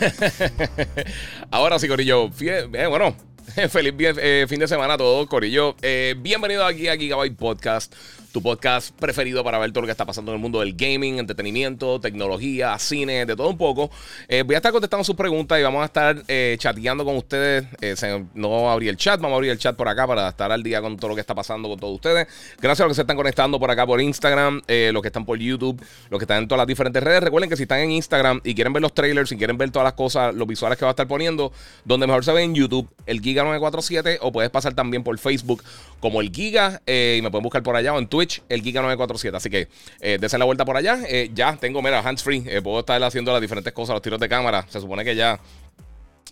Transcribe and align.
Ahora 1.50 1.78
sí, 1.78 1.88
Corillo. 1.88 2.30
Eh, 2.40 2.86
bueno, 2.88 3.14
feliz 3.70 3.94
eh, 3.98 4.46
fin 4.48 4.60
de 4.60 4.68
semana 4.68 4.94
a 4.94 4.98
todos, 4.98 5.26
Corillo. 5.28 5.76
Eh, 5.82 6.14
bienvenido 6.18 6.64
aquí 6.64 6.88
a 6.88 6.96
Gigabyte 6.96 7.36
Podcast 7.36 7.94
tu 8.34 8.42
podcast 8.42 8.90
preferido 8.98 9.44
para 9.44 9.60
ver 9.60 9.70
todo 9.70 9.82
lo 9.82 9.86
que 9.86 9.92
está 9.92 10.04
pasando 10.04 10.32
en 10.32 10.38
el 10.38 10.42
mundo 10.42 10.58
del 10.58 10.74
gaming, 10.74 11.20
entretenimiento, 11.20 12.00
tecnología, 12.00 12.76
cine, 12.80 13.26
de 13.26 13.36
todo 13.36 13.48
un 13.48 13.56
poco. 13.56 13.92
Eh, 14.26 14.42
voy 14.42 14.56
a 14.56 14.58
estar 14.58 14.72
contestando 14.72 15.04
sus 15.04 15.14
preguntas 15.14 15.56
y 15.60 15.62
vamos 15.62 15.82
a 15.82 15.84
estar 15.84 16.20
eh, 16.26 16.56
chateando 16.58 17.04
con 17.04 17.16
ustedes. 17.16 17.64
Eh, 17.80 17.94
no 18.34 18.72
abrir 18.72 18.90
el 18.90 18.96
chat, 18.96 19.20
vamos 19.20 19.34
a 19.34 19.36
abrir 19.36 19.52
el 19.52 19.58
chat 19.58 19.76
por 19.76 19.86
acá 19.86 20.04
para 20.08 20.30
estar 20.30 20.50
al 20.50 20.64
día 20.64 20.80
con 20.80 20.96
todo 20.96 21.10
lo 21.10 21.14
que 21.14 21.20
está 21.20 21.32
pasando 21.36 21.68
con 21.68 21.78
todos 21.78 21.94
ustedes. 21.94 22.26
Gracias 22.60 22.80
a 22.80 22.84
los 22.88 22.90
que 22.90 22.94
se 22.96 23.00
están 23.02 23.16
conectando 23.16 23.60
por 23.60 23.70
acá 23.70 23.86
por 23.86 24.00
Instagram, 24.00 24.62
los 24.66 25.00
que 25.00 25.08
están 25.08 25.24
por 25.24 25.38
YouTube, 25.38 25.80
los 26.10 26.18
que 26.18 26.24
están 26.24 26.42
en 26.42 26.48
todas 26.48 26.58
las 26.58 26.66
diferentes 26.66 27.00
redes. 27.04 27.22
Recuerden 27.22 27.48
que 27.48 27.56
si 27.56 27.62
están 27.62 27.78
en 27.78 27.92
Instagram 27.92 28.40
y 28.42 28.56
quieren 28.56 28.72
ver 28.72 28.82
los 28.82 28.94
trailers, 28.94 29.28
si 29.28 29.36
quieren 29.36 29.56
ver 29.56 29.70
todas 29.70 29.84
las 29.84 29.94
cosas, 29.94 30.34
los 30.34 30.48
visuales 30.48 30.76
que 30.76 30.84
va 30.84 30.90
a 30.90 30.94
estar 30.94 31.06
poniendo, 31.06 31.52
donde 31.84 32.08
mejor 32.08 32.24
se 32.24 32.32
ve 32.32 32.42
en 32.42 32.56
YouTube, 32.56 32.88
el 33.06 33.20
Giga 33.20 33.44
947, 33.44 34.18
o 34.22 34.32
puedes 34.32 34.50
pasar 34.50 34.74
también 34.74 35.04
por 35.04 35.16
Facebook 35.20 35.62
como 36.00 36.20
el 36.20 36.32
Giga 36.32 36.82
y 36.84 37.22
me 37.22 37.30
pueden 37.30 37.44
buscar 37.44 37.62
por 37.62 37.76
allá 37.76 37.94
o 37.94 37.98
en 38.00 38.08
Twitter 38.08 38.23
el 38.48 38.62
Giga 38.62 38.82
947. 38.82 39.36
Así 39.36 39.50
que 39.50 39.68
eh, 40.00 40.18
la 40.38 40.44
vuelta 40.44 40.64
por 40.64 40.76
allá. 40.76 40.98
Eh, 41.08 41.30
ya 41.34 41.56
tengo, 41.56 41.82
mira, 41.82 42.00
hands 42.00 42.22
free. 42.22 42.44
Eh, 42.46 42.60
puedo 42.62 42.80
estar 42.80 43.02
haciendo 43.02 43.32
las 43.32 43.40
diferentes 43.40 43.72
cosas, 43.72 43.94
los 43.94 44.02
tiros 44.02 44.20
de 44.20 44.28
cámara. 44.28 44.66
Se 44.68 44.80
supone 44.80 45.04
que 45.04 45.14
ya. 45.14 45.40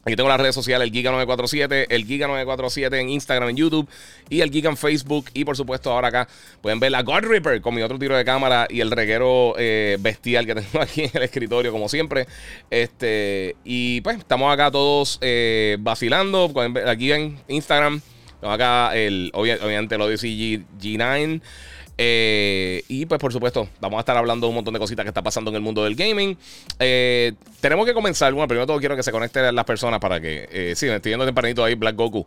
Aquí 0.05 0.17
tengo 0.17 0.29
las 0.29 0.41
redes 0.41 0.57
sociales, 0.57 0.89
el 0.89 0.93
Giga947, 0.93 1.87
el 1.89 2.09
Giga947 2.09 2.99
en 2.99 3.09
Instagram, 3.11 3.51
en 3.51 3.57
YouTube 3.57 3.89
y 4.29 4.41
el 4.41 4.51
Giga 4.51 4.69
en 4.69 4.77
Facebook. 4.77 5.27
Y 5.33 5.45
por 5.45 5.57
supuesto, 5.57 5.93
ahora 5.93 6.09
acá 6.09 6.29
pueden 6.61 6.81
ver 6.81 6.91
la 6.91 7.03
God 7.03 7.21
Ripper 7.21 7.61
con 7.61 7.73
mi 7.73 7.83
otro 7.83 8.01
tiro 8.01 8.17
de 8.17 8.25
cámara 8.25 8.67
y 8.69 8.81
el 8.81 8.91
reguero 8.91 9.55
eh, 9.57 9.99
bestial 10.01 10.45
que 10.45 10.55
tengo 10.57 10.81
aquí 10.81 11.03
en 11.03 11.11
el 11.15 11.23
escritorio, 11.23 11.71
como 11.71 11.89
siempre. 11.89 12.27
Este, 12.69 13.55
y 13.63 14.01
pues 14.01 14.19
estamos 14.19 14.53
acá 14.53 14.73
todos 14.73 15.21
vacilando. 15.79 16.53
Aquí 16.89 17.13
en 17.13 17.39
Instagram, 17.47 18.01
acá 18.43 18.97
el, 18.97 19.31
obviamente, 19.35 19.95
el 19.95 20.01
Odyssey 20.01 20.37
G, 20.37 20.65
G9. 20.81 21.41
Eh, 21.99 22.83
y 22.89 23.07
pues 23.07 23.21
por 23.21 23.33
supuesto, 23.33 23.69
vamos 23.81 23.99
a 23.99 24.01
estar 24.01 24.17
hablando 24.17 24.47
de 24.47 24.49
un 24.49 24.55
montón 24.57 24.75
de 24.75 24.81
cositas 24.81 25.05
que 25.05 25.11
está 25.11 25.23
pasando 25.23 25.51
en 25.51 25.57
el 25.57 25.63
mundo 25.63 25.85
del 25.85 25.95
gaming. 25.95 26.37
Eh, 26.79 27.33
tenemos 27.61 27.87
que 27.87 27.95
comenzar. 27.95 28.33
Bueno, 28.33 28.49
primero 28.49 28.67
todo 28.67 28.79
quiero 28.79 28.97
que 28.97 29.03
se 29.03 29.13
conecten 29.13 29.55
las 29.55 29.65
personas 29.65 30.01
para 30.01 30.21
que... 30.21 30.49
Eh, 30.51 30.73
sí, 30.77 30.87
me 30.87 30.97
estoy 30.97 31.11
viendo 31.11 31.25
tempranito 31.25 31.65
ahí 31.65 31.75
Black 31.75 31.97
Goku. 31.97 32.25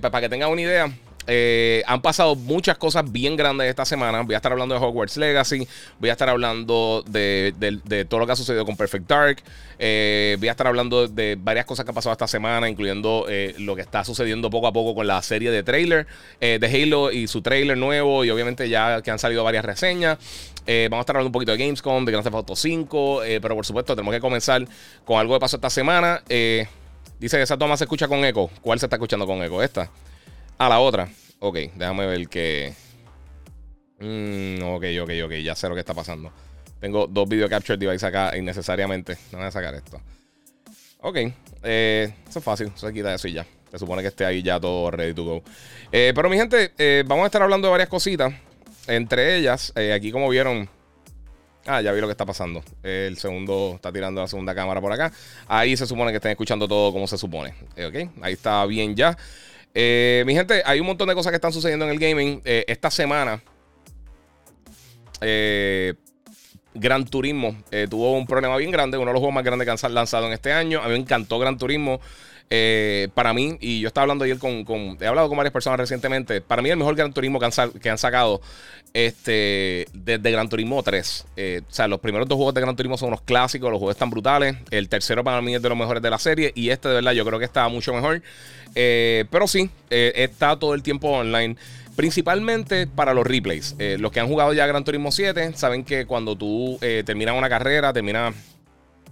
para 0.00 0.20
que 0.20 0.28
tengan 0.28 0.50
una 0.50 0.62
idea. 0.62 0.92
Eh, 1.26 1.82
han 1.86 2.02
pasado 2.02 2.34
muchas 2.34 2.76
cosas 2.78 3.10
bien 3.10 3.36
grandes 3.36 3.68
esta 3.68 3.84
semana. 3.84 4.22
Voy 4.22 4.34
a 4.34 4.38
estar 4.38 4.52
hablando 4.52 4.74
de 4.74 4.84
Hogwarts 4.84 5.16
Legacy. 5.16 5.66
Voy 5.98 6.10
a 6.10 6.12
estar 6.12 6.28
hablando 6.28 7.04
de, 7.06 8.06
todo 8.08 8.20
lo 8.20 8.26
que 8.26 8.32
ha 8.32 8.36
sucedido 8.36 8.64
con 8.64 8.76
Perfect 8.76 9.08
Dark. 9.08 9.42
Eh, 9.78 10.36
voy 10.38 10.48
a 10.48 10.52
estar 10.52 10.66
hablando 10.66 11.08
de 11.08 11.36
varias 11.38 11.66
cosas 11.66 11.84
que 11.84 11.90
han 11.90 11.94
pasado 11.94 12.12
esta 12.12 12.26
semana, 12.26 12.68
incluyendo 12.68 13.26
eh, 13.28 13.54
lo 13.58 13.74
que 13.74 13.82
está 13.82 14.04
sucediendo 14.04 14.50
poco 14.50 14.66
a 14.66 14.72
poco 14.72 14.94
con 14.94 15.06
la 15.06 15.20
serie 15.22 15.50
de 15.50 15.62
trailer 15.62 16.06
de 16.40 16.66
Halo 16.66 17.12
y 17.12 17.26
su 17.26 17.42
trailer 17.42 17.78
nuevo. 17.78 18.24
Y 18.24 18.30
obviamente 18.30 18.68
ya 18.68 19.02
que 19.02 19.10
han 19.10 19.18
salido 19.18 19.44
varias 19.44 19.64
reseñas. 19.64 20.18
vamos 20.66 20.98
a 20.98 21.00
estar 21.00 21.16
hablando 21.16 21.28
un 21.28 21.32
poquito 21.32 21.52
de 21.52 21.58
Gamescom, 21.58 22.04
de 22.04 22.12
Grand 22.12 22.24
Theft 22.24 22.34
Auto 22.34 22.56
5. 22.56 23.22
pero 23.40 23.54
por 23.54 23.66
supuesto, 23.66 23.94
tenemos 23.94 24.14
que 24.14 24.20
comenzar 24.20 24.66
con 25.04 25.18
algo 25.18 25.34
que 25.34 25.40
pasó 25.40 25.56
esta 25.56 25.70
semana. 25.70 26.22
dice 26.26 27.36
que 27.36 27.42
esa 27.42 27.56
toma 27.56 27.76
se 27.76 27.84
escucha 27.84 28.08
con 28.08 28.24
eco. 28.24 28.50
¿Cuál 28.60 28.78
se 28.78 28.86
está 28.86 28.96
escuchando 28.96 29.26
con 29.26 29.42
eco? 29.42 29.62
Esta. 29.62 29.90
A 30.58 30.68
la 30.68 30.80
otra. 30.80 31.08
Ok, 31.38 31.56
déjame 31.74 32.06
ver 32.06 32.28
que. 32.28 32.72
Mm, 33.98 34.62
ok, 34.62 34.84
ok, 35.02 35.10
ok. 35.24 35.32
Ya 35.42 35.54
sé 35.54 35.68
lo 35.68 35.74
que 35.74 35.80
está 35.80 35.94
pasando. 35.94 36.32
Tengo 36.80 37.06
dos 37.06 37.28
video 37.28 37.48
capture 37.48 37.76
devices 37.76 38.04
acá 38.04 38.36
innecesariamente. 38.36 39.16
No 39.30 39.38
voy 39.38 39.46
a 39.46 39.50
sacar 39.50 39.74
esto. 39.74 40.00
Ok, 41.00 41.16
eh, 41.62 42.14
eso 42.28 42.38
es 42.38 42.44
fácil. 42.44 42.72
Eso 42.74 42.86
se 42.86 42.92
quita 42.92 43.14
eso 43.14 43.28
y 43.28 43.32
ya. 43.32 43.46
Se 43.70 43.78
supone 43.78 44.02
que 44.02 44.08
esté 44.08 44.24
ahí 44.24 44.42
ya 44.42 44.60
todo 44.60 44.90
ready 44.90 45.14
to 45.14 45.24
go. 45.24 45.42
Eh, 45.90 46.12
pero 46.14 46.28
mi 46.28 46.36
gente, 46.36 46.72
eh, 46.78 47.02
vamos 47.06 47.24
a 47.24 47.26
estar 47.26 47.42
hablando 47.42 47.68
de 47.68 47.72
varias 47.72 47.88
cositas. 47.88 48.32
Entre 48.86 49.36
ellas, 49.36 49.72
aquí 49.94 50.12
como 50.12 50.28
vieron. 50.28 50.68
Ah, 51.66 51.80
ya 51.80 51.92
vi 51.92 52.00
lo 52.00 52.08
que 52.08 52.12
está 52.12 52.26
pasando. 52.26 52.62
El 52.82 53.16
segundo 53.16 53.72
está 53.76 53.92
tirando 53.92 54.20
la 54.20 54.28
segunda 54.28 54.54
cámara 54.54 54.80
por 54.80 54.92
acá. 54.92 55.12
Ahí 55.46 55.76
se 55.76 55.86
supone 55.86 56.10
que 56.10 56.16
estén 56.16 56.32
escuchando 56.32 56.66
todo 56.66 56.92
como 56.92 57.06
se 57.06 57.16
supone. 57.18 57.54
ok, 57.76 58.10
ahí 58.22 58.32
está 58.32 58.64
bien 58.66 58.94
ya. 58.94 59.16
Eh, 59.74 60.22
mi 60.26 60.34
gente, 60.34 60.62
hay 60.64 60.80
un 60.80 60.86
montón 60.86 61.08
de 61.08 61.14
cosas 61.14 61.30
que 61.30 61.36
están 61.36 61.52
sucediendo 61.52 61.84
en 61.86 61.92
el 61.92 61.98
gaming. 61.98 62.42
Eh, 62.44 62.64
esta 62.68 62.90
semana, 62.90 63.42
eh, 65.20 65.94
Gran 66.74 67.04
Turismo 67.04 67.56
tuvo 67.90 68.12
un 68.12 68.26
problema 68.26 68.56
bien 68.56 68.70
grande, 68.70 68.96
uno 68.96 69.08
de 69.08 69.12
los 69.12 69.20
juegos 69.20 69.34
más 69.34 69.44
grandes 69.44 69.66
que 69.66 69.86
han 69.86 69.94
lanzado 69.94 70.26
en 70.26 70.32
este 70.32 70.52
año. 70.52 70.80
A 70.80 70.84
mí 70.84 70.90
me 70.92 70.96
encantó 70.96 71.38
Gran 71.38 71.58
Turismo. 71.58 72.00
Para 73.14 73.32
mí, 73.32 73.56
y 73.60 73.80
yo 73.80 73.88
estaba 73.88 74.02
hablando 74.02 74.24
ayer 74.24 74.38
con, 74.38 74.64
He 75.00 75.06
hablado 75.06 75.28
con 75.28 75.36
varias 75.36 75.52
personas 75.52 75.78
recientemente. 75.78 76.40
Para 76.40 76.62
mí, 76.62 76.70
el 76.70 76.76
mejor 76.76 76.94
Gran 76.94 77.12
Turismo 77.12 77.38
que 77.38 77.88
han, 77.90 77.98
sacado 77.98 78.40
este, 78.92 79.86
desde 79.92 80.30
Gran 80.30 80.48
Turismo 80.48 80.82
3. 80.82 81.26
o 81.68 81.72
sea, 81.72 81.88
los 81.88 82.00
primeros 82.00 82.28
dos 82.28 82.36
juegos 82.36 82.54
de 82.54 82.60
Gran 82.60 82.76
Turismo 82.76 82.98
son 82.98 83.08
unos 83.08 83.22
clásicos, 83.22 83.70
los 83.70 83.78
juegos 83.78 83.96
están 83.96 84.10
brutales. 84.10 84.56
El 84.70 84.88
tercero 84.88 85.24
para 85.24 85.40
mí 85.40 85.54
es 85.54 85.62
de 85.62 85.68
los 85.68 85.78
mejores 85.78 86.02
de 86.02 86.10
la 86.10 86.18
serie. 86.18 86.52
Y 86.54 86.70
este, 86.70 86.88
de 86.88 86.94
verdad, 86.96 87.12
yo 87.12 87.24
creo 87.24 87.38
que 87.38 87.44
está 87.44 87.68
mucho 87.68 87.92
mejor. 87.92 88.22
Eh, 88.74 89.24
pero 89.30 89.46
sí, 89.46 89.70
eh, 89.90 90.12
está 90.16 90.58
todo 90.58 90.74
el 90.74 90.82
tiempo 90.82 91.08
online. 91.08 91.56
Principalmente 91.96 92.86
para 92.86 93.12
los 93.12 93.26
replays. 93.26 93.76
Eh, 93.78 93.96
los 93.98 94.12
que 94.12 94.20
han 94.20 94.26
jugado 94.26 94.52
ya 94.54 94.66
Gran 94.66 94.84
Turismo 94.84 95.12
7 95.12 95.52
saben 95.54 95.84
que 95.84 96.06
cuando 96.06 96.36
tú 96.36 96.78
terminas 96.80 97.36
una 97.36 97.48
carrera, 97.48 97.92
terminas 97.92 98.34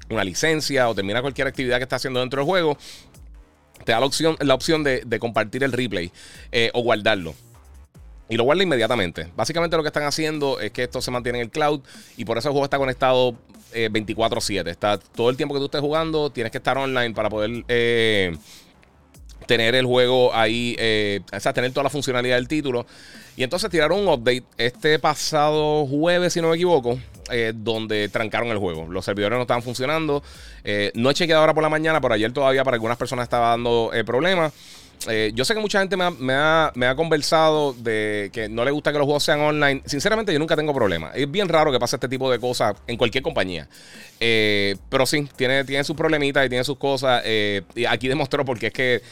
una 0.09 0.25
licencia 0.25 0.89
o 0.89 0.95
terminas 0.95 1.23
cualquier 1.23 1.47
actividad 1.47 1.77
que 1.77 1.85
estás 1.85 2.01
haciendo 2.01 2.21
dentro 2.21 2.41
del 2.41 2.47
juego, 2.47 2.79
te 3.85 3.93
da 3.93 4.01
la 4.01 4.07
opción, 4.07 4.37
la 4.41 4.55
opción 4.55 4.85
de, 4.85 5.19
compartir 5.19 5.65
el 5.65 5.73
replay 5.73 6.13
o 6.73 6.83
guardarlo. 6.83 7.35
Y 8.29 8.37
lo 8.37 8.45
guarda 8.45 8.63
inmediatamente. 8.63 9.29
Básicamente 9.35 9.77
lo 9.77 9.83
que 9.83 9.89
están 9.89 10.05
haciendo 10.05 10.61
es 10.61 10.71
que 10.71 10.85
esto 10.85 11.03
se 11.03 11.11
mantiene 11.11 11.41
en 11.41 11.47
el 11.47 11.51
cloud 11.51 11.81
y 12.17 12.25
por 12.25 12.39
eso 12.39 12.49
el 12.49 12.53
juego 12.53 12.65
está 12.65 12.79
conectado 12.79 13.35
24/7. 13.73 14.71
Está 14.71 14.99
todo 14.99 15.31
el 15.31 15.37
tiempo 15.37 15.55
que 15.55 15.59
tú 15.59 15.65
estés 15.65 15.81
jugando, 15.81 16.31
tienes 16.31 16.53
que 16.53 16.59
estar 16.59 16.79
online 16.79 17.13
para 17.13 17.29
poder 17.29 17.65
tener 19.51 19.75
el 19.75 19.85
juego 19.85 20.33
ahí, 20.33 20.77
eh, 20.79 21.21
o 21.33 21.41
sea, 21.41 21.53
tener 21.53 21.73
toda 21.73 21.83
la 21.83 21.91
funcionalidad 21.91 22.37
del 22.37 22.47
título. 22.47 22.87
Y 23.37 23.43
entonces 23.43 23.69
tiraron 23.69 23.99
un 23.99 24.09
update 24.09 24.45
este 24.57 24.99
pasado 25.01 25.87
jueves, 25.87 26.33
si 26.33 26.41
no 26.41 26.51
me 26.51 26.55
equivoco, 26.55 27.01
eh, 27.31 27.53
donde 27.55 28.09
trancaron 28.09 28.49
el 28.49 28.59
juego. 28.59 28.87
Los 28.89 29.05
servidores 29.05 29.37
no 29.37 29.43
estaban 29.43 29.63
funcionando. 29.63 30.23
Eh, 30.65 30.91
no 30.95 31.11
he 31.11 31.15
chequeado 31.15 31.41
ahora 31.41 31.55
por 31.55 31.63
la 31.63 31.69
mañana, 31.69 32.01
pero 32.01 32.15
ayer 32.15 32.33
todavía 32.33 32.65
para 32.65 32.75
algunas 32.75 32.97
personas 32.97 33.25
estaba 33.25 33.51
dando 33.51 33.91
problemas. 34.07 34.53
yo 35.33 35.45
sé 35.45 35.55
que 35.55 35.61
mucha 35.61 35.81
gente 35.81 35.97
me 35.97 36.35
ha, 36.35 36.95
conversado 36.95 37.73
de 37.73 38.31
que 38.33 38.49
no 38.49 38.65
le 38.65 38.71
gusta 38.71 38.93
que 38.93 38.99
los 38.99 39.07
juegos 39.07 39.25
sean 39.25 39.41
online. 39.41 39.83
Sinceramente, 39.87 40.33
yo 40.33 40.39
nunca 40.39 40.57
tengo 40.57 40.75
problemas. 40.75 41.13
Es 41.15 41.31
bien 41.31 41.49
raro 41.49 41.73
que 41.73 41.79
pase 41.79 41.97
este 41.97 42.09
tipo 42.09 42.31
de 42.31 42.39
cosas 42.39 42.77
en 42.87 42.97
cualquier 42.97 43.23
compañía. 43.23 43.69
pero 44.19 45.07
sí, 45.07 45.29
tiene 45.37 45.85
sus 45.85 45.97
problemitas 45.97 46.45
y 46.47 46.49
tiene 46.49 46.65
sus 46.65 46.77
cosas. 46.77 47.23
y 47.27 47.85
aquí 47.87 48.09
demostró 48.09 48.45
porque 48.45 48.67
es 48.69 48.73
que 48.73 49.03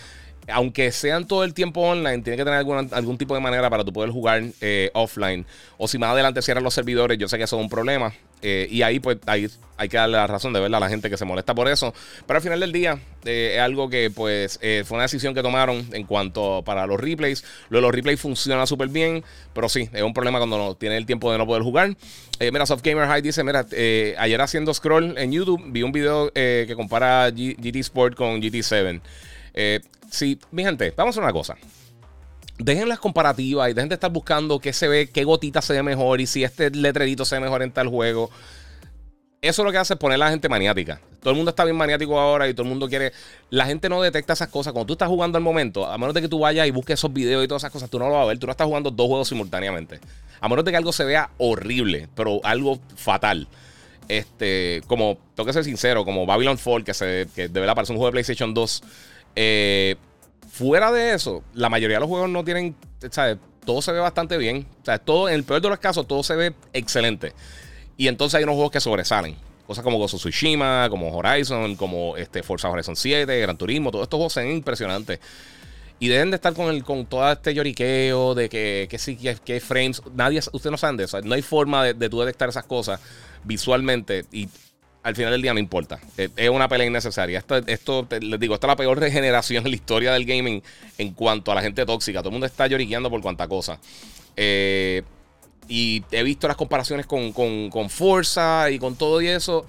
aunque 0.50 0.92
sean 0.92 1.26
todo 1.26 1.44
el 1.44 1.54
tiempo 1.54 1.80
online, 1.80 2.22
tiene 2.22 2.36
que 2.36 2.44
tener 2.44 2.64
algún 2.92 3.18
tipo 3.18 3.34
de 3.34 3.40
manera 3.40 3.68
para 3.68 3.84
tú 3.84 3.92
poder 3.92 4.10
jugar 4.10 4.42
eh, 4.60 4.90
offline. 4.94 5.46
O 5.76 5.88
si 5.88 5.98
más 5.98 6.10
adelante 6.10 6.42
cierran 6.42 6.64
los 6.64 6.74
servidores, 6.74 7.18
yo 7.18 7.28
sé 7.28 7.36
que 7.38 7.44
eso 7.44 7.56
es 7.56 7.62
un 7.62 7.68
problema. 7.68 8.12
Eh, 8.40 8.68
y 8.70 8.82
ahí, 8.82 9.00
pues, 9.00 9.18
ahí 9.26 9.48
hay 9.76 9.88
que 9.88 9.96
darle 9.96 10.16
la 10.16 10.26
razón 10.26 10.52
de 10.52 10.60
verla 10.60 10.76
a 10.76 10.80
la 10.80 10.88
gente 10.88 11.10
que 11.10 11.16
se 11.16 11.24
molesta 11.24 11.54
por 11.54 11.68
eso. 11.68 11.92
Pero 12.26 12.38
al 12.38 12.42
final 12.42 12.60
del 12.60 12.72
día, 12.72 12.98
eh, 13.24 13.54
es 13.56 13.60
algo 13.60 13.90
que, 13.90 14.10
pues, 14.10 14.58
fue 14.60 14.96
una 14.96 15.02
decisión 15.02 15.34
que 15.34 15.42
tomaron 15.42 15.86
en 15.92 16.04
cuanto 16.04 16.62
para 16.64 16.86
los 16.86 17.00
replays. 17.00 17.44
Lo 17.68 17.78
de 17.78 17.82
los 17.82 17.92
replays 17.92 18.20
funciona 18.20 18.64
súper 18.66 18.88
bien, 18.88 19.24
pero 19.52 19.68
sí, 19.68 19.88
es 19.92 20.02
un 20.02 20.14
problema 20.14 20.38
cuando 20.38 20.56
no 20.56 20.74
tiene 20.76 20.96
el 20.96 21.04
tiempo 21.04 21.30
de 21.32 21.38
no 21.38 21.46
poder 21.46 21.62
jugar. 21.62 21.96
mira, 22.40 22.64
Soft 22.64 22.82
Gamer 22.82 23.06
High 23.06 23.22
dice: 23.22 23.42
Mira, 23.44 23.66
ayer 24.18 24.40
haciendo 24.40 24.72
scroll 24.72 25.18
en 25.18 25.32
YouTube, 25.32 25.62
vi 25.66 25.82
un 25.82 25.92
video 25.92 26.32
que 26.32 26.72
compara 26.76 27.28
GT 27.30 27.76
Sport 27.76 28.14
con 28.14 28.40
GT7. 28.40 29.00
Eh, 29.54 29.80
sí, 30.10 30.38
mi 30.50 30.64
gente, 30.64 30.92
vamos 30.96 31.16
a 31.16 31.20
hacer 31.20 31.22
una 31.22 31.32
cosa. 31.32 31.56
dejen 32.58 32.88
las 32.88 32.98
comparativas 32.98 33.70
y 33.70 33.74
dejen 33.74 33.88
de 33.88 33.94
estar 33.94 34.10
buscando 34.10 34.58
qué 34.58 34.72
se 34.72 34.88
ve, 34.88 35.08
qué 35.08 35.24
gotita 35.24 35.62
se 35.62 35.72
ve 35.74 35.82
mejor 35.82 36.20
y 36.20 36.26
si 36.26 36.44
este 36.44 36.70
letrerito 36.70 37.24
se 37.24 37.36
ve 37.36 37.40
mejor 37.40 37.62
en 37.62 37.72
tal 37.72 37.88
juego. 37.88 38.30
Eso 39.40 39.62
lo 39.62 39.70
que 39.70 39.78
hace 39.78 39.94
es 39.94 40.00
poner 40.00 40.16
a 40.16 40.18
la 40.18 40.30
gente 40.30 40.48
maniática. 40.48 41.00
Todo 41.20 41.30
el 41.30 41.36
mundo 41.36 41.50
está 41.50 41.64
bien 41.64 41.76
maniático 41.76 42.18
ahora 42.18 42.48
y 42.48 42.54
todo 42.54 42.64
el 42.64 42.70
mundo 42.70 42.88
quiere. 42.88 43.12
La 43.50 43.66
gente 43.66 43.88
no 43.88 44.02
detecta 44.02 44.32
esas 44.32 44.48
cosas. 44.48 44.72
Cuando 44.72 44.88
tú 44.88 44.94
estás 44.94 45.08
jugando 45.08 45.38
al 45.38 45.44
momento, 45.44 45.86
a 45.86 45.96
menos 45.96 46.12
de 46.14 46.22
que 46.22 46.28
tú 46.28 46.40
vayas 46.40 46.66
y 46.66 46.72
busques 46.72 46.98
esos 46.98 47.12
videos 47.12 47.44
y 47.44 47.48
todas 47.48 47.62
esas 47.62 47.70
cosas, 47.70 47.88
tú 47.88 48.00
no 48.00 48.08
lo 48.08 48.14
vas 48.14 48.22
a 48.24 48.26
ver. 48.26 48.38
Tú 48.38 48.46
no 48.46 48.50
estás 48.50 48.66
jugando 48.66 48.90
dos 48.90 49.06
juegos 49.06 49.28
simultáneamente. 49.28 50.00
A 50.40 50.48
menos 50.48 50.64
de 50.64 50.72
que 50.72 50.76
algo 50.76 50.92
se 50.92 51.04
vea 51.04 51.30
horrible, 51.38 52.08
pero 52.16 52.40
algo 52.42 52.80
fatal. 52.96 53.46
Este, 54.08 54.82
como, 54.88 55.18
tengo 55.36 55.46
que 55.46 55.52
ser 55.52 55.64
sincero, 55.64 56.04
como 56.04 56.26
Babylon 56.26 56.58
Fall, 56.58 56.82
que, 56.82 56.94
se, 56.94 57.28
que 57.34 57.48
de 57.48 57.60
verdad 57.60 57.76
parece 57.76 57.92
un 57.92 57.98
juego 57.98 58.08
de 58.08 58.12
PlayStation 58.12 58.54
2. 58.54 58.82
Eh, 59.40 59.94
fuera 60.50 60.90
de 60.90 61.14
eso, 61.14 61.44
la 61.54 61.68
mayoría 61.68 61.98
de 61.98 62.00
los 62.00 62.08
juegos 62.08 62.28
no 62.28 62.42
tienen. 62.44 62.74
Todo 63.64 63.82
se 63.82 63.92
ve 63.92 64.00
bastante 64.00 64.36
bien. 64.36 64.66
Todo, 65.04 65.28
en 65.28 65.36
el 65.36 65.44
peor 65.44 65.60
de 65.60 65.68
los 65.68 65.78
casos, 65.78 66.08
todo 66.08 66.24
se 66.24 66.34
ve 66.34 66.54
excelente. 66.72 67.34
Y 67.96 68.08
entonces 68.08 68.36
hay 68.36 68.42
unos 68.42 68.56
juegos 68.56 68.72
que 68.72 68.80
sobresalen. 68.80 69.36
Cosas 69.64 69.84
como 69.84 69.96
Gozo 69.98 70.16
Tsushima, 70.16 70.88
como 70.90 71.16
Horizon, 71.16 71.76
como 71.76 72.16
este 72.16 72.42
Forza 72.42 72.68
Horizon 72.68 72.96
7, 72.96 73.40
Gran 73.40 73.56
Turismo, 73.56 73.92
todos 73.92 74.04
estos 74.04 74.16
juegos 74.16 74.34
ven 74.34 74.50
impresionantes. 74.50 75.20
Y 76.00 76.08
deben 76.08 76.30
de 76.32 76.36
estar 76.36 76.52
con 76.54 76.74
el 76.74 76.82
con 76.82 77.06
todo 77.06 77.30
este 77.30 77.54
lloriqueo 77.54 78.34
de 78.34 78.48
que, 78.48 78.88
que 78.90 78.98
sí, 78.98 79.16
que, 79.16 79.36
que 79.36 79.60
frames. 79.60 80.02
Nadie, 80.14 80.40
ustedes 80.40 80.72
no 80.72 80.78
saben 80.78 80.96
de 80.96 81.04
eso. 81.04 81.20
No 81.22 81.36
hay 81.36 81.42
forma 81.42 81.84
de, 81.84 81.94
de 81.94 82.08
tú 82.08 82.18
detectar 82.18 82.48
esas 82.48 82.64
cosas 82.64 83.00
visualmente. 83.44 84.24
Y 84.32 84.48
al 85.08 85.16
final 85.16 85.32
del 85.32 85.42
día 85.42 85.54
no 85.54 85.58
importa. 85.58 85.98
Es 86.16 86.50
una 86.50 86.68
pelea 86.68 86.86
innecesaria. 86.86 87.42
Esto, 87.66 88.06
les 88.20 88.40
digo, 88.40 88.54
esta 88.54 88.66
es 88.66 88.68
la 88.68 88.76
peor 88.76 88.98
regeneración 89.00 89.64
en 89.64 89.70
la 89.70 89.76
historia 89.76 90.12
del 90.12 90.24
gaming 90.24 90.62
en 90.98 91.14
cuanto 91.14 91.50
a 91.50 91.54
la 91.54 91.62
gente 91.62 91.84
tóxica. 91.86 92.20
Todo 92.20 92.28
el 92.28 92.32
mundo 92.32 92.46
está 92.46 92.66
lloriqueando 92.66 93.10
por 93.10 93.22
cuanta 93.22 93.48
cosa. 93.48 93.80
Eh, 94.36 95.02
y 95.66 96.04
he 96.10 96.22
visto 96.22 96.46
las 96.46 96.56
comparaciones 96.56 97.06
con, 97.06 97.32
con, 97.32 97.90
Forza 97.90 98.70
y 98.70 98.78
con 98.78 98.96
todo 98.96 99.20
y 99.22 99.28
eso. 99.28 99.66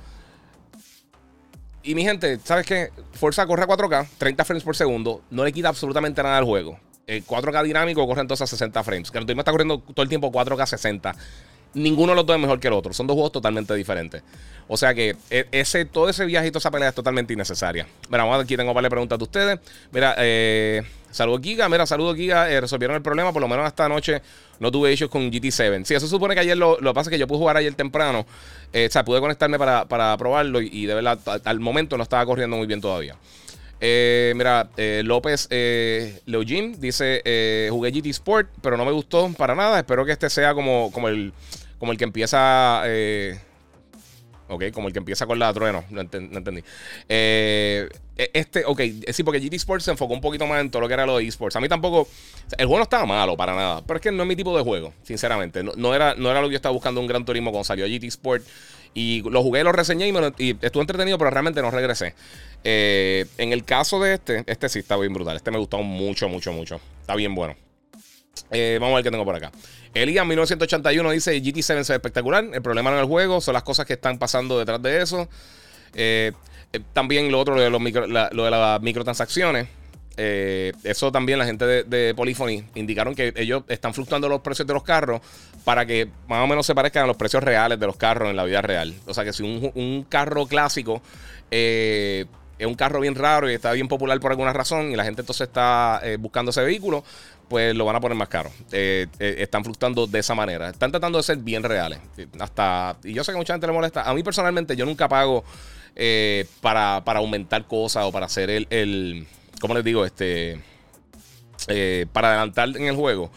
Y 1.83 1.95
mi 1.95 2.03
gente, 2.03 2.37
¿sabes 2.43 2.65
qué? 2.65 2.89
Forza 3.13 3.47
corre 3.47 3.63
a 3.63 3.67
4K, 3.67 4.07
30 4.17 4.45
frames 4.45 4.63
por 4.63 4.75
segundo. 4.75 5.21
No 5.29 5.45
le 5.45 5.53
quita 5.53 5.69
absolutamente 5.69 6.21
nada 6.21 6.37
al 6.37 6.45
juego. 6.45 6.77
El 7.07 7.25
4K 7.25 7.63
dinámico 7.63 8.05
corre 8.05 8.21
entonces 8.21 8.43
a 8.43 8.47
60 8.47 8.83
frames. 8.83 9.09
Que 9.09 9.19
no 9.19 9.41
está 9.41 9.51
corriendo 9.51 9.79
todo 9.79 10.03
el 10.03 10.09
tiempo 10.09 10.31
4K 10.31 10.65
60 10.67 11.15
ninguno 11.73 12.11
de 12.11 12.15
los 12.17 12.25
dos 12.25 12.35
es 12.35 12.41
mejor 12.41 12.59
que 12.59 12.67
el 12.67 12.73
otro. 12.73 12.93
Son 12.93 13.07
dos 13.07 13.15
juegos 13.15 13.31
totalmente 13.31 13.73
diferentes. 13.75 14.23
O 14.71 14.77
sea 14.77 14.93
que 14.93 15.15
e, 15.31 15.47
ese, 15.51 15.83
todo 15.83 16.09
ese 16.09 16.25
viaje 16.25 16.47
y 16.47 16.51
toda 16.51 16.59
esa 16.59 16.69
pelea 16.69 16.89
es 16.89 16.95
totalmente 16.95 17.33
innecesaria. 17.33 17.87
Mira, 18.07 18.23
vamos 18.23 18.43
aquí 18.43 18.55
tengo 18.55 18.73
varias 18.73 18.91
preguntas 18.91 19.17
de 19.17 19.23
ustedes. 19.23 19.59
Mira, 19.91 20.13
eh, 20.19 20.83
saludos 21.09 21.41
Giga. 21.41 21.67
Mira, 21.67 21.87
saludos 21.87 22.15
Giga. 22.15 22.51
Eh, 22.51 22.61
resolvieron 22.61 22.95
el 22.95 23.01
problema. 23.01 23.33
Por 23.33 23.41
lo 23.41 23.47
menos 23.47 23.65
esta 23.65 23.89
noche 23.89 24.21
no 24.59 24.71
tuve 24.71 24.93
issues 24.93 25.09
con 25.09 25.31
GT7. 25.31 25.83
Sí, 25.85 25.95
eso 25.95 26.07
supone 26.07 26.35
que 26.35 26.41
ayer 26.41 26.55
lo, 26.55 26.79
lo 26.79 26.91
que 26.91 26.93
pasa 26.93 27.09
es 27.09 27.15
que 27.15 27.19
yo 27.19 27.25
pude 27.25 27.39
jugar 27.39 27.57
ayer 27.57 27.73
temprano. 27.73 28.27
Eh, 28.71 28.85
o 28.87 28.91
sea, 28.91 29.03
pude 29.03 29.19
conectarme 29.19 29.57
para, 29.57 30.17
probarlo 30.17 30.61
y, 30.61 30.85
de 30.85 30.93
verdad 30.93 31.19
al 31.45 31.59
momento 31.59 31.97
no 31.97 32.03
estaba 32.03 32.23
corriendo 32.27 32.55
muy 32.55 32.67
bien 32.67 32.79
todavía. 32.79 33.15
Eh, 33.81 34.33
mira, 34.35 34.69
eh, 34.77 35.01
López 35.03 35.47
eh, 35.49 36.21
dice: 36.77 37.69
Jugué 37.71 37.91
GT 37.91 38.07
Sport, 38.07 38.49
pero 38.61 38.77
no 38.77 38.85
me 38.85 38.91
gustó 38.91 39.33
para 39.33 39.55
nada. 39.55 39.79
Espero 39.79 40.05
que 40.05 40.11
este 40.11 40.29
sea 40.29 40.53
como, 40.53 40.91
como 40.91 41.07
el 41.07 41.33
como 41.79 41.91
el 41.91 41.97
que 41.97 42.03
empieza. 42.03 42.83
Eh, 42.85 43.39
ok, 44.49 44.71
como 44.71 44.87
el 44.87 44.93
que 44.93 44.99
empieza 44.99 45.25
con 45.25 45.39
la 45.39 45.53
trueno. 45.53 45.85
No, 45.89 46.01
entendí. 46.01 46.63
Eh, 47.07 47.87
e, 48.17 48.31
este, 48.33 48.65
ok, 48.65 48.79
eh, 48.79 49.13
sí, 49.13 49.23
porque 49.23 49.39
GT 49.39 49.53
Sports 49.55 49.85
se 49.85 49.91
enfocó 49.91 50.13
un 50.13 50.21
poquito 50.21 50.45
más 50.47 50.59
en 50.61 50.69
todo 50.69 50.81
lo 50.81 50.87
que 50.87 50.95
era 50.95 51.05
lo 51.05 51.17
de 51.17 51.27
esports. 51.27 51.55
A 51.55 51.61
mí 51.61 51.69
tampoco. 51.69 52.07
El 52.57 52.65
juego 52.65 52.77
no 52.79 52.83
estaba 52.83 53.05
malo 53.05 53.37
para 53.37 53.55
nada. 53.55 53.83
Pero 53.85 53.97
es 53.97 54.01
que 54.01 54.11
no 54.11 54.23
es 54.23 54.27
mi 54.27 54.35
tipo 54.35 54.55
de 54.57 54.63
juego, 54.63 54.93
sinceramente. 55.03 55.63
No, 55.63 55.95
era, 55.95 56.15
no 56.15 56.29
era 56.29 56.41
lo 56.41 56.47
que 56.47 56.53
yo 56.53 56.57
estaba 56.57 56.73
buscando 56.73 56.99
un 56.99 57.07
gran 57.07 57.23
turismo 57.23 57.51
cuando 57.51 57.63
salió 57.63 57.85
GT 57.85 58.05
Sport. 58.05 58.43
Y 58.93 59.21
lo 59.29 59.43
jugué, 59.43 59.63
lo 59.63 59.71
reseñé 59.71 60.07
y, 60.07 60.11
me 60.11 60.33
y 60.39 60.57
estuve 60.61 60.81
entretenido, 60.81 61.19
pero 61.19 61.29
realmente 61.29 61.61
no 61.61 61.69
regresé. 61.69 62.15
en 62.63 63.53
el 63.53 63.63
caso 63.63 63.99
de 64.01 64.15
este, 64.15 64.43
este 64.47 64.67
sí 64.67 64.79
está 64.79 64.97
bien 64.97 65.13
brutal. 65.13 65.35
Este 65.35 65.51
me 65.51 65.59
gustó 65.59 65.77
mucho, 65.83 66.27
mucho, 66.27 66.51
mucho. 66.51 66.81
Está 67.01 67.15
bien 67.15 67.35
bueno. 67.35 67.68
Vamos 68.79 68.91
a 68.91 68.95
ver 68.95 69.03
qué 69.03 69.11
tengo 69.11 69.25
por 69.25 69.35
acá. 69.35 69.51
Elías 69.93 70.25
1981 70.25 71.11
dice 71.11 71.41
GT7 71.41 71.83
se 71.83 71.93
ve 71.93 71.97
espectacular. 71.97 72.45
El 72.53 72.61
problema 72.61 72.91
no 72.91 72.97
es 72.97 73.03
el 73.03 73.07
juego, 73.07 73.41
son 73.41 73.53
las 73.53 73.63
cosas 73.63 73.85
que 73.85 73.93
están 73.93 74.17
pasando 74.17 74.59
detrás 74.59 74.81
de 74.81 75.01
eso. 75.01 75.27
Eh, 75.95 76.31
eh, 76.71 76.79
también 76.93 77.31
lo 77.31 77.39
otro, 77.39 77.55
lo 77.55 77.61
de, 77.61 77.69
los 77.69 77.81
lo 78.33 78.43
de 78.45 78.51
las 78.51 78.81
microtransacciones. 78.81 79.67
Eh, 80.21 80.73
eso 80.83 81.11
también 81.13 81.39
la 81.39 81.45
gente 81.45 81.65
de, 81.65 82.13
Polyphony 82.13 82.65
indicaron 82.75 83.15
que 83.15 83.33
ellos 83.37 83.63
están 83.69 83.93
fluctuando 83.93 84.27
los 84.27 84.41
precios 84.41 84.67
de 84.67 84.73
los 84.73 84.83
carros 84.83 85.21
para 85.63 85.85
que 85.85 86.09
más 86.27 86.43
o 86.43 86.47
menos 86.47 86.65
se 86.65 86.75
parezcan 86.75 87.05
a 87.05 87.07
los 87.07 87.15
precios 87.15 87.41
reales 87.41 87.79
de 87.79 87.85
los 87.85 87.95
carros 87.95 88.29
en 88.29 88.35
la 88.35 88.43
vida 88.43 88.61
real. 88.61 88.93
O 89.07 89.13
sea 89.13 89.23
que 89.23 89.31
si 89.31 89.43
un, 89.43 90.05
carro 90.09 90.45
clásico 90.45 91.01
es 91.49 92.27
un 92.59 92.75
carro 92.75 92.99
bien 92.99 93.15
raro 93.15 93.49
y 93.49 93.53
está 93.53 93.71
bien 93.71 93.87
popular 93.87 94.19
por 94.19 94.31
alguna 94.31 94.51
razón 94.51 94.91
y 94.91 94.97
la 94.97 95.05
gente 95.05 95.21
entonces 95.21 95.47
está 95.47 96.01
buscando 96.19 96.51
ese 96.51 96.63
vehículo, 96.63 97.05
pues 97.49 97.75
lo 97.75 97.83
van 97.83 97.95
a 97.95 97.99
poner 97.99 98.15
más 98.15 98.29
caro. 98.29 98.51
Eh, 98.71 99.07
eh, 99.19 99.35
están 99.39 99.63
fluctuando 99.63 100.05
de 100.05 100.19
esa 100.19 100.35
manera. 100.35 100.69
Están 100.69 100.91
tratando 100.91 101.17
de 101.17 101.23
ser 101.23 101.37
bien 101.37 101.63
reales. 101.63 101.99
Hasta, 102.39 102.95
y 103.03 103.13
yo 103.13 103.23
sé 103.23 103.31
que 103.31 103.37
mucha 103.37 103.53
gente 103.53 103.67
le 103.67 103.73
molesta. 103.73 104.03
A 104.03 104.13
mí 104.13 104.23
personalmente 104.23 104.75
yo 104.75 104.85
nunca 104.85 105.09
pago 105.09 105.43
eh, 105.95 106.45
para, 106.61 106.97
aumentar 106.97 107.65
cosas 107.65 108.05
o 108.05 108.11
para 108.11 108.27
hacer 108.27 108.51
el, 108.51 108.67
el 108.69 109.27
¿cómo 109.59 109.73
les 109.73 109.83
digo? 109.83 110.05
Este, 110.05 110.61
para 112.13 112.29
adelantar 112.29 112.69
en 112.69 112.85
el 112.85 112.95
juego. 112.95 113.31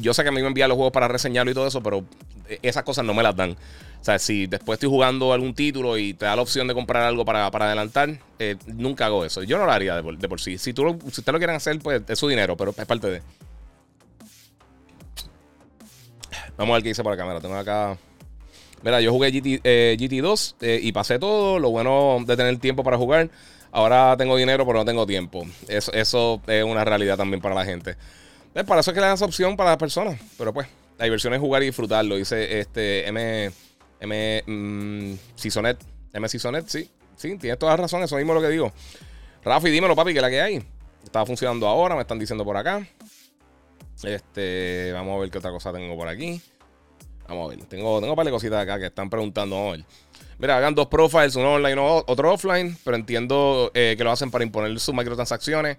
Yo 0.00 0.14
sé 0.14 0.22
que 0.22 0.30
a 0.30 0.32
mí 0.32 0.40
me 0.40 0.48
envían 0.48 0.68
los 0.68 0.76
juegos 0.76 0.92
para 0.92 1.06
reseñarlo 1.06 1.52
y 1.52 1.54
todo 1.54 1.68
eso, 1.68 1.82
pero 1.82 2.02
esas 2.62 2.82
cosas 2.82 3.04
no 3.04 3.12
me 3.12 3.22
las 3.22 3.36
dan. 3.36 3.56
O 4.00 4.04
sea, 4.06 4.18
si 4.18 4.46
después 4.46 4.76
estoy 4.76 4.88
jugando 4.88 5.32
algún 5.32 5.54
título 5.54 5.98
y 5.98 6.14
te 6.14 6.26
da 6.26 6.36
la 6.36 6.42
opción 6.42 6.68
de 6.68 6.74
comprar 6.74 7.02
algo 7.02 7.24
para, 7.24 7.46
adelantar, 7.46 8.18
eh, 8.38 8.56
nunca 8.66 9.06
hago 9.06 9.24
eso. 9.24 9.42
Yo 9.42 9.58
no 9.58 9.66
lo 9.66 9.72
haría 9.72 10.00
de 10.00 10.28
por, 10.28 10.40
sí. 10.40 10.58
Si, 10.58 10.72
tú 10.72 10.96
si 11.10 11.20
ustedes 11.20 11.32
lo 11.32 11.38
quieren 11.38 11.56
hacer, 11.56 11.78
pues 11.80 12.02
es 12.06 12.18
su 12.18 12.28
dinero, 12.28 12.56
pero 12.56 12.72
es 12.76 12.86
parte 12.86 13.08
de. 13.08 13.22
Vamos 16.56 16.72
a 16.72 16.76
ver 16.76 16.82
qué 16.84 16.90
dice 16.90 17.02
por 17.02 17.12
la 17.12 17.18
cámara. 17.18 17.40
Tengo 17.40 17.56
acá. 17.56 17.98
Mira, 18.82 19.00
yo 19.00 19.10
jugué 19.10 19.30
GT, 19.32 20.20
2 20.22 20.56
eh, 20.60 20.74
eh, 20.76 20.80
y 20.82 20.92
pasé 20.92 21.18
todo. 21.18 21.58
Lo 21.58 21.70
bueno 21.70 22.18
de 22.24 22.36
tener 22.36 22.56
tiempo 22.58 22.84
para 22.84 22.96
jugar. 22.96 23.30
Ahora 23.72 24.16
tengo 24.16 24.36
dinero, 24.36 24.64
pero 24.64 24.78
no 24.78 24.84
tengo 24.84 25.06
tiempo. 25.06 25.46
Eso, 25.68 25.92
eso 25.92 26.40
es 26.46 26.64
una 26.64 26.84
realidad 26.84 27.16
también 27.16 27.42
para 27.42 27.54
la 27.54 27.64
gente. 27.64 27.96
para 28.66 28.80
eso 28.80 28.90
es 28.90 28.94
que 28.94 29.00
le 29.00 29.06
dan 29.06 29.14
esa 29.14 29.24
opción 29.24 29.56
para 29.56 29.70
las 29.70 29.78
personas. 29.78 30.20
Pero 30.38 30.52
pues, 30.54 30.68
la 30.98 31.04
diversión 31.04 31.34
es 31.34 31.40
jugar 31.40 31.62
y 31.62 31.66
disfrutarlo. 31.66 32.16
Dice 32.16 32.60
este 32.60 33.08
M. 33.08 33.50
M. 34.00 34.42
Mm, 34.46 35.14
Sisonet. 35.34 35.78
M. 36.12 36.28
Sisonet, 36.28 36.66
sí. 36.68 36.90
Sí, 37.16 37.36
tienes 37.38 37.58
toda 37.58 37.72
la 37.72 37.76
razón. 37.78 38.02
Eso 38.02 38.16
mismo 38.16 38.32
es 38.32 38.42
lo 38.42 38.46
que 38.46 38.52
digo. 38.52 38.72
Rafi, 39.44 39.70
dímelo, 39.70 39.96
papi, 39.96 40.12
que 40.12 40.20
la 40.20 40.30
que 40.30 40.40
hay. 40.40 40.62
Está 41.02 41.24
funcionando 41.24 41.66
ahora, 41.66 41.94
me 41.94 42.02
están 42.02 42.18
diciendo 42.18 42.44
por 42.44 42.56
acá. 42.56 42.86
Este, 44.02 44.90
vamos 44.92 45.16
a 45.16 45.20
ver 45.20 45.30
qué 45.30 45.38
otra 45.38 45.50
cosa 45.50 45.72
tengo 45.72 45.96
por 45.96 46.08
aquí. 46.08 46.40
Vamos 47.28 47.46
a 47.46 47.56
ver. 47.56 47.64
Tengo, 47.66 48.00
tengo 48.00 48.12
un 48.12 48.16
par 48.16 48.26
de 48.26 48.32
cositas 48.32 48.62
acá 48.62 48.78
que 48.78 48.86
están 48.86 49.08
preguntando. 49.08 49.56
Vamos 49.56 49.74
a 49.74 49.76
ver. 49.76 49.86
Mira, 50.38 50.58
hagan 50.58 50.74
dos 50.74 50.88
profiles, 50.88 51.34
uno 51.36 51.54
online 51.54 51.80
otro 51.80 52.32
offline, 52.32 52.76
pero 52.84 52.96
entiendo 52.96 53.70
eh, 53.72 53.94
que 53.96 54.04
lo 54.04 54.10
hacen 54.10 54.30
para 54.30 54.44
imponer 54.44 54.78
sus 54.78 54.94
microtransacciones. 54.94 55.78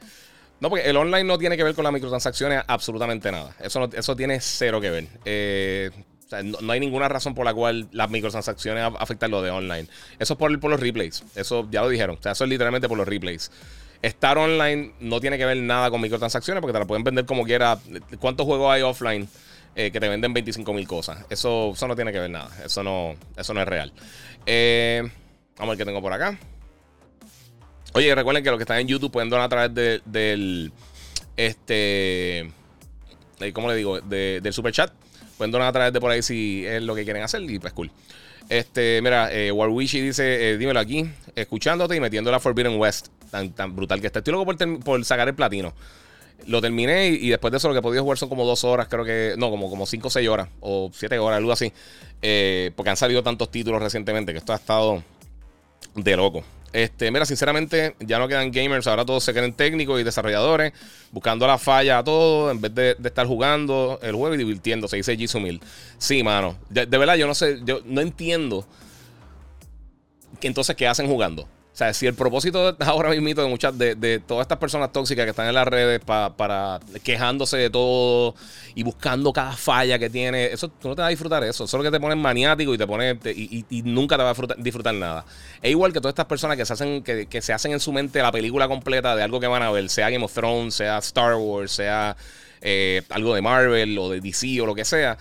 No, 0.59 0.69
porque 0.69 0.89
el 0.89 0.97
online 0.97 1.23
no 1.23 1.37
tiene 1.37 1.55
que 1.55 1.63
ver 1.63 1.75
con 1.75 1.83
las 1.83 1.93
microtransacciones 1.93 2.63
absolutamente 2.67 3.31
nada. 3.31 3.55
Eso, 3.59 3.87
eso 3.93 4.15
tiene 4.15 4.41
cero 4.41 4.81
que 4.81 4.89
ver. 4.89 5.07
Eh, 5.25 5.91
no, 6.43 6.71
hay 6.71 6.79
ninguna 6.79 7.07
razón 7.07 7.35
por 7.35 7.45
la 7.45 7.53
cual 7.53 7.87
las 7.91 8.09
microtransacciones 8.09 8.91
afectan 8.99 9.31
lo 9.31 9.41
de 9.41 9.51
online. 9.51 9.87
Eso 10.19 10.33
es 10.33 10.37
por, 10.39 10.59
por 10.59 10.71
los 10.71 10.79
replays. 10.79 11.23
Eso 11.35 11.67
ya 11.71 11.81
lo 11.81 11.89
dijeron. 11.89 12.17
O 12.19 12.21
sea, 12.21 12.33
eso 12.33 12.43
es 12.43 12.49
literalmente 12.49 12.87
por 12.87 12.97
los 12.97 13.07
replays. 13.07 13.51
Estar 14.01 14.37
online 14.37 14.93
no 14.99 15.19
tiene 15.19 15.37
que 15.37 15.45
ver 15.45 15.57
nada 15.57 15.89
con 15.89 16.01
microtransacciones 16.01 16.61
porque 16.61 16.73
te 16.73 16.79
la 16.79 16.85
pueden 16.85 17.03
vender 17.03 17.25
como 17.25 17.43
quiera. 17.43 17.79
¿Cuántos 18.19 18.45
juegos 18.45 18.71
hay 18.71 18.81
offline 18.81 19.27
eh, 19.75 19.91
que 19.91 19.99
te 19.99 20.07
venden 20.07 20.33
25 20.33 20.73
mil 20.73 20.87
cosas? 20.87 21.25
Eso, 21.29 21.71
eso 21.73 21.87
no 21.87 21.95
tiene 21.95 22.11
que 22.11 22.19
ver 22.19 22.29
nada. 22.29 22.49
Eso 22.63 22.83
no, 22.83 23.15
eso 23.35 23.53
no 23.53 23.61
es 23.61 23.67
real. 23.67 23.91
Eh, 24.45 25.01
vamos 25.57 25.69
a 25.69 25.69
ver 25.69 25.77
qué 25.77 25.85
tengo 25.85 26.01
por 26.01 26.13
acá. 26.13 26.37
Oye, 27.93 28.13
recuerden 28.13 28.43
que 28.43 28.49
los 28.51 28.57
que 28.57 28.63
están 28.63 28.79
en 28.79 28.87
YouTube 28.87 29.11
pueden 29.11 29.29
donar 29.29 29.45
a 29.45 29.49
través 29.49 30.03
del. 30.05 30.71
Este. 31.35 32.39
Eh, 33.39 33.53
¿Cómo 33.53 33.69
le 33.69 33.75
digo? 33.75 33.99
del 34.01 34.53
super 34.53 34.71
chat. 34.71 34.91
Pueden 35.37 35.51
donar 35.51 35.67
a 35.67 35.71
través 35.71 35.93
de 35.93 35.99
por 35.99 36.11
ahí 36.11 36.21
si 36.21 36.65
es 36.65 36.81
lo 36.81 36.95
que 36.95 37.03
quieren 37.03 37.23
hacer 37.23 37.41
y 37.43 37.59
pues 37.59 37.73
cool. 37.73 37.91
Este, 38.49 39.01
mira, 39.01 39.29
eh, 39.31 39.51
dice, 39.51 40.51
eh, 40.51 40.57
dímelo 40.57 40.79
aquí, 40.79 41.09
escuchándote 41.35 41.95
y 41.95 41.99
metiendo 41.99 42.31
la 42.31 42.39
Forbidden 42.39 42.79
West, 42.79 43.07
tan, 43.29 43.75
brutal 43.75 43.99
que 43.99 44.07
está. 44.07 44.19
Estoy 44.19 44.33
loco 44.33 44.45
por, 44.83 45.05
sacar 45.05 45.27
el 45.27 45.35
platino. 45.35 45.73
Lo 46.45 46.61
terminé 46.61 47.07
y, 47.07 47.29
después 47.29 47.51
de 47.51 47.57
eso 47.57 47.67
lo 47.67 47.73
que 47.73 47.79
he 47.79 47.81
podido 47.81 48.03
jugar 48.03 48.17
son 48.17 48.29
como 48.29 48.45
dos 48.45 48.63
horas, 48.63 48.87
creo 48.89 49.03
que, 49.03 49.35
no, 49.37 49.49
como, 49.49 49.69
como 49.69 49.85
cinco 49.85 50.07
o 50.07 50.11
seis 50.11 50.29
horas 50.29 50.47
o 50.61 50.89
siete 50.93 51.19
horas, 51.19 51.37
algo 51.37 51.51
así. 51.51 51.73
Eh, 52.21 52.71
porque 52.75 52.89
han 52.89 52.97
salido 52.97 53.21
tantos 53.21 53.51
títulos 53.51 53.81
recientemente 53.81 54.31
que 54.31 54.39
esto 54.39 54.53
ha 54.53 54.57
estado 54.57 55.03
de 55.95 56.15
loco. 56.15 56.43
Este, 56.73 57.09
mira, 57.11 57.25
sinceramente, 57.25 57.95
ya 57.99 58.19
no 58.19 58.27
quedan 58.27 58.51
gamers, 58.51 58.87
ahora 58.87 59.05
todos 59.05 59.23
se 59.23 59.33
quedan 59.33 59.53
técnicos 59.53 59.99
y 59.99 60.03
desarrolladores, 60.03 60.73
buscando 61.11 61.47
la 61.47 61.57
falla 61.57 61.99
a 61.99 62.03
todo, 62.03 62.51
en 62.51 62.59
vez 62.59 62.75
de, 62.75 62.97
estar 63.03 63.25
jugando 63.25 63.99
el 64.01 64.15
juego 64.15 64.35
y 64.35 64.37
divirtiéndose, 64.37 64.97
dice 64.97 65.15
Jisumil. 65.15 65.61
Sí, 65.97 66.23
mano. 66.23 66.57
De, 66.69 66.85
de, 66.85 66.97
verdad, 66.97 67.15
yo 67.15 67.25
no 67.25 67.33
sé, 67.33 67.59
yo 67.63 67.79
no 67.85 68.01
entiendo 68.01 68.65
que 70.39 70.47
entonces 70.47 70.75
qué 70.75 70.87
hacen 70.87 71.07
jugando. 71.07 71.47
O 71.77 71.79
sea, 71.79 71.93
si 71.93 72.07
el 72.07 72.15
propósito 72.15 72.75
ahora 72.79 73.11
mismo 73.11 73.39
de 73.39 73.47
muchas 73.47 73.77
de, 73.77 74.19
todas 74.25 74.45
estas 74.45 74.57
personas 74.57 74.91
tóxicas 74.91 75.25
que 75.25 75.29
están 75.29 75.47
en 75.47 75.53
las 75.53 75.67
redes 75.67 76.01
para 76.03 76.79
quejándose 77.03 77.55
de 77.57 77.69
todo 77.69 78.33
y 78.73 78.81
buscando 78.81 79.31
cada 79.31 79.55
falla 79.55 79.99
que 79.99 80.09
tiene, 80.09 80.45
eso 80.45 80.69
tú 80.69 80.87
no 80.87 80.95
te 80.95 81.01
vas 81.01 81.09
a 81.09 81.11
disfrutar 81.11 81.43
eso. 81.43 81.65
Eso 81.65 81.77
es 81.77 81.83
lo 81.83 81.83
que 81.83 81.95
te 81.95 81.99
pone 81.99 82.15
maniático 82.15 82.73
y 82.73 82.79
te 82.79 82.87
pone 82.87 83.19
y, 83.25 83.83
nunca 83.83 84.17
te 84.17 84.23
vas 84.23 84.39
a 84.39 84.55
disfrutar, 84.57 84.95
nada. 84.95 85.23
Es 85.61 85.69
igual 85.69 85.93
que 85.93 85.99
todas 85.99 86.13
estas 86.13 86.25
personas 86.25 86.57
que 86.57 86.65
se 86.65 86.73
hacen 86.73 87.03
que, 87.03 87.41
se 87.43 87.53
hacen 87.53 87.73
en 87.73 87.79
su 87.79 87.91
mente 87.91 88.23
la 88.23 88.31
película 88.31 88.67
completa 88.67 89.15
de 89.15 89.21
algo 89.21 89.39
que 89.39 89.45
van 89.45 89.61
a 89.61 89.69
ver, 89.69 89.87
sea 89.89 90.09
Game 90.09 90.25
of 90.25 90.33
Thrones, 90.33 90.73
sea 90.73 90.97
Star 90.97 91.35
Wars, 91.35 91.73
sea 91.73 92.17
eh, 92.59 93.03
algo 93.09 93.35
de 93.35 93.43
Marvel 93.43 93.95
o 93.99 94.09
de 94.09 94.19
DC 94.19 94.59
o 94.61 94.65
lo 94.65 94.73
que 94.73 94.83
sea 94.83 95.19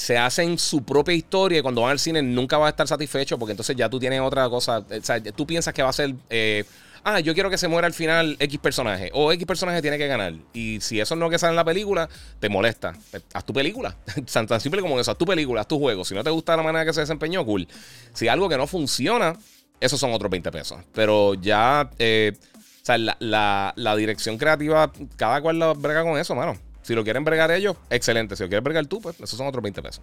se 0.00 0.16
hacen 0.16 0.58
su 0.58 0.82
propia 0.82 1.14
historia 1.14 1.58
y 1.58 1.62
cuando 1.62 1.82
van 1.82 1.90
al 1.90 1.98
cine 1.98 2.22
nunca 2.22 2.56
va 2.56 2.68
a 2.68 2.70
estar 2.70 2.88
satisfecho 2.88 3.38
porque 3.38 3.50
entonces 3.50 3.76
ya 3.76 3.90
tú 3.90 4.00
tienes 4.00 4.22
otra 4.22 4.48
cosa. 4.48 4.78
O 4.78 5.02
sea, 5.02 5.22
tú 5.22 5.46
piensas 5.46 5.74
que 5.74 5.82
va 5.82 5.90
a 5.90 5.92
ser. 5.92 6.14
Eh, 6.30 6.64
ah, 7.04 7.20
yo 7.20 7.34
quiero 7.34 7.50
que 7.50 7.58
se 7.58 7.68
muera 7.68 7.86
al 7.86 7.92
final 7.92 8.34
X 8.38 8.58
personaje. 8.60 9.10
O 9.12 9.30
X 9.30 9.44
personaje 9.44 9.82
tiene 9.82 9.98
que 9.98 10.06
ganar. 10.06 10.32
Y 10.54 10.80
si 10.80 10.98
eso 10.98 11.16
no 11.16 11.26
es 11.26 11.32
que 11.32 11.38
sale 11.38 11.50
en 11.50 11.56
la 11.56 11.66
película, 11.66 12.08
te 12.38 12.48
molesta. 12.48 12.94
Haz 13.34 13.44
tu 13.44 13.52
película. 13.52 13.94
tan, 14.32 14.60
simple 14.62 14.80
como 14.80 14.98
eso. 14.98 15.10
Haz 15.10 15.18
tu 15.18 15.26
película, 15.26 15.60
haz 15.60 15.68
tu 15.68 15.78
juego. 15.78 16.02
Si 16.02 16.14
no 16.14 16.24
te 16.24 16.30
gusta 16.30 16.56
la 16.56 16.62
manera 16.62 16.86
que 16.86 16.94
se 16.94 17.00
desempeñó, 17.00 17.44
cool. 17.44 17.68
Si 18.14 18.26
algo 18.26 18.48
que 18.48 18.56
no 18.56 18.66
funciona, 18.66 19.36
esos 19.80 20.00
son 20.00 20.14
otros 20.14 20.30
20 20.30 20.50
pesos. 20.50 20.78
Pero 20.94 21.34
ya. 21.34 21.90
Eh, 21.98 22.32
o 22.56 22.86
sea, 22.86 22.96
la, 22.96 23.74
la, 23.76 23.96
dirección 23.96 24.38
creativa, 24.38 24.90
cada 25.16 25.42
cual 25.42 25.58
la 25.58 25.74
brega 25.74 26.02
con 26.02 26.18
eso, 26.18 26.34
mano. 26.34 26.56
Si 26.82 26.94
lo 26.94 27.04
quieren 27.04 27.24
bregar 27.24 27.50
ellos, 27.50 27.76
excelente. 27.90 28.36
Si 28.36 28.42
lo 28.42 28.48
quieres 28.48 28.64
bregar 28.64 28.86
tú, 28.86 29.00
pues 29.00 29.16
esos 29.16 29.36
son 29.36 29.46
otros 29.46 29.62
20 29.62 29.82
pesos. 29.82 30.02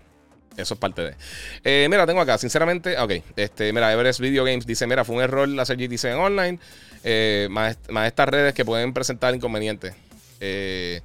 Eso 0.57 0.73
es 0.73 0.79
parte 0.79 1.03
de. 1.03 1.15
Eh, 1.63 1.87
mira, 1.89 2.05
tengo 2.07 2.19
acá, 2.19 2.37
sinceramente, 2.39 2.97
ok. 2.97 3.11
Este, 3.35 3.71
mira, 3.71 3.93
Everest 3.93 4.19
Video 4.19 4.43
Games 4.43 4.65
dice: 4.65 4.87
Mira, 4.87 5.05
fue 5.05 5.15
un 5.15 5.21
error 5.21 5.47
hacer 5.59 5.77
GTC 5.77 6.05
en 6.05 6.17
online. 6.17 6.59
Eh, 7.03 7.47
más, 7.51 7.77
estas 8.05 8.27
redes 8.27 8.55
que 8.55 8.65
pueden 8.65 8.91
presentar 8.91 9.35
inconvenientes. 9.35 9.93
Eh, 10.39 11.01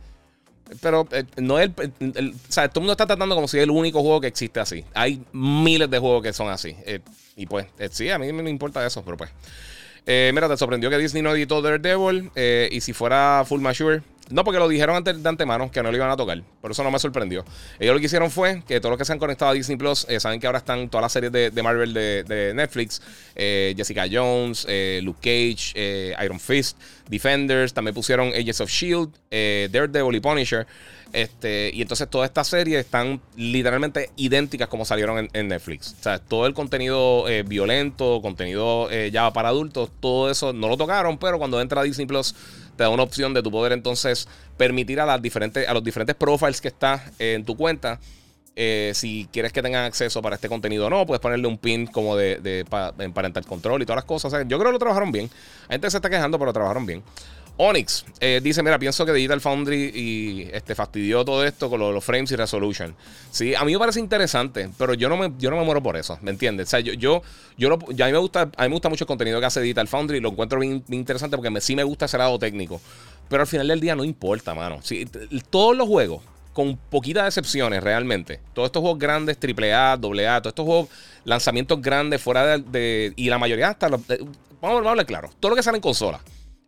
pero 0.80 1.06
no 1.36 1.58
es 1.58 1.70
el, 2.00 2.30
O 2.30 2.52
sea, 2.52 2.68
todo 2.68 2.80
el 2.80 2.84
mundo 2.84 2.92
está 2.92 3.06
tratando 3.06 3.34
como 3.34 3.46
si 3.46 3.58
es 3.58 3.64
el 3.64 3.70
único 3.70 4.00
juego 4.00 4.22
que 4.22 4.26
existe 4.26 4.58
así. 4.58 4.86
Hay 4.94 5.22
miles 5.32 5.90
de 5.90 5.98
juegos 5.98 6.22
que 6.22 6.32
son 6.32 6.48
así. 6.48 6.74
y 7.36 7.44
pues, 7.44 7.66
sí, 7.90 8.08
a 8.08 8.18
mí 8.18 8.32
me 8.32 8.48
importa 8.48 8.86
eso, 8.86 9.04
pero 9.04 9.18
pues. 9.18 9.30
mira, 10.06 10.48
te 10.48 10.56
sorprendió 10.56 10.88
que 10.88 10.96
Disney 10.96 11.22
no 11.22 11.34
editó 11.34 11.60
Daredevil. 11.60 12.30
y 12.70 12.80
si 12.80 12.94
fuera 12.94 13.44
Full 13.46 13.60
Mature, 13.60 14.02
no, 14.32 14.44
porque 14.44 14.58
lo 14.58 14.68
dijeron 14.68 14.96
antes 14.96 15.22
de 15.22 15.28
antemano 15.28 15.70
que 15.70 15.82
no 15.82 15.90
lo 15.90 15.96
iban 15.96 16.10
a 16.10 16.16
tocar. 16.16 16.42
Por 16.60 16.70
eso 16.70 16.82
no 16.82 16.90
me 16.90 16.98
sorprendió. 16.98 17.44
Ellos 17.78 17.94
lo 17.94 18.00
que 18.00 18.06
hicieron 18.06 18.30
fue 18.30 18.62
que 18.66 18.80
todos 18.80 18.90
los 18.90 18.98
que 18.98 19.04
se 19.04 19.12
han 19.12 19.18
conectado 19.18 19.50
a 19.50 19.54
Disney 19.54 19.76
Plus 19.76 20.06
eh, 20.08 20.20
saben 20.20 20.40
que 20.40 20.46
ahora 20.46 20.58
están 20.58 20.88
todas 20.88 21.02
las 21.02 21.12
series 21.12 21.32
de, 21.32 21.62
Marvel 21.62 21.92
de, 21.92 22.52
Netflix: 22.54 23.02
eh, 23.34 23.74
Jessica 23.76 24.06
Jones, 24.10 24.66
eh, 24.68 25.00
Luke 25.02 25.20
Cage, 25.20 26.14
Iron 26.24 26.40
Fist, 26.40 26.78
Defenders. 27.08 27.74
También 27.74 27.94
pusieron 27.94 28.28
Agents 28.28 28.60
of 28.60 28.70
Shield, 28.70 29.10
Daredevil 29.30 30.16
y 30.16 30.20
Punisher. 30.20 30.66
Este, 31.12 31.70
y 31.74 31.82
entonces 31.82 32.08
todas 32.08 32.30
estas 32.30 32.48
series 32.48 32.78
están 32.78 33.20
literalmente 33.36 34.08
idénticas 34.16 34.68
como 34.68 34.86
salieron 34.86 35.28
en, 35.30 35.48
Netflix. 35.48 35.94
O 36.00 36.02
sea, 36.02 36.18
todo 36.18 36.46
el 36.46 36.54
contenido 36.54 37.24
violento, 37.44 38.20
contenido 38.22 38.90
ya 39.10 39.30
para 39.32 39.50
adultos, 39.50 39.90
todo 40.00 40.30
eso 40.30 40.54
no 40.54 40.68
lo 40.68 40.78
tocaron, 40.78 41.18
pero 41.18 41.38
cuando 41.38 41.60
entra 41.60 41.82
Disney 41.82 42.06
Plus 42.06 42.34
te 42.76 42.84
da 42.84 42.90
una 42.90 43.02
opción 43.02 43.34
de 43.34 43.42
tu 43.42 43.50
poder 43.50 43.72
entonces 43.72 44.28
permitir 44.56 45.00
a, 45.00 45.06
las 45.06 45.20
diferentes, 45.20 45.68
a 45.68 45.74
los 45.74 45.84
diferentes 45.84 46.16
profiles 46.16 46.60
que 46.60 46.68
está 46.68 47.04
en 47.18 47.44
tu 47.44 47.56
cuenta. 47.56 47.98
Eh, 48.54 48.92
si 48.94 49.28
quieres 49.32 49.50
que 49.50 49.62
tengan 49.62 49.84
acceso 49.86 50.20
para 50.20 50.34
este 50.34 50.48
contenido 50.48 50.86
o 50.86 50.90
no, 50.90 51.06
puedes 51.06 51.20
ponerle 51.20 51.46
un 51.46 51.56
pin 51.56 51.86
como 51.86 52.16
de, 52.16 52.38
de 52.38 52.64
parental 53.14 53.46
control 53.46 53.80
y 53.80 53.86
todas 53.86 53.96
las 53.96 54.04
cosas. 54.04 54.32
yo 54.46 54.58
creo 54.58 54.68
que 54.68 54.72
lo 54.72 54.78
trabajaron 54.78 55.10
bien. 55.10 55.30
Hay 55.68 55.74
gente 55.74 55.90
se 55.90 55.96
está 55.96 56.10
quejando, 56.10 56.38
pero 56.38 56.46
lo 56.46 56.52
trabajaron 56.52 56.84
bien. 56.84 57.02
Onyx 57.56 58.04
eh, 58.20 58.40
dice: 58.42 58.62
Mira, 58.62 58.78
pienso 58.78 59.04
que 59.04 59.12
Digital 59.12 59.40
Foundry 59.40 59.92
y 59.94 60.48
este, 60.52 60.74
fastidió 60.74 61.24
todo 61.24 61.44
esto 61.44 61.68
con 61.68 61.80
los, 61.80 62.04
frames 62.04 62.30
y 62.32 62.36
resolution. 62.36 62.94
Sí, 63.30 63.54
a 63.54 63.64
mí 63.64 63.72
me 63.72 63.78
parece 63.78 64.00
interesante, 64.00 64.70
pero 64.78 64.94
yo 64.94 65.08
no 65.08 65.16
me, 65.16 65.32
yo 65.38 65.50
no 65.50 65.56
me 65.56 65.64
muero 65.64 65.82
por 65.82 65.96
eso, 65.96 66.18
¿me 66.22 66.30
entiendes? 66.30 66.68
O 66.68 66.70
sea, 66.70 66.80
yo, 66.80 66.94
yo, 66.94 67.22
yo 67.56 67.78
ya 67.90 68.06
a 68.06 68.08
mí 68.08 68.12
me 68.12 68.18
gusta, 68.18 68.42
a 68.42 68.62
mí 68.62 68.68
me 68.68 68.74
gusta 68.74 68.88
mucho 68.88 69.04
el 69.04 69.08
contenido 69.08 69.38
que 69.38 69.46
hace 69.46 69.60
Digital 69.60 69.86
Foundry, 69.88 70.20
lo 70.20 70.30
encuentro 70.30 70.60
bien, 70.60 70.82
interesante 70.88 71.36
porque 71.36 71.60
sí 71.60 71.76
me 71.76 71.84
gusta 71.84 72.06
ese 72.06 72.18
lado 72.18 72.38
técnico. 72.38 72.80
Pero 73.28 73.42
al 73.42 73.46
final 73.46 73.68
del 73.68 73.80
día 73.80 73.94
no 73.94 74.04
importa, 74.04 74.54
mano. 74.54 74.80
Sí, 74.82 75.06
todos 75.48 75.76
los 75.76 75.88
juegos, 75.88 76.22
con 76.52 76.76
poquitas 76.76 77.26
excepciones 77.26 77.82
realmente. 77.82 78.40
Todos 78.52 78.66
estos 78.66 78.80
juegos 78.80 78.98
grandes, 78.98 79.38
AAA, 79.38 79.92
AA, 79.92 79.98
todos 79.98 80.46
estos 80.46 80.66
juegos, 80.66 80.88
lanzamientos 81.24 81.80
grandes 81.80 82.20
fuera 82.20 82.58
de. 82.58 83.12
y 83.16 83.30
la 83.30 83.38
mayoría 83.38 83.68
hasta. 83.68 83.88
Los, 83.88 84.00
vamos, 84.60 84.84
a 84.84 84.90
hablar 84.90 85.06
claro. 85.06 85.30
Todo 85.40 85.50
lo 85.50 85.56
que 85.56 85.62
sale 85.62 85.78
en 85.78 85.82
consola 85.82 86.20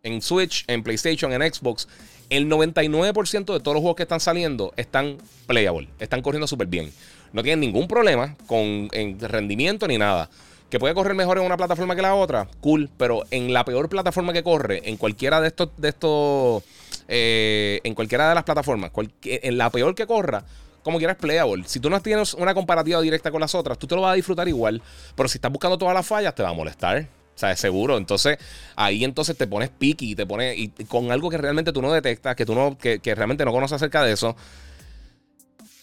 en 0.05 0.21
Switch, 0.21 0.63
en 0.67 0.83
PlayStation, 0.83 1.33
en 1.33 1.53
Xbox, 1.53 1.87
el 2.29 2.49
99% 2.49 3.53
de 3.53 3.59
todos 3.59 3.75
los 3.75 3.81
juegos 3.81 3.95
que 3.95 4.03
están 4.03 4.19
saliendo 4.19 4.73
están 4.77 5.17
playable, 5.47 5.89
están 5.99 6.21
corriendo 6.21 6.47
súper 6.47 6.67
bien. 6.67 6.91
No 7.33 7.43
tienen 7.43 7.59
ningún 7.59 7.87
problema 7.87 8.35
con 8.47 8.87
rendimiento 9.19 9.87
ni 9.87 9.97
nada. 9.97 10.29
Que 10.69 10.79
puede 10.79 10.93
correr 10.93 11.15
mejor 11.15 11.37
en 11.37 11.43
una 11.45 11.57
plataforma 11.57 11.95
que 11.95 12.01
la 12.01 12.15
otra, 12.15 12.47
cool, 12.59 12.89
pero 12.97 13.23
en 13.29 13.53
la 13.53 13.63
peor 13.65 13.87
plataforma 13.87 14.33
que 14.33 14.43
corre, 14.43 14.81
en 14.85 14.97
cualquiera 14.97 15.39
de 15.39 15.47
estos, 15.47 15.69
de 15.77 15.89
estos, 15.89 16.63
eh, 17.07 17.81
en 17.83 17.93
cualquiera 17.93 18.29
de 18.29 18.35
las 18.35 18.43
plataformas, 18.43 18.91
en 19.23 19.57
la 19.57 19.69
peor 19.69 19.93
que 19.93 20.07
corra, 20.07 20.43
como 20.81 20.97
quieras 20.97 21.17
playable. 21.17 21.63
Si 21.67 21.79
tú 21.79 21.89
no 21.89 22.01
tienes 22.01 22.33
una 22.33 22.53
comparativa 22.53 22.99
directa 23.01 23.31
con 23.31 23.41
las 23.41 23.53
otras, 23.53 23.77
tú 23.77 23.85
te 23.87 23.95
lo 23.95 24.01
vas 24.01 24.13
a 24.13 24.15
disfrutar 24.15 24.47
igual, 24.47 24.81
pero 25.15 25.29
si 25.29 25.37
estás 25.37 25.51
buscando 25.51 25.77
todas 25.77 25.93
las 25.93 26.05
fallas, 26.05 26.33
te 26.33 26.41
va 26.41 26.49
a 26.49 26.53
molestar. 26.53 27.07
O 27.35 27.37
sea, 27.37 27.55
seguro. 27.57 27.97
Entonces, 27.97 28.37
ahí 28.75 29.03
entonces 29.03 29.37
te 29.37 29.45
pones 29.45 29.69
piqui 29.69 30.11
y 30.11 30.15
te 30.15 30.25
pones 30.25 30.57
y 30.57 30.69
con 30.87 31.11
algo 31.11 31.29
que 31.29 31.37
realmente 31.37 31.73
tú 31.73 31.81
no 31.81 31.91
detectas, 31.91 32.35
que 32.35 32.45
tú 32.45 32.55
no, 32.55 32.77
que, 32.77 32.99
realmente 33.03 33.43
no 33.43 33.51
conoces 33.51 33.75
acerca 33.75 34.03
de 34.03 34.13
eso. 34.13 34.35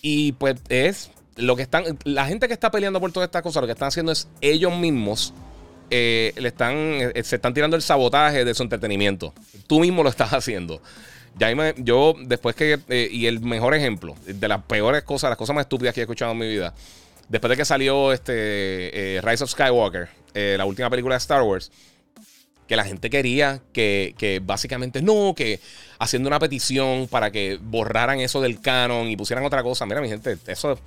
Y 0.01 0.33
pues 0.33 0.57
es 0.69 1.11
lo 1.37 1.55
que 1.57 1.63
están. 1.63 1.99
La 2.05 2.27
gente 2.27 2.49
que 2.49 2.55
está 2.55 2.71
peleando 2.71 3.01
por 3.01 3.13
todas 3.13 3.27
estas 3.27 3.43
cosas, 3.43 3.61
lo 3.61 3.67
que 3.67 3.73
están 3.73 3.89
haciendo 3.89 4.13
es 4.13 4.29
ellos 4.41 4.77
mismos. 4.77 5.35
Eh, 5.91 6.33
le 6.37 6.49
están, 6.49 6.75
eh, 6.75 7.23
se 7.23 7.37
están 7.37 7.53
tirando 7.53 7.77
el 7.77 7.83
sabotaje 7.83 8.47
de 8.47 8.55
su 8.55 8.63
entretenimiento. 8.63 9.35
Tú 9.67 9.81
mismo 9.81 10.03
lo 10.03 10.09
estás 10.09 10.33
haciendo. 10.33 10.81
Ya 11.39 11.53
yo, 11.77 12.15
después 12.19 12.57
que. 12.57 12.81
Eh, 12.89 13.09
y 13.13 13.27
el 13.27 13.41
mejor 13.41 13.75
ejemplo 13.75 14.17
de 14.25 14.49
las 14.49 14.63
peores 14.63 15.03
cosas, 15.03 15.31
las 15.31 15.39
cosas 15.39 15.55
más 15.55 15.65
estúpidas 15.65 15.95
que 15.95 16.01
he 16.01 16.05
escuchado 16.05 16.33
en 16.33 16.39
mi 16.39 16.49
vida. 16.49 16.73
Después 17.33 17.49
de 17.49 17.57
que 17.57 17.65
salió 17.65 18.13
este 18.13 19.19
Rise 19.25 19.45
of 19.45 19.51
Skywalker, 19.51 20.07
eh, 20.35 20.55
la 20.59 20.67
última 20.67 20.91
película 20.91 21.15
de 21.15 21.19
Star 21.19 21.41
Wars, 21.43 21.73
que 22.69 22.77
la 22.77 22.85
gente 22.85 23.09
quería 23.09 23.63
que, 23.73 24.15
que, 24.19 24.43
básicamente 24.45 25.01
no, 25.01 25.33
que 25.35 25.59
haciendo 25.99 26.29
una 26.29 26.39
petición 26.39 27.09
para 27.09 27.31
que 27.31 27.59
borraran 27.59 28.21
eso 28.21 28.43
del 28.43 28.61
canon 28.61 29.09
y 29.09 29.17
pusieran 29.17 29.47
otra 29.47 29.63
cosa. 29.63 29.87
Mira, 29.87 30.03
mi 30.03 30.11
gente, 30.11 30.37
eso. 30.47 30.79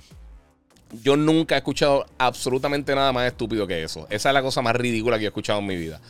Yo 1.02 1.16
nunca 1.16 1.56
he 1.56 1.58
escuchado 1.58 2.06
absolutamente 2.16 2.94
nada 2.94 3.12
más 3.12 3.26
estúpido 3.26 3.66
que 3.66 3.82
eso. 3.82 4.06
Esa 4.08 4.28
es 4.28 4.32
la 4.32 4.40
cosa 4.40 4.62
más 4.62 4.76
ridícula 4.76 5.18
que 5.18 5.24
he 5.24 5.26
escuchado 5.26 5.58
en 5.58 5.66
mi 5.66 5.74
vida. 5.74 6.00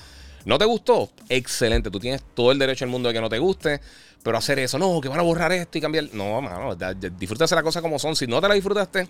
¿No 0.45 0.59
te 0.59 0.67
gustó? 0.67 1.11
Excelente. 1.31 1.91
Tú 1.91 1.99
tienes 1.99 2.23
todo 2.35 2.53
el 2.53 2.59
derecho 2.59 2.85
del 2.85 2.93
mundo 2.93 3.09
de 3.09 3.15
que 3.15 3.23
no 3.23 3.31
te 3.31 3.39
guste. 3.39 3.81
Pero 4.23 4.37
hacer 4.37 4.59
eso, 4.59 4.79
no, 4.79 5.01
que 5.01 5.09
van 5.09 5.21
a 5.21 5.23
borrar 5.23 5.53
esto 5.53 5.79
y 5.79 5.81
cambiar. 5.81 6.13
No, 6.13 6.43
mano, 6.43 6.77
disfrútase 7.19 7.55
la 7.55 7.63
cosa 7.63 7.81
como 7.81 7.99
son. 7.99 8.17
Si 8.17 8.27
no 8.27 8.41
te 8.41 8.49
la 8.49 8.55
disfrutaste, 8.55 9.09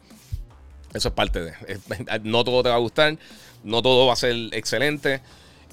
eso 0.97 1.09
es 1.09 1.15
parte 1.15 1.41
de. 1.41 1.53
No 2.25 2.45
todo 2.45 2.63
te 2.63 2.69
va 2.69 2.77
a 2.77 2.79
gustar, 2.79 3.17
no 3.65 3.83
todo 3.83 4.07
va 4.07 4.15
a 4.15 4.17
ser 4.17 4.35
excelente. 4.53 5.21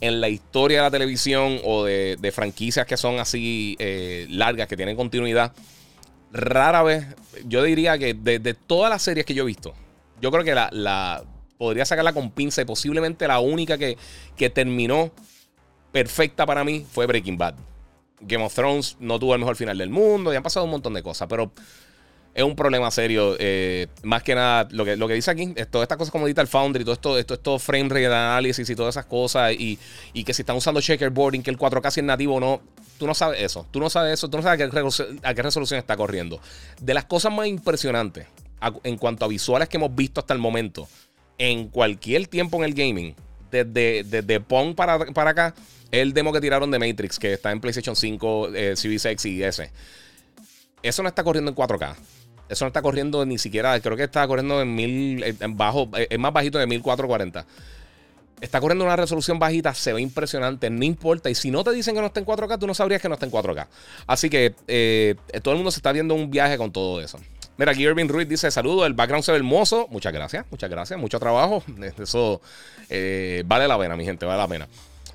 En 0.01 0.20
la 0.20 0.27
historia 0.27 0.80
de 0.80 0.84
la 0.84 0.92
televisión 0.92 1.60
o 1.63 1.86
de, 1.86 2.32
franquicias 2.34 2.86
que 2.86 2.98
son 2.98 3.20
así 3.20 3.77
eh, 3.80 4.25
largas, 4.30 4.68
que 4.68 4.75
tienen 4.75 4.98
continuidad, 4.98 5.53
rara 6.32 6.84
vez, 6.84 7.06
yo 7.46 7.63
diría 7.63 7.98
que 7.98 8.13
de, 8.13 8.53
todas 8.53 8.89
las 8.89 9.01
series 9.01 9.25
que 9.25 9.34
yo 9.34 9.44
he 9.44 9.46
visto, 9.46 9.74
yo 10.20 10.30
creo 10.32 10.44
que 10.44 10.53
la, 10.53 11.24
podría 11.58 11.86
sacarla 11.86 12.12
con 12.12 12.32
pinza 12.32 12.62
y 12.62 12.65
posiblemente 12.65 13.27
la 13.27 13.39
única 13.39 13.77
que, 13.77 13.98
que 14.36 14.50
terminó 14.50 15.12
perfecta 15.94 16.46
para 16.46 16.65
mí 16.65 16.86
fue 16.92 17.06
Breaking 17.06 17.38
Bad. 17.38 17.56
Game 18.20 18.44
of 18.44 18.53
Thrones 18.53 18.98
no 19.00 19.20
tuvo 19.20 19.34
el 19.34 19.39
mejor 19.39 19.56
final 19.56 19.77
del 19.77 19.89
mundo 19.89 20.34
y 20.34 20.36
han 20.36 20.44
pasado 20.44 20.65
un 20.65 20.72
montón 20.72 20.94
de 20.94 21.03
cosas, 21.03 21.27
pero 21.30 21.51
es 22.34 22.44
un 22.44 22.56
problema 22.56 22.90
serio. 22.92 23.36
Eh, 23.40 23.88
más 24.02 24.24
que 24.24 24.36
nada, 24.36 24.68
lo 24.72 24.86
que, 24.86 24.96
lo 24.98 25.08
que 25.08 25.13
dice 25.13 25.30
aquí, 25.32 25.54
todas 25.70 25.86
estas 25.86 25.98
cosas 25.98 26.12
como 26.12 26.25
Digital 26.25 26.48
Foundry, 26.48 26.84
todo 26.84 26.94
esto, 26.94 27.18
esto, 27.18 27.34
esto 27.36 27.60
frame 27.60 27.90
rate 27.90 28.08
análisis 28.08 28.70
y 28.70 28.75
todas 28.75 28.96
esas 28.96 29.06
cosas, 29.06 29.54
y, 29.54 29.78
que 30.24 30.34
si 30.34 30.42
están 30.42 30.56
usando 30.56 30.82
checkerboarding, 30.82 31.44
que 31.44 31.52
el 31.52 31.58
4K 31.58 31.92
si 31.92 32.00
es 32.00 32.06
nativo 32.06 32.36
o 32.36 32.40
no, 32.40 32.62
tú 32.98 33.06
no 33.06 33.13
sabes 33.13 33.42
eso. 33.42 33.68
Tú 33.72 33.80
no 33.80 33.90
sabes 33.90 34.13
eso, 34.13 34.30
tú 34.30 34.38
no 34.38 34.44
sabes 34.44 34.62
a 35.24 35.34
qué, 35.34 35.42
resolución 35.44 35.78
está 35.78 35.96
corriendo. 35.96 36.40
De 36.82 36.94
las 36.94 37.06
cosas 37.06 37.32
más 37.32 37.48
impresionantes 37.48 38.28
en 38.84 38.98
cuanto 38.98 39.25
a 39.25 39.28
visuales 39.28 39.68
que 39.70 39.78
hemos 39.78 39.94
visto 39.94 40.22
hasta 40.22 40.34
el 40.34 40.40
momento, 40.40 40.88
en 41.38 41.68
cualquier 41.68 42.28
tiempo 42.28 42.58
en 42.58 42.63
el 42.63 42.74
gaming, 42.74 43.16
desde, 43.52 44.04
desde 44.04 44.40
Pong 44.40 44.74
para, 44.74 44.98
para 45.13 45.32
acá, 45.32 45.54
el 45.92 46.13
demo 46.13 46.34
que 46.34 46.42
tiraron 46.42 46.72
de 46.72 46.80
Matrix, 46.80 47.20
que 47.20 47.34
está 47.34 47.52
en 47.52 47.60
PlayStation 47.60 47.96
5, 47.96 48.50
eh, 48.56 48.75
Series 48.75 49.06
X 49.06 49.25
y 49.25 49.44
S. 49.44 49.70
Eso 50.82 51.04
no 51.04 51.10
está 51.10 51.24
corriendo 51.24 51.52
en 51.52 51.56
4K. 51.56 51.96
Eso 52.50 52.66
no 52.66 52.68
está 52.68 52.82
corriendo 52.82 53.26
ni 53.26 53.38
siquiera, 53.38 53.80
creo 53.80 53.98
que 53.98 54.04
está 54.04 54.28
corriendo 54.28 54.62
en 54.62 54.76
mil, 54.76 55.24
en 55.24 55.58
bajo, 55.58 55.90
es 55.96 56.20
más 56.20 56.34
bajito 56.34 56.58
de 56.60 56.68
1440. 56.68 57.46
Está 58.42 58.60
corriendo 58.60 58.84
una 58.84 58.98
resolución 58.98 59.40
bajita, 59.40 59.74
se 59.74 59.94
ve 59.94 60.02
impresionante, 60.02 60.70
no 60.70 60.84
importa. 60.84 61.30
Y 61.30 61.36
si 61.36 61.50
no 61.50 61.64
te 61.64 61.72
dicen 61.72 61.96
que 61.96 62.02
no 62.02 62.08
está 62.08 62.20
en 62.20 62.26
4K, 62.26 62.60
tú 62.60 62.68
no 62.68 62.74
sabrías 62.74 63.02
que 63.02 63.08
no 63.08 63.14
está 63.14 63.26
en 63.26 63.32
4K. 63.32 63.68
Así 64.06 64.30
que 64.30 64.54
eh, 64.68 65.16
todo 65.42 65.54
el 65.54 65.60
mundo 65.60 65.72
se 65.72 65.80
está 65.80 65.94
viendo 65.94 66.14
un 66.14 66.30
viaje 66.30 66.58
con 66.58 66.72
todo 66.72 67.00
eso. 67.00 67.20
Mira, 67.58 67.72
aquí 67.72 67.84
Irving 67.84 68.08
Ruiz 68.08 68.28
dice: 68.28 68.52
Saludos, 68.52 68.88
el 68.88 68.94
background 68.94 69.24
se 69.24 69.32
ve 69.32 69.38
hermoso. 69.38 69.88
Muchas 69.90 70.12
gracias, 70.12 70.46
muchas 70.52 70.70
gracias. 70.70 71.00
Mucho 71.00 71.20
trabajo. 71.20 71.64
Eso 72.00 72.42
eh, 72.90 73.44
vale 73.46 73.68
la 73.68 73.78
pena, 73.78 73.96
mi 73.96 74.04
gente, 74.04 74.26
vale 74.26 74.40
la 74.40 74.48
pena. 74.48 74.68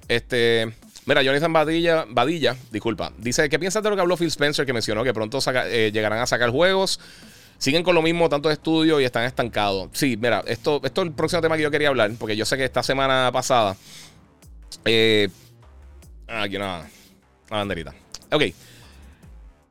Este. 0.08 0.72
Mira, 1.08 1.22
Jonathan 1.22 1.50
Badilla, 1.50 2.04
Badilla, 2.06 2.54
disculpa, 2.70 3.14
dice: 3.16 3.48
¿Qué 3.48 3.58
piensas 3.58 3.82
de 3.82 3.88
lo 3.88 3.96
que 3.96 4.02
habló 4.02 4.18
Phil 4.18 4.28
Spencer 4.28 4.66
que 4.66 4.74
mencionó 4.74 5.02
que 5.04 5.14
pronto 5.14 5.38
eh, 5.64 5.90
llegarán 5.90 6.18
a 6.18 6.26
sacar 6.26 6.50
juegos? 6.50 7.00
Siguen 7.56 7.82
con 7.82 7.94
lo 7.94 8.02
mismo, 8.02 8.28
tanto 8.28 8.50
de 8.50 8.52
estudio 8.52 9.00
y 9.00 9.04
están 9.04 9.24
estancados. 9.24 9.88
Sí, 9.94 10.18
mira, 10.18 10.44
esto, 10.46 10.82
esto 10.84 11.00
es 11.00 11.08
el 11.08 11.14
próximo 11.14 11.40
tema 11.40 11.56
que 11.56 11.62
yo 11.62 11.70
quería 11.70 11.88
hablar, 11.88 12.10
porque 12.18 12.36
yo 12.36 12.44
sé 12.44 12.58
que 12.58 12.64
esta 12.66 12.82
semana 12.82 13.30
pasada. 13.32 13.74
Eh, 14.84 15.30
aquí 16.26 16.58
nada. 16.58 16.86
La 17.48 17.56
banderita. 17.56 17.94
Ok. 18.30 18.42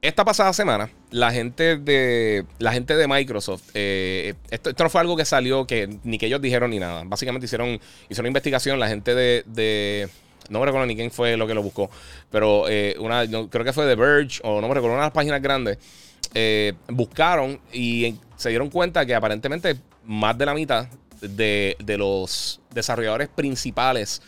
Esta 0.01 0.25
pasada 0.25 0.53
semana, 0.53 0.89
la 1.11 1.31
gente 1.31 1.77
de, 1.77 2.45
la 2.57 2.71
gente 2.71 2.95
de 2.95 3.07
Microsoft, 3.07 3.61
eh, 3.75 4.33
esto, 4.49 4.71
no 4.75 4.89
fue 4.89 5.01
algo 5.01 5.15
que 5.15 5.25
salió, 5.25 5.67
que 5.67 5.99
ni 6.03 6.17
que 6.17 6.25
ellos 6.25 6.41
dijeron 6.41 6.71
ni 6.71 6.79
nada. 6.79 7.03
Básicamente 7.05 7.45
hicieron, 7.45 7.79
hicieron 8.09 8.21
una 8.23 8.29
investigación, 8.29 8.79
la 8.79 8.87
gente 8.87 9.13
de, 9.13 10.09
no 10.49 10.59
me 10.59 10.65
recuerdo 10.65 10.87
ni 10.87 10.95
quién 10.95 11.11
fue 11.11 11.37
lo 11.37 11.47
que 11.47 11.53
lo 11.53 11.63
buscó, 11.63 11.89
pero 12.31 12.67
eh, 12.69 12.95
una, 12.99 13.25
creo 13.49 13.65
que 13.65 13.73
fue 13.73 13.85
The 13.85 13.95
Verge 13.95 14.39
o 14.43 14.61
no 14.61 14.67
me 14.67 14.73
recuerdo, 14.73 14.95
una 14.95 15.03
de 15.03 15.07
las 15.07 15.13
páginas 15.13 15.41
grandes 15.41 15.77
eh, 16.33 16.73
buscaron 16.87 17.59
y 17.71 18.15
se 18.35 18.49
dieron 18.49 18.69
cuenta 18.69 19.05
que 19.05 19.15
aparentemente 19.15 19.77
más 20.05 20.37
de 20.37 20.45
la 20.45 20.53
mitad 20.53 20.87
de, 21.21 21.75
los 21.97 22.59
desarrolladores 22.73 23.27
principales 23.29 24.21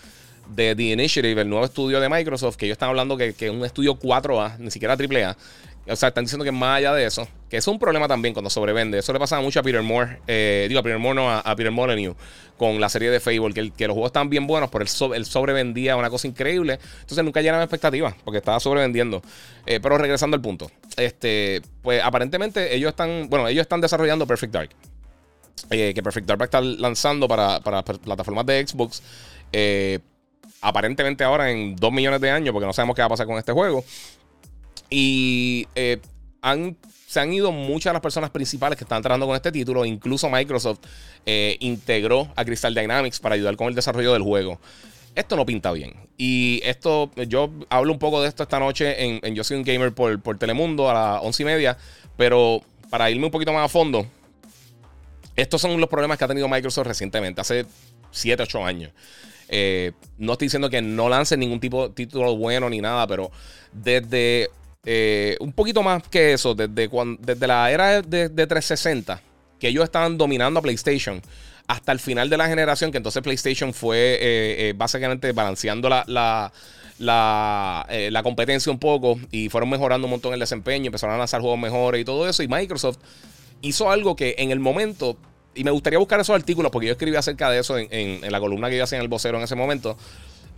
de 0.47 0.75
The 0.75 0.83
Initiative, 0.83 1.41
el 1.41 1.49
nuevo 1.49 1.65
estudio 1.65 1.99
de 1.99 2.09
Microsoft, 2.09 2.55
que 2.55 2.65
ellos 2.65 2.75
están 2.75 2.89
hablando 2.89 3.17
que, 3.17 3.35
es 3.37 3.49
un 3.49 3.63
estudio 3.63 3.97
4A, 3.99 4.57
ni 4.57 4.71
siquiera 4.71 4.95
AAA. 4.95 5.37
O 5.87 5.95
sea, 5.95 6.09
están 6.09 6.23
diciendo 6.23 6.45
que 6.45 6.51
más 6.51 6.77
allá 6.77 6.93
de 6.93 7.05
eso, 7.05 7.27
que 7.49 7.57
es 7.57 7.67
un 7.67 7.79
problema 7.79 8.07
también 8.07 8.33
cuando 8.33 8.49
sobrevende. 8.49 8.99
Eso 8.99 9.11
le 9.11 9.19
pasaba 9.19 9.41
mucho 9.41 9.59
a 9.59 9.63
Peter 9.63 9.81
Moore, 9.81 10.19
eh, 10.27 10.65
digo 10.67 10.79
a 10.79 10.83
Peter 10.83 10.99
Moore, 10.99 11.15
no, 11.15 11.31
a, 11.31 11.55
Peter 11.55 11.71
Molyneux, 11.71 12.15
con 12.57 12.79
la 12.79 12.89
serie 12.89 13.09
de 13.09 13.19
Fable, 13.19 13.53
que, 13.53 13.87
los 13.87 13.93
juegos 13.93 14.09
estaban 14.09 14.29
bien 14.29 14.45
buenos, 14.45 14.69
pero 14.69 14.85
él, 15.15 15.25
sobrevendía 15.25 15.95
una 15.95 16.09
cosa 16.09 16.27
increíble. 16.27 16.79
Entonces 17.01 17.23
nunca 17.23 17.41
llenaba 17.41 17.63
expectativas, 17.63 18.13
porque 18.23 18.37
estaba 18.37 18.59
sobrevendiendo. 18.59 19.23
Eh, 19.65 19.79
pero 19.81 19.97
regresando 19.97 20.35
al 20.35 20.41
punto, 20.41 20.69
este, 20.95 21.61
pues 21.81 22.03
aparentemente 22.03 22.75
ellos 22.75 22.89
están, 22.89 23.27
bueno, 23.29 23.47
ellos 23.47 23.61
están 23.61 23.81
desarrollando 23.81 24.27
Perfect 24.27 24.53
Dark. 24.53 24.69
Eh, 25.71 25.93
que 25.93 26.03
Perfect 26.03 26.27
Dark 26.27 26.39
va 26.39 26.43
a 26.43 26.45
estar 26.45 26.63
lanzando 26.63 27.27
para, 27.27 27.59
para 27.61 27.83
plataformas 27.83 28.45
de 28.45 28.65
Xbox. 28.67 29.01
aparentemente 30.61 31.23
ahora 31.23 31.49
en 31.49 31.75
2 31.75 31.91
millones 31.91 32.21
de 32.21 32.29
años, 32.29 32.53
porque 32.53 32.67
no 32.67 32.73
sabemos 32.73 32.95
qué 32.95 33.01
va 33.01 33.07
a 33.07 33.09
pasar 33.09 33.25
con 33.25 33.39
este 33.39 33.53
juego. 33.53 33.83
Y 34.89 35.67
eh, 35.75 35.99
se 37.07 37.19
han 37.19 37.33
ido 37.33 37.51
muchas 37.51 37.91
de 37.91 37.93
las 37.93 38.01
personas 38.01 38.29
principales 38.29 38.77
que 38.77 38.83
están 38.83 39.01
trabajando 39.01 39.27
con 39.27 39.35
este 39.35 39.51
título. 39.51 39.85
Incluso 39.85 40.29
Microsoft 40.29 40.79
eh, 41.25 41.57
integró 41.59 42.31
a 42.35 42.45
Crystal 42.45 42.73
Dynamics 42.73 43.19
para 43.19 43.35
ayudar 43.35 43.55
con 43.55 43.67
el 43.67 43.75
desarrollo 43.75 44.13
del 44.13 44.23
juego. 44.23 44.59
Esto 45.15 45.35
no 45.35 45.45
pinta 45.45 45.71
bien. 45.71 45.93
Y 46.17 46.61
esto, 46.63 47.11
yo 47.27 47.51
hablo 47.69 47.93
un 47.93 47.99
poco 47.99 48.21
de 48.21 48.27
esto 48.27 48.43
esta 48.43 48.59
noche 48.59 49.19
en, 49.25 49.35
Yo 49.35 49.43
Soy 49.43 49.57
un 49.57 49.63
Gamer 49.63 49.93
por, 49.93 50.21
por 50.21 50.37
Telemundo 50.37 50.89
a 50.89 50.93
las 50.93 51.23
once 51.23 51.43
y 51.43 51.45
media. 51.45 51.77
Pero 52.15 52.61
para 52.89 53.09
irme 53.09 53.25
un 53.25 53.31
poquito 53.31 53.53
más 53.53 53.65
a 53.65 53.69
fondo, 53.69 54.05
estos 55.35 55.61
son 55.61 55.79
los 55.79 55.89
problemas 55.89 56.17
que 56.17 56.25
ha 56.25 56.27
tenido 56.27 56.47
Microsoft 56.47 56.87
recientemente, 56.87 57.41
hace 57.41 57.65
7, 58.11 58.43
8 58.43 58.65
años. 58.65 58.91
Eh, 59.47 59.93
no 60.17 60.33
estoy 60.33 60.47
diciendo 60.47 60.69
que 60.69 60.81
no 60.81 61.09
lancen 61.09 61.39
ningún 61.39 61.59
tipo 61.59 61.87
de 61.87 61.93
título 61.93 62.35
bueno 62.35 62.69
ni 62.69 62.81
nada, 62.81 63.07
pero 63.07 63.31
desde 63.71 64.49
eh, 64.91 65.37
un 65.39 65.53
poquito 65.53 65.83
más 65.83 66.01
que 66.07 66.33
eso, 66.33 66.55
desde, 66.55 66.89
cuando, 66.89 67.21
desde 67.23 67.45
la 67.45 67.71
era 67.71 68.01
de, 68.01 68.27
360, 68.27 69.21
que 69.59 69.67
ellos 69.67 69.83
estaban 69.83 70.17
dominando 70.17 70.59
a 70.59 70.63
PlayStation, 70.63 71.21
hasta 71.67 71.91
el 71.91 71.99
final 71.99 72.27
de 72.27 72.37
la 72.37 72.47
generación, 72.47 72.89
que 72.89 72.97
entonces 72.97 73.21
PlayStation 73.21 73.71
fue 73.71 74.15
eh, 74.15 74.19
eh, 74.69 74.73
básicamente 74.75 75.31
balanceando 75.31 75.89
la, 75.89 76.03
la, 76.07 76.51
la, 76.97 78.23
competencia 78.23 78.71
un 78.71 78.79
poco 78.79 79.19
y 79.29 79.49
fueron 79.49 79.69
mejorando 79.69 80.07
un 80.07 80.11
montón 80.11 80.33
el 80.33 80.39
desempeño, 80.39 80.87
empezaron 80.87 81.13
a 81.13 81.19
lanzar 81.19 81.39
juegos 81.39 81.59
mejores 81.59 82.01
y 82.01 82.03
todo 82.03 82.27
eso. 82.27 82.41
Y 82.41 82.47
Microsoft 82.47 82.97
hizo 83.61 83.91
algo 83.91 84.15
que 84.15 84.33
en 84.39 84.49
el 84.49 84.59
momento, 84.59 85.17
y 85.53 85.63
me 85.65 85.69
gustaría 85.69 85.99
buscar 85.99 86.19
esos 86.19 86.35
artículos 86.35 86.71
porque 86.71 86.87
yo 86.87 86.93
escribí 86.93 87.15
acerca 87.15 87.51
de 87.51 87.59
eso 87.59 87.77
en, 87.77 87.89
en, 87.91 88.31
la 88.31 88.39
columna 88.39 88.71
que 88.71 88.77
yo 88.77 88.85
hacía 88.85 88.97
en 88.97 89.03
el 89.03 89.07
vocero 89.07 89.37
en 89.37 89.43
ese 89.43 89.53
momento. 89.53 89.97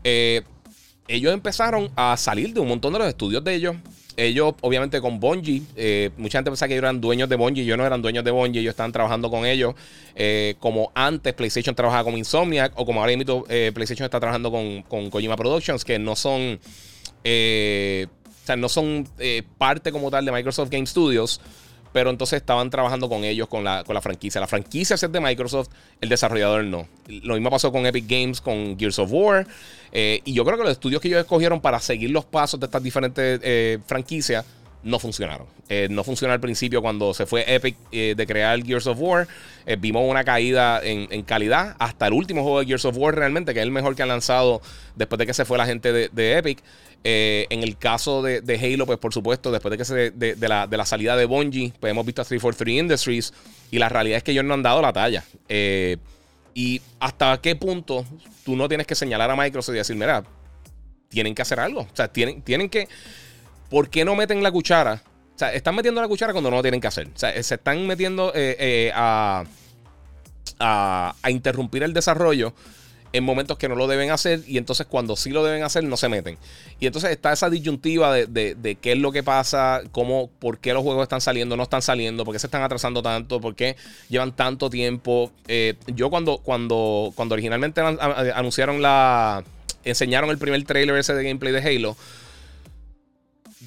ellos 0.06 1.34
empezaron 1.34 1.92
a 1.98 2.16
salir 2.16 2.54
de 2.54 2.62
un 2.62 2.70
montón 2.70 2.94
de 2.94 3.00
los 3.00 3.10
estudios 3.10 3.44
de 3.44 3.56
ellos 3.56 3.76
ellos, 4.18 4.56
obviamente, 4.62 5.02
con 5.02 5.20
Bungie, 5.20 5.64
eh, 5.76 6.10
mucha 6.18 6.38
gente 6.38 6.52
pensaba 6.52 6.68
que 6.68 6.74
ellos 6.74 6.84
eran 6.84 7.02
dueños 7.02 7.30
de 7.30 7.36
Bungie. 7.36 7.66
Yo 7.66 7.78
no 7.78 7.86
eran 7.86 8.02
dueños 8.02 8.24
de 8.24 8.32
Bungie, 8.32 8.62
ellos 8.62 8.72
estaban 8.72 8.92
trabajando 8.92 9.30
con 9.30 9.46
ellos. 9.46 9.76
Eh, 10.16 10.56
como 10.60 10.92
antes 10.96 11.34
PlayStation 11.34 11.76
trabajaba 11.76 12.06
con 12.06 12.18
Insomniac, 12.18 12.74
o 12.76 12.86
como 12.86 13.02
ahora 13.02 13.16
mismo 13.16 13.46
eh, 13.50 13.72
PlayStation 13.74 14.06
está 14.06 14.20
trabajando 14.20 14.52
con, 14.52 14.84
con 14.84 15.10
Kojima 15.10 15.36
Productions, 15.36 15.86
que 15.86 16.00
no 16.00 16.16
son. 16.16 16.60
o 17.24 18.46
sea, 18.46 18.56
no 18.56 18.70
son 18.70 19.08
parte 19.58 19.92
como 19.92 20.10
tal 20.10 20.26
de 20.26 20.32
Microsoft 20.32 20.70
Game 20.70 20.86
Studios 20.86 21.40
pero 21.94 22.10
entonces 22.10 22.38
estaban 22.38 22.70
trabajando 22.70 23.10
con 23.10 23.24
ellos, 23.24 23.48
con 23.48 23.64
la, 23.64 23.84
con 23.84 23.94
la 23.94 24.02
franquicia. 24.02 24.40
La 24.40 24.48
franquicia 24.48 24.96
es 24.96 25.12
de 25.12 25.20
Microsoft, 25.20 25.70
el 26.00 26.10
desarrollador 26.10 26.64
no. 26.64 26.88
Lo 27.08 27.34
mismo 27.34 27.50
pasó 27.50 27.72
con 27.72 27.86
Epic 27.86 28.06
Games, 28.08 28.42
con 28.42 28.78
Gears 28.78 29.00
of 29.00 29.10
War. 29.12 29.48
Eh, 29.92 30.22
y 30.24 30.34
yo 30.34 30.46
creo 30.46 30.58
que 30.58 30.64
los 30.64 30.72
estudios 30.72 31.02
que 31.02 31.10
ellos 31.10 31.20
escogieron 31.22 31.60
para 31.60 31.80
seguir 31.80 32.12
los 32.12 32.26
pasos 32.26 32.60
de 32.60 32.66
estas 32.66 32.82
diferentes 32.82 33.40
eh, 33.44 33.80
franquicias 33.86 34.46
no 34.84 35.00
funcionaron. 35.00 35.48
Eh, 35.70 35.88
no 35.90 36.04
funcionó 36.04 36.34
al 36.34 36.40
principio 36.40 36.82
cuando 36.82 37.14
se 37.14 37.26
fue 37.26 37.44
Epic 37.54 37.76
de 37.92 38.28
crear 38.28 38.64
Gears 38.64 38.88
of 38.88 38.98
War. 39.00 39.28
vimos 39.80 40.04
una 40.10 40.24
caída 40.24 40.82
en, 40.84 41.24
calidad 41.24 41.76
hasta 41.80 42.08
el 42.08 42.14
último 42.14 42.44
juego 42.44 42.60
de 42.60 42.66
Gears 42.66 42.86
of 42.86 42.98
War 42.98 43.16
realmente, 43.16 43.54
que 43.54 43.60
es 43.60 43.64
el 43.64 43.72
mejor 43.72 43.96
que 43.96 44.02
han 44.02 44.10
lanzado 44.10 44.62
después 44.96 45.20
de 45.20 45.26
que 45.26 45.34
se 45.34 45.46
fue 45.46 45.58
la 45.58 45.66
gente 45.66 45.92
de 45.92 46.38
Epic. 46.38 46.64
Eh, 47.04 47.48
en 47.50 47.64
el 47.64 47.78
caso 47.78 48.22
de, 48.22 48.60
Halo, 48.62 48.86
pues 48.86 49.00
por 49.00 49.12
supuesto, 49.12 49.52
después 49.52 49.72
de 49.72 49.78
que 49.78 49.86
se 49.86 50.12
de, 50.12 50.48
la, 50.48 50.86
salida 50.86 51.16
de 51.16 51.26
Bungie, 51.26 51.74
pues 51.80 51.90
hemos 51.90 52.06
visto 52.06 52.22
a 52.22 52.26
343 52.26 52.80
Industries 52.80 53.34
y 53.72 53.80
la 53.80 53.90
realidad 53.90 54.18
es 54.18 54.24
que 54.24 54.32
ellos 54.32 54.46
no 54.46 54.54
han 54.54 54.62
dado 54.62 54.82
la 54.82 54.94
talla. 54.94 55.24
Eh, 55.50 55.98
y 56.54 56.80
hasta 57.00 57.40
qué 57.42 57.56
punto 57.56 58.06
tú 58.46 58.56
no 58.56 58.68
tienes 58.68 58.86
que 58.86 58.94
señalar 58.94 59.32
a 59.32 59.36
Microsoft 59.36 59.74
y 59.74 59.78
decir, 59.80 59.96
mira, 59.96 60.24
tienen 61.10 61.34
que 61.34 61.42
hacer 61.42 61.60
algo. 61.60 61.82
O 61.82 61.96
sea, 61.96 62.08
tienen, 62.08 62.44
tienen 62.44 62.70
que... 62.70 62.88
¿Por 63.72 63.90
qué 63.90 64.06
no 64.06 64.16
meten 64.16 64.44
la 64.44 64.52
cuchara? 64.52 65.02
O 65.36 65.40
sea, 65.40 65.52
están 65.54 65.76
metiendo 65.76 66.00
la 66.02 66.08
cuchara 66.08 66.34
cuando 66.34 66.52
no 66.52 66.58
lo 66.58 66.62
tienen 66.62 66.80
que 66.80 66.88
hacer. 66.88 67.08
O 67.08 67.18
sea, 67.18 67.32
se 67.42 67.56
están 67.56 67.88
metiendo 67.88 68.32
eh, 68.36 68.92
a, 68.94 69.46
a, 70.60 71.16
a 71.24 71.32
interrumpir 71.32 71.82
el 71.82 71.94
desarrollo 71.94 72.54
en 73.14 73.24
momentos 73.24 73.58
que 73.58 73.68
no 73.68 73.76
lo 73.76 73.88
deben 73.88 74.10
hacer 74.12 74.42
y 74.48 74.58
entonces 74.58 74.88
cuando 74.88 75.16
sí 75.16 75.32
lo 75.32 75.44
deben 75.44 75.64
hacer 75.64 75.84
no 75.84 75.98
se 75.98 76.10
meten. 76.10 76.38
Y 76.80 76.86
entonces 76.86 77.12
está 77.12 77.34
esa 77.34 77.50
disyuntiva 77.50 78.14
de, 78.14 78.78
qué 78.82 78.92
es 78.94 78.98
lo 78.98 79.12
que 79.12 79.24
pasa, 79.24 79.82
cómo, 79.92 80.30
por 80.40 80.60
qué 80.60 80.74
los 80.74 80.84
juegos 80.84 81.04
están 81.04 81.22
saliendo, 81.22 81.58
no 81.58 81.64
están 81.64 81.82
saliendo, 81.82 82.24
por 82.24 82.34
qué 82.34 82.40
se 82.40 82.48
están 82.48 82.64
atrasando 82.64 83.02
tanto, 83.02 83.42
por 83.42 83.56
qué 83.56 83.76
llevan 84.10 84.36
tanto 84.36 84.70
tiempo. 84.70 85.32
Eh, 85.48 85.76
yo 85.88 86.10
cuando, 86.10 86.38
cuando, 86.38 87.12
cuando 87.16 87.34
originalmente 87.34 87.82
anunciaron 87.82 88.82
la... 88.82 89.44
enseñaron 89.84 90.30
el 90.30 90.38
primer 90.38 90.64
trailer 90.64 90.96
ese 90.96 91.14
de 91.14 91.24
gameplay 91.24 91.52
de 91.52 91.60
Halo, 91.60 91.98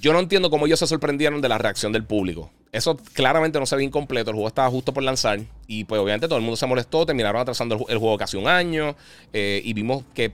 yo 0.01 0.13
no 0.13 0.19
entiendo 0.19 0.51
cómo 0.51 0.67
ellos 0.67 0.79
se 0.79 0.87
sorprendieron 0.87 1.41
de 1.41 1.49
la 1.49 1.59
reacción 1.59 1.93
del 1.93 2.05
público. 2.05 2.51
Eso 2.73 2.97
claramente 3.13 3.61
no 3.61 3.67
se 3.67 3.77
ve 3.77 3.85
incompleto. 3.85 4.31
El 4.31 4.35
juego 4.35 4.49
estaba 4.49 4.69
justo 4.69 4.93
por 4.93 5.03
lanzar. 5.03 5.41
Y 5.69 5.85
pues 5.85 6.01
obviamente 6.01 6.27
todo 6.27 6.39
el 6.39 6.43
mundo 6.43 6.57
se 6.57 6.67
molestó. 6.67 7.07
Terminaron 7.07 7.41
atrasando 7.41 7.87
el, 7.89 7.99
juego 7.99 8.19
casi 8.19 8.37
un 8.37 8.49
año. 8.49 8.97
Eh, 9.33 9.63
y 9.65 9.73
vimos 9.73 10.05
que 10.13 10.33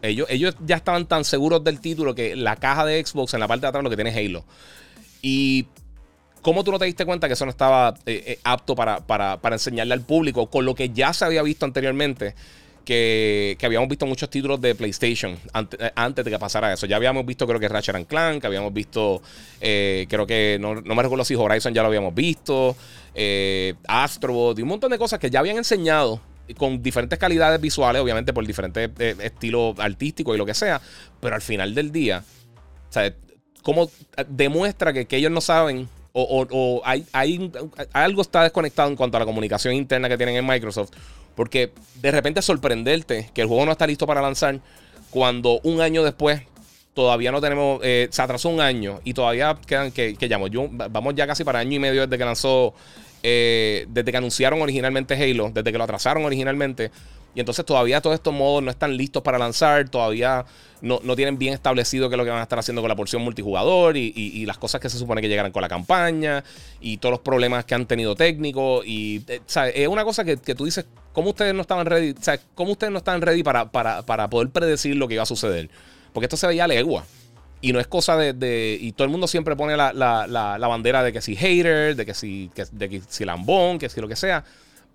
ellos, 0.00 0.26
ellos 0.30 0.56
ya 0.64 0.76
estaban 0.76 1.06
tan 1.06 1.24
seguros 1.24 1.62
del 1.62 1.80
título 1.80 2.14
que 2.14 2.34
la 2.34 2.56
caja 2.56 2.86
de 2.86 3.04
Xbox 3.04 3.34
en 3.34 3.40
la 3.40 3.48
parte 3.48 3.62
de 3.62 3.68
atrás 3.68 3.84
lo 3.84 3.90
que 3.90 3.96
tiene 3.96 4.18
Halo. 4.18 4.44
Y 5.20 5.66
¿Cómo 6.42 6.64
tú 6.64 6.72
no 6.72 6.78
te 6.80 6.86
diste 6.86 7.06
cuenta 7.06 7.28
que 7.28 7.34
eso 7.34 7.44
no 7.44 7.50
estaba 7.50 7.94
eh, 8.04 8.24
eh, 8.26 8.38
apto 8.42 8.74
para, 8.74 8.98
para, 9.06 9.40
para, 9.40 9.54
enseñarle 9.54 9.94
al 9.94 10.00
público 10.00 10.50
con 10.50 10.64
lo 10.64 10.74
que 10.74 10.88
ya 10.88 11.12
se 11.12 11.24
había 11.24 11.40
visto 11.42 11.64
anteriormente? 11.64 12.34
Que, 12.84 13.56
habíamos 13.62 13.88
visto 13.88 14.06
muchos 14.06 14.30
títulos 14.30 14.60
de 14.60 14.74
PlayStation 14.74 15.32
eh, 15.32 15.90
antes, 15.94 16.24
de 16.24 16.30
que 16.30 16.38
pasara 16.38 16.72
eso. 16.72 16.86
Ya 16.86 16.96
habíamos 16.96 17.24
visto, 17.24 17.46
creo 17.46 17.60
que 17.60 17.68
Ratchet 17.68 17.94
and 17.94 18.06
Clank, 18.06 18.44
habíamos 18.44 18.72
visto, 18.72 19.22
eh, 19.60 20.06
creo 20.08 20.26
que, 20.26 20.58
no, 20.60 20.74
me 20.74 21.02
recuerdo 21.02 21.24
si 21.24 21.34
Horizon 21.34 21.74
ya 21.74 21.82
lo 21.82 21.88
habíamos 21.88 22.14
visto, 22.14 22.76
eh, 23.14 23.74
Astrobot 23.86 24.58
y 24.58 24.62
un 24.62 24.68
montón 24.68 24.90
de 24.90 24.98
cosas 24.98 25.18
que 25.18 25.30
ya 25.30 25.40
habían 25.40 25.58
enseñado 25.58 26.20
con 26.56 26.82
diferentes 26.82 27.18
calidades 27.18 27.60
visuales, 27.60 28.02
obviamente 28.02 28.32
por 28.32 28.46
diferentes 28.46 28.90
eh, 28.98 29.16
estilos 29.20 29.78
artísticos 29.78 30.34
y 30.34 30.38
lo 30.38 30.46
que 30.46 30.54
sea, 30.54 30.80
pero 31.20 31.34
al 31.34 31.42
final 31.42 31.74
del 31.74 31.92
día, 31.92 32.24
o 32.88 32.92
sea, 32.92 33.14
¿cómo 33.62 33.90
demuestra 34.28 34.92
que, 34.92 35.06
ellos 35.16 35.30
no 35.30 35.40
saben 35.40 35.88
o, 36.12 36.82
hay, 36.84 37.06
hay, 37.12 37.50
algo 37.92 38.22
está 38.22 38.42
desconectado 38.42 38.88
en 38.88 38.96
cuanto 38.96 39.16
a 39.16 39.20
la 39.20 39.26
comunicación 39.26 39.74
interna 39.74 40.08
que 40.08 40.16
tienen 40.16 40.36
en 40.36 40.46
Microsoft? 40.46 40.90
Porque 41.34 41.72
de 42.00 42.10
repente 42.10 42.42
sorprenderte 42.42 43.30
que 43.32 43.40
el 43.40 43.48
juego 43.48 43.64
no 43.64 43.72
está 43.72 43.86
listo 43.86 44.06
para 44.06 44.20
lanzar 44.20 44.60
cuando 45.10 45.60
un 45.62 45.80
año 45.80 46.02
después 46.02 46.42
todavía 46.94 47.32
no 47.32 47.40
tenemos, 47.40 47.80
eh, 47.82 48.08
se 48.10 48.20
atrasó 48.20 48.50
un 48.50 48.60
año 48.60 49.00
y 49.04 49.14
todavía 49.14 49.56
quedan, 49.66 49.92
que, 49.92 50.14
que 50.14 50.28
llamo, 50.28 50.48
yo, 50.48 50.68
vamos 50.70 51.14
ya 51.14 51.26
casi 51.26 51.42
para 51.44 51.60
año 51.60 51.76
y 51.76 51.78
medio 51.78 52.02
desde 52.02 52.18
que 52.18 52.24
lanzó 52.24 52.74
eh, 53.22 53.86
desde 53.88 54.10
que 54.10 54.16
anunciaron 54.16 54.60
originalmente 54.62 55.14
Halo, 55.14 55.50
desde 55.54 55.70
que 55.70 55.78
lo 55.78 55.84
atrasaron 55.84 56.24
originalmente. 56.24 56.90
Y 57.34 57.40
entonces 57.40 57.64
todavía 57.64 58.00
todos 58.00 58.14
estos 58.14 58.32
modos 58.34 58.62
no 58.62 58.70
están 58.70 58.96
listos 58.96 59.22
para 59.22 59.38
lanzar, 59.38 59.88
todavía 59.88 60.44
no, 60.82 60.98
tienen 61.16 61.38
bien 61.38 61.54
establecido 61.54 62.08
qué 62.08 62.16
es 62.16 62.18
lo 62.18 62.24
que 62.24 62.30
van 62.30 62.40
a 62.40 62.42
estar 62.42 62.58
haciendo 62.58 62.82
con 62.82 62.88
la 62.88 62.96
porción 62.96 63.22
multijugador 63.22 63.96
y, 63.96 64.44
las 64.44 64.58
cosas 64.58 64.80
que 64.80 64.90
se 64.90 64.98
supone 64.98 65.22
que 65.22 65.28
llegarán 65.28 65.52
con 65.52 65.62
la 65.62 65.68
campaña 65.68 66.42
y 66.80 66.96
todos 66.98 67.12
los 67.12 67.20
problemas 67.20 67.64
que 67.64 67.74
han 67.74 67.86
tenido 67.86 68.14
técnicos. 68.14 68.84
Y 68.86 69.24
eh, 69.28 69.40
es 69.74 69.88
una 69.88 70.04
cosa 70.04 70.24
que, 70.24 70.36
tú 70.36 70.64
dices, 70.64 70.84
¿cómo 71.12 71.30
ustedes 71.30 71.54
no 71.54 71.62
estaban 71.62 71.86
ready? 71.86 72.14
¿Cómo 72.54 72.72
ustedes 72.72 72.92
no 72.92 72.98
estaban 72.98 73.22
ready 73.22 73.42
para, 73.42 73.70
para, 73.70 74.02
para 74.02 74.28
poder 74.28 74.50
predecir 74.50 74.96
lo 74.96 75.08
que 75.08 75.14
iba 75.14 75.22
a 75.22 75.26
suceder? 75.26 75.70
Porque 76.12 76.26
esto 76.26 76.36
se 76.36 76.46
veía 76.46 76.66
legua. 76.66 77.04
Y 77.62 77.72
no 77.72 77.78
es 77.78 77.86
cosa 77.86 78.16
de, 78.16 78.76
Y 78.80 78.90
todo 78.92 79.04
el 79.04 79.10
mundo 79.10 79.28
siempre 79.28 79.54
pone 79.54 79.76
la, 79.76 80.58
bandera 80.58 81.04
de 81.04 81.12
que 81.12 81.22
si 81.22 81.36
hater, 81.36 81.94
de 81.94 82.04
que 82.04 82.12
si, 82.12 82.50
de 82.72 82.88
que 82.88 83.00
si 83.08 83.24
lambón, 83.24 83.78
que 83.78 83.88
si 83.88 84.00
lo 84.00 84.08
que 84.08 84.16
sea. 84.16 84.44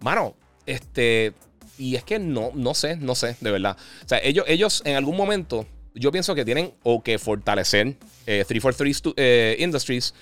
Mano, 0.02 0.36
este. 0.66 1.34
Y 1.78 1.96
es 1.96 2.04
que 2.04 2.20
no, 2.20 2.52
no 2.54 2.74
sé, 2.74 2.96
no 2.96 3.16
sé, 3.16 3.36
de 3.40 3.52
verdad. 3.52 3.78
O 4.04 4.08
sea, 4.08 4.20
ellos, 4.24 4.46
ellos 4.48 4.82
en 4.86 4.96
algún 4.96 5.16
momento, 5.16 5.66
yo 5.94 6.12
pienso 6.12 6.36
que 6.36 6.46
tienen 6.46 6.74
o 6.84 7.04
que 7.04 7.20
fortalecer 7.20 7.96
343 8.26 8.98
eh, 9.06 9.14
eh, 9.18 9.64
Industries 9.64 10.14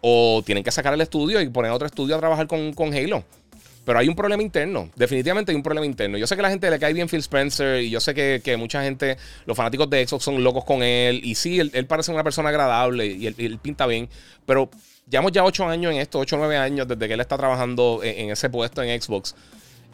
o 0.00 0.42
tienen 0.44 0.64
que 0.64 0.70
sacar 0.70 0.94
el 0.94 1.00
estudio 1.00 1.40
y 1.40 1.48
poner 1.48 1.70
otro 1.70 1.86
estudio 1.86 2.16
a 2.16 2.18
trabajar 2.18 2.46
con, 2.46 2.72
con 2.72 2.94
Halo. 2.94 3.24
Pero 3.88 4.00
hay 4.00 4.08
un 4.10 4.14
problema 4.14 4.42
interno. 4.42 4.90
Definitivamente 4.96 5.50
hay 5.50 5.56
un 5.56 5.62
problema 5.62 5.86
interno. 5.86 6.18
Yo 6.18 6.26
sé 6.26 6.34
que 6.34 6.40
a 6.40 6.42
la 6.42 6.50
gente 6.50 6.70
le 6.70 6.78
cae 6.78 6.92
bien 6.92 7.08
Phil 7.08 7.20
Spencer 7.20 7.80
y 7.80 7.88
yo 7.88 8.00
sé 8.00 8.12
que, 8.12 8.56
mucha 8.58 8.82
gente, 8.82 9.16
los 9.46 9.56
fanáticos 9.56 9.88
de 9.88 10.06
Xbox 10.06 10.24
son 10.24 10.44
locos 10.44 10.62
con 10.66 10.82
él. 10.82 11.22
Y 11.24 11.34
sí, 11.36 11.58
él, 11.58 11.86
parece 11.86 12.12
una 12.12 12.22
persona 12.22 12.50
agradable 12.50 13.06
y 13.06 13.26
él, 13.26 13.58
pinta 13.62 13.86
bien. 13.86 14.10
Pero 14.44 14.68
llevamos 15.08 15.32
ya 15.32 15.42
ocho 15.42 15.66
años 15.66 15.90
en 15.90 16.00
esto, 16.00 16.18
ocho 16.18 16.36
o 16.36 16.38
nueve 16.38 16.58
años 16.58 16.86
desde 16.86 17.08
que 17.08 17.14
él 17.14 17.20
está 17.20 17.38
trabajando 17.38 18.00
en, 18.02 18.28
ese 18.28 18.50
puesto 18.50 18.82
en 18.82 19.00
Xbox. 19.00 19.34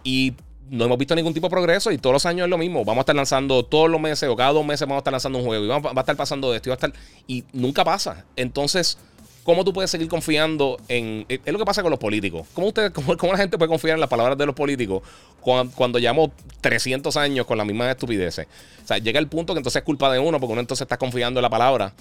Y 0.03 0.33
no 0.71 0.85
hemos 0.85 0.99
visto 0.99 1.15
ningún 1.15 1.35
tipo 1.35 1.47
de 1.47 1.51
progreso 1.51 1.91
y 1.93 1.99
todos 1.99 2.15
los 2.15 2.27
años 2.27 2.45
es 2.45 2.51
lo 2.51 2.59
mismo. 2.59 2.85
Vamos 2.85 2.99
a 2.99 3.03
estar 3.03 3.17
lanzando 3.17 3.65
todos 3.65 3.91
los 3.91 4.01
meses 4.01 4.29
o 4.29 4.37
cada 4.37 4.53
dos 4.53 4.65
meses 4.65 4.81
vamos 4.83 4.97
a 4.97 4.99
estar 4.99 5.13
lanzando 5.13 5.39
un 5.39 5.45
juego 5.45 5.65
y 5.65 5.69
va 5.69 5.77
a 5.77 6.01
estar 6.01 6.17
pasando 6.17 6.55
esto 6.55 6.69
y 6.69 6.71
va 6.71 6.75
a 6.75 6.77
estar... 6.77 6.93
Y 7.27 7.45
nunca 7.53 7.85
pasa. 7.85 8.25
Entonces... 8.37 8.99
¿Cómo 9.45 9.63
tú 9.63 9.75
puedes 9.75 9.91
seguir 9.91 10.09
confiando 10.09 10.79
en... 10.89 11.27
Es 11.29 11.53
lo 11.53 11.59
que 11.59 11.67
pasa 11.67 11.83
con 11.83 11.91
los 11.91 12.01
políticos. 12.01 12.47
¿Cómo, 12.55 12.69
usted, 12.69 12.91
cómo, 12.93 13.31
la 13.31 13.37
gente 13.37 13.59
puede 13.59 13.69
confiar 13.69 13.95
en 13.95 14.01
las 14.01 14.09
palabras 14.09 14.39
de 14.39 14.47
los 14.47 14.55
políticos 14.55 15.03
cuando, 15.43 15.99
llevamos 15.99 16.31
300 16.63 17.15
años 17.19 17.45
con 17.45 17.59
las 17.59 17.67
mismas 17.67 17.91
estupideces? 17.91 18.47
O 18.83 18.87
sea, 18.87 18.97
llega 18.97 19.21
el 19.21 19.29
punto 19.29 19.53
que 19.53 19.59
entonces 19.59 19.81
es 19.81 19.85
culpa 19.85 20.11
de 20.11 20.19
uno 20.19 20.41
porque 20.41 20.53
uno 20.53 20.63
entonces 20.63 20.87
está 20.87 20.97
confiando 20.97 21.41
en 21.41 21.43
la 21.43 21.51
palabra 21.51 21.93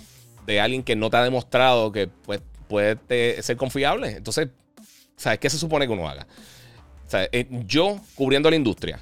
de 0.46 0.62
alguien 0.62 0.84
que 0.84 0.96
no 0.96 1.10
te 1.10 1.18
ha 1.18 1.24
demostrado 1.24 1.92
que 1.92 2.08
pues, 2.08 2.40
puede 2.70 3.42
ser 3.42 3.58
confiable. 3.58 4.12
Entonces, 4.12 4.48
¿sabes 5.18 5.40
qué 5.40 5.50
se 5.50 5.58
supone 5.58 5.86
que 5.86 5.92
uno 5.92 6.08
haga? 6.08 6.26
Eh, 7.32 7.48
yo 7.66 8.00
cubriendo 8.16 8.50
la 8.50 8.56
industria, 8.56 9.00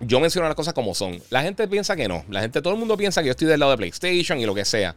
yo 0.00 0.20
menciono 0.20 0.46
las 0.46 0.54
cosas 0.54 0.74
como 0.74 0.94
son. 0.94 1.20
La 1.30 1.42
gente 1.42 1.66
piensa 1.68 1.96
que 1.96 2.08
no. 2.08 2.24
La 2.28 2.40
gente, 2.40 2.62
todo 2.62 2.72
el 2.72 2.78
mundo 2.78 2.96
piensa 2.96 3.20
que 3.20 3.26
yo 3.26 3.32
estoy 3.32 3.48
del 3.48 3.60
lado 3.60 3.72
de 3.72 3.78
PlayStation 3.78 4.38
y 4.38 4.46
lo 4.46 4.54
que 4.54 4.64
sea. 4.64 4.94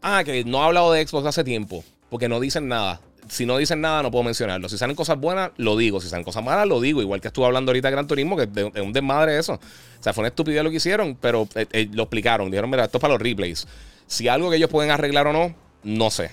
Ah, 0.00 0.22
que 0.24 0.44
no 0.44 0.62
ha 0.62 0.66
hablado 0.66 0.92
de 0.92 1.06
Xbox 1.06 1.26
hace 1.26 1.44
tiempo, 1.44 1.84
porque 2.08 2.28
no 2.28 2.40
dicen 2.40 2.68
nada. 2.68 3.00
Si 3.28 3.44
no 3.44 3.58
dicen 3.58 3.82
nada, 3.82 4.02
no 4.02 4.10
puedo 4.10 4.24
mencionarlo. 4.24 4.70
Si 4.70 4.78
salen 4.78 4.96
cosas 4.96 5.18
buenas, 5.18 5.50
lo 5.58 5.76
digo. 5.76 6.00
Si 6.00 6.08
salen 6.08 6.24
cosas 6.24 6.42
malas, 6.42 6.66
lo 6.66 6.80
digo. 6.80 7.02
Igual 7.02 7.20
que 7.20 7.28
estuve 7.28 7.44
hablando 7.44 7.70
ahorita 7.70 7.88
de 7.88 7.92
Gran 7.92 8.06
Turismo, 8.06 8.36
que 8.36 8.48
es 8.74 8.80
un 8.80 8.92
desmadre 8.94 9.38
eso. 9.38 9.54
O 9.54 10.02
sea, 10.02 10.14
fue 10.14 10.22
una 10.22 10.28
estupidez 10.28 10.64
lo 10.64 10.70
que 10.70 10.76
hicieron, 10.76 11.14
pero 11.20 11.46
eh, 11.54 11.66
eh, 11.72 11.88
lo 11.92 12.04
explicaron. 12.04 12.50
Dijeron, 12.50 12.70
mira, 12.70 12.84
esto 12.84 12.96
es 12.96 13.02
para 13.02 13.12
los 13.12 13.22
replays. 13.22 13.66
Si 14.06 14.28
algo 14.28 14.48
que 14.48 14.56
ellos 14.56 14.70
pueden 14.70 14.90
arreglar 14.90 15.26
o 15.26 15.34
no, 15.34 15.54
no 15.82 16.10
sé. 16.10 16.30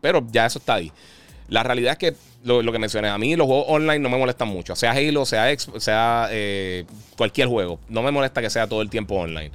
Pero 0.00 0.24
ya 0.30 0.46
eso 0.46 0.60
está 0.60 0.74
ahí. 0.74 0.92
La 1.48 1.64
realidad 1.64 1.92
es 1.92 1.98
que 1.98 2.16
lo, 2.44 2.72
que 2.72 2.78
mencioné, 2.78 3.08
a 3.08 3.18
mí 3.18 3.34
los 3.36 3.46
juegos 3.46 3.66
online 3.68 3.98
no 3.98 4.08
me 4.08 4.18
molestan 4.18 4.48
mucho. 4.48 4.76
Sea 4.76 4.92
Halo, 4.92 5.24
sea, 5.24 5.54
sea 5.78 6.30
cualquier 7.16 7.48
juego. 7.48 7.80
No 7.88 8.02
me 8.02 8.10
molesta 8.10 8.40
que 8.40 8.50
sea 8.50 8.66
todo 8.66 8.82
el 8.82 8.90
tiempo 8.90 9.16
online. 9.16 9.50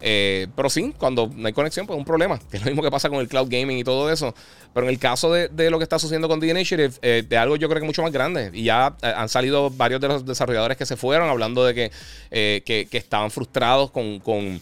Eh, 0.00 0.46
pero 0.54 0.68
sí, 0.68 0.94
cuando 0.98 1.30
no 1.34 1.46
hay 1.46 1.52
conexión, 1.52 1.86
pues 1.86 1.96
es 1.96 1.98
un 1.98 2.04
problema. 2.04 2.38
Es 2.52 2.60
lo 2.60 2.66
mismo 2.66 2.82
que 2.82 2.90
pasa 2.90 3.08
con 3.08 3.18
el 3.18 3.28
cloud 3.28 3.48
gaming 3.50 3.78
y 3.78 3.84
todo 3.84 4.10
eso. 4.10 4.34
Pero 4.74 4.86
en 4.86 4.92
el 4.92 4.98
caso 4.98 5.32
de, 5.32 5.70
lo 5.70 5.78
que 5.78 5.84
está 5.84 5.98
sucediendo 5.98 6.28
con 6.28 6.40
The 6.40 6.48
Initiative, 6.48 6.94
eh, 7.02 7.24
de 7.26 7.38
algo 7.38 7.56
yo 7.56 7.68
creo 7.68 7.80
que 7.80 7.86
mucho 7.86 8.02
más 8.02 8.12
grande. 8.12 8.50
Y 8.52 8.64
ya 8.64 8.94
eh, 9.02 9.12
han 9.14 9.28
salido 9.28 9.70
varios 9.70 10.00
de 10.00 10.08
los 10.08 10.26
desarrolladores 10.26 10.76
que 10.76 10.86
se 10.86 10.96
fueron 10.96 11.28
hablando 11.28 11.64
de 11.64 11.74
que, 11.74 11.90
que, 12.30 12.88
estaban 12.92 13.30
frustrados 13.30 13.90
con. 13.90 14.20
con 14.20 14.60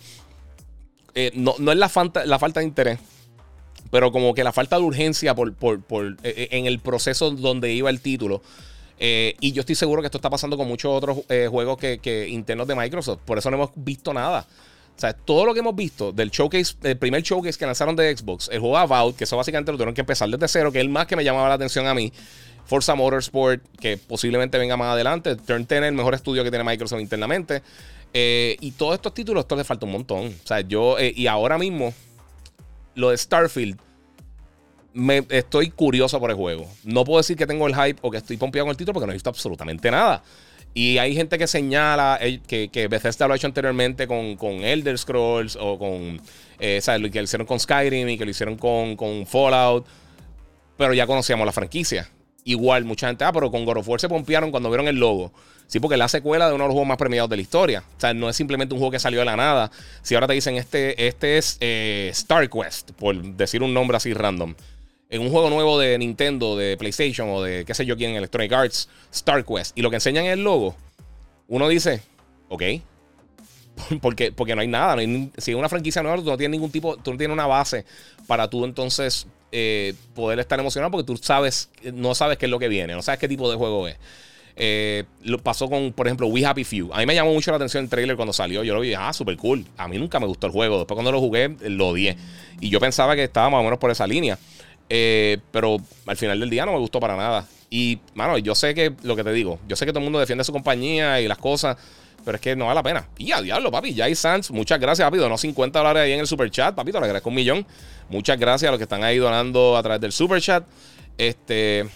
no, 1.34 1.54
no, 1.58 1.72
es 1.72 1.78
la 1.78 1.88
falta, 1.88 2.24
la 2.26 2.38
falta 2.38 2.60
de 2.60 2.66
interés, 2.66 2.98
pero 3.90 4.12
como 4.12 4.34
que 4.34 4.44
la 4.44 4.52
falta 4.52 4.76
de 4.76 4.82
urgencia 4.82 5.34
por, 5.34 5.54
por, 5.54 5.80
por 5.82 6.16
en 6.22 6.66
el 6.66 6.78
proceso 6.78 7.30
donde 7.30 7.72
iba 7.72 7.90
el 7.90 8.00
título. 8.00 8.42
y 8.98 9.52
yo 9.52 9.60
estoy 9.60 9.74
seguro 9.74 10.02
que 10.02 10.06
esto 10.06 10.18
está 10.18 10.30
pasando 10.30 10.56
con 10.56 10.68
muchos 10.68 10.92
otros 10.92 11.18
juegos 11.50 11.78
que, 11.78 11.98
que, 11.98 12.28
internos 12.28 12.66
de 12.66 12.74
Microsoft. 12.74 13.20
Por 13.24 13.38
eso 13.38 13.50
no 13.50 13.56
hemos 13.56 13.70
visto 13.76 14.12
nada. 14.12 14.46
O 14.96 15.00
sea, 15.00 15.12
todo 15.12 15.44
lo 15.44 15.54
que 15.54 15.60
hemos 15.60 15.74
visto 15.74 16.12
del 16.12 16.30
showcase, 16.30 16.76
el 16.82 16.96
primer 16.96 17.22
showcase 17.22 17.58
que 17.58 17.66
lanzaron 17.66 17.96
de 17.96 18.16
Xbox, 18.16 18.48
el 18.52 18.60
juego 18.60 18.78
About, 18.78 19.16
que 19.16 19.24
eso 19.24 19.36
básicamente 19.36 19.72
lo 19.72 19.78
tuvieron 19.78 19.94
que 19.94 20.02
empezar 20.02 20.28
desde 20.28 20.46
cero, 20.46 20.70
que 20.70 20.78
es 20.78 20.84
el 20.84 20.88
más 20.88 21.06
que 21.06 21.16
me 21.16 21.24
llamaba 21.24 21.48
la 21.48 21.54
atención 21.54 21.86
a 21.86 21.94
mí. 21.94 22.12
Forza 22.64 22.94
Motorsport, 22.94 23.62
que 23.78 23.98
posiblemente 23.98 24.56
venga 24.56 24.76
más 24.76 24.92
adelante. 24.94 25.36
Turn 25.36 25.66
10, 25.66 25.82
el 25.82 25.94
mejor 25.94 26.14
estudio 26.14 26.44
que 26.44 26.50
tiene 26.50 26.64
Microsoft 26.64 27.00
internamente. 27.00 27.62
Eh, 28.12 28.56
y 28.60 28.70
todos 28.70 28.94
estos 28.94 29.12
títulos, 29.12 29.42
esto 29.42 29.56
le 29.56 29.64
falta 29.64 29.84
un 29.84 29.92
montón. 29.92 30.26
O 30.26 30.46
sea, 30.46 30.60
yo, 30.60 30.98
eh, 30.98 31.12
y 31.14 31.26
ahora 31.26 31.58
mismo, 31.58 31.92
lo 32.94 33.10
de 33.10 33.18
Starfield, 33.18 33.78
me, 34.92 35.26
estoy 35.30 35.70
curioso 35.70 36.18
por 36.20 36.30
el 36.30 36.36
juego. 36.36 36.66
No 36.84 37.04
puedo 37.04 37.18
decir 37.18 37.36
que 37.36 37.46
tengo 37.46 37.66
el 37.66 37.74
hype 37.74 37.98
o 38.02 38.10
que 38.10 38.18
estoy 38.18 38.36
pompeado 38.36 38.66
con 38.66 38.70
el 38.70 38.76
título 38.76 38.94
porque 38.94 39.06
no 39.06 39.12
he 39.12 39.16
visto 39.16 39.30
absolutamente 39.30 39.90
nada. 39.90 40.22
Y 40.72 40.98
hay 40.98 41.14
gente 41.14 41.38
que 41.38 41.46
señala 41.46 42.18
eh, 42.20 42.40
que, 42.46 42.68
que 42.68 42.88
Bethesda 42.88 43.28
lo 43.28 43.34
ha 43.34 43.36
hecho 43.36 43.46
anteriormente 43.46 44.08
con, 44.08 44.36
con 44.36 44.64
Elder 44.64 44.98
Scrolls 44.98 45.56
o 45.60 45.78
con. 45.78 46.20
Eh, 46.58 46.80
¿sabes? 46.80 47.00
Lo 47.00 47.10
que 47.10 47.18
lo 47.18 47.24
hicieron 47.24 47.46
con 47.46 47.60
Skyrim 47.60 48.08
y 48.08 48.18
que 48.18 48.24
lo 48.24 48.30
hicieron 48.30 48.56
con, 48.56 48.96
con 48.96 49.26
Fallout. 49.26 49.86
Pero 50.76 50.92
ya 50.92 51.06
conocíamos 51.06 51.46
la 51.46 51.52
franquicia. 51.52 52.10
Igual, 52.44 52.84
mucha 52.84 53.06
gente, 53.06 53.24
ah, 53.24 53.32
pero 53.32 53.50
con 53.50 53.64
God 53.64 53.78
of 53.78 53.88
War 53.88 54.00
se 54.00 54.08
pompearon 54.08 54.50
cuando 54.50 54.68
vieron 54.68 54.88
el 54.88 54.96
logo. 54.96 55.32
Sí, 55.66 55.80
porque 55.80 55.94
es 55.94 55.98
la 55.98 56.08
secuela 56.08 56.48
de 56.48 56.54
uno 56.54 56.64
de 56.64 56.68
los 56.68 56.74
juegos 56.74 56.88
más 56.88 56.98
premiados 56.98 57.28
de 57.30 57.36
la 57.36 57.42
historia. 57.42 57.82
O 57.96 58.00
sea, 58.00 58.14
no 58.14 58.28
es 58.28 58.36
simplemente 58.36 58.74
un 58.74 58.80
juego 58.80 58.92
que 58.92 58.98
salió 58.98 59.18
de 59.20 59.24
la 59.24 59.36
nada. 59.36 59.70
Si 60.02 60.14
ahora 60.14 60.26
te 60.26 60.34
dicen, 60.34 60.56
este, 60.56 61.06
este 61.06 61.38
es 61.38 61.56
eh, 61.60 62.08
Star 62.12 62.48
Quest, 62.48 62.92
por 62.92 63.20
decir 63.20 63.62
un 63.62 63.74
nombre 63.74 63.96
así 63.96 64.12
random 64.14 64.54
en 65.14 65.22
un 65.22 65.30
juego 65.30 65.48
nuevo 65.48 65.78
de 65.78 65.96
Nintendo, 65.96 66.56
de 66.56 66.76
PlayStation 66.76 67.28
o 67.30 67.40
de 67.40 67.64
qué 67.64 67.72
sé 67.72 67.86
yo 67.86 67.96
quién, 67.96 68.16
Electronic 68.16 68.52
Arts, 68.52 68.88
Star 69.12 69.44
Quest, 69.44 69.78
y 69.78 69.82
lo 69.82 69.88
que 69.88 69.96
enseñan 69.96 70.24
es 70.24 70.32
el 70.32 70.42
logo, 70.42 70.74
uno 71.46 71.68
dice, 71.68 72.02
ok. 72.48 72.62
Porque, 74.00 74.30
porque 74.30 74.54
no 74.54 74.60
hay 74.60 74.68
nada. 74.68 74.96
si 75.36 75.50
es 75.50 75.56
una 75.56 75.68
franquicia 75.68 76.00
nueva, 76.00 76.18
tú 76.18 76.24
no 76.24 76.36
tienes 76.36 76.52
ningún 76.52 76.70
tipo, 76.70 76.96
tú 76.96 77.10
no 77.10 77.18
tienes 77.18 77.32
una 77.34 77.48
base 77.48 77.84
para 78.28 78.48
tú 78.48 78.64
entonces 78.64 79.26
eh, 79.50 79.94
poder 80.14 80.38
estar 80.38 80.60
emocionado 80.60 80.92
porque 80.92 81.04
tú 81.04 81.16
sabes, 81.16 81.70
no 81.92 82.14
sabes 82.14 82.38
qué 82.38 82.46
es 82.46 82.50
lo 82.50 82.60
que 82.60 82.68
viene, 82.68 82.92
no 82.92 83.02
sabes 83.02 83.18
qué 83.18 83.26
tipo 83.26 83.50
de 83.50 83.56
juego 83.56 83.88
es. 83.88 83.96
Eh, 84.56 85.04
lo 85.22 85.38
pasó 85.38 85.68
con, 85.68 85.92
por 85.92 86.06
ejemplo, 86.06 86.28
We 86.28 86.44
Happy 86.44 86.64
Few. 86.64 86.92
A 86.92 86.98
mí 86.98 87.06
me 87.06 87.14
llamó 87.14 87.32
mucho 87.32 87.50
la 87.50 87.56
atención 87.56 87.84
el 87.84 87.90
trailer 87.90 88.16
cuando 88.16 88.32
salió. 88.32 88.62
Yo 88.62 88.74
lo 88.74 88.80
vi, 88.80 88.94
ah, 88.94 89.12
súper 89.12 89.36
cool. 89.36 89.64
A 89.76 89.88
mí 89.88 89.98
nunca 89.98 90.20
me 90.20 90.26
gustó 90.26 90.46
el 90.46 90.52
juego. 90.52 90.78
Después 90.78 90.94
cuando 90.94 91.12
lo 91.12 91.20
jugué, 91.20 91.56
lo 91.62 91.88
odié. 91.88 92.16
Y 92.60 92.68
yo 92.68 92.80
pensaba 92.80 93.16
que 93.16 93.24
estaba 93.24 93.50
más 93.50 93.60
o 93.60 93.64
menos 93.64 93.78
por 93.78 93.90
esa 93.90 94.06
línea. 94.06 94.38
Eh, 94.88 95.38
pero 95.50 95.78
al 96.06 96.16
final 96.16 96.38
del 96.38 96.50
día 96.50 96.66
no 96.66 96.72
me 96.72 96.78
gustó 96.78 97.00
para 97.00 97.16
nada. 97.16 97.46
Y, 97.70 97.98
mano, 98.14 98.38
yo 98.38 98.54
sé 98.54 98.74
que 98.74 98.94
lo 99.02 99.16
que 99.16 99.24
te 99.24 99.32
digo, 99.32 99.58
yo 99.66 99.74
sé 99.74 99.84
que 99.84 99.92
todo 99.92 99.98
el 99.98 100.04
mundo 100.04 100.20
defiende 100.20 100.44
su 100.44 100.52
compañía 100.52 101.20
y 101.20 101.26
las 101.26 101.38
cosas, 101.38 101.76
pero 102.24 102.36
es 102.36 102.40
que 102.40 102.54
no 102.54 102.66
vale 102.66 102.76
la 102.76 102.82
pena. 102.82 103.08
Y 103.18 103.32
a 103.32 103.42
diablo, 103.42 103.72
papi, 103.72 103.94
Jay 103.94 104.14
Sands, 104.14 104.50
muchas 104.52 104.78
gracias, 104.78 105.04
papi. 105.06 105.18
Donó 105.18 105.36
50 105.36 105.76
dólares 105.78 106.02
ahí 106.04 106.12
en 106.12 106.20
el 106.20 106.26
super 106.26 106.50
chat, 106.50 106.74
papito, 106.74 107.00
le 107.00 107.06
agradezco 107.06 107.30
un 107.30 107.34
millón. 107.34 107.66
Muchas 108.08 108.38
gracias 108.38 108.68
a 108.68 108.70
los 108.70 108.78
que 108.78 108.84
están 108.84 109.02
ahí 109.02 109.18
donando 109.18 109.76
a 109.76 109.82
través 109.82 110.00
del 110.00 110.12
super 110.12 110.40
chat. 110.40 110.64
Este. 111.18 111.86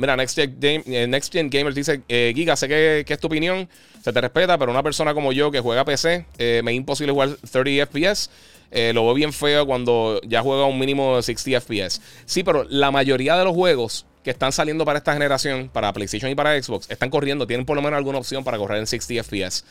Mira, 0.00 0.16
Next 0.16 0.34
Gen, 0.34 0.56
eh, 0.60 1.06
Next 1.06 1.32
Gen 1.32 1.50
Gamers 1.50 1.74
dice: 1.74 2.00
eh, 2.08 2.32
Giga, 2.34 2.56
sé 2.56 2.68
que, 2.68 3.04
es 3.06 3.18
tu 3.18 3.26
opinión, 3.26 3.68
se 4.02 4.12
te 4.12 4.20
respeta, 4.20 4.56
pero 4.58 4.72
una 4.72 4.82
persona 4.82 5.14
como 5.14 5.32
yo 5.32 5.50
que 5.50 5.60
juega 5.60 5.84
PC, 5.84 6.24
me 6.62 6.70
es 6.70 6.76
imposible 6.76 7.12
jugar 7.12 7.36
30 7.50 7.86
FPS. 7.86 8.30
Eh, 8.70 8.92
lo 8.94 9.04
veo 9.04 9.14
bien 9.14 9.32
feo 9.32 9.66
cuando 9.66 10.20
ya 10.22 10.42
juega 10.42 10.64
un 10.64 10.78
mínimo 10.78 11.16
de 11.16 11.22
60 11.22 11.60
FPS. 11.60 12.00
Sí, 12.24 12.42
pero 12.42 12.64
la 12.68 12.90
mayoría 12.90 13.36
de 13.36 13.44
los 13.44 13.54
juegos 13.54 14.06
que 14.22 14.30
están 14.30 14.52
saliendo 14.52 14.84
para 14.84 14.98
esta 14.98 15.12
generación, 15.12 15.68
para 15.72 15.92
PlayStation 15.92 16.30
y 16.30 16.34
para 16.34 16.60
Xbox, 16.60 16.90
están 16.90 17.10
corriendo, 17.10 17.46
tienen 17.46 17.66
por 17.66 17.76
lo 17.76 17.82
menos 17.82 17.96
alguna 17.98 18.18
opción 18.18 18.44
para 18.44 18.58
correr 18.58 18.78
en 18.78 18.86
60 18.86 19.24
FPS. 19.24 19.64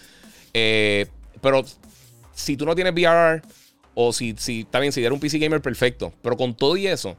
Eh, 0.53 1.07
pero 1.41 1.63
si 2.33 2.57
tú 2.57 2.65
no 2.65 2.75
tienes 2.75 2.93
VR, 2.93 3.41
o 3.93 4.13
si, 4.13 4.35
si 4.37 4.65
también 4.65 4.91
si 4.91 5.01
eres 5.01 5.11
un 5.11 5.19
PC 5.19 5.39
gamer, 5.39 5.61
perfecto. 5.61 6.13
Pero 6.21 6.35
con 6.35 6.55
todo 6.55 6.75
y 6.75 6.87
eso, 6.87 7.15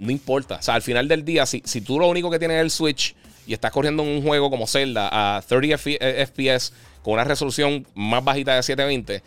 no 0.00 0.10
importa. 0.10 0.56
O 0.56 0.62
sea, 0.62 0.74
al 0.74 0.82
final 0.82 1.06
del 1.06 1.24
día, 1.24 1.46
si, 1.46 1.62
si 1.64 1.82
tú 1.82 2.00
lo 2.00 2.08
único 2.08 2.30
que 2.30 2.38
tienes 2.38 2.56
es 2.56 2.62
el 2.62 2.70
Switch 2.70 3.14
y 3.46 3.52
estás 3.52 3.70
corriendo 3.70 4.02
un 4.02 4.22
juego 4.22 4.50
como 4.50 4.66
Zelda 4.66 5.08
a 5.12 5.42
30 5.42 5.78
FPS 5.78 6.72
con 7.02 7.14
una 7.14 7.24
resolución 7.24 7.86
más 7.94 8.24
bajita 8.24 8.56
de 8.56 8.62
720, 8.62 9.22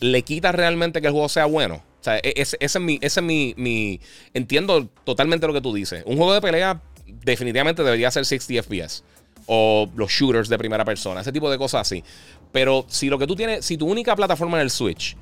le 0.00 0.22
quita 0.22 0.52
realmente 0.52 1.00
que 1.00 1.06
el 1.06 1.12
juego 1.12 1.28
sea 1.28 1.46
bueno. 1.46 1.76
O 1.76 2.04
sea, 2.04 2.18
e, 2.18 2.34
ese, 2.36 2.56
es 2.60 2.78
mi, 2.78 2.98
ese 3.00 3.20
es 3.20 3.56
mi, 3.56 4.00
Entiendo 4.34 4.88
totalmente 5.04 5.46
lo 5.46 5.52
que 5.54 5.60
tú 5.60 5.72
dices. 5.72 6.02
Un 6.06 6.16
juego 6.16 6.34
de 6.34 6.42
pelea 6.42 6.82
definitivamente 7.06 7.82
debería 7.82 8.10
ser 8.10 8.26
60 8.26 8.62
FPS. 8.62 9.04
O 9.46 9.88
los 9.96 10.10
shooters 10.10 10.48
de 10.48 10.58
primera 10.58 10.84
persona. 10.84 11.22
Ese 11.22 11.32
tipo 11.32 11.50
de 11.50 11.56
cosas 11.56 11.82
así. 11.82 12.04
Pero 12.52 12.84
si 12.88 13.08
lo 13.08 13.18
que 13.18 13.26
tú 13.26 13.34
tienes, 13.34 13.64
si 13.64 13.78
tu 13.78 13.86
única 13.86 14.14
plataforma 14.14 14.58
es 14.58 14.64
el 14.64 14.70
Switch, 14.70 15.16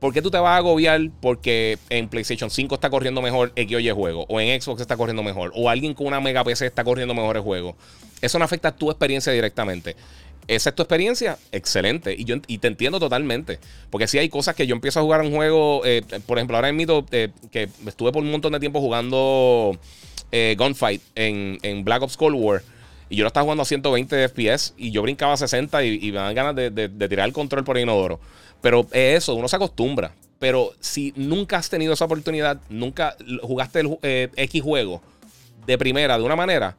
¿por 0.00 0.12
qué 0.12 0.22
tú 0.22 0.30
te 0.30 0.38
vas 0.38 0.50
a 0.50 0.56
agobiar 0.56 1.00
porque 1.20 1.78
en 1.90 2.08
PlayStation 2.08 2.50
5 2.50 2.74
está 2.74 2.90
corriendo 2.90 3.22
mejor 3.22 3.52
X 3.56 3.76
o 3.76 3.80
Y 3.80 3.90
juego? 3.90 4.26
O 4.28 4.40
en 4.40 4.60
Xbox 4.60 4.80
está 4.80 4.96
corriendo 4.96 5.22
mejor. 5.22 5.52
O 5.54 5.68
alguien 5.68 5.94
con 5.94 6.06
una 6.06 6.20
mega 6.20 6.44
PC 6.44 6.66
está 6.66 6.84
corriendo 6.84 7.14
mejor 7.14 7.36
el 7.36 7.42
juego. 7.42 7.76
Eso 8.20 8.38
no 8.38 8.44
afecta 8.44 8.68
a 8.68 8.76
tu 8.76 8.90
experiencia 8.90 9.32
directamente. 9.32 9.96
Esa 10.48 10.70
es 10.70 10.76
tu 10.76 10.82
experiencia, 10.82 11.38
excelente. 11.52 12.14
Y 12.16 12.24
yo 12.24 12.36
y 12.46 12.58
te 12.58 12.68
entiendo 12.68 12.98
totalmente. 12.98 13.58
Porque 13.90 14.08
si 14.08 14.18
hay 14.18 14.28
cosas 14.28 14.54
que 14.54 14.66
yo 14.66 14.74
empiezo 14.74 15.00
a 15.00 15.02
jugar 15.02 15.20
un 15.20 15.30
juego. 15.30 15.82
Eh, 15.84 16.02
por 16.26 16.38
ejemplo, 16.38 16.56
ahora 16.56 16.70
en 16.70 16.80
eh, 16.80 17.30
que 17.52 17.68
estuve 17.86 18.12
por 18.12 18.22
un 18.22 18.30
montón 18.30 18.52
de 18.52 18.60
tiempo 18.60 18.80
jugando 18.80 19.78
eh, 20.32 20.56
Gunfight 20.58 21.02
en, 21.14 21.58
en 21.62 21.84
Black 21.84 22.02
Ops 22.02 22.16
Cold 22.16 22.36
War. 22.36 22.62
Y 23.10 23.16
yo 23.16 23.24
lo 23.24 23.28
estaba 23.28 23.44
jugando 23.44 23.62
a 23.62 23.66
120 23.66 24.28
FPS 24.28 24.74
y 24.76 24.90
yo 24.90 25.02
brincaba 25.02 25.32
a 25.32 25.36
60 25.36 25.82
y, 25.84 26.12
me 26.12 26.18
dan 26.18 26.34
ganas 26.34 26.54
de, 26.54 26.88
tirar 27.08 27.26
el 27.26 27.32
control 27.32 27.64
por 27.64 27.78
inodoro. 27.78 28.20
Pero 28.60 28.86
es 28.92 29.22
eso, 29.22 29.34
uno 29.34 29.48
se 29.48 29.56
acostumbra. 29.56 30.12
Pero 30.38 30.72
si 30.80 31.12
nunca 31.16 31.56
has 31.56 31.68
tenido 31.68 31.92
esa 31.92 32.04
oportunidad, 32.04 32.60
nunca 32.68 33.16
jugaste 33.42 33.80
el 33.80 33.98
eh, 34.02 34.28
X 34.36 34.62
juego 34.62 35.02
de 35.66 35.76
primera 35.76 36.16
de 36.16 36.24
una 36.24 36.36
manera, 36.36 36.76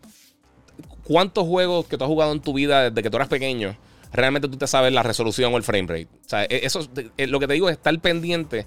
¿cuántos 1.03 1.45
juegos 1.45 1.85
que 1.85 1.97
tú 1.97 2.03
has 2.03 2.07
jugado 2.07 2.31
en 2.31 2.39
tu 2.39 2.53
vida 2.53 2.89
desde 2.89 3.03
que 3.03 3.09
tú 3.09 3.17
eras 3.17 3.27
pequeño, 3.27 3.75
realmente 4.11 4.47
tú 4.47 4.57
te 4.57 4.65
sabes 4.65 4.93
la 4.93 5.03
resolución 5.03 5.53
o 5.53 5.57
el 5.57 5.63
frame 5.63 5.87
rate? 5.87 6.07
O 6.25 6.29
sea, 6.29 6.43
e, 6.45 6.61
eso, 6.63 6.87
eh, 7.17 7.27
lo 7.27 7.39
que 7.39 7.47
te 7.47 7.53
digo 7.53 7.69
es 7.69 7.77
estar 7.77 7.97
pendiente 7.99 8.65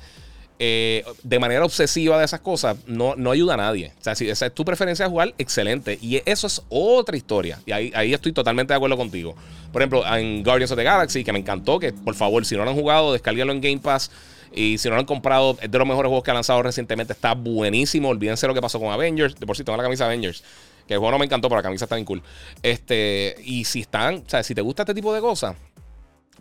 eh, 0.59 1.05
de 1.23 1.39
manera 1.39 1.65
obsesiva 1.65 2.19
de 2.19 2.25
esas 2.25 2.41
cosas 2.41 2.77
no, 2.87 3.17
no 3.17 3.31
ayuda 3.31 3.55
a 3.55 3.57
nadie. 3.57 3.93
O 4.01 4.05
sea, 4.05 4.15
si 4.15 4.29
esa 4.29 4.47
es 4.47 4.55
tu 4.55 4.65
preferencia 4.65 5.05
de 5.05 5.11
jugar, 5.11 5.35
excelente. 5.39 5.99
Y 6.01 6.23
eso 6.25 6.47
es 6.47 6.63
otra 6.69 7.17
historia. 7.17 7.59
Y 7.67 7.73
ahí, 7.73 7.93
ahí 7.95 8.15
estoy 8.15 8.33
totalmente 8.33 8.73
de 8.73 8.77
acuerdo 8.77 8.97
contigo. 8.97 9.35
Por 9.73 9.83
ejemplo, 9.83 10.05
en 10.17 10.43
Guardians 10.43 10.71
of 10.71 10.79
the 10.79 10.85
Galaxy, 10.85 11.25
que 11.25 11.33
me 11.33 11.39
encantó, 11.39 11.79
que 11.79 11.93
por 11.93 12.15
favor, 12.15 12.45
si 12.45 12.57
no 12.57 12.65
lo 12.65 12.71
han 12.71 12.77
jugado, 12.77 13.13
descárguenlo 13.13 13.53
en 13.53 13.61
Game 13.61 13.79
Pass. 13.79 14.11
Y 14.55 14.79
si 14.79 14.89
no 14.89 14.97
lo 14.97 15.01
han 15.01 15.07
comprado, 15.07 15.57
es 15.61 15.71
de 15.71 15.79
los 15.79 15.87
mejores 15.87 16.09
juegos 16.09 16.25
que 16.25 16.31
ha 16.31 16.35
lanzado 16.35 16.63
recientemente. 16.63 17.13
Está 17.13 17.35
buenísimo. 17.35 18.09
Olvídense 18.11 18.47
lo 18.47 18.55
que 18.55 18.61
pasó 18.61 18.79
con 18.79 18.93
Avengers. 18.93 19.35
De 19.35 19.47
por 19.47 19.57
sí 19.57 19.65
tengo 19.65 19.77
la 19.77 19.83
camisa 19.83 20.05
Avengers. 20.05 20.45
Que 20.87 20.95
el 20.95 21.01
juego 21.01 21.13
no 21.13 21.19
me 21.19 21.25
encantó, 21.25 21.49
pero 21.49 21.59
la 21.59 21.63
camisa 21.63 21.87
está 21.87 21.97
bien 21.97 22.05
cool. 22.05 22.23
Este, 22.63 23.37
y 23.45 23.65
si 23.65 23.81
están, 23.81 24.17
o 24.27 24.29
sea, 24.29 24.43
si 24.43 24.55
te 24.55 24.61
gusta 24.61 24.83
este 24.83 24.95
tipo 24.95 25.15
de 25.15 25.21
cosas, 25.21 25.57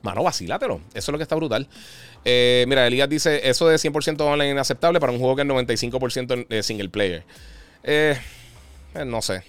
mano, 0.02 0.24
vacílatelo. 0.24 0.82
Eso 0.93 0.97
es 0.97 1.10
lo 1.10 1.17
que 1.17 1.24
está 1.24 1.36
brutal. 1.36 1.67
Eh, 2.25 2.65
mira, 2.67 2.86
Elías 2.88 3.10
dice: 3.10 3.49
Eso 3.49 3.67
de 3.67 3.77
100% 3.77 4.21
online 4.21 4.49
es 4.49 4.53
inaceptable 4.53 4.99
para 4.99 5.12
un 5.12 5.19
juego 5.19 5.36
que 5.36 5.41
es 5.41 5.47
95% 5.47 6.47
de 6.47 6.63
single 6.63 6.89
player. 6.89 7.23
Eh, 7.84 8.17
eh, 8.95 9.05
no 9.05 9.21
sé. 9.21 9.43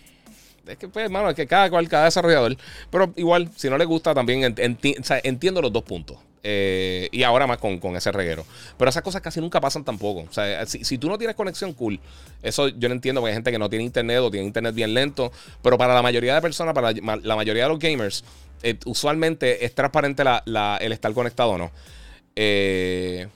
Es 0.66 0.78
que, 0.78 0.88
pues, 0.88 1.06
hermano, 1.06 1.28
es 1.28 1.34
que 1.34 1.46
cada 1.46 1.68
cual, 1.68 1.88
cada 1.88 2.04
desarrollador. 2.04 2.56
Pero 2.90 3.12
igual, 3.16 3.50
si 3.56 3.68
no 3.68 3.76
le 3.76 3.84
gusta, 3.84 4.14
también 4.14 4.54
entiendo 4.54 5.60
los 5.60 5.72
dos 5.72 5.82
puntos. 5.82 6.18
y 6.44 7.22
ahora 7.24 7.46
más 7.46 7.58
con, 7.58 7.96
ese 7.96 8.12
reguero. 8.12 8.46
Pero 8.78 8.88
esas 8.88 9.02
cosas 9.02 9.20
casi 9.20 9.40
nunca 9.40 9.60
pasan 9.60 9.84
tampoco. 9.84 10.20
O 10.20 10.32
sea, 10.32 10.64
si, 10.66 10.98
tú 10.98 11.08
no 11.08 11.18
tienes 11.18 11.36
conexión 11.36 11.72
cool, 11.72 11.98
eso 12.42 12.68
yo 12.68 12.88
no 12.88 12.94
entiendo 12.94 13.20
porque 13.20 13.32
hay 13.32 13.36
gente 13.36 13.50
que 13.50 13.58
no 13.58 13.68
tiene 13.68 13.84
internet 13.84 14.20
o 14.20 14.30
tiene 14.30 14.46
internet 14.46 14.74
bien 14.74 14.94
lento. 14.94 15.32
Pero 15.62 15.76
para 15.76 15.94
la 15.94 16.02
mayoría 16.02 16.36
de 16.36 16.40
personas, 16.40 16.74
para 16.74 16.92
la, 16.92 17.36
mayoría 17.36 17.64
de 17.64 17.68
los 17.68 17.80
gamers, 17.80 18.24
usualmente 18.86 19.64
es 19.64 19.74
transparente 19.74 20.22
el 20.22 20.92
estar 20.92 21.12
conectado 21.12 21.50
o 21.50 21.58
no. 21.58 21.72
Eh, 22.36 23.28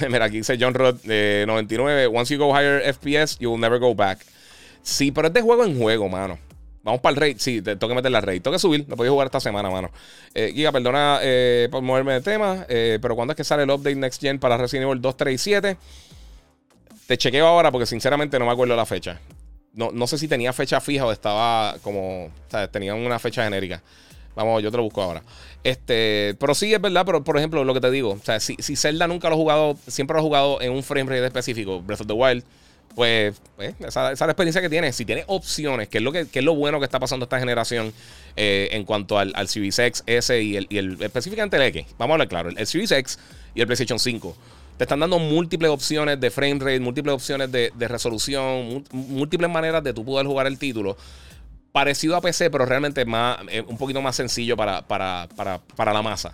mira, 0.10 0.26
aquí 0.26 0.38
dice 0.38 0.56
John 0.60 0.74
Rod 0.74 0.96
99. 1.04 2.06
Once 2.06 2.34
you 2.34 2.38
go 2.38 2.52
higher 2.52 2.82
FPS, 2.94 3.38
you 3.38 3.50
will 3.50 3.60
never 3.60 3.78
go 3.78 3.94
back. 3.94 4.24
Sí, 4.82 5.10
pero 5.10 5.28
es 5.28 5.34
de 5.34 5.42
juego 5.42 5.64
en 5.64 5.78
juego, 5.78 6.08
mano. 6.08 6.38
Vamos 6.86 7.00
para 7.00 7.14
el 7.14 7.16
rey. 7.16 7.34
Sí, 7.36 7.62
tengo 7.62 7.88
que 7.88 7.94
meter 7.94 8.12
la 8.12 8.20
rey. 8.20 8.38
Tengo 8.38 8.54
que 8.54 8.60
subir. 8.60 8.86
Lo 8.88 8.96
podía 8.96 9.10
jugar 9.10 9.26
esta 9.26 9.40
semana, 9.40 9.68
mano. 9.68 9.90
Eh, 10.32 10.52
Giga, 10.54 10.70
perdona 10.70 11.18
eh, 11.20 11.66
por 11.68 11.82
moverme 11.82 12.12
de 12.12 12.20
tema. 12.20 12.64
Eh, 12.68 13.00
pero 13.02 13.16
¿cuándo 13.16 13.32
es 13.32 13.36
que 13.36 13.42
sale 13.42 13.64
el 13.64 13.70
update 13.70 13.96
Next 13.96 14.20
Gen 14.20 14.38
para 14.38 14.56
Resident 14.56 14.84
Evil 14.88 15.02
2, 15.02 15.16
3 15.16 15.34
y 15.34 15.38
7? 15.38 15.76
Te 17.08 17.18
chequeo 17.18 17.44
ahora 17.44 17.72
porque 17.72 17.86
sinceramente 17.86 18.38
no 18.38 18.46
me 18.46 18.52
acuerdo 18.52 18.76
la 18.76 18.86
fecha. 18.86 19.18
No, 19.72 19.90
no 19.90 20.06
sé 20.06 20.16
si 20.16 20.28
tenía 20.28 20.52
fecha 20.52 20.80
fija 20.80 21.04
o 21.06 21.10
estaba 21.10 21.74
como. 21.82 22.26
O 22.26 22.30
sea, 22.48 22.70
tenía 22.70 22.94
una 22.94 23.18
fecha 23.18 23.42
genérica. 23.42 23.82
Vamos, 24.36 24.62
yo 24.62 24.70
te 24.70 24.76
lo 24.76 24.84
busco 24.84 25.02
ahora. 25.02 25.22
Este, 25.64 26.36
pero 26.38 26.54
sí 26.54 26.72
es 26.72 26.80
verdad, 26.80 27.04
pero 27.04 27.24
por 27.24 27.36
ejemplo, 27.38 27.64
lo 27.64 27.74
que 27.74 27.80
te 27.80 27.90
digo, 27.90 28.10
o 28.10 28.24
sea, 28.24 28.38
si, 28.38 28.54
si 28.60 28.76
Zelda 28.76 29.08
nunca 29.08 29.28
lo 29.28 29.34
ha 29.34 29.38
jugado, 29.38 29.76
siempre 29.88 30.14
lo 30.14 30.20
ha 30.20 30.22
jugado 30.22 30.60
en 30.60 30.70
un 30.72 30.84
frame 30.84 31.10
rate 31.10 31.26
específico, 31.26 31.82
Breath 31.82 32.02
of 32.02 32.06
the 32.06 32.12
Wild, 32.12 32.44
pues, 32.94 33.34
pues 33.56 33.74
esa, 33.80 34.12
es 34.12 34.20
la 34.20 34.26
experiencia 34.26 34.62
que 34.62 34.70
tiene. 34.70 34.92
Si 34.92 35.04
tiene 35.04 35.24
opciones, 35.26 35.88
que 35.88 35.98
es 35.98 36.04
lo, 36.04 36.12
que, 36.12 36.26
es 36.32 36.44
lo 36.44 36.54
bueno 36.54 36.78
que 36.78 36.84
está 36.84 36.98
pasando 36.98 37.24
esta 37.24 37.38
generación 37.38 37.92
eh, 38.36 38.68
en 38.72 38.84
cuanto 38.84 39.18
al, 39.18 39.32
al 39.34 39.48
Series 39.48 39.78
X, 39.78 40.02
S 40.06 40.42
y 40.42 40.56
el, 40.56 40.66
y 40.70 40.78
el 40.78 41.02
específicamente 41.02 41.56
el 41.56 41.62
X. 41.64 41.86
Vamos 41.98 42.12
a 42.12 42.14
hablar 42.14 42.28
claro, 42.28 42.48
el, 42.48 42.66
Series 42.66 42.92
X 42.92 43.18
y 43.54 43.60
el 43.60 43.66
PlayStation 43.66 43.98
5 43.98 44.36
te 44.78 44.84
están 44.84 45.00
dando 45.00 45.18
múltiples 45.18 45.70
opciones 45.70 46.20
de 46.20 46.30
frame 46.30 46.58
rate, 46.58 46.80
múltiples 46.80 47.14
opciones 47.14 47.50
de, 47.50 47.72
de 47.74 47.88
resolución, 47.88 48.84
múltiples 48.92 49.50
maneras 49.50 49.82
de 49.82 49.94
tú 49.94 50.04
poder 50.04 50.26
jugar 50.26 50.46
el 50.46 50.58
título 50.58 50.98
parecido 51.76 52.16
a 52.16 52.22
PC, 52.22 52.48
pero 52.48 52.64
realmente 52.64 53.04
más, 53.04 53.36
eh, 53.50 53.62
un 53.68 53.76
poquito 53.76 54.00
más 54.00 54.16
sencillo 54.16 54.56
para, 54.56 54.80
para, 54.88 55.92
la 55.92 56.00
masa. 56.00 56.32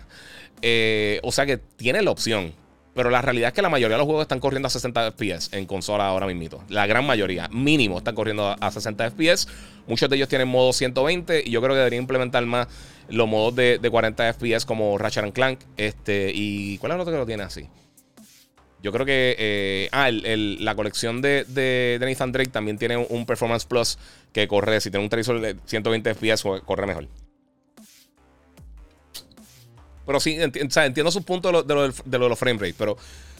Eh, 0.61 1.19
o 1.21 1.33
sea 1.33 1.45
que 1.45 1.57
tiene 1.57 2.01
la 2.01 2.11
opción. 2.11 2.53
Pero 2.95 3.09
la 3.09 3.21
realidad 3.21 3.49
es 3.49 3.53
que 3.53 3.61
la 3.61 3.67
mayoría 3.67 3.95
de 3.95 3.97
los 3.97 4.05
juegos 4.05 4.21
están 4.21 4.39
corriendo 4.39 4.67
a 4.67 4.69
60 4.69 5.11
FPS 5.11 5.49
en 5.51 5.65
consola 5.65 6.07
ahora 6.07 6.27
mismo. 6.27 6.63
La 6.69 6.87
gran 6.87 7.05
mayoría, 7.05 7.49
mínimo, 7.49 7.97
están 7.97 8.15
corriendo 8.15 8.55
a 8.57 8.71
60 8.71 9.11
FPS. 9.11 9.49
Muchos 9.85 10.09
de 10.09 10.15
ellos 10.15 10.29
tienen 10.29 10.47
modo 10.47 10.71
120 10.71 11.43
y 11.45 11.51
yo 11.51 11.61
creo 11.61 11.73
que 11.73 11.79
deberían 11.79 12.03
implementar 12.03 12.45
más 12.45 12.69
los 13.09 13.27
modos 13.27 13.53
de, 13.53 13.79
40 13.91 14.35
FPS 14.35 14.65
como 14.65 14.97
Ratchet 14.97 15.33
Clank. 15.33 15.59
Este, 15.75 16.31
¿Y 16.33 16.77
cuál 16.77 16.93
es 16.93 16.95
el 16.95 17.01
otro 17.01 17.11
que 17.11 17.19
lo 17.19 17.25
tiene 17.25 17.43
así? 17.43 17.67
Yo 18.83 18.91
creo 18.91 19.05
que. 19.05 19.35
Eh, 19.39 19.89
ah, 19.93 20.11
la 20.11 20.75
colección 20.75 21.21
de, 21.21 21.45
de, 21.47 21.97
Nathan 22.01 22.33
Drake 22.33 22.51
también 22.51 22.77
tiene 22.77 22.97
un, 22.97 23.25
Performance 23.25 23.65
Plus 23.65 23.97
que 24.33 24.45
corre. 24.47 24.81
Si 24.81 24.91
tiene 24.91 25.05
un 25.05 25.09
televisor 25.09 25.39
de 25.39 25.55
120 25.65 26.13
FPS, 26.13 26.43
corre 26.65 26.85
mejor. 26.85 27.07
Pero 30.05 30.19
sí, 30.19 30.37
entiendo 30.37 31.11
su 31.11 31.23
punto 31.23 31.47
de 31.63 31.73
lo, 31.73 31.87
de, 31.87 32.19
los 32.19 32.37
frame 32.37 32.59
rate. 32.59 32.75
Pero 32.77 32.97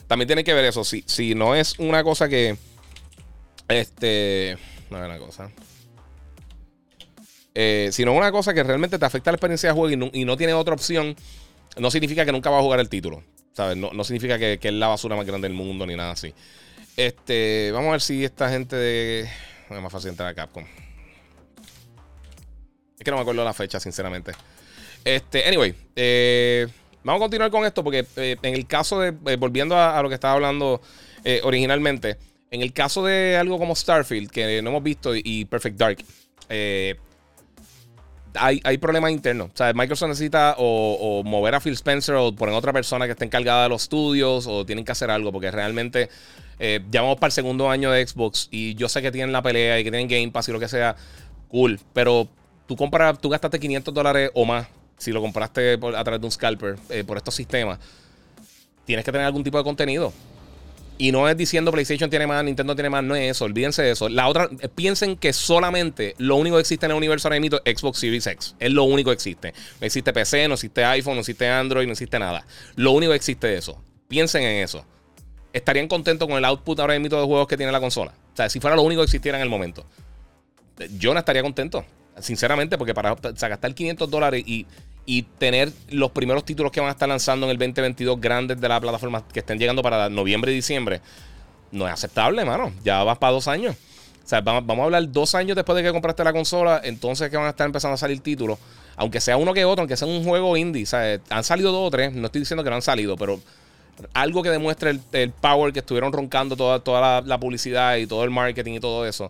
también 0.08 0.27
tiene 0.27 0.45
que 0.45 0.53
ver 0.53 0.63
eso. 0.63 0.86
Si, 0.86 1.03
si 1.06 1.36
no 1.36 1.56
es 1.56 1.77
una 1.77 2.06
cosa 2.06 2.29
que. 2.29 2.56
Este. 3.67 4.58
No 4.89 4.97
es 4.97 5.06
una 5.06 5.19
cosa. 5.19 5.51
Eh, 7.53 7.89
si 7.91 8.06
no 8.06 8.13
es 8.13 8.17
una 8.17 8.32
cosa 8.32 8.53
que 8.53 8.63
realmente 8.63 8.97
te 8.97 9.06
afecta 9.06 9.29
la 9.29 9.36
experiencia 9.36 9.69
de 9.69 9.73
juego 9.73 9.91
y 9.91 9.97
no, 9.97 10.10
y 10.13 10.23
no 10.23 10.38
tiene 10.38 10.53
otra 10.53 10.73
opción, 10.73 11.17
no 11.77 11.91
significa 11.91 12.25
que 12.25 12.31
nunca 12.31 12.49
va 12.49 12.59
a 12.59 12.62
jugar 12.62 12.79
el 12.79 12.89
título. 12.89 13.23
¿Sabes? 13.53 13.77
No, 13.77 14.03
significa 14.03 14.39
que, 14.39 14.59
es 14.59 14.73
la 14.73 14.88
basura 14.88 15.15
más 15.15 15.27
grande 15.27 15.47
del 15.47 15.55
mundo 15.55 15.86
ni 15.86 15.95
nada 15.95 16.12
así. 16.12 16.33
Este, 16.97 17.71
vamos 17.71 17.89
a 17.89 17.91
ver 17.91 18.01
si 18.01 18.23
esta 18.23 18.49
gente 18.49 18.75
de. 18.75 19.29
No 19.69 19.77
es 19.77 19.83
más 19.83 19.91
fácil 19.91 20.09
entrar 20.09 20.29
a 20.29 20.33
Capcom. 20.33 20.63
Es 22.97 23.03
que 23.03 23.12
no 23.12 23.17
me 23.17 23.21
acuerdo 23.21 23.43
la 23.43 23.53
fecha, 23.53 23.79
sinceramente. 23.79 24.31
Este, 25.05 25.47
anyway, 25.47 25.75
eh, 25.95 26.67
vamos 27.03 27.19
a 27.19 27.23
continuar 27.25 27.51
con 27.51 27.65
esto 27.65 27.83
porque 27.83 28.05
eh, 28.15 28.38
en 28.41 28.55
el 28.55 28.65
caso 28.65 28.99
de. 28.99 29.13
Eh, 29.27 29.36
volviendo 29.36 29.77
a, 29.77 30.01
lo 30.01 30.09
que 30.09 30.15
estaba 30.15 30.33
hablando 30.33 30.81
originalmente, 31.43 32.17
en 32.51 32.62
el 32.62 32.73
caso 32.73 33.05
de 33.05 33.38
algo 33.38 33.57
como 33.57 33.75
Starfield, 33.75 34.29
que 34.29 34.62
no 34.62 34.71
hemos 34.71 34.83
visto, 34.83 35.13
y 35.15 35.45
Perfect 35.45 35.77
Dark, 35.77 35.97
hay, 38.35 38.61
hay 38.63 38.77
problemas 38.77 39.11
internos. 39.11 39.49
O 39.53 39.57
sea, 39.57 39.73
Microsoft 39.73 40.09
necesita 40.09 40.55
o, 40.57 41.23
mover 41.23 41.55
a 41.55 41.59
Phil 41.59 41.73
Spencer 41.73 42.15
o 42.15 42.33
poner 42.33 42.55
otra 42.55 42.73
persona 42.73 43.05
que 43.05 43.11
esté 43.11 43.25
encargada 43.25 43.63
de 43.63 43.69
los 43.69 43.83
estudios 43.83 44.47
o 44.47 44.65
tienen 44.65 44.85
que 44.85 44.91
hacer 44.91 45.09
algo 45.09 45.31
porque 45.31 45.51
realmente 45.51 46.09
eh, 46.59 46.81
ya 46.91 47.01
vamos 47.01 47.17
para 47.17 47.27
el 47.27 47.33
segundo 47.33 47.69
año 47.69 47.91
de 47.91 48.05
Xbox 48.05 48.47
y 48.51 48.75
yo 48.75 48.89
sé 48.89 49.01
que 49.01 49.11
tienen 49.11 49.31
la 49.31 49.41
pelea 49.41 49.79
y 49.79 49.83
que 49.83 49.91
tienen 49.91 50.07
Game 50.07 50.31
Pass 50.31 50.49
y 50.49 50.51
lo 50.51 50.59
que 50.59 50.67
sea. 50.67 50.95
Cool. 51.49 51.79
Pero 51.93 52.27
tú, 52.67 52.75
compras, 52.75 53.19
tú 53.19 53.29
gastaste 53.29 53.59
500 53.59 53.93
dólares 53.93 54.31
o 54.33 54.45
más 54.45 54.67
si 54.97 55.11
lo 55.11 55.21
compraste 55.21 55.73
a 55.73 56.03
través 56.03 56.21
de 56.21 56.25
un 56.25 56.31
scalper 56.31 56.77
eh, 56.89 57.03
por 57.03 57.17
estos 57.17 57.35
sistemas. 57.35 57.79
Tienes 58.85 59.03
que 59.05 59.11
tener 59.11 59.25
algún 59.25 59.43
tipo 59.43 59.57
de 59.57 59.63
contenido. 59.63 60.13
Y 60.97 61.12
no 61.12 61.27
es 61.27 61.36
diciendo 61.36 61.71
PlayStation 61.71 62.10
tiene 62.10 62.27
más, 62.27 62.43
Nintendo 62.43 62.75
tiene 62.75 62.89
más, 62.89 63.03
no 63.03 63.15
es 63.15 63.32
eso, 63.32 63.45
olvídense 63.45 63.82
de 63.82 63.91
eso. 63.91 64.10
La 64.10 64.27
otra, 64.27 64.47
eh, 64.60 64.69
piensen 64.69 65.17
que 65.17 65.34
solamente 65.34 66.13
lo 66.19 66.36
único 66.36 66.58
que 66.58 66.62
existe 66.62 66.86
en 66.86 66.91
el 66.91 66.97
universo 66.97 67.27
ahora 67.27 67.39
mismo 67.39 67.60
es 67.65 67.79
Xbox 67.79 67.99
Series 67.99 68.27
X. 68.27 68.56
Es 68.60 68.71
lo 68.71 68.84
único 68.84 69.10
que 69.10 69.15
existe. 69.15 69.53
No 69.82 69.88
existe 69.88 70.13
PC, 70.13 70.47
no 70.47 70.53
existe 70.53 70.86
iPhone, 70.86 71.15
no 71.15 71.21
existe 71.21 71.47
Android, 71.47 71.86
no 71.88 71.93
existe 71.93 72.19
nada. 72.19 72.45
Lo 72.75 72.91
único 72.91 73.12
que 73.12 73.17
existe 73.17 73.53
es 73.53 73.60
eso. 73.60 73.82
Piensen 74.08 74.43
en 74.43 74.63
eso. 74.63 74.86
¿Estarían 75.51 75.88
contentos 75.88 76.27
con 76.27 76.38
el 76.38 76.45
output 76.45 76.79
ahora 76.79 76.97
mismo 76.99 77.17
de 77.17 77.25
juegos 77.25 77.47
que 77.47 77.58
tiene 77.58 77.71
la 77.71 77.79
consola? 77.79 78.13
O 78.34 78.36
sea, 78.36 78.49
si 78.49 78.60
fuera 78.60 78.75
lo 78.75 78.84
único 78.84 79.01
que 79.01 79.06
existiera 79.06 79.38
en 79.38 79.43
el 79.43 79.49
momento. 79.49 79.86
Yo 80.97 81.13
no 81.13 81.19
estaría 81.19 81.43
contento, 81.43 81.86
sinceramente, 82.19 82.77
porque 82.77 82.93
para 82.93 83.15
gastar 83.15 83.75
500 83.75 84.10
dólares 84.10 84.43
y 84.45 84.65
y 85.05 85.23
tener 85.23 85.71
los 85.89 86.11
primeros 86.11 86.45
títulos 86.45 86.71
que 86.71 86.79
van 86.79 86.89
a 86.89 86.93
estar 86.93 87.09
lanzando 87.09 87.45
en 87.45 87.51
el 87.51 87.57
2022 87.57 88.19
grandes 88.21 88.59
de 88.59 88.69
la 88.69 88.79
plataforma 88.79 89.23
que 89.27 89.39
estén 89.39 89.59
llegando 89.59 89.81
para 89.81 90.09
noviembre 90.09 90.51
y 90.51 90.55
diciembre, 90.55 91.01
no 91.71 91.87
es 91.87 91.93
aceptable, 91.93 92.45
mano. 92.45 92.71
Ya 92.83 93.03
vas 93.03 93.17
para 93.17 93.33
dos 93.33 93.47
años. 93.47 93.75
O 94.23 94.27
sea, 94.27 94.39
vamos, 94.39 94.79
a 94.79 94.83
hablar 94.83 95.11
dos 95.11 95.35
años 95.35 95.55
después 95.55 95.75
de 95.75 95.83
que 95.83 95.91
compraste 95.91 96.23
la 96.23 96.31
consola, 96.31 96.79
entonces 96.83 97.29
que 97.29 97.35
van 97.35 97.47
a 97.47 97.49
estar 97.49 97.65
empezando 97.65 97.95
a 97.95 97.97
salir 97.97 98.21
títulos, 98.21 98.57
aunque 98.95 99.19
sea 99.19 99.35
uno 99.35 99.53
que 99.53 99.65
otro, 99.65 99.81
aunque 99.81 99.97
sea 99.97 100.07
un 100.07 100.23
juego 100.23 100.55
indie. 100.55 100.83
O 100.83 100.85
sea, 100.85 101.19
han 101.29 101.43
salido 101.43 101.73
dos 101.73 101.87
o 101.87 101.91
tres, 101.91 102.13
no 102.13 102.27
estoy 102.27 102.39
diciendo 102.39 102.63
que 102.63 102.69
no 102.69 102.77
han 102.77 102.81
salido, 102.81 103.17
pero 103.17 103.41
algo 104.13 104.41
que 104.41 104.49
demuestre 104.49 104.97
el, 105.11 105.31
power 105.31 105.73
que 105.73 105.79
estuvieron 105.79 106.13
roncando 106.13 106.55
toda, 106.55 106.79
toda 106.79 107.21
la 107.21 107.37
publicidad 107.37 107.97
y 107.97 108.07
todo 108.07 108.23
el 108.23 108.29
marketing 108.29 108.75
y 108.75 108.79
todo 108.79 109.05
eso 109.05 109.29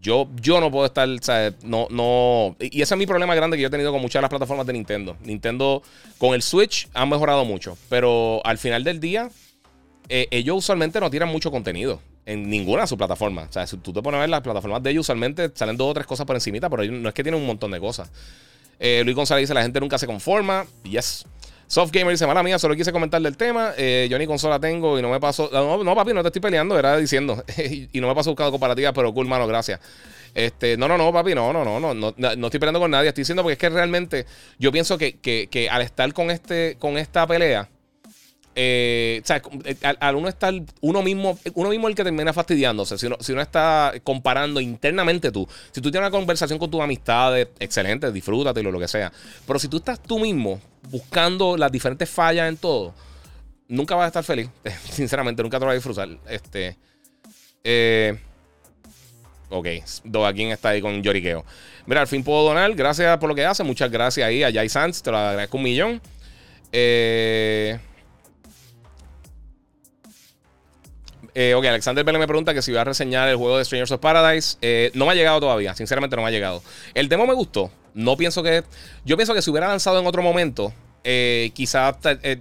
yo, 0.00 0.28
yo 0.40 0.60
no 0.60 0.70
puedo 0.70 0.86
estar, 0.86 1.08
No, 1.62 1.86
no. 1.90 2.56
Y 2.60 2.82
ese 2.82 2.94
es 2.94 2.98
mi 2.98 3.06
problema 3.06 3.34
grande 3.34 3.56
que 3.56 3.62
yo 3.62 3.68
he 3.68 3.70
tenido 3.70 3.92
con 3.92 4.00
muchas 4.00 4.20
de 4.20 4.22
las 4.22 4.30
plataformas 4.30 4.66
de 4.66 4.72
Nintendo. 4.72 5.16
Nintendo 5.22 5.82
con 6.18 6.34
el 6.34 6.42
Switch 6.42 6.88
han 6.94 7.08
mejorado 7.08 7.44
mucho, 7.44 7.76
pero 7.88 8.40
al 8.44 8.58
final 8.58 8.84
del 8.84 9.00
día, 9.00 9.30
eh, 10.08 10.26
ellos 10.30 10.58
usualmente 10.58 11.00
no 11.00 11.10
tiran 11.10 11.28
mucho 11.28 11.50
contenido 11.50 12.00
en 12.26 12.48
ninguna 12.48 12.82
de 12.82 12.88
sus 12.88 12.98
plataformas. 12.98 13.48
O 13.48 13.52
sea, 13.52 13.66
si 13.66 13.76
tú 13.78 13.92
te 13.92 14.02
pones 14.02 14.18
a 14.18 14.20
ver 14.20 14.30
las 14.30 14.40
plataformas 14.40 14.82
de 14.82 14.90
ellos, 14.90 15.02
usualmente 15.02 15.50
salen 15.54 15.76
dos 15.76 15.90
o 15.90 15.94
tres 15.94 16.06
cosas 16.06 16.26
por 16.26 16.36
encimita, 16.36 16.70
pero 16.70 16.84
no 16.84 17.08
es 17.08 17.14
que 17.14 17.22
tienen 17.22 17.40
un 17.40 17.46
montón 17.46 17.70
de 17.70 17.80
cosas. 17.80 18.10
Eh, 18.78 19.02
Luis 19.04 19.16
González 19.16 19.42
dice: 19.42 19.54
La 19.54 19.62
gente 19.62 19.80
nunca 19.80 19.98
se 19.98 20.06
conforma. 20.06 20.66
Yes. 20.84 21.26
Soft 21.70 21.92
Gamer 21.92 22.10
dice, 22.10 22.26
mala 22.26 22.42
mía, 22.42 22.58
solo 22.58 22.74
quise 22.74 22.90
comentar 22.90 23.22
del 23.22 23.36
tema. 23.36 23.74
Eh, 23.76 24.08
yo 24.10 24.18
ni 24.18 24.26
consola 24.26 24.58
tengo 24.58 24.98
y 24.98 25.02
no 25.02 25.08
me 25.08 25.20
pasó. 25.20 25.48
No, 25.52 25.84
no, 25.84 25.94
papi, 25.94 26.12
no 26.12 26.20
te 26.20 26.26
estoy 26.26 26.42
peleando, 26.42 26.76
era 26.76 26.96
diciendo. 26.96 27.44
y 27.92 28.00
no 28.00 28.08
me 28.08 28.14
pasó 28.16 28.30
buscando 28.30 28.50
comparativas, 28.50 28.92
pero 28.92 29.14
cool, 29.14 29.28
mano, 29.28 29.46
gracias. 29.46 29.78
Este, 30.34 30.76
no, 30.76 30.88
no, 30.88 30.98
no, 30.98 31.12
papi, 31.12 31.32
no, 31.32 31.52
no, 31.52 31.64
no, 31.64 31.78
no, 31.78 31.94
no, 31.94 32.12
no 32.16 32.46
estoy 32.48 32.58
peleando 32.58 32.80
con 32.80 32.90
nadie. 32.90 33.10
Estoy 33.10 33.22
diciendo 33.22 33.44
porque 33.44 33.52
es 33.52 33.58
que 33.60 33.68
realmente 33.68 34.26
yo 34.58 34.72
pienso 34.72 34.98
que, 34.98 35.20
que, 35.20 35.46
que 35.48 35.70
al 35.70 35.82
estar 35.82 36.12
con, 36.12 36.32
este, 36.32 36.76
con 36.80 36.98
esta 36.98 37.24
pelea 37.28 37.68
eh, 38.56 39.20
o 39.22 39.26
sea, 39.26 39.40
eh, 39.64 39.76
al, 40.00 40.16
uno 40.16 40.28
estar, 40.28 40.52
uno 40.80 41.02
mismo, 41.02 41.38
uno 41.54 41.68
mismo 41.68 41.86
el 41.88 41.94
que 41.94 42.02
termina 42.02 42.32
fastidiándose, 42.32 42.98
si 42.98 43.06
uno, 43.06 43.16
si 43.20 43.32
uno 43.32 43.42
está 43.42 43.92
comparando 44.02 44.60
internamente 44.60 45.30
tú, 45.30 45.48
si 45.70 45.80
tú 45.80 45.90
tienes 45.90 46.08
una 46.08 46.10
conversación 46.10 46.58
con 46.58 46.68
tus 46.68 46.80
amistades, 46.80 47.48
excelente, 47.60 48.10
disfrútate 48.10 48.62
lo 48.62 48.78
que 48.78 48.88
sea, 48.88 49.12
pero 49.46 49.58
si 49.58 49.68
tú 49.68 49.76
estás 49.76 50.02
tú 50.02 50.18
mismo 50.18 50.60
buscando 50.90 51.56
las 51.56 51.70
diferentes 51.70 52.10
fallas 52.10 52.48
en 52.48 52.56
todo, 52.56 52.92
nunca 53.68 53.94
vas 53.94 54.04
a 54.04 54.08
estar 54.08 54.24
feliz, 54.24 54.48
sinceramente, 54.90 55.42
nunca 55.42 55.58
te 55.58 55.64
vas 55.64 55.72
a 55.72 55.74
disfrutar. 55.76 56.08
Este, 56.28 56.76
eh, 57.62 58.18
ok, 59.48 59.66
Doaquín 60.02 60.48
está 60.48 60.70
ahí 60.70 60.82
con 60.82 61.00
lloriqueo. 61.02 61.44
Mira, 61.86 62.00
al 62.00 62.08
fin 62.08 62.24
puedo 62.24 62.42
donar, 62.42 62.74
gracias 62.74 63.16
por 63.18 63.28
lo 63.28 63.34
que 63.36 63.46
hace, 63.46 63.62
muchas 63.62 63.92
gracias 63.92 64.26
ahí 64.26 64.42
a 64.42 64.52
Jay 64.52 64.68
Sanz, 64.68 65.02
te 65.02 65.12
lo 65.12 65.18
agradezco 65.18 65.56
un 65.56 65.62
millón. 65.62 66.02
Eh... 66.72 67.78
Eh, 71.34 71.54
ok, 71.54 71.64
Alexander 71.66 72.04
Bell 72.04 72.18
me 72.18 72.26
pregunta 72.26 72.54
que 72.54 72.62
si 72.62 72.72
va 72.72 72.82
a 72.82 72.84
reseñar 72.84 73.28
el 73.28 73.36
juego 73.36 73.58
de 73.58 73.64
Strangers 73.64 73.92
of 73.92 74.00
Paradise. 74.00 74.56
Eh, 74.62 74.90
no 74.94 75.06
me 75.06 75.12
ha 75.12 75.14
llegado 75.14 75.40
todavía, 75.40 75.74
sinceramente 75.74 76.16
no 76.16 76.22
me 76.22 76.28
ha 76.28 76.30
llegado. 76.30 76.62
El 76.94 77.08
demo 77.08 77.26
me 77.26 77.34
gustó. 77.34 77.70
No 77.94 78.16
pienso 78.16 78.42
que. 78.42 78.64
Yo 79.04 79.16
pienso 79.16 79.34
que 79.34 79.42
si 79.42 79.50
hubiera 79.50 79.68
lanzado 79.68 80.00
en 80.00 80.06
otro 80.06 80.22
momento, 80.22 80.72
eh, 81.04 81.50
quizás 81.54 81.96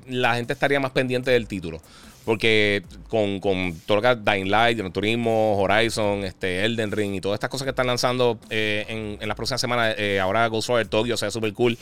la 0.08 0.36
gente 0.36 0.54
estaría 0.54 0.80
más 0.80 0.92
pendiente 0.92 1.32
del 1.32 1.48
título. 1.48 1.82
Porque 2.26 2.84
con, 3.08 3.40
con 3.40 3.74
todo 3.88 4.02
Dying 4.16 4.52
Light, 4.52 4.78
Gran 4.78 4.92
Turismo, 4.92 5.58
Horizon, 5.58 6.24
este, 6.24 6.64
Elden 6.64 6.92
Ring 6.92 7.16
y 7.16 7.22
todas 7.22 7.38
estas 7.38 7.50
cosas 7.50 7.66
que 7.66 7.72
están 7.72 7.88
lanzando 7.88 8.38
en, 8.52 9.18
las 9.28 9.36
próximas 9.36 9.60
semanas, 9.60 9.96
ahora 10.22 10.46
Ghost 10.48 10.70
Rider 10.70 10.88
Tokyo, 10.88 11.16
o 11.16 11.18
sea, 11.18 11.32
súper 11.32 11.54
cool. 11.54 11.76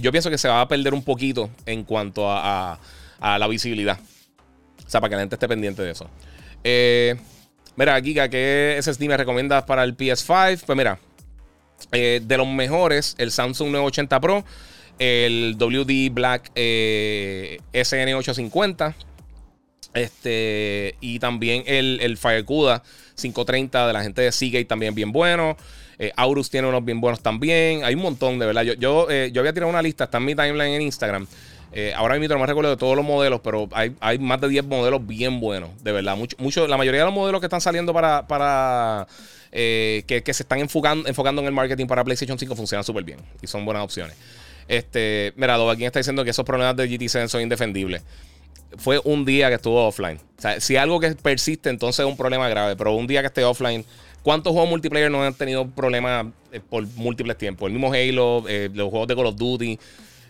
yo 0.00 0.10
pienso 0.10 0.30
que 0.30 0.38
se 0.38 0.48
va 0.48 0.62
a 0.62 0.68
perder 0.68 0.94
un 0.94 1.02
poquito 1.02 1.50
en 1.66 1.84
cuanto 1.84 2.30
a, 2.30 2.78
a 3.20 3.38
la 3.38 3.46
visibilidad. 3.46 3.98
O 4.86 4.90
sea, 4.90 5.00
para 5.00 5.10
que 5.10 5.16
la 5.16 5.22
gente 5.22 5.34
esté 5.36 5.48
pendiente 5.48 5.82
de 5.82 5.90
eso. 5.90 6.08
Eh, 6.64 7.14
mira, 7.76 8.00
Giga, 8.00 8.28
¿qué 8.28 8.78
SSD 8.80 9.02
me 9.02 9.16
recomiendas 9.16 9.64
para 9.64 9.84
el 9.84 9.96
PS5? 9.96 10.62
Pues 10.64 10.76
mira, 10.76 10.98
eh, 11.92 12.20
de 12.24 12.36
los 12.38 12.48
mejores, 12.48 13.14
el 13.18 13.30
Samsung 13.30 13.70
980 13.70 14.20
Pro, 14.20 14.44
el 14.98 15.56
WD 15.58 16.10
Black 16.10 16.50
eh, 16.54 17.58
SN850, 17.74 18.94
este, 19.92 20.96
y 21.00 21.18
también 21.18 21.62
el, 21.66 22.00
el 22.00 22.16
FireCuda 22.16 22.82
530 23.14 23.86
de 23.86 23.92
la 23.92 24.02
gente 24.02 24.22
de 24.22 24.32
Seagate, 24.32 24.64
también 24.64 24.94
bien 24.94 25.12
bueno. 25.12 25.56
Aurus 26.16 26.50
tiene 26.50 26.66
unos 26.66 26.84
bien 26.84 27.00
buenos 27.00 27.22
también. 27.22 27.84
Hay 27.84 27.94
un 27.94 28.02
montón, 28.02 28.38
de 28.40 28.46
verdad. 28.46 28.62
Yo, 28.62 28.74
yo, 28.74 29.08
yo 29.08 29.40
había 29.40 29.52
tirado 29.52 29.70
una 29.70 29.80
lista, 29.80 30.04
está 30.04 30.18
en 30.18 30.24
mi 30.24 30.34
timeline 30.34 30.74
en 30.74 30.82
Instagram 30.82 31.26
eh, 31.76 31.92
ahora 31.96 32.16
mismo 32.20 32.34
no 32.34 32.40
me 32.40 32.46
recuerdo 32.46 32.70
de 32.70 32.76
todos 32.76 32.94
los 32.94 33.04
modelos, 33.04 33.40
pero 33.42 33.68
hay, 33.72 34.18
más 34.20 34.40
de 34.40 34.48
10 34.48 34.66
modelos 34.66 35.04
bien 35.04 35.40
buenos, 35.40 35.70
de 35.82 35.90
verdad. 35.90 36.16
Mucho, 36.38 36.68
la 36.68 36.76
mayoría 36.76 37.00
de 37.00 37.06
los 37.06 37.14
modelos 37.14 37.40
que 37.40 37.46
están 37.46 37.60
saliendo 37.60 37.92
para, 37.92 39.08
eh, 39.50 40.04
que, 40.06 40.22
se 40.32 40.44
están 40.44 40.60
enfocando, 40.60 41.40
en 41.40 41.46
el 41.46 41.52
marketing 41.52 41.86
para 41.86 42.04
PlayStation 42.04 42.38
5 42.38 42.54
funcionan 42.54 42.84
súper 42.84 43.02
bien 43.02 43.18
y 43.42 43.48
son 43.48 43.64
buenas 43.64 43.82
opciones. 43.82 44.16
Este, 44.68 45.32
mira, 45.34 45.56
aquí 45.68 45.84
está 45.84 45.98
diciendo 45.98 46.22
que 46.22 46.30
esos 46.30 46.44
problemas 46.44 46.76
de 46.76 46.88
GT7 46.88 47.26
son 47.26 47.42
indefendibles. 47.42 48.04
Fue 48.76 49.00
un 49.02 49.24
día 49.24 49.48
que 49.48 49.56
estuvo 49.56 49.84
offline. 49.84 50.20
Si 50.60 50.76
algo 50.76 51.00
que 51.00 51.10
persiste, 51.16 51.70
entonces 51.70 52.04
es 52.04 52.10
un 52.10 52.16
problema 52.16 52.48
grave. 52.48 52.76
Pero 52.76 52.94
un 52.94 53.08
día 53.08 53.20
que 53.20 53.26
esté 53.26 53.42
offline, 53.42 53.84
¿cuántos 54.22 54.52
juegos 54.52 54.70
multiplayer 54.70 55.10
no 55.10 55.24
han 55.24 55.34
tenido 55.34 55.66
problemas 55.68 56.26
eh, 56.52 56.60
por 56.60 56.86
múltiples 56.94 57.36
tiempos? 57.36 57.66
El 57.66 57.72
mismo 57.72 57.92
Halo, 57.92 58.44
los 58.74 58.90
juegos 58.90 59.08
de 59.08 59.16
Call 59.16 59.26
of 59.26 59.36
Duty. 59.36 59.78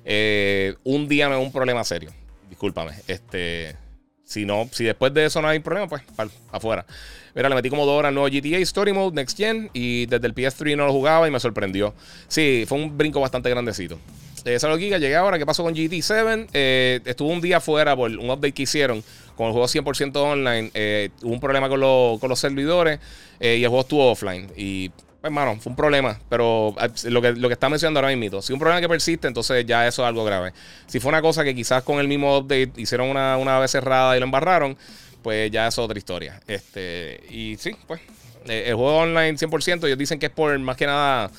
Eh, 0.04 0.74
un 0.84 1.08
día 1.08 1.28
no 1.28 1.38
es 1.38 1.44
un 1.44 1.52
problema 1.52 1.82
serio. 1.84 2.10
Discúlpame. 2.48 2.92
Este. 3.06 3.76
Si 4.24 4.46
no, 4.46 4.68
si 4.72 4.84
después 4.84 5.12
de 5.12 5.26
eso 5.26 5.42
no 5.42 5.48
hay 5.48 5.58
problema, 5.58 5.86
pues 5.86 6.02
afuera. 6.50 6.86
Mira, 7.34 7.48
le 7.48 7.54
metí 7.54 7.68
como 7.68 7.84
dos 7.84 7.98
horas 7.98 8.12
nuevo 8.12 8.28
GTA 8.28 8.58
Story 8.58 8.92
Mode 8.92 9.14
Next 9.14 9.36
Gen 9.36 9.70
y 9.74 10.06
desde 10.06 10.26
el 10.26 10.34
PS3 10.34 10.76
no 10.76 10.86
lo 10.86 10.92
jugaba 10.92 11.28
y 11.28 11.30
me 11.30 11.38
sorprendió. 11.40 11.94
Sí, 12.26 12.64
fue 12.66 12.78
un 12.78 12.96
brinco 12.96 13.20
bastante 13.20 13.50
grandecito. 13.50 13.98
Eh, 14.44 14.58
Salud 14.58 14.78
Giga, 14.78 14.98
llegué 14.98 15.16
ahora. 15.16 15.38
¿Qué 15.38 15.44
pasó 15.44 15.62
con 15.62 15.74
GT7? 15.74 16.48
Eh, 16.52 17.00
estuvo 17.04 17.28
un 17.30 17.40
día 17.40 17.60
fuera 17.60 17.96
por 17.96 18.10
un 18.10 18.30
update 18.30 18.52
que 18.52 18.62
hicieron 18.62 19.02
con 19.36 19.46
el 19.46 19.52
juego 19.52 19.66
100% 19.66 20.16
online. 20.16 20.70
Eh, 20.74 21.10
hubo 21.22 21.32
un 21.32 21.40
problema 21.40 21.68
con, 21.68 22.18
con 22.18 22.28
los 22.28 22.38
servidores 22.38 23.00
y 23.40 23.62
el 23.62 23.68
juego 23.68 23.80
estuvo 23.80 24.10
offline. 24.10 24.50
Y 24.56 24.90
pues, 25.32 25.62
fue 25.62 25.70
un 25.70 25.76
problema. 25.76 26.18
Pero 26.28 26.74
ah, 26.78 26.88
lo 27.04 27.22
que, 27.22 27.32
lo 27.32 27.48
que 27.48 27.54
está 27.54 27.68
mencionando 27.68 28.00
ahora 28.00 28.14
mismo, 28.14 28.42
si 28.42 28.52
un 28.52 28.58
problema 28.58 28.80
que 28.80 28.88
persiste, 28.88 29.26
entonces 29.26 29.64
ya 29.66 29.86
eso 29.86 30.02
es 30.02 30.08
algo 30.08 30.24
grave. 30.24 30.52
Si 30.86 31.00
fue 31.00 31.08
una 31.08 31.22
cosa 31.22 31.44
que 31.44 31.54
quizás 31.54 31.82
con 31.82 31.98
el 31.98 32.08
mismo 32.08 32.38
update 32.38 32.72
hicieron 32.76 33.08
una, 33.08 33.36
una 33.38 33.58
vez 33.58 33.70
cerrada 33.70 34.16
y 34.16 34.20
lo 34.20 34.26
embarraron, 34.26 34.76
pues 35.22 35.50
ya 35.50 35.66
es 35.66 35.78
otra 35.78 35.98
historia. 35.98 36.40
Este, 36.46 37.22
y 37.30 37.56
sí, 37.56 37.74
pues, 37.86 38.00
eh, 38.46 38.64
el 38.66 38.74
juego 38.74 38.98
online 38.98 39.38
100%, 39.38 39.86
ellos 39.86 39.98
dicen 39.98 40.18
que 40.18 40.26
es 40.26 40.32
por 40.32 40.56
más 40.58 40.76
que 40.76 40.86
nada 40.86 41.30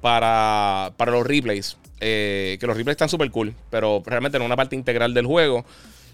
para, 0.00 0.92
para 0.96 1.12
los 1.12 1.26
replays. 1.26 1.76
Eh, 2.02 2.56
que 2.60 2.66
los 2.66 2.76
replays 2.76 2.94
están 2.94 3.08
súper 3.08 3.30
cool, 3.30 3.54
pero 3.70 4.02
realmente 4.04 4.38
no 4.38 4.44
es 4.44 4.46
una 4.46 4.56
parte 4.56 4.76
integral 4.76 5.14
del 5.14 5.26
juego. 5.26 5.64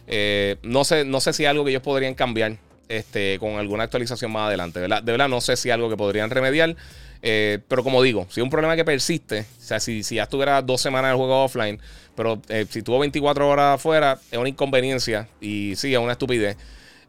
Eh, 0.06 0.56
no, 0.62 0.84
sé, 0.84 1.04
no 1.04 1.20
sé 1.20 1.32
si 1.32 1.44
es 1.44 1.50
algo 1.50 1.64
que 1.64 1.70
ellos 1.70 1.82
podrían 1.82 2.14
cambiar 2.14 2.58
este, 2.88 3.38
con 3.38 3.56
alguna 3.56 3.84
actualización 3.84 4.30
más 4.30 4.48
adelante. 4.48 4.80
De 4.80 4.88
verdad, 4.88 5.28
no 5.28 5.40
sé 5.40 5.56
si 5.56 5.70
algo 5.70 5.88
que 5.88 5.96
podrían 5.96 6.30
remediar. 6.30 6.76
Eh, 7.22 7.58
pero 7.68 7.82
como 7.82 8.02
digo, 8.02 8.26
si 8.30 8.40
es 8.40 8.44
un 8.44 8.50
problema 8.50 8.76
que 8.76 8.84
persiste, 8.84 9.40
o 9.40 9.62
sea, 9.62 9.80
si, 9.80 10.02
ya 10.02 10.24
estuviera 10.24 10.62
dos 10.62 10.80
semanas 10.80 11.10
el 11.10 11.16
juego 11.16 11.44
offline, 11.44 11.80
pero 12.14 12.40
eh, 12.48 12.66
si 12.68 12.82
tuvo 12.82 12.98
24 12.98 13.48
horas 13.48 13.74
afuera, 13.76 14.18
es 14.30 14.38
una 14.38 14.48
inconveniencia 14.48 15.28
y 15.40 15.74
sí, 15.76 15.92
es 15.92 15.98
una 15.98 16.12
estupidez. 16.12 16.56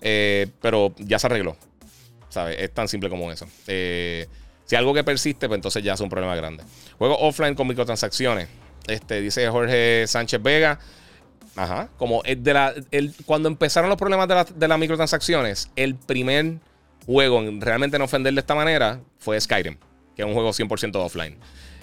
Eh, 0.01 0.47
pero 0.61 0.93
ya 0.97 1.17
se 1.17 1.27
arregló. 1.27 1.57
¿Sabes? 2.29 2.57
Es 2.59 2.71
tan 2.73 2.87
simple 2.87 3.09
como 3.09 3.31
eso. 3.31 3.47
si 3.65 4.75
algo 4.75 4.93
que 4.93 5.03
persiste, 5.03 5.47
pues 5.47 5.57
entonces 5.57 5.83
ya 5.83 5.93
es 5.93 5.99
un 6.01 6.09
problema 6.09 6.35
grande. 6.35 6.63
Juego 6.97 7.17
offline 7.19 7.55
con 7.55 7.67
microtransacciones. 7.67 8.47
Este, 8.87 9.21
dice 9.21 9.47
Jorge 9.49 10.05
Sánchez 10.07 10.41
Vega. 10.41 10.79
Ajá. 11.55 11.89
Como 11.97 12.21
de 12.21 12.53
la, 12.53 12.75
el, 12.91 13.15
cuando 13.25 13.49
empezaron 13.49 13.89
los 13.89 13.97
problemas 13.97 14.27
de, 14.27 14.45
de 14.55 14.67
las 14.67 14.77
microtransacciones, 14.77 15.71
el 15.75 15.95
primer 15.95 16.59
juego 17.07 17.41
en 17.41 17.61
realmente 17.61 17.97
no 17.97 18.05
ofender 18.05 18.33
de 18.33 18.41
esta 18.41 18.53
manera 18.53 18.99
fue 19.17 19.39
Skyrim 19.41 19.77
que 20.17 20.23
es 20.23 20.27
un 20.27 20.33
juego 20.33 20.49
100% 20.49 20.95
offline. 20.95 21.37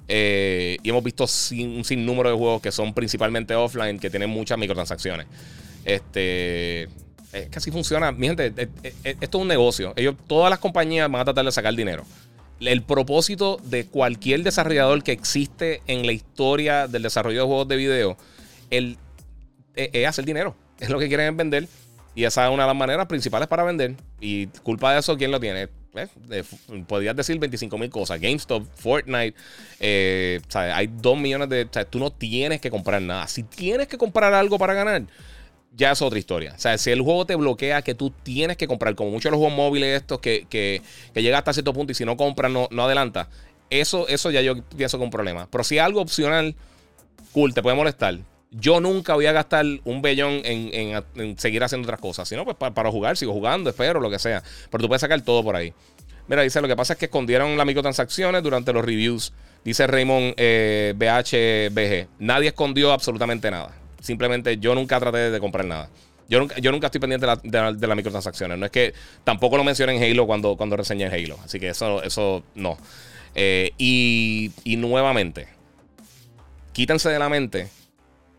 Eh, 0.08 0.76
y 0.82 0.90
hemos 0.90 1.02
visto 1.02 1.24
un 1.24 1.84
sinnúmero 1.84 2.28
de 2.28 2.36
juegos 2.36 2.60
que 2.60 2.72
son 2.72 2.92
principalmente 2.92 3.54
offline, 3.54 3.98
que 3.98 4.10
tienen 4.10 4.28
muchas 4.28 4.58
microtransacciones. 4.58 5.26
Este. 5.84 6.82
Es 7.32 7.48
que 7.48 7.58
así 7.58 7.70
funciona. 7.70 8.12
Mi 8.12 8.26
gente, 8.26 8.52
esto 9.04 9.38
es 9.38 9.42
un 9.42 9.48
negocio. 9.48 9.92
Ellos, 9.96 10.14
todas 10.26 10.50
las 10.50 10.58
compañías 10.58 11.10
van 11.10 11.22
a 11.22 11.24
tratar 11.24 11.44
de 11.44 11.52
sacar 11.52 11.74
dinero. 11.74 12.04
El 12.60 12.82
propósito 12.82 13.60
de 13.64 13.86
cualquier 13.86 14.42
desarrollador 14.42 15.02
que 15.02 15.12
existe 15.12 15.80
en 15.86 16.06
la 16.06 16.12
historia 16.12 16.86
del 16.86 17.02
desarrollo 17.02 17.40
de 17.40 17.46
juegos 17.46 17.68
de 17.68 17.76
video 17.76 18.16
el, 18.70 18.98
es 19.74 20.06
hacer 20.06 20.24
dinero. 20.24 20.54
Es 20.78 20.90
lo 20.90 20.98
que 20.98 21.08
quieren 21.08 21.36
vender. 21.36 21.66
Y 22.14 22.24
esa 22.24 22.46
es 22.46 22.52
una 22.52 22.64
de 22.64 22.68
las 22.68 22.76
maneras 22.76 23.06
principales 23.06 23.48
para 23.48 23.64
vender. 23.64 23.96
Y 24.20 24.46
culpa 24.62 24.92
de 24.92 25.00
eso, 25.00 25.16
¿quién 25.16 25.32
lo 25.32 25.40
tiene? 25.40 25.68
Eh, 25.96 26.42
podrías 26.86 27.14
decir 27.14 27.38
25 27.38 27.78
mil 27.78 27.90
cosas. 27.90 28.20
GameStop, 28.20 28.66
Fortnite. 28.76 29.34
Eh, 29.80 30.40
hay 30.54 30.88
2 30.88 31.18
millones 31.18 31.48
de. 31.48 31.66
tú 31.88 31.98
no 31.98 32.10
tienes 32.10 32.60
que 32.60 32.70
comprar 32.70 33.00
nada. 33.02 33.26
Si 33.28 33.42
tienes 33.42 33.88
que 33.88 33.96
comprar 33.96 34.34
algo 34.34 34.58
para 34.58 34.74
ganar, 34.74 35.04
ya 35.72 35.92
es 35.92 36.02
otra 36.02 36.18
historia. 36.18 36.54
O 36.56 36.58
sea, 36.58 36.78
si 36.78 36.90
el 36.90 37.00
juego 37.00 37.26
te 37.26 37.34
bloquea 37.36 37.82
que 37.82 37.94
tú 37.94 38.10
tienes 38.10 38.56
que 38.56 38.66
comprar, 38.66 38.94
como 38.94 39.10
muchos 39.10 39.24
de 39.24 39.30
los 39.32 39.38
juegos 39.38 39.56
móviles 39.56 40.00
estos 40.00 40.20
que, 40.20 40.46
que, 40.48 40.82
llega 41.14 41.38
hasta 41.38 41.52
cierto 41.52 41.72
punto 41.72 41.92
y 41.92 41.94
si 41.94 42.04
no 42.04 42.16
compras 42.16 42.50
no, 42.50 42.68
no 42.70 42.84
adelanta. 42.84 43.28
Eso, 43.70 44.06
eso 44.08 44.30
ya 44.30 44.40
yo 44.40 44.62
pienso 44.76 44.98
que 44.98 45.04
es 45.04 45.06
un 45.06 45.10
problema. 45.10 45.48
Pero 45.50 45.64
si 45.64 45.78
algo 45.78 46.00
opcional, 46.00 46.54
cool, 47.32 47.54
te 47.54 47.62
puede 47.62 47.76
molestar. 47.76 48.18
Yo 48.56 48.80
nunca 48.80 49.14
voy 49.14 49.26
a 49.26 49.32
gastar 49.32 49.64
un 49.84 50.00
bellón 50.00 50.40
en, 50.44 51.38
seguir 51.38 51.64
haciendo 51.64 51.86
otras 51.86 52.00
cosas. 52.00 52.28
Si 52.28 52.36
no, 52.36 52.44
pues 52.44 52.56
para, 52.56 52.90
jugar, 52.90 53.16
sigo 53.16 53.32
jugando, 53.32 53.70
espero, 53.70 54.00
lo 54.00 54.10
que 54.10 54.18
sea. 54.18 54.42
Pero 54.70 54.82
tú 54.82 54.88
puedes 54.88 55.00
sacar 55.00 55.20
todo 55.22 55.42
por 55.42 55.56
ahí. 55.56 55.72
Mira, 56.28 56.42
dice, 56.42 56.60
lo 56.60 56.68
que 56.68 56.76
pasa 56.76 56.92
es 56.92 56.98
que 56.98 57.06
escondieron 57.06 57.56
las 57.56 57.66
microtransacciones 57.66 58.42
durante 58.42 58.72
los 58.72 58.84
reviews. 58.84 59.32
Dice 59.64 59.86
Raymond 59.86 60.34
eh, 60.36 60.94
BHBG. 60.96 62.20
Nadie 62.20 62.48
escondió 62.48 62.92
absolutamente 62.92 63.50
nada. 63.50 63.74
Simplemente 64.00 64.58
yo 64.58 64.74
nunca 64.74 65.00
traté 65.00 65.30
de 65.30 65.40
comprar 65.40 65.64
nada. 65.64 65.90
Yo 66.28 66.38
nunca, 66.38 66.56
yo 66.58 66.70
nunca 66.70 66.86
estoy 66.86 67.00
pendiente 67.00 67.26
de, 67.26 67.86
las 67.86 67.96
microtransacciones. 67.96 68.56
No 68.56 68.66
es 68.66 68.72
que 68.72 68.94
tampoco 69.24 69.56
lo 69.56 69.64
mencioné 69.64 69.96
en 69.96 70.02
Halo 70.02 70.26
cuando, 70.26 70.56
cuando 70.56 70.76
reseñé 70.76 71.06
Halo. 71.06 71.38
Así 71.44 71.58
que 71.58 71.70
eso, 71.70 72.02
eso 72.04 72.44
no. 72.54 72.78
Eh, 73.34 73.72
y, 73.78 74.52
y 74.62 74.76
nuevamente, 74.76 75.48
quítense 76.72 77.08
de 77.10 77.18
la 77.18 77.28
mente 77.28 77.68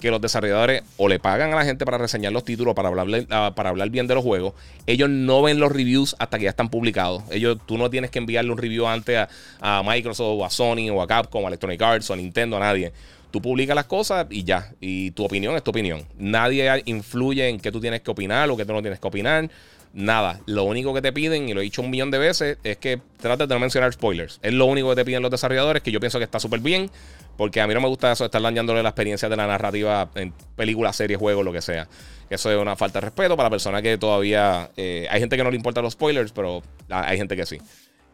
que 0.05 0.11
los 0.11 0.21
desarrolladores 0.21 0.83
o 0.97 1.07
le 1.07 1.17
pagan 1.17 1.51
a 1.51 1.55
la 1.55 1.65
gente 1.65 1.83
para 1.83 1.97
reseñar 1.97 2.31
los 2.31 2.43
títulos, 2.43 2.75
para 2.75 2.89
hablar, 2.89 3.25
ah, 3.31 3.53
para 3.55 3.69
hablar 3.69 3.89
bien 3.89 4.05
de 4.05 4.13
los 4.13 4.23
juegos. 4.23 4.53
Ellos 4.85 5.09
no 5.09 5.41
ven 5.41 5.59
los 5.59 5.71
reviews 5.71 6.15
hasta 6.19 6.37
que 6.37 6.43
ya 6.43 6.51
están 6.51 6.69
publicados. 6.69 7.23
Ellos, 7.31 7.57
tú 7.65 7.79
no 7.79 7.89
tienes 7.89 8.11
que 8.11 8.19
enviarle 8.19 8.51
un 8.51 8.59
review 8.59 8.85
antes 8.85 9.27
a, 9.59 9.81
Microsoft 9.83 10.39
o 10.39 10.45
a 10.45 10.51
Sony 10.51 10.91
o 10.93 11.01
a 11.01 11.07
Capcom 11.07 11.43
o 11.43 11.47
a 11.47 11.49
Electronic 11.49 11.81
Arts 11.81 12.07
o 12.11 12.13
a 12.13 12.17
Nintendo, 12.17 12.57
a 12.57 12.59
nadie. 12.59 12.93
Tú 13.31 13.41
publicas 13.41 13.75
las 13.75 13.85
cosas 13.85 14.27
y 14.29 14.43
ya. 14.43 14.73
Y 14.79 15.09
tu 15.11 15.25
opinión 15.25 15.55
es 15.55 15.63
tu 15.63 15.71
opinión. 15.71 16.05
Nadie 16.19 16.83
influye 16.85 17.49
en 17.49 17.59
qué 17.59 17.71
tú 17.71 17.81
tienes 17.81 18.01
que 18.01 18.11
opinar 18.11 18.47
o 18.51 18.55
qué 18.55 18.63
tú 18.63 18.73
no 18.73 18.83
tienes 18.83 18.99
que 18.99 19.07
opinar. 19.07 19.49
Nada. 19.95 20.41
Lo 20.45 20.65
único 20.65 20.93
que 20.93 21.01
te 21.01 21.13
piden, 21.13 21.47
y 21.47 21.53
lo 21.53 21.61
he 21.61 21.63
dicho 21.63 21.81
un 21.81 21.89
millón 21.89 22.11
de 22.11 22.17
veces, 22.17 22.57
es 22.65 22.75
que 22.75 22.99
trates 23.17 23.47
de 23.47 23.55
no 23.55 23.61
mencionar 23.61 23.93
spoilers. 23.93 24.39
Es 24.41 24.51
lo 24.51 24.65
único 24.65 24.89
que 24.89 24.95
te 24.97 25.05
piden 25.05 25.21
los 25.21 25.31
desarrolladores, 25.31 25.81
que 25.81 25.89
yo 25.89 26.01
pienso 26.01 26.17
que 26.17 26.25
está 26.25 26.37
súper 26.37 26.59
bien. 26.59 26.91
Porque 27.37 27.61
a 27.61 27.67
mí 27.67 27.73
no 27.73 27.79
me 27.79 27.87
gusta 27.87 28.11
eso 28.11 28.25
de 28.25 28.27
estar 28.27 28.41
dañándole 28.41 28.83
la 28.83 28.89
experiencia 28.89 29.29
de 29.29 29.37
la 29.37 29.47
narrativa 29.47 30.09
en 30.15 30.33
películas, 30.57 30.97
series, 30.97 31.17
juegos, 31.17 31.45
lo 31.45 31.53
que 31.53 31.61
sea. 31.61 31.87
Eso 32.29 32.51
es 32.51 32.57
una 32.57 32.75
falta 32.75 32.99
de 32.99 33.05
respeto 33.05 33.37
para 33.37 33.47
la 33.47 33.51
persona 33.51 33.81
que 33.81 33.97
todavía. 33.97 34.69
Eh, 34.75 35.07
hay 35.09 35.21
gente 35.21 35.37
que 35.37 35.43
no 35.45 35.49
le 35.49 35.55
importa 35.55 35.81
los 35.81 35.93
spoilers, 35.93 36.33
pero 36.33 36.61
hay 36.89 37.17
gente 37.17 37.37
que 37.37 37.45
sí. 37.45 37.57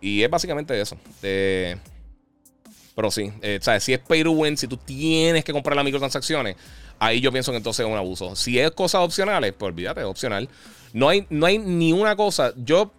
Y 0.02 0.22
es 0.22 0.30
básicamente 0.30 0.80
eso. 0.80 0.98
pero 1.20 3.10
sí, 3.10 3.32
eh, 3.42 3.58
¿sabes? 3.60 3.84
Si 3.84 3.94
es 3.94 4.00
pay 4.00 4.24
to 4.24 4.32
win, 4.32 4.56
si 4.56 4.68
tú 4.68 4.78
tienes 4.78 5.44
que 5.44 5.52
comprar 5.52 5.76
las 5.76 5.86
microtransacciones, 5.86 6.58
ahí 7.00 7.22
yo 7.22 7.32
pienso 7.32 7.52
que 7.52 7.58
entonces 7.58 7.84
es 7.84 7.92
un 7.92 7.98
abuso. 7.98 8.36
Si 8.36 8.60
es 8.60 8.70
cosas 8.70 9.02
opcionales, 9.02 9.54
pues 9.58 9.72
olvídate, 9.72 10.02
es 10.02 10.06
opcional. 10.06 10.48
No 10.94 11.10
hay, 11.10 11.26
no 11.30 11.46
hay 11.46 11.58
ni 11.58 11.94
una 11.94 12.16
cosa. 12.16 12.54
Yo 12.58 12.92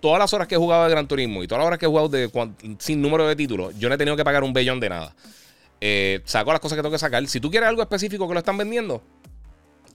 todas 0.00 0.18
las 0.18 0.32
horas 0.32 0.48
que 0.48 0.54
he 0.54 0.58
jugado 0.58 0.84
de 0.84 0.90
Gran 0.90 1.06
Turismo 1.06 1.42
y 1.42 1.46
todas 1.46 1.60
las 1.60 1.66
horas 1.66 1.78
que 1.78 1.86
he 1.86 1.88
jugado 1.88 2.10
sin 2.78 3.02
número 3.02 3.26
de 3.26 3.36
títulos, 3.36 3.78
yo 3.78 3.88
no 3.88 3.94
he 3.94 3.98
tenido 3.98 4.16
que 4.16 4.24
pagar 4.24 4.42
un 4.42 4.52
bellón 4.52 4.80
de 4.80 4.88
nada. 4.88 5.14
Eh, 5.80 6.20
saco 6.24 6.52
las 6.52 6.60
cosas 6.60 6.76
que 6.76 6.82
tengo 6.82 6.92
que 6.92 6.98
sacar. 6.98 7.26
Si 7.26 7.40
tú 7.40 7.50
quieres 7.50 7.68
algo 7.68 7.82
específico 7.82 8.26
que 8.26 8.34
lo 8.34 8.40
están 8.40 8.58
vendiendo, 8.58 9.02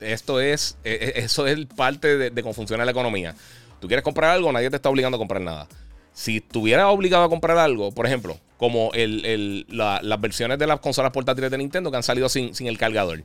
esto 0.00 0.40
es, 0.40 0.78
eh, 0.84 0.98
eh, 1.00 1.12
eso 1.16 1.46
es 1.46 1.66
parte 1.66 2.30
de, 2.30 2.42
cómo 2.42 2.54
funciona 2.54 2.84
la 2.84 2.90
economía. 2.90 3.34
Tú 3.80 3.86
quieres 3.86 4.02
comprar 4.02 4.30
algo, 4.30 4.50
nadie 4.52 4.70
te 4.70 4.76
está 4.76 4.88
obligando 4.88 5.16
a 5.16 5.18
comprar 5.18 5.40
nada. 5.40 5.68
Si 6.12 6.38
estuvieras 6.38 6.86
obligado 6.86 7.24
a 7.24 7.28
comprar 7.28 7.58
algo, 7.58 7.92
por 7.92 8.06
ejemplo, 8.06 8.38
como 8.56 8.90
las 8.94 10.20
versiones 10.20 10.58
de 10.58 10.66
las 10.66 10.80
consolas 10.80 11.12
portátiles 11.12 11.50
de 11.50 11.58
Nintendo 11.58 11.90
que 11.90 11.98
han 11.98 12.02
salido 12.02 12.28
sin, 12.28 12.54
sin 12.54 12.68
el 12.68 12.78
cargador, 12.78 13.22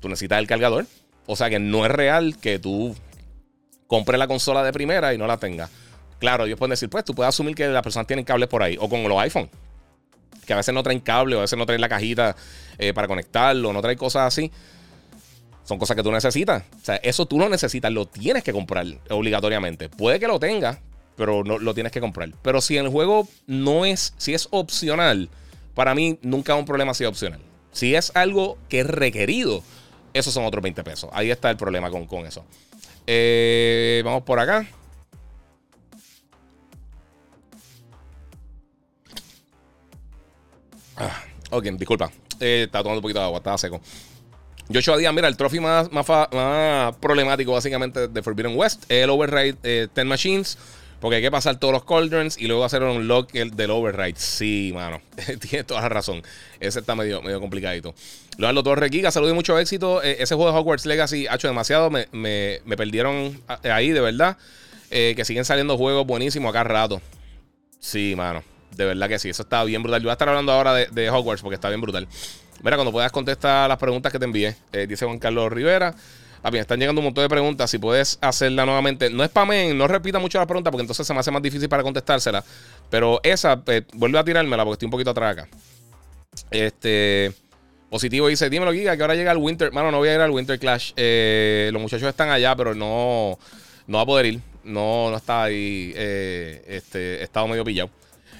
tú 0.00 0.08
necesitas 0.08 0.38
el 0.38 0.46
cargador. 0.46 0.86
O 1.26 1.36
sea 1.36 1.50
que 1.50 1.58
no 1.58 1.84
es 1.84 1.90
real 1.90 2.38
que 2.40 2.58
tú 2.58 2.94
compres 3.88 4.18
la 4.20 4.28
consola 4.28 4.62
de 4.62 4.72
primera 4.72 5.12
y 5.12 5.18
no 5.18 5.26
la 5.26 5.38
tengas. 5.38 5.70
Claro, 6.20 6.46
ellos 6.46 6.58
pueden 6.58 6.70
decir, 6.70 6.88
pues 6.88 7.04
tú 7.04 7.14
puedes 7.14 7.28
asumir 7.28 7.56
que 7.56 7.66
las 7.66 7.82
personas 7.82 8.06
tienen 8.06 8.24
cables 8.24 8.48
por 8.48 8.62
ahí. 8.62 8.76
O 8.80 8.88
con 8.88 9.02
los 9.02 9.18
iPhone 9.18 9.50
que 10.48 10.54
a 10.54 10.56
veces 10.56 10.74
no 10.74 10.82
traen 10.82 11.00
cable 11.00 11.36
o 11.36 11.38
a 11.38 11.42
veces 11.42 11.58
no 11.58 11.66
traen 11.66 11.80
la 11.80 11.90
cajita 11.90 12.34
eh, 12.78 12.94
para 12.94 13.06
conectarlo, 13.06 13.72
no 13.72 13.82
traen 13.82 13.98
cosas 13.98 14.22
así. 14.22 14.50
Son 15.62 15.78
cosas 15.78 15.94
que 15.94 16.02
tú 16.02 16.10
necesitas. 16.10 16.64
O 16.80 16.84
sea, 16.84 16.96
eso 16.96 17.26
tú 17.26 17.38
lo 17.38 17.50
necesitas, 17.50 17.92
lo 17.92 18.06
tienes 18.06 18.42
que 18.42 18.54
comprar 18.54 18.86
obligatoriamente. 19.10 19.90
Puede 19.90 20.18
que 20.18 20.26
lo 20.26 20.40
tengas, 20.40 20.78
pero 21.16 21.44
no 21.44 21.58
lo 21.58 21.74
tienes 21.74 21.92
que 21.92 22.00
comprar. 22.00 22.30
Pero 22.40 22.62
si 22.62 22.78
el 22.78 22.88
juego 22.88 23.28
no 23.46 23.84
es, 23.84 24.14
si 24.16 24.32
es 24.32 24.48
opcional, 24.50 25.28
para 25.74 25.94
mí 25.94 26.18
nunca 26.22 26.54
es 26.54 26.58
un 26.58 26.64
problema 26.64 26.94
si 26.94 27.04
es 27.04 27.10
opcional. 27.10 27.40
Si 27.72 27.94
es 27.94 28.10
algo 28.16 28.56
que 28.70 28.80
es 28.80 28.86
requerido, 28.86 29.62
esos 30.14 30.32
son 30.32 30.46
otros 30.46 30.62
20 30.62 30.82
pesos. 30.82 31.10
Ahí 31.12 31.30
está 31.30 31.50
el 31.50 31.58
problema 31.58 31.90
con, 31.90 32.06
con 32.06 32.24
eso. 32.24 32.42
Eh, 33.10 34.02
vamos 34.04 34.22
por 34.22 34.38
acá. 34.38 34.66
Ah, 40.94 41.24
ok, 41.48 41.64
disculpa. 41.78 42.12
Eh, 42.38 42.64
estaba 42.66 42.82
tomando 42.82 42.98
un 42.98 43.02
poquito 43.02 43.18
de 43.18 43.24
agua, 43.24 43.38
estaba 43.38 43.56
seco. 43.56 43.80
Joshua 44.70 44.98
Díaz, 44.98 45.14
mira, 45.14 45.26
el 45.26 45.38
trophy 45.38 45.58
más, 45.58 45.90
más, 45.90 46.96
problemático 46.96 47.52
básicamente 47.52 48.08
de 48.08 48.22
Forbidden 48.22 48.58
West 48.58 48.84
es 48.90 49.04
el 49.04 49.08
override 49.08 49.56
10 49.62 49.90
eh, 49.96 50.04
machines. 50.04 50.58
Porque 51.00 51.16
hay 51.16 51.22
que 51.22 51.30
pasar 51.30 51.60
todos 51.60 51.72
los 51.72 51.84
cauldrons 51.84 52.38
y 52.38 52.48
luego 52.48 52.64
hacer 52.64 52.82
un 52.82 53.06
lock 53.06 53.32
del 53.32 53.70
override. 53.70 54.18
Sí, 54.18 54.72
mano. 54.74 55.00
Tienes 55.40 55.66
toda 55.66 55.82
la 55.82 55.88
razón. 55.88 56.22
Ese 56.58 56.80
está 56.80 56.94
medio, 56.94 57.22
medio 57.22 57.40
complicadito. 57.40 57.94
Leonardo 58.36 58.62
Torres 58.64 58.90
Giga, 58.90 59.10
salud 59.10 59.30
y 59.30 59.32
mucho 59.32 59.58
éxito. 59.58 60.02
Eh, 60.02 60.16
ese 60.20 60.34
juego 60.34 60.50
de 60.50 60.58
Hogwarts 60.58 60.86
Legacy 60.86 61.26
ha 61.28 61.36
hecho 61.36 61.48
demasiado. 61.48 61.90
Me, 61.90 62.08
me, 62.12 62.76
perdieron 62.76 63.40
ahí, 63.64 63.90
de 63.90 64.00
verdad. 64.00 64.36
que 64.90 65.22
siguen 65.24 65.44
saliendo 65.44 65.76
juegos 65.76 66.06
buenísimos 66.06 66.50
acá 66.50 66.64
rato. 66.64 67.00
Sí, 67.78 68.14
mano. 68.16 68.42
De 68.76 68.84
verdad 68.84 69.08
que 69.08 69.18
sí, 69.18 69.28
eso 69.28 69.42
está 69.42 69.64
bien 69.64 69.82
brutal. 69.82 70.00
Yo 70.00 70.06
voy 70.06 70.10
a 70.10 70.12
estar 70.12 70.28
hablando 70.28 70.52
ahora 70.52 70.74
de, 70.74 71.10
Hogwarts 71.10 71.42
porque 71.42 71.54
está 71.54 71.68
bien 71.68 71.80
brutal. 71.80 72.06
Mira, 72.62 72.76
cuando 72.76 72.92
puedas 72.92 73.12
contestar 73.12 73.68
las 73.68 73.78
preguntas 73.78 74.12
que 74.12 74.18
te 74.18 74.24
envié, 74.24 74.56
eh, 74.72 74.86
dice 74.86 75.04
Juan 75.04 75.18
Carlos 75.18 75.50
Rivera. 75.52 75.94
A 76.42 76.50
mí 76.50 76.58
están 76.58 76.78
llegando 76.78 77.00
un 77.00 77.06
montón 77.06 77.24
de 77.24 77.28
preguntas. 77.28 77.70
Si 77.70 77.78
puedes 77.78 78.18
hacerla 78.20 78.64
nuevamente, 78.64 79.10
no 79.10 79.24
es 79.24 79.30
spamen, 79.30 79.76
no 79.76 79.88
repita 79.88 80.18
mucho 80.18 80.38
la 80.38 80.46
pregunta 80.46 80.70
porque 80.70 80.82
entonces 80.82 81.06
se 81.06 81.12
me 81.12 81.20
hace 81.20 81.30
más 81.30 81.42
difícil 81.42 81.68
para 81.68 81.82
contestársela. 81.82 82.44
Pero 82.90 83.20
esa, 83.22 83.62
eh, 83.66 83.82
vuelve 83.94 84.18
a 84.18 84.24
tirármela 84.24 84.64
porque 84.64 84.74
estoy 84.74 84.86
un 84.86 84.92
poquito 84.92 85.10
atrás 85.10 85.32
acá. 85.32 85.48
Este. 86.50 87.32
Positivo 87.90 88.28
dice: 88.28 88.50
Dímelo, 88.50 88.72
Giga, 88.72 88.96
que 88.96 89.02
ahora 89.02 89.14
llega 89.14 89.32
el 89.32 89.38
Winter. 89.38 89.72
Mano, 89.72 89.90
no 89.90 89.98
voy 89.98 90.10
a 90.10 90.14
ir 90.14 90.20
al 90.20 90.30
Winter 90.30 90.58
Clash. 90.58 90.92
Eh, 90.96 91.70
los 91.72 91.80
muchachos 91.80 92.08
están 92.08 92.30
allá, 92.30 92.54
pero 92.54 92.74
no, 92.74 93.38
no 93.86 93.96
va 93.98 94.02
a 94.02 94.06
poder 94.06 94.26
ir. 94.26 94.40
No, 94.62 95.10
no 95.10 95.16
está 95.16 95.44
ahí. 95.44 95.92
este, 95.96 97.20
he 97.20 97.22
estado 97.22 97.48
medio 97.48 97.64
pillado. 97.64 97.90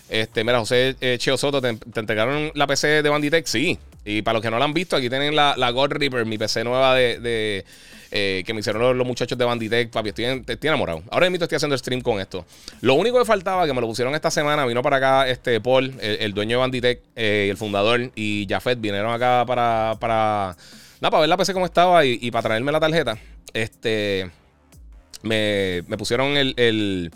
Este, 0.08 0.42
mira, 0.42 0.58
José 0.58 0.96
eh, 1.00 1.16
Cheo 1.18 1.36
Soto, 1.36 1.60
¿te, 1.60 1.68
entregaron 1.68 2.50
la 2.54 2.66
PC 2.66 3.02
de 3.02 3.08
Banditech? 3.08 3.46
Sí. 3.46 3.78
Y 4.04 4.22
para 4.22 4.34
los 4.34 4.42
que 4.42 4.50
no 4.50 4.58
la 4.58 4.64
han 4.64 4.74
visto, 4.74 4.96
aquí 4.96 5.08
tienen 5.08 5.36
la, 5.36 5.54
la 5.56 5.70
God 5.70 5.92
Reaper, 5.92 6.24
mi 6.24 6.38
PC 6.38 6.64
nueva 6.64 6.94
de, 6.94 7.64
eh, 8.10 8.42
que 8.46 8.54
me 8.54 8.60
hicieron 8.60 8.96
los, 8.96 9.06
muchachos 9.06 9.36
de 9.36 9.44
Banditech. 9.44 9.90
Papi, 9.90 10.10
estoy, 10.10 10.44
enamorado. 10.62 11.02
Ahora 11.10 11.28
mismo 11.28 11.44
estoy 11.44 11.56
haciendo 11.56 11.76
stream 11.76 12.00
con 12.00 12.20
esto. 12.20 12.46
Lo 12.80 12.94
único 12.94 13.18
que 13.18 13.24
faltaba, 13.24 13.66
que 13.66 13.74
me 13.74 13.80
lo 13.80 13.86
pusieron 13.86 14.14
esta 14.14 14.30
semana, 14.30 14.64
vino 14.64 14.82
para 14.82 14.96
acá 14.96 15.28
este 15.28 15.60
Paul, 15.60 15.94
el, 16.00 16.32
dueño 16.32 16.56
de 16.56 16.60
Banditech, 16.60 17.00
eh, 17.16 17.48
el 17.50 17.56
fundador, 17.56 18.10
y 18.14 18.46
Jafet 18.48 18.80
vinieron 18.80 19.12
acá 19.12 19.44
para, 19.46 19.96
para, 20.00 20.56
nada, 21.00 21.10
para 21.10 21.20
ver 21.20 21.28
la 21.28 21.36
PC 21.36 21.52
cómo 21.52 21.66
estaba 21.66 22.04
y, 22.04 22.30
para 22.30 22.42
traerme 22.48 22.72
la 22.72 22.80
tarjeta. 22.80 23.18
Este, 23.52 24.30
me, 25.22 25.82
me 25.86 25.98
pusieron 25.98 26.36
el 26.36 27.10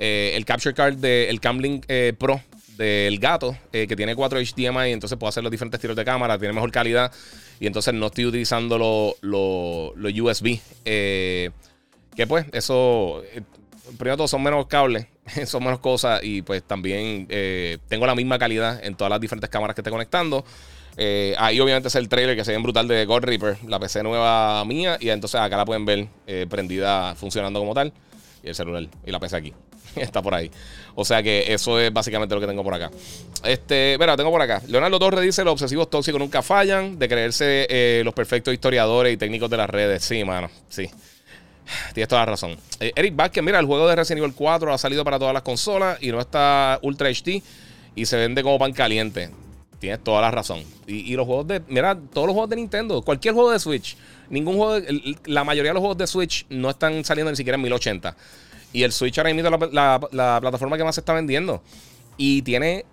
eh, 0.00 0.34
el 0.36 0.44
capture 0.44 0.74
card 0.74 0.94
del 0.94 1.40
Camlink 1.40 1.84
eh, 1.88 2.14
Pro 2.16 2.40
del 2.78 3.18
gato, 3.18 3.54
eh, 3.72 3.86
que 3.86 3.94
tiene 3.94 4.14
4 4.14 4.40
HDMI, 4.40 4.92
entonces 4.92 5.18
puedo 5.18 5.28
hacer 5.28 5.42
los 5.42 5.50
diferentes 5.50 5.78
tiros 5.80 5.96
de 5.96 6.04
cámara, 6.04 6.38
tiene 6.38 6.54
mejor 6.54 6.72
calidad. 6.72 7.12
Y 7.60 7.66
entonces 7.66 7.92
no 7.92 8.06
estoy 8.06 8.24
utilizando 8.24 8.78
los 8.78 9.14
lo, 9.20 10.24
USB. 10.24 10.58
que 10.84 11.52
pues, 12.26 12.46
eso. 12.52 13.22
primero 13.98 14.16
todo 14.16 14.28
son 14.28 14.42
menos 14.42 14.66
cables, 14.66 15.06
son 15.46 15.64
menos 15.64 15.80
cosas. 15.80 16.20
Y 16.22 16.40
pues 16.40 16.62
también 16.62 17.28
tengo 17.88 18.06
la 18.06 18.14
misma 18.14 18.38
calidad 18.38 18.82
en 18.82 18.94
todas 18.94 19.10
las 19.10 19.20
diferentes 19.20 19.50
cámaras 19.50 19.74
que 19.74 19.82
esté 19.82 19.90
conectando. 19.90 20.44
Eh, 21.00 21.36
ahí 21.38 21.60
obviamente 21.60 21.86
es 21.86 21.94
el 21.94 22.08
trailer 22.08 22.36
que 22.36 22.44
se 22.44 22.50
ve 22.50 22.58
brutal 22.58 22.88
de 22.88 23.06
God 23.06 23.22
Reaper, 23.22 23.56
la 23.68 23.78
PC 23.78 24.02
nueva 24.02 24.64
mía. 24.64 24.98
Y 25.00 25.10
entonces 25.10 25.40
acá 25.40 25.56
la 25.56 25.64
pueden 25.64 25.84
ver 25.84 26.08
eh, 26.26 26.46
prendida, 26.50 27.14
funcionando 27.14 27.60
como 27.60 27.72
tal. 27.72 27.92
Y 28.42 28.48
el 28.48 28.54
celular 28.54 28.86
y 29.06 29.10
la 29.12 29.20
PC 29.20 29.36
aquí. 29.36 29.54
Está 29.94 30.20
por 30.20 30.34
ahí. 30.34 30.50
O 31.00 31.04
sea 31.04 31.22
que 31.22 31.54
eso 31.54 31.78
es 31.78 31.92
básicamente 31.92 32.34
lo 32.34 32.40
que 32.40 32.48
tengo 32.48 32.64
por 32.64 32.74
acá. 32.74 32.90
Este, 33.44 33.96
mira, 34.00 34.16
tengo 34.16 34.32
por 34.32 34.42
acá. 34.42 34.60
Leonardo 34.66 34.98
Torres 34.98 35.22
dice: 35.22 35.44
Los 35.44 35.52
obsesivos 35.52 35.88
tóxicos 35.88 36.18
nunca 36.18 36.42
fallan. 36.42 36.98
De 36.98 37.08
creerse 37.08 37.68
eh, 37.70 38.02
los 38.04 38.12
perfectos 38.12 38.52
historiadores 38.52 39.14
y 39.14 39.16
técnicos 39.16 39.48
de 39.48 39.56
las 39.58 39.70
redes. 39.70 40.02
Sí, 40.02 40.24
mano. 40.24 40.50
Sí. 40.68 40.90
Tienes 41.94 42.08
toda 42.08 42.22
la 42.22 42.32
razón. 42.32 42.56
Eric 42.80 43.14
Vázquez, 43.14 43.44
mira, 43.44 43.60
el 43.60 43.66
juego 43.66 43.86
de 43.86 43.94
Resident 43.94 44.24
Evil 44.24 44.34
4 44.34 44.72
ha 44.72 44.78
salido 44.78 45.04
para 45.04 45.20
todas 45.20 45.32
las 45.32 45.44
consolas 45.44 45.98
y 46.00 46.10
no 46.10 46.18
está 46.18 46.80
Ultra 46.82 47.08
HD 47.10 47.44
y 47.94 48.04
se 48.04 48.16
vende 48.16 48.42
como 48.42 48.58
pan 48.58 48.72
caliente. 48.72 49.30
Tienes 49.78 50.02
toda 50.02 50.20
la 50.20 50.32
razón. 50.32 50.64
Y, 50.88 51.14
los 51.14 51.26
juegos 51.26 51.46
de. 51.46 51.62
Mira, 51.68 51.96
todos 52.12 52.26
los 52.26 52.34
juegos 52.34 52.50
de 52.50 52.56
Nintendo, 52.56 53.02
cualquier 53.02 53.34
juego 53.34 53.52
de 53.52 53.60
Switch, 53.60 53.96
ningún 54.30 54.56
juego. 54.56 54.84
la 55.26 55.44
mayoría 55.44 55.70
de 55.70 55.74
los 55.74 55.80
juegos 55.80 55.98
de 55.98 56.08
Switch 56.08 56.44
no 56.48 56.70
están 56.70 57.04
saliendo 57.04 57.30
ni 57.30 57.36
siquiera 57.36 57.54
en 57.54 57.62
1080. 57.62 58.16
Y 58.72 58.82
el 58.82 58.92
Switch 58.92 59.16
ahora 59.18 59.32
mismo 59.32 59.48
es 59.48 59.72
la, 59.72 60.38
plataforma 60.40 60.76
que 60.76 60.84
más 60.84 60.94
se 60.94 61.00
está 61.00 61.12
vendiendo. 61.12 61.62
Y 62.16 62.42
tiene. 62.42 62.84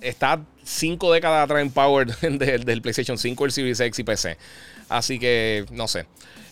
Está 0.00 0.44
cinco 0.64 1.12
décadas 1.12 1.44
atrás 1.44 1.62
en 1.62 1.70
Power 1.70 2.06
del, 2.20 2.82
PlayStation 2.82 3.16
5, 3.16 3.44
el 3.44 3.52
Series 3.52 3.80
X 3.80 3.98
y 4.00 4.04
PC. 4.04 4.36
Así 4.88 5.18
que, 5.18 5.64
no 5.70 5.86
sé. 5.86 6.06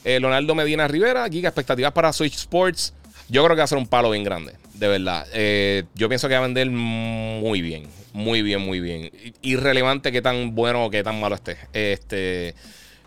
Eh, 0.05 0.21
Leonardo 0.21 0.55
Medina 0.55 0.87
Rivera, 0.87 1.29
Giga, 1.29 1.49
expectativas 1.49 1.93
para 1.93 2.13
Switch 2.13 2.37
Sports. 2.37 2.95
Yo 3.29 3.45
creo 3.45 3.57
que 3.57 3.61
va 3.61 3.65
a 3.65 3.69
ser 3.69 3.79
un 3.79 3.87
palo 3.87 4.11
bien 4.11 4.25
grande, 4.25 4.55
de 4.75 4.89
verdad. 4.89 5.27
Eh, 5.33 5.85
yo 5.95 6.09
pienso 6.09 6.29
que 6.29 6.35
va 6.35 6.41
a 6.41 6.43
vender 6.43 6.71
muy 6.71 7.61
bien. 7.61 7.89
Muy 8.13 8.43
bien, 8.43 8.61
muy 8.61 8.81
bien. 8.81 9.11
Irrelevante 9.43 10.11
que 10.11 10.23
tan 10.23 10.55
bueno 10.55 10.85
o 10.85 10.91
que 10.91 11.03
tan 11.03 11.21
malo 11.21 11.35
esté. 11.37 11.57
Este. 11.73 12.55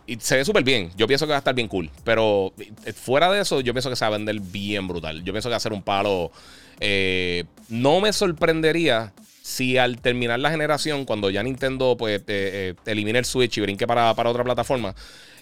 Y 0.06 0.18
se 0.20 0.36
ve 0.36 0.46
súper 0.46 0.64
bien. 0.64 0.92
Yo 0.98 1.08
pienso 1.08 1.26
que 1.26 1.32
va 1.32 1.38
a 1.38 1.40
estar 1.40 1.56
bien 1.56 1.68
cool. 1.68 1.90
Pero 2.04 2.54
eh, 2.86 2.94
fuera 2.94 3.32
de 3.32 3.42
eso, 3.42 3.62
yo 3.62 3.74
pienso 3.74 3.90
que 3.90 3.96
se 3.96 4.04
va 4.04 4.08
a 4.08 4.18
vender 4.18 4.40
bien 4.40 4.88
brutal. 4.88 5.24
Yo 5.24 5.32
pienso 5.32 5.50
que 5.50 5.52
va 5.52 5.58
a 5.58 5.62
ser 5.62 5.74
un 5.74 5.82
palo. 5.82 6.32
Eh, 6.80 7.46
no 7.70 8.02
me 8.02 8.12
sorprendería 8.12 9.14
si 9.42 9.78
al 9.78 10.02
terminar 10.02 10.40
la 10.40 10.52
generación, 10.52 11.06
cuando 11.06 11.30
ya 11.30 11.44
Nintendo 11.44 11.96
pues 11.98 12.22
eh, 12.28 12.76
elimine 12.86 13.20
el 13.20 13.26
Switch 13.26 13.58
y 13.58 13.62
brinque 13.62 13.86
para, 13.86 14.12
otra 14.12 14.44
plataforma, 14.44 14.96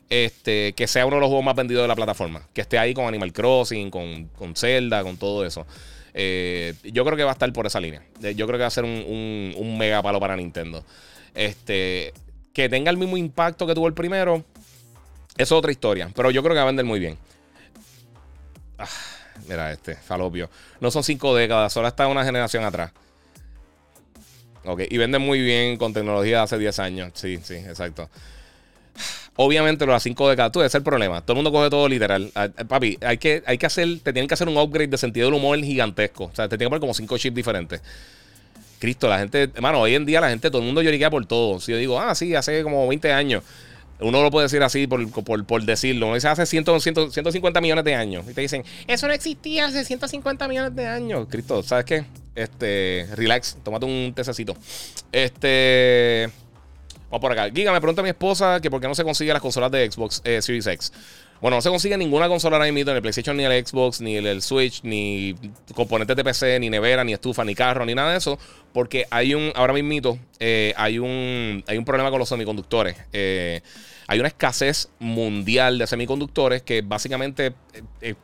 este, 0.10 0.74
que 0.74 0.88
sea 0.88 1.06
uno 1.06 1.18
de 1.18 1.22
los 1.22 1.28
juegos 1.28 1.46
más 1.46 1.56
vendidos 1.56 1.84
de 1.84 1.88
la 1.88 1.96
plataforma. 1.96 2.48
Que 2.54 2.62
esté 2.62 2.78
ahí 2.78 2.94
con 2.94 3.06
Animal 3.06 3.34
Crossing, 3.34 3.90
con, 3.90 4.26
con 4.28 4.56
Zelda, 4.56 5.04
con 5.04 5.18
todo 5.18 5.46
eso. 5.46 5.66
Yo 6.14 7.06
creo 7.06 7.16
que 7.16 7.24
va 7.24 7.32
a 7.32 7.34
estar 7.34 7.52
por 7.54 7.66
esa 7.66 7.80
línea. 7.80 8.04
Yo 8.20 8.46
creo 8.46 8.58
que 8.58 8.64
va 8.64 8.68
a 8.68 8.72
ser 8.72 8.84
un, 8.84 9.76
mega 9.80 10.04
palo 10.04 10.20
para 10.20 10.36
Nintendo. 10.36 10.84
Este, 11.34 12.14
que 12.54 12.70
tenga 12.70 12.92
el 12.92 12.98
mismo 12.98 13.18
impacto 13.18 13.66
que 13.66 13.74
tuvo 13.74 13.88
el 13.88 13.94
primero, 13.94 14.44
eso 15.38 15.56
es 15.56 15.60
otra 15.60 15.72
historia. 15.72 16.10
Pero 16.16 16.32
yo 16.32 16.44
creo 16.44 16.54
que 16.54 16.58
va 16.58 16.64
a 16.64 16.68
vender 16.68 16.86
muy 16.86 17.00
bien. 17.00 17.18
Ah, 18.78 18.88
mira 19.48 19.72
este, 19.72 19.96
falopio. 19.96 20.50
No 20.80 20.92
son 20.92 21.04
cinco 21.04 21.36
décadas, 21.36 21.72
solo 21.72 21.88
está 21.88 22.08
una 22.08 22.24
generación 22.24 22.64
atrás. 22.64 22.92
Ok, 24.64 24.82
y 24.90 24.98
vende 24.98 25.18
muy 25.18 25.42
bien 25.42 25.78
con 25.78 25.94
tecnología 25.94 26.38
de 26.38 26.44
hace 26.44 26.58
10 26.58 26.80
años. 26.80 27.12
Sí, 27.16 27.40
sí, 27.44 27.56
exacto. 27.56 28.10
Obviamente, 29.36 29.86
los 29.86 30.04
5 30.04 30.30
de 30.30 30.36
cada 30.36 30.52
tú, 30.52 30.60
ese 30.60 30.68
es 30.68 30.76
el 30.76 30.84
problema. 30.84 31.22
Todo 31.22 31.34
el 31.34 31.36
mundo 31.38 31.52
coge 31.52 31.70
todo 31.70 31.88
literal. 31.88 32.32
Ah, 32.36 32.46
eh, 32.46 32.66
papi, 32.66 32.98
hay 33.02 33.18
que, 33.18 33.42
hay 33.46 33.58
que 33.58 33.66
hacer, 33.66 33.88
te 34.04 34.14
tienen 34.14 34.28
que 34.28 34.34
hacer 34.34 34.48
un 34.48 34.58
upgrade 34.58 34.90
de 34.90 34.98
sentido 34.98 35.28
del 35.28 35.34
humor 35.34 35.58
gigantesco. 35.60 36.26
O 36.26 36.36
sea, 36.36 36.48
te 36.48 36.58
tienen 36.58 36.68
que 36.68 36.70
poner 36.72 36.82
como 36.82 36.94
5 36.94 37.18
chips 37.18 37.36
diferentes. 37.36 37.82
Cristo, 38.82 39.08
la 39.08 39.20
gente, 39.20 39.44
hermano, 39.54 39.80
hoy 39.80 39.94
en 39.94 40.08
día 40.08 40.20
la 40.20 40.30
gente, 40.30 40.50
todo 40.50 40.60
el 40.60 40.66
mundo 40.66 40.82
lloriquea 40.82 41.12
por 41.12 41.24
todo. 41.28 41.60
Si 41.60 41.72
yo 41.72 41.78
digo, 41.78 42.02
ah, 42.02 42.16
sí, 42.16 42.34
hace 42.34 42.64
como 42.64 42.88
20 42.88 43.14
años. 43.14 43.44
Uno 44.00 44.24
lo 44.24 44.32
puede 44.32 44.46
decir 44.46 44.64
así 44.64 44.88
por, 44.88 45.08
por, 45.46 45.64
decirlo. 45.64 46.08
Uno 46.08 46.16
dice 46.16 46.28
hace 46.28 46.48
100, 46.48 46.66
150 47.12 47.62
millones 47.62 47.86
de 47.86 47.94
años. 47.94 48.26
Y 48.28 48.34
te 48.34 48.42
dicen, 48.42 48.64
eso 48.88 49.06
no 49.06 49.14
existía 49.14 49.68
hace 49.68 49.86
150 49.86 50.48
millones 50.48 50.76
de 50.76 50.88
años. 50.88 51.28
Cristo, 51.30 51.62
¿sabes 51.62 51.86
qué? 51.86 52.06
Este, 52.34 53.08
relax, 53.14 53.58
tómate 53.64 53.86
un 53.86 54.14
tececito. 54.16 54.58
Este. 55.12 56.32
Vamos 57.12 57.22
por 57.22 57.32
acá. 57.32 57.52
Giga, 57.54 57.72
me 57.72 57.80
pregunta 57.80 58.02
mi 58.02 58.10
esposa 58.10 58.60
que 58.62 58.72
por 58.72 58.82
qué 58.82 58.88
no 58.88 58.96
se 58.96 59.04
consigue 59.04 59.32
las 59.32 59.44
consolas 59.44 59.70
de 59.70 59.92
Xbox 59.92 60.22
eh, 60.24 60.42
Series 60.42 60.66
X. 60.66 60.92
Bueno, 61.42 61.58
no 61.58 61.62
se 61.64 61.70
consigue 61.70 61.98
ninguna 61.98 62.28
consola 62.28 62.58
ahora 62.58 62.72
mismo, 62.72 62.92
ni 62.92 62.96
el 62.96 63.02
PlayStation, 63.02 63.36
ni 63.36 63.44
el 63.44 63.66
Xbox, 63.66 64.00
ni 64.00 64.16
el, 64.16 64.44
Switch, 64.44 64.82
ni 64.84 65.36
componentes 65.74 66.16
de 66.16 66.24
PC, 66.24 66.60
ni 66.60 66.70
nevera, 66.70 67.04
ni 67.04 67.14
estufa, 67.14 67.44
ni 67.44 67.56
carro, 67.56 67.84
ni 67.84 67.96
nada 67.96 68.12
de 68.12 68.20
eso. 68.20 68.38
Porque 68.72 69.08
hay 69.10 69.34
un, 69.34 69.52
ahora 69.56 69.74
mismo, 69.74 70.20
eh, 70.40 70.72
hay, 70.78 71.00
un, 71.00 71.64
hay 71.66 71.80
un 71.80 71.84
problema 71.84 72.12
con 72.12 72.20
los 72.20 72.30
semiconductores. 72.30 72.96
Eh, 73.12 73.62
hay 74.06 74.20
una 74.20 74.28
escasez 74.28 74.90
mundial 75.00 75.80
de 75.80 75.88
semiconductores 75.88 76.62
que 76.62 76.84
básicamente 76.84 77.54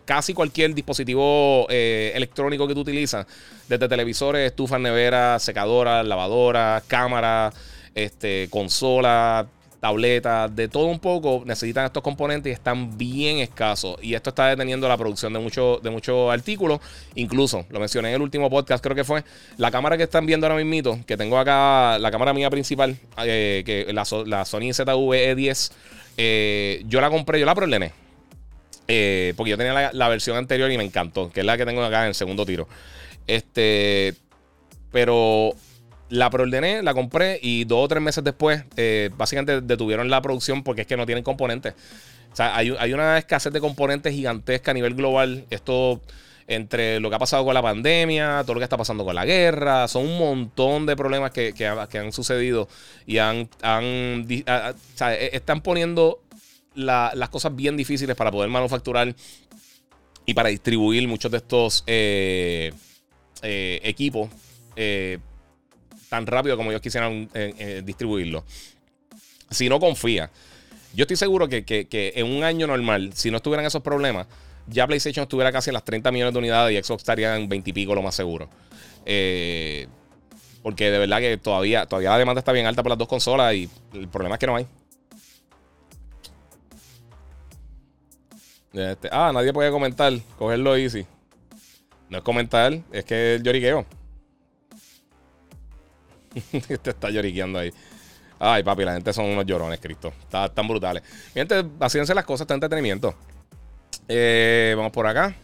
casi 0.06 0.36
cualquier 0.36 0.76
dispositivo 0.76 1.66
electrónico 1.70 2.68
que 2.68 2.76
tú 2.76 2.82
utilizas, 2.82 3.26
desde 3.68 3.88
televisores, 3.88 4.46
estufas, 4.46 4.80
neveras, 4.80 5.42
secadoras, 5.42 6.06
lavadoras, 6.06 6.84
cámaras, 6.84 7.56
este, 7.96 8.48
consola, 8.52 9.48
tableta, 9.80 10.48
de 10.48 10.68
todo 10.68 10.86
un 10.86 11.00
poco, 11.00 11.44
necesitan 11.46 11.86
estos 11.86 12.04
componentes 12.04 12.50
y 12.50 12.54
están 12.54 12.98
bien 12.98 13.40
escasos. 13.40 13.98
Y 14.02 14.14
esto 14.14 14.30
está 14.30 14.48
deteniendo 14.48 14.88
la 14.88 14.98
producción 14.98 15.34
de 15.34 15.40
muchos 15.40 15.82
de 15.82 15.90
muchos 15.90 16.32
artículos. 16.32 16.80
Incluso, 17.16 17.66
lo 17.70 17.80
mencioné 17.80 18.10
en 18.10 18.16
el 18.16 18.22
último 18.22 18.50
podcast, 18.50 18.84
creo 18.84 18.96
que 18.96 19.04
fue, 19.04 19.24
la 19.58 19.72
cámara 19.72 19.98
que 19.98 20.04
están 20.04 20.26
viendo 20.26 20.48
ahora 20.48 20.64
mismo, 20.64 21.06
que 21.06 21.18
tengo 21.18 21.38
acá, 21.38 22.00
la 22.00 22.12
cámara 22.12 22.34
mía 22.34 22.50
principal, 22.50 22.98
eh, 23.24 23.64
que 23.66 23.94
la, 23.94 24.06
la, 24.26 24.46
Sony 24.46 24.72
ZV-E10, 24.72 25.72
eh, 26.18 26.84
yo 26.86 27.02
la 27.02 27.10
compré, 27.10 27.40
yo 27.40 27.46
la 27.46 27.56
preordené. 27.56 27.92
Eh, 28.90 29.34
porque 29.36 29.50
yo 29.52 29.58
tenía 29.58 29.74
la, 29.74 29.92
la, 29.92 30.08
versión 30.08 30.38
anterior 30.38 30.72
y 30.72 30.78
me 30.78 30.84
encantó, 30.84 31.30
que 31.30 31.42
es 31.42 31.46
la 31.46 31.58
que 31.58 31.66
tengo 31.66 31.84
acá 31.84 32.04
en 32.04 32.10
el 32.10 32.16
segundo 32.16 32.46
tiro. 32.46 32.70
Este, 33.28 34.14
pero 34.92 35.54
la 36.10 36.30
preordené, 36.30 36.82
la 36.84 36.94
compré 36.94 37.40
y 37.42 37.66
dos 37.66 37.86
o 37.86 37.88
tres 37.88 38.02
meses 38.02 38.24
después, 38.24 38.64
eh, 38.78 39.10
básicamente 39.18 39.62
detuvieron 39.62 40.10
la 40.10 40.22
producción 40.22 40.64
porque 40.64 40.82
es 40.82 40.88
que 40.88 40.98
no 40.98 41.06
tienen 41.06 41.24
componentes. 41.24 41.74
O 42.32 42.36
sea, 42.36 42.56
hay, 42.56 42.94
una 42.94 43.18
escasez 43.18 43.52
de 43.52 43.60
componentes 43.60 44.14
gigantesca 44.14 44.72
a 44.72 44.74
nivel 44.74 44.94
global. 44.94 45.46
Esto 45.50 46.02
entre 46.48 47.00
lo 47.00 47.10
que 47.10 47.16
ha 47.16 47.20
pasado 47.20 47.44
con 47.44 47.54
la 47.54 47.62
pandemia, 47.62 48.42
todo 48.44 48.54
lo 48.54 48.60
que 48.60 48.66
está 48.66 48.78
pasando 48.78 49.04
con 49.04 49.16
la 49.16 49.26
guerra, 49.26 49.88
son 49.88 50.06
un 50.06 50.18
montón 50.18 50.86
de 50.86 50.96
problemas 50.96 51.32
que, 51.32 51.54
han 51.68 52.12
sucedido 52.14 52.70
y 53.06 53.18
han, 53.18 53.50
e, 54.30 55.30
están 55.34 55.62
poniendo 55.62 56.22
las 56.76 57.30
cosas 57.30 57.56
bien 57.56 57.76
difíciles 57.76 58.16
para 58.16 58.32
poder 58.32 58.50
manufacturar 58.50 59.14
y 60.26 60.34
para 60.34 60.50
distribuir 60.50 61.08
muchos 61.08 61.32
de 61.32 61.38
estos 61.38 61.84
eh, 61.88 62.72
eh, 63.42 63.80
equipos 63.84 64.30
tan 66.10 66.26
rápido 66.26 66.58
como 66.58 66.72
ellos 66.72 66.82
quisieran 66.82 67.30
eh, 67.34 67.54
eh, 67.58 67.82
distribuirlo. 67.86 68.44
Si 69.50 69.70
no 69.70 69.80
confía. 69.80 70.30
Yo 70.94 71.04
estoy 71.04 71.18
seguro 71.18 71.48
que, 71.48 71.88
en 72.16 72.26
un 72.26 72.44
año 72.44 72.66
normal, 72.68 73.12
si 73.14 73.30
no 73.30 73.38
estuvieran 73.38 73.66
esos 73.66 73.82
problemas, 73.82 74.28
ya 74.68 74.88
PlayStation 74.88 75.24
estuviera 75.24 75.52
casi 75.52 75.70
en 75.70 75.76
las 75.76 75.86
30 75.86 76.12
millones 76.12 76.34
de 76.34 76.40
unidades 76.40 76.78
y 76.78 76.84
Xbox 76.84 77.02
estaría 77.02 77.36
en 77.36 77.48
20 77.48 77.70
y 77.70 77.74
pico, 77.74 77.94
lo 77.94 78.02
más 78.02 78.16
seguro. 78.16 78.50
Eh, 79.06 79.88
porque 80.64 80.92
de 80.92 80.98
verdad 80.98 81.20
que 81.20 81.38
todavía, 81.38 81.86
todavía 81.86 82.10
la 82.10 82.18
demanda 82.18 82.40
está 82.40 82.52
bien 82.52 82.66
alta 82.66 82.84
por 82.84 82.90
las 82.90 82.98
dos 82.98 83.08
consolas 83.08 83.54
y 83.54 83.70
el 83.94 84.08
problema 84.08 84.36
es 84.36 84.40
que 84.40 84.48
no 84.48 84.56
hay. 84.56 84.68
Este, 88.74 89.10
ah, 89.12 89.32
nadie 89.34 89.54
puede 89.54 89.72
comentar. 89.72 90.14
Cogerlo 90.38 90.76
easy. 90.76 91.06
No 92.10 92.18
es 92.18 92.24
comentar, 92.24 92.80
es 92.92 93.06
que 93.06 93.36
el 93.36 93.44
lloriqueo. 93.44 93.86
este 96.70 96.90
está 96.90 97.10
lloriqueando 97.10 97.60
ahí. 97.60 97.72
Ay, 98.40 98.64
papi, 98.64 98.84
la 98.84 98.94
gente 98.94 99.14
son 99.14 99.26
unos 99.26 99.46
llorones, 99.46 99.80
Cristo. 99.80 100.14
Está, 100.22 100.48
brutales. 100.62 101.04
Mi 101.34 101.42
gente, 101.42 101.66
hacíanse 101.80 102.14
las 102.14 102.26
cosas, 102.26 102.42
está 102.42 102.54
entretenimiento. 102.54 103.16
Eh, 104.08 104.74
vamos 104.78 104.92
por 104.92 105.08
acá. 105.08 105.36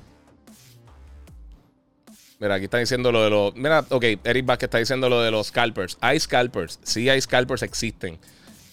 Mira, 2.39 2.55
aquí 2.55 2.65
está 2.65 2.77
diciendo 2.77 3.11
lo 3.11 3.23
de 3.23 3.29
los. 3.29 3.55
Mira, 3.55 3.85
ok, 3.89 4.03
Eric 4.23 4.45
Vázquez 4.45 4.67
está 4.67 4.77
diciendo 4.77 5.09
lo 5.09 5.21
de 5.21 5.31
los 5.31 5.47
scalpers. 5.47 5.97
Hay 6.01 6.19
scalpers. 6.19 6.79
Sí, 6.83 7.09
hay 7.09 7.19
scalpers, 7.21 7.63
existen. 7.63 8.19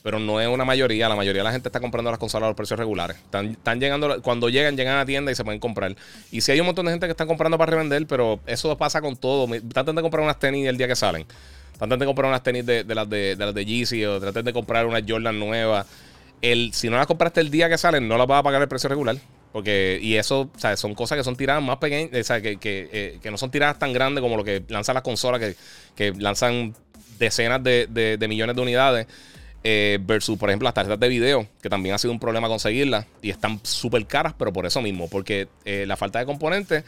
Pero 0.02 0.18
no 0.18 0.40
es 0.40 0.48
una 0.48 0.64
mayoría. 0.64 1.08
La 1.08 1.14
mayoría 1.14 1.40
de 1.40 1.44
la 1.44 1.52
gente 1.52 1.68
está 1.68 1.78
comprando 1.78 2.10
las 2.10 2.18
consolas 2.18 2.46
a 2.46 2.50
los 2.50 2.56
precios 2.56 2.78
regulares. 2.78 3.16
Están, 3.16 3.46
están 3.46 3.78
llegando. 3.78 4.20
Cuando 4.22 4.48
llegan, 4.48 4.76
llegan 4.76 4.94
a 4.94 4.98
la 4.98 5.06
tienda 5.06 5.30
y 5.30 5.34
se 5.34 5.44
pueden 5.44 5.60
comprar. 5.60 5.94
Y 6.30 6.40
sí 6.40 6.52
hay 6.52 6.60
un 6.60 6.66
montón 6.66 6.86
de 6.86 6.92
gente 6.92 7.06
que 7.06 7.12
están 7.12 7.28
comprando 7.28 7.58
para 7.58 7.70
revender, 7.70 8.06
pero 8.06 8.40
eso 8.46 8.76
pasa 8.76 9.00
con 9.00 9.16
todo. 9.16 9.46
Traten 9.72 9.94
de 9.94 10.02
comprar 10.02 10.24
unas 10.24 10.38
tenis 10.38 10.66
el 10.66 10.76
día 10.76 10.88
que 10.88 10.96
salen. 10.96 11.26
Traten 11.80 11.98
de 11.98 12.04
comprar 12.04 12.28
unas 12.28 12.42
tenis 12.42 12.66
de, 12.66 12.84
las 12.84 13.08
de, 13.08 13.36
de 13.36 13.46
las 13.46 13.54
de 13.54 13.64
Yeezy 13.64 14.04
o 14.04 14.20
traten 14.20 14.44
de 14.44 14.52
comprar 14.52 14.84
unas 14.84 15.02
Jordan 15.08 15.38
nuevas. 15.38 15.86
El, 16.42 16.74
si 16.74 16.90
no 16.90 16.98
las 16.98 17.06
compraste 17.06 17.40
el 17.40 17.50
día 17.50 17.70
que 17.70 17.78
salen, 17.78 18.06
no 18.06 18.18
las 18.18 18.26
vas 18.26 18.40
a 18.40 18.42
pagar 18.42 18.60
el 18.60 18.68
precio 18.68 18.90
regular. 18.90 19.16
Porque, 19.50 19.98
y 20.00 20.16
eso, 20.16 20.50
son 20.76 20.94
cosas 20.94 21.16
que 21.16 21.24
son 21.24 21.36
tiradas 21.36 21.62
más 21.62 21.78
pequeñas, 21.78 22.10
o 22.12 22.22
sea, 22.22 22.42
que, 22.42 22.58
eh, 22.62 23.18
que, 23.20 23.30
no 23.30 23.38
son 23.38 23.50
tiradas 23.50 23.78
tan 23.78 23.94
grandes 23.94 24.20
como 24.20 24.36
lo 24.36 24.44
que 24.44 24.62
lanzan 24.68 24.94
las 24.94 25.02
consolas, 25.02 25.40
que, 25.40 25.56
que 25.96 26.12
lanzan 26.20 26.74
decenas 27.18 27.62
de, 27.64 27.86
de, 27.88 28.28
millones 28.28 28.54
de 28.54 28.62
unidades. 28.62 29.06
Eh, 29.64 29.98
versus, 30.02 30.38
por 30.38 30.50
ejemplo, 30.50 30.66
las 30.66 30.74
tarjetas 30.74 31.00
de 31.00 31.08
video, 31.08 31.46
que 31.62 31.68
también 31.68 31.94
ha 31.94 31.98
sido 31.98 32.12
un 32.12 32.20
problema 32.20 32.48
conseguirlas 32.48 33.06
y 33.20 33.30
están 33.30 33.60
súper 33.62 34.06
caras, 34.06 34.34
pero 34.38 34.52
por 34.52 34.64
eso 34.66 34.80
mismo, 34.80 35.08
porque 35.08 35.48
eh, 35.64 35.84
la 35.86 35.96
falta 35.96 36.18
de 36.18 36.26
componentes 36.26 36.84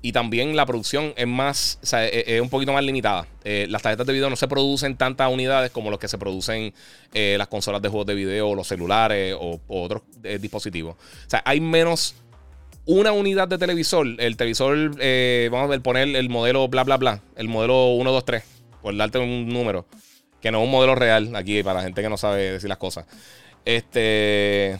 y 0.00 0.12
también 0.12 0.54
la 0.54 0.64
producción 0.64 1.12
es 1.16 1.26
más, 1.26 1.78
o 1.82 1.86
sea, 1.86 2.06
es, 2.06 2.40
un 2.40 2.48
poquito 2.48 2.72
más 2.72 2.84
limitada. 2.84 3.26
Eh, 3.42 3.66
las 3.68 3.82
tarjetas 3.82 4.06
de 4.06 4.12
video 4.12 4.30
no 4.30 4.36
se 4.36 4.46
producen 4.46 4.96
tantas 4.96 5.32
unidades 5.32 5.72
como 5.72 5.90
los 5.90 5.98
que 5.98 6.06
se 6.06 6.18
producen 6.18 6.72
eh, 7.12 7.34
las 7.36 7.48
consolas 7.48 7.82
de 7.82 7.88
juegos 7.88 8.06
de 8.06 8.14
video, 8.14 8.54
los 8.54 8.68
celulares 8.68 9.34
o, 9.38 9.60
otros 9.66 10.02
eh, 10.22 10.38
dispositivos. 10.40 10.94
O 10.94 11.30
sea, 11.30 11.42
hay 11.44 11.60
menos 11.60 12.14
una 12.84 13.10
unidad 13.10 13.48
de 13.48 13.58
televisor. 13.58 14.06
El 14.18 14.36
televisor, 14.36 14.90
vamos 15.50 15.64
a 15.64 15.70
ver, 15.70 15.82
poner 15.82 16.14
el 16.14 16.28
modelo 16.28 16.68
bla, 16.68 16.84
bla, 16.84 16.96
bla. 16.96 17.20
El 17.36 17.48
modelo 17.48 17.88
1, 17.88 18.12
2, 18.12 18.24
3, 18.24 18.44
por 18.80 18.96
darte 18.96 19.18
un 19.18 19.48
número. 19.48 19.86
Que 20.40 20.52
no 20.52 20.60
es 20.60 20.64
un 20.64 20.70
modelo 20.70 20.94
real 20.94 21.34
aquí 21.34 21.64
para 21.64 21.80
la 21.80 21.82
gente 21.82 22.00
que 22.00 22.08
no 22.08 22.16
sabe 22.16 22.52
decir 22.52 22.68
las 22.68 22.78
cosas. 22.78 23.04
Este. 23.64 24.78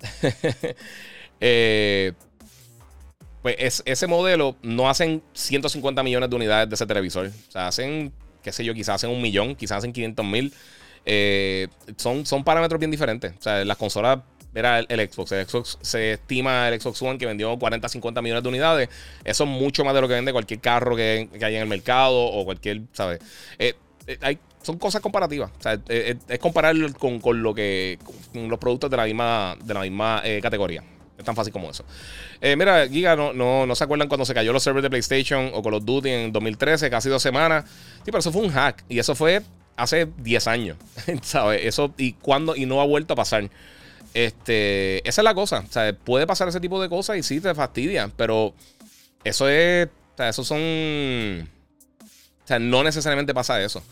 eh, 1.40 2.12
pues 3.46 3.80
ese 3.86 4.06
modelo 4.08 4.56
no 4.62 4.90
hacen 4.90 5.22
150 5.32 6.02
millones 6.02 6.28
de 6.28 6.34
unidades 6.34 6.68
de 6.68 6.74
ese 6.74 6.84
televisor. 6.84 7.26
O 7.26 7.52
sea, 7.52 7.68
hacen, 7.68 8.12
qué 8.42 8.50
sé 8.50 8.64
yo, 8.64 8.74
quizás 8.74 8.96
hacen 8.96 9.10
un 9.10 9.22
millón, 9.22 9.54
quizás 9.54 9.78
hacen 9.78 9.92
500 9.92 10.26
mil. 10.26 10.52
Eh, 11.04 11.68
son, 11.96 12.26
son 12.26 12.42
parámetros 12.42 12.80
bien 12.80 12.90
diferentes. 12.90 13.34
O 13.38 13.40
sea, 13.40 13.64
las 13.64 13.76
consolas 13.76 14.18
era 14.52 14.80
el, 14.80 15.08
Xbox. 15.08 15.30
El 15.30 15.46
Xbox 15.46 15.78
se 15.80 16.14
estima 16.14 16.68
el 16.68 16.80
Xbox 16.80 17.00
One 17.02 17.18
que 17.18 17.26
vendió 17.26 17.56
40, 17.56 17.88
50 17.88 18.20
millones 18.20 18.42
de 18.42 18.48
unidades. 18.48 18.88
Eso 19.22 19.44
es 19.44 19.50
mucho 19.50 19.84
más 19.84 19.94
de 19.94 20.00
lo 20.00 20.08
que 20.08 20.14
vende 20.14 20.32
cualquier 20.32 20.58
carro 20.58 20.96
que, 20.96 21.28
que 21.38 21.44
hay 21.44 21.54
en 21.54 21.62
el 21.62 21.68
mercado 21.68 22.18
o 22.18 22.44
cualquier, 22.44 22.80
¿sabes? 22.94 23.20
Eh, 23.60 23.74
eh, 24.08 24.18
hay, 24.22 24.40
son 24.60 24.76
cosas 24.76 25.00
comparativas. 25.00 25.52
O 25.56 25.62
sea, 25.62 25.80
es, 25.88 26.16
comparar 26.40 26.74
con, 26.94 27.20
con, 27.20 27.44
lo 27.44 27.54
que. 27.54 28.00
con 28.32 28.48
los 28.48 28.58
productos 28.58 28.90
de 28.90 28.96
la 28.96 29.04
misma, 29.04 29.56
de 29.62 29.72
la 29.72 29.82
misma 29.82 30.20
categoría. 30.42 30.82
Tan 31.26 31.34
fácil 31.34 31.52
como 31.52 31.68
eso. 31.68 31.84
Eh, 32.40 32.54
mira, 32.54 32.86
Giga, 32.86 33.16
no, 33.16 33.32
no, 33.32 33.74
se 33.74 33.82
acuerdan 33.82 34.06
cuando 34.06 34.24
se 34.24 34.32
cayó 34.32 34.52
los 34.52 34.62
servers 34.62 34.84
de 34.84 34.90
PlayStation 34.90 35.50
o 35.52 35.60
Call 35.60 35.74
of 35.74 35.84
Duty 35.84 36.08
en 36.08 36.32
2013, 36.32 36.88
casi 36.88 37.08
dos 37.08 37.20
semanas. 37.20 37.64
Sí, 37.96 38.04
pero 38.04 38.18
eso 38.18 38.30
fue 38.30 38.42
un 38.42 38.50
hack. 38.50 38.84
Y 38.88 39.00
eso 39.00 39.16
fue 39.16 39.42
hace 39.74 40.06
10 40.18 40.46
años. 40.46 40.76
¿Sabes? 41.22 41.64
Eso, 41.64 41.92
y 41.98 42.12
cuando, 42.12 42.54
y 42.54 42.64
no 42.64 42.80
ha 42.80 42.86
vuelto 42.86 43.14
a 43.14 43.16
pasar. 43.16 43.50
Este, 44.14 45.06
esa 45.06 45.20
es 45.20 45.24
la 45.24 45.34
cosa. 45.34 45.64
Sea, 45.68 45.92
puede 45.92 46.28
pasar 46.28 46.46
ese 46.46 46.60
tipo 46.60 46.80
de 46.80 46.88
cosas 46.88 47.16
y 47.16 47.24
sí 47.24 47.40
te 47.40 47.52
fastidia. 47.52 48.08
Pero 48.16 48.54
eso 49.24 49.48
es. 49.48 49.88
O 49.88 50.16
sea, 50.16 50.28
eso 50.28 50.44
son. 50.44 50.60
O 50.60 52.46
sea, 52.46 52.60
no 52.60 52.84
necesariamente 52.84 53.34
pasa 53.34 53.60
eso. 53.60 53.82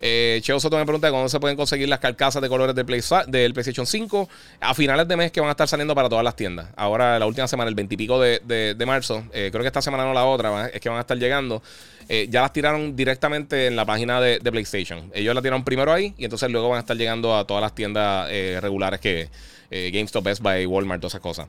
Eh, 0.00 0.40
Cheo 0.42 0.60
Soto 0.60 0.76
me 0.76 0.84
pregunta 0.84 1.10
cuándo 1.10 1.28
se 1.28 1.40
pueden 1.40 1.56
conseguir 1.56 1.88
las 1.88 2.00
carcasas 2.00 2.42
de 2.42 2.48
colores 2.48 2.74
del, 2.74 2.84
PlayStation 2.84 3.86
5 3.86 4.28
a 4.60 4.74
finales 4.74 5.08
de 5.08 5.16
mes 5.16 5.32
que 5.32 5.40
van 5.40 5.48
a 5.48 5.52
estar 5.52 5.68
saliendo 5.68 5.94
para 5.94 6.08
todas 6.08 6.24
las 6.24 6.36
tiendas. 6.36 6.68
Ahora, 6.76 7.18
la 7.18 7.26
última 7.26 7.48
semana, 7.48 7.68
el 7.68 7.74
20 7.74 7.94
y 7.94 7.96
pico 7.96 8.20
de, 8.20 8.84
marzo, 8.86 9.24
eh, 9.32 9.48
creo 9.50 9.62
que 9.62 9.68
esta 9.68 9.82
semana 9.82 10.04
no 10.04 10.12
la 10.12 10.24
otra, 10.24 10.68
es 10.68 10.80
que 10.80 10.88
van 10.88 10.98
a 10.98 11.02
estar 11.02 11.16
llegando. 11.16 11.62
Eh, 12.08 12.28
ya 12.30 12.42
las 12.42 12.52
tiraron 12.52 12.94
directamente 12.94 13.66
en 13.66 13.74
la 13.74 13.84
página 13.84 14.20
de, 14.20 14.38
PlayStation. 14.40 15.10
Ellos 15.14 15.34
las 15.34 15.42
tiraron 15.42 15.64
primero 15.64 15.92
ahí 15.92 16.14
y 16.18 16.24
entonces 16.24 16.50
luego 16.50 16.68
van 16.68 16.78
a 16.78 16.80
estar 16.80 16.96
llegando 16.96 17.36
a 17.36 17.46
todas 17.46 17.62
las 17.62 17.74
tiendas 17.74 18.28
eh, 18.30 18.58
regulares 18.60 19.00
que 19.00 19.28
GameStop, 19.68 20.24
Best 20.24 20.42
Buy, 20.42 20.64
Walmart, 20.64 21.00
todas 21.00 21.14
esas 21.14 21.20
cosas. 21.20 21.48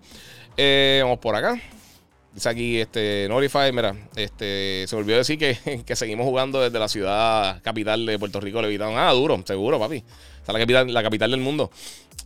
vamos 0.58 1.20
por 1.20 1.36
acá. 1.36 1.62
Dice 2.38 2.50
aquí, 2.50 2.80
este, 2.80 3.26
Notify, 3.28 3.72
mira, 3.74 3.96
este, 4.16 4.86
se 4.88 4.96
volvió 4.96 5.16
a 5.16 5.18
decir 5.18 5.40
que, 5.40 5.82
que, 5.88 5.96
seguimos 5.96 6.24
jugando 6.24 6.62
desde 6.62 6.78
la 6.78 6.88
ciudad 6.88 7.64
capital 7.64 8.06
de 8.06 8.20
Puerto 8.20 8.40
Rico, 8.40 8.62
Levitón. 8.62 8.94
Ah, 8.96 9.12
duro, 9.12 9.42
seguro, 9.44 9.80
papi. 9.80 10.04
Está 10.38 10.54
la 10.54 10.60
capital, 10.60 10.94
la 10.94 11.02
capital 11.02 11.32
del 11.32 11.40
mundo. 11.40 11.72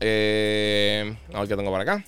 Eh, 0.02 1.16
a 1.34 1.40
ver 1.40 1.48
qué 1.48 1.56
tengo 1.56 1.72
para 1.72 1.84
acá. 1.84 2.06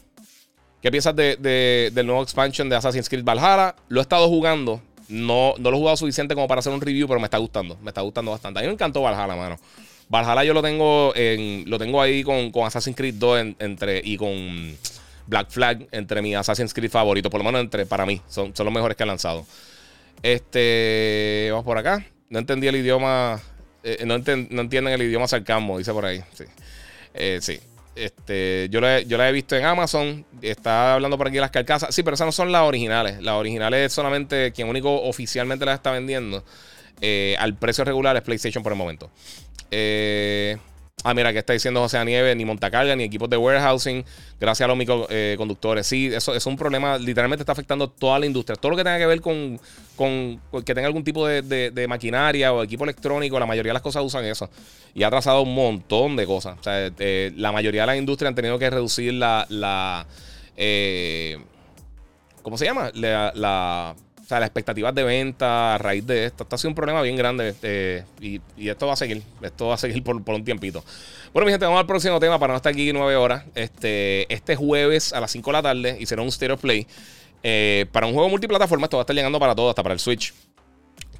¿Qué 0.82 0.92
piensas 0.92 1.16
de, 1.16 1.92
del 1.94 2.06
nuevo 2.06 2.22
expansion 2.22 2.68
de 2.68 2.76
Assassin's 2.76 3.08
Creed 3.08 3.24
Valhalla? 3.24 3.74
Lo 3.88 4.02
he 4.02 4.04
estado 4.04 4.28
jugando. 4.28 4.82
No, 5.08 5.54
no 5.58 5.72
lo 5.72 5.78
he 5.78 5.80
jugado 5.80 5.96
suficiente 5.96 6.36
como 6.36 6.50
para 6.50 6.60
hacer 6.60 6.74
un 6.74 6.82
review, 6.82 7.08
pero 7.08 7.22
me 7.22 7.28
está 7.28 7.38
gustando. 7.38 7.78
Me 7.82 7.92
está 7.92 8.02
gustando 8.02 8.32
bastante. 8.32 8.60
A 8.60 8.64
mí 8.64 8.68
me 8.68 8.74
encantó 8.74 9.02
Valhalla, 9.02 9.38
mano. 9.38 9.58
Valhalla 10.10 10.44
yo 10.44 10.54
lo 10.54 10.62
tengo 10.62 11.14
en, 11.16 11.64
lo 11.70 11.80
tengo 11.80 12.02
ahí 12.02 12.22
con, 12.22 12.52
con 12.52 12.68
Assassin's 12.68 12.98
Creed 12.98 13.16
2 13.16 13.56
entre, 13.60 14.02
y 14.04 14.18
con 14.18 14.76
Black 15.28 15.50
Flag 15.50 15.88
entre 15.92 16.22
mis 16.22 16.36
Assassin's 16.36 16.74
Creed 16.74 16.92
favoritos, 16.92 17.32
por 17.32 17.40
lo 17.40 17.46
menos 17.46 17.62
entre 17.62 17.86
para 17.86 18.06
mí, 18.06 18.22
son, 18.28 18.56
son 18.56 18.66
los 18.66 18.74
mejores 18.74 18.98
que 18.98 19.04
han 19.04 19.10
lanzado. 19.10 19.46
Este, 20.22 21.50
vamos 21.52 21.66
por 21.66 21.78
acá. 21.78 22.06
No 22.30 22.40
entendí 22.40 22.68
el 22.68 22.76
idioma, 22.78 23.40
eh, 23.84 24.04
no, 24.06 24.16
entienden 24.16 24.94
el 24.94 25.02
idioma 25.02 25.28
sarcasmo, 25.28 25.78
dice 25.78 25.92
por 25.92 26.06
ahí. 26.06 26.24
Sí. 26.34 26.46
Eh, 27.14 27.40
sí. 27.42 27.60
Este, 27.96 28.70
yo 28.72 28.82
la, 28.82 29.02
yo 29.02 29.22
he 29.22 29.32
visto 29.32 29.56
en 29.56 29.66
Amazon. 29.66 30.26
Está 30.42 30.96
hablando 30.96 31.18
por 31.18 31.28
aquí 31.28 31.36
de 31.36 31.42
las 31.42 31.52
carcasas. 31.52 31.94
Sí, 31.94 32.02
pero 32.04 32.16
esas 32.16 32.26
no 32.26 32.32
son 32.32 32.52
las 32.52 32.64
originales. 32.64 33.22
Las 33.22 33.36
originales 33.36 33.88
es 33.88 33.94
solamente 33.94 34.52
quien 34.52 34.68
único 34.68 35.04
oficialmente 35.04 35.66
las 35.66 35.76
está 35.76 35.92
vendiendo. 35.92 36.44
Eh, 37.02 37.36
al 37.38 37.56
precio 37.56 37.84
regular 37.84 38.16
es 38.16 38.24
PlayStation 38.24 38.64
por 38.64 38.72
el 38.72 38.78
momento. 38.78 39.12
Eh, 39.70 40.58
Ah, 41.04 41.14
mira, 41.14 41.34
que 41.34 41.40
está 41.40 41.52
diciendo 41.52 41.82
José 41.82 42.04
Nieve, 42.06 42.34
ni 42.34 42.46
montacarga, 42.46 42.96
ni 42.96 43.04
equipos 43.04 43.30
de 43.30 43.36
warehousing, 43.36 44.06
gracias 44.40 44.66
a 44.66 44.68
los 44.68 44.78
microconductores. 44.78 45.86
sí, 45.86 46.08
eso, 46.08 46.34
es 46.34 46.46
un 46.46 46.56
problema, 46.56 46.98
literalmente 46.98 47.42
está 47.42 47.52
afectando 47.52 47.90
toda 47.90 48.20
la 48.20 48.26
industria. 48.26 48.56
Todo 48.56 48.72
lo 48.72 48.78
que 48.78 48.84
tenga 48.86 48.98
que 48.98 49.06
ver 49.06 49.20
con, 49.20 49.60
que 50.66 50.74
tenga 50.74 50.88
algún 50.88 51.04
tipo 51.04 51.28
de, 51.28 51.86
maquinaria 51.90 52.54
o 52.54 52.64
equipo 52.64 52.86
electrónico, 52.86 53.38
la 53.38 53.46
mayoría 53.46 53.72
de 53.72 53.74
las 53.74 53.82
cosas 53.82 54.04
usan 54.04 54.24
eso. 54.26 54.50
Y 54.96 55.04
ha 55.04 55.08
atrasado 55.08 55.42
un 55.42 55.54
montón 55.54 56.16
de 56.16 56.26
cosas. 56.26 56.58
O 56.60 56.64
sea, 56.64 56.90
eh, 56.98 57.34
la 57.36 57.52
mayoría 57.52 57.82
de 57.82 57.88
las 57.88 57.98
industrias 57.98 58.30
han 58.30 58.36
tenido 58.36 58.58
que 58.58 58.70
reducir 58.70 59.14
la... 59.14 59.46
la 59.50 60.08
eh, 60.56 61.38
¿Cómo 62.42 62.58
se 62.58 62.66
llama? 62.66 62.92
la 62.94 63.96
o 64.24 64.26
sea, 64.26 64.40
las 64.40 64.48
expectativas 64.48 64.96
de 64.96 65.04
venta 65.04 65.76
a 65.76 65.78
raíz 65.78 66.06
de 66.08 66.26
esto. 66.26 66.44
Esto 66.44 66.56
ha 66.56 66.58
sido 66.58 66.70
un 66.70 66.76
problema 66.76 67.02
bien 67.02 67.18
grande. 67.18 67.50
Este, 67.50 68.06
y, 68.22 68.40
esto 68.58 68.88
va 68.88 68.94
a 68.94 68.96
seguir. 68.96 69.22
Esto 69.42 69.68
va 69.68 69.76
a 69.76 69.78
seguir 69.78 70.02
por, 70.02 70.16
un 70.16 70.46
tiempito. 70.46 70.84
Bueno, 71.34 71.46
mi 71.46 71.52
gente, 71.52 71.66
vamos 71.66 71.82
al 71.82 71.88
próximo 71.88 72.20
tema 72.20 72.40
para 72.40 72.54
no 72.54 72.58
estar 72.58 72.72
aquí 72.72 72.94
nueve 72.94 73.16
horas. 73.18 73.44
Este, 73.54 74.32
este 74.34 74.56
jueves 74.56 75.12
a 75.12 75.20
las 75.20 75.32
5 75.32 75.50
de 75.50 75.54
la 75.54 75.62
tarde 75.62 75.98
hicieron 76.00 76.26
un 76.26 76.32
Stereo 76.32 76.58
Play. 76.58 76.88
Eh, 77.44 77.86
para 77.92 78.08
un 78.08 78.14
juego 78.14 78.30
multiplataforma, 78.30 78.86
esto 78.86 78.96
va 78.96 79.02
a 79.02 79.04
estar 79.04 79.16
llegando 79.16 79.40
para 79.40 79.54
todo, 79.54 79.70
hasta 79.70 79.84
para 79.84 79.94
el 79.94 80.00
Switch. 80.00 80.34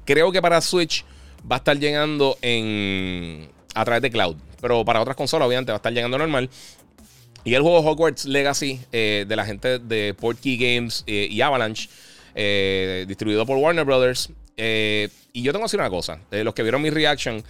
Creo 0.06 0.32
que 0.32 0.40
para 0.40 0.60
Switch 0.62 1.04
va 1.50 1.56
a 1.56 1.58
estar 1.58 1.78
llegando 1.78 2.38
en 2.40 3.50
a 3.74 3.84
través 3.84 4.00
de 4.00 4.10
cloud. 4.10 4.36
Pero 4.62 4.82
para 4.84 5.02
otras 5.02 5.16
consolas, 5.16 5.46
obviamente, 5.46 5.72
va 5.72 5.76
a 5.76 5.78
estar 5.78 5.92
llegando 5.92 6.16
normal. 6.16 6.48
Y 7.44 7.52
el 7.52 7.60
juego 7.60 7.80
Hogwarts 7.80 8.24
Legacy 8.24 8.80
eh, 8.92 9.26
de 9.28 9.36
la 9.36 9.44
gente 9.44 9.78
de 9.78 10.14
Portkey 10.14 10.56
Games 10.56 11.04
eh, 11.06 11.28
y 11.30 11.42
Avalanche 11.42 11.90
eh, 12.34 13.04
distribuido 13.06 13.46
por 13.46 13.58
Warner 13.58 13.84
Brothers. 13.84 14.30
Eh, 14.56 15.08
y 15.32 15.42
yo 15.42 15.52
tengo 15.52 15.64
que 15.64 15.66
decir 15.66 15.80
una 15.80 15.90
cosa: 15.90 16.18
los 16.30 16.54
que 16.54 16.62
vieron 16.62 16.82
mi 16.82 16.90
reaction, 16.90 17.42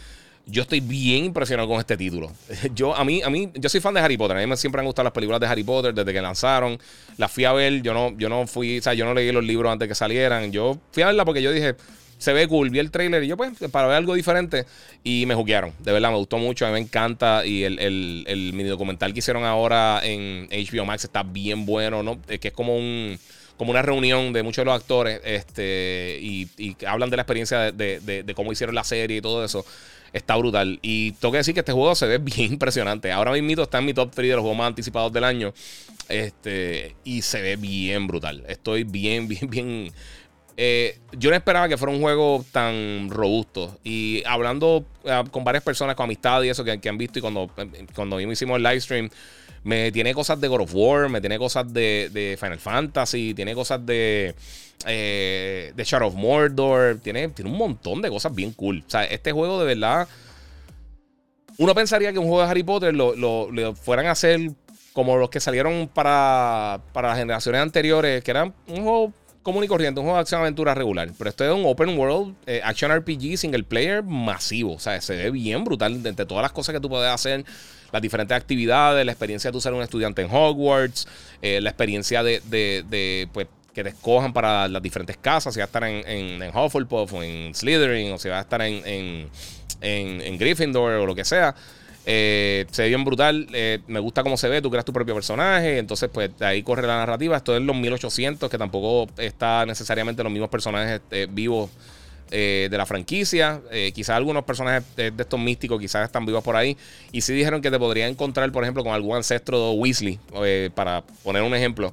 yo 0.46 0.62
estoy 0.62 0.80
bien 0.80 1.24
impresionado 1.24 1.68
con 1.68 1.78
este 1.78 1.96
título. 1.96 2.30
Yo, 2.74 2.94
a 2.94 3.04
mí, 3.04 3.22
a 3.22 3.30
mí, 3.30 3.50
yo 3.54 3.68
soy 3.68 3.80
fan 3.80 3.94
de 3.94 4.00
Harry 4.00 4.16
Potter. 4.16 4.36
A 4.36 4.40
mí 4.40 4.46
me 4.46 4.56
siempre 4.56 4.80
han 4.80 4.86
gustado 4.86 5.04
las 5.04 5.12
películas 5.12 5.40
de 5.40 5.46
Harry 5.46 5.64
Potter 5.64 5.94
desde 5.94 6.12
que 6.12 6.20
lanzaron. 6.20 6.78
Las 7.16 7.32
fui 7.32 7.44
a 7.44 7.52
ver. 7.52 7.80
Yo 7.82 7.94
no, 7.94 8.16
yo 8.18 8.28
no 8.28 8.46
fui, 8.46 8.78
o 8.78 8.82
sea, 8.82 8.94
yo 8.94 9.04
no 9.04 9.14
leí 9.14 9.32
los 9.32 9.44
libros 9.44 9.72
antes 9.72 9.88
que 9.88 9.94
salieran. 9.94 10.52
Yo 10.52 10.78
fui 10.92 11.02
a 11.02 11.06
verla 11.06 11.24
porque 11.24 11.40
yo 11.40 11.50
dije, 11.50 11.76
se 12.18 12.32
ve 12.32 12.46
cool. 12.46 12.70
Vi 12.70 12.78
el 12.78 12.90
trailer 12.90 13.24
y 13.24 13.28
yo, 13.28 13.36
pues, 13.36 13.52
para 13.70 13.86
ver 13.86 13.96
algo 13.96 14.14
diferente. 14.14 14.66
Y 15.02 15.24
me 15.26 15.34
juguearon. 15.34 15.72
De 15.78 15.92
verdad, 15.92 16.10
me 16.10 16.18
gustó 16.18 16.36
mucho. 16.36 16.66
A 16.66 16.68
mí 16.68 16.74
me 16.74 16.80
encanta. 16.80 17.46
Y 17.46 17.64
el, 17.64 17.78
el, 17.78 18.24
el 18.26 18.52
mini 18.52 18.68
documental 18.68 19.12
que 19.12 19.20
hicieron 19.20 19.44
ahora 19.44 20.00
en 20.02 20.48
HBO 20.50 20.84
Max 20.84 21.04
está 21.04 21.22
bien 21.22 21.64
bueno, 21.64 22.02
¿no? 22.02 22.18
Es 22.28 22.38
que 22.38 22.48
es 22.48 22.54
como 22.54 22.76
un 22.76 23.18
como 23.56 23.70
una 23.70 23.82
reunión 23.82 24.32
de 24.32 24.42
muchos 24.42 24.62
de 24.62 24.66
los 24.66 24.80
actores 24.80 25.20
este, 25.24 26.18
y, 26.20 26.48
hablan 26.86 27.10
de 27.10 27.16
la 27.16 27.22
experiencia 27.22 27.72
de, 27.72 28.32
cómo 28.34 28.52
hicieron 28.52 28.74
la 28.74 28.84
serie 28.84 29.18
y 29.18 29.20
todo 29.20 29.44
eso. 29.44 29.64
Está 30.12 30.36
brutal. 30.36 30.78
Y 30.80 31.12
tengo 31.12 31.32
que 31.32 31.38
decir 31.38 31.54
que 31.54 31.60
este 31.60 31.72
juego 31.72 31.94
se 31.94 32.06
ve 32.06 32.18
bien 32.22 32.52
impresionante. 32.52 33.10
Ahora 33.10 33.32
mismo 33.32 33.62
está 33.62 33.78
en 33.78 33.86
mi 33.86 33.94
top 33.94 34.12
3 34.14 34.28
de 34.28 34.34
los 34.36 34.42
juegos 34.42 34.58
más 34.58 34.68
anticipados 34.68 35.12
del 35.12 35.24
año. 35.24 35.52
Este, 36.08 36.94
y 37.04 37.22
se 37.22 37.42
ve 37.42 37.56
bien 37.56 38.06
brutal. 38.06 38.44
Estoy 38.48 38.84
bien, 38.84 39.26
bien, 39.28 39.50
bien. 39.50 39.92
Eh, 40.56 41.00
yo 41.18 41.30
no 41.30 41.36
esperaba 41.36 41.68
que 41.68 41.76
fuera 41.76 41.92
un 41.92 42.00
juego 42.00 42.44
tan 42.52 43.10
robusto. 43.10 43.78
Y 43.82 44.22
hablando 44.24 44.84
eh, 45.04 45.24
con 45.30 45.42
varias 45.42 45.64
personas, 45.64 45.96
con 45.96 46.04
amistad 46.04 46.42
y 46.42 46.48
eso 46.48 46.62
que, 46.62 46.80
que 46.80 46.88
han 46.88 46.98
visto, 46.98 47.18
y 47.18 47.22
cuando, 47.22 47.50
cuando 47.94 48.20
hicimos 48.20 48.56
el 48.56 48.62
live 48.62 48.80
stream 48.80 49.10
me 49.64 49.90
tiene 49.90 50.14
cosas 50.14 50.40
de 50.40 50.46
God 50.46 50.60
of 50.60 50.74
War, 50.74 51.08
me 51.08 51.20
tiene 51.20 51.38
cosas 51.38 51.72
de, 51.72 52.36
Final 52.38 52.58
Fantasy, 52.58 53.34
tiene 53.34 53.54
cosas 53.54 53.84
de, 53.84 54.34
eh, 54.86 55.72
de 55.74 55.84
Shadow 55.84 56.08
of 56.08 56.14
Mordor, 56.14 56.98
tiene, 57.02 57.28
tiene 57.28 57.50
un 57.50 57.56
montón 57.56 58.02
de 58.02 58.10
cosas 58.10 58.34
bien 58.34 58.52
cool. 58.52 58.84
O 58.86 58.90
sea, 58.90 59.04
este 59.04 59.32
juego 59.32 59.58
de 59.58 59.74
verdad. 59.74 60.06
Uno 61.56 61.74
pensaría 61.74 62.12
que 62.12 62.18
un 62.18 62.26
juego 62.26 62.42
de 62.42 62.50
Harry 62.50 62.62
Potter 62.64 62.94
lo, 62.94 63.14
lo, 63.14 63.74
fueran 63.74 64.06
a 64.06 64.10
hacer 64.10 64.50
como 64.92 65.16
los 65.16 65.30
que 65.30 65.40
salieron 65.40 65.88
para, 65.92 66.80
para 66.92 67.08
las 67.08 67.18
generaciones 67.18 67.60
anteriores, 67.60 68.22
que 68.22 68.30
eran 68.30 68.52
un 68.66 68.82
juego 68.82 69.12
común 69.44 69.62
y 69.62 69.68
corriente, 69.68 70.00
un 70.00 70.06
juego 70.06 70.16
de 70.16 70.22
acción 70.22 70.40
aventura 70.40 70.74
regular. 70.74 71.08
Pero 71.16 71.30
esto 71.30 71.44
es 71.44 71.52
un 71.52 71.64
open 71.64 71.96
world 71.96 72.34
eh, 72.46 72.60
action 72.64 72.92
RPG 72.92 73.38
single 73.38 73.62
player 73.62 74.02
masivo. 74.02 74.74
O 74.74 74.78
sea, 74.80 75.00
se 75.00 75.14
ve 75.14 75.30
bien 75.30 75.62
brutal 75.62 76.04
entre 76.04 76.26
todas 76.26 76.42
las 76.42 76.52
cosas 76.52 76.74
que 76.74 76.80
tú 76.80 76.88
puedes 76.88 77.10
hacer, 77.10 77.44
las 77.94 78.02
diferentes 78.02 78.36
actividades, 78.36 79.06
la 79.06 79.12
experiencia 79.12 79.48
de 79.48 79.52
tú 79.52 79.60
ser 79.60 79.72
un 79.72 79.80
estudiante 79.80 80.20
en 80.20 80.28
Hogwarts, 80.28 81.06
eh, 81.40 81.60
la 81.60 81.70
experiencia 81.70 82.24
de, 82.24 82.42
de, 82.44 83.28
pues, 83.32 83.46
que 83.72 83.84
te 83.84 83.90
escojan 83.90 84.32
para 84.32 84.66
las 84.66 84.82
diferentes 84.82 85.16
casas, 85.16 85.54
si 85.54 85.60
vas 85.60 85.66
a 85.66 85.70
estar 85.70 85.84
en, 85.84 86.04
en, 86.08 86.42
en 86.42 86.56
Hufflepuff 86.56 87.12
o 87.12 87.22
en 87.22 87.54
Slytherin, 87.54 88.10
o 88.10 88.18
si 88.18 88.28
vas 88.28 88.38
a 88.38 88.40
estar 88.40 88.60
en, 88.62 89.30
en, 89.80 90.38
Gryffindor 90.38 90.94
o 90.94 91.06
lo 91.06 91.14
que 91.14 91.24
sea. 91.24 91.54
Eh, 92.04 92.66
se 92.72 92.82
ve 92.82 92.88
bien 92.88 93.04
brutal. 93.04 93.46
Eh, 93.52 93.78
me 93.86 94.00
gusta 94.00 94.24
cómo 94.24 94.36
se 94.36 94.48
ve. 94.48 94.60
Tú 94.60 94.70
creas 94.70 94.84
tu 94.84 94.92
propio 94.92 95.14
personaje. 95.14 95.78
Entonces, 95.78 96.10
pues 96.12 96.30
ahí 96.40 96.64
corre 96.64 96.86
la 96.88 96.96
narrativa. 96.98 97.36
Esto 97.36 97.56
es 97.56 97.62
los 97.62 97.76
1800, 97.76 98.50
que 98.50 98.58
tampoco 98.58 99.08
está 99.18 99.64
necesariamente 99.66 100.24
los 100.24 100.32
mismos 100.32 100.50
personajes 100.50 101.00
vivos 101.30 101.70
de 102.34 102.76
la 102.76 102.86
franquicia. 102.86 103.60
quizás 103.94 104.16
algunos 104.16 104.44
personajes 104.44 104.84
de 104.96 105.12
estos 105.16 105.38
místicos, 105.38 105.80
quizás 105.80 106.06
están 106.06 106.26
vivos 106.26 106.42
por 106.42 106.56
ahí. 106.56 106.76
Y 107.12 107.20
sí 107.20 107.32
dijeron 107.32 107.60
que 107.62 107.70
te 107.70 107.78
podría 107.78 108.08
encontrar, 108.08 108.50
por 108.50 108.64
ejemplo, 108.64 108.82
con 108.82 108.92
algún 108.92 109.16
ancestro 109.16 109.72
Weasley, 109.72 110.18
para 110.74 111.02
poner 111.22 111.42
un 111.42 111.54
ejemplo. 111.54 111.92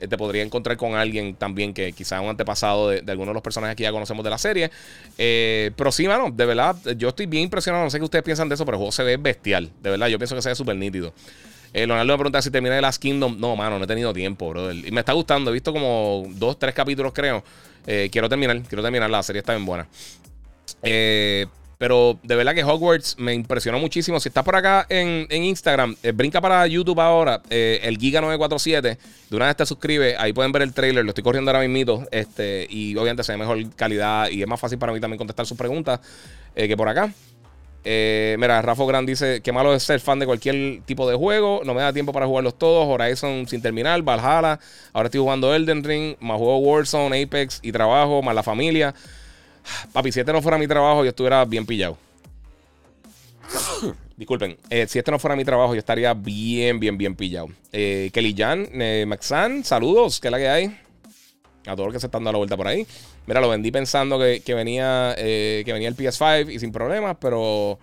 Eh, 0.00 0.08
te 0.08 0.16
podría 0.16 0.42
encontrar 0.42 0.76
con 0.78 0.94
alguien 0.94 1.34
también 1.34 1.74
que 1.74 1.92
quizás 1.92 2.20
un 2.22 2.30
antepasado 2.30 2.88
de, 2.88 3.02
de 3.02 3.12
algunos 3.12 3.32
de 3.32 3.34
los 3.34 3.42
personajes 3.42 3.76
que 3.76 3.82
ya 3.82 3.92
conocemos 3.92 4.24
de 4.24 4.30
la 4.30 4.38
serie. 4.38 4.70
Eh, 5.18 5.70
pero 5.76 5.92
sí, 5.92 6.08
mano, 6.08 6.30
de 6.30 6.46
verdad, 6.46 6.76
yo 6.96 7.10
estoy 7.10 7.26
bien 7.26 7.44
impresionado. 7.44 7.84
No 7.84 7.90
sé 7.90 7.98
qué 7.98 8.04
ustedes 8.04 8.24
piensan 8.24 8.48
de 8.48 8.54
eso, 8.54 8.64
pero 8.64 8.76
el 8.76 8.78
juego 8.78 8.92
se 8.92 9.04
ve 9.04 9.18
bestial. 9.18 9.70
De 9.82 9.90
verdad, 9.90 10.08
yo 10.08 10.18
pienso 10.18 10.34
que 10.34 10.42
se 10.42 10.48
ve 10.48 10.54
súper 10.54 10.76
nítido. 10.76 11.12
Eh, 11.72 11.86
Leonardo 11.86 12.12
me 12.12 12.18
pregunta 12.18 12.42
si 12.42 12.50
terminé 12.50 12.76
The 12.76 12.82
Last 12.82 13.00
Kingdom. 13.00 13.38
No, 13.38 13.54
mano, 13.54 13.78
no 13.78 13.84
he 13.84 13.86
tenido 13.86 14.12
tiempo, 14.14 14.48
brother. 14.48 14.74
Y 14.74 14.90
me 14.90 15.00
está 15.00 15.12
gustando. 15.12 15.50
He 15.50 15.54
visto 15.54 15.72
como 15.72 16.24
dos, 16.30 16.58
tres 16.58 16.74
capítulos, 16.74 17.12
creo. 17.12 17.44
Eh, 17.92 18.08
quiero 18.08 18.28
terminar, 18.28 18.62
quiero 18.62 18.84
terminar. 18.84 19.10
La 19.10 19.20
serie 19.20 19.40
está 19.40 19.52
bien 19.52 19.66
buena. 19.66 19.88
Eh, 20.84 21.46
pero 21.76 22.20
de 22.22 22.36
verdad 22.36 22.54
que 22.54 22.62
Hogwarts 22.62 23.16
me 23.18 23.34
impresionó 23.34 23.80
muchísimo. 23.80 24.20
Si 24.20 24.28
estás 24.28 24.44
por 24.44 24.54
acá 24.54 24.86
en, 24.88 25.26
Instagram, 25.28 25.96
eh, 26.04 26.12
brinca 26.12 26.40
para 26.40 26.64
YouTube 26.68 27.00
ahora, 27.00 27.42
eh, 27.50 27.80
el 27.82 27.98
Giga947. 27.98 28.96
De 29.30 29.36
una 29.36 29.46
vez 29.46 29.56
te 29.56 29.66
suscribes, 29.66 30.14
ahí 30.20 30.32
pueden 30.32 30.52
ver 30.52 30.62
el 30.62 30.72
trailer. 30.72 31.04
Lo 31.04 31.10
estoy 31.10 31.24
corriendo 31.24 31.50
ahora 31.50 31.66
mismo. 31.66 32.06
Este, 32.12 32.64
y 32.70 32.94
obviamente 32.94 33.24
se 33.24 33.32
ve 33.32 33.38
mejor 33.38 33.58
calidad 33.74 34.30
y 34.30 34.40
es 34.40 34.46
más 34.46 34.60
fácil 34.60 34.78
para 34.78 34.92
mí 34.92 35.00
también 35.00 35.18
contestar 35.18 35.44
sus 35.46 35.58
preguntas 35.58 35.98
que 36.54 36.76
por 36.76 36.88
acá. 36.88 37.12
Mira, 37.84 38.62
Rafa 38.62 38.84
Gran 38.84 39.06
dice: 39.06 39.40
Qué 39.42 39.52
malo 39.52 39.74
es 39.74 39.82
ser 39.82 40.00
fan 40.00 40.18
de 40.18 40.26
cualquier 40.26 40.82
tipo 40.84 41.08
de 41.08 41.16
juego. 41.16 41.62
No 41.64 41.74
me 41.74 41.82
da 41.82 41.92
tiempo 41.92 42.12
para 42.12 42.26
jugarlos 42.26 42.58
todos. 42.58 42.86
Horizon 42.88 43.46
sin 43.48 43.62
terminar, 43.62 44.02
Valhalla. 44.02 44.60
Ahora 44.92 45.06
estoy 45.06 45.20
jugando 45.20 45.54
Elden 45.54 45.84
Ring. 45.84 46.16
Más 46.20 46.38
juego 46.38 46.58
Warzone, 46.58 47.22
Apex 47.22 47.60
y 47.62 47.72
trabajo, 47.72 48.22
más 48.22 48.34
la 48.34 48.42
familia. 48.42 48.94
Papi, 49.92 50.12
si 50.12 50.20
este 50.20 50.32
no 50.32 50.42
fuera 50.42 50.58
mi 50.58 50.66
trabajo, 50.66 51.04
yo 51.04 51.10
estuviera 51.10 51.44
bien 51.44 51.66
pillado. 51.66 51.96
Disculpen, 54.16 54.56
eh, 54.68 54.86
si 54.86 54.98
este 54.98 55.10
no 55.10 55.18
fuera 55.18 55.36
mi 55.36 55.44
trabajo, 55.44 55.74
yo 55.74 55.78
estaría 55.78 56.12
bien, 56.14 56.78
bien, 56.78 56.98
bien 56.98 57.14
pillado. 57.14 57.48
Eh, 57.72 58.10
Kelly 58.12 58.34
Jan, 58.36 58.68
eh, 58.74 59.04
Maxan, 59.06 59.64
saludos, 59.64 60.20
¿qué 60.20 60.28
es 60.28 60.32
la 60.32 60.38
que 60.38 60.48
hay? 60.48 60.78
A 61.66 61.76
todos 61.76 61.86
los 61.86 61.92
que 61.92 62.00
se 62.00 62.06
están 62.06 62.24
dando 62.24 62.32
la 62.32 62.38
vuelta 62.38 62.56
por 62.56 62.66
ahí. 62.66 62.86
Mira, 63.26 63.40
lo 63.40 63.48
vendí 63.48 63.70
pensando 63.70 64.18
que, 64.18 64.54
venía, 64.54 65.14
que 65.16 65.64
venía 65.66 65.88
el 65.88 65.96
PS5 65.96 66.52
y 66.52 66.58
sin 66.58 66.72
problemas, 66.72 67.16
pero 67.20 67.78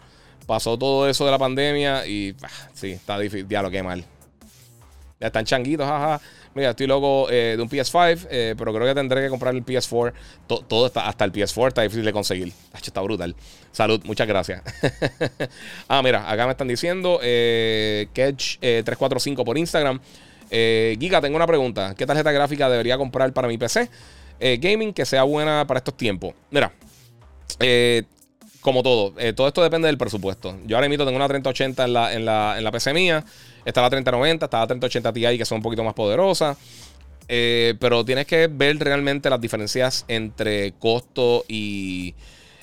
pasó 0.47 0.77
todo 0.77 1.07
eso 1.07 1.25
de 1.25 1.31
la 1.31 1.37
pandemia 1.37 2.07
y 2.07 2.35
ah, 2.41 2.49
sí, 2.73 2.91
está 2.91 3.19
difícil. 3.19 3.47
Ya 3.47 3.61
lo 3.61 3.69
que 3.69 3.83
mal. 3.83 4.03
Ya 5.19 5.27
están 5.27 5.45
changuitos, 5.45 5.85
jaja. 5.85 6.21
Mira, 6.53 6.71
estoy 6.71 6.87
loco 6.87 7.29
eh, 7.29 7.53
de 7.55 7.61
un 7.61 7.69
PS5, 7.69 8.27
eh, 8.31 8.55
pero 8.57 8.73
creo 8.73 8.87
que 8.87 8.95
tendré 8.95 9.21
que 9.21 9.29
comprar 9.29 9.53
el 9.53 9.63
PS4. 9.63 10.13
todo 10.47 10.87
está, 10.87 11.07
hasta 11.07 11.23
el 11.25 11.31
PS4 11.31 11.67
está 11.67 11.81
difícil 11.83 12.03
de 12.03 12.13
conseguir. 12.13 12.51
Está 12.73 13.01
brutal. 13.01 13.35
Salud, 13.71 14.01
muchas 14.05 14.27
gracias. 14.27 14.63
ah, 15.87 16.01
mira, 16.01 16.29
acá 16.29 16.45
me 16.45 16.51
están 16.51 16.67
diciendo 16.67 17.19
eh, 17.21 18.07
Kedge345 18.15 19.43
por 19.43 19.57
Instagram. 19.57 19.99
Giga, 20.49 21.21
tengo 21.21 21.35
una 21.35 21.47
pregunta. 21.47 21.93
¿Qué 21.95 22.05
tarjeta 22.05 22.31
gráfica 22.31 22.69
debería 22.69 22.97
comprar 22.97 23.31
para 23.33 23.47
mi 23.47 23.57
PC? 23.57 23.89
gaming 24.39 24.93
que 24.93 25.03
sea 25.03 25.23
buena 25.23 25.65
para 25.65 25.79
estos 25.79 25.97
tiempos. 25.97 26.35
Mira, 26.51 26.71
como 28.61 28.83
todo, 28.83 29.13
todo 29.35 29.47
esto 29.47 29.63
depende 29.63 29.87
del 29.87 29.97
presupuesto. 29.97 30.55
Yo 30.65 30.77
ahora 30.77 30.87
mismo 30.87 31.05
tengo 31.05 31.17
una 31.17 31.27
3080 31.27 31.85
en 31.85 31.93
la, 31.93 32.13
en 32.13 32.25
la, 32.25 32.55
en 32.57 32.63
la 32.63 32.71
PC 32.71 32.93
mía. 32.93 33.25
Está 33.65 33.81
la 33.81 33.89
3090, 33.89 34.45
está 34.45 34.59
la 34.59 34.67
3080 34.67 35.13
Ti 35.13 35.37
que 35.37 35.45
son 35.45 35.57
un 35.57 35.61
poquito 35.63 35.83
más 35.83 35.93
poderosas. 35.93 36.55
Eh, 37.27 37.75
pero 37.79 38.05
tienes 38.05 38.25
que 38.25 38.47
ver 38.47 38.77
realmente 38.79 39.29
las 39.29 39.41
diferencias 39.41 40.05
entre 40.07 40.71
costo 40.73 41.43
y. 41.47 42.15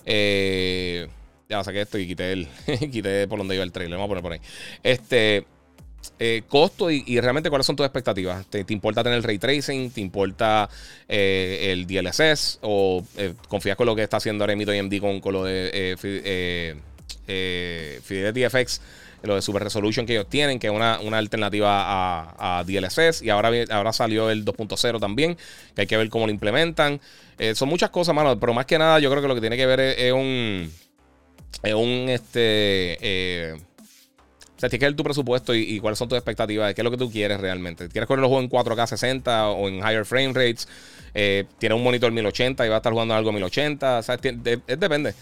Eh, 0.07 1.09
ya 1.49 1.62
saqué 1.62 1.82
esto 1.82 1.99
y 1.99 2.07
quité, 2.07 2.32
el, 2.32 2.49
quité 2.91 3.28
por 3.28 3.39
donde 3.39 3.55
iba 3.55 3.64
el 3.64 3.72
trailer. 3.72 3.99
Vamos 3.99 4.07
a 4.07 4.09
poner 4.09 4.22
por 4.22 4.32
ahí. 4.32 4.41
Este. 4.82 5.47
Eh, 6.18 6.42
costo 6.48 6.90
y, 6.90 7.20
realmente 7.20 7.50
cuáles 7.50 7.66
son 7.66 7.76
tus 7.76 7.86
expectativas. 7.86 8.46
¿Te, 8.46 8.64
importa 8.68 9.02
tener 9.02 9.22
ray 9.22 9.38
tracing? 9.38 9.90
¿Te 9.90 10.00
importa 10.00 10.68
el 11.09 11.86
DLSS? 11.86 12.59
¿O 12.62 13.05
confías 13.48 13.76
con 13.76 13.86
lo 13.86 13.96
que 13.96 14.02
está 14.02 14.18
haciendo 14.18 14.44
ahora 14.44 14.52
AMD 14.55 15.00
con, 15.00 15.20
con 15.20 15.32
lo 15.32 15.44
de 15.44 16.76
Fidelity 18.05 18.48
FX? 18.48 18.80
lo 19.26 19.34
de 19.34 19.42
Super 19.42 19.64
Resolution 19.64 20.07
que 20.07 20.14
ellos 20.14 20.28
tienen, 20.28 20.59
que 20.59 20.68
es 20.68 20.72
una, 20.72 20.98
alternativa 21.18 22.34
a, 22.38 22.64
DLSS. 22.64 23.22
Y 23.22 23.30
ahora, 23.30 23.50
ahora 23.70 23.92
salió 23.92 24.30
el 24.30 24.44
2.0 24.44 25.00
también, 25.00 25.36
que 25.74 25.82
hay 25.82 25.86
que 25.86 25.96
ver 25.96 26.09
cómo 26.09 26.26
lo 26.26 26.32
implementan. 26.32 27.00
Eh, 27.38 27.55
son 27.55 27.68
muchas 27.68 27.90
cosas, 27.90 28.14
mano, 28.14 28.38
pero 28.38 28.55
más 28.55 28.66
que 28.66 28.78
nada 28.78 28.98
yo 29.00 29.11
creo 29.11 29.22
que 29.22 29.28
lo 29.28 29.34
que 29.34 29.40
tiene 29.40 29.57
que 29.57 29.66
ver 29.66 29.80
es, 29.80 30.12
un... 30.12 30.70
Es 31.62 31.74
un, 31.74 32.09
este... 32.09 33.57
Sea, 34.71 34.79
tienes 34.79 34.97
tu 34.97 35.05
presupuesto 35.05 35.55
y, 35.55 35.79
cuáles 35.81 35.99
son 35.99 36.09
tus 36.09 36.17
expectativas, 36.17 36.69
de 36.69 36.75
qué 36.75 36.81
es 36.81 36.85
lo 36.85 36.91
que 36.91 36.97
tú 36.97 37.11
quieres 37.11 37.41
realmente. 37.41 37.89
¿Quieres 37.89 38.07
correr 38.07 38.21
los 38.21 38.29
juegos 38.29 38.45
en 38.45 38.51
4K 38.51 38.87
60 38.87 39.49
o 39.51 39.69
en 39.69 39.77
higher 39.77 40.05
frame 40.05 40.33
rates? 40.33 40.69
Eh, 41.15 41.45
¿Tienes 41.59 41.77
un 41.77 41.85
monitor 41.85 42.11
1080 42.11 42.65
y 42.65 42.69
vas 42.69 42.75
a 42.75 42.79
estar 42.79 42.93
jugando 42.93 43.15
algo 43.15 43.33
1080? 43.33 43.99
O 43.99 44.03
depende. 44.77 45.15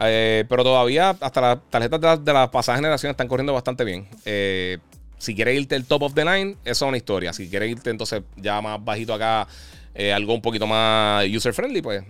Eh, 0.00 0.44
pero 0.48 0.62
todavía 0.62 1.10
hasta 1.20 1.40
las 1.40 1.58
tarjetas 1.70 2.24
de, 2.24 2.32
la, 2.32 2.50
pasada 2.50 2.76
generación 2.76 3.10
están 3.10 3.28
corriendo 3.28 3.52
bastante 3.52 3.84
bien. 3.84 4.06
Eh, 4.24 4.78
si 5.18 5.34
quieres 5.34 5.58
irte 5.58 5.74
el 5.74 5.84
top 5.84 6.02
of 6.04 6.14
the 6.14 6.24
line, 6.24 6.56
eso 6.64 6.84
es 6.84 6.88
una 6.88 6.96
historia. 6.96 7.32
Si 7.32 7.48
quieres 7.48 7.70
irte 7.70 7.90
entonces 7.90 8.22
ya 8.36 8.60
más 8.60 8.82
bajito 8.84 9.12
acá, 9.14 9.48
eh, 9.94 10.12
algo 10.12 10.34
un 10.34 10.42
poquito 10.42 10.66
más 10.66 11.26
user 11.28 11.52
friendly, 11.52 11.82
pues 11.82 12.04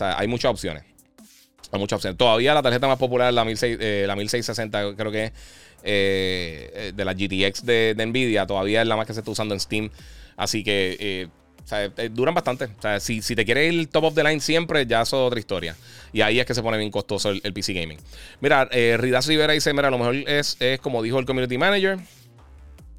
hay 0.00 0.26
muchas 0.26 0.50
opciones. 0.50 0.84
Hay 1.70 1.78
muchas 1.78 1.98
opciones. 1.98 2.16
Todavía 2.16 2.54
la 2.54 2.62
tarjeta 2.62 2.86
más 2.86 2.98
popular 2.98 3.28
es 3.28 3.34
la, 3.34 3.44
1660, 3.44 4.94
creo 4.96 5.12
que 5.12 5.24
es 5.24 5.32
de 5.84 7.04
la 7.04 7.12
GTX 7.12 7.64
de, 7.64 7.94
Nvidia. 8.06 8.46
Todavía 8.46 8.82
es 8.82 8.88
la 8.88 8.96
más 8.96 9.06
que 9.06 9.14
se 9.14 9.20
está 9.20 9.30
usando 9.30 9.54
en 9.54 9.60
Steam. 9.60 9.90
Así 10.36 10.64
que 10.64 10.96
eh, 10.98 11.28
duran 12.10 12.34
bastante. 12.34 12.64
O 12.64 12.82
sea, 12.82 13.00
si, 13.00 13.20
te 13.20 13.44
quieres 13.44 13.72
ir 13.72 13.86
top 13.88 14.04
of 14.04 14.14
the 14.14 14.22
line 14.22 14.40
siempre, 14.40 14.86
ya 14.86 15.02
eso 15.02 15.16
es 15.16 15.26
otra 15.28 15.40
historia. 15.40 15.76
Y 16.12 16.20
ahí 16.20 16.38
es 16.38 16.46
que 16.46 16.54
se 16.54 16.62
pone 16.62 16.78
bien 16.78 16.90
costoso 16.90 17.30
el, 17.30 17.52
PC 17.52 17.72
Gaming. 17.72 17.98
Mira, 18.40 18.68
eh, 18.70 18.96
Ridas 18.98 19.26
Rivera 19.26 19.52
dice: 19.52 19.72
Mira, 19.72 19.88
a 19.88 19.90
lo 19.90 19.98
mejor 19.98 20.14
es, 20.14 20.56
como 20.82 21.02
dijo 21.02 21.18
el 21.18 21.26
Community 21.26 21.58
Manager. 21.58 21.98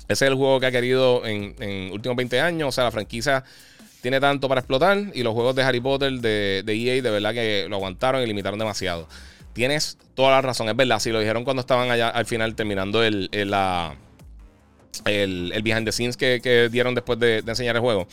Ese 0.08 0.26
es 0.26 0.30
el 0.30 0.36
juego 0.36 0.60
que 0.60 0.68
ha 0.68 0.72
querido 0.72 1.26
en, 1.26 1.56
en 1.60 1.92
últimos 1.92 2.16
20 2.16 2.40
años. 2.40 2.70
O 2.70 2.72
sea, 2.72 2.84
la 2.84 2.92
franquicia 2.92 3.44
tiene 4.02 4.20
tanto 4.20 4.48
para 4.48 4.62
explotar. 4.62 5.00
Y 5.14 5.24
los 5.24 5.34
juegos 5.34 5.56
de 5.56 5.64
Harry 5.64 5.80
Potter 5.80 6.12
de, 6.14 6.64
de 6.64 6.74
EA, 6.74 7.02
de 7.02 7.10
verdad 7.10 7.34
que 7.34 7.68
lo 7.70 7.78
aguantaron 7.78 8.22
y 8.22 8.26
limitaron 8.28 8.60
demasiado. 8.60 9.08
Tienes 9.56 9.98
toda 10.14 10.30
la 10.30 10.42
razón, 10.44 10.70
es 10.70 10.76
verdad. 10.76 11.00
Si 11.00 11.10
lo 11.12 11.20
dijeron 11.20 11.44
cuando 11.44 11.62
estaban 11.62 11.90
allá 11.90 12.10
al 12.10 12.28
final 12.28 12.54
terminando 12.54 13.04
el, 13.04 13.30
el, 13.32 13.52
el, 15.06 15.52
el 15.52 15.64
behind 15.64 15.86
the 15.86 15.92
scenes 15.92 16.16
que, 16.16 16.40
que 16.44 16.70
dieron 16.70 16.94
después 16.94 17.18
de, 17.18 17.42
de 17.42 17.52
enseñar 17.52 17.76
el 17.76 17.82
juego 17.82 18.08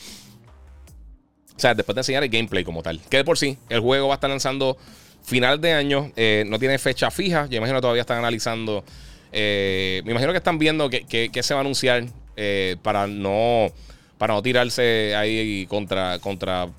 o 1.55 1.59
sea, 1.59 1.73
después 1.75 1.95
de 1.95 1.99
enseñar 2.01 2.23
el 2.23 2.29
gameplay 2.29 2.63
como 2.63 2.81
tal. 2.81 2.99
Que 3.09 3.17
de 3.17 3.23
por 3.23 3.37
sí, 3.37 3.57
el 3.69 3.79
juego 3.79 4.07
va 4.07 4.15
a 4.15 4.17
estar 4.17 4.29
lanzando 4.29 4.77
final 5.23 5.61
de 5.61 5.73
año. 5.73 6.11
Eh, 6.15 6.43
no 6.47 6.59
tiene 6.59 6.77
fecha 6.79 7.11
fija. 7.11 7.47
Yo 7.47 7.57
imagino 7.57 7.77
que 7.77 7.81
todavía 7.81 8.01
están 8.01 8.17
analizando. 8.17 8.83
Eh, 9.31 10.01
me 10.05 10.11
imagino 10.11 10.31
que 10.31 10.37
están 10.37 10.57
viendo 10.57 10.89
qué 10.89 11.39
se 11.41 11.53
va 11.53 11.59
a 11.59 11.61
anunciar 11.61 12.05
eh, 12.35 12.75
para 12.81 13.07
no 13.07 13.71
para 14.17 14.35
no 14.35 14.41
tirarse 14.41 15.15
ahí 15.15 15.65
contra 15.67 16.19
contra 16.19 16.69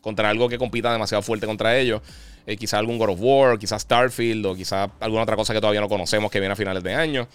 contra 0.00 0.30
algo 0.30 0.48
que 0.48 0.58
compita 0.58 0.92
demasiado 0.92 1.22
fuerte 1.22 1.46
contra 1.46 1.76
ellos. 1.78 2.02
Quizás 2.46 2.74
algún 2.74 2.98
God 2.98 3.10
of 3.10 3.18
War, 3.20 3.58
quizás 3.58 3.82
Starfield 3.82 4.46
o 4.46 4.54
quizás 4.54 4.90
alguna 5.00 5.22
otra 5.22 5.36
cosa 5.36 5.54
que 5.54 5.60
todavía 5.60 5.80
no 5.80 5.88
conocemos 5.88 6.30
que 6.30 6.40
viene 6.40 6.52
a 6.52 6.56
finales 6.56 6.82
de 6.82 6.94
año. 6.94 7.28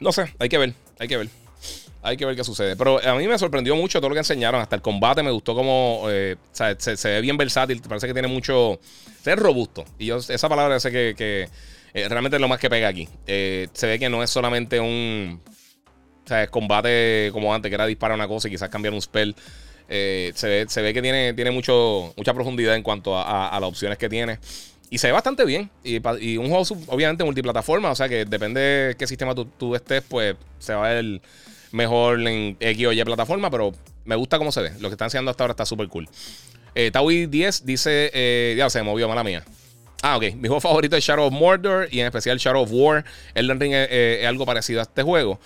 No 0.00 0.12
sé, 0.12 0.34
hay 0.38 0.48
que 0.48 0.58
ver, 0.58 0.74
hay 0.98 1.08
que 1.08 1.16
ver. 1.16 1.28
Hay 2.04 2.16
que 2.16 2.26
ver 2.26 2.34
qué 2.34 2.42
sucede. 2.42 2.76
Pero 2.76 3.00
a 3.00 3.14
mí 3.14 3.28
me 3.28 3.38
sorprendió 3.38 3.76
mucho 3.76 4.00
todo 4.00 4.08
lo 4.08 4.14
que 4.14 4.20
enseñaron. 4.20 4.60
Hasta 4.60 4.74
el 4.74 4.82
combate 4.82 5.22
me 5.22 5.30
gustó 5.30 5.54
como. 5.54 6.06
Eh, 6.10 6.36
se, 6.50 6.96
ve 7.08 7.20
bien 7.20 7.36
versátil. 7.36 7.80
Parece 7.80 8.08
que 8.08 8.12
tiene 8.12 8.28
mucho. 8.28 8.80
Se 9.22 9.30
ve 9.30 9.36
robusto. 9.36 9.84
Y 9.98 10.06
yo, 10.06 10.16
esa 10.16 10.48
palabra 10.48 10.80
sé 10.80 10.90
que, 10.90 11.48
eh, 11.94 12.08
realmente 12.08 12.36
es 12.36 12.40
lo 12.40 12.48
más 12.48 12.58
que 12.58 12.68
pega 12.68 12.88
aquí. 12.88 13.08
Eh, 13.26 13.68
se 13.72 13.86
ve 13.86 14.00
que 14.00 14.08
no 14.08 14.22
es 14.22 14.30
solamente 14.30 14.80
un. 14.80 15.40
sea, 16.26 16.42
es 16.42 16.50
combate 16.50 17.30
como 17.32 17.54
antes, 17.54 17.70
que 17.70 17.74
era 17.76 17.86
disparar 17.86 18.16
una 18.16 18.26
cosa 18.26 18.48
y 18.48 18.50
quizás 18.50 18.68
cambiar 18.68 18.94
un 18.94 19.00
spell. 19.00 19.36
Eh, 19.88 20.32
se, 20.34 20.48
ve, 20.48 20.66
se, 20.68 20.82
ve, 20.82 20.94
que 20.94 21.02
tiene, 21.02 21.34
tiene 21.34 21.50
mucho, 21.50 22.12
mucha 22.16 22.34
profundidad 22.34 22.74
en 22.74 22.82
cuanto 22.82 23.18
a, 23.18 23.58
las 23.60 23.68
opciones 23.68 23.98
que 23.98 24.08
tiene. 24.08 24.38
Y 24.90 24.98
se 24.98 25.08
ve 25.08 25.12
bastante 25.12 25.44
bien. 25.44 25.70
Y, 25.84 26.36
un 26.36 26.48
juego, 26.48 26.64
obviamente, 26.88 27.24
multiplataforma. 27.24 27.90
O 27.90 27.94
sea 27.94 28.08
que 28.08 28.24
depende 28.24 28.60
de 28.60 28.96
qué 28.96 29.06
sistema 29.06 29.34
tú, 29.34 29.74
estés, 29.74 30.02
pues 30.08 30.36
se 30.58 30.74
va 30.74 30.90
a 30.90 30.94
ver 30.94 31.20
mejor 31.70 32.20
en 32.26 32.56
X 32.60 32.86
o 32.86 32.92
Y 32.92 33.04
plataforma. 33.04 33.50
Pero 33.50 33.72
me 34.04 34.16
gusta 34.16 34.38
cómo 34.38 34.52
se 34.52 34.62
ve. 34.62 34.72
Lo 34.80 34.88
que 34.88 34.94
están 34.94 35.06
haciendo 35.06 35.30
hasta 35.30 35.44
ahora 35.44 35.52
está 35.52 35.66
súper 35.66 35.88
cool. 35.88 36.08
Eh, 36.74 36.90
Taui 36.90 37.26
10 37.26 37.64
dice. 37.64 38.10
Eh, 38.12 38.54
ya 38.56 38.68
se 38.70 38.82
movió, 38.82 39.08
mala 39.08 39.24
mía. 39.24 39.44
Ah, 40.02 40.16
ok. 40.16 40.34
Mi 40.34 40.48
juego 40.48 40.60
favorito 40.60 40.96
es 40.96 41.04
Shadow 41.04 41.26
of 41.26 41.32
Mordor 41.32 41.88
y 41.90 42.00
en 42.00 42.06
especial 42.06 42.36
Shadow 42.38 42.62
of 42.62 42.70
War. 42.72 43.04
Elden 43.34 43.60
Ring 43.60 43.72
es, 43.72 44.26
algo 44.26 44.44
parecido 44.44 44.80
a 44.80 44.82
este 44.82 45.02
juego. 45.02 45.38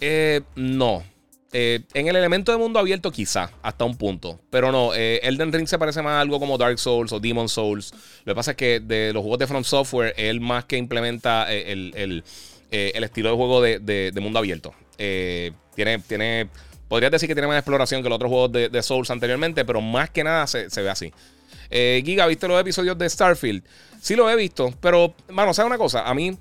Eh, 0.00 0.40
no. 0.56 1.04
Eh, 1.52 1.80
en 1.94 2.08
el 2.08 2.16
elemento 2.16 2.52
de 2.52 2.58
mundo 2.58 2.78
abierto, 2.78 3.10
quizá, 3.10 3.50
hasta 3.62 3.84
un 3.84 3.96
punto. 3.96 4.38
Pero 4.50 4.70
no, 4.70 4.94
eh, 4.94 5.20
Elden 5.22 5.52
Ring 5.52 5.66
se 5.66 5.78
parece 5.78 6.02
más 6.02 6.12
a 6.12 6.20
algo 6.20 6.38
como 6.38 6.58
Dark 6.58 6.78
Souls 6.78 7.10
o 7.12 7.20
Demon 7.20 7.48
Souls. 7.48 7.92
Lo 8.24 8.32
que 8.32 8.36
pasa 8.36 8.50
es 8.50 8.56
que 8.56 8.80
de 8.80 9.12
los 9.12 9.22
juegos 9.22 9.38
de 9.38 9.46
From 9.46 9.64
Software, 9.64 10.14
él 10.16 10.40
más 10.40 10.66
que 10.66 10.76
implementa 10.76 11.50
el, 11.50 12.22
estilo 12.70 13.30
de 13.30 13.36
juego 13.36 13.62
de, 13.62 14.18
mundo 14.20 14.38
abierto. 14.38 14.74
tiene, 14.96 15.98
tiene, 16.00 16.48
podrías 16.86 17.12
decir 17.12 17.28
que 17.28 17.34
tiene 17.34 17.48
más 17.48 17.58
exploración 17.58 18.02
que 18.02 18.08
los 18.10 18.16
otros 18.16 18.30
juegos 18.30 18.52
de, 18.52 18.82
Souls 18.82 19.10
anteriormente, 19.10 19.64
pero 19.64 19.80
más 19.80 20.10
que 20.10 20.24
nada 20.24 20.46
se, 20.46 20.68
se 20.68 20.82
ve 20.82 20.90
así. 20.90 21.12
Giga, 21.70 22.26
¿viste 22.26 22.46
los 22.46 22.60
episodios 22.60 22.98
de 22.98 23.08
Starfield? 23.08 23.62
Sí 24.02 24.16
lo 24.16 24.30
he 24.30 24.36
visto, 24.36 24.74
pero, 24.82 25.14
bueno, 25.32 25.54
¿sabes 25.54 25.68
una 25.68 25.78
cosa? 25.78 26.08
A 26.08 26.14
mí 26.14 26.36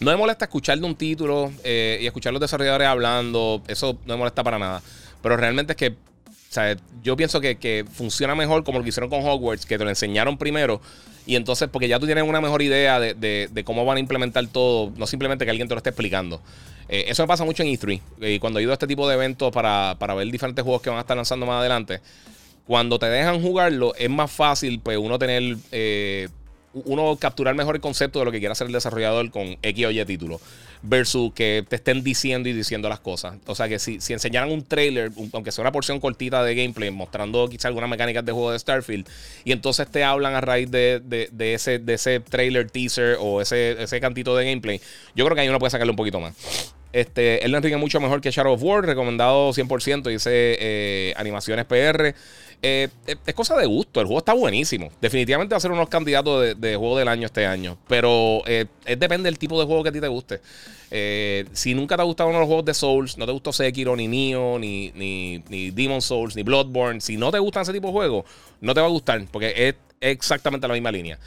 no 0.00 0.10
me 0.10 0.16
molesta 0.16 0.46
escuchar 0.46 0.78
de 0.78 0.86
un 0.86 0.96
título 0.96 1.52
eh, 1.64 1.98
y 2.00 2.06
escuchar 2.06 2.32
los 2.32 2.40
desarrolladores 2.40 2.88
hablando. 2.88 3.62
Eso 3.68 3.98
no 4.06 4.14
me 4.14 4.18
molesta 4.18 4.42
para 4.42 4.58
nada. 4.58 4.82
Pero 5.22 5.36
realmente 5.36 5.72
es 5.72 5.76
que, 5.76 5.88
o 5.90 6.80
yo 7.02 7.16
pienso 7.16 7.40
que, 7.40 7.84
funciona 7.92 8.34
mejor 8.34 8.64
como 8.64 8.78
lo 8.78 8.84
que 8.84 8.90
hicieron 8.90 9.10
con 9.10 9.24
Hogwarts, 9.24 9.66
que 9.66 9.78
te 9.78 9.84
lo 9.84 9.90
enseñaron 9.90 10.38
primero. 10.38 10.80
Y 11.24 11.36
entonces, 11.36 11.68
porque 11.70 11.86
ya 11.86 12.00
tú 12.00 12.06
tienes 12.06 12.24
una 12.24 12.40
mejor 12.40 12.62
idea 12.62 12.98
de, 12.98 13.62
cómo 13.64 13.84
van 13.84 13.98
a 13.98 14.00
implementar 14.00 14.46
todo, 14.48 14.92
no 14.96 15.06
simplemente 15.06 15.44
que 15.44 15.50
alguien 15.50 15.68
te 15.68 15.74
lo 15.74 15.78
esté 15.78 15.90
explicando. 15.90 16.40
Eh, 16.88 17.04
eso 17.08 17.22
me 17.22 17.28
pasa 17.28 17.44
mucho 17.44 17.62
en 17.62 17.68
E3. 17.68 18.00
Y 18.20 18.38
cuando 18.40 18.58
he 18.58 18.62
ido 18.62 18.72
a 18.72 18.74
este 18.74 18.88
tipo 18.88 19.08
de 19.08 19.14
eventos 19.14 19.52
para, 19.52 19.96
para 19.98 20.14
ver 20.14 20.28
diferentes 20.30 20.62
juegos 20.64 20.82
que 20.82 20.90
van 20.90 20.98
a 20.98 21.02
estar 21.02 21.16
lanzando 21.16 21.46
más 21.46 21.60
adelante, 21.60 22.00
cuando 22.66 22.98
te 22.98 23.06
dejan 23.06 23.40
jugarlo, 23.40 23.94
es 23.96 24.10
más 24.10 24.30
fácil, 24.30 24.80
pues, 24.80 24.98
uno 24.98 25.18
tener. 25.18 25.56
Eh, 25.70 26.28
uno 26.74 27.16
capturar 27.16 27.54
mejor 27.54 27.76
el 27.76 27.80
concepto 27.80 28.18
de 28.18 28.24
lo 28.24 28.32
que 28.32 28.38
quiere 28.38 28.52
hacer 28.52 28.66
el 28.66 28.72
desarrollador 28.72 29.30
con 29.30 29.56
X 29.62 29.86
o 29.86 29.90
Y 29.90 30.04
título. 30.04 30.40
Versus 30.84 31.32
que 31.32 31.64
te 31.68 31.76
estén 31.76 32.02
diciendo 32.02 32.48
y 32.48 32.52
diciendo 32.52 32.88
las 32.88 32.98
cosas. 32.98 33.36
O 33.46 33.54
sea 33.54 33.68
que 33.68 33.78
si, 33.78 34.00
si 34.00 34.12
enseñaran 34.12 34.50
un 34.50 34.64
trailer, 34.64 35.12
aunque 35.32 35.52
sea 35.52 35.62
una 35.62 35.70
porción 35.70 36.00
cortita 36.00 36.42
de 36.42 36.56
gameplay, 36.56 36.90
mostrando 36.90 37.48
quizá 37.48 37.68
algunas 37.68 37.88
mecánicas 37.88 38.24
de 38.24 38.32
juego 38.32 38.50
de 38.50 38.58
Starfield, 38.58 39.08
y 39.44 39.52
entonces 39.52 39.88
te 39.88 40.02
hablan 40.02 40.34
a 40.34 40.40
raíz 40.40 40.70
de, 40.70 41.00
ese, 41.38 41.78
de 41.78 41.94
ese 41.94 42.18
trailer 42.18 42.68
teaser 42.68 43.16
o 43.20 43.40
ese, 43.40 43.80
ese 43.80 44.00
cantito 44.00 44.34
de 44.36 44.44
gameplay, 44.44 44.80
yo 45.14 45.24
creo 45.24 45.36
que 45.36 45.42
ahí 45.42 45.48
uno 45.48 45.60
puede 45.60 45.70
sacarle 45.70 45.90
un 45.90 45.96
poquito 45.96 46.18
más. 46.18 46.34
Este, 46.92 47.44
él 47.44 47.54
es 47.54 47.78
mucho 47.78 48.00
mejor 48.00 48.20
que 48.20 48.30
Shadow 48.30 48.52
of 48.52 48.62
War, 48.62 48.84
recomendado 48.84 49.50
100%, 49.50 50.02
dice 50.08 50.30
eh, 50.32 51.14
animaciones 51.16 51.64
PR. 51.64 52.14
Eh, 52.64 52.88
es 53.26 53.34
cosa 53.34 53.56
de 53.56 53.66
gusto, 53.66 54.00
el 54.00 54.06
juego 54.06 54.18
está 54.18 54.34
buenísimo. 54.34 54.90
Definitivamente 55.00 55.54
va 55.54 55.56
a 55.56 55.60
ser 55.60 55.72
unos 55.72 55.88
candidatos 55.88 56.54
de, 56.56 56.76
juego 56.76 56.98
del 56.98 57.08
año 57.08 57.26
este 57.26 57.46
año, 57.46 57.76
pero 57.88 58.42
eh, 58.46 58.66
es, 58.84 59.00
depende 59.00 59.28
del 59.28 59.38
tipo 59.38 59.58
de 59.58 59.66
juego 59.66 59.82
que 59.82 59.88
a 59.88 59.92
ti 59.92 60.00
te 60.00 60.08
guste. 60.08 60.40
si 61.52 61.74
nunca 61.74 61.96
te 61.96 62.02
ha 62.02 62.04
gustado 62.04 62.28
uno 62.28 62.38
de 62.38 62.42
los 62.42 62.48
juegos 62.48 62.66
de 62.66 62.74
Souls, 62.74 63.18
no 63.18 63.26
te 63.26 63.32
gustó 63.32 63.52
Sekiro, 63.52 63.96
ni 63.96 64.06
Nioh, 64.06 64.58
ni, 64.58 64.92
ni, 64.94 65.42
ni 65.48 65.70
Demon 65.70 66.02
Souls, 66.02 66.36
ni 66.36 66.42
Bloodborne, 66.42 67.00
si 67.00 67.16
no 67.16 67.32
te 67.32 67.38
gustan 67.38 67.62
ese 67.62 67.72
tipo 67.72 67.88
de 67.88 67.94
juegos, 67.94 68.26
no 68.60 68.74
te 68.74 68.80
va 68.80 68.86
a 68.86 68.90
gustar, 68.90 69.24
porque 69.32 69.52
es 69.56 69.74
exactamente 70.00 70.68
la 70.68 70.74
misma 70.74 70.92
línea. 70.92 71.18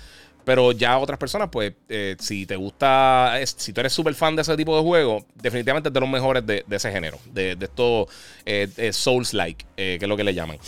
Pero 0.46 0.72
ya 0.72 1.00
otras 1.00 1.18
personas, 1.18 1.50
pues, 1.52 1.74
eh, 1.90 2.16
si 2.20 2.46
te 2.46 2.56
gusta, 2.56 3.34
si 3.46 3.74
tú 3.74 3.82
eres 3.82 3.92
súper 3.92 4.14
fan 4.14 4.36
de 4.36 4.44
ese 4.44 4.56
tipo 4.56 4.78
de 4.78 4.84
juego, 4.84 5.26
definitivamente 5.34 5.90
es 5.90 5.94
de 5.94 6.00
los 6.00 6.08
mejores 6.08 6.46
de, 6.46 6.64
ese 6.70 6.92
género, 6.92 7.18
de, 7.34 7.56
de 7.56 7.66
estos 7.66 8.08
eh, 8.46 8.92
Souls-like, 8.94 9.66
eh, 9.76 9.98
que 9.98 10.06
es 10.06 10.10
lo 10.10 10.16
que 10.16 10.24
le 10.24 10.36
llaman. 10.36 10.60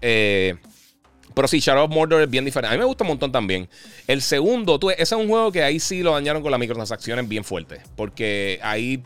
pero 0.00 1.46
sí, 1.46 1.60
Shadow 1.60 1.84
of 1.84 1.92
Mordor 1.92 2.20
es 2.22 2.28
bien 2.28 2.44
diferente. 2.44 2.74
A 2.74 2.76
mí 2.76 2.80
me 2.80 2.86
gusta 2.86 3.04
un 3.04 3.08
montón 3.08 3.30
también. 3.30 3.68
El 4.08 4.20
segundo, 4.20 4.80
tú, 4.80 4.90
ese 4.90 5.02
es 5.02 5.12
un 5.12 5.28
juego 5.28 5.52
que 5.52 5.62
ahí 5.62 5.78
sí 5.78 6.02
lo 6.02 6.12
dañaron 6.12 6.42
con 6.42 6.50
las 6.50 6.58
microtransacciones 6.58 7.28
bien 7.28 7.44
fuertes. 7.44 7.82
Porque 7.94 8.58
ahí, 8.64 9.00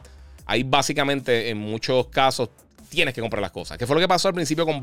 ahí 0.46 0.62
básicamente, 0.62 1.50
en 1.50 1.58
muchos 1.58 2.06
casos, 2.06 2.48
tienes 2.88 3.12
que 3.12 3.20
comprar 3.20 3.42
las 3.42 3.52
cosas. 3.52 3.76
Que 3.76 3.86
fue 3.86 3.94
lo 3.94 4.00
que 4.00 4.08
pasó 4.08 4.28
al 4.28 4.34
principio 4.34 4.64
con, 4.64 4.80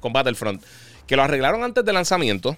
con 0.00 0.12
Battlefront. 0.14 0.64
Que 1.06 1.16
lo 1.16 1.22
arreglaron 1.22 1.62
antes 1.64 1.84
del 1.84 1.94
lanzamiento. 1.94 2.56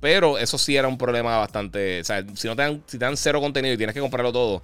Pero 0.00 0.38
eso 0.38 0.58
sí 0.58 0.76
era 0.76 0.88
un 0.88 0.98
problema 0.98 1.38
bastante. 1.38 2.00
O 2.00 2.04
sea, 2.04 2.24
si 2.34 2.46
no 2.46 2.56
te 2.56 2.62
dan, 2.62 2.82
si 2.86 2.98
te 2.98 3.04
dan 3.04 3.16
cero 3.16 3.40
contenido 3.40 3.74
y 3.74 3.76
tienes 3.76 3.94
que 3.94 4.00
comprarlo 4.00 4.32
todo, 4.32 4.62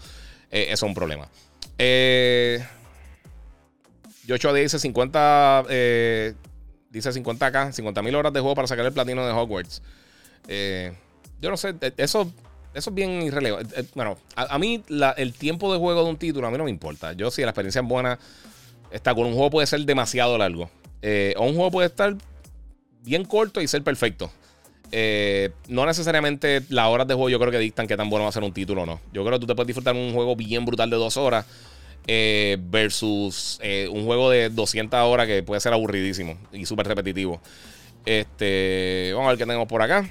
eh, 0.51 0.67
eso 0.71 0.87
es 0.87 0.89
un 0.89 0.95
problema. 0.95 1.29
Eh, 1.83 2.63
dice 4.55 4.79
50. 4.79 5.65
Eh, 5.71 6.35
dice 6.91 7.11
50k, 7.11 7.73
50 7.73 8.03
mil 8.03 8.15
horas 8.15 8.33
de 8.33 8.41
juego 8.41 8.55
para 8.55 8.69
sacar 8.69 8.85
el 8.85 8.93
platino 8.93 9.27
de 9.27 9.33
Hogwarts. 9.33 9.83
Eh, 10.47 10.93
yo 11.41 11.51
no 11.51 11.57
sé, 11.57 11.75
eso, 11.97 12.31
eso 12.75 12.91
es 12.91 12.95
bien 12.95 13.23
irrelevante. 13.23 13.87
Bueno, 13.95 14.19
a, 14.37 14.59
mí 14.59 14.83
el 15.17 15.33
tiempo 15.33 15.73
de 15.73 15.79
juego 15.79 16.05
de 16.05 16.11
un 16.11 16.17
título 16.19 16.47
a 16.47 16.51
mí 16.51 16.59
no 16.59 16.65
me 16.65 16.71
importa. 16.71 17.15
Yo 17.15 17.31
si 17.31 17.43
la 17.43 17.49
experiencia 17.49 17.81
es 17.81 17.89
buena, 17.89 18.19
está 18.91 19.15
con 19.15 19.27
un 19.27 19.33
juego 19.33 19.51
puede 19.51 19.67
ser 19.67 19.81
demasiado 19.81 20.37
largo. 20.37 20.65
o 20.65 21.45
un 21.45 21.55
juego 21.55 21.71
puede 21.71 21.89
estar 21.89 22.15
bien 23.03 23.25
corto 23.25 23.63
y 23.63 23.69
ser 23.69 23.83
perfecto. 23.83 24.31
Eh, 24.93 25.51
no 25.69 25.87
necesariamente 25.87 26.63
las 26.69 26.89
horas 26.89 27.07
de 27.07 27.15
juego 27.15 27.29
yo 27.29 27.39
creo 27.39 27.53
que 27.53 27.59
dictan 27.59 27.87
qué 27.87 27.97
tan 27.97 28.11
bueno 28.11 28.25
va 28.25 28.31
a 28.31 28.33
ser 28.33 28.43
un 28.43 28.53
título 28.53 28.83
o 28.83 28.87
no. 28.87 29.01
Yo 29.13 29.25
creo 29.25 29.39
que 29.39 29.41
tú 29.41 29.47
te 29.47 29.55
puedes 29.55 29.69
disfrutar 29.69 29.95
un 29.95 30.13
juego 30.13 30.37
bien 30.37 30.65
brutal 30.65 30.91
de 30.91 30.97
dos 30.97 31.17
horas 31.17 31.47
eh, 32.07 32.57
versus 32.61 33.59
eh, 33.63 33.89
un 33.91 34.05
juego 34.05 34.31
de 34.31 34.51
200 34.51 34.99
horas 35.01 35.27
que 35.27 35.43
puede 35.43 35.61
ser 35.61 35.73
aburridísimo 35.73 36.37
y 36.53 36.67
súper 36.67 36.87
repetitivo. 36.87 37.41
Este, 38.05 39.11
vamos 39.13 39.27
a 39.27 39.31
ver 39.31 39.39
qué 39.39 39.45
tenemos 39.45 39.69
por 39.69 39.83
acá. 39.83 40.09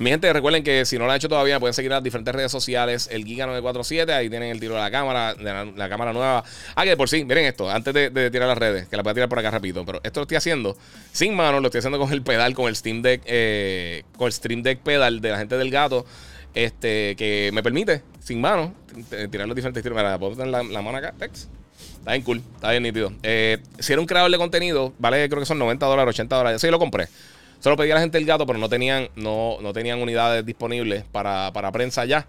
Mi 0.00 0.08
gente, 0.08 0.32
recuerden 0.32 0.64
que 0.64 0.86
si 0.86 0.96
no 0.96 1.04
lo 1.04 1.10
han 1.10 1.18
hecho 1.18 1.28
todavía, 1.28 1.60
pueden 1.60 1.74
seguir 1.74 1.90
las 1.90 2.02
diferentes 2.02 2.34
redes 2.34 2.50
sociales. 2.50 3.06
El 3.12 3.26
Giga947, 3.26 4.10
ahí 4.10 4.30
tienen 4.30 4.50
el 4.50 4.58
tiro 4.58 4.72
de 4.72 4.80
la 4.80 4.90
cámara, 4.90 5.34
la, 5.34 5.88
cámara 5.90 6.14
nueva. 6.14 6.42
Ah, 6.74 6.84
que 6.84 6.96
por 6.96 7.10
sí, 7.10 7.22
miren 7.26 7.44
esto, 7.44 7.70
antes 7.70 7.92
de, 7.92 8.30
tirar 8.30 8.48
las 8.48 8.56
redes, 8.56 8.88
que 8.88 8.96
la 8.96 9.02
voy 9.02 9.10
a 9.10 9.14
tirar 9.14 9.28
por 9.28 9.38
acá 9.38 9.50
rapidito. 9.50 9.84
Pero 9.84 10.00
esto 10.02 10.20
lo 10.20 10.22
estoy 10.22 10.38
haciendo 10.38 10.74
sin 11.12 11.34
mano, 11.36 11.60
lo 11.60 11.66
estoy 11.66 11.80
haciendo 11.80 11.98
con 11.98 12.10
el 12.14 12.22
pedal, 12.22 12.54
con 12.54 12.66
el 12.68 12.76
Steam 12.76 13.02
Deck, 13.02 13.20
eh, 13.26 14.04
con 14.16 14.28
el 14.28 14.32
Stream 14.32 14.62
Deck 14.62 14.78
pedal 14.78 15.20
de 15.20 15.32
la 15.32 15.38
gente 15.38 15.58
del 15.58 15.70
gato. 15.70 16.06
Este, 16.54 17.14
que 17.16 17.50
me 17.52 17.62
permite, 17.62 18.02
sin 18.20 18.40
mano, 18.40 18.74
tirar 19.30 19.46
los 19.46 19.54
diferentes 19.54 19.82
tiros. 19.82 19.98
Mira, 19.98 20.18
puedo 20.18 20.34
tener 20.34 20.48
la, 20.48 20.80
mano 20.80 20.96
acá, 20.96 21.12
text. 21.18 21.50
Está 21.98 22.12
bien 22.12 22.22
cool, 22.22 22.42
está 22.54 22.70
bien 22.70 22.84
nítido. 22.84 23.12
Eh, 23.22 23.58
si 23.78 23.92
era 23.92 24.00
un 24.00 24.06
creador 24.06 24.30
de 24.30 24.38
contenido, 24.38 24.94
vale, 24.98 25.28
creo 25.28 25.40
que 25.40 25.46
son 25.46 25.58
90 25.58 25.84
dólares, 25.84 26.14
80 26.14 26.36
dólares. 26.36 26.62
Sí, 26.62 26.68
lo 26.70 26.78
compré. 26.78 27.08
Solo 27.60 27.76
pedí 27.76 27.90
a 27.90 27.94
la 27.94 28.00
gente 28.00 28.18
el 28.18 28.24
gato, 28.24 28.46
pero 28.46 28.58
no 28.58 28.68
tenían, 28.68 29.08
no, 29.16 29.58
no 29.60 29.72
tenían 29.72 30.00
unidades 30.00 30.44
disponibles 30.44 31.04
para, 31.04 31.52
prensa 31.72 32.04
ya. 32.06 32.26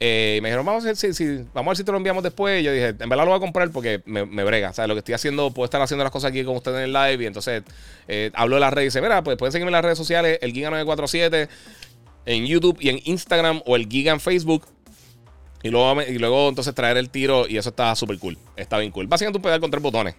Eh, 0.00 0.40
me 0.42 0.48
dijeron, 0.48 0.66
vamos 0.66 0.82
a, 0.82 0.86
ver 0.88 0.96
si, 0.96 1.06
vamos 1.54 1.68
a 1.68 1.70
ver 1.70 1.76
si 1.76 1.84
te 1.84 1.92
lo 1.92 1.98
enviamos 1.98 2.24
después. 2.24 2.60
Y 2.60 2.64
yo 2.64 2.72
dije, 2.72 2.88
en 2.88 3.08
verdad 3.08 3.24
lo 3.24 3.30
voy 3.30 3.36
a 3.36 3.40
comprar 3.40 3.70
porque 3.70 4.02
me, 4.06 4.24
brega. 4.24 4.70
O 4.70 4.72
sea, 4.72 4.86
lo 4.86 4.94
que 4.94 5.00
estoy 5.00 5.14
haciendo, 5.14 5.52
puedo 5.52 5.66
estar 5.66 5.80
haciendo 5.80 6.02
las 6.02 6.10
cosas 6.10 6.30
aquí 6.30 6.42
con 6.42 6.56
ustedes 6.56 6.78
en 6.78 6.84
el 6.84 6.92
live. 6.92 7.22
Y 7.22 7.26
entonces 7.26 7.62
eh, 8.08 8.30
hablo 8.34 8.56
de 8.56 8.60
las 8.60 8.72
redes 8.72 8.86
y 8.86 8.88
dice, 8.88 9.02
mira, 9.02 9.22
pues 9.22 9.36
pueden 9.36 9.52
seguirme 9.52 9.68
en 9.68 9.74
las 9.74 9.84
redes 9.84 9.98
sociales, 9.98 10.38
el 10.40 10.54
Giga947, 10.54 11.48
en 12.24 12.46
YouTube 12.46 12.78
y 12.80 12.88
en 12.88 13.00
Instagram 13.04 13.62
o 13.66 13.76
el 13.76 13.86
Giga 13.88 14.12
en 14.12 14.20
Facebook. 14.20 14.66
Y 15.62 15.68
luego, 15.68 16.02
y 16.02 16.18
luego 16.18 16.48
entonces 16.48 16.74
traer 16.74 16.96
el 16.96 17.10
tiro 17.10 17.46
y 17.46 17.58
eso 17.58 17.68
está 17.68 17.94
súper 17.94 18.18
cool. 18.18 18.38
Está 18.56 18.78
bien 18.78 18.90
cool. 18.90 19.06
Básicamente 19.06 19.36
un 19.36 19.42
pedal 19.42 19.60
con 19.60 19.70
tres 19.70 19.82
botones. 19.82 20.16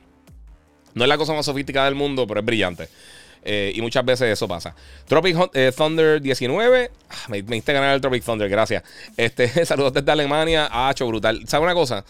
No 0.93 1.03
es 1.03 1.09
la 1.09 1.17
cosa 1.17 1.33
más 1.33 1.45
sofisticada 1.45 1.85
del 1.85 1.95
mundo, 1.95 2.27
pero 2.27 2.39
es 2.39 2.45
brillante. 2.45 2.87
Eh, 3.45 3.73
y 3.75 3.81
muchas 3.81 4.05
veces 4.05 4.29
eso 4.29 4.47
pasa. 4.47 4.75
Tropic 5.07 5.37
eh, 5.53 5.71
Thunder 5.75 6.21
19. 6.21 6.91
Ah, 7.09 7.15
me, 7.29 7.43
me 7.43 7.59
ganar 7.59 7.93
el 7.93 8.01
Tropic 8.01 8.23
Thunder, 8.23 8.49
gracias. 8.49 8.83
Este, 9.17 9.65
saludos 9.65 9.93
desde 9.93 10.11
Alemania. 10.11 10.69
Ha 10.71 10.91
hecho 10.91 11.07
brutal. 11.07 11.43
¿Sabes 11.47 11.63
una 11.63 11.73
cosa? 11.73 12.05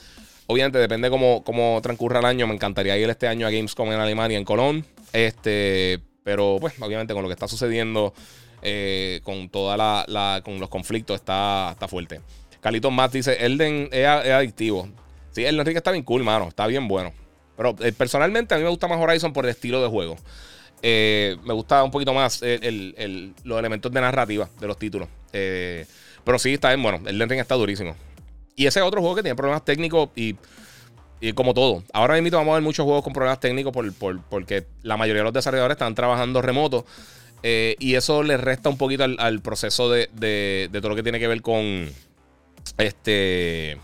Obviamente 0.47 0.77
depende 0.77 1.09
cómo, 1.09 1.43
cómo 1.43 1.79
transcurra 1.81 2.19
el 2.19 2.25
año. 2.25 2.47
Me 2.47 2.53
encantaría 2.53 2.97
ir 2.97 3.09
este 3.09 3.27
año 3.27 3.47
a 3.47 3.49
Gamescom 3.49 3.91
en 3.91 3.99
Alemania, 3.99 4.37
en 4.37 4.45
Colón. 4.45 4.85
Este, 5.11 5.99
pero 6.23 6.57
pues, 6.59 6.73
obviamente 6.79 7.13
con 7.13 7.23
lo 7.23 7.29
que 7.29 7.33
está 7.33 7.47
sucediendo, 7.47 8.13
eh, 8.61 9.21
con 9.23 9.49
toda 9.49 9.77
la, 9.77 10.41
con 10.43 10.59
los 10.59 10.69
conflictos, 10.69 11.15
está, 11.15 11.69
está 11.71 11.87
fuerte. 11.87 12.21
Carlitos 12.61 12.91
Matt 12.91 13.13
dice: 13.13 13.45
Elden 13.45 13.89
es, 13.91 14.07
adictivo. 14.07 14.89
Sí, 15.31 15.45
el 15.45 15.59
Enrique 15.59 15.77
está 15.77 15.91
bien 15.91 16.03
cool, 16.03 16.23
mano. 16.23 16.47
Está 16.49 16.67
bien 16.67 16.87
bueno. 16.87 17.11
Pero 17.57 17.75
personalmente 17.97 18.53
a 18.53 18.57
mí 18.57 18.63
me 18.63 18.69
gusta 18.69 18.87
más 18.87 18.99
Horizon 18.99 19.33
por 19.33 19.45
el 19.45 19.51
estilo 19.51 19.81
de 19.81 19.87
juego. 19.87 20.17
Eh, 20.85 21.37
me 21.45 21.53
gusta 21.53 21.81
un 21.81 21.91
poquito 21.91 22.13
más 22.13 22.41
los 22.41 23.59
elementos 23.59 23.89
de 23.89 24.01
narrativa 24.01 24.49
de 24.59 24.67
los 24.67 24.77
títulos. 24.77 25.07
Eh, 25.31 25.85
pero 26.25 26.37
sí, 26.37 26.55
está 26.55 26.67
bien 26.69 26.83
bueno. 26.83 27.01
El 27.07 27.17
Ring 27.27 27.39
está 27.39 27.55
durísimo. 27.55 27.95
Y 28.57 28.65
ese 28.67 28.81
otro 28.81 28.99
juego 28.99 29.15
que 29.15 29.23
tiene 29.23 29.35
problemas 29.35 29.63
técnicos 29.63 30.09
y, 30.15 30.35
como 31.35 31.53
todo. 31.53 31.83
Ahora 31.93 32.19
mismo 32.21 32.37
vamos 32.37 32.51
a 32.51 32.55
ver 32.55 32.63
muchos 32.63 32.83
juegos 32.83 33.01
con 33.01 33.13
problemas 33.13 33.39
técnicos 33.39 33.73
porque 34.29 34.65
la 34.81 34.97
mayoría 34.97 35.21
de 35.21 35.23
los 35.23 35.33
desarrolladores 35.33 35.75
están 35.75 35.95
trabajando 35.95 36.41
remoto. 36.41 36.85
Eh, 37.43 37.77
y 37.79 37.95
eso 37.95 38.21
le 38.21 38.35
resta 38.35 38.67
un 38.67 38.77
poquito 38.77 39.05
al, 39.05 39.41
proceso 39.41 39.89
de, 39.89 40.69
todo 40.73 40.89
lo 40.89 40.95
que 40.95 41.03
tiene 41.03 41.19
que 41.19 41.27
ver 41.27 41.41
con 41.41 41.89
este 42.77 43.77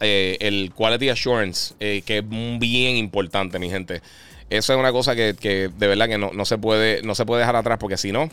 el 0.00 0.72
quality 0.74 1.10
assurance, 1.10 1.74
que 1.78 2.18
es 2.18 2.28
bien 2.28 2.96
importante, 2.96 3.58
mi 3.58 3.68
gente. 3.68 4.00
Eso 4.48 4.72
es 4.72 4.78
una 4.78 4.92
cosa 4.92 5.16
que, 5.16 5.32
de 5.34 5.86
verdad 5.86 6.06
que 6.06 6.18
no, 6.18 6.44
se 6.44 6.58
puede, 6.58 7.02
no 7.02 7.14
se 7.14 7.26
puede 7.26 7.40
dejar 7.40 7.56
atrás, 7.56 7.78
porque 7.78 7.96
si 7.96 8.12
no, 8.12 8.30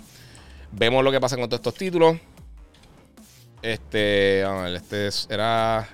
vemos 0.72 1.04
lo 1.04 1.12
que 1.12 1.20
pasa 1.20 1.38
con 1.38 1.50
todos 1.50 1.60
estos 1.60 1.76
títulos. 1.76 2.18
Este, 3.62 4.44
a 4.44 4.52
ver, 4.54 4.76
este 4.76 5.10
era. 5.30 5.88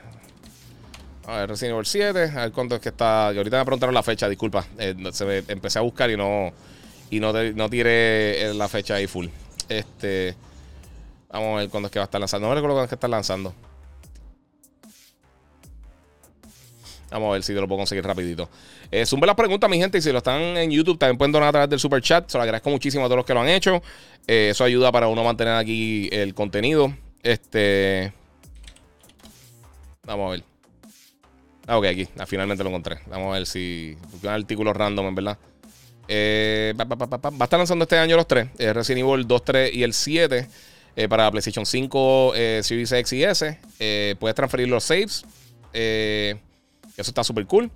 A 1.27 1.37
ver, 1.37 1.49
Resident 1.49 1.75
Evil 1.75 1.85
7. 1.85 2.19
A 2.35 2.41
ver 2.41 2.51
cuánto 2.51 2.75
es 2.75 2.81
que 2.81 2.89
está. 2.89 3.27
ahorita 3.27 3.59
me 3.59 3.65
preguntaron 3.65 3.93
la 3.93 4.03
fecha, 4.03 4.27
disculpa. 4.27 4.65
se 5.11 5.43
empecé 5.47 5.79
a 5.79 5.83
buscar 5.83 6.09
y 6.09 6.17
no 6.17 6.51
y 7.09 7.19
no, 7.19 7.31
no 7.31 7.69
tire 7.69 8.53
la 8.53 8.67
fecha 8.67 8.95
ahí 8.95 9.07
full. 9.07 9.27
Este. 9.67 10.35
Vamos 11.31 11.57
a 11.57 11.61
ver 11.61 11.69
cuándo 11.69 11.87
es 11.87 11.91
que 11.91 11.99
va 11.99 12.03
a 12.03 12.07
estar 12.07 12.19
lanzando. 12.19 12.47
No 12.47 12.49
me 12.49 12.55
recuerdo 12.55 12.75
cuándo 12.75 12.85
es 12.85 12.89
que 12.89 12.95
está 12.95 13.07
lanzando. 13.07 13.53
Vamos 17.11 17.29
a 17.29 17.33
ver 17.33 17.43
si 17.43 17.53
te 17.53 17.59
lo 17.59 17.67
puedo 17.67 17.79
conseguir 17.79 18.05
rapidito. 18.05 18.49
Eh, 18.91 19.05
zumbe 19.05 19.25
las 19.25 19.35
preguntas, 19.35 19.69
mi 19.69 19.77
gente. 19.77 19.97
Y 19.97 20.01
si 20.01 20.11
lo 20.11 20.19
están 20.19 20.41
en 20.41 20.69
YouTube, 20.69 20.97
también 20.97 21.17
pueden 21.17 21.31
donar 21.31 21.49
a 21.49 21.51
través 21.51 21.69
del 21.69 21.79
super 21.79 22.01
chat. 22.01 22.29
Se 22.29 22.37
lo 22.37 22.43
agradezco 22.43 22.69
muchísimo 22.69 23.05
a 23.05 23.07
todos 23.07 23.17
los 23.17 23.25
que 23.25 23.33
lo 23.33 23.41
han 23.41 23.49
hecho. 23.49 23.81
Eh, 24.27 24.49
eso 24.51 24.63
ayuda 24.63 24.91
para 24.91 25.07
uno 25.07 25.23
mantener 25.23 25.55
aquí 25.55 26.09
el 26.11 26.33
contenido. 26.33 26.93
Este. 27.23 28.13
Vamos 30.05 30.27
a 30.27 30.31
ver. 30.31 30.43
Ah, 31.67 31.77
ok, 31.77 31.85
aquí. 31.85 32.07
Ah, 32.17 32.25
finalmente 32.25 32.63
lo 32.63 32.69
encontré. 32.69 32.99
Vamos 33.07 33.29
a 33.29 33.37
ver 33.37 33.47
si. 33.47 33.97
Un 34.21 34.29
artículo 34.29 34.73
random, 34.73 35.07
en 35.07 35.15
verdad. 35.15 35.37
Eh, 36.07 36.73
va, 36.75 36.85
a 37.39 37.43
estar 37.43 37.59
lanzando 37.59 37.83
este 37.83 37.97
año 37.97 38.15
los 38.15 38.27
tres: 38.27 38.47
eh, 38.57 38.73
Resident 38.73 39.07
Evil 39.07 39.27
2, 39.27 39.45
3 39.45 39.73
y 39.75 39.83
el 39.83 39.93
7 39.93 40.49
eh, 40.95 41.07
para 41.07 41.29
PlayStation 41.29 41.67
5, 41.67 42.33
Series 42.61 42.91
X 42.91 43.13
y 43.13 43.23
S. 43.23 43.59
puedes 44.19 44.35
transferir 44.35 44.67
los 44.67 44.83
saves. 44.83 45.23
Eso 47.01 47.11
está 47.11 47.23
súper 47.23 47.45
cool. 47.45 47.71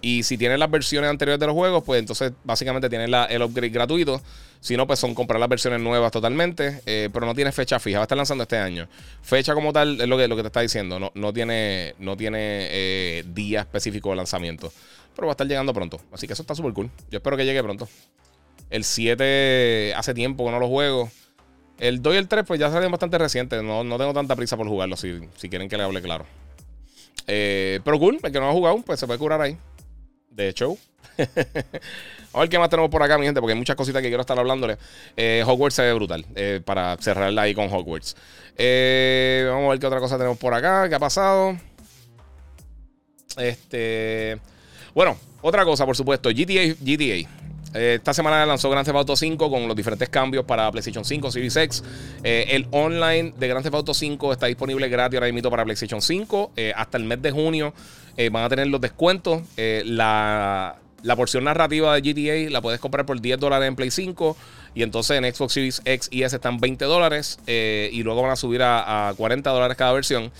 Y 0.00 0.22
si 0.22 0.36
tienes 0.36 0.58
las 0.58 0.70
versiones 0.70 1.08
anteriores 1.08 1.40
de 1.40 1.46
los 1.46 1.54
juegos, 1.54 1.82
pues 1.82 1.98
entonces 1.98 2.32
básicamente 2.44 2.90
tienes 2.90 3.08
el 3.30 3.42
upgrade 3.42 3.70
gratuito. 3.70 4.20
Si 4.60 4.76
no, 4.76 4.86
pues 4.86 4.98
son 4.98 5.14
comprar 5.14 5.40
las 5.40 5.48
versiones 5.48 5.80
nuevas 5.80 6.12
totalmente. 6.12 6.82
pero 6.84 7.24
no 7.24 7.34
tiene 7.34 7.52
fecha 7.52 7.78
fija. 7.78 7.98
Va 7.98 8.02
a 8.02 8.04
estar 8.04 8.18
lanzando 8.18 8.42
este 8.42 8.58
año. 8.58 8.86
Fecha 9.22 9.54
como 9.54 9.72
tal 9.72 9.98
es 9.98 10.06
lo 10.06 10.18
que, 10.18 10.28
lo 10.28 10.36
que 10.36 10.42
te 10.42 10.48
está 10.48 10.60
diciendo. 10.60 11.00
No, 11.00 11.10
no 11.14 11.32
tiene, 11.32 11.94
no 11.98 12.18
tiene 12.18 13.24
día 13.32 13.60
específico 13.60 14.10
de 14.10 14.16
lanzamiento. 14.16 14.70
Pero 15.14 15.26
va 15.26 15.32
a 15.32 15.34
estar 15.34 15.46
llegando 15.46 15.72
pronto. 15.72 15.98
Así 16.12 16.26
que 16.26 16.34
eso 16.34 16.42
está 16.42 16.54
súper 16.54 16.74
cool. 16.74 16.90
Yo 17.10 17.18
espero 17.18 17.36
que 17.38 17.46
llegue 17.46 17.62
pronto. 17.62 17.88
El 18.68 18.84
7 18.84 19.94
hace 19.96 20.12
tiempo 20.12 20.44
que 20.44 20.50
no 20.50 20.58
lo 20.58 20.68
juego. 20.68 21.10
El 21.78 22.02
2 22.02 22.14
y 22.14 22.16
el 22.18 22.28
3 22.28 22.44
pues 22.46 22.60
ya 22.60 22.68
salieron 22.68 22.92
bastante 22.92 23.16
recientes. 23.16 23.62
No, 23.62 23.82
tengo 23.96 24.12
tanta 24.12 24.36
prisa 24.36 24.56
por 24.56 24.68
jugarlo, 24.68 24.96
si, 24.96 25.20
si 25.36 25.48
quieren 25.48 25.68
que 25.68 25.76
le 25.76 25.84
hable 25.84 26.02
claro. 26.02 26.26
Eh, 27.26 27.80
pero 27.84 27.98
cool, 27.98 28.18
el 28.22 28.32
que 28.32 28.40
no 28.40 28.48
ha 28.48 28.52
jugado, 28.52 28.80
pues 28.82 29.00
se 29.00 29.06
puede 29.06 29.18
curar 29.18 29.40
ahí. 29.40 29.56
De 30.30 30.48
hecho. 30.48 30.76
a 32.32 32.40
ver 32.40 32.48
qué 32.48 32.58
más 32.58 32.68
tenemos 32.68 32.90
por 32.90 33.02
acá, 33.02 33.18
mi 33.18 33.24
gente, 33.24 33.40
porque 33.40 33.52
hay 33.52 33.58
muchas 33.58 33.76
cositas 33.76 34.02
que 34.02 34.08
quiero 34.08 34.20
estar 34.20 34.38
hablándole. 34.38 34.78
Eh, 35.16 35.42
Hogwarts 35.46 35.76
se 35.76 35.82
ve 35.82 35.92
brutal. 35.92 36.24
Eh, 36.34 36.60
para 36.64 36.96
cerrarla 36.98 37.42
ahí 37.42 37.54
con 37.54 37.72
Hogwarts. 37.72 38.16
vamos 38.56 39.66
a 39.66 39.70
ver 39.70 39.78
qué 39.78 39.86
otra 39.86 40.00
cosa 40.00 40.16
tenemos 40.16 40.38
por 40.38 40.54
acá. 40.54 40.88
¿Qué 40.88 40.94
ha 40.94 41.00
pasado? 41.00 41.56
Este. 43.36 44.38
Bueno, 44.94 45.16
otra 45.42 45.64
cosa, 45.64 45.84
por 45.86 45.96
supuesto, 45.96 46.30
GTA. 46.30 46.74
GTA. 46.80 47.43
Eh, 47.74 47.94
esta 47.96 48.14
semana 48.14 48.46
lanzó 48.46 48.70
Grand 48.70 48.86
Theft 48.86 48.96
Auto 48.96 49.16
5 49.16 49.50
con 49.50 49.66
los 49.66 49.76
diferentes 49.76 50.08
cambios 50.08 50.44
para 50.44 50.70
PlayStation 50.70 51.04
5, 51.04 51.32
Series 51.32 51.56
X. 51.56 51.82
Eh, 52.22 52.46
el 52.50 52.68
online 52.70 53.34
de 53.36 53.48
Grand 53.48 53.64
Theft 53.64 53.74
Auto 53.74 53.92
5 53.92 54.32
está 54.32 54.46
disponible 54.46 54.88
gratis 54.88 55.18
ahora 55.18 55.32
mismo 55.32 55.50
para 55.50 55.64
PlayStation 55.64 56.00
5. 56.00 56.52
Eh, 56.56 56.72
hasta 56.76 56.98
el 56.98 57.04
mes 57.04 57.20
de 57.20 57.32
junio 57.32 57.74
van 58.30 58.44
a 58.44 58.48
tener 58.48 58.68
los 58.68 58.80
descuentos. 58.80 59.42
la, 59.56 60.76
la, 61.02 61.16
porción 61.16 61.42
narrativa 61.42 61.98
de 61.98 62.00
GTA 62.00 62.50
la 62.50 62.62
puedes 62.62 62.78
comprar 62.78 63.04
por 63.04 63.20
10 63.20 63.40
dólares 63.40 63.66
en 63.66 63.74
Play 63.74 63.90
5. 63.90 64.36
Y 64.76 64.82
entonces 64.82 65.20
en 65.20 65.34
Xbox 65.34 65.52
Series 65.52 65.82
X 65.84 66.08
y 66.12 66.22
S 66.22 66.36
están 66.36 66.58
20 66.58 66.84
dólares. 66.84 67.40
y 67.46 68.02
luego 68.04 68.22
van 68.22 68.30
a 68.30 68.36
subir 68.36 68.62
a, 68.62 69.08
a 69.08 69.14
40 69.14 69.50
dólares 69.50 69.76
cada 69.76 69.92
versión. 69.92 70.30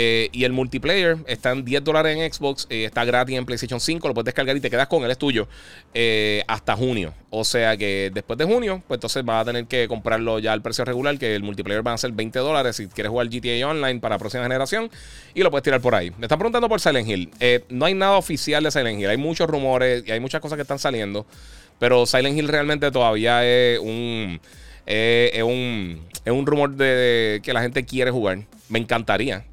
Eh, 0.00 0.28
y 0.30 0.44
el 0.44 0.52
multiplayer 0.52 1.16
está 1.26 1.50
en 1.50 1.64
10 1.64 1.82
dólares 1.82 2.16
en 2.16 2.32
Xbox, 2.32 2.68
eh, 2.70 2.84
está 2.84 3.04
gratis 3.04 3.36
en 3.36 3.44
PlayStation 3.44 3.80
5, 3.80 4.06
lo 4.06 4.14
puedes 4.14 4.26
descargar 4.26 4.56
y 4.56 4.60
te 4.60 4.70
quedas 4.70 4.86
con 4.86 5.02
él, 5.02 5.10
es 5.10 5.18
tuyo, 5.18 5.48
eh, 5.92 6.44
hasta 6.46 6.76
junio. 6.76 7.12
O 7.30 7.42
sea 7.42 7.76
que 7.76 8.12
después 8.14 8.38
de 8.38 8.44
junio, 8.44 8.80
pues 8.86 8.98
entonces 8.98 9.24
vas 9.24 9.42
a 9.42 9.46
tener 9.46 9.66
que 9.66 9.88
comprarlo 9.88 10.38
ya 10.38 10.52
al 10.52 10.62
precio 10.62 10.84
regular, 10.84 11.18
que 11.18 11.34
el 11.34 11.42
multiplayer 11.42 11.84
va 11.84 11.94
a 11.94 11.98
ser 11.98 12.12
20 12.12 12.38
dólares 12.38 12.76
si 12.76 12.86
quieres 12.86 13.10
jugar 13.10 13.28
GTA 13.28 13.66
Online 13.66 13.98
para 13.98 14.18
próxima 14.18 14.44
generación 14.44 14.88
y 15.34 15.42
lo 15.42 15.50
puedes 15.50 15.64
tirar 15.64 15.80
por 15.80 15.96
ahí. 15.96 16.12
Me 16.16 16.26
están 16.26 16.38
preguntando 16.38 16.68
por 16.68 16.80
Silent 16.80 17.08
Hill. 17.08 17.30
no 17.68 17.84
hay 17.84 17.94
nada 17.94 18.18
oficial 18.18 18.62
de 18.62 18.70
Silent 18.70 19.00
Hill, 19.00 19.08
hay 19.08 19.16
muchos 19.16 19.50
rumores 19.50 20.04
y 20.06 20.12
hay 20.12 20.20
muchas 20.20 20.40
cosas 20.40 20.54
que 20.54 20.62
están 20.62 20.78
saliendo, 20.78 21.26
pero 21.80 22.06
Silent 22.06 22.38
Hill 22.38 22.46
realmente 22.46 22.88
todavía 22.92 23.44
es 23.44 23.80
un... 23.80 24.40
es 24.86 25.42
un, 25.42 26.06
es 26.24 26.32
un 26.32 26.46
rumor 26.46 26.76
de 26.76 27.40
que 27.42 27.52
la 27.52 27.62
gente 27.62 27.84
quiere 27.84 28.12
jugar. 28.12 28.44
Me 28.68 28.78
encantaría. 28.78 29.47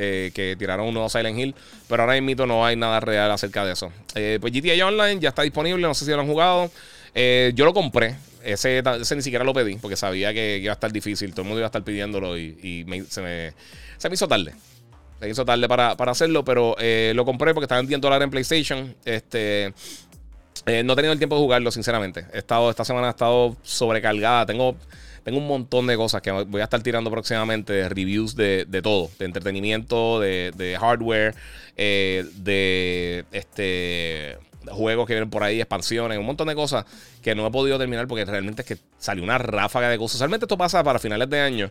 Eh, 0.00 0.30
que 0.32 0.54
tiraron 0.56 0.86
un 0.86 0.94
nuevo 0.94 1.08
Silent 1.08 1.36
Hill, 1.36 1.56
pero 1.88 2.04
ahora 2.04 2.20
mismo 2.20 2.46
no 2.46 2.64
hay 2.64 2.76
nada 2.76 3.00
real 3.00 3.32
acerca 3.32 3.64
de 3.64 3.72
eso. 3.72 3.90
Eh, 4.14 4.38
pues 4.40 4.52
GTA 4.52 4.86
Online 4.86 5.18
ya 5.18 5.30
está 5.30 5.42
disponible, 5.42 5.82
no 5.82 5.92
sé 5.92 6.04
si 6.04 6.12
lo 6.12 6.20
han 6.20 6.28
jugado. 6.28 6.70
Eh, 7.16 7.50
yo 7.56 7.64
lo 7.64 7.74
compré, 7.74 8.14
ese, 8.44 8.80
ni 9.16 9.22
siquiera 9.22 9.44
lo 9.44 9.52
pedí 9.52 9.74
porque 9.74 9.96
sabía 9.96 10.32
que 10.32 10.58
iba 10.58 10.70
a 10.70 10.74
estar 10.74 10.92
difícil, 10.92 11.32
todo 11.32 11.42
el 11.42 11.48
mundo 11.48 11.58
iba 11.58 11.66
a 11.66 11.70
estar 11.70 11.82
pidiéndolo 11.82 12.38
y, 12.38 12.86
se, 13.08 13.20
me, 13.20 13.52
hizo 14.12 14.28
tarde. 14.28 14.54
Se 15.18 15.28
hizo 15.28 15.44
tarde 15.44 15.66
para, 15.66 15.94
hacerlo, 15.94 16.44
pero 16.44 16.76
lo 17.14 17.24
compré 17.24 17.52
porque 17.52 17.64
estaba 17.64 17.80
en 17.80 17.88
10 17.88 18.00
dólares 18.00 18.22
en 18.22 18.30
PlayStation. 18.30 18.94
Este. 19.04 19.74
no 20.64 20.92
he 20.92 20.96
tenido 20.96 21.12
el 21.12 21.18
tiempo 21.18 21.34
de 21.34 21.42
jugarlo, 21.42 21.72
sinceramente. 21.72 22.24
He 22.32 22.38
estado, 22.38 22.70
esta 22.70 22.84
semana 22.84 23.08
he 23.08 23.10
estado 23.10 23.56
sobrecargada. 23.64 24.46
Tengo 24.46 24.76
tengo 25.24 25.38
un 25.38 25.46
montón 25.46 25.86
de 25.86 25.96
cosas 25.96 26.22
que 26.22 26.30
voy 26.30 26.60
a 26.60 26.64
estar 26.64 26.82
tirando 26.82 27.10
próximamente, 27.10 27.72
de 27.72 27.88
reviews 27.88 28.36
de, 28.36 28.66
todo, 28.82 29.10
de 29.18 29.24
entretenimiento, 29.24 30.20
de, 30.20 30.76
hardware, 30.80 31.34
eh, 31.76 32.24
de 32.36 33.24
este 33.32 34.38
juegos 34.70 35.06
que 35.06 35.14
vienen 35.14 35.30
por 35.30 35.42
ahí, 35.42 35.60
expansiones, 35.60 36.18
un 36.18 36.26
montón 36.26 36.48
de 36.48 36.54
cosas 36.54 36.84
que 37.22 37.34
no 37.34 37.46
he 37.46 37.50
podido 37.50 37.78
terminar 37.78 38.06
porque 38.06 38.24
realmente 38.24 38.62
es 38.62 38.68
que 38.68 38.76
salió 38.98 39.24
una 39.24 39.38
ráfaga 39.38 39.88
de 39.88 39.98
cosas. 39.98 40.20
Realmente 40.20 40.44
esto 40.44 40.58
pasa 40.58 40.82
para 40.84 40.98
finales 40.98 41.28
de 41.30 41.40
año. 41.40 41.70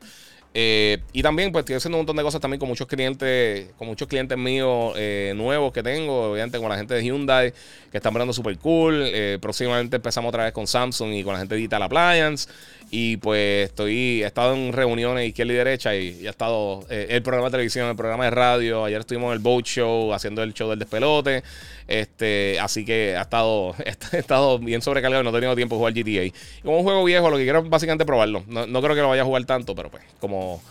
Eh, 0.53 0.99
y 1.13 1.21
también, 1.21 1.51
pues 1.51 1.61
estoy 1.61 1.75
haciendo 1.75 1.97
un 1.97 1.99
montón 1.99 2.15
de 2.15 2.23
cosas 2.23 2.41
también 2.41 2.59
con 2.59 2.67
muchos 2.67 2.87
clientes, 2.87 3.69
con 3.77 3.87
muchos 3.87 4.07
clientes 4.07 4.35
míos 4.37 4.93
eh, 4.95 5.33
nuevos 5.35 5.71
que 5.71 5.83
tengo, 5.83 6.31
obviamente 6.31 6.57
con 6.57 6.69
la 6.69 6.77
gente 6.77 6.95
de 6.95 7.03
Hyundai, 7.03 7.53
que 7.91 7.97
están 7.97 8.13
mirando 8.13 8.33
súper 8.33 8.57
cool. 8.57 9.11
próximamente 9.39 9.97
empezamos 9.97 10.29
otra 10.29 10.45
vez 10.45 10.53
con 10.53 10.65
Samsung 10.65 11.13
y 11.13 11.23
con 11.23 11.33
la 11.33 11.39
gente 11.39 11.53
de 11.53 11.59
Digital 11.59 11.83
Appliance. 11.83 12.49
Y 12.89 13.17
pues 13.17 13.69
estoy, 13.69 14.23
he 14.23 14.25
estado 14.25 14.53
en 14.53 14.71
reuniones 14.71 15.27
izquierda 15.27 15.51
y 15.51 15.55
derecha 15.55 15.95
y, 15.95 16.25
he 16.25 16.29
estado 16.29 16.85
eh, 16.89 17.07
el 17.09 17.21
programa 17.21 17.47
de 17.47 17.51
televisión, 17.51 17.89
el 17.89 17.97
programa 17.97 18.23
de 18.25 18.31
radio. 18.31 18.85
Ayer 18.85 19.01
estuvimos 19.01 19.27
en 19.27 19.33
el 19.33 19.39
Boat 19.39 19.65
Show 19.65 20.13
haciendo 20.13 20.41
el 20.41 20.53
show 20.53 20.69
del 20.69 20.79
despelote. 20.79 21.43
Este, 21.87 22.57
así 22.61 22.85
que 22.85 23.17
ha 23.17 23.23
estado, 23.23 23.75
he 24.13 24.17
estado 24.17 24.57
bien 24.59 24.81
sobrecargado 24.81 25.21
y 25.21 25.25
no 25.25 25.31
he 25.31 25.33
tenido 25.33 25.55
tiempo 25.55 25.75
de 25.75 25.79
jugar 25.79 25.93
GTA. 25.93 26.25
Y 26.25 26.33
como 26.63 26.77
un 26.77 26.83
juego 26.83 27.03
viejo, 27.03 27.29
lo 27.29 27.37
que 27.37 27.43
quiero 27.43 27.59
es 27.59 27.69
básicamente 27.69 28.05
probarlo. 28.05 28.43
No, 28.47 28.81
creo 28.81 28.95
que 28.95 29.01
lo 29.01 29.09
vaya 29.09 29.23
a 29.23 29.25
jugar 29.25 29.43
tanto, 29.43 29.75
pero 29.75 29.91
pues 29.91 30.03
como 30.21 30.61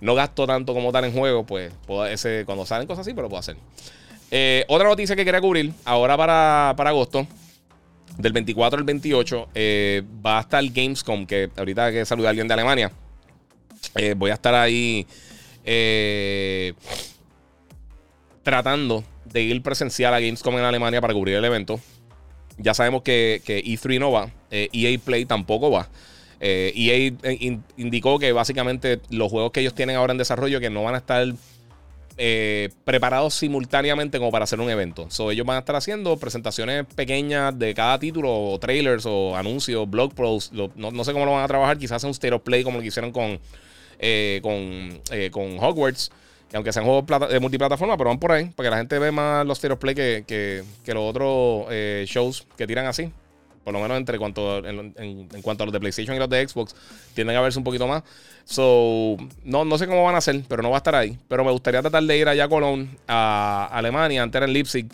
no 0.00 0.14
gasto 0.14 0.46
tanto 0.46 0.72
como 0.72 0.92
tal 0.92 1.04
en 1.04 1.12
juego, 1.12 1.44
pues 1.44 1.72
puedo, 1.86 2.06
ese, 2.06 2.44
cuando 2.46 2.64
salen 2.64 2.86
cosas 2.86 3.06
así, 3.06 3.14
pero 3.14 3.28
pues 3.28 3.46
puedo 3.46 3.56
hacer. 3.56 3.56
Eh, 4.30 4.64
otra 4.68 4.88
noticia 4.88 5.14
que 5.14 5.24
quería 5.24 5.40
cubrir 5.42 5.72
ahora 5.84 6.16
para, 6.16 6.74
para 6.76 6.90
agosto 6.90 7.26
del 8.18 8.32
24 8.32 8.78
al 8.78 8.84
28 8.84 9.48
eh, 9.54 10.02
va 10.24 10.38
a 10.38 10.40
estar 10.42 10.64
Gamescom, 10.64 11.26
que 11.26 11.50
ahorita 11.56 11.92
que 11.92 12.04
saludar 12.04 12.28
a 12.28 12.30
alguien 12.30 12.48
de 12.48 12.54
Alemania. 12.54 12.92
Eh, 13.94 14.14
voy 14.16 14.30
a 14.30 14.34
estar 14.34 14.54
ahí 14.54 15.06
eh, 15.64 16.72
tratando 18.42 19.04
de 19.24 19.42
ir 19.42 19.62
presencial 19.62 20.14
a 20.14 20.20
Gamescom 20.20 20.56
en 20.58 20.64
Alemania 20.64 21.00
para 21.00 21.14
cubrir 21.14 21.36
el 21.36 21.44
evento. 21.44 21.80
Ya 22.58 22.72
sabemos 22.72 23.02
que, 23.02 23.42
que 23.44 23.62
E3 23.62 24.00
no 24.00 24.12
va, 24.12 24.30
EA 24.50 24.90
e 24.90 24.98
Play 24.98 25.26
tampoco 25.26 25.70
va. 25.70 25.88
EA 26.40 27.12
e 27.22 27.58
indicó 27.76 28.18
que 28.18 28.32
básicamente 28.32 29.00
los 29.10 29.30
juegos 29.30 29.52
que 29.52 29.60
ellos 29.60 29.74
tienen 29.74 29.96
ahora 29.96 30.12
en 30.12 30.18
desarrollo 30.18 30.58
que 30.58 30.70
no 30.70 30.82
van 30.84 30.94
a 30.94 30.98
estar 30.98 31.26
eh, 32.18 32.70
preparados 32.84 33.34
simultáneamente 33.34 34.18
como 34.18 34.30
para 34.30 34.44
hacer 34.44 34.60
un 34.60 34.70
evento. 34.70 35.06
So, 35.10 35.30
ellos 35.30 35.46
van 35.46 35.56
a 35.56 35.58
estar 35.60 35.76
haciendo 35.76 36.16
presentaciones 36.16 36.86
pequeñas 36.94 37.58
de 37.58 37.74
cada 37.74 37.98
título, 37.98 38.32
o 38.32 38.58
trailers, 38.58 39.04
o 39.06 39.36
anuncios, 39.36 39.88
blog 39.88 40.14
posts. 40.14 40.52
no, 40.52 41.04
sé 41.04 41.12
cómo 41.12 41.26
lo 41.26 41.32
van 41.32 41.44
a 41.44 41.48
trabajar. 41.48 41.78
Quizás 41.78 42.02
un 42.04 42.10
state 42.10 42.34
of 42.34 42.42
play 42.42 42.64
como 42.64 42.78
lo 42.78 42.82
que 42.82 42.88
hicieron 42.88 43.12
con, 43.12 43.38
eh, 43.98 44.40
con, 44.42 45.00
eh, 45.10 45.30
con 45.30 45.58
Hogwarts. 45.58 46.10
Que 46.48 46.56
aunque 46.56 46.72
sean 46.72 46.84
juegos 46.84 47.28
de 47.28 47.40
multiplataforma, 47.40 47.96
pero 47.96 48.08
van 48.08 48.20
por 48.20 48.32
ahí. 48.32 48.46
Para 48.50 48.68
que 48.68 48.70
la 48.70 48.76
gente 48.78 48.98
ve 48.98 49.10
más 49.10 49.44
los 49.44 49.58
State 49.58 49.76
Play 49.76 49.94
que, 49.96 50.24
que, 50.26 50.62
que 50.84 50.94
los 50.94 51.02
otros 51.02 51.66
eh, 51.70 52.04
shows 52.06 52.46
que 52.56 52.66
tiran 52.68 52.86
así. 52.86 53.10
Por 53.66 53.72
lo 53.72 53.80
menos 53.80 53.96
entre 53.96 54.16
cuanto, 54.16 54.64
en, 54.64 55.26
cuanto 55.42 55.64
a 55.64 55.66
los 55.66 55.72
de 55.72 55.80
PlayStation 55.80 56.14
y 56.14 56.20
los 56.20 56.30
de 56.30 56.46
Xbox, 56.46 56.76
tienden 57.14 57.36
a 57.36 57.40
verse 57.40 57.58
un 57.58 57.64
poquito 57.64 57.88
más. 57.88 58.04
So, 58.44 59.16
no, 59.42 59.64
no 59.64 59.76
sé 59.76 59.88
cómo 59.88 60.04
van 60.04 60.14
a 60.14 60.18
hacer, 60.18 60.40
pero 60.46 60.62
no 60.62 60.70
va 60.70 60.76
a 60.76 60.78
estar 60.78 60.94
ahí. 60.94 61.18
Pero 61.26 61.44
me 61.44 61.50
gustaría 61.50 61.80
tratar 61.80 62.04
de 62.04 62.16
ir 62.16 62.28
allá 62.28 62.44
a 62.44 62.48
Cologne, 62.48 62.88
a 63.08 63.68
Alemania, 63.72 64.22
antes 64.22 64.38
era 64.38 64.46
en 64.46 64.52
Leipzig, 64.52 64.86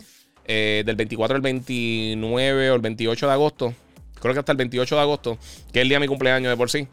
eh, 0.47 0.85
del 0.87 0.97
24 0.97 1.37
al 1.37 1.43
29 1.43 2.71
o 2.71 2.75
el 2.75 2.81
28 2.81 3.27
de 3.27 3.33
agosto. 3.35 3.75
Creo 4.19 4.33
que 4.33 4.41
hasta 4.41 4.53
el 4.53 4.57
28 4.57 4.95
de 4.95 5.01
agosto, 5.03 5.39
que 5.71 5.81
es 5.81 5.83
el 5.83 5.91
día 5.91 5.99
de 5.99 6.07
mi 6.07 6.09
cumpleaños 6.09 6.51
de 6.51 6.57
por 6.57 6.71
sí. 6.71 6.89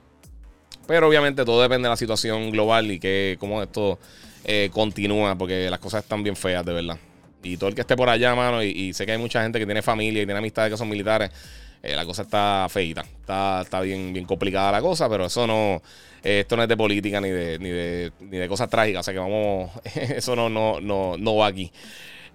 Pero 0.85 1.07
obviamente 1.07 1.45
todo 1.45 1.61
depende 1.61 1.85
de 1.85 1.91
la 1.91 1.95
situación 1.95 2.51
global 2.51 2.91
y 2.91 2.99
que 2.99 3.37
cómo 3.39 3.63
esto 3.63 3.99
eh, 4.43 4.69
continúa, 4.73 5.37
porque 5.37 5.69
las 5.69 5.79
cosas 5.79 6.03
están 6.03 6.23
bien 6.23 6.35
feas, 6.35 6.65
de 6.65 6.73
verdad. 6.73 6.97
Y 7.41 7.57
todo 7.57 7.69
el 7.69 7.75
que 7.75 7.81
esté 7.81 7.95
por 7.95 8.09
allá, 8.09 8.35
mano, 8.35 8.61
y, 8.63 8.93
sé 8.93 9.05
que 9.05 9.13
hay 9.13 9.17
mucha 9.17 9.41
gente 9.41 9.59
que 9.59 9.65
tiene 9.65 9.81
familia 9.81 10.21
y 10.21 10.25
tiene 10.25 10.39
amistades 10.39 10.71
que 10.71 10.77
son 10.77 10.89
militares, 10.89 11.31
eh, 11.81 11.95
la 11.95 12.05
cosa 12.05 12.23
está 12.23 12.67
feita. 12.69 13.01
Está, 13.01 13.61
está 13.61 13.81
bien, 13.81 14.11
bien 14.13 14.25
complicada 14.25 14.71
la 14.71 14.81
cosa, 14.81 15.09
pero 15.09 15.25
eso 15.25 15.47
no. 15.47 15.81
Eh, 16.23 16.41
esto 16.41 16.57
no 16.57 16.63
es 16.63 16.69
de 16.69 16.75
política 16.75 17.21
ni 17.21 17.29
de, 17.29 17.57
ni 17.59 17.69
de, 17.69 18.11
ni 18.19 18.37
de 18.37 18.47
cosas 18.47 18.69
trágicas. 18.69 19.01
O 19.01 19.03
sea 19.03 19.13
que 19.13 19.19
vamos. 19.19 19.71
eso 19.95 20.35
no, 20.35 20.49
no, 20.49 20.81
no, 20.81 21.15
no 21.17 21.35
va 21.37 21.47
aquí. 21.47 21.71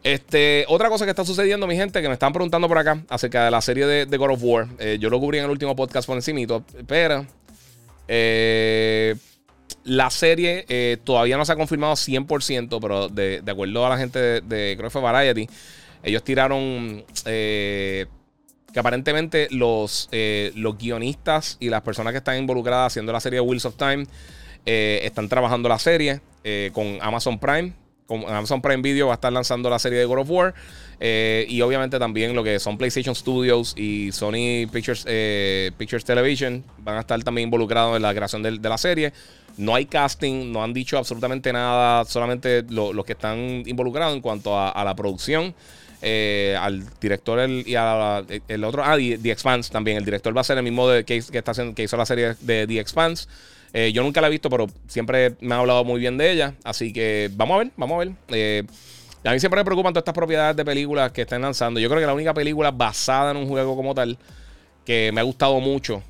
Este, 0.03 0.65
otra 0.69 0.89
cosa 0.89 1.05
que 1.05 1.11
está 1.11 1.25
sucediendo, 1.25 1.67
mi 1.67 1.77
gente, 1.77 2.03
que 2.03 2.09
me 2.09 2.15
están 2.15 2.33
preguntando 2.33 2.69
por 2.69 2.79
acá 2.79 3.03
acerca 3.09 3.45
de 3.47 3.51
la 3.51 3.61
serie 3.61 3.87
de, 3.87 4.17
God 4.17 4.33
of 4.33 4.41
War. 4.43 4.69
Eh, 4.79 4.99
yo 5.01 5.09
lo 5.09 5.19
cubrí 5.19 5.39
en 5.39 5.45
el 5.45 5.51
último 5.51 5.75
podcast 5.77 6.07
por 6.07 6.17
encima, 6.17 6.63
pero 6.87 7.27
la 9.85 10.11
serie 10.11 10.99
todavía 11.05 11.39
no 11.39 11.45
se 11.47 11.53
ha 11.53 11.57
confirmado 11.57 11.95
100%, 11.95 12.79
pero 12.81 13.09
de, 13.09 13.43
acuerdo 13.47 13.87
a 13.87 13.91
la 13.91 13.97
gente 13.97 14.19
de, 14.19 14.41
de 14.43 14.75
creo 14.77 14.89
que 14.89 14.91
fue 14.91 15.01
Variety, 15.01 15.49
ellos 16.03 16.23
tiraron 16.23 17.03
que 18.75 18.81
aparentemente 18.81 19.47
los, 19.53 20.09
eh, 20.11 20.51
los 20.57 20.77
guionistas 20.77 21.57
y 21.61 21.69
las 21.69 21.83
personas 21.83 22.13
que 22.13 22.19
están 22.19 22.37
involucradas 22.37 22.93
haciendo 22.93 23.13
la 23.13 23.21
serie 23.21 23.41
Wheels 23.41 23.65
of 23.67 23.77
Time 23.77 24.05
eh, 24.67 24.99
están 25.05 25.29
trabajando 25.29 25.69
la 25.69 25.79
serie 25.79 26.21
eh, 26.43 26.71
con 26.75 26.99
Amazon 27.01 27.39
Prime. 27.39 27.73
Con 28.07 28.23
Amazon 28.29 28.61
Prime 28.61 28.83
Video 28.83 29.07
va 29.07 29.13
a 29.13 29.15
estar 29.15 29.33
lanzando 29.33 29.71
la 29.71 29.79
serie 29.79 30.01
de 30.01 30.05
God 30.05 30.19
of 30.19 30.31
War. 30.31 30.55
y 31.01 31.61
obviamente 31.63 31.99
también 31.99 32.35
lo 32.35 32.43
que 32.43 32.59
son 32.59 32.77
PlayStation 32.77 33.15
Studios 33.15 33.75
y 33.79 34.11
Sony 34.13 34.69
Pictures, 34.71 35.07
Pictures 35.79 36.05
Television 36.05 36.63
van 36.79 36.97
a 36.97 37.01
estar 37.01 37.23
también 37.23 37.47
involucrados 37.47 37.97
en 37.97 38.03
la 38.03 38.13
creación 38.13 38.43
de, 38.43 38.59
la 38.59 38.77
serie. 38.77 39.13
No 39.57 39.75
hay 39.75 39.87
casting, 39.87 40.53
no 40.53 40.63
han 40.63 40.75
dicho 40.75 40.99
absolutamente 40.99 41.51
nada, 41.53 42.05
solamente 42.05 42.63
los 42.69 43.05
que 43.07 43.13
están 43.13 43.63
involucrados 43.65 44.15
en 44.15 44.21
cuanto 44.21 44.59
a 44.59 44.85
la 44.85 44.95
producción. 44.95 45.55
Eh, 46.03 46.57
al 46.61 46.85
director 47.01 47.39
el, 47.39 47.65
y 47.67 47.75
al 47.75 48.27
el 48.49 48.65
otro, 48.65 48.83
ah, 48.85 48.97
The, 48.97 49.31
Expanse 49.31 49.73
también. 49.73 49.99
El 49.99 50.05
director 50.05 50.37
va 50.37 50.41
a 50.41 50.45
ser 50.45 50.59
el 50.59 50.65
mismo 50.65 50.89
de, 50.89 51.05
que, 51.05 51.17
está 51.17 51.53
que 51.75 51.83
hizo 51.83 51.97
la 51.97 52.07
serie 52.07 52.35
de 52.41 52.67
The 52.67 52.81
Expanse. 52.81 53.27
Eh, 53.73 53.93
yo 53.93 54.03
nunca 54.03 54.21
la 54.21 54.29
he 54.29 54.31
visto, 54.31 54.49
pero 54.51 54.67
siempre 54.87 55.35
me 55.41 55.55
ha 55.55 55.59
hablado 55.59 55.85
muy 55.85 56.01
bien 56.01 56.17
de 56.17 56.31
ella. 56.31 56.55
Así 56.65 56.93
que 56.93 57.31
vamos 57.35 57.57
a 57.57 57.59
ver, 57.59 57.71
vamos 57.77 57.97
a 57.97 57.99
ver. 58.05 58.13
Eh, 58.29 58.63
a 59.25 59.33
mí 59.33 59.41
siempre 59.41 59.61
me 59.61 59.65
preocupan 59.65 59.93
todas 59.93 60.03
estas 60.03 60.15
propiedades 60.15 60.57
de 60.57 60.65
películas 60.65 61.11
que 61.13 61.23
están 61.23 61.43
lanzando. 61.43 61.81
Yo 61.81 61.89
creo 61.89 62.01
que 62.01 62.07
la 62.07 62.15
única 62.15 62.35
película 62.35 62.71
basada 62.71 63.31
en 63.31 63.39
un 63.39 63.49
juego 63.49 63.75
como 63.75 63.95
tal 63.95 64.19
que 64.85 65.11
me 65.13 65.21
ha 65.21 65.25
gustado 65.25 65.59
mucho 65.61 66.03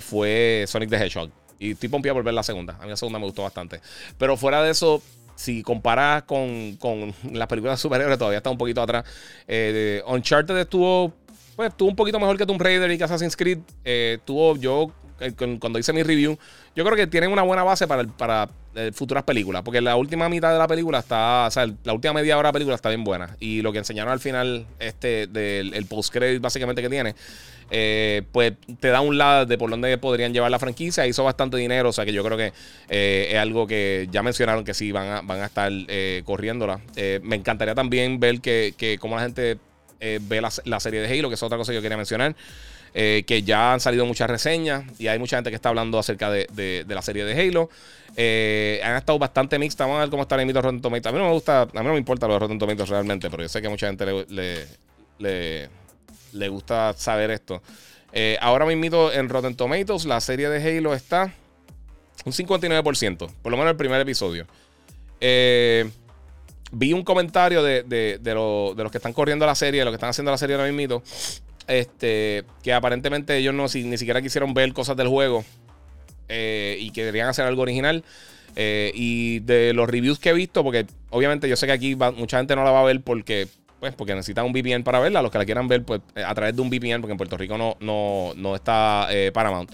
fue 0.00 0.64
Sonic 0.66 0.90
the 0.90 0.96
Hedgehog. 0.96 1.30
Y 1.58 1.72
estoy 1.72 1.88
pompeado 1.88 2.16
por 2.16 2.24
ver 2.24 2.34
la 2.34 2.42
segunda. 2.42 2.76
A 2.80 2.84
mí 2.84 2.90
la 2.90 2.96
segunda 2.96 3.18
me 3.18 3.26
gustó 3.26 3.42
bastante. 3.42 3.80
Pero 4.18 4.36
fuera 4.36 4.62
de 4.62 4.70
eso, 4.70 5.02
si 5.34 5.62
comparas 5.62 6.24
con, 6.24 6.78
las 7.32 7.48
películas 7.48 7.80
superiores, 7.80 8.18
todavía 8.18 8.38
está 8.38 8.50
un 8.50 8.58
poquito 8.58 8.82
atrás. 8.82 9.04
Eh, 9.46 10.02
Uncharted 10.06 10.56
estuvo, 10.56 11.12
pues, 11.56 11.70
estuvo 11.70 11.88
un 11.88 11.96
poquito 11.96 12.18
mejor 12.18 12.36
que 12.36 12.46
Tomb 12.46 12.60
Raider 12.60 12.90
y 12.90 12.98
que 12.98 13.04
Assassin's 13.04 13.36
Creed. 13.36 13.58
Eh, 13.84 14.18
tuvo, 14.24 14.56
yo, 14.56 14.92
eh, 15.20 15.32
cuando 15.58 15.78
hice 15.78 15.92
mi 15.92 16.02
review, 16.02 16.38
yo 16.74 16.84
creo 16.84 16.96
que 16.96 17.06
tienen 17.06 17.30
una 17.30 17.42
buena 17.42 17.62
base 17.62 17.86
para, 17.86 18.04
para 18.04 18.48
futuras 18.92 19.24
películas. 19.24 19.62
Porque 19.62 19.80
la 19.80 19.96
última 19.96 20.28
mitad 20.28 20.52
de 20.52 20.58
la 20.58 20.66
película 20.66 20.98
está, 20.98 21.46
o 21.46 21.50
sea, 21.50 21.66
la 21.84 21.92
última 21.92 22.14
media 22.14 22.36
hora 22.36 22.48
de 22.48 22.50
la 22.50 22.52
película 22.52 22.74
está 22.74 22.88
bien 22.88 23.04
buena. 23.04 23.36
Y 23.40 23.62
lo 23.62 23.72
que 23.72 23.78
enseñaron 23.78 24.12
al 24.12 24.20
final, 24.20 24.66
este, 24.78 25.26
del 25.26 25.74
el 25.74 25.86
post-credit 25.86 26.40
básicamente 26.40 26.82
que 26.82 26.90
tiene 26.90 27.14
eh, 27.70 28.22
pues 28.32 28.54
te 28.80 28.88
da 28.88 29.00
un 29.00 29.18
lado 29.18 29.46
de 29.46 29.58
por 29.58 29.70
dónde 29.70 29.96
podrían 29.98 30.32
llevar 30.32 30.50
la 30.50 30.58
franquicia. 30.58 31.06
Hizo 31.06 31.24
bastante 31.24 31.56
dinero, 31.56 31.88
o 31.88 31.92
sea 31.92 32.04
que 32.04 32.12
yo 32.12 32.24
creo 32.24 32.36
que 32.36 32.52
eh, 32.88 33.28
es 33.30 33.38
algo 33.38 33.66
que 33.66 34.08
ya 34.10 34.22
mencionaron 34.22 34.64
que 34.64 34.74
sí 34.74 34.92
van 34.92 35.08
a, 35.08 35.20
van 35.22 35.40
a 35.40 35.46
estar 35.46 35.72
eh, 35.72 36.22
corriéndola. 36.24 36.80
me 37.22 37.36
encantaría 37.36 37.74
también 37.74 38.20
ver 38.20 38.40
que, 38.40 38.74
que 38.76 38.98
cómo 38.98 39.16
la 39.16 39.22
gente 39.22 39.58
ve 40.00 40.40
la, 40.40 40.80
serie 40.80 41.00
de 41.00 41.08
Halo, 41.08 41.28
que 41.28 41.34
es 41.34 41.42
otra 41.42 41.56
cosa 41.56 41.72
que 41.72 41.76
yo 41.76 41.82
quería 41.82 41.96
mencionar. 41.96 42.36
que 42.92 43.42
ya 43.44 43.72
han 43.72 43.80
salido 43.80 44.04
muchas 44.04 44.28
reseñas 44.28 44.84
y 44.98 45.06
hay 45.06 45.18
mucha 45.18 45.36
gente 45.36 45.50
que 45.50 45.56
está 45.56 45.70
hablando 45.70 45.98
acerca 45.98 46.30
de, 46.30 46.84
la 46.86 47.02
serie 47.02 47.24
de 47.24 47.40
Halo. 47.40 47.70
han 48.84 48.96
estado 48.96 49.18
bastante 49.18 49.58
mixtas. 49.58 49.86
Vamos 49.86 49.98
a 49.98 50.00
ver 50.02 50.10
cómo 50.10 50.22
está 50.22 50.36
el 50.36 50.44
mito 50.46 50.60
Rotten 50.60 50.82
Tomatoes. 50.82 51.06
A 51.06 51.12
mí 51.12 51.18
no 51.18 51.24
me 51.28 51.32
gusta, 51.32 51.62
a 51.62 51.66
mí 51.66 51.84
no 51.84 51.92
me 51.92 51.98
importa 51.98 52.28
los 52.28 52.38
Rotten 52.38 52.58
Tomatoes 52.58 52.90
realmente, 52.90 53.30
pero 53.30 53.42
yo 53.42 53.48
sé 53.48 53.62
que 53.62 53.68
mucha 53.70 53.86
gente 53.86 54.04
le 55.18 55.83
gusta 56.48 56.92
saber 56.96 57.30
esto. 57.30 57.62
Eh, 58.16 58.38
ahora 58.40 58.64
mismo 58.64 59.10
en 59.10 59.28
Rotten 59.28 59.56
Tomatoes, 59.56 60.04
la 60.04 60.20
serie 60.20 60.48
de 60.48 60.62
Halo 60.62 60.94
está 60.94 61.34
un 62.24 62.32
59%, 62.32 63.28
por 63.42 63.50
lo 63.50 63.58
menos 63.58 63.72
el 63.72 63.76
primer 63.76 64.00
episodio. 64.00 64.46
Eh, 65.20 65.90
vi 66.70 66.92
un 66.92 67.02
comentario 67.02 67.60
de, 67.64 67.84
los 68.24 68.90
que 68.92 68.98
están 68.98 69.12
corriendo 69.12 69.44
la 69.46 69.56
serie, 69.56 69.80
de 69.80 69.84
los 69.84 69.90
que 69.90 69.96
están 69.96 70.10
haciendo 70.10 70.30
la 70.30 70.38
serie 70.38 70.54
ahora 70.54 70.70
mismo, 70.70 71.02
este, 71.66 72.44
que 72.62 72.72
aparentemente 72.72 73.36
ellos 73.36 73.52
no, 73.52 73.64
ni 73.64 73.98
siquiera 73.98 74.22
quisieron 74.22 74.54
ver 74.54 74.72
cosas 74.72 74.96
del 74.96 75.08
juego 75.08 75.44
eh, 76.28 76.76
y 76.78 76.90
querían 76.90 77.28
hacer 77.28 77.44
algo 77.46 77.62
original. 77.62 78.04
y 78.56 79.40
de 79.40 79.72
los 79.72 79.90
reviews 79.90 80.20
que 80.20 80.30
he 80.30 80.34
visto, 80.34 80.62
porque 80.62 80.86
obviamente 81.10 81.48
yo 81.48 81.56
sé 81.56 81.66
que 81.66 81.72
aquí 81.72 81.96
mucha 81.96 82.38
gente 82.38 82.54
no 82.54 82.62
la 82.62 82.70
va 82.70 82.82
a 82.82 82.84
ver 82.84 83.00
porque 83.00 83.48
pues 83.84 83.94
porque 83.94 84.14
necesitan 84.14 84.46
un 84.46 84.52
VPN 84.54 84.82
para 84.82 84.98
verla. 84.98 85.20
Los 85.20 85.30
que 85.30 85.36
la 85.36 85.44
quieran 85.44 85.68
ver, 85.68 85.84
pues 85.84 86.00
eh, 86.14 86.24
a 86.24 86.34
través 86.34 86.56
de 86.56 86.62
un 86.62 86.70
VPN, 86.70 87.02
porque 87.02 87.12
en 87.12 87.18
Puerto 87.18 87.36
Rico 87.36 87.58
no, 87.58 87.76
no, 87.80 88.32
no 88.34 88.54
está 88.54 89.08
eh, 89.10 89.30
Paramount. 89.30 89.70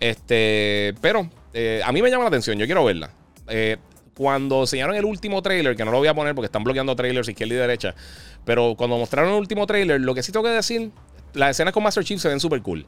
Este, 0.00 0.94
pero 1.02 1.28
eh, 1.52 1.82
a 1.84 1.92
mí 1.92 2.00
me 2.00 2.10
llama 2.10 2.24
la 2.24 2.28
atención, 2.28 2.56
yo 2.58 2.64
quiero 2.64 2.82
verla. 2.82 3.10
cuando 4.14 4.62
enseñaron 4.62 4.96
el 4.96 5.04
último 5.04 5.42
trailer, 5.42 5.76
que 5.76 5.84
no 5.84 5.90
lo 5.90 5.98
voy 5.98 6.08
a 6.08 6.14
poner 6.14 6.34
porque 6.34 6.46
están 6.46 6.64
bloqueando 6.64 6.96
trailers 6.96 7.28
izquierda 7.28 7.54
y 7.54 7.58
derecha, 7.58 7.94
pero 8.46 8.74
cuando 8.74 8.96
mostraron 8.96 9.32
el 9.32 9.38
último 9.38 9.66
trailer, 9.66 10.00
lo 10.00 10.14
que 10.14 10.22
sí 10.22 10.32
tengo 10.32 10.44
que 10.44 10.52
decir, 10.52 10.90
las 11.34 11.50
escenas 11.50 11.74
con 11.74 11.82
Master 11.82 12.04
Chief 12.04 12.18
se 12.18 12.28
ven 12.28 12.40
súper 12.40 12.62
cool 12.62 12.86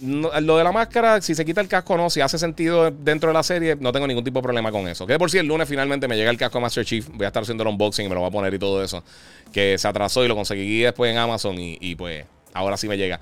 lo 0.00 0.56
de 0.56 0.64
la 0.64 0.72
máscara, 0.72 1.20
si 1.20 1.34
se 1.34 1.44
quita 1.44 1.60
el 1.60 1.68
casco 1.68 1.94
o 1.94 1.96
no, 1.96 2.10
si 2.10 2.20
hace 2.20 2.38
sentido 2.38 2.90
dentro 2.90 3.28
de 3.28 3.34
la 3.34 3.42
serie, 3.42 3.76
no 3.78 3.92
tengo 3.92 4.06
ningún 4.06 4.24
tipo 4.24 4.40
de 4.40 4.42
problema 4.42 4.72
con 4.72 4.88
eso. 4.88 5.06
Que 5.06 5.18
por 5.18 5.30
si 5.30 5.38
el 5.38 5.46
lunes 5.46 5.68
finalmente 5.68 6.08
me 6.08 6.16
llega 6.16 6.30
el 6.30 6.36
casco 6.36 6.60
Master 6.60 6.84
Chief, 6.84 7.08
voy 7.08 7.24
a 7.24 7.28
estar 7.28 7.42
haciendo 7.42 7.62
el 7.62 7.68
unboxing 7.68 8.06
y 8.06 8.08
me 8.08 8.14
lo 8.14 8.20
voy 8.20 8.28
a 8.28 8.32
poner 8.32 8.52
y 8.54 8.58
todo 8.58 8.82
eso. 8.82 9.04
Que 9.52 9.78
se 9.78 9.86
atrasó 9.86 10.24
y 10.24 10.28
lo 10.28 10.34
conseguí 10.34 10.80
después 10.80 11.10
en 11.10 11.18
Amazon 11.18 11.56
y, 11.58 11.94
pues 11.94 12.24
ahora 12.52 12.76
sí 12.76 12.88
me 12.88 12.96
llega. 12.96 13.20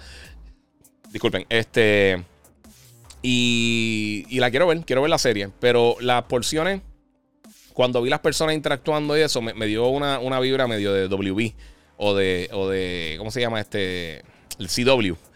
Disculpen, 1.10 1.44
este. 1.48 2.24
Y, 3.22 4.24
y, 4.28 4.38
la 4.38 4.50
quiero 4.50 4.66
ver, 4.66 4.80
quiero 4.80 5.02
ver 5.02 5.10
la 5.10 5.18
serie. 5.18 5.50
Pero 5.60 5.96
las 6.00 6.22
porciones, 6.24 6.80
cuando 7.74 8.00
vi 8.00 8.08
las 8.08 8.20
personas 8.20 8.54
interactuando 8.54 9.18
y 9.18 9.20
eso, 9.20 9.42
me, 9.42 9.66
dio 9.66 9.88
una, 9.88 10.18
una, 10.18 10.40
vibra 10.40 10.66
medio 10.66 10.94
de 10.94 11.08
WB 11.08 11.52
o 11.98 12.14
de, 12.14 12.48
o 12.52 12.68
de. 12.68 13.16
¿Cómo 13.18 13.30
se 13.30 13.40
llama 13.40 13.60
este? 13.60 14.22
CW. 14.58 15.29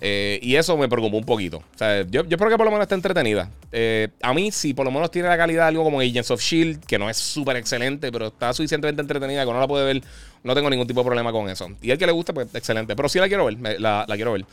Eh, 0.00 0.38
y 0.42 0.54
eso 0.54 0.76
me 0.76 0.88
preocupó 0.88 1.16
un 1.16 1.24
poquito. 1.24 1.62
Yo, 2.08 2.24
yo 2.24 2.28
espero 2.30 2.50
que 2.50 2.56
por 2.56 2.66
lo 2.66 2.70
menos 2.70 2.84
esté 2.84 2.94
entretenida. 2.94 3.50
Eh, 3.72 4.08
a 4.22 4.32
mí, 4.32 4.52
si 4.52 4.74
por 4.74 4.84
lo 4.84 4.92
menos 4.92 5.10
tiene 5.10 5.28
la 5.28 5.36
calidad 5.36 5.64
de 5.64 5.68
algo 5.68 5.84
como 5.84 6.00
Agents 6.00 6.30
of 6.30 6.40
Shield, 6.40 6.84
que 6.84 6.98
no 6.98 7.10
es 7.10 7.16
súper 7.16 7.56
excelente, 7.56 8.12
pero 8.12 8.28
está 8.28 8.52
suficientemente 8.52 9.02
entretenida 9.02 9.44
que 9.44 9.52
no 9.52 9.58
la 9.58 9.66
puede 9.66 9.84
ver, 9.84 10.02
no 10.44 10.54
tengo 10.54 10.70
ningún 10.70 10.86
tipo 10.86 11.00
de 11.00 11.06
problema 11.06 11.32
con 11.32 11.48
eso. 11.48 11.68
Y 11.82 11.90
el 11.90 11.98
que 11.98 12.06
le 12.06 12.12
gusta, 12.12 12.32
pues 12.32 12.54
excelente. 12.54 12.94
Pero 12.94 13.08
sí 13.08 13.18
la 13.18 13.28
quiero 13.28 13.46
ver, 13.46 13.80
la, 13.80 14.06
quiero 14.14 14.32
ver. 14.32 14.44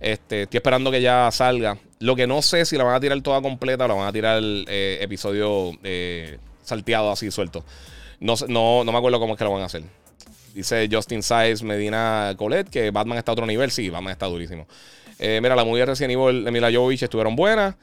Este, 0.00 0.42
estoy 0.42 0.58
esperando 0.58 0.90
que 0.90 1.02
ya 1.02 1.30
salga. 1.32 1.78
Lo 1.98 2.14
que 2.14 2.26
no 2.26 2.42
sé 2.42 2.64
si 2.64 2.76
la 2.76 2.84
van 2.84 2.94
a 2.94 3.00
tirar 3.00 3.20
toda 3.22 3.40
completa 3.42 3.84
o 3.84 3.88
la 3.88 3.94
van 3.94 4.06
a 4.06 4.12
tirar 4.12 4.40
eh, 4.42 4.98
episodio 5.00 5.72
salteado 6.62 7.10
así 7.10 7.30
suelto. 7.30 7.64
No, 8.20 8.34
no, 8.48 8.84
no 8.84 8.92
me 8.92 8.98
acuerdo 8.98 9.18
cómo 9.18 9.34
es 9.34 9.38
que 9.38 9.44
lo 9.44 9.52
van 9.52 9.62
a 9.62 9.66
hacer. 9.66 9.82
Dice 10.54 10.88
Justin 10.90 11.22
Size 11.22 11.64
Medina 11.64 12.34
Colette 12.36 12.70
que 12.70 12.90
Batman 12.90 13.18
está 13.18 13.32
a 13.32 13.34
otro 13.34 13.46
nivel. 13.46 13.70
Sí, 13.70 13.90
Batman 13.90 14.12
está 14.12 14.26
durísimo. 14.26 14.66
Eh, 15.18 15.40
mira, 15.40 15.54
la 15.54 15.64
movie 15.64 15.80
de 15.80 15.86
Resident 15.86 16.12
Evil 16.12 16.44
de 16.44 16.50
Mila 16.50 16.70
Jovovich 16.72 17.02
estuvieron 17.02 17.36
buenas. 17.36 17.76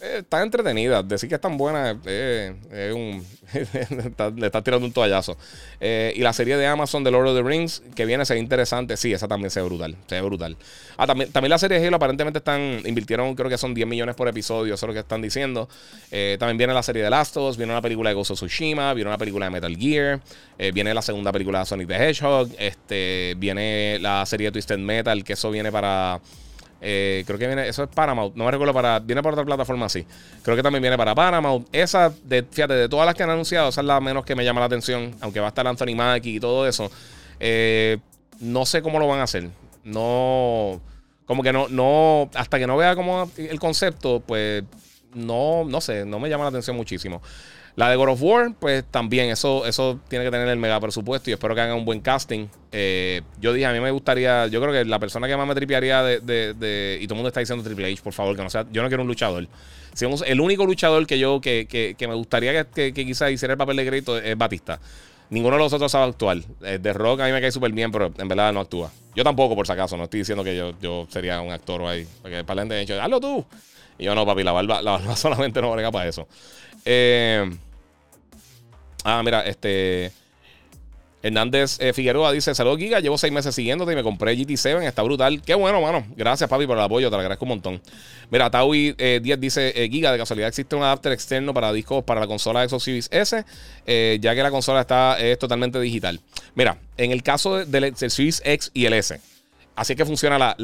Eh, 0.00 0.18
están 0.18 0.42
entretenidas. 0.42 1.06
Decir 1.08 1.28
que 1.28 1.34
están 1.34 1.56
buenas 1.56 1.96
es 2.06 2.52
un. 2.92 3.24
le 4.36 4.46
está 4.46 4.62
tirando 4.62 4.86
un 4.86 4.92
toallazo. 4.92 5.36
Eh, 5.80 6.12
y 6.14 6.20
la 6.20 6.32
serie 6.32 6.56
de 6.56 6.66
Amazon 6.66 7.02
de 7.02 7.10
Lord 7.10 7.28
of 7.28 7.36
the 7.36 7.42
Rings, 7.42 7.82
que 7.96 8.06
viene, 8.06 8.24
se 8.24 8.34
ve 8.34 8.40
interesante. 8.40 8.96
Sí, 8.96 9.12
esa 9.12 9.26
también 9.26 9.50
se 9.50 9.60
ve 9.60 9.66
brutal. 9.66 9.96
Se 10.06 10.14
ve 10.16 10.22
brutal. 10.22 10.56
Ah, 10.96 11.06
también, 11.06 11.32
también 11.32 11.50
la 11.50 11.58
serie 11.58 11.80
de 11.80 11.86
Halo 11.86 11.96
aparentemente 11.96 12.38
están. 12.38 12.80
Invirtieron, 12.84 13.34
creo 13.34 13.50
que 13.50 13.58
son 13.58 13.74
10 13.74 13.88
millones 13.88 14.14
por 14.14 14.28
episodio. 14.28 14.74
Eso 14.74 14.86
es 14.86 14.88
lo 14.88 14.94
que 14.94 15.00
están 15.00 15.20
diciendo. 15.20 15.68
Eh, 16.10 16.36
también 16.38 16.58
viene 16.58 16.74
la 16.74 16.82
serie 16.82 17.02
de 17.02 17.10
Last 17.10 17.36
of 17.36 17.50
Us. 17.50 17.56
Viene 17.56 17.72
una 17.72 17.82
película 17.82 18.10
de 18.10 18.14
Ghost 18.14 18.30
of 18.30 18.38
Tsushima. 18.38 18.94
Viene 18.94 19.10
una 19.10 19.18
película 19.18 19.46
de 19.46 19.50
Metal 19.50 19.76
Gear. 19.76 20.20
viene 20.72 20.94
la 20.94 21.02
segunda 21.02 21.32
película 21.32 21.60
de 21.60 21.66
Sonic 21.66 21.88
the 21.88 21.96
Hedgehog. 21.96 22.50
Este, 22.58 23.34
viene 23.36 23.98
la 24.00 24.24
serie 24.26 24.48
de 24.48 24.52
Twisted 24.52 24.78
Metal, 24.78 25.24
que 25.24 25.32
eso 25.32 25.50
viene 25.50 25.72
para. 25.72 26.20
Eh, 26.80 27.24
creo 27.26 27.38
que 27.38 27.46
viene, 27.46 27.68
eso 27.68 27.82
es 27.82 27.88
Paramount, 27.88 28.36
no 28.36 28.44
me 28.44 28.50
recuerdo 28.50 28.72
para, 28.72 29.00
viene 29.00 29.22
por 29.22 29.32
otra 29.32 29.44
plataforma 29.44 29.86
así. 29.86 30.06
Creo 30.42 30.56
que 30.56 30.62
también 30.62 30.82
viene 30.82 30.96
para 30.96 31.14
Paramount. 31.14 31.68
Esa, 31.72 32.10
fíjate, 32.10 32.74
de 32.74 32.88
todas 32.88 33.06
las 33.06 33.14
que 33.14 33.22
han 33.22 33.30
anunciado, 33.30 33.68
esa 33.68 33.80
es 33.80 33.86
la 33.86 34.00
menos 34.00 34.24
que 34.24 34.34
me 34.34 34.44
llama 34.44 34.60
la 34.60 34.66
atención, 34.66 35.14
aunque 35.20 35.40
va 35.40 35.46
a 35.46 35.48
estar 35.48 35.66
Anthony 35.66 35.96
Mackie 35.96 36.36
y 36.36 36.40
todo 36.40 36.66
eso. 36.66 36.90
Eh, 37.40 37.98
no 38.40 38.64
sé 38.66 38.82
cómo 38.82 38.98
lo 38.98 39.08
van 39.08 39.20
a 39.20 39.24
hacer. 39.24 39.50
No, 39.84 40.80
como 41.26 41.42
que 41.42 41.52
no, 41.52 41.68
no, 41.68 42.30
hasta 42.34 42.58
que 42.58 42.66
no 42.66 42.76
vea 42.76 42.94
como 42.94 43.30
el 43.36 43.58
concepto, 43.58 44.20
pues 44.20 44.62
no, 45.14 45.64
no 45.64 45.80
sé, 45.80 46.04
no 46.04 46.18
me 46.18 46.28
llama 46.28 46.44
la 46.44 46.50
atención 46.50 46.76
muchísimo. 46.76 47.22
La 47.78 47.88
de 47.88 47.94
God 47.94 48.08
of 48.08 48.22
War, 48.24 48.54
pues 48.58 48.82
también, 48.90 49.30
eso, 49.30 49.64
eso 49.64 50.00
tiene 50.08 50.24
que 50.24 50.32
tener 50.32 50.48
el 50.48 50.58
mega 50.58 50.80
presupuesto 50.80 51.30
y 51.30 51.34
espero 51.34 51.54
que 51.54 51.60
hagan 51.60 51.76
un 51.76 51.84
buen 51.84 52.00
casting. 52.00 52.48
Eh, 52.72 53.22
yo 53.40 53.52
dije, 53.52 53.66
a 53.66 53.72
mí 53.72 53.78
me 53.78 53.92
gustaría, 53.92 54.48
yo 54.48 54.60
creo 54.60 54.72
que 54.72 54.84
la 54.84 54.98
persona 54.98 55.28
que 55.28 55.36
más 55.36 55.46
me 55.46 55.54
tripearía 55.54 56.02
de, 56.02 56.18
de, 56.18 56.98
y 57.00 57.06
todo 57.06 57.14
el 57.14 57.18
mundo 57.18 57.28
está 57.28 57.38
diciendo 57.38 57.62
Triple 57.62 57.92
H, 57.92 58.02
por 58.02 58.12
favor, 58.12 58.34
que 58.34 58.42
no 58.42 58.50
sea, 58.50 58.66
yo 58.72 58.82
no 58.82 58.88
quiero 58.88 59.04
un 59.04 59.06
luchador. 59.06 59.46
Si 59.94 60.04
el 60.26 60.40
único 60.40 60.66
luchador 60.66 61.06
que 61.06 61.20
yo, 61.20 61.40
que, 61.40 61.68
que, 61.96 62.08
me 62.08 62.14
gustaría 62.14 62.64
que, 62.64 62.92
que, 62.92 63.06
quizás 63.06 63.30
hiciera 63.30 63.52
el 63.52 63.58
papel 63.58 63.76
de 63.76 63.86
crédito 63.86 64.18
es 64.18 64.36
Batista. 64.36 64.80
Ninguno 65.30 65.54
de 65.54 65.62
los 65.62 65.72
otros 65.72 65.92
sabe 65.92 66.06
actuar. 66.06 66.38
Eh, 66.62 66.80
de 66.82 66.92
Rock 66.92 67.20
a 67.20 67.26
mí 67.26 67.32
me 67.32 67.40
cae 67.40 67.52
súper 67.52 67.70
bien, 67.70 67.92
pero 67.92 68.12
en 68.18 68.26
verdad 68.26 68.52
no 68.52 68.58
actúa. 68.58 68.90
Yo 69.14 69.22
tampoco, 69.22 69.54
por 69.54 69.68
si 69.68 69.72
acaso. 69.72 69.96
No 69.96 70.04
estoy 70.04 70.18
diciendo 70.18 70.42
que 70.42 70.56
yo, 70.56 70.72
yo 70.80 71.06
sería 71.10 71.40
un 71.40 71.52
actor 71.52 71.84
ahí. 71.84 72.08
Porque 72.22 72.42
para 72.42 72.64
la 72.64 72.74
gente 72.74 73.00
hazlo 73.00 73.20
tú. 73.20 73.46
Y 74.00 74.04
yo 74.04 74.16
no, 74.16 74.26
papi, 74.26 74.42
la 74.42 74.50
barba, 74.50 74.82
la 74.82 74.90
barba 74.92 75.14
solamente 75.16 75.60
no 75.60 75.70
valga 75.70 75.92
para 75.92 76.08
eso. 76.08 76.26
Eh, 76.84 77.48
Ah, 79.08 79.22
mira, 79.22 79.40
este. 79.40 80.12
Hernández 81.22 81.78
eh, 81.80 81.94
Figueroa 81.94 82.30
dice: 82.30 82.54
Saludos, 82.54 82.78
Giga. 82.78 83.00
Llevo 83.00 83.16
seis 83.16 83.32
meses 83.32 83.54
siguiéndote 83.54 83.92
y 83.92 83.96
me 83.96 84.02
compré 84.02 84.36
GT7. 84.36 84.86
Está 84.86 85.02
brutal. 85.02 85.40
Qué 85.40 85.54
bueno, 85.54 85.80
mano. 85.80 86.06
Gracias, 86.14 86.48
papi, 86.48 86.66
por 86.66 86.76
el 86.76 86.84
apoyo. 86.84 87.08
Te 87.08 87.16
lo 87.16 87.20
agradezco 87.20 87.46
un 87.46 87.48
montón. 87.48 87.80
Mira, 88.30 88.50
Taui 88.50 88.92
10 88.92 88.96
eh, 88.98 89.36
dice: 89.38 89.72
eh, 89.82 89.88
Giga, 89.88 90.12
de 90.12 90.18
casualidad 90.18 90.48
existe 90.48 90.76
un 90.76 90.82
adapter 90.82 91.12
externo 91.12 91.54
para 91.54 91.72
discos 91.72 92.04
para 92.04 92.20
la 92.20 92.26
consola 92.26 92.68
Xbox 92.68 92.84
Series 92.84 93.08
S, 93.10 93.44
ya 94.20 94.34
que 94.34 94.42
la 94.42 94.50
consola 94.50 94.82
está 94.82 95.16
totalmente 95.40 95.80
digital. 95.80 96.20
Mira, 96.54 96.76
en 96.98 97.10
el 97.10 97.22
caso 97.22 97.64
del, 97.64 97.94
del 97.94 98.10
Series 98.10 98.42
X 98.44 98.70
y 98.74 98.84
el 98.84 98.92
S. 98.92 99.18
Así 99.78 99.94
que 99.94 100.04
funciona 100.04 100.54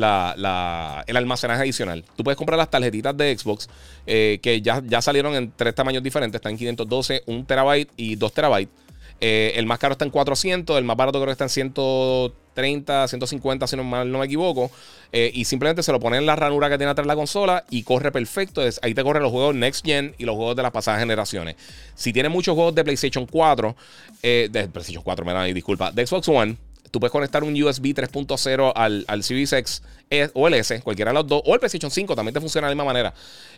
el 1.07 1.17
almacenaje 1.17 1.63
adicional. 1.63 2.05
Tú 2.17 2.25
puedes 2.25 2.37
comprar 2.37 2.59
las 2.59 2.71
tarjetitas 2.71 3.17
de 3.17 3.37
Xbox 3.37 3.69
que 4.05 4.61
ya, 4.63 4.83
ya 4.85 5.01
salieron 5.01 5.35
en 5.35 5.53
tres 5.55 5.75
tamaños 5.75 6.03
diferentes. 6.03 6.39
Están 6.39 6.53
en 6.53 6.59
512, 6.59 7.23
1 7.27 7.45
terabyte 7.47 7.91
y 7.97 8.17
2 8.17 8.33
terabytes. 8.33 8.85
Eh, 9.21 9.53
el 9.57 9.67
más 9.67 9.79
caro 9.79 9.93
está 9.93 10.05
en 10.05 10.11
400, 10.11 10.77
el 10.77 10.85
más 10.85 10.97
barato 10.97 11.19
creo 11.19 11.27
que 11.29 11.33
está 11.33 11.45
en 11.45 11.51
130, 11.51 13.09
150, 13.09 13.67
si 13.67 13.77
no, 13.77 13.85
mal, 13.85 14.11
no 14.11 14.19
me 14.19 14.27
equivoco. 14.27 14.71
Eh, 15.13 15.31
y 15.33 15.45
simplemente 15.45 15.83
se 15.83 15.93
lo 15.93 16.01
ponen 16.01 16.21
en 16.21 16.27
la 16.27 16.37
ranura 16.37 16.69
que 16.69 16.77
tiene 16.77 16.91
atrás 16.91 17.07
la 17.07 17.15
consola 17.15 17.65
y 17.71 17.85
corre 17.85 18.11
perfecto. 18.11 18.61
ahí 18.83 18.95
te 18.95 19.03
corren 19.03 19.23
los 19.23 19.33
juegos 19.33 19.55
Next 19.55 19.85
Gen 19.85 20.15
y 20.19 20.25
los 20.25 20.35
juegos 20.37 20.57
de 20.57 20.63
las 20.63 20.73
pasadas 20.73 21.01
generaciones. 21.01 21.57
Si 21.95 22.13
tienes 22.13 22.33
muchos 22.33 22.55
juegos 22.55 22.75
de 22.75 22.85
PlayStation 22.85 23.27
4, 23.27 23.77
eh, 24.23 24.49
de 24.51 24.69
PlayStation 24.69 25.03
4, 25.03 25.25
me 25.25 25.33
da 25.33 25.45
disculpa, 25.45 25.93
de 25.93 26.07
Xbox 26.07 26.29
One 26.29 26.57
Tú 26.95 27.01
puedes 27.01 27.11
conectar 27.11 27.43
un 27.43 27.61
USB 27.61 27.87
3.0 27.87 28.73
al, 28.73 29.05
al 29.09 29.25
Series 29.25 29.53
X 29.53 29.83
e, 30.11 30.31
o 30.33 30.47
el 30.47 30.55
S, 30.55 30.81
cualquiera 30.83 31.11
de 31.11 31.15
los 31.15 31.27
dos, 31.27 31.43
o 31.45 31.53
el 31.53 31.59
PlayStation 31.59 31.91
5 31.91 32.15
también 32.15 32.33
te 32.33 32.41
funciona 32.41 32.69
de 32.69 32.71
la 32.73 32.77
misma 32.77 32.85
manera. 32.85 33.13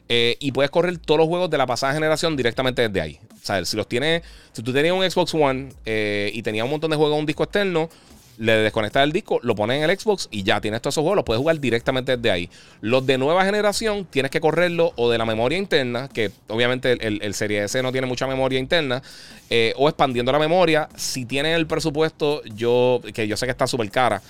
Eh, 0.09 0.39
y 0.41 0.53
puedes 0.53 0.71
correr 0.71 0.97
todos 0.97 1.19
los 1.19 1.29
juegos 1.29 1.51
de 1.51 1.59
la 1.59 1.67
pasada 1.67 1.93
generación 1.93 2.35
directamente 2.35 2.89
desde 2.89 2.99
ahí. 2.99 3.21
O 3.35 3.45
sea, 3.45 3.63
si 3.63 3.77
los 3.77 3.87
tienes, 3.87 4.23
si 4.53 4.63
tú 4.63 4.73
tenías 4.73 4.95
un 4.95 5.03
Xbox 5.03 5.35
One 5.35 5.69
eh, 5.85 6.31
y 6.33 6.43
tenías 6.43 6.65
un 6.65 6.71
montón 6.71 6.93
de 6.93 6.97
juegos 6.97 7.13
en 7.13 7.21
un 7.21 7.27
disco 7.27 7.43
externo, 7.43 7.91
le 8.39 8.53
desconectas 8.53 9.05
el 9.05 9.13
disco, 9.13 9.41
lo 9.43 9.55
pones 9.55 9.83
en 9.83 9.89
el 9.89 9.99
Xbox 9.99 10.29
y 10.31 10.43
ya 10.43 10.61
tienes 10.61 10.83
todos 10.83 10.95
esos 10.95 11.03
juegos, 11.03 11.17
los 11.17 11.25
puedes 11.25 11.41
jugar 11.41 11.59
directamente 11.61 12.17
desde 12.17 12.31
ahí. 12.31 12.51
Los 12.81 13.07
de 13.07 13.19
nueva 13.19 13.45
generación 13.45 14.05
tienes 14.05 14.31
que 14.31 14.41
correrlo 14.41 14.93
o 14.97 15.11
de 15.11 15.19
la 15.19 15.25
memoria 15.25 15.59
interna, 15.59 16.09
que 16.09 16.31
obviamente 16.49 16.93
el, 16.93 17.23
el, 17.23 17.35
Serie 17.35 17.65
S 17.65 17.83
no 17.83 17.93
tiene 17.93 18.07
mucha 18.07 18.27
memoria 18.27 18.59
interna, 18.59 19.03
eh, 19.51 19.73
o 19.77 19.89
expandiendo 19.89 20.33
la 20.33 20.39
memoria. 20.39 20.89
Si 20.97 21.25
tienes 21.25 21.57
el 21.57 21.67
presupuesto, 21.67 22.43
yo, 22.45 23.01
que 23.15 23.29
yo 23.29 23.37
sé 23.37 23.47
que 23.47 23.53
está 23.53 23.67
súper 23.67 23.91
cara, 23.91 24.23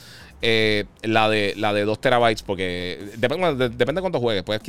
eh, 0.42 0.84
la, 1.02 1.30
de, 1.30 1.54
la 1.56 1.72
de 1.72 1.84
2 1.84 2.00
terabytes, 2.00 2.42
porque 2.42 2.98
depende 3.16 3.54
de, 3.54 3.68
depende 3.70 4.00
de 4.00 4.02
cuánto 4.02 4.20
juegues. 4.20 4.42
Puedes, 4.42 4.62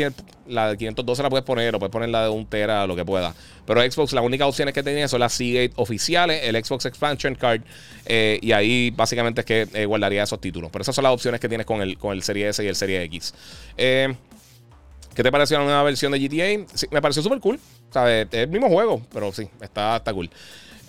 la 0.47 0.69
de 0.69 0.77
512 0.77 1.23
la 1.23 1.29
puedes 1.29 1.45
poner 1.45 1.75
o 1.75 1.79
puedes 1.79 1.91
poner 1.91 2.09
la 2.09 2.23
de 2.23 2.29
1 2.29 2.47
tera, 2.49 2.87
lo 2.87 2.95
que 2.95 3.03
pueda. 3.03 3.33
Pero 3.65 3.81
Xbox, 3.81 4.13
las 4.13 4.23
únicas 4.23 4.47
opciones 4.47 4.73
que 4.73 4.83
tenía 4.83 5.07
son 5.07 5.19
las 5.19 5.33
Seagate 5.33 5.73
oficiales, 5.75 6.41
el 6.43 6.63
Xbox 6.63 6.85
Expansion 6.85 7.35
Card, 7.35 7.61
eh, 8.05 8.39
y 8.41 8.53
ahí 8.53 8.91
básicamente 8.91 9.41
es 9.41 9.45
que 9.45 9.67
eh, 9.73 9.85
guardaría 9.85 10.23
esos 10.23 10.39
títulos. 10.39 10.71
Pero 10.71 10.81
esas 10.83 10.95
son 10.95 11.03
las 11.03 11.13
opciones 11.13 11.39
que 11.41 11.49
tienes 11.49 11.65
con 11.65 11.81
el, 11.81 11.97
con 11.97 12.13
el 12.13 12.23
Serie 12.23 12.49
S 12.49 12.63
y 12.63 12.67
el 12.67 12.75
Serie 12.75 13.03
X. 13.03 13.33
¿Qué 13.75 15.23
te 15.23 15.31
pareció 15.31 15.57
la 15.57 15.65
nueva 15.65 15.81
versión 15.81 16.11
de 16.11 16.19
GTA? 16.19 16.87
me 16.91 17.01
pareció 17.01 17.23
súper 17.23 17.39
cool. 17.39 17.59
Es 17.89 18.27
el 18.31 18.49
mismo 18.49 18.69
juego, 18.69 19.01
pero 19.11 19.31
sí, 19.31 19.49
está, 19.59 19.97
está 19.97 20.13
cool. 20.13 20.29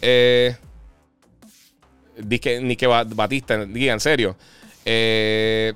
Eh, 0.02 0.54
ni 2.60 2.76
que 2.76 2.86
Batista, 2.86 3.64
diga 3.64 3.92
en 3.92 4.00
serio. 4.00 4.36
Eh, 4.84 5.74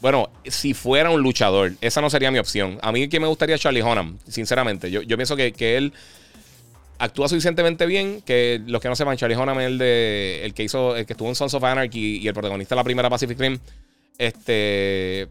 bueno, 0.00 0.30
si 0.46 0.72
fuera 0.72 1.10
un 1.10 1.20
luchador, 1.20 1.72
esa 1.80 2.00
no 2.00 2.08
sería 2.08 2.30
mi 2.30 2.38
opción. 2.38 2.78
A 2.82 2.90
mí 2.90 3.08
que 3.08 3.20
me 3.20 3.26
gustaría 3.26 3.58
Charlie 3.58 3.82
Hunnam, 3.82 4.18
sinceramente. 4.26 4.90
Yo, 4.90 5.16
pienso 5.16 5.36
que, 5.36 5.52
él 5.76 5.92
actúa 6.98 7.28
suficientemente 7.28 7.86
bien 7.86 8.22
que 8.22 8.60
los 8.66 8.80
que 8.80 8.88
no 8.88 8.96
sepan, 8.96 9.16
Charlie 9.16 9.36
Hunnam 9.36 9.60
es 9.60 9.66
el, 9.66 9.78
de, 9.78 10.44
el 10.44 10.54
que 10.54 10.64
hizo, 10.64 10.96
el 10.96 11.04
que 11.06 11.12
estuvo 11.12 11.28
en 11.28 11.34
Sons 11.34 11.52
of 11.54 11.64
Anarchy 11.64 12.18
y 12.18 12.28
el 12.28 12.34
protagonista 12.34 12.74
de 12.74 12.78
la 12.78 12.84
primera 12.84 13.10
Pacific 13.10 13.38
Rim. 13.38 13.58
Este. 14.16 15.28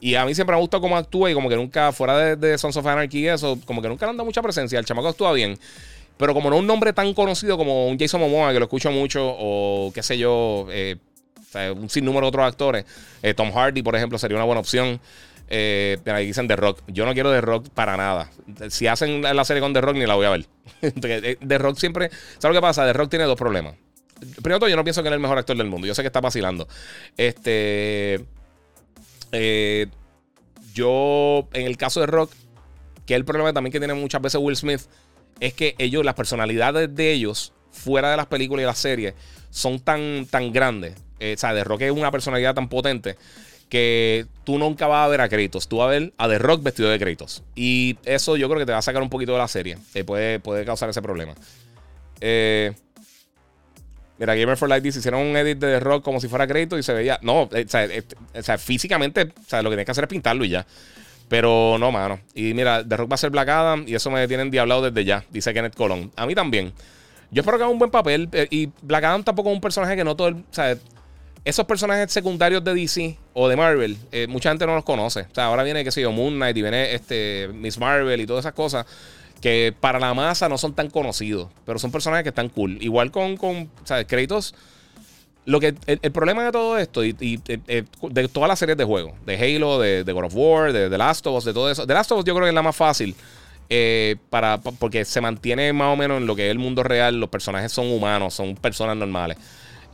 Y 0.00 0.16
a 0.16 0.24
mí 0.24 0.34
siempre 0.34 0.56
me 0.56 0.60
gusta 0.60 0.80
cómo 0.80 0.96
actúa 0.96 1.30
y 1.30 1.34
como 1.34 1.48
que 1.48 1.56
nunca, 1.56 1.92
fuera 1.92 2.36
de, 2.36 2.58
Sons 2.58 2.76
of 2.76 2.86
Anarchy 2.86 3.28
eso, 3.28 3.58
como 3.64 3.82
que 3.82 3.88
nunca 3.88 4.06
le 4.06 4.10
anda 4.10 4.24
mucha 4.24 4.42
presencia. 4.42 4.78
El 4.78 4.84
chamaco 4.84 5.08
actúa 5.08 5.32
bien. 5.32 5.58
Pero 6.16 6.34
como 6.34 6.50
no 6.50 6.58
un 6.58 6.66
nombre 6.66 6.92
tan 6.92 7.12
conocido 7.14 7.56
como 7.56 7.88
un 7.88 7.98
Jason 7.98 8.20
Momoa, 8.20 8.52
que 8.52 8.58
lo 8.58 8.66
escucho 8.66 8.90
mucho, 8.90 9.20
o 9.24 9.90
qué 9.92 10.02
sé 10.02 10.18
yo, 10.18 10.66
eh, 10.70 10.96
sea, 11.52 11.72
un 11.72 11.88
sinnúmero 11.88 12.26
de 12.26 12.28
otros 12.28 12.46
actores. 12.46 12.84
Eh, 13.22 13.34
Tom 13.34 13.52
Hardy, 13.52 13.82
por 13.82 13.96
ejemplo, 13.96 14.18
sería 14.18 14.36
una 14.36 14.46
buena 14.46 14.60
opción. 14.60 15.00
Eh, 15.54 15.98
ahí 16.06 16.26
dicen 16.26 16.48
The 16.48 16.56
Rock. 16.56 16.82
Yo 16.86 17.04
no 17.04 17.12
quiero 17.12 17.30
The 17.30 17.42
Rock 17.42 17.68
para 17.68 17.94
nada. 17.98 18.30
Si 18.70 18.86
hacen 18.86 19.20
la 19.20 19.44
serie 19.44 19.60
con 19.60 19.74
The 19.74 19.82
Rock, 19.82 19.96
ni 19.96 20.06
la 20.06 20.14
voy 20.14 20.26
a 20.26 20.30
ver. 20.30 20.46
Eh, 20.82 21.36
The 21.46 21.58
Rock 21.58 21.76
siempre. 21.76 22.10
¿Sabes 22.38 22.54
lo 22.54 22.60
que 22.60 22.66
pasa? 22.66 22.86
The 22.86 22.94
Rock 22.94 23.10
tiene 23.10 23.26
dos 23.26 23.36
problemas. 23.36 23.74
Primero 24.40 24.60
todo, 24.60 24.70
yo 24.70 24.76
no 24.76 24.84
pienso 24.84 25.02
que 25.02 25.10
es 25.10 25.14
el 25.14 25.20
mejor 25.20 25.36
actor 25.36 25.56
del 25.56 25.66
mundo. 25.66 25.86
Yo 25.86 25.94
sé 25.94 26.02
que 26.02 26.06
está 26.06 26.22
vacilando. 26.22 26.66
Este. 27.18 28.24
Eh, 29.32 29.88
yo, 30.72 31.48
en 31.52 31.66
el 31.66 31.76
caso 31.76 32.00
de 32.00 32.06
Rock, 32.06 32.32
que 33.04 33.14
el 33.14 33.26
problema 33.26 33.52
también 33.52 33.72
que 33.72 33.78
tiene 33.78 33.92
muchas 33.92 34.22
veces 34.22 34.40
Will 34.40 34.56
Smith, 34.56 34.80
es 35.38 35.52
que 35.52 35.74
ellos, 35.76 36.02
las 36.02 36.14
personalidades 36.14 36.94
de 36.94 37.12
ellos, 37.12 37.52
fuera 37.70 38.10
de 38.10 38.16
las 38.16 38.26
películas 38.26 38.62
y 38.62 38.66
las 38.66 38.78
series, 38.78 39.14
son 39.50 39.80
tan, 39.80 40.26
tan 40.30 40.50
grandes 40.50 40.94
eh, 41.22 41.34
o 41.34 41.38
sea, 41.38 41.54
The 41.54 41.64
Rock 41.64 41.82
es 41.82 41.92
una 41.92 42.10
personalidad 42.10 42.54
tan 42.54 42.68
potente 42.68 43.16
que 43.68 44.26
tú 44.44 44.58
nunca 44.58 44.86
vas 44.86 45.06
a 45.06 45.08
ver 45.08 45.22
a 45.22 45.28
Kratos. 45.30 45.66
Tú 45.66 45.78
vas 45.78 45.86
a 45.86 45.90
ver 45.90 46.12
a 46.18 46.28
The 46.28 46.38
Rock 46.38 46.62
vestido 46.62 46.90
de 46.90 46.98
Kratos. 46.98 47.42
Y 47.54 47.96
eso 48.04 48.36
yo 48.36 48.48
creo 48.48 48.58
que 48.58 48.66
te 48.66 48.72
va 48.72 48.78
a 48.78 48.82
sacar 48.82 49.00
un 49.00 49.08
poquito 49.08 49.32
de 49.32 49.38
la 49.38 49.48
serie. 49.48 49.78
Eh, 49.94 50.04
puede, 50.04 50.40
puede 50.40 50.66
causar 50.66 50.90
ese 50.90 51.00
problema. 51.00 51.32
Eh, 52.20 52.72
mira, 54.18 54.34
Gamer 54.34 54.58
for 54.58 54.68
Life 54.68 54.82
dice: 54.82 54.98
hicieron 54.98 55.22
un 55.22 55.36
edit 55.36 55.58
de 55.58 55.78
The 55.78 55.80
Rock 55.80 56.04
como 56.04 56.20
si 56.20 56.28
fuera 56.28 56.46
Kratos 56.46 56.80
y 56.80 56.82
se 56.82 56.92
veía. 56.92 57.18
No, 57.22 57.44
o 57.44 58.42
sea, 58.42 58.58
físicamente, 58.58 59.22
o 59.22 59.48
sea, 59.48 59.62
lo 59.62 59.70
que 59.70 59.76
tienes 59.76 59.86
que 59.86 59.92
hacer 59.92 60.04
es 60.04 60.10
pintarlo 60.10 60.44
y 60.44 60.50
ya. 60.50 60.66
Pero 61.28 61.78
no, 61.78 61.90
mano. 61.90 62.20
Y 62.34 62.52
mira, 62.52 62.86
The 62.86 62.94
Rock 62.94 63.10
va 63.12 63.14
a 63.14 63.18
ser 63.18 63.30
Black 63.30 63.48
Adam 63.48 63.84
y 63.86 63.94
eso 63.94 64.10
me 64.10 64.28
tienen 64.28 64.50
diablado 64.50 64.82
desde 64.82 65.02
ya, 65.06 65.24
dice 65.30 65.54
Kenneth 65.54 65.76
Colon. 65.76 66.12
A 66.16 66.26
mí 66.26 66.34
también. 66.34 66.74
Yo 67.30 67.40
espero 67.40 67.56
que 67.56 67.64
haga 67.64 67.72
un 67.72 67.78
buen 67.78 67.90
papel. 67.90 68.28
Y 68.50 68.68
Black 68.82 69.04
Adam 69.04 69.24
tampoco 69.24 69.48
es 69.48 69.54
un 69.54 69.62
personaje 69.62 69.96
que 69.96 70.04
no 70.04 70.14
todo 70.14 70.28
el. 70.28 70.34
O 70.34 70.42
sea, 70.50 70.76
esos 71.44 71.66
personajes 71.66 72.12
secundarios 72.12 72.62
de 72.62 72.74
DC 72.74 73.18
o 73.34 73.48
de 73.48 73.56
Marvel, 73.56 73.96
eh, 74.12 74.26
mucha 74.28 74.50
gente 74.50 74.66
no 74.66 74.74
los 74.74 74.84
conoce. 74.84 75.22
O 75.22 75.34
sea, 75.34 75.46
ahora 75.46 75.64
viene, 75.64 75.82
qué 75.82 75.90
sé 75.90 76.00
yo, 76.00 76.12
Moon 76.12 76.34
Knight 76.34 76.56
y 76.56 76.62
viene 76.62 76.94
este, 76.94 77.50
Miss 77.52 77.78
Marvel 77.78 78.20
y 78.20 78.26
todas 78.26 78.44
esas 78.44 78.54
cosas 78.54 78.86
que 79.40 79.74
para 79.78 79.98
la 79.98 80.14
masa 80.14 80.48
no 80.48 80.56
son 80.56 80.72
tan 80.72 80.88
conocidos, 80.88 81.48
pero 81.66 81.80
son 81.80 81.90
personajes 81.90 82.22
que 82.22 82.28
están 82.28 82.48
cool. 82.48 82.78
Igual 82.80 83.10
con, 83.10 83.36
con 83.36 83.68
¿sabes? 83.84 84.06
Créditos. 84.06 84.54
Lo 85.44 85.58
que, 85.58 85.74
el, 85.86 86.12
problema 86.12 86.44
de 86.44 86.52
todo 86.52 86.78
esto 86.78 87.04
y, 87.04 87.16
eh, 87.48 87.58
eh, 87.66 87.84
de 88.02 88.28
todas 88.28 88.48
las 88.48 88.60
series 88.60 88.78
de 88.78 88.84
juegos, 88.84 89.14
de 89.26 89.34
Halo, 89.36 89.80
de, 89.80 90.04
God 90.04 90.26
of 90.26 90.34
War, 90.36 90.72
de 90.72 90.88
The 90.88 90.98
Last 90.98 91.26
of 91.26 91.38
Us, 91.38 91.44
de 91.44 91.52
todo 91.52 91.68
eso. 91.68 91.84
The 91.84 91.94
Last 91.94 92.12
of 92.12 92.20
Us 92.20 92.24
yo 92.24 92.34
creo 92.34 92.44
que 92.44 92.50
es 92.50 92.54
la 92.54 92.62
más 92.62 92.76
fácil. 92.76 93.16
Para, 94.30 94.58
porque 94.58 95.04
se 95.04 95.20
mantiene 95.20 95.72
más 95.72 95.92
o 95.92 95.96
menos 95.96 96.18
en 96.18 96.26
lo 96.26 96.36
que 96.36 96.46
es 96.46 96.52
el 96.52 96.60
mundo 96.60 96.84
real. 96.84 97.18
Los 97.18 97.30
personajes 97.30 97.72
son 97.72 97.90
humanos, 97.90 98.34
son 98.34 98.54
personas 98.54 98.96
normales. 98.96 99.38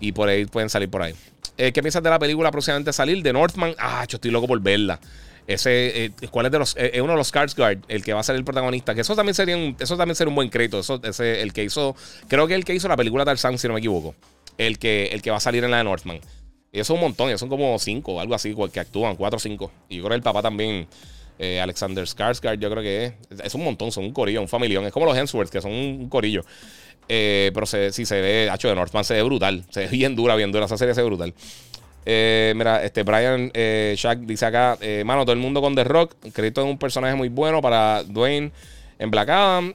Y 0.01 0.13
por 0.13 0.29
ahí 0.29 0.45
pueden 0.45 0.69
salir 0.69 0.91
por 0.91 1.01
ahí. 1.01 1.15
Eh, 1.59 1.73
¿Qué 1.73 1.83
piensas 1.83 2.03
de 2.03 2.09
la 2.09 2.19
película 2.21 2.53
próximamente 2.53 2.93
salir? 2.93 3.23
De 3.23 3.33
Northman. 3.33 3.75
Ah, 3.79 4.07
yo 4.09 4.17
estoy 4.17 4.31
loco 4.31 4.47
por 4.47 4.61
verla. 4.61 5.01
Ese, 5.49 6.05
eh, 6.05 6.11
¿cuál 6.31 6.47
es 6.47 6.53
de 6.53 6.59
los? 6.59 6.77
Es 6.77 7.01
uno 7.01 7.13
de 7.13 7.19
los 7.19 7.33
Skarsgård, 7.33 7.81
el 7.89 8.05
que 8.05 8.13
va 8.13 8.21
a 8.21 8.23
ser 8.23 8.37
el 8.37 8.45
protagonista. 8.45 8.95
Que 8.95 9.01
eso 9.01 9.17
también 9.17 9.35
sería 9.35 9.57
un, 9.57 9.77
eso 9.81 9.97
también 9.97 10.15
sería 10.15 10.29
un 10.29 10.37
buen 10.37 10.51
crédito. 10.51 10.79
Eso, 10.79 11.01
ese, 11.03 11.43
el 11.43 11.53
que 11.53 11.65
hizo, 11.65 11.97
creo 12.29 12.47
que 12.47 12.55
el 12.55 12.65
que 12.65 12.75
hizo 12.75 12.87
la 12.87 12.97
película 12.97 13.25
Tarzan, 13.25 13.59
si 13.59 13.67
no 13.67 13.75
me 13.75 13.81
equivoco. 13.81 14.15
El 14.57 14.79
que, 14.79 15.07
el 15.07 15.21
que 15.21 15.31
va 15.31 15.39
a 15.39 15.41
salir 15.41 15.65
en 15.65 15.73
la 15.73 15.79
de 15.79 15.85
Northman. 15.85 16.21
Y 16.71 16.81
eso 16.81 16.93
es 16.93 16.97
un 16.97 17.01
montón, 17.01 17.37
son 17.39 17.49
como 17.49 17.79
cinco, 17.79 18.21
algo 18.21 18.35
así, 18.35 18.55
que 18.73 18.81
actúan, 18.81 19.17
cuatro 19.17 19.39
o 19.39 19.41
cinco. 19.41 19.73
Y 19.89 19.97
yo 19.97 20.03
creo 20.03 20.11
que 20.11 20.17
el 20.17 20.23
papá 20.23 20.43
también, 20.43 20.87
eh, 21.39 21.61
Alexander 21.61 22.05
Skarsgård, 22.05 22.59
yo 22.59 22.71
creo 22.71 22.83
que 22.83 23.05
es. 23.07 23.41
Es 23.43 23.55
un 23.55 23.65
montón, 23.65 23.91
son 23.91 24.05
un 24.05 24.13
corillo, 24.13 24.41
un 24.43 24.49
familión. 24.49 24.85
Es 24.85 24.93
como 24.93 25.07
los 25.07 25.17
Hemsworth, 25.17 25.51
que 25.51 25.61
son 25.61 25.73
un 25.73 26.09
corillo. 26.09 26.45
Eh, 27.09 27.51
pero 27.55 27.67
si 27.67 28.05
se 28.05 28.21
ve, 28.21 28.51
hacho 28.51 28.69
de 28.69 28.75
Northman 28.75 29.05
se 29.05 29.15
ve 29.15 29.23
brutal. 29.23 29.65
Se 29.71 29.81
ve 29.81 29.89
bien 29.89 30.15
dura, 30.15 30.37
bien 30.37 30.53
dura. 30.53 30.67
Esa 30.67 30.77
serie 30.77 30.95
se 30.95 31.03
ve 31.03 31.07
brutal. 31.07 31.35
Eh, 32.05 32.53
mira, 32.57 32.83
este 32.85 33.03
Brian 33.03 33.51
eh, 33.55 33.95
Shaq 33.97 34.21
dice 34.21 34.47
acá: 34.47 34.79
Mano, 35.05 35.25
todo 35.25 35.33
el 35.33 35.39
mundo 35.39 35.61
con 35.61 35.75
The 35.75 35.85
Rock. 35.85 36.15
Crédito 36.33 36.63
es 36.63 36.67
un 36.67 36.79
personaje 36.79 37.15
muy 37.15 37.29
bueno 37.29 37.61
para 37.63 38.03
Dwayne 38.05 38.53
en 38.99 39.11
Black 39.11 39.29
Adam. 39.29 39.75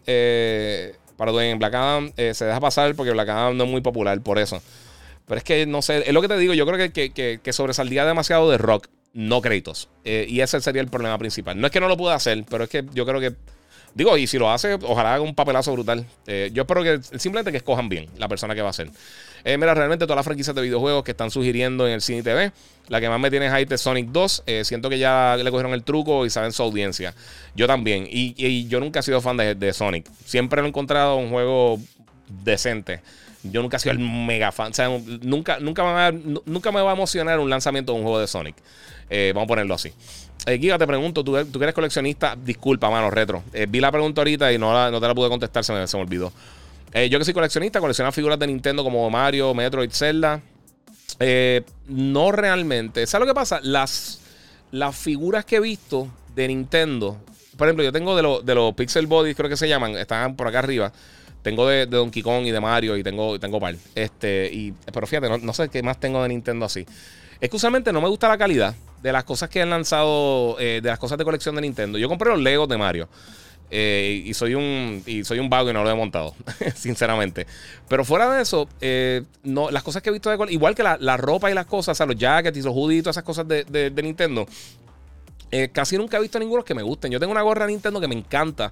para 1.17 1.31
Dwayne 1.31 1.51
en 1.51 1.59
Black 1.59 1.73
Adam 1.73 2.11
se 2.15 2.45
deja 2.45 2.59
pasar 2.59 2.95
porque 2.95 3.11
Black 3.11 3.29
Adam 3.29 3.57
no 3.57 3.63
es 3.65 3.69
muy 3.69 3.81
popular 3.81 4.21
por 4.21 4.39
eso. 4.39 4.61
Pero 5.25 5.37
es 5.37 5.43
que 5.43 5.65
no 5.65 5.81
sé, 5.81 6.03
es 6.05 6.13
lo 6.13 6.21
que 6.21 6.27
te 6.27 6.37
digo. 6.37 6.53
Yo 6.53 6.65
creo 6.65 6.77
que, 6.91 7.11
que, 7.11 7.39
que, 7.41 7.53
sobresaldía 7.53 8.05
demasiado 8.05 8.49
de 8.51 8.57
Rock, 8.57 8.87
no 9.13 9.41
créditos. 9.41 9.89
y 10.03 10.41
ese 10.41 10.59
sería 10.61 10.81
el 10.81 10.89
problema 10.89 11.17
principal. 11.17 11.59
No 11.59 11.67
es 11.67 11.71
que 11.71 11.79
no 11.79 11.87
lo 11.87 11.97
pueda 11.97 12.15
hacer, 12.15 12.43
pero 12.49 12.65
es 12.65 12.69
que 12.69 12.83
yo 12.93 13.05
creo 13.05 13.19
que 13.19 13.33
Digo, 13.95 14.17
y 14.17 14.25
si 14.25 14.39
lo 14.39 14.51
hace, 14.51 14.73
ojalá 14.73 15.13
haga 15.13 15.23
un 15.23 15.35
papelazo 15.35 15.71
brutal. 15.71 16.05
Eh, 16.25 16.49
yo 16.51 16.63
espero 16.63 16.81
que 16.81 16.99
simplemente 17.19 17.51
que 17.51 17.57
escojan 17.57 17.89
bien 17.89 18.07
la 18.17 18.27
persona 18.27 18.55
que 18.55 18.61
va 18.61 18.69
a 18.69 18.73
ser. 18.73 18.89
Eh, 19.45 19.57
mira, 19.57 19.73
realmente 19.75 20.05
todas 20.05 20.15
las 20.15 20.25
franquicias 20.25 20.55
de 20.55 20.61
videojuegos 20.63 21.03
que 21.03 21.11
están 21.11 21.29
sugiriendo 21.29 21.85
en 21.85 21.93
el 21.93 22.01
cine 22.01 22.23
TV, 22.23 22.51
la 22.87 22.99
que 22.99 23.09
más 23.09 23.19
me 23.19 23.29
tiene 23.29 23.51
es 23.69 23.81
Sonic 23.81 24.07
2. 24.09 24.43
Eh, 24.47 24.65
siento 24.65 24.89
que 24.89 24.97
ya 24.97 25.37
le 25.37 25.51
cogieron 25.51 25.73
el 25.73 25.83
truco 25.83 26.25
y 26.25 26.31
saben 26.31 26.51
su 26.51 26.63
audiencia. 26.63 27.13
Yo 27.55 27.67
también. 27.67 28.07
Y, 28.09 28.67
yo 28.67 28.79
nunca 28.79 29.01
he 29.01 29.03
sido 29.03 29.21
fan 29.21 29.37
de, 29.37 29.73
Sonic. 29.73 30.09
Siempre 30.25 30.61
lo 30.61 30.65
he 30.65 30.69
encontrado 30.69 31.17
un 31.17 31.29
juego 31.29 31.79
decente. 32.27 33.01
Yo 33.43 33.61
nunca 33.61 33.77
he 33.77 33.79
sido 33.79 33.91
el 33.91 33.99
mega 33.99 34.51
fan. 34.51 34.71
O 34.71 34.73
sea, 34.73 34.89
nunca, 35.21 35.59
nunca, 35.59 35.83
me 35.83 35.91
va, 35.91 36.11
nunca 36.45 36.71
me 36.71 36.81
va 36.81 36.91
a 36.91 36.95
emocionar 36.95 37.39
un 37.39 37.49
lanzamiento 37.49 37.91
de 37.91 37.99
un 37.99 38.03
juego 38.03 38.19
de 38.19 38.27
Sonic. 38.27 38.55
vamos 39.33 39.43
a 39.43 39.47
ponerlo 39.47 39.75
así. 39.75 39.93
Eh, 40.45 40.59
te 40.59 40.87
pregunto, 40.87 41.23
¿tú, 41.23 41.45
tú 41.45 41.63
eres 41.63 41.73
coleccionista, 41.73 42.35
disculpa, 42.35 42.89
mano, 42.89 43.09
retro. 43.09 43.43
Eh, 43.53 43.65
vi 43.69 43.79
la 43.79 43.91
pregunta 43.91 44.21
ahorita 44.21 44.51
y 44.51 44.57
no, 44.57 44.91
no 44.91 44.99
te 44.99 45.07
la 45.07 45.15
pude 45.15 45.29
contestar, 45.29 45.63
se 45.63 45.71
me, 45.71 45.87
se 45.87 45.95
me 45.95 46.03
olvidó. 46.03 46.33
Eh, 46.93 47.09
yo 47.09 47.17
que 47.17 47.25
soy 47.25 47.33
coleccionista, 47.33 47.79
colecciono 47.79 48.11
figuras 48.11 48.37
de 48.37 48.47
Nintendo 48.47 48.83
como 48.83 49.09
Mario, 49.09 49.53
Metroid, 49.53 49.89
Zelda. 49.91 50.41
Eh, 51.19 51.63
no 51.87 52.31
realmente. 52.31 53.07
¿Sabes 53.07 53.27
lo 53.27 53.33
que 53.33 53.35
pasa? 53.35 53.59
Las, 53.63 54.19
las 54.71 54.95
figuras 54.95 55.45
que 55.45 55.55
he 55.55 55.59
visto 55.59 56.07
de 56.35 56.47
Nintendo, 56.47 57.17
por 57.57 57.67
ejemplo, 57.67 57.83
yo 57.83 57.91
tengo 57.91 58.15
de, 58.15 58.43
de 58.43 58.55
los 58.55 58.73
Pixel 58.75 59.07
Bodies, 59.07 59.35
creo 59.35 59.49
que 59.49 59.57
se 59.57 59.67
llaman, 59.67 59.97
están 59.97 60.35
por 60.35 60.47
acá 60.47 60.59
arriba. 60.59 60.91
Tengo 61.41 61.67
de, 61.67 61.85
Donkey 61.87 62.21
Kong 62.21 62.45
y 62.45 62.51
de 62.51 62.59
Mario 62.59 62.95
y 62.95 63.03
tengo, 63.03 63.39
tengo 63.39 63.59
par. 63.59 63.75
Este, 63.95 64.49
y, 64.51 64.73
pero 64.93 65.07
fíjate, 65.07 65.29
no 65.39 65.53
sé 65.53 65.69
qué 65.69 65.83
más 65.83 65.99
tengo 65.99 66.21
de 66.21 66.29
Nintendo 66.29 66.65
así. 66.65 66.85
Es 67.43 67.51
no 67.91 68.01
me 68.01 68.07
gusta 68.07 68.29
la 68.29 68.37
calidad 68.37 68.73
de 69.01 69.11
las 69.11 69.25
cosas 69.25 69.49
que 69.49 69.61
han 69.61 69.69
lanzado, 69.69 70.55
eh, 70.61 70.79
de 70.81 70.89
las 70.89 70.97
cosas 70.97 71.17
de 71.17 71.25
colección 71.25 71.53
de 71.55 71.61
Nintendo. 71.61 71.97
Yo 71.97 72.07
compré 72.07 72.29
los 72.29 72.39
Legos 72.39 72.69
de 72.69 72.77
Mario. 72.77 73.09
Eh, 73.69 74.23
y 74.25 74.33
soy 74.33 74.55
un 74.55 75.03
y 75.05 75.25
soy 75.25 75.39
un 75.39 75.49
vago 75.49 75.69
y 75.69 75.73
no 75.73 75.83
lo 75.83 75.89
he 75.89 75.93
montado, 75.93 76.35
sinceramente. 76.75 77.45
Pero 77.89 78.05
fuera 78.05 78.33
de 78.33 78.41
eso, 78.41 78.69
eh, 78.79 79.23
no, 79.43 79.71
las 79.71 79.83
cosas 79.83 80.01
que 80.01 80.09
he 80.09 80.13
visto 80.13 80.29
de 80.29 80.53
igual 80.53 80.73
que 80.73 80.83
la, 80.83 81.17
ropa 81.17 81.51
y 81.51 81.53
las 81.53 81.65
cosas, 81.65 81.93
o 81.93 81.95
sea, 81.97 82.05
los 82.05 82.15
jackets 82.15 82.57
y 82.57 82.61
los 82.61 82.73
hoodies 82.73 83.03
todas 83.03 83.17
esas 83.17 83.25
cosas 83.25 83.45
de, 83.45 83.65
de, 83.65 84.03
Nintendo, 84.03 84.47
casi 85.73 85.97
nunca 85.97 86.17
he 86.17 86.21
visto 86.21 86.39
ninguno 86.39 86.63
que 86.63 86.75
me 86.75 86.83
gusten. 86.83 87.11
Yo 87.11 87.19
tengo 87.19 87.33
una 87.33 87.41
gorra 87.41 87.65
de 87.65 87.73
Nintendo 87.73 87.99
que 87.99 88.07
me 88.07 88.15
encanta, 88.15 88.71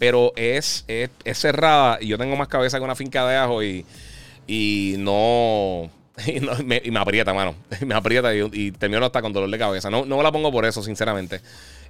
pero 0.00 0.32
es, 0.34 0.84
es, 0.88 1.10
cerrada 1.38 1.98
y 2.00 2.08
yo 2.08 2.18
tengo 2.18 2.34
más 2.34 2.48
cabeza 2.48 2.78
que 2.78 2.84
una 2.84 2.96
finca 2.96 3.24
de 3.28 3.36
ajo 3.36 3.62
y, 3.62 3.84
y 4.48 4.96
no 4.98 5.90
y, 6.84 6.90
me, 6.90 6.98
aprieta, 6.98 7.32
mano. 7.32 7.54
me 7.86 7.94
aprieta 7.94 8.34
y, 8.34 8.72
termino 8.72 9.04
hasta 9.04 9.22
con 9.22 9.32
dolor 9.32 9.50
de 9.50 9.58
cabeza. 9.58 9.90
No, 9.90 10.04
no 10.04 10.16
me 10.16 10.22
la 10.22 10.32
pongo 10.32 10.50
por 10.52 10.64
eso, 10.64 10.82
sinceramente. 10.82 11.40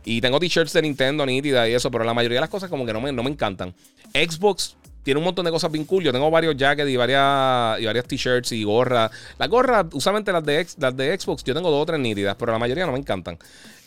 Y 0.05 0.21
tengo 0.21 0.41
t-shirts 0.41 0.73
de 0.73 0.83
Nintendo 0.83 1.27
nítida 1.27 1.69
y 1.69 1.75
eso, 1.75 1.91
pero 1.91 2.05
la 2.05 2.15
mayoría 2.15 2.37
de 2.37 2.41
las 2.43 2.51
cosas 2.51 2.71
como 2.71 2.87
que 2.87 2.93
no 2.93 3.01
me, 3.01 3.13
no 3.13 3.23
me 3.23 3.31
encantan. 3.31 3.75
Xbox 4.15 4.77
tiene 5.03 5.19
un 5.19 5.25
montón 5.25 5.45
de 5.45 5.51
cosas 5.51 5.71
bien 5.71 5.85
cool. 5.85 6.05
Yo 6.05 6.13
tengo 6.13 6.31
varios 6.31 6.57
jackets 6.57 6.89
y 6.89 6.97
varias, 6.97 7.81
y 7.81 7.87
varias 7.87 8.07
t-shirts 8.07 8.53
y 8.53 8.65
gorras. 8.65 9.11
Las 9.39 9.49
gorras, 9.49 9.87
usualmente 9.93 10.33
las 10.33 10.45
de, 10.45 10.67
las 10.79 10.97
de 10.97 11.19
Xbox, 11.19 11.45
yo 11.45 11.55
tengo 11.55 11.71
dos 11.71 11.83
o 11.83 11.87
tres 11.87 12.01
nítidas, 12.01 12.37
pero 12.39 12.53
la 12.53 12.59
mayoría 12.59 12.87
no 12.87 12.93
me 12.93 12.99
encantan. 12.99 13.39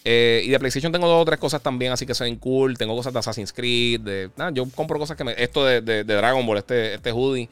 Eh, 0.06 0.42
y 0.44 0.50
de 0.50 0.60
PlayStation 0.60 0.92
tengo 0.92 1.08
dos 1.08 1.22
o 1.22 1.26
tres 1.26 1.40
cosas 1.40 1.62
también, 1.62 1.92
así 1.94 2.06
que 2.06 2.14
son 2.14 2.36
cool. 2.36 2.78
Tengo 2.78 2.96
cosas 2.96 3.14
de 3.14 3.20
Assassin's 3.20 3.54
Creed. 3.54 4.02
De, 4.02 4.30
yo 4.54 4.66
compro 4.76 5.00
cosas 5.00 5.16
que 5.16 5.24
me. 5.24 5.34
Esto 5.38 5.66
de, 5.66 5.82
de 5.82 6.04
Dragon 6.04 6.46
Ball, 6.46 6.58
este, 6.58 6.96
este 6.96 7.12
hoodie. 7.12 7.50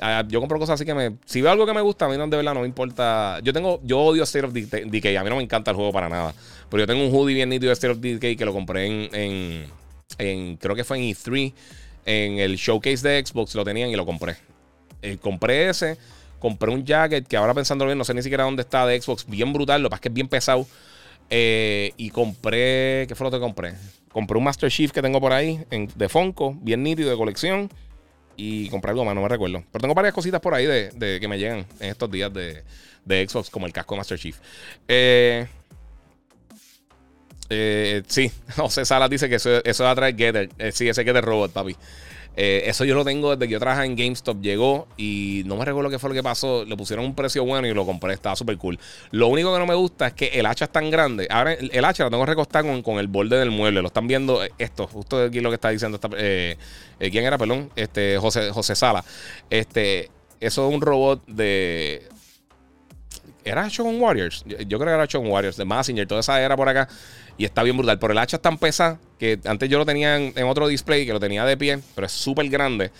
Ah, 0.00 0.24
yo 0.28 0.40
compro 0.40 0.58
cosas 0.58 0.74
así 0.74 0.84
que 0.84 0.94
me. 0.94 1.16
Si 1.24 1.40
veo 1.40 1.50
algo 1.50 1.66
que 1.66 1.72
me 1.72 1.80
gusta, 1.80 2.04
a 2.04 2.08
mí 2.08 2.16
no, 2.16 2.26
de 2.26 2.36
verdad 2.36 2.54
no 2.54 2.60
me 2.60 2.66
importa. 2.66 3.40
Yo 3.42 3.52
tengo. 3.52 3.80
Yo 3.82 4.00
odio 4.00 4.22
State 4.24 4.46
of 4.46 4.52
Decay. 4.52 5.16
A 5.16 5.24
mí 5.24 5.30
no 5.30 5.36
me 5.36 5.42
encanta 5.42 5.70
el 5.70 5.76
juego 5.76 5.92
para 5.92 6.08
nada. 6.08 6.34
Pero 6.70 6.82
yo 6.82 6.86
tengo 6.86 7.04
un 7.04 7.14
hoodie 7.14 7.34
bien 7.34 7.48
nítido 7.48 7.68
de 7.68 7.74
State 7.74 7.92
of 7.92 7.98
Decay 7.98 8.36
que 8.36 8.44
lo 8.44 8.52
compré 8.52 8.86
en. 8.86 10.58
creo 10.58 10.74
que 10.74 10.84
fue 10.84 10.98
en 10.98 11.04
E3. 11.04 11.52
En 12.04 12.38
el 12.38 12.56
showcase 12.56 13.08
de 13.08 13.24
Xbox 13.24 13.54
lo 13.54 13.64
tenían 13.64 13.90
y 13.90 13.96
lo 13.96 14.06
compré. 14.06 14.36
Eh, 15.02 15.18
compré 15.20 15.70
ese. 15.70 15.98
Compré 16.38 16.70
un 16.70 16.84
jacket 16.84 17.26
que 17.26 17.36
ahora 17.36 17.54
pensándolo 17.54 17.88
bien, 17.88 17.98
no 17.98 18.04
sé 18.04 18.14
ni 18.14 18.22
siquiera 18.22 18.44
dónde 18.44 18.62
está 18.62 18.86
de 18.86 19.00
Xbox. 19.00 19.26
Bien 19.26 19.52
brutal. 19.52 19.82
Lo 19.82 19.88
que 19.88 19.90
pasa 19.90 19.98
es 19.98 20.02
que 20.02 20.08
es 20.08 20.14
bien 20.14 20.28
pesado. 20.28 20.66
Eh, 21.30 21.92
y 21.96 22.10
compré. 22.10 23.06
¿Qué 23.08 23.14
fue 23.14 23.24
lo 23.24 23.30
que 23.30 23.40
compré? 23.40 23.74
Compré 24.12 24.38
un 24.38 24.44
Master 24.44 24.70
Chief 24.70 24.92
que 24.92 25.02
tengo 25.02 25.20
por 25.20 25.32
ahí 25.32 25.60
de 25.70 26.08
Funko, 26.08 26.56
bien 26.60 26.82
nítido 26.82 27.10
de 27.10 27.16
colección 27.16 27.68
y 28.36 28.68
comprar 28.68 28.92
algo 28.92 29.04
más, 29.04 29.14
no 29.14 29.22
me 29.22 29.28
recuerdo. 29.28 29.64
Pero 29.72 29.82
tengo 29.82 29.94
varias 29.94 30.14
cositas 30.14 30.40
por 30.40 30.54
ahí 30.54 30.66
de, 30.66 31.18
que 31.20 31.28
me 31.28 31.38
llegan 31.38 31.66
en 31.80 31.90
estos 31.90 32.10
días 32.10 32.32
de, 32.32 32.62
de 33.04 33.28
Xbox, 33.28 33.50
como 33.50 33.66
el 33.66 33.72
casco 33.72 33.96
Master 33.96 34.18
Chief. 34.18 34.36
Eh, 34.88 35.46
eh, 37.48 38.02
sí, 38.06 38.30
José 38.56 38.84
Salas 38.84 39.10
dice 39.10 39.28
que 39.28 39.36
eso, 39.36 39.64
eso 39.64 39.84
va 39.84 39.92
a 39.92 39.94
traer 39.94 40.16
Getter. 40.16 40.50
Eh, 40.58 40.72
sí, 40.72 40.88
ese 40.88 41.04
Getter 41.04 41.24
Robot, 41.24 41.52
papi. 41.52 41.76
Eh, 42.36 42.64
eso 42.66 42.84
yo 42.84 42.94
lo 42.94 43.04
tengo 43.04 43.34
desde 43.34 43.48
que 43.48 43.52
yo 43.54 43.58
trabajaba 43.58 43.86
en 43.86 43.96
GameStop. 43.96 44.40
Llegó 44.40 44.86
y 44.96 45.42
no 45.46 45.56
me 45.56 45.64
recuerdo 45.64 45.90
qué 45.90 45.98
fue 45.98 46.10
lo 46.10 46.14
que 46.14 46.22
pasó. 46.22 46.64
Le 46.64 46.76
pusieron 46.76 47.04
un 47.04 47.14
precio 47.14 47.44
bueno 47.44 47.66
y 47.66 47.74
lo 47.74 47.86
compré. 47.86 48.12
Estaba 48.14 48.36
súper 48.36 48.56
cool. 48.58 48.78
Lo 49.10 49.28
único 49.28 49.52
que 49.52 49.58
no 49.58 49.66
me 49.66 49.74
gusta 49.74 50.08
es 50.08 50.12
que 50.12 50.26
el 50.26 50.46
hacha 50.46 50.66
es 50.66 50.72
tan 50.72 50.90
grande. 50.90 51.26
Ahora 51.30 51.54
el, 51.54 51.84
hacha 51.84 52.04
lo 52.04 52.10
tengo 52.10 52.26
recostado 52.26 52.66
con, 52.66 52.82
con, 52.82 52.98
el 52.98 53.08
borde 53.08 53.38
del 53.38 53.50
mueble. 53.50 53.80
Lo 53.80 53.88
están 53.88 54.06
viendo 54.06 54.44
eh, 54.44 54.52
esto. 54.58 54.86
Justo 54.86 55.22
aquí 55.22 55.40
lo 55.40 55.50
que 55.50 55.54
está 55.54 55.70
diciendo. 55.70 55.98
Eh, 56.18 56.56
¿Quién 56.98 57.24
era, 57.24 57.38
perdón? 57.38 57.70
Este, 57.74 58.18
José, 58.18 58.50
José 58.50 58.74
Sala. 58.76 59.04
Este, 59.50 60.10
eso 60.40 60.68
es 60.68 60.74
un 60.74 60.80
robot 60.80 61.26
de. 61.26 62.08
¿Era 63.46 63.68
Shogun 63.68 64.00
Warriors? 64.00 64.44
Yo, 64.44 64.78
creo 64.78 64.90
que 64.90 64.94
era 64.94 65.06
Shogun 65.06 65.30
Warriors. 65.30 65.56
De 65.56 65.64
Massinger. 65.64 66.06
Toda 66.06 66.20
esa 66.20 66.42
era 66.42 66.56
por 66.56 66.68
acá. 66.68 66.88
Y 67.38 67.44
está 67.44 67.62
bien 67.62 67.76
brutal. 67.76 67.96
Pero 68.00 68.12
el 68.12 68.18
hacha 68.18 68.36
es 68.36 68.42
tan 68.42 68.58
pesada 68.58 68.98
que 69.20 69.38
antes 69.44 69.70
yo 69.70 69.78
lo 69.78 69.86
tenía 69.86 70.16
en, 70.16 70.44
otro 70.44 70.66
display, 70.66 71.06
que 71.06 71.12
lo 71.12 71.20
tenía 71.20 71.44
de 71.44 71.56
pie, 71.56 71.78
pero 71.94 72.08
es 72.08 72.12
súper 72.12 72.48
grande. 72.48 72.90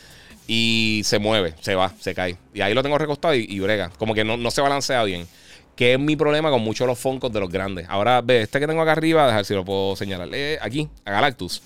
Y 0.47 1.03
se 1.05 1.19
mueve, 1.19 1.55
se 1.61 1.75
va, 1.75 1.93
se 1.99 2.15
cae. 2.15 2.37
Y 2.55 2.61
ahí 2.61 2.75
lo 2.75 2.85
tengo 2.85 2.97
recostado 2.97 3.35
y, 3.35 3.59
brega. 3.59 3.91
Como 3.99 4.15
que 4.15 4.23
no, 4.23 4.51
se 4.53 4.61
balancea 4.61 5.03
bien. 5.03 5.27
Que 5.75 5.95
es 5.95 5.99
mi 5.99 6.15
problema 6.15 6.51
con 6.51 6.63
muchos 6.63 6.87
de 6.87 6.93
los 6.93 6.99
Funkos 6.99 7.33
de 7.33 7.41
los 7.41 7.51
grandes. 7.51 7.87
Ahora, 7.89 8.21
ve, 8.23 8.43
este 8.43 8.61
que 8.61 8.69
tengo 8.69 8.81
acá 8.81 8.93
arriba, 8.93 9.27
ver 9.27 9.45
si 9.45 9.53
lo 9.53 9.65
puedo 9.65 9.97
señalar. 9.97 10.29
Eh, 10.33 10.59
aquí, 10.63 10.89
a 11.05 11.11
Galactus. 11.11 11.61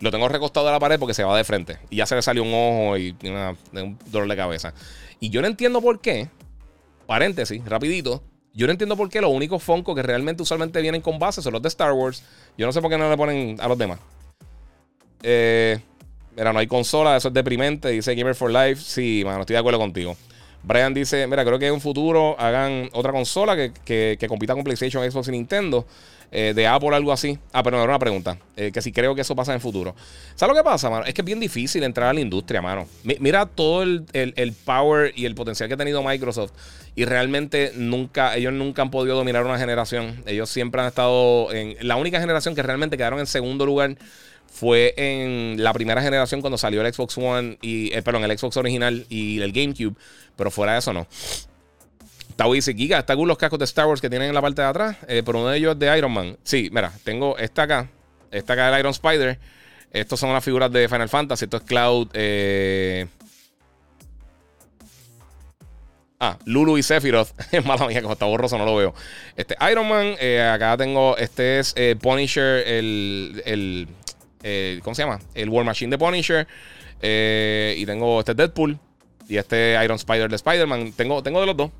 Lo 0.00 0.10
tengo 0.10 0.26
recostado 0.28 0.66
de 0.66 0.72
la 0.72 0.80
pared 0.80 0.98
porque 0.98 1.14
se 1.14 1.22
va 1.22 1.36
de 1.36 1.44
frente. 1.44 1.78
Y 1.90 1.96
ya 1.96 2.06
se 2.06 2.14
le 2.14 2.22
salió 2.22 2.42
un 2.42 2.52
ojo 2.52 2.96
y 2.96 3.14
un 3.22 3.98
dolor 4.06 4.28
de 4.28 4.36
cabeza. 4.36 4.72
Y 5.20 5.28
yo 5.28 5.42
no 5.42 5.48
entiendo 5.48 5.82
por 5.82 6.00
qué. 6.00 6.28
Paréntesis, 7.06 7.64
rapidito. 7.64 8.22
Yo 8.52 8.66
no 8.66 8.72
entiendo 8.72 8.96
por 8.96 9.08
qué 9.10 9.20
los 9.20 9.30
únicos 9.30 9.62
Funko 9.62 9.94
que 9.94 10.02
realmente 10.02 10.42
usualmente 10.42 10.80
vienen 10.80 11.02
con 11.02 11.18
base 11.18 11.42
son 11.42 11.52
los 11.52 11.62
de 11.62 11.68
Star 11.68 11.92
Wars. 11.92 12.22
Yo 12.56 12.66
no 12.66 12.72
sé 12.72 12.80
por 12.80 12.90
qué 12.90 12.96
no 12.96 13.10
le 13.10 13.16
ponen 13.16 13.56
a 13.60 13.68
los 13.68 13.76
demás. 13.76 13.98
Eh, 15.22 15.78
mira, 16.34 16.52
no 16.52 16.58
hay 16.58 16.66
consola, 16.66 17.16
eso 17.16 17.28
es 17.28 17.34
deprimente. 17.34 17.90
Dice 17.90 18.14
Gamer 18.14 18.34
for 18.34 18.50
Life. 18.50 18.82
Sí, 18.82 19.22
mano, 19.24 19.40
estoy 19.40 19.54
de 19.54 19.60
acuerdo 19.60 19.78
contigo. 19.78 20.16
Brian 20.66 20.92
dice: 20.92 21.26
Mira, 21.28 21.44
creo 21.44 21.58
que 21.60 21.68
en 21.68 21.74
un 21.74 21.80
futuro 21.80 22.38
hagan 22.40 22.90
otra 22.92 23.12
consola 23.12 23.56
que, 23.56 24.26
compita 24.28 24.52
con 24.54 24.64
PlayStation, 24.64 25.08
Xbox 25.08 25.28
y 25.28 25.30
Nintendo. 25.32 25.86
Eh, 26.32 26.52
de 26.56 26.66
Apple, 26.66 26.88
algo 26.92 27.12
así. 27.12 27.38
Ah, 27.52 27.62
pero 27.62 27.76
no, 27.76 27.84
era 27.84 27.92
una 27.92 28.00
pregunta. 28.00 28.36
Eh, 28.56 28.72
que 28.72 28.82
si 28.82 28.90
creo 28.90 29.14
que 29.14 29.20
eso 29.20 29.36
pasa 29.36 29.52
en 29.52 29.56
el 29.56 29.60
futuro. 29.60 29.94
¿Sabes 30.34 30.56
lo 30.56 30.60
que 30.60 30.64
pasa, 30.64 30.90
mano? 30.90 31.06
Es 31.06 31.14
que 31.14 31.20
es 31.20 31.24
bien 31.24 31.38
difícil 31.38 31.84
entrar 31.84 32.08
a 32.08 32.12
la 32.12 32.20
industria, 32.20 32.60
mano. 32.60 32.88
mira 33.04 33.46
todo 33.46 33.84
el, 33.84 34.04
power 34.64 35.12
y 35.14 35.24
el 35.26 35.36
potencial 35.36 35.68
que 35.68 35.74
ha 35.74 35.78
tenido 35.78 36.02
Microsoft. 36.02 36.50
Y 36.96 37.04
realmente 37.04 37.70
nunca, 37.76 38.34
ellos 38.36 38.52
nunca 38.52 38.82
han 38.82 38.90
podido 38.90 39.14
dominar 39.14 39.44
una 39.44 39.56
generación. 39.56 40.24
Ellos 40.26 40.50
siempre 40.50 40.80
han 40.80 40.88
estado 40.88 41.52
en. 41.52 41.76
La 41.80 41.94
única 41.94 42.18
generación 42.18 42.56
que 42.56 42.62
realmente 42.64 42.96
quedaron 42.96 43.20
en 43.20 43.26
segundo 43.26 43.64
lugar 43.64 43.96
fue 44.56 44.94
en 44.96 45.62
la 45.62 45.74
primera 45.74 46.00
generación 46.00 46.40
cuando 46.40 46.56
salió 46.56 46.80
el 46.80 46.92
Xbox 46.92 47.18
One 47.18 47.58
y, 47.60 47.92
eh, 47.92 48.00
perdón, 48.00 48.24
el 48.24 48.38
Xbox 48.38 48.56
original 48.56 49.04
y 49.10 49.38
el 49.42 49.52
GameCube, 49.52 49.94
pero 50.34 50.50
fuera 50.50 50.72
de 50.72 50.78
eso 50.78 50.94
no. 50.94 51.06
Tau 52.36 52.54
dice, 52.54 52.72
Giga, 52.72 52.98
está 52.98 53.14
cool 53.14 53.28
los 53.28 53.36
cascos 53.36 53.58
de 53.58 53.66
Star 53.66 53.86
Wars 53.86 54.00
que 54.00 54.08
tienen 54.08 54.28
en 54.28 54.34
la 54.34 54.40
parte 54.40 54.62
de 54.62 54.68
atrás, 54.68 54.96
eh, 55.08 55.22
pero 55.26 55.40
uno 55.40 55.48
de 55.48 55.58
ellos 55.58 55.74
es 55.74 55.78
de 55.78 55.98
Iron 55.98 56.10
Man. 56.10 56.38
Sí, 56.42 56.70
mira, 56.72 56.90
tengo 57.04 57.36
esta 57.36 57.64
acá, 57.64 57.90
esta 58.30 58.54
acá 58.54 58.70
del 58.70 58.80
Iron 58.80 58.92
Spider. 58.92 59.38
Estos 59.92 60.18
son 60.18 60.32
las 60.32 60.42
figuras 60.42 60.72
de 60.72 60.88
Final 60.88 61.10
Fantasy, 61.10 61.44
esto 61.44 61.58
es 61.58 61.62
Cloud. 61.62 62.08
Eh, 62.14 63.06
Ah, 66.18 66.38
Lulu 66.46 66.78
y 66.78 66.82
Sephiroth. 66.82 67.28
Mala 67.66 67.86
mía, 67.86 68.00
como 68.00 68.14
está 68.14 68.24
borroso, 68.24 68.56
no 68.56 68.64
lo 68.64 68.74
veo. 68.74 68.94
Este, 69.36 69.54
Iron 69.70 69.86
Man, 69.86 70.14
acá 70.50 70.78
tengo. 70.78 71.14
Este 71.18 71.58
es 71.58 71.74
Punisher, 72.00 72.66
el, 72.66 73.42
el 73.44 73.86
eh, 74.46 74.80
¿Cómo 74.82 74.94
se 74.94 75.02
llama? 75.02 75.18
El 75.34 75.48
War 75.48 75.64
Machine 75.64 75.90
de 75.90 75.98
Punisher. 75.98 76.46
y 77.02 77.86
tengo 77.86 78.20
este 78.20 78.34
Deadpool. 78.34 78.78
Y 79.28 79.38
este 79.38 79.76
Iron 79.82 79.96
Spider 79.96 80.30
de 80.30 80.36
Spider-Man. 80.36 80.92
Tengo, 80.92 81.22
tengo 81.22 81.40
de 81.40 81.46
los 81.46 81.56
dos. 81.56 81.70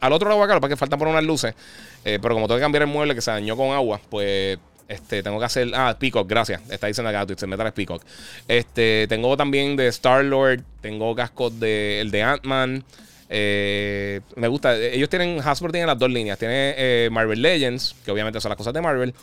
al 0.00 0.12
otro 0.12 0.28
lado 0.28 0.42
acá, 0.42 0.58
para 0.58 0.70
que 0.70 0.76
faltan 0.76 0.98
por 0.98 1.08
unas 1.08 1.24
luces. 1.24 1.54
pero 2.02 2.30
como 2.30 2.46
tengo 2.46 2.56
que 2.56 2.62
cambiar 2.62 2.82
el 2.82 2.88
mueble 2.88 3.14
que 3.14 3.20
se 3.20 3.30
dañó 3.30 3.56
con 3.56 3.72
agua, 3.72 4.00
pues 4.08 4.58
este, 4.88 5.22
tengo 5.22 5.38
que 5.38 5.44
hacer. 5.44 5.70
Ah, 5.74 5.96
Peacock, 5.98 6.28
gracias. 6.28 6.60
Está 6.70 6.86
diciendo 6.86 7.08
acá, 7.10 7.26
se 7.36 7.46
Metal 7.46 7.72
Peacock. 7.72 8.02
Este, 8.48 9.06
tengo 9.08 9.36
también 9.36 9.76
de 9.76 9.88
Star 9.88 10.24
Lord. 10.24 10.62
Tengo 10.80 11.14
cascos 11.14 11.58
de 11.58 12.00
el 12.00 12.10
de 12.10 12.22
Ant-Man. 12.22 12.84
Eh, 13.30 14.20
me 14.36 14.48
gusta. 14.48 14.76
Ellos 14.76 15.08
tienen. 15.08 15.40
Hasbro 15.42 15.72
tiene 15.72 15.86
las 15.86 15.98
dos 15.98 16.10
líneas. 16.10 16.38
Tiene 16.38 16.74
eh, 16.76 17.08
Marvel 17.10 17.40
Legends, 17.40 17.96
que 18.04 18.10
obviamente 18.10 18.40
son 18.40 18.50
las 18.50 18.58
cosas 18.58 18.74
de 18.74 18.82
Marvel. 18.82 19.14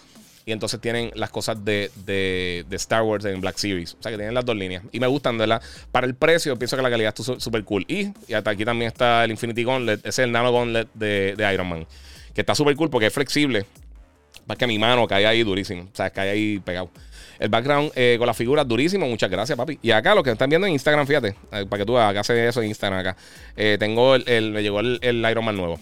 Y 0.46 0.52
entonces 0.52 0.82
tienen 0.82 1.12
las 1.16 1.30
cosas 1.30 1.64
de, 1.64 1.92
de, 2.06 2.66
Star 2.72 3.04
Wars 3.04 3.26
en 3.26 3.40
Black 3.42 3.58
Series. 3.58 3.94
O 4.00 4.02
sea 4.02 4.12
que 4.12 4.18
tienen 4.18 4.34
las 4.34 4.46
dos 4.46 4.56
líneas. 4.56 4.84
Y 4.92 5.00
me 5.00 5.08
gustan, 5.08 5.38
¿verdad? 5.38 5.62
Para 5.92 6.08
el 6.08 6.16
precio, 6.16 6.58
pienso 6.58 6.76
que 6.76 6.82
la 6.82 6.90
calidad 6.90 7.14
está 7.16 7.40
súper 7.40 7.64
cool. 7.64 7.86
Y, 7.88 8.12
y, 8.28 8.34
hasta 8.34 8.52
aquí 8.52 8.66
también 8.66 8.88
está 8.88 9.24
el 9.24 9.32
Infinity 9.32 9.64
Gauntlet. 9.64 10.00
Ese 10.00 10.10
es 10.10 10.20
el 10.20 10.32
Nano 10.32 10.52
Gauntlet 10.52 10.88
de, 10.94 11.36
de 11.36 11.54
Iron 11.54 11.68
Man. 11.68 11.88
Que 12.34 12.42
está 12.42 12.56
súper 12.56 12.76
cool 12.76 12.90
porque 12.90 13.08
es 13.08 13.14
flexible. 13.14 13.66
Para 14.48 14.58
que 14.58 14.68
mi 14.68 14.80
mano 14.80 15.08
caiga 15.08 15.30
ahí 15.30 15.44
durísimo. 15.44 15.84
O 15.84 15.96
sea, 15.96 16.10
cae 16.10 16.32
ahí 16.32 16.60
pegado. 16.60 16.90
El 17.42 17.50
background 17.50 17.92
eh, 17.96 18.18
con 18.20 18.28
las 18.28 18.38
figuras 18.38 18.68
durísimo. 18.68 19.08
Muchas 19.08 19.30
gracias, 19.30 19.58
papi. 19.58 19.80
Y 19.82 19.90
acá, 19.90 20.14
lo 20.14 20.22
que 20.22 20.30
están 20.30 20.48
viendo 20.48 20.68
en 20.68 20.74
Instagram, 20.74 21.08
fíjate, 21.08 21.30
eh, 21.52 21.66
para 21.68 21.80
que 21.80 21.86
tú 21.88 21.98
hace 21.98 22.48
eso 22.48 22.62
en 22.62 22.68
Instagram 22.68 23.00
acá. 23.00 23.18
Eh, 23.56 23.78
tengo 23.80 24.14
el, 24.14 24.52
me 24.52 24.62
llegó 24.62 24.80
el, 24.80 25.00
Iron 25.02 25.44
Man 25.44 25.58
nuevo. 25.58 25.80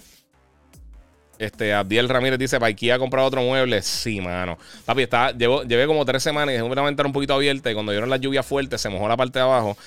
Este, 1.39 1.73
Abdiel 1.73 2.09
Ramírez 2.09 2.37
dice, 2.37 2.59
¿para 2.59 2.67
Ikea 2.67 2.95
ha 2.95 2.99
comprado 2.99 3.27
otro 3.27 3.41
mueble? 3.41 3.81
Sí, 3.81 4.19
mano. 4.19 4.57
Papi, 4.85 5.03
está, 5.03 5.31
llevo, 5.31 5.63
llevé 5.63 5.87
como 5.87 6.03
tres 6.03 6.21
semanas 6.21 6.49
y 6.49 6.57
dejé 6.57 6.63
una 6.63 6.81
ventana 6.81 7.07
un 7.07 7.13
poquito 7.13 7.33
abierta 7.33 7.71
y 7.71 7.73
cuando 7.73 7.93
dieron 7.93 8.09
la 8.09 8.17
lluvia 8.17 8.43
fuerte 8.43 8.77
se 8.77 8.89
mojó 8.89 9.07
la 9.07 9.15
parte 9.15 9.39
de 9.39 9.45
abajo. 9.45 9.77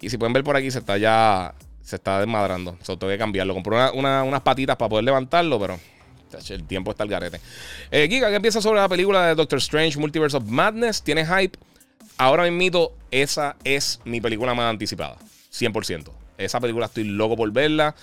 Y 0.00 0.10
si 0.10 0.18
pueden 0.18 0.32
ver 0.32 0.42
por 0.42 0.56
aquí, 0.56 0.68
se 0.70 0.80
está 0.80 0.98
ya, 0.98 1.54
se 1.80 1.94
está 1.96 2.18
desmadrando. 2.18 2.76
Solo 2.82 2.98
tengo 2.98 3.12
que 3.12 3.18
cambiarlo. 3.18 3.54
Compré 3.54 3.90
unas 3.92 4.40
patitas 4.42 4.76
para 4.76 4.88
poder 4.88 5.04
levantarlo, 5.04 5.60
pero 5.60 5.78
el 6.50 6.64
tiempo 6.64 6.90
está 6.90 7.04
al 7.04 7.08
garete. 7.08 7.40
Eh, 7.92 8.08
Giga, 8.10 8.28
¿qué 8.30 8.40
piensas 8.40 8.64
sobre 8.64 8.80
la 8.80 8.88
película 8.88 9.28
de 9.28 9.36
Doctor 9.36 9.58
Strange 9.58 9.98
Multiverse 9.98 10.36
of 10.36 10.44
Madness? 10.44 11.02
¿Tiene 11.02 11.24
hype? 11.24 11.56
Ahora 12.18 12.50
mismo, 12.50 12.90
esa 13.12 13.56
es 13.62 14.00
mi 14.04 14.20
película 14.20 14.54
más 14.54 14.70
anticipada. 14.70 15.16
100%. 15.52 16.25
Esa 16.38 16.60
película 16.60 16.86
estoy 16.86 17.04
loco 17.04 17.36
por 17.36 17.50
verla. 17.52 17.94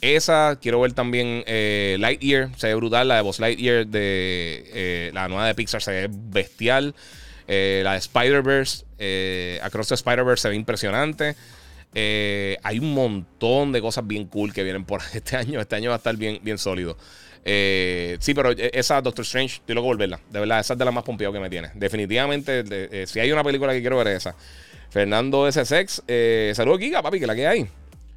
Esa, 0.00 0.58
quiero 0.60 0.80
ver 0.80 0.92
también 0.92 1.42
eh, 1.46 1.96
Lightyear. 1.98 2.50
Se 2.56 2.68
ve 2.68 2.74
brutal. 2.74 3.08
La 3.08 3.16
de 3.16 3.22
Buzz 3.22 3.40
Lightyear 3.40 3.86
de 3.86 4.64
eh, 4.72 5.10
la 5.12 5.28
nueva 5.28 5.46
de 5.46 5.54
Pixar 5.54 5.82
se 5.82 5.90
ve 5.90 6.08
bestial. 6.10 6.94
Eh, 7.48 7.80
la 7.84 7.92
de 7.92 7.98
Spider-Verse. 7.98 8.84
Across 9.62 9.88
the 9.88 9.94
Spider-Verse 9.94 10.42
se 10.42 10.48
ve 10.50 10.54
impresionante. 10.54 11.34
hay 11.94 12.78
un 12.78 12.94
montón 12.94 13.72
de 13.72 13.80
cosas 13.80 14.06
bien 14.06 14.26
cool 14.26 14.52
que 14.52 14.62
vienen 14.62 14.84
por 14.84 15.00
este 15.14 15.36
año. 15.36 15.60
Este 15.60 15.76
año 15.76 15.90
va 15.90 15.96
a 15.96 15.98
estar 15.98 16.16
bien, 16.16 16.38
bien 16.42 16.58
sólido. 16.58 16.96
Sí, 17.44 18.34
pero 18.34 18.50
esa 18.50 19.00
Doctor 19.00 19.24
Strange, 19.24 19.56
estoy 19.56 19.74
loco 19.74 19.86
volverla. 19.86 20.20
De 20.30 20.38
verdad, 20.38 20.60
esa 20.60 20.74
es 20.74 20.78
de 20.78 20.84
las 20.84 20.94
más 20.94 21.02
pompeadas 21.02 21.34
que 21.34 21.40
me 21.40 21.50
tiene. 21.50 21.70
Definitivamente, 21.74 23.06
si 23.06 23.20
hay 23.20 23.32
una 23.32 23.42
película 23.42 23.72
que 23.72 23.80
quiero 23.80 23.96
ver, 23.96 24.08
es 24.08 24.16
esa. 24.18 24.36
Fernando 24.90 25.46
S. 25.46 25.64
Sex, 25.64 26.02
eh, 26.06 26.52
saludos, 26.54 26.80
Giga, 26.80 27.02
papi, 27.02 27.20
que 27.20 27.26
la 27.26 27.34
que 27.34 27.46
hay. 27.46 27.68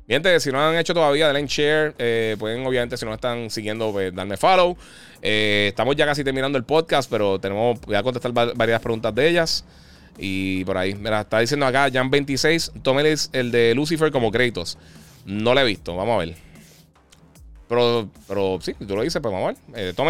Bien, 0.08 0.24
si 0.40 0.52
no 0.52 0.62
han 0.62 0.76
hecho 0.78 0.94
todavía, 0.94 1.32
denle 1.32 1.48
share. 1.48 1.94
Eh, 1.98 2.36
pueden, 2.38 2.66
obviamente, 2.66 2.98
si 2.98 3.06
no 3.06 3.14
están 3.14 3.50
siguiendo, 3.50 3.92
pues, 3.92 4.14
darme 4.14 4.36
follow. 4.36 4.76
estamos 5.22 5.96
ya 5.96 6.06
casi 6.06 6.24
terminando 6.24 6.58
el 6.58 6.66
podcast, 6.66 7.10
pero 7.10 7.40
tenemos, 7.40 7.80
voy 7.82 7.96
a 7.96 8.04
contestar 8.04 8.32
varias 8.34 8.82
preguntas 8.82 9.14
de 9.16 9.30
ellas. 9.30 9.64
Y 10.18 10.66
por 10.66 10.78
ahí, 10.78 10.94
mira, 10.96 11.22
está 11.22 11.40
diciendo 11.40 11.66
acá, 11.66 11.90
Jan26, 11.90 12.82
tómeles 12.82 13.30
el 13.34 13.52
de 13.52 13.74
Lucifer 13.74 14.12
como 14.12 14.32
créditos. 14.32 14.78
No 15.26 15.54
lo 15.54 15.62
he 15.62 15.66
visto, 15.66 15.96
vamos 15.96 16.16
a 16.16 16.26
ver. 16.26 16.36
Pero, 17.68 18.10
pero 18.28 18.60
sí, 18.62 18.74
tú 18.74 18.96
lo 18.96 19.02
dices, 19.02 19.22
pues 19.22 19.34
vamos 19.34 19.56
a 19.56 19.72
ver. 19.72 19.90
Eh, 19.90 19.94
Tom 19.96 20.08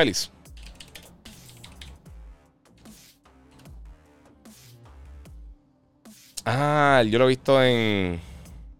Ah, 6.46 7.04
yo 7.08 7.20
lo 7.20 7.26
he 7.26 7.30
visto 7.30 7.64
en. 7.64 8.20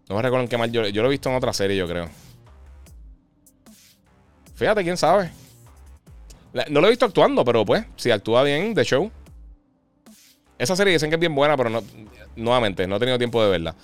No 0.08 0.16
me 0.16 0.22
recuerdo 0.22 0.44
en 0.44 0.48
qué 0.48 0.58
mal. 0.58 0.70
Yo, 0.70 0.82
lo 0.82 1.06
he 1.06 1.10
visto 1.10 1.28
en 1.28 1.36
otra 1.36 1.52
serie, 1.52 1.76
yo 1.76 1.88
creo. 1.88 2.08
Fíjate, 4.54 4.82
quién 4.82 4.96
sabe. 4.96 5.30
No 6.70 6.80
lo 6.80 6.86
he 6.86 6.90
visto 6.90 7.06
actuando, 7.06 7.44
pero 7.44 7.64
pues, 7.64 7.84
si 7.96 8.10
actúa 8.10 8.42
bien, 8.42 8.74
The 8.74 8.84
Show. 8.84 9.10
Esa 10.58 10.76
serie 10.76 10.92
dicen 10.92 11.08
que 11.08 11.16
es 11.16 11.20
bien 11.20 11.34
buena, 11.34 11.56
pero 11.56 11.70
no, 11.70 11.82
nuevamente, 12.36 12.86
no 12.86 12.96
he 12.96 12.98
tenido 12.98 13.18
tiempo 13.18 13.42
de 13.42 13.50
verla. 13.50 13.74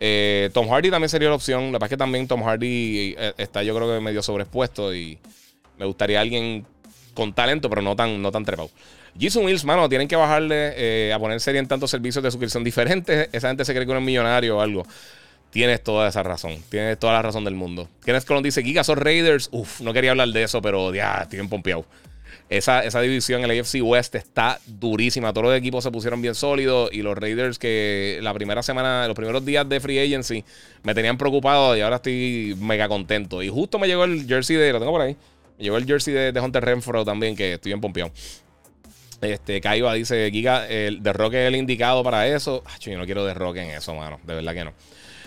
Eh, 0.00 0.50
Tom 0.52 0.68
Hardy 0.68 0.90
también 0.90 1.08
sería 1.08 1.28
la 1.28 1.36
opción. 1.36 1.66
La 1.66 1.72
verdad 1.72 1.84
es 1.84 1.90
que 1.90 1.96
también 1.96 2.26
Tom 2.26 2.42
Hardy 2.42 3.14
eh, 3.16 3.34
está, 3.36 3.62
yo 3.62 3.74
creo 3.74 3.94
que 3.94 4.00
medio 4.00 4.22
sobreexpuesto 4.22 4.94
y 4.94 5.18
me 5.78 5.86
gustaría 5.86 6.20
alguien 6.20 6.66
con 7.14 7.32
talento, 7.32 7.70
pero 7.70 7.82
no 7.82 7.94
tan, 7.94 8.20
no 8.20 8.32
tan 8.32 8.44
trepado. 8.44 8.70
Jason 9.18 9.44
Wills, 9.44 9.64
mano, 9.64 9.88
tienen 9.88 10.08
que 10.08 10.16
bajarle 10.16 10.72
eh, 10.76 11.12
a 11.12 11.18
poner 11.18 11.40
serie 11.40 11.58
en 11.58 11.68
tantos 11.68 11.90
servicios 11.90 12.22
de 12.22 12.30
suscripción 12.30 12.64
diferentes. 12.64 13.28
Esa 13.32 13.48
gente 13.48 13.64
se 13.64 13.72
cree 13.72 13.84
que 13.84 13.90
uno 13.90 14.00
es 14.00 14.06
millonario 14.06 14.58
o 14.58 14.60
algo. 14.60 14.86
Tienes 15.50 15.82
toda 15.82 16.08
esa 16.08 16.22
razón. 16.22 16.56
Tienes 16.68 16.98
toda 16.98 17.14
la 17.14 17.22
razón 17.22 17.44
del 17.44 17.54
mundo. 17.54 17.88
Kenneth 18.04 18.24
Colon 18.24 18.42
dice: 18.42 18.62
Giga, 18.62 18.84
son 18.84 18.98
Raiders. 18.98 19.48
Uf, 19.52 19.80
no 19.80 19.92
quería 19.92 20.12
hablar 20.12 20.28
de 20.28 20.42
eso, 20.44 20.62
pero 20.62 20.94
ya, 20.94 21.20
estoy 21.22 21.38
bien 21.38 21.48
pompeado. 21.48 21.84
Esa, 22.48 22.82
esa 22.84 23.00
división, 23.00 23.44
el 23.44 23.60
AFC 23.60 23.76
West, 23.80 24.16
está 24.16 24.60
durísima. 24.66 25.32
Todos 25.32 25.46
los 25.46 25.56
equipos 25.56 25.84
se 25.84 25.90
pusieron 25.92 26.20
bien 26.20 26.34
sólidos 26.34 26.90
y 26.92 27.02
los 27.02 27.16
Raiders 27.16 27.60
que 27.60 28.18
la 28.22 28.34
primera 28.34 28.62
semana, 28.62 29.06
los 29.06 29.14
primeros 29.14 29.44
días 29.44 29.68
de 29.68 29.78
Free 29.78 30.00
Agency 30.00 30.44
me 30.82 30.92
tenían 30.92 31.16
preocupado 31.16 31.76
y 31.76 31.80
ahora 31.80 31.96
estoy 31.96 32.56
mega 32.60 32.88
contento. 32.88 33.40
Y 33.40 33.48
justo 33.48 33.78
me 33.78 33.86
llegó 33.86 34.02
el 34.02 34.26
jersey 34.26 34.56
de, 34.56 34.72
lo 34.72 34.80
tengo 34.80 34.90
por 34.90 35.00
ahí, 35.00 35.16
me 35.58 35.64
llegó 35.64 35.76
el 35.76 35.86
jersey 35.86 36.12
de, 36.12 36.40
Hunter 36.40 36.64
Renfro 36.64 37.04
también, 37.04 37.36
que 37.36 37.54
estoy 37.54 37.70
bien 37.70 37.80
pompeado. 37.80 38.10
Este, 39.20 39.60
Kaiba 39.60 39.94
dice, 39.94 40.30
Giga, 40.30 40.66
el 40.66 41.02
de 41.02 41.12
Rock 41.12 41.34
es 41.34 41.48
el 41.48 41.56
indicado 41.56 42.02
para 42.02 42.26
eso. 42.26 42.64
yo 42.80 42.96
no 42.96 43.04
quiero 43.04 43.24
de 43.24 43.34
Rock 43.34 43.56
en 43.56 43.70
eso, 43.70 43.94
mano. 43.94 44.18
De 44.24 44.34
verdad 44.34 44.54
que 44.54 44.64
no. 44.64 44.72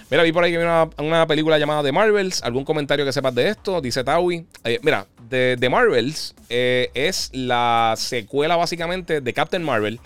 Mira, 0.10 0.22
vi 0.22 0.32
por 0.32 0.44
ahí 0.44 0.52
que 0.52 0.58
viene 0.58 0.72
una, 1.00 1.26
película 1.26 1.58
llamada 1.58 1.82
The 1.82 1.92
Marvels. 1.92 2.44
¿Algún 2.44 2.64
comentario 2.66 3.06
que 3.06 3.12
sepas 3.12 3.34
de 3.34 3.50
esto? 3.50 3.82
Dice 3.82 4.04
Tawi. 4.04 4.46
Eh, 4.64 4.80
mira, 4.84 5.08
The, 5.30 5.58
The 5.60 5.70
Marvels 5.70 6.36
eh, 6.50 6.92
es 6.94 7.32
la 7.34 7.96
secuela 7.98 8.56
básicamente 8.56 9.22
de 9.22 9.34
Captain 9.34 9.64
Marvel. 9.64 10.00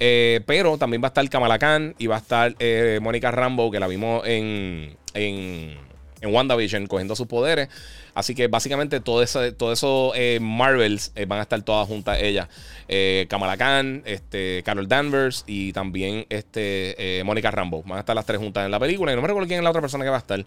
Eh, 0.00 0.40
pero 0.46 0.78
también 0.78 1.02
va 1.02 1.08
a 1.08 1.10
estar 1.10 1.28
Kamala 1.28 1.58
Khan 1.58 1.94
y 1.98 2.06
va 2.06 2.16
a 2.16 2.18
estar 2.18 2.54
Mónica 3.00 3.30
Rambo, 3.30 3.70
que 3.70 3.78
la 3.78 3.88
vimos 3.88 4.26
en, 4.26 4.96
en, 5.14 5.76
en 6.22 6.34
WandaVision 6.34 6.86
cogiendo 6.86 7.14
sus 7.14 7.26
poderes. 7.26 7.68
Así 8.14 8.34
que 8.34 8.46
básicamente 8.46 9.00
todo 9.00 9.22
eso, 9.22 9.52
todo 9.54 9.72
eso 9.72 10.12
Marvels 10.40 11.12
van 11.26 11.38
a 11.38 11.42
estar 11.42 11.60
todas 11.62 11.86
juntas 11.88 12.18
ellas 12.20 12.48
eh, 12.88 13.26
Kamala 13.28 13.56
Khan, 13.56 14.02
este, 14.04 14.62
Carol 14.64 14.86
Danvers 14.86 15.44
y 15.46 15.72
también 15.72 16.26
este, 16.28 17.20
eh, 17.20 17.24
Mónica 17.24 17.50
Rambo. 17.50 17.82
Van 17.84 17.96
a 17.96 18.00
estar 18.00 18.14
las 18.14 18.26
tres 18.26 18.38
juntas 18.38 18.66
en 18.66 18.70
la 18.70 18.78
película. 18.78 19.12
Y 19.12 19.16
no 19.16 19.22
me 19.22 19.28
recuerdo 19.28 19.48
quién 19.48 19.60
es 19.60 19.64
la 19.64 19.70
otra 19.70 19.80
persona 19.80 20.04
que 20.04 20.10
va 20.10 20.16
a 20.16 20.20
estar. 20.20 20.44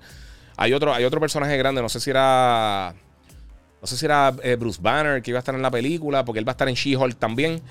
Hay 0.58 0.74
otro, 0.74 0.94
hay 0.94 1.04
otro 1.06 1.20
personaje 1.20 1.58
grande, 1.58 1.82
no 1.82 1.90
sé 1.90 2.00
si 2.00 2.12
era. 2.12 2.94
No 3.82 3.88
sé 3.88 3.98
si 3.98 4.06
era 4.06 4.34
eh, 4.44 4.56
Bruce 4.56 4.80
Banner 4.82 5.22
que 5.22 5.32
iba 5.32 5.38
a 5.38 5.40
estar 5.40 5.54
en 5.54 5.62
la 5.62 5.72
película, 5.72 6.24
porque 6.24 6.40
él 6.40 6.48
va 6.48 6.52
a 6.52 6.54
estar 6.54 6.70
en 6.70 6.76
She-Hulk 6.76 7.18
también. 7.18 7.62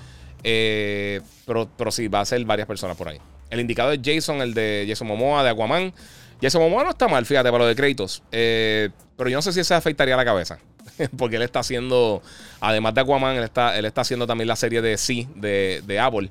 Eh, 0.43 1.21
pero, 1.45 1.69
pero 1.77 1.91
sí, 1.91 2.07
va 2.07 2.21
a 2.21 2.25
ser 2.25 2.43
varias 2.45 2.67
personas 2.67 2.95
por 2.95 3.07
ahí. 3.07 3.19
El 3.49 3.59
indicado 3.59 3.91
es 3.91 3.99
Jason, 4.03 4.41
el 4.41 4.53
de 4.53 4.85
Jason 4.87 5.07
Momoa 5.07 5.43
de 5.43 5.49
Aquaman. 5.51 5.93
Jason 6.41 6.61
Momoa 6.61 6.83
no 6.83 6.89
está 6.91 7.07
mal, 7.07 7.25
fíjate, 7.25 7.49
para 7.49 7.63
lo 7.63 7.67
de 7.67 7.75
créditos. 7.75 8.23
pero 8.29 9.29
yo 9.29 9.37
no 9.37 9.41
sé 9.41 9.53
si 9.53 9.63
se 9.63 9.73
afectaría 9.73 10.15
la 10.15 10.25
cabeza. 10.25 10.59
porque 11.17 11.35
él 11.37 11.41
está 11.41 11.59
haciendo, 11.59 12.21
además 12.59 12.93
de 12.93 13.01
Aquaman, 13.01 13.35
él 13.37 13.43
está, 13.43 13.77
él 13.77 13.85
está 13.85 14.01
haciendo 14.01 14.27
también 14.27 14.47
la 14.47 14.55
serie 14.55 14.81
de 14.81 14.97
Sí 14.97 15.27
de, 15.35 15.81
de 15.85 15.99
Apple, 15.99 16.29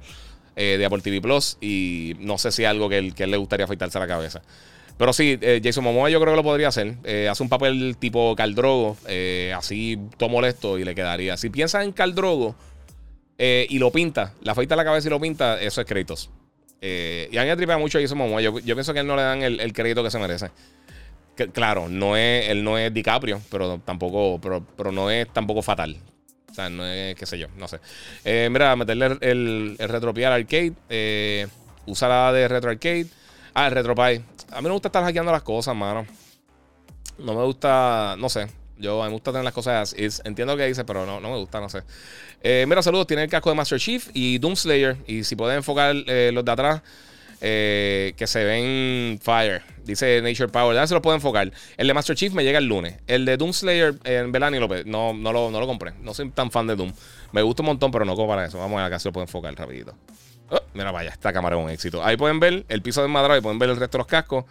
eh, 0.56 0.76
de 0.78 0.84
Apple 0.84 1.00
TV 1.02 1.20
Plus, 1.20 1.58
y 1.60 2.16
no 2.20 2.38
sé 2.38 2.52
si 2.52 2.64
es 2.64 2.68
algo 2.68 2.88
que, 2.88 2.98
él, 2.98 3.14
que 3.14 3.26
le 3.26 3.36
gustaría 3.36 3.64
afeitarse 3.64 3.98
la 3.98 4.06
cabeza. 4.06 4.42
Pero 4.96 5.12
sí, 5.12 5.38
eh, 5.40 5.60
Jason 5.62 5.82
Momoa 5.82 6.08
yo 6.08 6.20
creo 6.20 6.34
que 6.34 6.36
lo 6.36 6.44
podría 6.44 6.68
hacer. 6.68 6.94
Eh, 7.02 7.28
hace 7.28 7.42
un 7.42 7.48
papel 7.48 7.96
tipo 7.98 8.36
Caldrogo, 8.36 8.96
así 9.56 9.98
todo 10.16 10.28
molesto 10.28 10.78
y 10.78 10.84
le 10.84 10.94
quedaría. 10.94 11.36
Si 11.36 11.50
piensas 11.50 11.84
en 11.84 11.92
Caldrogo 11.92 12.54
y 13.36 13.78
lo 13.78 13.90
pinta, 13.90 14.34
la 14.42 14.52
afeita 14.52 14.76
la 14.76 14.84
cabeza 14.84 15.08
y 15.08 15.10
lo 15.10 15.20
pinta, 15.20 15.60
eso 15.60 15.80
es 15.80 15.86
créditos. 15.86 16.30
Y 16.86 17.38
a 17.38 17.42
mí 17.42 17.48
me 17.48 17.56
tripea 17.56 17.78
mucho 17.78 18.00
Jason 18.00 18.18
Momoa. 18.18 18.40
Yo, 18.40 18.58
yo, 18.60 18.74
pienso 18.74 18.92
que 18.92 19.00
él 19.00 19.06
no 19.06 19.16
le 19.16 19.22
dan 19.22 19.42
el, 19.42 19.72
crédito 19.72 20.02
que 20.02 20.10
se 20.10 20.18
merece. 20.18 20.50
claro, 21.52 21.88
no 21.88 22.16
es, 22.16 22.48
él 22.48 22.62
no 22.62 22.78
es 22.78 22.92
DiCaprio, 22.92 23.40
pero 23.50 23.78
tampoco, 23.84 24.40
pero, 24.40 24.64
pero 24.76 24.92
no 24.92 25.10
es 25.10 25.28
tampoco 25.32 25.62
fatal. 25.62 25.96
O 26.50 26.54
sea, 26.54 26.70
no 26.70 26.86
es, 26.86 27.16
qué 27.16 27.26
sé 27.26 27.36
yo, 27.36 27.48
no 27.56 27.66
sé. 27.66 27.80
Eh, 28.24 28.48
mira, 28.50 28.76
meterle 28.76 29.18
el, 29.20 29.76
el, 29.76 29.88
RetroPie 29.88 30.26
al 30.26 30.34
arcade. 30.34 30.72
Eh, 30.88 31.48
la 31.86 32.32
de 32.32 32.48
Retro 32.48 32.70
Arcade. 32.70 33.06
Ah, 33.54 33.66
el 33.66 33.72
RetroPie. 33.72 34.22
A 34.52 34.60
mí 34.60 34.68
me 34.68 34.70
gusta 34.70 34.88
estar 34.88 35.02
hackeando 35.02 35.32
las 35.32 35.42
cosas, 35.42 35.74
mano. 35.74 36.06
No 37.18 37.34
me 37.34 37.44
gusta, 37.44 38.14
no 38.18 38.28
sé. 38.28 38.46
Yo 38.78 39.02
a 39.02 39.06
mí 39.06 39.10
me 39.10 39.14
gusta 39.14 39.30
tener 39.32 39.44
las 39.44 39.54
cosas. 39.54 39.94
entiendo 40.24 40.54
lo 40.54 40.56
que 40.56 40.66
dice, 40.66 40.84
pero 40.84 41.06
no, 41.06 41.20
me 41.20 41.36
gusta, 41.36 41.60
no 41.60 41.68
sé. 41.68 41.82
Eh, 42.42 42.64
mira, 42.68 42.82
saludos. 42.82 43.06
Tiene 43.06 43.24
el 43.24 43.30
casco 43.30 43.50
de 43.50 43.56
Master 43.56 43.78
Chief 43.78 44.08
y 44.12 44.38
Doomslayer. 44.38 44.96
Y 45.06 45.24
si 45.24 45.36
pueden 45.36 45.58
enfocar 45.58 45.94
eh, 46.06 46.30
los 46.32 46.44
de 46.44 46.52
atrás, 46.52 46.82
eh, 47.40 48.14
que 48.16 48.26
se 48.26 48.44
ven 48.44 49.18
fire. 49.22 49.62
Dice 49.84 50.20
Nature 50.22 50.48
Power. 50.48 50.74
Ya 50.74 50.86
se 50.86 50.94
lo 50.94 51.02
puedo 51.02 51.14
enfocar. 51.14 51.52
El 51.76 51.86
de 51.86 51.94
Master 51.94 52.16
Chief 52.16 52.32
me 52.32 52.42
llega 52.42 52.58
el 52.58 52.66
lunes. 52.66 52.96
El 53.06 53.24
de 53.24 53.36
Doom 53.36 53.52
Slayer 53.52 53.94
en 54.04 54.32
Belani 54.32 54.58
López. 54.58 54.86
No, 54.86 55.12
no, 55.12 55.32
lo, 55.32 55.50
no 55.50 55.60
lo 55.60 55.66
compré. 55.66 55.92
No 56.00 56.14
soy 56.14 56.30
tan 56.30 56.50
fan 56.50 56.66
de 56.66 56.74
Doom. 56.76 56.92
Me 57.32 57.42
gusta 57.42 57.62
un 57.62 57.66
montón, 57.66 57.90
pero 57.90 58.04
no 58.04 58.16
como 58.16 58.28
para 58.28 58.46
eso. 58.46 58.58
Vamos 58.58 58.78
a 58.78 58.82
ver 58.82 58.86
acá 58.86 58.98
si 58.98 59.08
lo 59.08 59.12
puedo 59.12 59.24
enfocar 59.24 59.54
rapidito. 59.54 59.94
Oh, 60.50 60.60
mira, 60.74 60.90
vaya, 60.90 61.10
esta 61.10 61.32
cámara 61.32 61.56
es 61.56 61.62
un 61.62 61.70
éxito. 61.70 62.04
Ahí 62.04 62.16
pueden 62.16 62.38
ver 62.38 62.64
el 62.68 62.82
piso 62.82 63.02
desmadrado 63.02 63.38
y 63.38 63.40
pueden 63.40 63.58
ver 63.58 63.70
el 63.70 63.76
resto 63.76 63.98
de 63.98 64.00
los 64.00 64.06
cascos. 64.06 64.44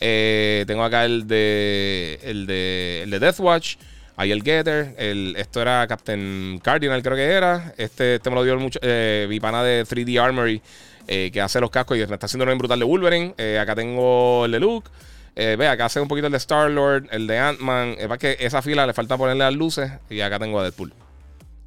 Eh, 0.00 0.64
tengo 0.66 0.84
acá 0.84 1.04
el 1.04 1.26
de, 1.26 2.18
el 2.22 2.46
de, 2.46 3.02
el 3.04 3.10
de 3.10 3.18
Deathwatch. 3.18 3.76
Ahí 4.16 4.32
el 4.32 4.42
Getter. 4.42 4.94
El, 4.98 5.34
esto 5.36 5.60
era 5.60 5.86
Captain 5.86 6.58
Cardinal, 6.62 7.02
creo 7.02 7.16
que 7.16 7.24
era. 7.24 7.74
Este, 7.76 8.16
este 8.16 8.30
me 8.30 8.36
lo 8.36 8.44
dio 8.44 8.58
mucho, 8.58 8.78
eh, 8.82 9.26
mi 9.28 9.40
pana 9.40 9.62
de 9.62 9.84
3D 9.84 10.22
Armory. 10.22 10.62
Eh, 11.08 11.30
que 11.32 11.40
hace 11.40 11.60
los 11.60 11.70
cascos 11.70 11.96
y 11.96 12.04
me 12.04 12.14
está 12.14 12.26
haciendo 12.26 12.50
un 12.50 12.58
brutal 12.58 12.78
de 12.78 12.84
Wolverine. 12.84 13.34
Acá 13.60 13.74
tengo 13.74 14.44
el 14.46 14.52
de 14.52 14.60
Luke. 14.60 14.90
Ve, 15.36 15.68
acá 15.68 15.84
hace 15.84 16.00
un 16.00 16.08
poquito 16.08 16.26
el 16.26 16.32
de 16.32 16.38
Star-Lord, 16.38 17.08
el 17.12 17.26
de 17.26 17.38
Ant-Man. 17.38 17.96
Es 17.98 18.08
para 18.08 18.18
que 18.18 18.36
esa 18.40 18.62
fila 18.62 18.86
le 18.86 18.94
falta 18.94 19.16
ponerle 19.16 19.44
las 19.44 19.54
luces. 19.54 19.92
Y 20.10 20.20
acá 20.20 20.38
tengo 20.38 20.58
a 20.58 20.62
Deadpool. 20.62 20.92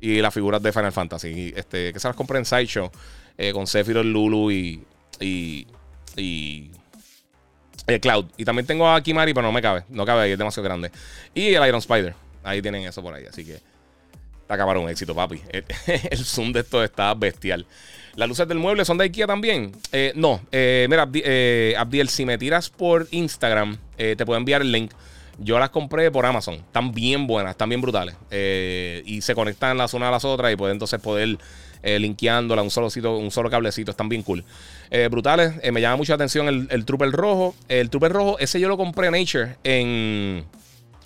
Y 0.01 0.19
las 0.21 0.33
figuras 0.33 0.61
de 0.61 0.73
Final 0.73 0.91
Fantasy. 0.91 1.53
Este, 1.55 1.93
que 1.93 1.99
se 1.99 2.07
las 2.07 2.17
compré 2.17 2.39
en 2.39 2.45
Sideshow. 2.45 2.91
con 3.53 3.67
Sephiroth, 3.67 4.05
Lulu. 4.05 4.51
Y. 4.51 4.83
y 5.21 5.67
Cloud. 8.01 8.25
Y 8.37 8.45
también 8.45 8.65
tengo 8.65 8.89
a 8.89 9.01
Kimari, 9.01 9.33
pero 9.33 9.47
no 9.47 9.51
me 9.51 9.61
cabe. 9.61 9.83
No 9.89 10.05
cabe 10.05 10.23
ahí, 10.23 10.31
es 10.31 10.37
demasiado 10.37 10.63
grande. 10.63 10.91
Y 11.33 11.53
el 11.53 11.67
Iron 11.67 11.79
Spider. 11.79 12.13
Ahí 12.43 12.61
tienen 12.61 12.83
eso 12.83 13.01
por 13.01 13.13
ahí. 13.13 13.25
Así 13.25 13.45
que. 13.45 13.53
Está 14.41 14.55
acabar 14.55 14.77
un 14.77 14.89
éxito, 14.89 15.13
papi. 15.13 15.41
el 16.09 16.25
zoom 16.25 16.51
de 16.51 16.61
esto 16.61 16.83
está 16.83 17.13
bestial. 17.13 17.65
¿Las 18.15 18.27
luces 18.27 18.47
del 18.47 18.57
mueble 18.57 18.83
son 18.83 18.97
de 18.97 19.05
IKEA 19.05 19.27
también? 19.27 19.71
Eh, 19.91 20.11
no. 20.15 20.41
Eh, 20.51 20.87
mira, 20.89 21.07
eh, 21.13 21.75
Abdiel, 21.77 22.09
si 22.09 22.25
me 22.25 22.37
tiras 22.37 22.69
por 22.69 23.07
Instagram, 23.11 23.77
te 23.95 24.25
puedo 24.25 24.37
enviar 24.37 24.61
el 24.61 24.71
link. 24.71 24.91
Yo 25.37 25.57
las 25.57 25.69
compré 25.69 26.11
por 26.11 26.25
Amazon. 26.25 26.55
Están 26.55 26.91
bien 26.91 27.27
buenas, 27.27 27.51
están 27.51 27.69
bien 27.69 27.79
brutales. 27.79 28.15
y 28.29 29.21
se 29.21 29.35
conectan 29.35 29.77
las 29.77 29.93
unas 29.93 30.09
a 30.09 30.11
las 30.11 30.25
otras 30.25 30.51
y 30.51 30.55
pueden 30.55 30.75
entonces 30.75 30.99
poder 30.99 31.37
linkeándola 31.83 32.61
un 32.61 32.69
solo, 32.69 32.89
sitio, 32.89 33.17
un 33.17 33.31
solo 33.31 33.49
cablecito. 33.49 33.91
Están 33.91 34.09
bien 34.09 34.23
cool. 34.23 34.43
brutales. 35.09 35.53
me 35.71 35.81
llama 35.81 35.97
mucho 35.97 36.11
la 36.11 36.15
atención 36.15 36.47
el, 36.47 36.67
el 36.71 36.85
Trooper 36.85 37.11
rojo. 37.11 37.55
El 37.67 37.89
Trooper 37.89 38.11
rojo, 38.11 38.39
ese 38.39 38.59
yo 38.59 38.67
lo 38.67 38.77
compré 38.77 39.07
en 39.07 39.13
Nature 39.13 39.55
en... 39.63 40.45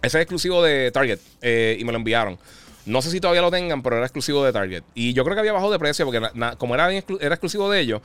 Ese 0.01 0.17
es 0.17 0.23
exclusivo 0.23 0.61
de 0.61 0.91
Target 0.91 1.19
y 1.41 1.83
me 1.85 1.91
lo 1.91 1.97
enviaron. 1.97 2.37
No 2.85 3.01
sé 3.01 3.09
si 3.11 3.21
todavía 3.21 3.41
lo 3.41 3.51
tengan, 3.51 3.81
pero 3.81 3.95
era 3.95 4.05
exclusivo 4.05 4.43
de 4.43 4.51
Target. 4.51 4.83
Y 4.93 5.13
yo 5.13 5.23
creo 5.23 5.35
que 5.35 5.39
había 5.39 5.53
bajado 5.53 5.71
de 5.71 5.79
precio 5.79 6.05
porque 6.05 6.21
como 6.57 6.75
era, 6.75 6.91
era 6.91 7.35
exclusivo 7.35 7.69
de 7.71 7.79
ellos, 7.79 8.01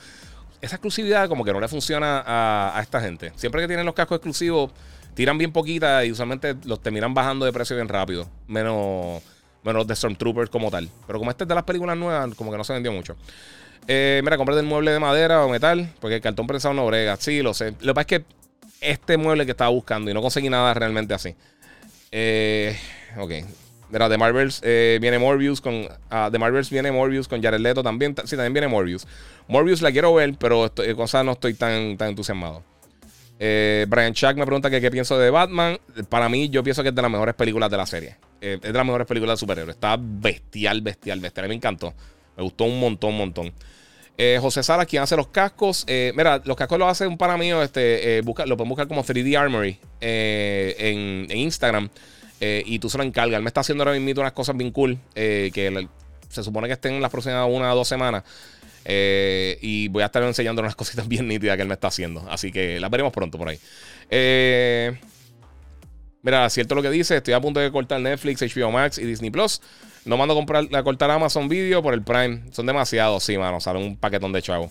esa 0.60 0.76
exclusividad 0.76 1.28
como 1.28 1.44
que 1.44 1.52
no 1.52 1.60
le 1.60 1.68
funciona 1.68 2.22
a, 2.26 2.80
esta 2.80 3.00
gente. 3.00 3.32
Siempre 3.36 3.60
que 3.60 3.68
tienen 3.68 3.86
los 3.86 3.94
cascos 3.94 4.16
exclusivos, 4.16 4.70
tiran 5.14 5.36
bien 5.36 5.52
poquita 5.52 6.04
y 6.04 6.12
usualmente 6.12 6.54
los 6.64 6.80
terminan 6.80 7.12
bajando 7.12 7.44
de 7.44 7.52
precio 7.52 7.74
bien 7.74 7.88
rápido. 7.88 8.28
Menos, 8.46 9.22
menos 9.62 9.80
los 9.80 9.86
de 9.86 9.97
Stormtroopers 9.97 10.51
como 10.51 10.70
tal. 10.70 10.89
Pero 11.06 11.18
como 11.18 11.30
este 11.30 11.44
es 11.44 11.48
de 11.48 11.55
las 11.55 11.64
películas 11.64 11.97
nuevas, 11.97 12.35
como 12.35 12.51
que 12.51 12.56
no 12.56 12.64
se 12.64 12.72
vendió 12.72 12.93
mucho. 12.93 13.16
Eh, 13.86 14.20
mira, 14.22 14.36
compré 14.36 14.56
el 14.59 14.66
mueble 14.66 14.90
de 14.90 14.98
madera 14.98 15.44
o 15.44 15.48
metal, 15.48 15.93
porque 16.01 16.16
el 16.16 16.20
cartón 16.20 16.47
prensado 16.47 16.74
no 16.74 16.86
brega. 16.86 17.16
Sí, 17.16 17.43
lo 17.43 17.55
sé. 17.55 17.72
Lo 17.80 17.93
que 17.93 17.94
pasa 17.94 18.01
es 18.01 18.06
que 18.06 18.24
este 18.80 19.16
mueble 19.16 19.44
que 19.44 19.52
estaba 19.52 19.70
buscando 19.70 20.10
y 20.10 20.14
no 20.14 20.22
conseguí 20.22 20.48
nada 20.51 20.74
realmente 20.74 21.14
así. 21.14 21.35
Eh, 22.12 22.76
ok. 23.18 23.32
Mira, 23.90 24.09
de 24.10 24.18
Marvels 24.18 24.60
eh, 24.62 24.98
viene 25.01 25.18
Morbius 25.18 25.62
con. 25.62 25.72
de 25.82 25.90
ah, 26.10 26.30
Marvels 26.39 26.68
viene 26.68 26.93
Morbius 26.93 27.26
con 27.26 27.43
Jared 27.43 27.60
Leto 27.60 27.82
también. 27.82 28.14
Sí, 28.24 28.36
también 28.36 28.52
viene 28.52 28.68
Morbius. 28.68 29.06
Morbius 29.47 29.80
la 29.80 29.90
quiero 29.90 30.12
ver, 30.12 30.35
pero 30.39 30.66
estoy, 30.66 30.94
cosa 30.94 31.24
no 31.24 31.32
estoy 31.32 31.55
tan, 31.55 31.97
tan 31.97 32.10
entusiasmado. 32.10 32.62
Eh, 33.40 33.86
Brian 33.89 34.12
Chuck 34.12 34.35
me 34.35 34.44
pregunta 34.44 34.68
que 34.68 34.80
qué 34.80 34.90
pienso 34.90 35.18
de 35.18 35.30
Batman. 35.30 35.78
Para 36.10 36.28
mí, 36.28 36.51
yo 36.51 36.62
pienso 36.62 36.82
que 36.82 36.90
es 36.90 36.94
de 36.94 37.01
las 37.01 37.10
mejores 37.10 37.35
películas 37.35 37.70
de 37.70 37.76
la 37.76 37.86
serie. 37.86 38.16
Eh, 38.40 38.55
es 38.55 38.60
de 38.60 38.73
las 38.73 38.85
mejores 38.85 39.06
películas 39.06 39.35
de 39.35 39.40
superhéroes. 39.40 39.77
Está 39.77 39.97
bestial, 40.01 40.81
bestial, 40.81 41.20
bestial. 41.20 41.48
Me 41.48 41.55
encantó. 41.55 41.94
Me 42.36 42.43
gustó 42.43 42.65
un 42.65 42.78
montón, 42.81 43.10
un 43.10 43.19
montón. 43.19 43.52
José 44.40 44.65
Sara, 44.65 44.85
quien 44.85 45.01
hace 45.01 45.15
los 45.15 45.28
cascos. 45.28 45.86
mira, 45.86 46.43
los 46.44 46.56
cascos 46.56 46.77
los 46.77 46.89
hace 46.89 47.06
un 47.06 47.16
pana 47.16 47.36
mío. 47.36 47.62
Este, 47.62 48.20
busca, 48.23 48.47
lo 48.47 48.56
pueden 48.56 48.69
buscar 48.69 48.89
como 48.89 49.05
3D 49.05 49.39
Armory 49.39 49.78
en, 50.01 51.28
Instagram. 51.31 51.89
Eh, 52.40 52.62
y 52.66 52.78
tú 52.78 52.89
se 52.89 52.98
lo 52.98 53.05
encargas. 53.05 53.36
Él 53.36 53.43
me 53.43 53.48
está 53.48 53.60
haciendo 53.60 53.85
ahora 53.85 53.98
mismo 53.98 54.20
unas 54.20 54.32
cosas 54.32 54.56
bien 54.56 54.70
cool 54.70 54.98
eh, 55.15 55.51
que 55.52 55.89
se 56.28 56.43
supone 56.43 56.69
que 56.69 56.74
estén 56.74 56.94
en 56.94 57.02
las 57.02 57.10
próximas 57.10 57.48
una 57.51 57.73
o 57.73 57.77
dos 57.77 57.89
semanas. 57.89 58.24
Eh, 58.85 59.59
y 59.60 59.89
voy 59.89 60.02
a 60.02 60.06
estar 60.06 60.23
enseñando 60.23 60.62
unas 60.62 60.74
cositas 60.77 61.06
bien 61.09 61.27
nítidas 61.28 61.56
que 61.56 61.62
él 61.62 61.69
me 61.69 61.74
está 61.74 61.89
haciendo. 61.89 62.27
Así 62.31 62.52
que 62.52 62.81
las 62.81 62.90
veremos 62.90 63.12
pronto 63.12 63.39
por 63.39 63.48
ahí. 63.48 63.59
Mira, 66.22 66.48
cierto 66.50 66.74
lo 66.74 66.82
que 66.82 66.90
dice. 66.90 67.16
Estoy 67.16 67.34
a 67.34 67.40
punto 67.40 67.60
de 67.60 67.70
cortar 67.70 68.00
Netflix, 68.00 68.42
HBO 68.42 68.70
Max 68.70 68.98
y 68.98 69.04
Disney 69.04 69.30
Plus. 69.30 69.60
No 70.04 70.16
mando 70.16 70.34
a, 70.34 70.36
comprar, 70.36 70.64
a 70.74 70.82
cortar 70.82 71.10
Amazon 71.10 71.48
Video 71.48 71.82
por 71.82 71.94
el 71.94 72.02
Prime. 72.02 72.42
Son 72.52 72.66
demasiados, 72.66 73.22
sí, 73.24 73.36
mano. 73.36 73.60
Sale 73.60 73.78
un 73.78 73.96
paquetón 73.96 74.32
de 74.32 74.42
chavo. 74.42 74.70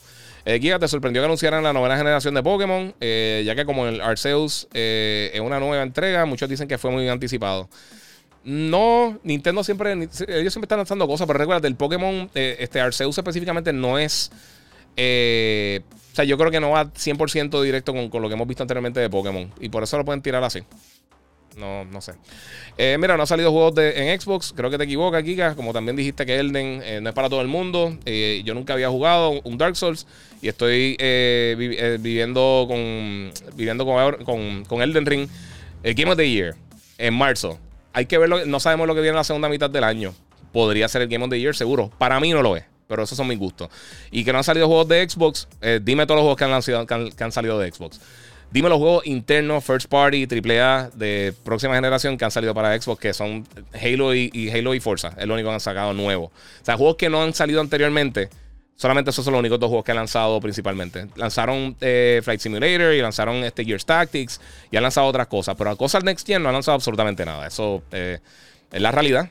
Eh, 0.49 0.61
te 0.79 0.87
sorprendió 0.87 1.21
que 1.21 1.25
anunciaran 1.25 1.61
la 1.61 1.73
novena 1.73 1.97
generación 1.97 2.33
de 2.33 2.41
Pokémon, 2.41 2.95
eh, 3.01 3.43
ya 3.45 3.53
que 3.53 3.65
como 3.65 3.85
el 3.85 3.99
Arceus 3.99 4.69
eh, 4.73 5.29
es 5.33 5.41
una 5.41 5.59
nueva 5.59 5.83
entrega, 5.83 6.25
muchos 6.25 6.47
dicen 6.47 6.69
que 6.69 6.77
fue 6.77 6.89
muy 6.89 7.05
anticipado. 7.09 7.67
No, 8.45 9.19
Nintendo 9.23 9.61
siempre, 9.61 9.91
ellos 9.91 10.09
siempre 10.17 10.61
están 10.61 10.77
lanzando 10.77 11.05
cosas, 11.05 11.27
pero 11.27 11.37
recuerda, 11.37 11.67
el 11.67 11.75
Pokémon, 11.75 12.29
eh, 12.33 12.55
este 12.61 12.79
Arceus 12.79 13.17
específicamente 13.17 13.73
no 13.73 13.99
es... 13.99 14.31
o 14.95 16.15
sea, 16.15 16.23
yo 16.23 16.37
creo 16.37 16.49
que 16.49 16.61
no 16.61 16.69
va 16.69 16.85
100% 16.85 17.61
directo 17.61 17.93
con, 17.93 18.09
con, 18.09 18.21
lo 18.21 18.29
que 18.29 18.35
hemos 18.35 18.47
visto 18.47 18.63
anteriormente 18.63 19.01
de 19.01 19.09
Pokémon. 19.09 19.51
Y 19.59 19.67
por 19.67 19.83
eso 19.83 19.97
lo 19.97 20.05
pueden 20.05 20.21
tirar 20.21 20.45
así. 20.45 20.61
No, 21.57 21.85
no 21.85 22.01
sé. 22.01 22.13
Eh, 22.77 22.97
mira, 22.99 23.17
no 23.17 23.23
ha 23.23 23.25
salido 23.25 23.51
juegos 23.51 23.73
de, 23.73 24.11
en 24.11 24.21
Xbox. 24.21 24.53
Creo 24.55 24.69
que 24.69 24.77
te 24.77 24.83
equivocas, 24.83 25.23
Kika. 25.23 25.55
Como 25.55 25.73
también 25.73 25.95
dijiste 25.95 26.25
que 26.25 26.39
Elden 26.39 26.81
eh, 26.83 26.99
no 27.01 27.09
es 27.09 27.15
para 27.15 27.29
todo 27.29 27.41
el 27.41 27.47
mundo. 27.47 27.97
Eh, 28.05 28.43
yo 28.45 28.53
nunca 28.53 28.73
había 28.73 28.89
jugado 28.89 29.41
un 29.43 29.57
Dark 29.57 29.75
Souls. 29.75 30.05
Y 30.39 30.49
estoy 30.49 30.95
viviendo 31.99 32.65
con 32.67 33.31
viviendo 33.55 33.85
con, 34.23 34.65
con, 34.65 34.81
Elden 34.81 35.05
Ring. 35.07 35.27
El 35.81 35.95
Game 35.95 36.11
of 36.11 36.17
the 36.17 36.29
Year. 36.29 36.55
En 36.99 37.15
marzo. 37.15 37.57
Hay 37.91 38.05
que 38.05 38.19
verlo. 38.19 38.45
No 38.45 38.59
sabemos 38.59 38.87
lo 38.87 38.93
que 38.93 39.01
viene 39.01 39.13
en 39.13 39.17
la 39.17 39.23
segunda 39.23 39.49
mitad 39.49 39.69
del 39.69 39.83
año. 39.83 40.13
Podría 40.53 40.87
ser 40.87 41.01
el 41.01 41.07
Game 41.07 41.25
of 41.25 41.31
the 41.31 41.39
Year, 41.39 41.55
seguro. 41.55 41.91
Para 41.97 42.19
mí 42.19 42.31
no 42.31 42.43
lo 42.43 42.55
es. 42.55 42.65
Pero 42.87 43.03
esos 43.03 43.17
son 43.17 43.27
mis 43.27 43.39
gustos. 43.39 43.69
Y 44.11 44.23
que 44.23 44.31
no 44.31 44.37
han 44.37 44.43
salido 44.43 44.67
juegos 44.67 44.87
de 44.87 45.09
Xbox. 45.09 45.47
dime 45.81 46.05
todos 46.05 46.23
los 46.23 46.37
juegos 46.37 46.37
que 46.37 46.85
han, 46.85 47.09
que 47.09 47.23
han 47.23 47.31
salido 47.31 47.57
de 47.57 47.71
Xbox. 47.71 47.99
Dime 48.49 48.69
los 48.69 48.77
juegos 48.77 49.05
internos, 49.05 49.63
first 49.63 49.89
party, 49.89 50.25
AAA 50.25 50.91
de 50.93 51.33
próxima 51.43 51.75
generación 51.75 52.17
que 52.17 52.23
han 52.23 52.31
salido 52.31 52.53
para 52.53 52.79
Xbox, 52.79 52.99
que 53.01 53.13
son 53.13 53.45
Halo 53.73 54.15
y, 54.15 54.49
Halo 54.49 54.73
y 54.73 54.79
Forza. 54.79 55.13
Es 55.17 55.27
lo 55.27 55.33
único 55.33 55.49
que 55.49 55.55
han 55.55 55.59
sacado 55.59 55.93
nuevo. 55.93 56.25
O 56.25 56.65
sea, 56.65 56.77
juegos 56.77 56.95
que 56.95 57.09
no 57.09 57.21
han 57.21 57.33
salido 57.33 57.59
anteriormente. 57.59 58.29
Solamente 58.77 59.09
esos 59.09 59.25
son 59.25 59.33
los 59.33 59.39
únicos 59.39 59.59
dos 59.59 59.69
juegos 59.69 59.83
que 59.83 59.91
han 59.91 59.97
lanzado 59.97 60.39
principalmente. 60.39 61.07
Lanzaron 61.15 61.75
eh, 61.81 62.21
Flight 62.23 62.39
Simulator 62.39 62.93
y 62.93 63.01
lanzaron 63.01 63.37
este 63.37 63.65
Tactics 63.85 64.39
y 64.71 64.77
han 64.77 64.83
lanzado 64.83 65.07
otras 65.07 65.27
cosas. 65.27 65.55
Pero 65.57 65.71
a 65.71 65.75
cosas 65.75 66.03
Next 66.03 66.25
Gen 66.25 66.41
no 66.41 66.49
han 66.49 66.53
lanzado 66.53 66.75
absolutamente 66.75 67.25
nada. 67.25 67.47
Eso 67.47 67.83
eh, 67.91 68.19
es 68.71 68.81
la 68.81 68.91
realidad. 68.91 69.29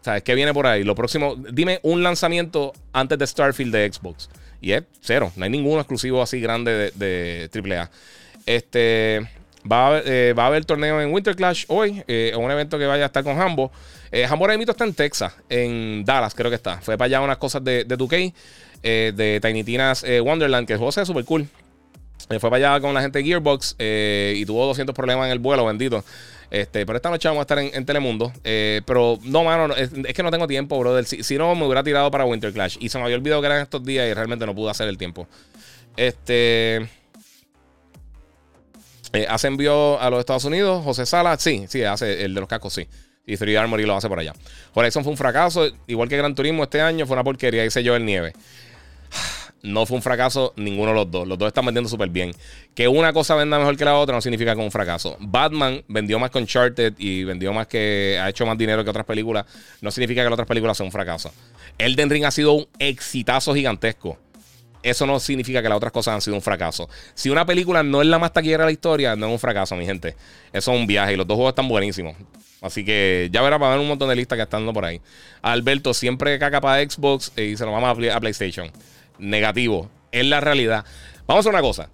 ¿Sabes 0.00 0.22
qué 0.22 0.34
viene 0.34 0.52
por 0.54 0.66
ahí? 0.66 0.82
Lo 0.82 0.94
próximo, 0.94 1.36
dime 1.36 1.78
un 1.82 2.02
lanzamiento 2.02 2.72
antes 2.92 3.18
de 3.18 3.26
Starfield 3.26 3.72
de 3.72 3.92
Xbox. 3.92 4.28
Y 4.62 4.72
es 4.72 4.84
cero. 5.02 5.30
No 5.36 5.44
hay 5.44 5.50
ninguno 5.50 5.80
exclusivo 5.80 6.20
así 6.22 6.40
grande 6.40 6.90
de, 6.96 7.48
de 7.48 7.78
AAA. 7.78 7.90
Este. 8.56 9.28
Va 9.70 9.84
a, 9.84 9.86
haber, 9.88 10.02
eh, 10.06 10.32
va 10.32 10.44
a 10.44 10.46
haber 10.46 10.64
torneo 10.64 11.00
en 11.02 11.12
Winter 11.12 11.36
Clash 11.36 11.66
hoy, 11.68 12.02
eh, 12.08 12.32
un 12.36 12.50
evento 12.50 12.78
que 12.78 12.86
vaya 12.86 13.04
a 13.04 13.06
estar 13.06 13.22
con 13.22 13.38
Hambo. 13.38 13.70
Eh, 14.10 14.24
Hambo 14.24 14.46
ahora 14.46 14.54
está 14.54 14.84
en 14.84 14.94
Texas, 14.94 15.34
en 15.50 16.02
Dallas, 16.04 16.34
creo 16.34 16.50
que 16.50 16.56
está. 16.56 16.80
Fue 16.80 16.96
para 16.96 17.06
allá 17.06 17.20
unas 17.20 17.36
cosas 17.36 17.62
de, 17.62 17.84
de 17.84 17.98
2K, 17.98 18.32
eh, 18.82 19.12
de 19.14 19.38
Tiny 19.40 19.62
Tina's 19.62 20.02
Wonderland, 20.22 20.66
que 20.66 20.72
el 20.72 20.78
juego 20.78 20.90
se 20.92 21.00
ve 21.00 21.06
súper 21.06 21.26
cool. 21.26 21.46
fue 22.26 22.40
para 22.40 22.56
allá 22.56 22.80
con 22.80 22.94
la 22.94 23.02
gente 23.02 23.18
de 23.18 23.24
Gearbox 23.24 23.76
y 23.78 24.46
tuvo 24.46 24.64
200 24.66 24.94
problemas 24.94 25.26
en 25.26 25.32
el 25.32 25.38
vuelo, 25.40 25.66
bendito. 25.66 26.02
Este, 26.50 26.86
pero 26.86 26.96
esta 26.96 27.10
noche 27.10 27.28
vamos 27.28 27.42
a 27.42 27.42
estar 27.42 27.58
en, 27.58 27.84
Telemundo. 27.84 28.32
pero 28.42 29.18
no, 29.24 29.44
mano, 29.44 29.76
es, 29.76 29.90
que 29.90 30.22
no 30.22 30.30
tengo 30.30 30.48
tiempo, 30.48 30.78
brother. 30.78 31.04
Si, 31.04 31.22
si, 31.22 31.36
no, 31.36 31.54
me 31.54 31.66
hubiera 31.66 31.84
tirado 31.84 32.10
para 32.10 32.24
Winter 32.24 32.52
Clash. 32.52 32.78
Y 32.80 32.88
se 32.88 32.96
me 32.96 33.04
había 33.04 33.16
olvidado 33.16 33.42
que 33.42 33.46
eran 33.46 33.60
estos 33.60 33.84
días 33.84 34.08
y 34.10 34.14
realmente 34.14 34.46
no 34.46 34.54
pude 34.54 34.70
hacer 34.70 34.88
el 34.88 34.96
tiempo. 34.96 35.28
Este. 35.98 36.88
Eh, 39.12 39.26
hace 39.28 39.48
envío 39.48 40.00
a 40.00 40.10
los 40.10 40.20
Estados 40.20 40.44
Unidos. 40.44 40.84
José 40.84 41.06
Sala, 41.06 41.36
sí, 41.38 41.64
sí, 41.68 41.82
hace 41.82 42.24
el 42.24 42.34
de 42.34 42.40
los 42.40 42.48
cascos, 42.48 42.74
sí. 42.74 42.86
Y 43.26 43.36
3 43.36 43.58
Armory 43.58 43.84
lo 43.84 43.96
hace 43.96 44.08
por 44.08 44.18
allá. 44.18 44.32
Horizon 44.74 45.04
fue 45.04 45.12
un 45.12 45.16
fracaso, 45.16 45.68
igual 45.86 46.08
que 46.08 46.16
Gran 46.16 46.34
Turismo 46.34 46.64
este 46.64 46.80
año, 46.80 47.06
fue 47.06 47.14
una 47.14 47.24
porquería, 47.24 47.62
dice 47.62 47.82
yo 47.82 47.96
el 47.96 48.04
nieve. 48.04 48.32
No 49.62 49.84
fue 49.84 49.98
un 49.98 50.02
fracaso 50.02 50.54
ninguno 50.56 50.92
de 50.92 50.94
los 50.94 51.10
dos. 51.10 51.28
Los 51.28 51.36
dos 51.36 51.48
están 51.48 51.66
vendiendo 51.66 51.86
súper 51.86 52.08
bien. 52.08 52.32
Que 52.74 52.88
una 52.88 53.12
cosa 53.12 53.34
venda 53.34 53.58
mejor 53.58 53.76
que 53.76 53.84
la 53.84 53.94
otra 53.94 54.14
no 54.14 54.22
significa 54.22 54.54
que 54.54 54.60
un 54.62 54.70
fracaso. 54.70 55.18
Batman 55.20 55.84
vendió 55.86 56.18
más 56.18 56.30
con 56.30 56.44
Uncharted 56.44 56.94
y 56.96 57.24
vendió 57.24 57.52
más 57.52 57.66
que. 57.66 58.18
ha 58.18 58.30
hecho 58.30 58.46
más 58.46 58.56
dinero 58.56 58.82
que 58.84 58.88
otras 58.88 59.04
películas. 59.04 59.44
No 59.82 59.90
significa 59.90 60.22
que 60.22 60.24
las 60.24 60.32
otras 60.32 60.48
películas 60.48 60.78
sean 60.78 60.86
un 60.86 60.92
fracaso. 60.92 61.30
Elden 61.76 62.08
Ring 62.08 62.24
ha 62.24 62.30
sido 62.30 62.54
un 62.54 62.68
exitazo 62.78 63.54
gigantesco 63.54 64.16
eso 64.82 65.06
no 65.06 65.20
significa 65.20 65.62
que 65.62 65.68
las 65.68 65.76
otras 65.76 65.92
cosas 65.92 66.14
han 66.14 66.20
sido 66.20 66.36
un 66.36 66.42
fracaso. 66.42 66.88
Si 67.14 67.30
una 67.30 67.44
película 67.44 67.82
no 67.82 68.02
es 68.02 68.08
la 68.08 68.18
más 68.18 68.32
taquillera 68.32 68.64
de 68.64 68.68
la 68.68 68.72
historia, 68.72 69.16
no 69.16 69.26
es 69.26 69.32
un 69.32 69.38
fracaso, 69.38 69.76
mi 69.76 69.86
gente. 69.86 70.16
Eso 70.52 70.72
es 70.72 70.80
un 70.80 70.86
viaje 70.86 71.14
y 71.14 71.16
los 71.16 71.26
dos 71.26 71.36
juegos 71.36 71.52
están 71.52 71.68
buenísimos. 71.68 72.16
Así 72.60 72.84
que 72.84 73.28
ya 73.32 73.42
verá 73.42 73.58
para 73.58 73.72
ver 73.72 73.80
un 73.80 73.88
montón 73.88 74.08
de 74.08 74.16
listas 74.16 74.36
que 74.36 74.42
están 74.42 74.60
dando 74.60 74.72
por 74.72 74.84
ahí. 74.84 75.00
Alberto 75.42 75.94
siempre 75.94 76.38
caca 76.38 76.60
para 76.60 76.82
Xbox 76.82 77.32
y 77.36 77.56
se 77.56 77.64
lo 77.64 77.72
vamos 77.72 77.90
a, 77.90 78.20
PlayStation. 78.20 78.70
Negativo. 79.18 79.90
Es 80.12 80.26
la 80.26 80.40
realidad. 80.40 80.84
Vamos 81.26 81.38
a 81.38 81.48
hacer 81.48 81.52
una 81.52 81.62
cosa. 81.62 81.88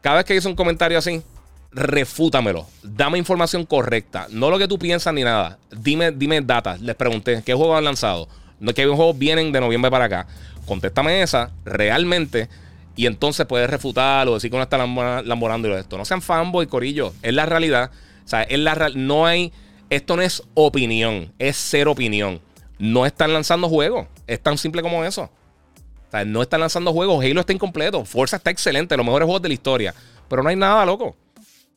Cada 0.00 0.16
vez 0.16 0.24
que 0.24 0.34
hice 0.34 0.48
un 0.48 0.56
comentario 0.56 0.98
así, 0.98 1.22
refútamelo. 1.70 2.66
Dame 2.82 3.18
información 3.18 3.64
correcta. 3.64 4.26
No 4.30 4.50
lo 4.50 4.58
que 4.58 4.66
tú 4.66 4.78
piensas 4.78 5.14
ni 5.14 5.22
nada. 5.22 5.58
Dime, 5.70 6.10
dime 6.10 6.40
datas. 6.40 6.80
Les 6.80 6.96
pregunté 6.96 7.42
qué 7.44 7.54
juegos 7.54 7.78
han 7.78 7.84
lanzado. 7.84 8.28
No, 8.62 8.72
qué 8.72 8.86
juegos 8.86 9.18
vienen 9.18 9.52
de 9.52 9.60
noviembre 9.60 9.90
para 9.90 10.06
acá 10.06 10.26
contéstame 10.66 11.22
esa 11.22 11.50
realmente. 11.64 12.48
Y 12.94 13.06
entonces 13.06 13.46
puedes 13.46 13.68
refutar 13.70 14.28
o 14.28 14.34
decir 14.34 14.50
que 14.50 14.56
uno 14.56 14.64
está 14.64 14.78
lamborando 14.78 15.68
y 15.68 15.72
esto. 15.72 15.96
No 15.96 16.04
sean 16.04 16.20
fanboy, 16.20 16.66
corillo. 16.66 17.12
Es 17.22 17.32
la 17.32 17.46
realidad. 17.46 17.90
O 18.24 18.28
sea, 18.28 18.42
es 18.42 18.58
la 18.58 18.90
no 18.94 19.26
hay. 19.26 19.52
Esto 19.88 20.16
no 20.16 20.22
es 20.22 20.42
opinión, 20.54 21.32
es 21.38 21.56
ser 21.56 21.88
opinión. 21.88 22.40
No 22.78 23.06
están 23.06 23.32
lanzando 23.32 23.68
juegos. 23.68 24.08
Es 24.26 24.40
tan 24.40 24.58
simple 24.58 24.82
como 24.82 25.04
eso. 25.04 25.22
O 25.22 26.10
sea, 26.10 26.24
no 26.24 26.42
están 26.42 26.60
lanzando 26.60 26.92
juegos. 26.92 27.24
Halo 27.24 27.40
está 27.40 27.52
incompleto. 27.52 28.04
Forza 28.04 28.36
está 28.36 28.50
excelente. 28.50 28.96
Los 28.96 29.06
mejores 29.06 29.26
juegos 29.26 29.42
de 29.42 29.48
la 29.48 29.54
historia. 29.54 29.94
Pero 30.28 30.42
no 30.42 30.48
hay 30.48 30.56
nada, 30.56 30.84
loco. 30.84 31.16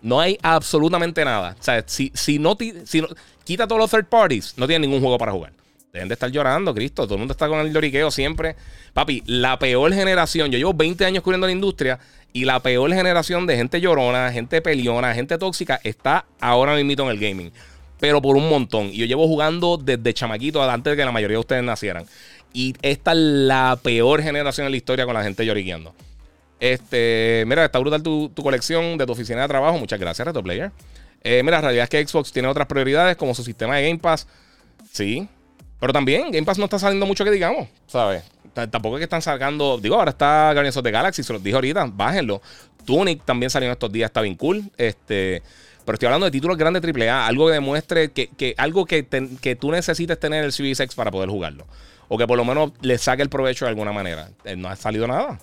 No 0.01 0.19
hay 0.19 0.37
absolutamente 0.41 1.23
nada. 1.23 1.55
O 1.59 1.63
sea, 1.63 1.83
si, 1.85 2.11
si 2.13 2.39
no, 2.39 2.57
si 2.85 3.01
no 3.01 3.07
quita 3.43 3.67
todos 3.67 3.79
los 3.79 3.91
third 3.91 4.07
parties, 4.07 4.53
no 4.57 4.67
tiene 4.67 4.87
ningún 4.87 5.01
juego 5.01 5.17
para 5.17 5.31
jugar. 5.31 5.53
Deben 5.95 6.09
de 6.09 6.13
estar 6.13 6.29
llorando, 6.29 6.75
Cristo. 6.75 7.03
Todo 7.03 7.15
el 7.15 7.19
mundo 7.19 7.31
está 7.31 7.47
con 7.47 7.59
el 7.59 7.71
lloriqueo 7.71 8.11
siempre. 8.11 8.57
Papi, 8.93 9.23
la 9.27 9.57
peor 9.57 9.93
generación. 9.93 10.51
Yo 10.51 10.57
llevo 10.57 10.73
20 10.73 11.05
años 11.05 11.23
cubriendo 11.23 11.47
la 11.47 11.53
industria 11.53 11.99
y 12.33 12.43
la 12.43 12.59
peor 12.59 12.93
generación 12.93 13.47
de 13.47 13.55
gente 13.55 13.79
llorona, 13.79 14.29
gente 14.29 14.61
peleona, 14.61 15.13
gente 15.13 15.37
tóxica 15.37 15.79
está 15.85 16.25
ahora 16.41 16.75
mismo 16.75 17.05
en 17.05 17.09
el 17.11 17.17
gaming. 17.17 17.51
Pero 17.97 18.21
por 18.21 18.35
un 18.35 18.49
montón. 18.49 18.87
Y 18.87 18.97
yo 18.97 19.05
llevo 19.05 19.25
jugando 19.25 19.77
desde 19.77 20.13
chamaquito 20.13 20.61
antes 20.69 20.91
de 20.91 20.97
que 20.97 21.05
la 21.05 21.13
mayoría 21.13 21.35
de 21.35 21.39
ustedes 21.39 21.63
nacieran. 21.63 22.05
Y 22.51 22.75
esta 22.81 23.13
es 23.13 23.17
la 23.17 23.79
peor 23.81 24.21
generación 24.21 24.65
en 24.65 24.71
la 24.71 24.77
historia 24.77 25.05
con 25.05 25.13
la 25.13 25.23
gente 25.23 25.45
lloriqueando. 25.45 25.95
Este, 26.59 27.45
mira, 27.47 27.63
está 27.63 27.79
brutal 27.79 28.03
tu, 28.03 28.33
colección 28.35 28.97
de 28.97 29.05
tu 29.05 29.13
oficina 29.13 29.43
de 29.43 29.47
trabajo. 29.47 29.77
Muchas 29.77 29.97
gracias, 29.97 30.27
Reto 30.27 30.43
Player. 30.43 30.71
Eh, 31.23 31.41
mira, 31.41 31.59
la 31.59 31.61
realidad 31.61 31.83
es 31.85 31.89
que 31.89 32.05
Xbox 32.05 32.33
tiene 32.33 32.49
otras 32.49 32.67
prioridades 32.67 33.15
como 33.15 33.33
su 33.33 33.45
sistema 33.45 33.77
de 33.77 33.87
Game 33.87 33.99
Pass. 33.99 34.27
Sí, 34.91 35.29
pero 35.79 35.93
también 35.93 36.31
Game 36.31 36.45
Pass 36.45 36.57
no 36.57 36.65
está 36.65 36.79
saliendo 36.79 37.05
mucho 37.05 37.23
que 37.23 37.31
digamos, 37.31 37.67
¿sabes? 37.87 38.23
tampoco 38.71 38.95
es 38.95 39.01
que 39.01 39.03
están 39.03 39.21
sacando. 39.21 39.77
Digo, 39.77 39.95
ahora 39.95 40.11
está 40.11 40.51
Guardians 40.53 40.77
of 40.77 40.83
the 40.83 40.91
Galaxy, 40.91 41.23
se 41.23 41.33
los 41.33 41.43
dije 41.43 41.55
ahorita, 41.55 41.85
bájenlo. 41.91 42.41
Tunic 42.85 43.23
también 43.25 43.49
salió 43.49 43.67
en 43.67 43.73
estos 43.73 43.91
días, 43.91 44.09
está 44.09 44.21
bien 44.21 44.35
cool. 44.35 44.63
Este. 44.77 45.41
Pero 45.83 45.95
estoy 45.95 46.07
hablando 46.07 46.25
de 46.25 46.31
títulos 46.31 46.57
grandes 46.57 46.81
AAA, 46.83 47.27
algo 47.27 47.47
que 47.47 47.53
demuestre 47.53 48.11
que, 48.11 48.55
algo 48.57 48.85
que, 48.85 49.05
que, 49.39 49.55
tú 49.55 49.71
necesites 49.71 50.19
tener 50.19 50.43
el 50.43 50.51
Series 50.51 50.79
X 50.79 50.95
para 50.95 51.11
poder 51.11 51.29
jugarlo. 51.29 51.67
O 52.07 52.17
que 52.17 52.25
por 52.25 52.37
lo 52.37 52.45
menos 52.45 52.71
le 52.81 52.97
saque 52.97 53.21
el 53.21 53.29
provecho 53.29 53.65
de 53.65 53.69
alguna 53.69 53.91
manera. 53.91 54.29
Eh, 54.45 54.55
no 54.55 54.67
ha 54.67 54.75
salido 54.75 55.05
nada. 55.05 55.39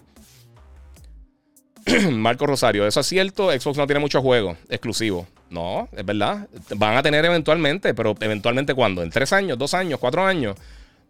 Marco 2.13 2.47
Rosario, 2.47 2.87
eso 2.87 3.01
es 3.01 3.07
cierto. 3.07 3.51
Xbox 3.51 3.77
no 3.77 3.87
tiene 3.87 4.01
muchos 4.01 4.23
juegos 4.23 4.57
exclusivos. 4.69 5.27
No, 5.51 5.89
es 5.93 6.05
verdad. 6.05 6.49
Van 6.77 6.97
a 6.97 7.03
tener 7.03 7.25
eventualmente, 7.25 7.95
pero 7.95 8.15
eventualmente 8.21 8.75
cuando? 8.75 9.03
¿En 9.03 9.11
tres 9.11 9.33
años, 9.33 9.59
dos 9.59 9.75
años, 9.75 9.99
cuatro 10.01 10.25
años? 10.25 10.57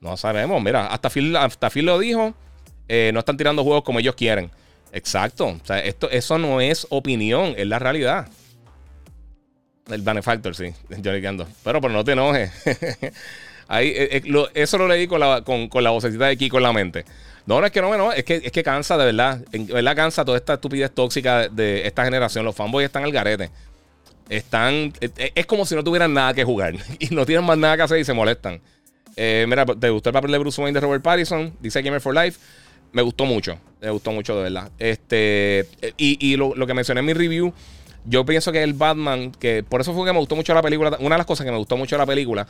No 0.00 0.16
sabemos. 0.16 0.62
Mira, 0.62 0.86
hasta 0.86 1.10
Phil, 1.10 1.36
hasta 1.36 1.70
Phil 1.70 1.86
lo 1.86 1.98
dijo. 1.98 2.34
Eh, 2.88 3.10
no 3.14 3.20
están 3.20 3.36
tirando 3.36 3.62
juegos 3.62 3.84
como 3.84 4.00
ellos 4.00 4.14
quieren. 4.14 4.50
Exacto. 4.92 5.46
O 5.46 5.60
sea, 5.64 5.78
esto, 5.78 6.10
eso 6.10 6.38
no 6.38 6.60
es 6.60 6.86
opinión, 6.90 7.54
es 7.56 7.66
la 7.66 7.78
realidad. 7.78 8.28
El 9.90 10.02
Benefactor, 10.02 10.54
sí. 10.54 10.72
Yo 10.98 11.12
Pero, 11.12 11.80
pero 11.80 11.88
no 11.88 12.04
te 12.04 12.12
enojes. 12.12 12.50
Ahí, 13.68 13.88
eh, 13.88 14.22
eh, 14.24 14.44
eso 14.54 14.78
lo 14.78 14.86
leí 14.86 15.06
con 15.06 15.20
la, 15.20 15.42
con, 15.42 15.68
la 15.82 15.90
vocecita 15.90 16.26
de 16.26 16.36
Kiko 16.36 16.58
en 16.58 16.62
la 16.62 16.72
mente. 16.72 17.04
No, 17.46 17.60
no 17.60 17.66
es 17.66 17.72
que 17.72 17.80
no, 17.80 17.96
no, 17.96 18.12
es 18.12 18.24
que, 18.24 18.40
es 18.44 18.52
que 18.52 18.62
cansa 18.62 18.96
de 18.96 19.06
verdad. 19.06 19.44
En 19.52 19.66
verdad 19.66 19.96
cansa 19.96 20.24
toda 20.24 20.38
esta 20.38 20.54
estupidez 20.54 20.92
tóxica 20.92 21.48
de 21.48 21.86
esta 21.86 22.04
generación. 22.04 22.44
Los 22.44 22.54
fanboys 22.54 22.86
están 22.86 23.04
al 23.04 23.12
garete. 23.12 23.50
Están. 24.28 24.92
Es 25.16 25.46
como 25.46 25.66
si 25.66 25.74
no 25.74 25.82
tuvieran 25.82 26.14
nada 26.14 26.32
que 26.34 26.44
jugar. 26.44 26.74
Y 26.98 27.14
no 27.14 27.26
tienen 27.26 27.44
más 27.44 27.58
nada 27.58 27.76
que 27.76 27.82
hacer 27.82 27.98
y 27.98 28.04
se 28.04 28.12
molestan. 28.12 28.60
Eh, 29.16 29.44
mira, 29.48 29.66
¿te 29.66 29.90
gustó 29.90 30.10
el 30.10 30.14
papel 30.14 30.30
de 30.32 30.38
Bruce 30.38 30.60
Wayne 30.60 30.74
de 30.74 30.80
Robert 30.80 31.02
Pattinson? 31.02 31.52
Dice 31.60 31.82
Gamer 31.82 32.00
for 32.00 32.14
Life. 32.14 32.38
Me 32.92 33.02
gustó 33.02 33.24
mucho. 33.24 33.58
Me 33.80 33.90
gustó 33.90 34.12
mucho, 34.12 34.36
de 34.36 34.42
verdad. 34.44 34.70
Este. 34.78 35.66
Y, 35.96 36.36
lo, 36.36 36.54
que 36.66 36.74
mencioné 36.74 37.00
en 37.00 37.06
mi 37.06 37.12
review. 37.12 37.52
Yo 38.04 38.24
pienso 38.24 38.50
que 38.50 38.62
el 38.62 38.74
Batman, 38.74 39.30
que 39.32 39.62
por 39.62 39.80
eso 39.80 39.94
fue 39.94 40.04
que 40.04 40.12
me 40.12 40.18
gustó 40.18 40.36
mucho 40.36 40.54
la 40.54 40.62
película. 40.62 40.96
Una 41.00 41.14
de 41.14 41.18
las 41.18 41.26
cosas 41.26 41.44
que 41.44 41.52
me 41.52 41.58
gustó 41.58 41.76
mucho 41.76 41.96
de 41.96 42.00
la 42.00 42.06
película 42.06 42.46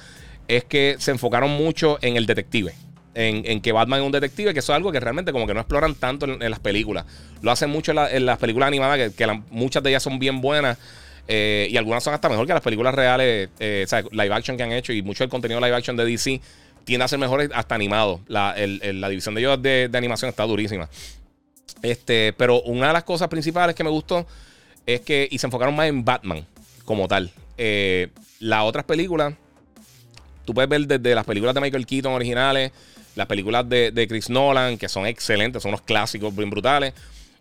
es 0.48 0.64
que 0.64 0.96
se 0.98 1.10
enfocaron 1.10 1.50
mucho 1.50 1.98
en 2.00 2.16
el 2.16 2.26
detective. 2.26 2.74
En, 3.14 3.60
que 3.60 3.72
Batman 3.72 4.00
es 4.00 4.06
un 4.06 4.12
detective, 4.12 4.54
que 4.54 4.60
eso 4.60 4.72
es 4.72 4.76
algo 4.76 4.90
que 4.90 4.98
realmente 4.98 5.32
como 5.32 5.46
que 5.46 5.52
no 5.52 5.60
exploran 5.60 5.94
tanto 5.94 6.24
en, 6.26 6.50
las 6.50 6.60
películas. 6.60 7.04
Lo 7.42 7.50
hacen 7.50 7.68
mucho 7.68 7.92
en, 7.92 8.26
las 8.26 8.38
películas 8.38 8.68
animadas, 8.68 9.12
que, 9.12 9.40
muchas 9.50 9.82
de 9.82 9.90
ellas 9.90 10.02
son 10.02 10.18
bien 10.18 10.40
buenas. 10.40 10.78
Eh, 11.28 11.68
y 11.70 11.76
algunas 11.76 12.02
son 12.02 12.14
hasta 12.14 12.28
mejor 12.28 12.46
que 12.46 12.52
las 12.52 12.62
películas 12.62 12.94
reales, 12.94 13.48
eh, 13.60 13.82
o 13.84 13.88
sea, 13.88 14.02
live 14.10 14.34
action 14.34 14.56
que 14.56 14.62
han 14.62 14.72
hecho. 14.72 14.92
Y 14.92 15.02
mucho 15.02 15.24
del 15.24 15.30
contenido 15.30 15.60
live 15.60 15.76
action 15.76 15.96
de 15.96 16.04
DC 16.04 16.40
tiende 16.84 17.04
a 17.04 17.08
ser 17.08 17.18
mejor 17.18 17.50
hasta 17.54 17.74
animado. 17.74 18.20
La, 18.28 18.54
división 18.54 19.34
de 19.34 19.40
ellos 19.40 19.60
de, 19.62 19.90
animación 19.92 20.28
está 20.28 20.44
durísima. 20.44 20.88
Este, 21.82 22.32
pero 22.32 22.62
una 22.62 22.88
de 22.88 22.92
las 22.92 23.04
cosas 23.04 23.28
principales 23.28 23.74
que 23.74 23.84
me 23.84 23.90
gustó 23.90 24.26
es 24.86 25.00
que, 25.00 25.28
y 25.30 25.38
se 25.38 25.46
enfocaron 25.46 25.74
más 25.74 25.88
en 25.88 26.04
Batman 26.04 26.46
como 26.84 27.08
tal. 27.08 27.30
Eh, 27.58 28.08
las 28.40 28.62
otras 28.64 28.84
películas, 28.84 29.34
tú 30.44 30.54
puedes 30.54 30.68
ver 30.68 30.86
desde 30.86 31.14
las 31.14 31.24
películas 31.24 31.54
de 31.54 31.60
Michael 31.60 31.86
Keaton 31.86 32.12
originales, 32.12 32.72
las 33.14 33.26
películas 33.26 33.68
de, 33.68 34.06
Chris 34.08 34.30
Nolan, 34.30 34.78
que 34.78 34.88
son 34.88 35.06
excelentes, 35.06 35.62
son 35.62 35.70
unos 35.70 35.82
clásicos 35.82 36.34
bien 36.34 36.50
brutales. 36.50 36.94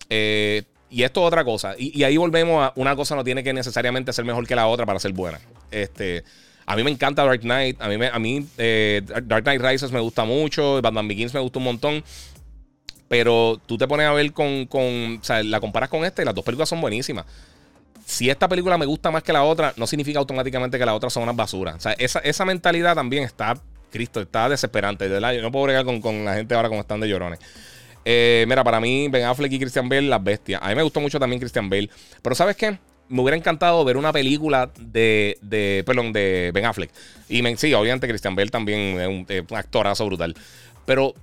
Eh, 0.10 0.64
y 0.89 1.03
esto 1.03 1.22
es 1.22 1.27
otra 1.27 1.45
cosa. 1.45 1.73
Y, 1.77 2.03
ahí 2.03 2.18
volvemos 2.18 2.64
a 2.64 2.73
una 2.76 2.95
cosa 2.95 3.15
no 3.15 3.23
tiene 3.23 3.43
que 3.43 3.53
necesariamente 3.53 4.11
ser 4.11 4.26
mejor 4.26 4.45
que 4.45 4.56
la 4.56 4.68
otra 4.68 4.85
para 4.85 4.99
ser 4.99 5.14
buena. 5.14 5.39
Este, 5.72 6.26
a 6.65 6.76
mí 6.76 6.84
me 6.84 6.91
encanta 6.91 7.23
Dark 7.23 7.41
Knight. 7.41 7.81
A 7.81 7.88
mí, 7.88 8.06
a 8.06 8.19
mí 8.19 8.45
eh, 8.57 9.02
Dark 9.23 9.43
Knight 9.43 9.61
Rises 9.61 9.91
me 9.91 10.02
gusta 10.02 10.26
mucho. 10.26 10.81
Batman 10.81 11.07
Begins 11.07 11.34
me 11.34 11.39
gusta 11.39 11.60
un 11.60 11.65
montón. 11.65 12.03
Pero 13.07 13.60
tú 13.65 13.77
te 13.77 13.88
pones 13.88 14.06
a 14.06 14.14
ver 14.14 14.34
con, 14.34 14.65
con. 14.65 15.19
O 15.22 15.23
sea, 15.23 15.41
la 15.43 15.61
comparas 15.61 15.89
con 15.89 16.03
esta 16.03 16.22
y 16.22 16.26
las 16.26 16.35
dos 16.35 16.43
películas 16.43 16.68
son 16.68 16.81
buenísimas. 16.81 17.26
Si 18.06 18.30
esta 18.30 18.49
película 18.49 18.77
me 18.77 18.85
gusta 18.85 19.11
más 19.11 19.23
que 19.23 19.31
la 19.31 19.43
otra, 19.43 19.73
no 19.77 19.88
significa 19.88 20.19
automáticamente 20.19 20.77
que 20.77 20.85
la 20.85 20.93
otra 20.93 21.10
son 21.10 21.23
unas 21.23 21.35
basuras. 21.38 21.76
O 21.76 21.80
sea, 21.80 21.93
esa, 21.93 22.19
esa 22.19 22.43
mentalidad 22.43 22.95
también 22.95 23.23
está. 23.23 23.57
Cristo, 23.92 24.22
está 24.22 24.50
desesperante. 24.50 25.08
Yo 25.10 25.42
no 25.42 25.52
puedo 25.52 25.66
bregar 25.66 25.86
con, 25.86 26.02
con 26.02 26.26
la 26.26 26.36
gente 26.36 26.56
ahora 26.56 26.70
como 26.70 26.82
están 26.82 27.00
de 27.00 27.10
llorones. 27.10 27.40
Eh, 28.04 28.46
mira, 28.48 28.64
para 28.64 28.80
mí, 28.80 29.08
Ben 29.10 29.26
Affleck 29.26 29.52
y 29.52 29.60
Christian 29.60 29.88
Bale, 29.90 30.04
las 30.04 30.24
bestias. 30.24 30.62
A 30.64 30.70
mí 30.70 30.76
me 30.76 30.84
gustó 30.84 31.00
mucho 31.00 31.20
también 31.20 31.40
Christian 31.40 31.70
Bale. 31.70 31.90
Pero 32.22 32.36
¿sabes 32.36 32.56
qué? 32.56 32.78
Me 33.10 33.22
hubiera 33.22 33.38
encantado 33.38 33.84
ver 33.84 33.98
una 33.98 34.14
película 34.14 34.72
de, 34.80 35.38
de 35.42 35.84
perdón, 35.86 36.14
de 36.14 36.52
Ben 36.54 36.66
Affleck. 36.66 36.92
Y 37.30 37.42
me, 37.42 37.56
sí, 37.58 37.74
obviamente 37.74 38.08
Christian 38.08 38.36
Bale 38.36 38.50
también 38.50 39.00
es 39.00 39.08
un, 39.08 39.58
actorazo 39.58 40.06
brutal. 40.06 40.36
Pero 40.86 41.14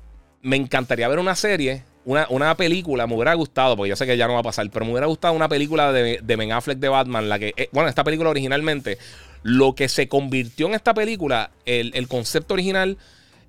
me 0.43 0.57
encantaría 0.57 1.09
ver 1.09 1.19
una 1.19 1.35
serie, 1.35 1.83
una, 2.09 2.27
una, 2.31 2.57
película, 2.57 3.07
me 3.07 3.15
hubiera 3.15 3.35
gustado, 3.35 3.77
porque 3.77 3.91
yo 3.91 3.97
sé 3.97 4.07
que 4.07 4.17
ya 4.17 4.27
no 4.27 4.35
va 4.35 4.41
a 4.41 4.45
pasar, 4.45 4.69
pero 4.71 4.85
me 4.85 4.93
hubiera 4.93 5.07
gustado 5.07 5.35
una 5.35 5.49
película 5.49 5.93
de, 5.93 6.21
de 6.23 6.37
Ben 6.37 6.53
Affleck 6.53 6.79
de 6.79 6.89
Batman, 6.89 7.29
la 7.29 7.39
que, 7.39 7.53
eh, 7.57 7.69
bueno, 7.73 7.89
esta 7.89 8.05
película 8.05 8.31
originalmente, 8.31 8.99
lo 9.43 9.75
que 9.75 9.89
se 9.89 10.09
convirtió 10.09 10.67
en 10.67 10.75
esta 10.75 10.95
película, 10.95 11.51
el, 11.65 11.93
el 11.95 12.09
concepto 12.09 12.55
original 12.55 12.99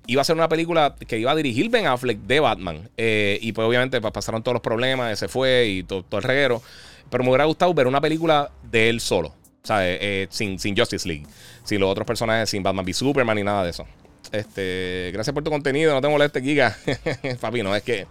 iba 0.06 0.22
a 0.22 0.24
ser 0.24 0.36
una 0.36 0.48
película 0.48 0.96
que 1.06 1.18
iba 1.18 1.30
a 1.30 1.36
dirigir 1.36 1.70
Ben 1.70 1.86
Affleck 1.86 2.18
de 2.18 2.40
Batman. 2.40 2.88
Eh, 2.96 3.38
y 3.40 3.52
pues 3.52 3.66
obviamente 3.66 4.00
pues, 4.00 4.12
pasaron 4.12 4.42
todos 4.42 4.54
los 4.54 4.62
problemas, 4.62 5.18
se 5.18 5.28
fue 5.28 5.66
y 5.68 5.82
todo, 5.84 6.04
el 6.18 6.22
reguero. 6.22 6.62
Pero 7.10 7.24
me 7.24 7.30
hubiera 7.30 7.44
gustado 7.44 7.72
ver 7.74 7.86
una 7.86 8.00
película 8.00 8.50
de 8.70 8.88
él 8.88 9.00
solo. 9.00 9.28
O 9.28 9.66
sea, 9.66 9.86
eh, 9.88 9.98
eh, 10.00 10.26
sin, 10.30 10.58
sin 10.58 10.76
Justice 10.76 11.06
League. 11.06 11.26
Sin 11.64 11.80
los 11.80 11.90
otros 11.90 12.06
personajes, 12.06 12.50
sin 12.50 12.62
Batman 12.62 12.84
v 12.84 12.92
Superman 12.92 13.36
ni 13.36 13.44
nada 13.44 13.62
de 13.62 13.70
eso. 13.70 13.86
Este, 14.32 15.10
gracias 15.12 15.32
por 15.32 15.44
tu 15.44 15.50
contenido. 15.50 15.92
No 15.92 16.00
te 16.00 16.08
molestes, 16.08 16.42
Giga. 16.42 16.76
Papi, 17.40 17.62
no, 17.62 17.74
es 17.76 17.82
que 17.82 18.06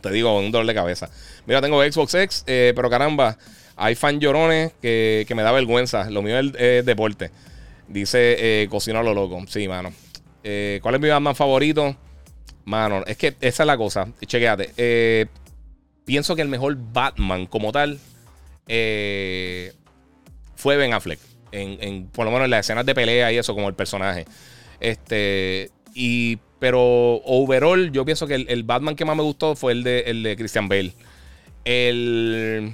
Te 0.00 0.10
digo, 0.10 0.36
un 0.38 0.50
dolor 0.50 0.66
de 0.66 0.74
cabeza. 0.74 1.08
Mira, 1.46 1.60
tengo 1.60 1.82
Xbox 1.82 2.14
X, 2.14 2.44
eh, 2.46 2.72
pero 2.74 2.90
caramba, 2.90 3.38
hay 3.76 3.94
fan 3.94 4.20
llorones 4.20 4.72
que, 4.82 5.26
me 5.34 5.42
da 5.42 5.52
vergüenza. 5.52 6.10
Lo 6.10 6.22
mío 6.22 6.38
es, 6.38 6.84
deporte. 6.84 7.30
Dice 7.88 8.62
eh, 8.62 8.68
cocina 8.68 9.02
lo 9.02 9.14
loco. 9.14 9.44
Sí, 9.48 9.68
mano. 9.68 9.92
Eh, 10.44 10.80
¿Cuál 10.82 10.96
es 10.96 11.00
mi 11.00 11.08
Batman 11.08 11.34
favorito? 11.34 11.96
Mano, 12.64 13.02
es 13.06 13.16
que 13.16 13.36
esa 13.40 13.62
es 13.62 13.66
la 13.66 13.76
cosa. 13.76 14.08
Chequéate. 14.24 14.70
Eh, 14.76 15.26
pienso 16.04 16.36
que 16.36 16.42
el 16.42 16.48
mejor 16.48 16.76
Batman 16.76 17.46
como 17.46 17.72
tal 17.72 17.98
fue 20.56 20.76
Ben 20.76 20.92
Affleck. 20.92 21.18
En, 21.52 22.06
por 22.06 22.24
lo 22.24 22.30
menos 22.30 22.46
en 22.46 22.50
las 22.50 22.60
escenas 22.60 22.86
de 22.86 22.94
pelea 22.94 23.30
y 23.30 23.38
eso, 23.38 23.54
como 23.54 23.68
el 23.68 23.74
personaje. 23.74 24.26
Este. 24.80 25.70
Y. 25.94 26.38
Pero 26.62 27.20
overall, 27.24 27.90
yo 27.90 28.04
pienso 28.04 28.28
que 28.28 28.36
el, 28.36 28.62
Batman 28.62 28.94
que 28.94 29.04
más 29.04 29.16
me 29.16 29.24
gustó 29.24 29.56
fue 29.56 29.72
el 29.72 29.82
de, 29.82 30.02
el 30.06 30.22
de 30.22 30.36
Christian 30.36 30.68
Bale. 30.68 30.92
El. 31.64 32.72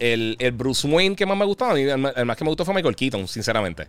El, 0.00 0.36
Bruce 0.54 0.84
Wayne 0.88 1.14
que 1.14 1.24
más 1.24 1.38
me 1.38 1.44
gustó, 1.44 1.70
el, 1.76 1.96
más 1.98 2.36
que 2.36 2.42
me 2.42 2.50
gustó 2.50 2.64
fue 2.64 2.74
Michael 2.74 2.96
Keaton, 2.96 3.28
sinceramente. 3.28 3.86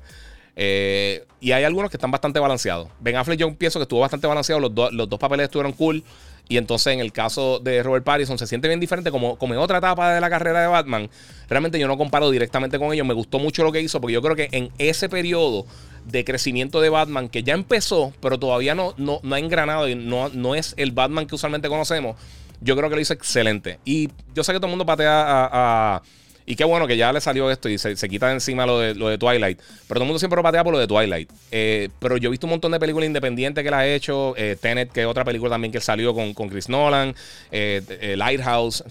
Eh, 0.55 1.25
y 1.39 1.51
hay 1.51 1.63
algunos 1.63 1.89
que 1.89 1.97
están 1.97 2.11
bastante 2.11 2.39
balanceados. 2.39 2.89
Ben 2.99 3.15
Affleck 3.15 3.39
yo 3.39 3.55
pienso 3.55 3.79
que 3.79 3.83
estuvo 3.85 4.01
bastante 4.01 4.27
balanceado, 4.27 4.61
los, 4.61 4.93
los 4.93 5.09
dos 5.09 5.19
papeles 5.19 5.45
estuvieron 5.45 5.71
cool. 5.71 6.03
Y 6.47 6.57
entonces 6.57 6.93
en 6.93 6.99
el 6.99 7.11
caso 7.11 7.57
de 7.57 7.81
Robert 7.81 8.05
Pattinson 8.05 8.37
se 8.37 8.45
siente 8.45 8.67
bien 8.67 8.79
diferente 8.79 9.09
como, 9.09 9.35
como 9.35 9.55
en 9.55 9.59
otra 9.59 9.79
etapa 9.79 10.13
de 10.13 10.21
la 10.21 10.29
carrera 10.29 10.61
de 10.61 10.67
Batman. 10.67 11.09
Realmente 11.49 11.79
yo 11.79 11.87
no 11.87 11.97
comparo 11.97 12.29
directamente 12.29 12.77
con 12.77 12.93
ellos. 12.93 13.07
Me 13.07 13.15
gustó 13.15 13.39
mucho 13.39 13.63
lo 13.63 13.71
que 13.71 13.81
hizo 13.81 13.99
porque 13.99 14.13
yo 14.13 14.21
creo 14.21 14.35
que 14.35 14.49
en 14.51 14.69
ese 14.77 15.09
periodo 15.09 15.65
de 16.05 16.23
crecimiento 16.23 16.81
de 16.81 16.89
Batman 16.89 17.29
que 17.29 17.43
ya 17.43 17.53
empezó, 17.53 18.13
pero 18.21 18.39
todavía 18.39 18.75
no, 18.75 18.93
no, 18.97 19.19
no 19.23 19.35
ha 19.35 19.39
engranado 19.39 19.87
y 19.87 19.95
no, 19.95 20.29
no 20.29 20.55
es 20.55 20.73
el 20.77 20.91
Batman 20.91 21.27
que 21.27 21.35
usualmente 21.35 21.67
conocemos 21.67 22.15
yo 22.61 22.75
creo 22.75 22.89
que 22.89 22.95
lo 22.95 23.01
hizo 23.01 23.13
excelente. 23.13 23.79
Y 23.85 24.09
yo 24.33 24.43
sé 24.43 24.53
que 24.53 24.59
todo 24.59 24.67
el 24.67 24.71
mundo 24.71 24.85
patea 24.85 25.11
a, 25.25 26.01
y 26.45 26.55
qué 26.55 26.63
bueno 26.63 26.87
que 26.87 26.95
ya 26.95 27.11
le 27.11 27.21
salió 27.21 27.49
esto 27.49 27.69
y 27.69 27.77
se, 27.77 27.95
quita 28.07 28.27
de 28.27 28.33
encima 28.33 28.65
lo 28.65 28.79
de, 28.79 28.93
lo 28.93 29.09
de 29.09 29.17
Twilight. 29.17 29.57
Pero 29.57 29.95
todo 29.95 30.03
el 30.03 30.07
mundo 30.07 30.19
siempre 30.19 30.35
lo 30.35 30.43
patea 30.43 30.63
por 30.63 30.73
lo 30.73 30.79
de 30.79 30.87
Twilight. 30.87 31.29
Eh, 31.51 31.89
pero 31.99 32.17
yo 32.17 32.27
he 32.27 32.31
visto 32.31 32.45
un 32.45 32.51
montón 32.51 32.71
de 32.71 32.79
películas 32.79 33.07
independientes 33.07 33.63
que 33.63 33.67
él 33.67 33.73
ha 33.73 33.87
hecho. 33.87 34.35
Eh, 34.37 34.55
Tenet, 34.59 34.91
que 34.91 35.01
es 35.01 35.07
otra 35.07 35.23
película 35.23 35.49
también 35.49 35.71
que 35.71 35.81
salió 35.81 36.13
con, 36.13 36.33
Chris 36.33 36.69
Nolan. 36.69 37.15
Eh, 37.51 38.15
Lighthouse. 38.17 38.83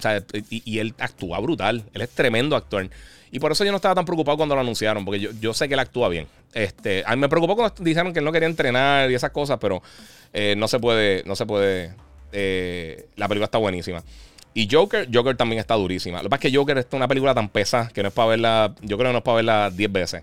y, 0.51 0.78
él 0.78 0.95
actúa 0.99 1.39
brutal. 1.41 1.85
Él 1.93 2.03
es 2.03 2.11
tremendo 2.11 2.57
actor. 2.57 2.89
Y 3.31 3.41
por 3.41 3.51
eso 3.51 3.65
yo 3.65 3.73
no 3.73 3.77
estaba 3.77 3.97
tan 3.97 4.05
preocupado 4.05 4.36
cuando 4.36 4.55
lo 4.55 4.61
anunciaron, 4.61 5.05
porque 5.05 5.28
yo, 5.41 5.55
sé 5.55 5.66
que 5.66 5.74
él 5.74 5.81
actúa 5.81 6.09
bien. 6.09 6.28
Este, 6.55 7.03
a 7.05 7.17
mí 7.17 7.21
me 7.21 7.29
preocupó 7.29 7.57
cuando 7.57 7.75
dijeron 7.81 8.13
que 8.13 8.21
él 8.21 8.25
no 8.25 8.33
quería 8.33 8.49
entrenar 8.49 9.11
y 9.11 9.15
esas 9.15 9.31
cosas, 9.31 9.59
pero 9.61 9.83
no 10.57 10.69
se 10.69 10.81
puede, 10.81 11.23
no 11.27 11.37
se 11.37 11.47
puede 11.47 11.93
eh, 12.37 13.07
la 13.17 13.29
película 13.29 13.45
está 13.45 13.59
buenísima. 13.59 14.03
Y 14.53 14.69
Joker, 14.71 15.09
Joker 15.13 15.37
también 15.37 15.61
está 15.61 15.75
durísima. 15.75 16.19
Lo 16.19 16.25
que 16.25 16.31
pasa 16.31 16.47
es 16.47 16.53
que 16.53 16.59
Joker 16.59 16.79
es 16.79 16.87
una 16.93 17.09
película 17.09 17.35
tan 17.35 17.49
pesada 17.49 17.89
que 17.89 18.03
no 18.03 18.09
es 18.09 18.15
para 18.15 18.29
verla, 18.29 18.75
yo 18.83 18.99
creo 18.99 19.09
que 19.09 19.13
no 19.13 19.19
es 19.19 19.25
para 19.25 19.37
verla 19.37 19.71
10 19.71 19.93
veces. 19.93 20.23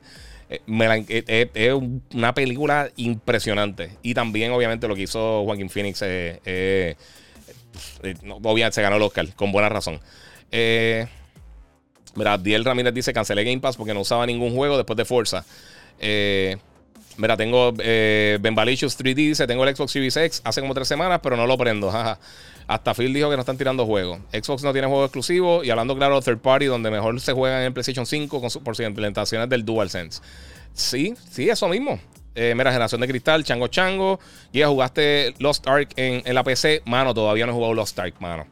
Eh, 0.49 0.62
eh, 0.68 1.49
es 1.53 1.74
una 2.14 2.34
película 2.34 2.90
impresionante. 2.98 3.98
Y 4.03 4.14
también, 4.14 4.52
obviamente, 4.52 4.88
lo 4.88 4.95
que 4.95 5.03
hizo 5.03 5.44
Joaquin 5.45 5.70
Phoenix, 5.70 6.02
obviamente 6.02 6.98
se 8.76 8.82
ganó 8.82 8.98
el 8.98 9.02
Oscar, 9.02 9.34
con 9.36 9.53
buena 9.53 9.70
razón. 9.70 10.02
mira, 12.16 12.38
Diel 12.38 12.66
Ramírez 12.66 12.94
dice: 12.94 13.14
cancelé 13.14 13.45
Game 13.45 13.60
Pass 13.60 13.78
porque 13.78 13.94
no 13.94 14.02
usaba 14.02 14.26
ningún 14.26 14.53
juego 14.53 14.76
después 14.76 14.98
de 14.98 15.06
Forza. 15.06 15.45
Eh, 16.02 16.57
Mira, 17.22 17.38
tengo 17.38 17.73
eh, 17.80 18.40
3D, 18.41 19.14
dice, 19.14 19.45
tengo 19.45 19.64
el 19.64 19.76
Xbox 19.76 19.91
Series 19.91 20.18
X 20.18 20.41
hace 20.44 20.60
como 20.60 20.73
tres 20.73 20.88
semanas, 20.88 21.19
pero 21.22 21.38
no 21.38 21.45
lo 21.45 21.56
prendo. 21.56 21.91
Hasta 22.68 22.94
Phil 22.95 23.14
dijo 23.14 23.30
que 23.30 23.36
no 23.36 23.41
están 23.41 23.57
tirando 23.57 23.86
juegos. 23.86 24.19
Xbox 24.32 24.64
no 24.64 24.72
tiene 24.72 24.88
juego 24.88 25.03
exclusivo 25.03 25.64
y 25.64 25.69
hablando 25.69 25.95
claro 25.95 26.19
third 26.22 26.40
party, 26.40 26.65
donde 26.65 26.90
mejor 26.90 27.19
se 27.19 27.34
juegan 27.34 27.61
en 27.64 27.73
PlayStation 27.73 28.06
5 28.06 28.41
con 28.41 28.64
por 28.64 28.76
sus 28.76 28.86
implementaciones 28.86 29.49
del 29.49 29.64
DualSense. 29.64 30.22
Sí, 30.73 31.14
sí, 31.30 31.49
eso 31.49 31.68
mismo. 31.68 31.99
Eh, 32.34 32.53
mira, 32.56 32.72
generación 32.72 33.02
de 33.02 33.07
cristal, 33.07 33.44
chango 33.44 33.68
chango. 33.68 34.19
Ya 34.53 34.68
jugaste 34.68 35.36
Lost 35.38 35.68
Ark 35.68 35.90
en, 35.98 36.34
la 36.34 36.44
PC. 36.44 36.82
Mano, 36.86 37.14
todavía 37.14 37.45
no 37.45 37.52
he 37.52 37.56
jugado 37.56 37.73
Lost 37.73 37.99
Ark, 37.99 38.15
mano. 38.19 38.48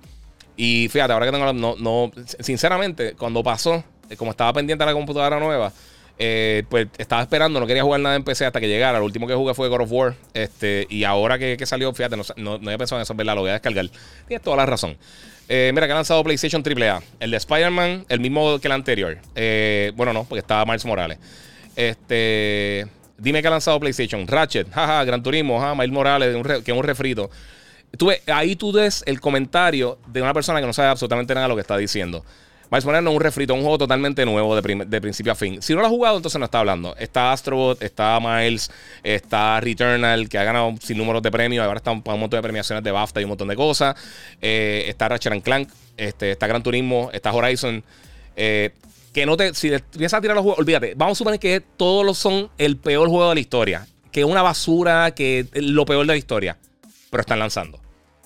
Y 0.58 0.90
fíjate, 0.90 1.14
ahora 1.14 1.26
que 1.26 1.32
tengo 1.32 1.46
la. 1.46 1.54
No, 1.54 1.76
no, 1.80 2.12
sinceramente, 2.40 3.14
cuando 3.14 3.42
pasó, 3.42 3.84
eh, 4.10 4.18
como 4.18 4.32
estaba 4.32 4.52
pendiente 4.52 4.84
de 4.84 4.92
la 4.92 4.94
computadora 4.94 5.40
nueva, 5.40 5.72
eh, 6.22 6.64
pues 6.68 6.88
estaba 6.98 7.22
esperando, 7.22 7.62
no 7.62 7.66
quería 7.66 7.82
jugar 7.82 8.02
nada 8.02 8.18
en 8.18 8.26
PC 8.26 8.46
hasta 8.46 8.60
que 8.60 8.68
llegara. 8.68 9.00
Lo 9.00 9.06
último 9.06 9.26
que 9.26 9.34
jugué 9.34 9.54
fue 9.54 9.70
God 9.70 9.82
of 9.82 9.92
War. 9.92 10.16
Este, 10.34 10.86
y 10.90 11.06
ahora 11.06 11.40
que, 11.40 11.66
salió, 11.66 11.94
fíjate, 11.94 12.18
no, 12.18 12.24
no, 12.36 12.54
había 12.56 12.78
pensado 12.78 13.00
en 13.00 13.04
eso, 13.04 13.16
¿verdad? 13.16 13.36
Lo 13.36 13.42
voy 13.42 13.52
a 13.52 13.54
descargar. 13.54 13.90
Tienes 14.28 14.44
toda 14.44 14.58
la 14.58 14.66
razón. 14.66 14.98
Eh, 15.48 15.72
mira, 15.74 15.88
que 15.88 15.94
ha 15.94 15.96
lanzado 15.96 16.22
PlayStation 16.24 16.62
AAA. 16.62 17.02
El 17.22 17.32
de 17.32 17.38
Spider-Man, 17.38 18.06
el 18.10 18.20
mismo 18.20 18.60
que 18.60 18.68
el 18.68 18.74
anterior. 18.74 19.18
Eh, 19.34 19.94
bueno, 19.96 20.12
no, 20.12 20.26
porque 20.26 20.40
estaba 20.40 20.66
Miles 20.66 20.86
Morales. 20.86 21.18
Este. 21.78 22.86
Dime 23.18 23.42
que 23.42 23.48
ha 23.48 23.52
lanzado 23.52 23.80
PlayStation. 23.80 24.28
Ratchet, 24.28 24.70
jaja, 24.72 25.04
Gran 25.06 25.24
Turismo, 25.24 25.60
jaja, 25.60 25.74
Miles 25.74 25.92
Morales, 25.92 26.36
que 26.64 26.72
es 26.72 26.78
un 26.78 26.84
refrito. 26.84 27.30
ahí 28.28 28.58
tú 28.58 28.74
des 28.74 29.04
el 29.06 29.22
comentario 29.22 29.98
de 30.08 30.22
una 30.22 30.34
persona 30.34 30.60
que 30.60 30.68
no 30.68 30.74
sabe 30.74 30.90
absolutamente 30.90 31.34
nada 31.34 31.46
de 31.46 31.50
lo 31.50 31.56
que 31.56 31.62
está 31.62 31.78
diciendo. 31.78 32.26
Miles 32.72 32.86
Morales 32.86 33.12
un 33.12 33.20
refrito, 33.20 33.54
un 33.54 33.62
juego 33.62 33.80
totalmente 33.80 34.26
nuevo 34.26 34.56
de, 34.56 35.02
principio 35.02 35.32
a 35.32 35.36
fin. 35.36 35.62
Si 35.62 35.74
no 35.74 35.80
lo 35.80 35.88
has 35.88 35.92
jugado, 35.92 36.18
entonces 36.18 36.38
no 36.38 36.46
está 36.46 36.60
hablando. 36.60 36.96
Está 36.98 37.32
Astrobot, 37.32 37.82
está 37.82 38.20
Miles, 38.20 38.70
está 39.04 39.60
Returnal, 39.60 40.30
que 40.30 40.38
ha 40.38 40.44
ganado 40.44 40.76
sin 40.80 40.98
números 40.98 41.24
de 41.24 41.32
premios. 41.32 41.66
Ahora 41.66 41.78
está 41.78 41.92
un, 41.92 42.04
montón 42.06 42.38
de 42.38 42.42
premiaciones 42.44 42.84
de 42.84 42.92
BAFTA 42.92 43.22
y 43.22 43.24
un 43.24 43.30
montón 43.30 43.48
de 43.48 43.56
cosas. 43.56 43.96
Eh, 44.40 44.86
está 44.88 45.10
Ratchet 45.10 45.42
Clank, 45.42 45.70
este, 45.98 46.32
está 46.32 46.46
Gran 46.46 46.62
Turismo, 46.62 47.10
está 47.12 47.34
Horizon. 47.34 47.84
Eh, 48.36 48.72
que 49.14 49.26
no 49.26 49.36
te. 49.36 49.54
Si 49.56 49.74
empiezas 49.74 50.20
a 50.20 50.22
tirar 50.22 50.36
los 50.36 50.44
juegos, 50.44 50.60
olvídate. 50.60 50.94
Vamos 50.96 51.18
a 51.18 51.20
suponer 51.20 51.40
que 51.40 51.62
todos 51.62 52.18
son 52.18 52.50
el 52.60 52.78
peor 52.78 53.10
juego 53.10 53.30
de 53.30 53.36
la 53.36 53.42
historia. 53.42 53.88
Que 54.12 54.22
es 54.22 54.26
una 54.26 54.42
basura, 54.42 55.12
que 55.12 55.48
es 55.52 55.64
lo 55.64 55.86
peor 55.86 56.02
de 56.02 56.14
la 56.14 56.18
historia. 56.18 56.58
Pero 57.10 57.22
están 57.22 57.40
lanzando. 57.40 57.79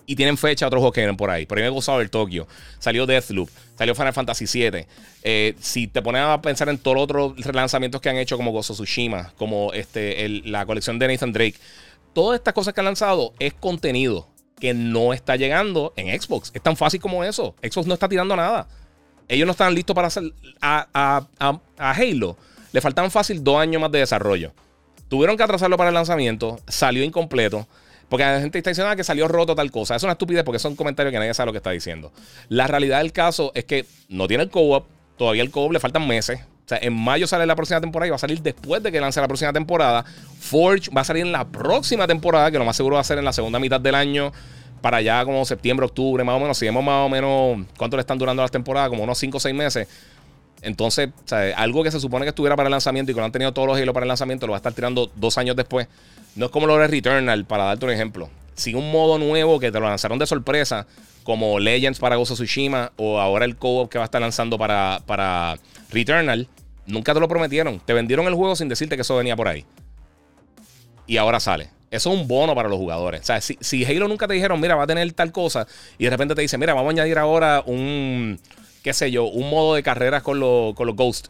Y 0.06 0.16
tienen 0.16 0.38
fecha 0.38 0.68
otros 0.68 0.80
juegos 0.80 0.94
que 0.94 1.02
vienen 1.02 1.18
por 1.18 1.30
ahí. 1.30 1.46
Por 1.46 1.66
gustado 1.70 2.02
el 2.02 2.10
Tokyo. 2.10 2.48
Salió 2.80 3.06
Deathloop. 3.06 3.50
Salió 3.78 3.96
Final 3.96 4.14
Fantasy 4.14 4.46
VII. 4.46 4.86
Eh, 5.24 5.56
si 5.60 5.88
te 5.88 6.02
pones 6.02 6.22
a 6.22 6.42
pensar 6.42 6.70
en 6.70 6.78
todos 6.78 6.96
los 6.96 7.04
otros 7.04 7.34
relanzamientos 7.38 8.02
que 8.02 8.10
han 8.10 8.18
hecho, 8.18 8.38
como 8.38 8.52
Gozo 8.52 8.74
Tsushima, 8.74 9.34
como 9.38 9.72
este, 9.74 10.28
la 10.46 10.66
colección 10.66 11.00
de 11.00 11.08
Nathan 11.08 11.32
Drake, 11.32 11.56
todas 12.14 12.38
estas 12.38 12.54
cosas 12.54 12.74
que 12.74 12.82
han 12.82 12.86
lanzado 12.86 13.34
es 13.40 13.54
contenido 13.54 14.28
que 14.60 14.74
no 14.74 15.14
está 15.14 15.36
llegando 15.36 15.94
en 15.96 16.20
Xbox. 16.20 16.52
Es 16.54 16.62
tan 16.62 16.78
fácil 16.78 17.00
como 17.00 17.24
eso. 17.24 17.56
Xbox 17.62 17.88
no 17.88 17.94
está 17.94 18.10
tirando 18.10 18.36
nada. 18.36 18.68
Ellos 19.28 19.46
no 19.46 19.52
están 19.52 19.74
listos 19.74 19.96
para 19.96 20.08
hacer. 20.08 20.24
A, 20.62 21.26
a 21.78 21.92
Halo 21.92 22.38
le 22.74 22.82
faltan 22.82 23.12
fácil 23.12 23.44
dos 23.44 23.58
años 23.58 23.82
más 23.82 23.92
de 23.92 24.00
desarrollo. 24.00 24.52
Tuvieron 25.08 25.38
que 25.38 25.44
atrasarlo 25.44 25.78
para 25.78 25.90
el 25.90 25.94
lanzamiento. 25.94 26.60
Salió 26.68 27.04
incompleto. 27.04 27.68
Porque 28.14 28.26
la 28.26 28.40
gente 28.40 28.60
está 28.60 28.70
diciendo 28.70 28.96
que 28.96 29.04
salió 29.04 29.28
roto 29.28 29.56
tal 29.56 29.72
cosa. 29.72 29.96
Es 29.96 30.04
una 30.04 30.12
estupidez 30.12 30.44
porque 30.44 30.60
son 30.60 30.76
comentarios 30.76 31.12
que 31.12 31.18
nadie 31.18 31.34
sabe 31.34 31.48
lo 31.48 31.52
que 31.52 31.58
está 31.58 31.72
diciendo. 31.72 32.12
La 32.48 32.68
realidad 32.68 33.00
del 33.00 33.12
caso 33.12 33.52
es 33.56 33.66
que 33.66 33.88
no 34.08 34.28
tiene 34.28 34.44
el 34.44 34.52
co-op. 34.52 34.86
Todavía 35.18 35.42
el 35.42 35.50
co-op 35.50 35.72
le 35.72 35.80
faltan 35.80 36.08
meses. 36.08 36.40
O 36.40 36.68
sea, 36.70 36.78
en 36.80 36.94
mayo 36.94 37.26
sale 37.26 37.48
la 37.48 37.56
próxima 37.56 37.82
temporada 37.82 38.06
y 38.06 38.10
va 38.12 38.18
a 38.18 38.20
salir 38.20 38.40
después 38.44 38.84
de 38.84 38.92
que 38.92 39.02
lance 39.02 39.20
la 39.20 39.28
próxima 39.28 39.52
temporada. 39.52 40.06
Forge 40.40 40.92
va 40.96 41.02
a 41.02 41.04
salir 41.04 41.26
en 41.26 41.32
la 41.32 41.44
próxima 41.44 42.06
temporada, 42.06 42.52
que 42.52 42.60
lo 42.60 42.66
más 42.66 42.76
seguro 42.76 42.98
va 42.98 43.02
a 43.02 43.04
ser 43.04 43.18
en 43.18 43.26
la 43.26 43.34
segunda 43.34 43.58
mitad 43.58 43.82
del 43.82 43.96
año. 43.96 44.32
Para 44.80 44.98
allá 44.98 45.26
como 45.26 45.44
septiembre, 45.44 45.88
octubre, 45.88 46.24
más 46.24 46.36
o 46.36 46.40
menos. 46.40 46.56
Si 46.56 46.66
vemos 46.66 46.84
más 46.84 47.08
o 47.08 47.10
menos 47.10 47.66
cuánto 47.80 47.98
le 47.98 48.02
están 48.02 48.20
durando 48.20 48.44
las 48.44 48.52
temporadas, 48.52 48.90
como 48.90 49.02
unos 49.02 49.18
5 49.18 49.38
o 49.38 49.40
6 49.40 49.56
meses. 49.56 49.88
Entonces, 50.62 51.10
algo 51.56 51.82
que 51.82 51.90
se 51.90 52.00
supone 52.00 52.26
que 52.26 52.30
estuviera 52.30 52.56
para 52.56 52.68
el 52.68 52.72
lanzamiento 52.72 53.12
y 53.12 53.16
que 53.16 53.22
no 53.22 53.26
han 53.26 53.32
tenido 53.32 53.52
todos 53.54 53.68
los 53.68 53.80
hilos 53.80 53.92
para 53.92 54.04
el 54.04 54.10
lanzamiento, 54.10 54.46
lo 54.46 54.52
va 54.52 54.58
a 54.58 54.60
estar 54.60 54.74
tirando 54.74 55.10
dos 55.16 55.40
años 55.40 55.56
después. 55.56 55.88
No 56.36 56.46
es 56.46 56.52
como 56.52 56.68
lo 56.68 56.78
de 56.78 56.88
Returnal, 56.88 57.46
para 57.46 57.66
darte 57.66 57.86
un 57.86 57.92
ejemplo. 57.92 58.30
Sin 58.56 58.76
un 58.76 58.92
modo 58.92 59.18
nuevo 59.18 59.60
que 59.60 59.72
te 59.72 59.80
lo 59.80 59.88
lanzaron 59.88 60.20
de 60.20 60.26
sorpresa, 60.26 60.88
como 61.24 61.60
Legends 61.60 62.00
para 62.00 62.16
Ghost 62.16 62.32
of 62.32 62.38
Tsushima 62.38 62.92
o 62.98 63.20
ahora 63.20 63.46
el 63.46 63.56
co-op 63.56 63.90
que 63.90 63.98
va 63.98 64.04
a 64.04 64.06
estar 64.06 64.22
lanzando 64.22 64.58
para, 64.58 65.02
para 65.06 65.58
Returnal, 65.90 66.48
nunca 66.86 67.14
te 67.14 67.20
lo 67.20 67.28
prometieron. 67.28 67.80
Te 67.80 67.94
vendieron 67.94 68.28
el 68.28 68.34
juego 68.34 68.56
sin 68.56 68.70
decirte 68.70 68.96
que 68.96 69.02
eso 69.02 69.16
venía 69.16 69.36
por 69.36 69.48
ahí. 69.48 69.66
Y 71.08 71.18
ahora 71.18 71.40
sale. 71.40 71.70
Eso 71.94 72.12
es 72.12 72.20
un 72.20 72.28
bono 72.28 72.56
para 72.56 72.70
los 72.70 72.80
jugadores. 72.80 73.22
O 73.22 73.26
sea, 73.26 73.40
si, 73.40 73.86
Halo 73.86 74.08
nunca 74.08 74.28
te 74.28 74.34
dijeron, 74.34 74.60
mira, 74.60 74.76
va 74.76 74.86
a 74.86 74.88
tener 74.88 75.12
tal 75.14 75.32
cosa, 75.32 75.68
y 76.00 76.06
de 76.06 76.10
repente 76.10 76.34
te 76.34 76.42
dicen, 76.42 76.60
mira, 76.60 76.74
vamos 76.74 76.90
a 76.90 76.92
añadir 76.94 77.20
ahora 77.20 77.62
un, 77.68 78.40
qué 78.82 78.94
sé 78.94 79.12
yo, 79.12 79.26
un 79.26 79.52
modo 79.52 79.76
de 79.76 79.84
carreras 79.84 80.24
con, 80.24 80.40
con 80.74 80.88
los 80.88 80.96
Ghosts. 80.96 81.30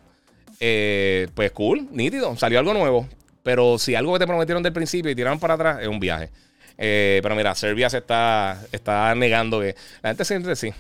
Eh, 0.62 1.28
pues 1.36 1.52
cool, 1.52 1.90
nítido, 1.92 2.38
salió 2.38 2.60
algo 2.60 2.74
nuevo. 2.74 3.10
Pero 3.44 3.78
si 3.78 3.94
algo 3.96 4.14
que 4.14 4.20
te 4.20 4.28
prometieron 4.28 4.64
del 4.64 4.74
principio 4.74 5.12
y 5.12 5.16
tiraron 5.16 5.40
para 5.40 5.54
atrás, 5.54 5.80
es 5.82 5.88
un 5.88 6.00
viaje. 6.00 6.30
Eh, 6.78 7.20
pero 7.22 7.36
mira, 7.36 7.54
Serbia 7.54 7.90
se 7.90 8.00
está, 8.00 8.60
está 8.72 9.14
negando 9.14 9.60
que. 9.60 9.76
La 10.02 10.10
gente 10.10 10.26
siempre 10.26 10.56
sí. 10.56 10.74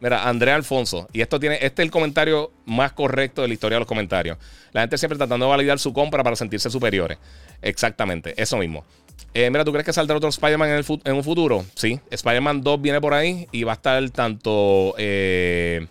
Mira, 0.00 0.28
Andrea 0.28 0.54
Alfonso, 0.54 1.08
y 1.14 1.22
esto 1.22 1.40
tiene, 1.40 1.54
este 1.54 1.80
es 1.80 1.86
el 1.86 1.90
comentario 1.90 2.52
más 2.66 2.92
correcto 2.92 3.40
de 3.40 3.48
la 3.48 3.54
historia 3.54 3.76
de 3.76 3.80
los 3.80 3.88
comentarios. 3.88 4.36
La 4.72 4.82
gente 4.82 4.98
siempre 4.98 5.16
tratando 5.16 5.46
de 5.46 5.50
validar 5.50 5.78
su 5.78 5.94
compra 5.94 6.22
para 6.22 6.36
sentirse 6.36 6.68
superiores. 6.68 7.16
Exactamente, 7.62 8.34
eso 8.36 8.58
mismo. 8.58 8.84
Eh, 9.32 9.48
mira, 9.48 9.64
¿tú 9.64 9.72
crees 9.72 9.86
que 9.86 9.94
saldrá 9.94 10.16
otro 10.16 10.28
Spider-Man 10.28 10.68
en, 10.68 10.84
en, 11.04 11.14
un 11.14 11.24
futuro? 11.24 11.64
Sí, 11.74 11.98
Spider-Man 12.10 12.60
2 12.60 12.82
viene 12.82 13.00
por 13.00 13.14
ahí 13.14 13.48
y 13.50 13.64
va 13.64 13.72
a 13.72 13.76
estar 13.76 14.10
tanto 14.10 14.94
eh, 14.98 15.86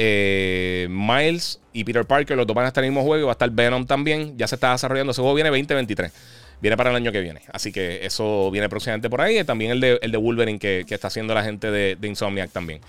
eh, 0.00 0.86
Miles 0.88 1.58
y 1.72 1.82
Peter 1.82 2.04
Parker, 2.04 2.36
los 2.36 2.46
dos 2.46 2.54
van 2.54 2.66
a 2.66 2.68
estar 2.68 2.84
en 2.84 2.86
el 2.86 2.92
mismo 2.92 3.04
juego 3.04 3.22
y 3.22 3.24
va 3.24 3.32
a 3.32 3.32
estar 3.32 3.50
Venom 3.50 3.84
también. 3.84 4.38
Ya 4.38 4.46
se 4.46 4.54
está 4.54 4.70
desarrollando, 4.70 5.10
ese 5.10 5.20
juego 5.20 5.34
viene 5.34 5.50
2023. 5.50 6.12
Viene 6.60 6.76
para 6.76 6.90
el 6.90 6.96
año 6.96 7.10
que 7.10 7.20
viene. 7.20 7.42
Así 7.52 7.72
que 7.72 8.06
eso 8.06 8.50
viene 8.52 8.68
próximamente 8.68 9.10
por 9.10 9.20
ahí. 9.20 9.42
También 9.42 9.72
el 9.72 9.80
de, 9.80 9.98
el 10.00 10.12
de 10.12 10.18
Wolverine 10.18 10.60
que, 10.60 10.86
está 10.88 11.08
haciendo 11.08 11.34
la 11.34 11.42
gente 11.42 11.70
de, 11.72 11.98
Insomniac 12.02 12.50
también. 12.52 12.80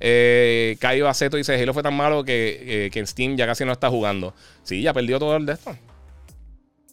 Eh, 0.00 0.76
Caio 0.80 1.06
Aceto 1.06 1.36
dice: 1.36 1.54
Halo 1.54 1.74
fue 1.74 1.82
tan 1.82 1.94
malo 1.94 2.24
que, 2.24 2.88
que 2.90 2.98
en 2.98 3.06
Steam 3.06 3.36
ya 3.36 3.46
casi 3.46 3.66
no 3.66 3.72
está 3.72 3.90
jugando. 3.90 4.34
Sí, 4.62 4.80
ya 4.80 4.94
perdió 4.94 5.18
todo 5.18 5.36
el 5.36 5.44
de 5.44 5.52
esto. 5.52 5.76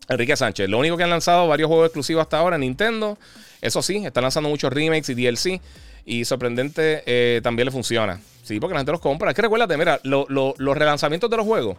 Enrique 0.09 0.35
Sánchez. 0.35 0.69
Lo 0.69 0.79
único 0.79 0.97
que 0.97 1.03
han 1.03 1.09
lanzado 1.09 1.47
varios 1.47 1.67
juegos 1.67 1.87
exclusivos 1.87 2.21
hasta 2.21 2.37
ahora, 2.37 2.57
Nintendo. 2.57 3.17
Eso 3.61 3.81
sí, 3.81 4.05
están 4.05 4.23
lanzando 4.23 4.49
muchos 4.49 4.71
remakes 4.73 5.09
y 5.09 5.13
DLC. 5.13 5.61
Y 6.05 6.25
sorprendente, 6.25 7.03
eh, 7.05 7.41
también 7.41 7.65
le 7.65 7.71
funciona. 7.71 8.19
Sí, 8.43 8.59
porque 8.59 8.73
la 8.73 8.79
gente 8.79 8.91
los 8.91 9.01
compra. 9.01 9.29
Es 9.31 9.35
que 9.35 9.41
recuérdate, 9.41 9.77
mira, 9.77 9.99
los 10.03 10.77
relanzamientos 10.77 11.29
de 11.29 11.37
los 11.37 11.45
juegos. 11.45 11.77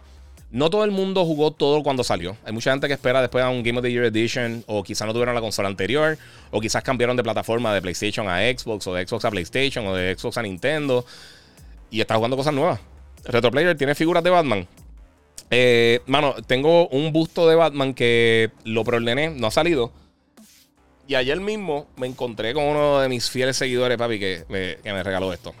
No 0.51 0.69
todo 0.69 0.83
el 0.83 0.91
mundo 0.91 1.25
jugó 1.25 1.51
todo 1.51 1.81
cuando 1.81 2.03
salió. 2.03 2.37
Hay 2.45 2.53
mucha 2.53 2.71
gente 2.71 2.87
que 2.87 2.93
espera 2.93 3.21
después 3.21 3.43
a 3.43 3.49
un 3.49 3.63
Game 3.63 3.79
of 3.79 3.83
the 3.83 3.91
Year 3.91 4.05
Edition. 4.05 4.63
O 4.67 4.83
quizás 4.83 5.07
no 5.07 5.11
tuvieron 5.11 5.33
la 5.33 5.41
consola 5.41 5.67
anterior. 5.67 6.15
O 6.51 6.61
quizás 6.61 6.83
cambiaron 6.83 7.17
de 7.17 7.23
plataforma 7.23 7.73
de 7.73 7.81
PlayStation 7.81 8.29
a 8.29 8.37
Xbox. 8.39 8.85
O 8.85 8.93
de 8.93 9.07
Xbox 9.07 9.25
a 9.25 9.31
PlayStation. 9.31 9.87
O 9.87 9.95
de 9.95 10.15
Xbox 10.15 10.37
a 10.37 10.43
Nintendo. 10.43 11.05
Y 11.89 12.01
está 12.01 12.15
jugando 12.15 12.37
cosas 12.37 12.53
nuevas. 12.53 12.79
Retroplayer 13.25 13.75
tiene 13.75 13.95
figuras 13.95 14.23
de 14.23 14.29
Batman. 14.29 14.67
Eh, 15.49 16.01
mano, 16.05 16.35
tengo 16.45 16.87
un 16.89 17.11
busto 17.11 17.47
de 17.47 17.55
Batman 17.55 17.93
que 17.93 18.51
lo 18.63 18.83
preordené, 18.83 19.29
no 19.29 19.47
ha 19.47 19.51
salido. 19.51 19.91
Y 21.07 21.15
ayer 21.15 21.39
mismo 21.39 21.87
me 21.97 22.07
encontré 22.07 22.53
con 22.53 22.63
uno 22.63 22.99
de 22.99 23.09
mis 23.09 23.29
fieles 23.29 23.57
seguidores, 23.57 23.97
papi, 23.97 24.19
que 24.19 24.45
me, 24.49 25.03
regaló 25.03 25.33
esto. 25.33 25.53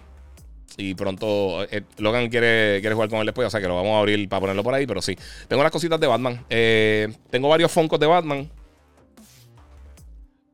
Y 0.77 0.95
pronto 0.95 1.63
eh, 1.65 1.83
Logan 1.97 2.29
quiere, 2.29 2.79
quiere 2.81 2.95
jugar 2.95 3.09
con 3.09 3.19
él 3.19 3.25
después, 3.25 3.45
o 3.45 3.49
sea 3.49 3.61
que 3.61 3.67
lo 3.67 3.75
vamos 3.75 3.95
a 3.95 3.99
abrir 3.99 4.27
para 4.27 4.39
ponerlo 4.39 4.63
por 4.63 4.73
ahí, 4.73 4.87
pero 4.87 5.01
sí. 5.01 5.17
Tengo 5.47 5.61
las 5.61 5.71
cositas 5.71 5.99
de 5.99 6.07
Batman. 6.07 6.45
Eh, 6.49 7.13
tengo 7.29 7.49
varios 7.49 7.71
foncos 7.71 7.99
de 7.99 8.07
Batman. 8.07 8.49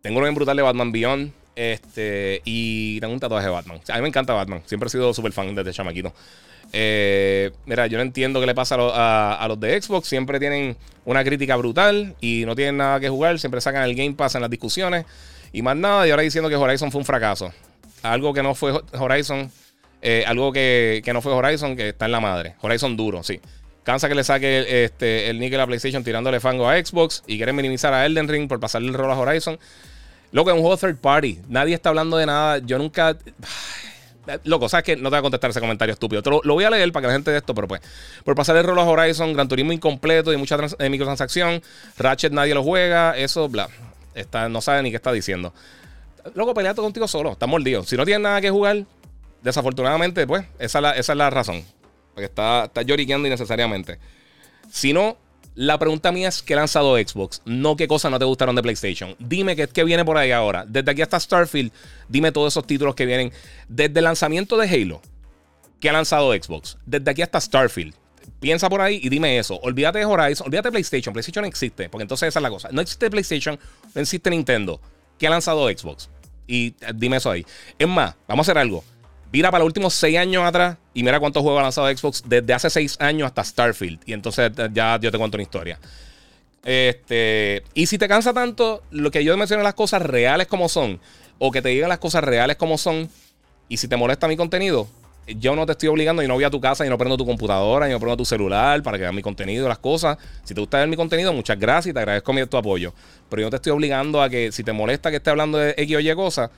Tengo 0.02 0.18
uno 0.18 0.26
bien 0.26 0.36
brutal 0.36 0.57
de 0.57 0.64
Batman 0.64 0.91
Beyond. 0.91 1.39
Este, 1.60 2.41
y 2.45 3.02
tengo 3.02 3.14
un 3.14 3.19
tatuaje 3.19 3.48
de 3.48 3.52
Batman. 3.52 3.81
a 3.90 3.95
mí 3.95 4.02
me 4.02 4.07
encanta 4.07 4.31
Batman. 4.31 4.61
Siempre 4.65 4.88
he 4.88 4.90
sido 4.90 5.14
súper 5.14 5.34
fan 5.34 5.53
desde 5.53 5.73
chamaquito. 5.73 6.14
Eh, 6.72 7.52
mira, 7.65 7.86
yo 7.88 7.98
no 7.98 8.02
entiendo 8.02 8.40
qué 8.40 8.45
le 8.45 8.56
pasa 8.56 8.77
a, 8.80 9.45
los 9.45 9.60
de 9.60 9.81
Xbox. 9.81 10.07
Siempre 10.07 10.40
tienen 10.40 10.77
una 11.03 11.22
crítica 11.22 11.57
brutal 11.57 12.15
y 12.22 12.44
no 12.45 12.56
tienen 12.56 12.77
nada 12.77 13.02
que 13.02 13.10
jugar. 13.10 13.40
Siempre 13.40 13.60
sacan 13.60 13.84
el 13.84 13.94
Game 13.94 14.14
Pass 14.14 14.36
en 14.36 14.41
las 14.41 14.49
discusiones 14.49 15.03
y 15.52 15.61
más 15.61 15.76
nada. 15.76 16.07
Y 16.07 16.11
ahora 16.11 16.23
diciendo 16.23 16.48
que 16.48 16.56
Horizon 16.56 16.94
fue 16.94 16.99
un 16.99 17.06
fracaso. 17.06 17.52
Algo 18.03 18.34
que 18.34 18.41
no 18.41 18.56
fue 18.56 18.81
Horizon. 18.98 19.52
Eh, 20.02 20.23
algo 20.26 20.53
que, 20.53 21.03
no 21.14 21.22
fue 21.22 21.34
Horizon, 21.34 21.76
que 21.76 21.90
está 21.90 22.06
en 22.06 22.14
la 22.14 22.22
madre. 22.22 22.56
Horizon 22.61 22.95
duro, 22.95 23.22
sí. 23.22 23.41
Cansa 23.84 24.07
que 24.07 24.15
le 24.15 24.23
saque 24.23 24.86
este, 24.86 25.30
el 25.30 25.41
níquel 25.41 25.60
a 25.60 25.68
PlayStation 25.68 26.06
tirándole 26.06 26.40
fango 26.40 26.69
a 26.69 26.77
Xbox 26.81 27.22
y 27.27 27.36
quieren 27.36 27.57
minimizar 27.57 27.94
a 27.94 28.06
Elden 28.06 28.30
Ring 28.30 28.48
por 28.48 28.61
pasarle 28.61 28.88
el 28.88 28.94
rol 28.94 29.11
a 29.11 29.19
Horizon. 29.19 29.60
Loco, 30.31 30.49
es 30.51 30.56
un 30.56 30.61
juego 30.61 30.77
third 30.77 30.97
party. 30.97 31.39
Nadie 31.47 31.73
está 31.73 31.89
hablando 31.89 32.18
de 32.18 32.26
nada. 32.26 32.60
Yo 32.60 32.77
nunca. 32.77 33.18
Loco, 34.43 34.69
sabes 34.69 34.84
que 34.84 34.95
no 34.95 35.03
te 35.03 35.10
voy 35.10 35.19
a 35.19 35.22
contestar 35.23 35.49
ese 35.49 35.60
comentario 35.60 35.93
estúpido. 35.93 36.22
lo, 36.43 36.53
voy 36.53 36.64
a 36.64 36.69
leer 36.69 36.91
para 36.91 37.01
que 37.01 37.07
la 37.07 37.14
gente 37.14 37.31
de 37.31 37.38
esto, 37.38 37.56
pero 37.56 37.68
pues. 37.68 37.81
Por 38.23 38.35
pasar 38.35 38.56
el 38.57 38.64
rol 38.64 38.77
a 38.77 38.84
Horizon, 38.84 39.34
Gran 39.34 39.47
Turismo 39.47 39.72
incompleto 39.72 40.31
y 40.31 40.38
mucha 40.38 40.57
eh, 40.77 40.89
microtransacción. 40.89 41.61
Ratchet 41.97 42.31
nadie 42.31 42.53
lo 42.53 42.64
juega. 42.64 43.18
Eso, 43.18 43.49
bla. 43.49 43.69
Está, 44.14 44.49
no 44.49 44.61
sabe 44.61 44.84
ni 44.84 44.91
qué 44.91 44.97
está 44.97 45.11
diciendo. 45.11 45.53
Loco, 46.35 46.53
peleato 46.53 46.81
contigo 46.81 47.07
solo. 47.07 47.31
Está 47.31 47.47
mordido. 47.47 47.84
Si 47.84 47.97
no 47.97 48.06
tienes 48.06 48.22
nada 48.22 48.39
que 48.41 48.51
jugar, 48.51 48.85
desafortunadamente, 49.41 50.27
pues, 50.27 50.45
esa 50.60 50.91
es 50.91 51.07
la, 51.10 51.30
razón. 51.30 51.64
Porque 52.14 52.26
está, 52.26 52.65
está 52.65 52.81
lloriqueando 52.84 53.27
innecesariamente. 53.27 53.97
Si 54.69 54.93
no, 54.93 55.18
la 55.56 55.78
pregunta 55.78 56.12
mía 56.12 56.30
es: 56.30 56.42
¿qué 56.42 56.56
lanzado 56.56 56.98
Xbox? 56.98 57.42
No 57.46 57.76
qué 57.76 57.88
cosas 57.88 58.12
no 58.12 58.20
te 58.20 58.26
gustaron 58.26 58.56
de 58.56 58.62
PlayStation. 58.62 59.16
Dime 59.20 59.56
qué, 59.56 59.68
qué 59.68 59.84
viene 59.84 60.06
por 60.06 60.18
ahí 60.18 60.32
ahora. 60.32 60.66
Desde 60.68 60.92
aquí 60.92 61.02
hasta 61.02 61.20
Starfield, 61.20 61.72
dime 62.08 62.32
todos 62.32 62.54
esos 62.54 62.66
títulos 62.66 62.96
que 62.96 63.06
vienen. 63.06 63.32
Desde 63.68 64.00
el 64.00 64.06
lanzamiento 64.06 64.58
de 64.58 64.70
Halo, 64.70 65.02
¿qué 65.80 65.90
ha 65.90 65.94
lanzado 65.94 66.34
Xbox? 66.34 66.78
Desde 66.86 67.12
aquí 67.12 67.22
hasta 67.22 67.40
Starfield. 67.42 67.94
Piensa 68.40 68.70
por 68.70 68.82
ahí 68.82 69.00
y 69.04 69.10
dime 69.10 69.38
eso. 69.38 69.60
Olvídate 69.62 70.00
de 70.00 70.06
Horizon, 70.06 70.48
olvídate 70.48 70.70
de 70.70 70.72
PlayStation. 70.72 71.14
PlayStation 71.14 71.46
existe, 71.46 71.90
porque 71.90 72.04
entonces 72.04 72.30
esa 72.30 72.40
es 72.40 72.44
la 72.44 72.50
cosa. 72.50 72.70
No 72.72 72.82
existe 72.82 73.10
PlayStation, 73.10 73.60
no 73.94 74.02
existe 74.02 74.30
Nintendo. 74.30 74.80
¿Qué 75.18 75.28
ha 75.28 75.30
lanzado 75.30 75.68
Xbox? 75.68 76.10
Y 76.48 76.68
eh, 76.82 76.94
dime 76.96 77.18
eso 77.18 77.30
ahí. 77.30 77.46
Es 77.78 77.88
más, 77.88 78.16
vamos 78.28 78.48
a 78.48 78.52
hacer 78.52 78.58
algo. 78.60 78.84
Mira 79.31 79.51
para 79.51 79.60
los 79.60 79.68
últimos 79.68 79.93
seis 79.93 80.18
años 80.18 80.43
atrás 80.43 80.77
y 80.93 81.03
mira 81.03 81.19
cuántos 81.19 81.43
juegos 81.43 81.60
ha 81.60 81.64
lanzado 81.64 81.95
Xbox 81.95 82.23
desde 82.26 82.51
hace 82.53 82.69
seis 82.69 82.97
años 82.99 83.27
hasta 83.27 83.43
Starfield. 83.43 83.99
Y 84.06 84.14
entonces 84.14 84.51
eh, 84.57 84.69
ya 84.73 84.99
yo 84.99 85.11
te 85.11 85.18
cuento 85.18 85.38
una 85.38 85.43
historia. 85.43 85.80
Este, 86.64 87.64
y 87.73 87.85
si 87.85 87.97
te 87.97 88.07
cansa 88.07 88.34
tanto, 88.34 88.84
lo 88.91 89.11
que 89.11 89.23
yo 89.23 89.35
mencioné 89.38 89.64
las 89.64 89.76
cosas 89.76 90.01
reales 90.01 90.47
como 90.47 90.68
son, 90.68 90.99
o 91.38 91.51
que 91.51 91.61
te 91.61 91.69
digan 91.69 91.89
las 91.89 91.99
cosas 91.99 92.23
reales 92.23 92.57
como 92.57 92.77
son, 92.77 93.10
y 93.69 93.77
si 93.77 93.88
te 93.88 93.95
molesta 93.95 94.27
mi 94.27 94.35
contenido, 94.35 94.88
yo 95.27 95.56
no 95.56 95.65
te 95.65 95.73
estoy 95.73 95.89
obligando 95.89 96.23
y 96.23 96.27
no 96.27 96.34
voy 96.34 96.43
a 96.43 96.49
tu 96.49 96.60
casa 96.60 96.85
y 96.85 96.89
no 96.89 96.97
prendo 96.97 97.15
tu 97.15 97.26
computadora 97.26 97.88
y 97.88 97.91
no 97.91 97.99
prendo 97.99 98.18
tu 98.18 98.26
celular 98.26 98.81
para 98.81 98.97
que 98.97 99.01
veas 99.03 99.14
mi 99.14 99.22
contenido, 99.22 99.68
las 99.68 99.77
cosas. 99.77 100.18
Si 100.43 100.56
te 100.56 100.60
gusta 100.60 100.80
ver 100.80 100.88
mi 100.88 100.95
contenido, 100.95 101.31
muchas 101.34 101.60
gracias 101.60 101.91
y 101.91 101.93
te 101.93 101.99
agradezco 101.99 102.34
tu 102.47 102.57
apoyo. 102.57 102.93
Pero 103.30 103.41
yo 103.41 103.45
no 103.45 103.51
te 103.51 103.57
estoy 103.57 103.72
obligando 103.72 104.22
a 104.22 104.30
que 104.30 104.51
si 104.51 104.64
te 104.64 104.73
molesta 104.73 105.11
que 105.11 105.18
esté 105.18 105.30
hablando 105.30 105.60
de 105.60 105.76
X 105.77 105.95
o 105.95 105.99
Y 105.99 106.15
cosas, 106.15 106.49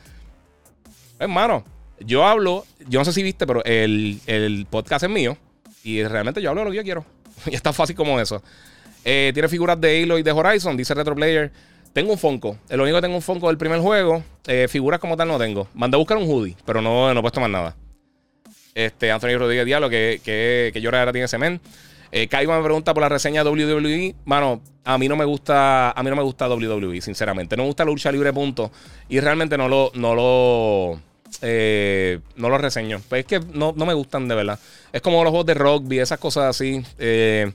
hermano, 1.19 1.65
yo 2.05 2.25
hablo, 2.25 2.65
yo 2.87 2.99
no 2.99 3.05
sé 3.05 3.13
si 3.13 3.23
viste, 3.23 3.47
pero 3.47 3.63
el, 3.63 4.67
podcast 4.69 5.03
es 5.03 5.09
mío. 5.09 5.37
Y 5.83 6.03
realmente 6.03 6.41
yo 6.41 6.49
hablo 6.49 6.63
lo 6.63 6.71
que 6.71 6.77
yo 6.77 6.83
quiero. 6.83 7.05
y 7.45 7.55
es 7.55 7.61
tan 7.61 7.73
fácil 7.73 7.95
como 7.95 8.19
eso. 8.19 8.41
Eh, 9.03 9.31
tiene 9.33 9.49
figuras 9.49 9.79
de 9.81 10.03
Halo 10.03 10.19
y 10.19 10.23
de 10.23 10.31
Horizon, 10.31 10.77
dice 10.77 10.93
Retroplayer. 10.93 11.51
Tengo 11.93 12.11
un 12.11 12.17
Funko. 12.17 12.57
Lo 12.69 12.83
único 12.83 12.97
que 12.97 13.01
tengo 13.01 13.15
un 13.15 13.21
Funko 13.21 13.47
del 13.47 13.57
primer 13.57 13.79
juego. 13.79 14.23
Eh, 14.47 14.67
figuras 14.69 14.99
como 14.99 15.17
tal 15.17 15.27
no 15.27 15.37
tengo. 15.37 15.67
Mandé 15.73 15.95
a 15.95 15.99
buscar 15.99 16.17
un 16.17 16.29
hoodie, 16.29 16.55
pero 16.65 16.81
no, 16.81 17.13
no 17.13 17.19
he 17.19 17.21
puesto 17.21 17.41
más 17.41 17.49
nada. 17.49 17.75
Este, 18.73 19.11
Anthony 19.11 19.37
Rodríguez 19.37 19.65
Diablo, 19.65 19.89
que, 19.89 20.21
que, 20.23 20.69
que 20.73 20.81
llora 20.81 20.99
ahora 20.99 21.11
tiene 21.11 21.27
semen. 21.27 21.59
Eh, 22.11 22.27
Kaiba 22.27 22.57
me 22.57 22.63
pregunta 22.63 22.93
por 22.93 23.01
la 23.01 23.09
reseña 23.09 23.43
WWE. 23.43 24.15
Mano, 24.25 24.61
a 24.83 24.97
mí 24.97 25.07
no 25.07 25.15
me 25.15 25.25
gusta. 25.25 25.91
A 25.91 26.03
mí 26.03 26.09
no 26.09 26.15
me 26.15 26.23
gusta 26.23 26.47
WWE, 26.49 27.01
sinceramente. 27.01 27.55
No 27.55 27.63
me 27.63 27.67
gusta 27.67 27.85
la 27.85 27.91
lucha 27.91 28.11
libre, 28.11 28.33
punto. 28.33 28.71
Y 29.09 29.19
realmente 29.19 29.57
no 29.57 29.67
lo. 29.67 29.91
No 29.95 30.15
lo 30.15 31.10
eh, 31.41 32.19
no 32.35 32.49
los 32.49 32.61
reseño. 32.61 33.01
Pues 33.07 33.21
es 33.21 33.25
que 33.25 33.39
no, 33.53 33.73
me 33.73 33.93
gustan 33.93 34.27
de 34.27 34.35
verdad. 34.35 34.59
Es 34.91 35.01
como 35.01 35.23
los 35.23 35.31
juegos 35.31 35.45
de 35.45 35.53
rugby, 35.53 35.99
esas 35.99 36.19
cosas 36.19 36.55
así. 36.55 36.83
Eh, 36.99 37.51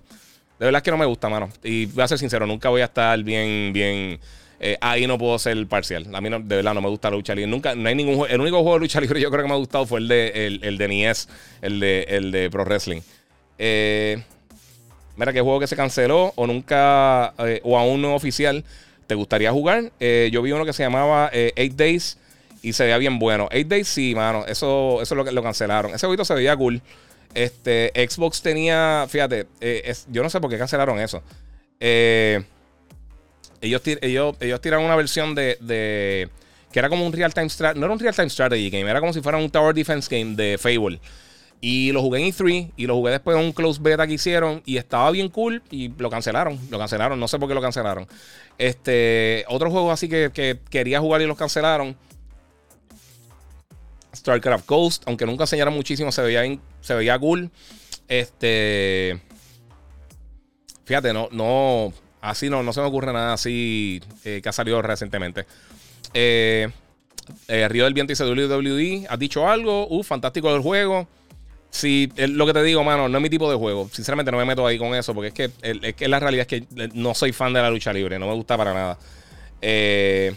de 0.58 0.64
verdad 0.64 0.78
es 0.78 0.82
que 0.82 0.90
no 0.90 0.96
me 0.96 1.06
gusta, 1.06 1.28
mano. 1.28 1.50
Y 1.62 1.86
voy 1.86 2.04
a 2.04 2.08
ser 2.08 2.18
sincero, 2.18 2.46
nunca 2.46 2.68
voy 2.68 2.80
a 2.80 2.86
estar 2.86 3.22
bien, 3.22 3.72
bien. 3.72 4.18
Eh, 4.58 4.78
ahí 4.80 5.06
no 5.06 5.18
puedo 5.18 5.38
ser 5.38 5.66
parcial. 5.66 6.06
A 6.14 6.20
mí 6.20 6.30
de 6.30 6.56
verdad 6.56 6.72
no 6.72 6.80
me 6.80 6.88
gusta 6.88 7.10
la 7.10 7.16
lucha 7.16 7.34
libre. 7.34 7.50
Nunca, 7.50 7.74
no 7.74 7.88
hay 7.88 7.94
ningún 7.94 8.26
El 8.28 8.40
único 8.40 8.62
juego 8.62 8.74
de 8.74 8.80
lucha 8.80 9.00
libre 9.00 9.20
yo 9.20 9.30
creo 9.30 9.42
que 9.42 9.48
me 9.48 9.54
ha 9.54 9.58
gustado 9.58 9.86
fue 9.86 10.00
el 10.00 10.08
de, 10.08 10.58
el, 10.62 10.78
de 10.78 10.88
NES, 10.88 11.28
el 11.60 11.80
de, 11.80 12.06
el 12.08 12.32
de 12.32 12.50
Pro 12.50 12.64
Wrestling. 12.64 13.02
mira, 13.58 15.32
¿qué 15.32 15.40
juego 15.40 15.60
que 15.60 15.66
se 15.66 15.76
canceló 15.76 16.32
o 16.36 16.46
nunca, 16.46 17.34
o 17.62 17.78
aún 17.78 18.00
no 18.00 18.14
oficial, 18.14 18.64
te 19.06 19.14
gustaría 19.14 19.52
jugar? 19.52 19.92
yo 20.00 20.40
vi 20.40 20.52
uno 20.52 20.64
que 20.64 20.72
se 20.72 20.82
llamaba 20.82 21.28
Eight 21.32 21.74
Days 21.74 22.16
y 22.66 22.72
se 22.72 22.82
veía 22.82 22.98
bien 22.98 23.20
bueno. 23.20 23.46
Eight 23.52 23.68
Days 23.68 23.86
sí, 23.86 24.12
mano. 24.16 24.44
Eso, 24.44 25.00
eso 25.00 25.14
lo 25.14 25.42
cancelaron. 25.44 25.94
Ese 25.94 26.04
jueguito 26.04 26.24
se 26.24 26.34
veía 26.34 26.56
cool. 26.56 26.82
Este, 27.32 27.92
Xbox 27.94 28.42
tenía, 28.42 29.06
fíjate, 29.08 29.46
eh, 29.60 29.94
yo 30.08 30.24
no 30.24 30.28
sé 30.28 30.40
por 30.40 30.50
qué 30.50 30.58
cancelaron 30.58 30.98
eso. 30.98 31.22
Eh, 31.78 32.42
ellos, 33.60 33.82
ellos, 33.84 34.34
ellos 34.40 34.60
tiraron 34.60 34.84
una 34.84 34.96
versión 34.96 35.36
de, 35.36 35.56
de 35.60 36.28
que 36.72 36.80
era 36.80 36.88
como 36.88 37.06
un 37.06 37.12
real 37.12 37.32
time 37.32 37.48
strategy, 37.48 37.78
no 37.78 37.86
era 37.86 37.94
un 37.94 38.00
real 38.00 38.16
time 38.16 38.30
strategy 38.30 38.68
game, 38.68 38.90
era 38.90 38.98
como 38.98 39.12
si 39.12 39.20
fuera 39.20 39.38
un 39.38 39.48
tower 39.48 39.72
defense 39.72 40.08
game 40.10 40.34
de 40.34 40.58
Fable. 40.58 40.98
Y 41.60 41.92
lo 41.92 42.02
jugué 42.02 42.18
en 42.18 42.32
E3 42.32 42.72
y 42.76 42.86
lo 42.88 42.96
jugué 42.96 43.12
después 43.12 43.38
en 43.38 43.44
un 43.44 43.52
close 43.52 43.80
beta 43.80 44.08
que 44.08 44.14
hicieron 44.14 44.60
y 44.66 44.76
estaba 44.76 45.08
bien 45.12 45.28
cool 45.28 45.62
y 45.70 45.92
lo 45.98 46.10
cancelaron. 46.10 46.58
Lo 46.68 46.80
cancelaron, 46.80 47.20
no 47.20 47.28
sé 47.28 47.38
por 47.38 47.48
qué 47.48 47.54
lo 47.54 47.62
cancelaron. 47.62 48.08
Este, 48.58 49.44
otro 49.46 49.70
juego 49.70 49.92
así 49.92 50.08
que, 50.08 50.32
que 50.34 50.58
quería 50.68 50.98
jugar 50.98 51.22
y 51.22 51.26
los 51.26 51.38
cancelaron 51.38 51.96
StarCraft 54.16 54.66
Ghost, 54.66 55.02
aunque 55.06 55.26
nunca 55.26 55.44
enseñaron 55.44 55.74
muchísimo, 55.74 56.10
se 56.10 56.22
veía, 56.22 56.58
se 56.80 56.94
veía 56.94 57.18
cool. 57.18 57.50
Este. 58.08 59.20
Fíjate, 60.84 61.12
no, 61.12 61.28
no. 61.32 61.92
Así 62.20 62.50
no, 62.50 62.62
no 62.62 62.72
se 62.72 62.80
me 62.80 62.86
ocurre 62.86 63.12
nada 63.12 63.34
así 63.34 64.00
eh, 64.24 64.40
que 64.42 64.48
ha 64.48 64.52
salido 64.52 64.82
recientemente. 64.82 65.46
Eh, 66.14 66.68
eh, 67.48 67.68
Río 67.68 67.84
del 67.84 67.94
Viento 67.94 68.12
dice 68.12 68.24
WWE. 68.24 69.06
¿Has 69.08 69.18
dicho 69.18 69.48
algo? 69.48 69.86
Uh, 69.88 70.02
fantástico 70.02 70.54
el 70.54 70.62
juego. 70.62 71.06
Sí, 71.70 72.10
lo 72.16 72.46
que 72.46 72.54
te 72.54 72.62
digo, 72.62 72.82
mano, 72.82 73.08
no 73.08 73.18
es 73.18 73.22
mi 73.22 73.28
tipo 73.28 73.50
de 73.50 73.56
juego. 73.56 73.88
Sinceramente 73.92 74.32
no 74.32 74.38
me 74.38 74.44
meto 74.46 74.66
ahí 74.66 74.78
con 74.78 74.94
eso 74.94 75.12
porque 75.12 75.28
es 75.28 75.34
que, 75.34 75.50
es 75.62 75.94
que 75.94 76.08
la 76.08 76.18
realidad 76.18 76.46
es 76.48 76.62
que 76.62 76.88
no 76.94 77.14
soy 77.14 77.32
fan 77.32 77.52
de 77.52 77.60
la 77.60 77.70
lucha 77.70 77.92
libre. 77.92 78.18
No 78.18 78.26
me 78.28 78.34
gusta 78.34 78.56
para 78.56 78.72
nada. 78.72 78.98
Eh, 79.60 80.34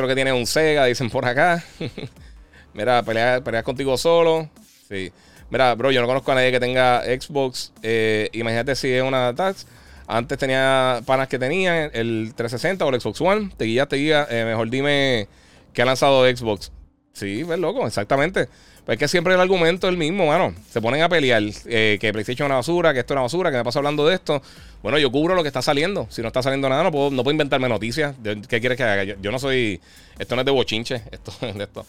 es 0.00 0.04
lo 0.04 0.08
que 0.08 0.14
tiene 0.14 0.32
un 0.32 0.46
Sega, 0.46 0.86
dicen 0.86 1.10
por 1.10 1.24
acá. 1.26 1.62
Mira, 2.74 3.02
peleas 3.02 3.62
contigo 3.62 3.96
solo. 3.98 4.48
Sí. 4.88 5.12
Mira, 5.50 5.74
bro, 5.74 5.90
yo 5.90 6.00
no 6.00 6.06
conozco 6.06 6.32
a 6.32 6.36
nadie 6.36 6.50
que 6.50 6.60
tenga 6.60 7.02
Xbox. 7.04 7.72
Eh, 7.82 8.30
imagínate 8.32 8.74
si 8.74 8.90
es 8.90 9.02
una 9.02 9.34
tax. 9.34 9.66
Antes 10.06 10.38
tenía 10.38 11.00
panas 11.04 11.28
que 11.28 11.38
tenían 11.38 11.90
el 11.92 12.32
360 12.34 12.84
o 12.84 12.88
el 12.88 13.00
Xbox 13.00 13.20
One. 13.20 13.50
Te 13.56 13.66
guía, 13.66 13.86
te 13.86 13.96
guía. 13.96 14.26
Eh, 14.30 14.44
mejor 14.46 14.70
dime 14.70 15.28
qué 15.74 15.82
ha 15.82 15.84
lanzado 15.84 16.24
Xbox. 16.24 16.72
Sí, 17.12 17.42
ves 17.42 17.58
loco, 17.58 17.86
exactamente. 17.86 18.48
Pues 18.84 18.96
es 18.96 18.98
que 18.98 19.06
siempre 19.06 19.34
el 19.34 19.40
argumento 19.40 19.86
es 19.86 19.92
el 19.92 19.98
mismo, 19.98 20.26
mano. 20.26 20.54
Se 20.68 20.80
ponen 20.80 21.02
a 21.02 21.08
pelear 21.08 21.42
eh, 21.66 21.98
que 22.00 22.12
PlayStation 22.12 22.46
es 22.46 22.48
una 22.48 22.56
basura, 22.56 22.92
que 22.92 23.00
esto 23.00 23.14
es 23.14 23.16
una 23.16 23.22
basura, 23.22 23.50
que 23.50 23.58
me 23.58 23.64
pasa 23.64 23.78
hablando 23.78 24.06
de 24.06 24.14
esto. 24.14 24.42
Bueno, 24.82 24.98
yo 24.98 25.12
cubro 25.12 25.36
lo 25.36 25.42
que 25.42 25.48
está 25.48 25.62
saliendo. 25.62 26.08
Si 26.10 26.20
no 26.20 26.28
está 26.28 26.42
saliendo 26.42 26.68
nada, 26.68 26.82
no 26.82 26.90
puedo, 26.90 27.10
no 27.10 27.22
puedo 27.22 27.32
inventarme 27.32 27.68
noticias. 27.68 28.16
¿Qué 28.48 28.60
quieres 28.60 28.76
que 28.76 28.82
haga? 28.82 29.04
Yo, 29.04 29.30
no 29.30 29.38
soy. 29.38 29.80
Esto 30.18 30.34
no 30.34 30.42
es 30.42 30.46
de 30.46 30.52
bochinche. 30.52 31.02
Esto 31.12 31.32
de 31.40 31.62
esto. 31.62 31.86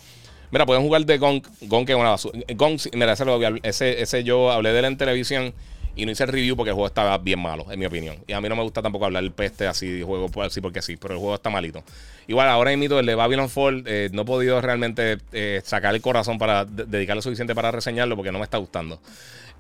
Mira, 0.52 0.68
pueden 0.68 0.84
jugar 0.84 1.04
de 1.04 1.18
Gong. 1.18 1.42
Gong 1.62 1.86
que 1.86 1.94
es 1.94 1.98
una 1.98 2.12
basura. 2.12 2.40
Gong, 2.56 2.80
mira, 2.94 3.14
ese, 3.14 3.60
ese, 3.64 4.02
ese 4.02 4.24
yo 4.24 4.52
hablé 4.52 4.72
de 4.72 4.80
él 4.80 4.86
en 4.86 4.98
televisión. 4.98 5.52
Y 5.96 6.06
no 6.06 6.12
hice 6.12 6.24
el 6.24 6.30
review 6.30 6.56
porque 6.56 6.72
el 6.72 6.74
juego 6.74 6.88
estaba 6.88 7.18
bien 7.20 7.40
malo, 7.40 7.66
en 7.72 7.80
mi 7.80 7.86
opinión. 7.86 8.18
Y 8.26 8.34
a 8.34 8.42
mí 8.42 8.50
no 8.50 8.56
me 8.56 8.64
gusta 8.64 8.82
tampoco 8.82 9.06
hablar 9.06 9.24
el 9.24 9.32
peste 9.32 9.68
así 9.68 9.90
de 9.90 10.04
juego 10.04 10.30
así 10.42 10.60
porque 10.60 10.82
sí, 10.82 10.98
pero 10.98 11.14
el 11.14 11.20
juego 11.20 11.36
está 11.36 11.50
malito. 11.52 11.84
Igual, 12.28 12.48
ahora 12.50 12.76
mito 12.76 13.00
el 13.00 13.06
de 13.06 13.16
Babylon 13.16 13.50
Fall, 13.50 13.84
eh, 13.86 14.10
no 14.12 14.24
he 14.24 14.26
podido 14.26 14.60
realmente 14.60 15.18
eh, 15.34 15.62
sacar 15.64 15.94
el 15.94 16.02
corazón 16.02 16.40
para 16.40 16.66
dedicarle 16.66 17.22
suficiente 17.22 17.54
para 17.54 17.72
reseñarlo 17.72 18.16
porque 18.16 18.32
no 18.32 18.40
me 18.40 18.46
está 18.46 18.58
gustando. 18.58 19.00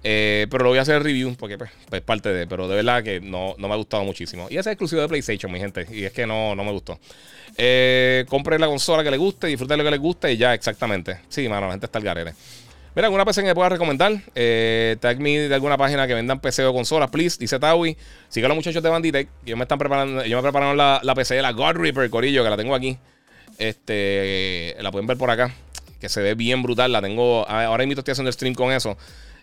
Eh, 0.05 0.47
pero 0.49 0.63
lo 0.63 0.71
voy 0.71 0.79
a 0.79 0.81
hacer 0.81 1.01
review 1.01 1.35
porque 1.35 1.57
pues, 1.57 1.69
es 1.91 2.01
parte 2.01 2.29
de. 2.29 2.47
Pero 2.47 2.67
de 2.67 2.75
verdad 2.77 3.03
que 3.03 3.21
no, 3.21 3.55
me 3.57 3.71
ha 3.71 3.75
gustado 3.75 4.03
muchísimo. 4.03 4.47
Y 4.49 4.57
ese 4.57 4.71
es 4.71 4.73
exclusivo 4.73 5.01
de 5.01 5.07
PlayStation, 5.07 5.51
mi 5.51 5.59
gente. 5.59 5.85
Y 5.91 6.03
es 6.03 6.13
que 6.13 6.25
no, 6.25 6.55
no 6.55 6.63
me 6.63 6.71
gustó. 6.71 6.99
compre 8.27 8.57
la 8.57 8.67
consola 8.67 9.03
que 9.03 9.11
le 9.11 9.17
guste, 9.17 9.47
disfrute 9.47 9.77
lo 9.77 9.83
que 9.83 9.91
le 9.91 9.97
guste 9.97 10.33
y 10.33 10.37
ya, 10.37 10.53
exactamente. 10.55 11.19
Sí, 11.29 11.47
mano, 11.47 11.67
la 11.67 11.73
gente 11.73 11.85
está 11.85 11.99
al 11.99 12.05
garete. 12.05 12.33
Mira, 12.95 13.07
¿alguna 13.07 13.25
PC 13.25 13.41
que 13.41 13.47
me 13.47 13.55
pueda 13.55 13.69
recomendar? 13.69 14.21
Eh, 14.35 14.97
tag 14.99 15.19
me 15.19 15.39
de 15.39 15.55
alguna 15.55 15.77
página 15.77 16.05
que 16.05 16.13
vendan 16.13 16.39
PC 16.39 16.63
o 16.63 16.73
consolas, 16.73 17.09
please. 17.09 17.37
Dice 17.39 17.57
Tawi. 17.57 17.97
Sigue 18.29 18.45
a 18.45 18.49
los 18.49 18.55
muchachos 18.55 18.83
de 18.83 18.89
Banditech. 18.89 19.29
Yo 19.43 19.57
me 19.57 19.63
están 19.63 19.79
preparando. 19.79 20.23
Yo 20.25 20.37
me 20.37 20.43
prepararon 20.43 20.77
la, 20.77 21.15
PC 21.15 21.33
de 21.33 21.41
la 21.41 21.53
God 21.53 21.77
Reaper, 21.77 22.09
Corillo, 22.11 22.43
que 22.43 22.49
la 22.51 22.57
tengo 22.57 22.75
aquí. 22.75 22.97
Este. 23.57 24.75
La 24.79 24.91
pueden 24.91 25.07
ver 25.07 25.17
por 25.17 25.31
acá. 25.31 25.51
Que 25.99 26.07
se 26.07 26.21
ve 26.21 26.35
bien 26.35 26.61
brutal. 26.61 26.91
La 26.91 27.01
tengo. 27.01 27.49
Ahora 27.49 27.83
mismo 27.83 27.99
estoy 27.99 28.11
haciendo 28.11 28.31
stream 28.31 28.53
con 28.53 28.71
eso. 28.71 28.95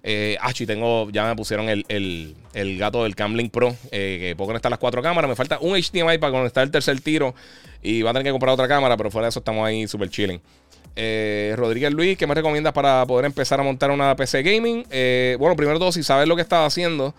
Eh, 0.05 0.39
ah, 0.41 0.53
y 0.57 0.67
tengo. 0.67 1.11
Ya 1.11 1.27
me 1.27 1.35
pusieron 1.35 1.69
el, 1.69 1.85
el, 1.89 2.79
gato 2.79 3.03
del 3.03 3.17
Camlink 3.17 3.51
Pro. 3.51 3.75
Eh, 3.91 4.19
que 4.21 4.37
puedo 4.37 4.47
conectar 4.47 4.71
las 4.71 4.79
cuatro 4.79 5.03
cámaras. 5.03 5.29
Me 5.29 5.35
falta 5.35 5.59
un 5.61 5.73
HDMI 5.73 6.19
para 6.19 6.31
conectar 6.31 6.63
el 6.63 6.71
tercer 6.71 7.01
tiro. 7.01 7.35
Y 7.83 8.03
va 8.03 8.11
a 8.11 8.13
tener 8.13 8.27
que 8.27 8.31
comprar 8.31 8.55
otra 8.55 8.69
cámara. 8.69 8.97
Pero 8.97 9.11
fuera 9.11 9.27
de 9.27 9.31
eso 9.31 9.41
estamos 9.41 9.67
ahí 9.67 9.89
super 9.89 10.09
chilling. 10.09 10.41
Eh, 10.97 11.55
Rodríguez 11.57 11.93
Luis, 11.93 12.19
¿qué 12.19 12.27
me 12.27 12.35
recomiendas 12.35 12.73
para 12.73 13.07
poder 13.07 13.27
empezar 13.27 13.61
a 13.61 13.63
montar 13.63 13.91
una 13.91 14.15
PC 14.17 14.43
gaming? 14.43 14.85
Eh, 14.91 15.37
bueno, 15.39 15.57
primero 15.57 15.79
todo, 15.79 15.93
si 15.93 16.03
sabes 16.03 16.27
lo 16.27 16.37
que 16.37 16.43
estás 16.43 16.67
haciendo, 16.67 17.15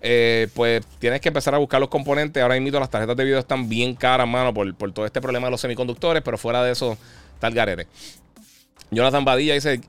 eh, 0.00 0.48
pues 0.54 0.84
tienes 0.98 1.20
que 1.20 1.28
empezar 1.28 1.54
a 1.54 1.58
buscar 1.58 1.80
los 1.80 1.88
componentes. 1.88 2.42
Ahora 2.42 2.58
mismo 2.58 2.78
las 2.78 2.90
tarjetas 2.90 3.16
de 3.16 3.24
video 3.24 3.38
están 3.38 3.68
bien 3.68 3.94
caras, 3.94 4.26
mano, 4.26 4.52
por, 4.52 4.92
todo 4.92 5.06
este 5.06 5.20
problema 5.20 5.46
de 5.46 5.52
los 5.52 5.60
semiconductores, 5.60 6.22
pero 6.22 6.36
fuera 6.36 6.62
de 6.62 6.72
eso 6.72 6.98
el 7.40 7.54
garete. 7.54 7.86
Jonathan 8.90 9.24
Badilla 9.24 9.54
dice, 9.54 9.80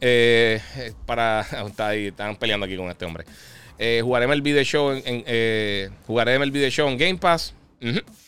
para... 1.06 1.42
Está 1.68 1.90
ahí, 1.90 2.08
están 2.08 2.36
peleando 2.36 2.66
aquí 2.66 2.78
con 2.78 2.90
este 2.90 3.06
hombre. 3.06 3.26
jugaré 4.02 4.26
el 4.32 4.42
video 4.42 4.64
show 4.64 4.92
en, 4.92 5.92
jugaré 6.08 6.36
el 6.36 6.52
video 6.52 6.70
show 6.70 6.88
en 6.88 6.98
Game 6.98 7.18
Pass. 7.18 7.54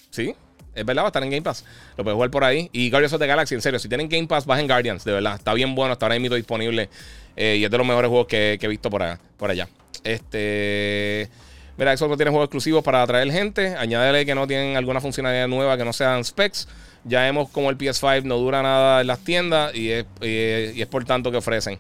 Sí, 0.10 0.36
es 0.76 0.86
verdad, 0.86 1.04
va 1.04 1.08
a 1.08 1.10
estar 1.10 1.24
en 1.24 1.30
Game 1.30 1.42
Pass. 1.42 1.66
Lo 1.98 2.04
puedes 2.04 2.16
jugar 2.16 2.30
por 2.30 2.44
ahí. 2.44 2.70
Y 2.74 2.90
Guardians 2.90 3.14
of 3.14 3.20
the 3.20 3.28
Galaxy, 3.28 3.56
en 3.56 3.62
serio, 3.62 3.80
si 3.80 3.88
tienen 3.88 4.10
Game 4.10 4.28
Pass, 4.28 4.46
bajen 4.46 4.68
Guardians, 4.68 5.04
de 5.04 5.14
verdad. 5.14 5.36
Está 5.36 5.54
bien 5.54 5.74
bueno, 5.76 5.94
está 5.94 6.06
ahora 6.06 6.20
mismo 6.20 6.36
disponible. 6.36 6.90
Eh, 7.36 7.58
y 7.60 7.64
es 7.64 7.72
de 7.72 7.78
los 7.78 7.88
mejores 7.88 8.10
juegos 8.10 8.28
que, 8.28 8.60
he 8.62 8.68
visto 8.68 8.90
por, 8.90 9.02
allá, 9.02 9.20
por 9.38 9.50
allá. 9.50 9.68
Este. 10.04 11.30
Mira, 11.78 11.96
Xbox 11.96 12.12
no 12.12 12.18
tiene 12.18 12.32
juegos 12.32 12.46
exclusivos 12.46 12.84
para 12.84 13.02
atraer 13.02 13.32
gente. 13.32 13.76
Añádele 13.76 14.26
que 14.26 14.36
no 14.36 14.48
tienen 14.48 14.78
alguna 14.78 15.02
funcionalidad 15.02 15.48
nueva 15.48 15.78
que 15.78 15.86
no 15.86 15.94
sean 15.94 16.24
specs. 16.24 16.68
Ya 17.04 17.22
vemos 17.22 17.50
como 17.50 17.70
el 17.70 17.78
PS5 17.78 18.24
no 18.24 18.38
dura 18.38 18.62
nada 18.62 19.02
en 19.02 19.08
las 19.08 19.20
tiendas 19.20 19.76
y 19.76 19.92
es 19.92 20.88
por 20.90 21.06
tanto 21.06 21.32
que 21.32 21.38
ofrecen. 21.38 21.80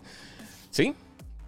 Sí, 0.70 0.94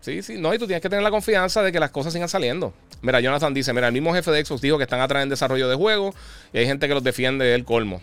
Sí, 0.07 0.23
sí, 0.23 0.37
no, 0.37 0.53
y 0.53 0.57
tú 0.57 0.65
tienes 0.65 0.81
que 0.81 0.87
tener 0.87 1.03
la 1.03 1.11
confianza 1.11 1.61
de 1.61 1.69
que 1.69 1.81
las 1.81 1.91
cosas 1.91 2.13
sigan 2.13 2.29
saliendo. 2.29 2.73
Mira, 3.01 3.19
Jonathan 3.19 3.53
dice, 3.53 3.73
mira, 3.73 3.87
el 3.87 3.93
mismo 3.93 4.13
jefe 4.13 4.31
de 4.31 4.45
Xbox 4.45 4.61
dijo 4.61 4.77
que 4.77 4.85
están 4.85 5.01
atrás 5.01 5.21
en 5.21 5.27
desarrollo 5.27 5.67
de 5.67 5.75
juegos 5.75 6.15
y 6.53 6.59
hay 6.59 6.65
gente 6.65 6.87
que 6.87 6.93
los 6.93 7.03
defiende 7.03 7.53
el 7.53 7.65
colmo. 7.65 8.01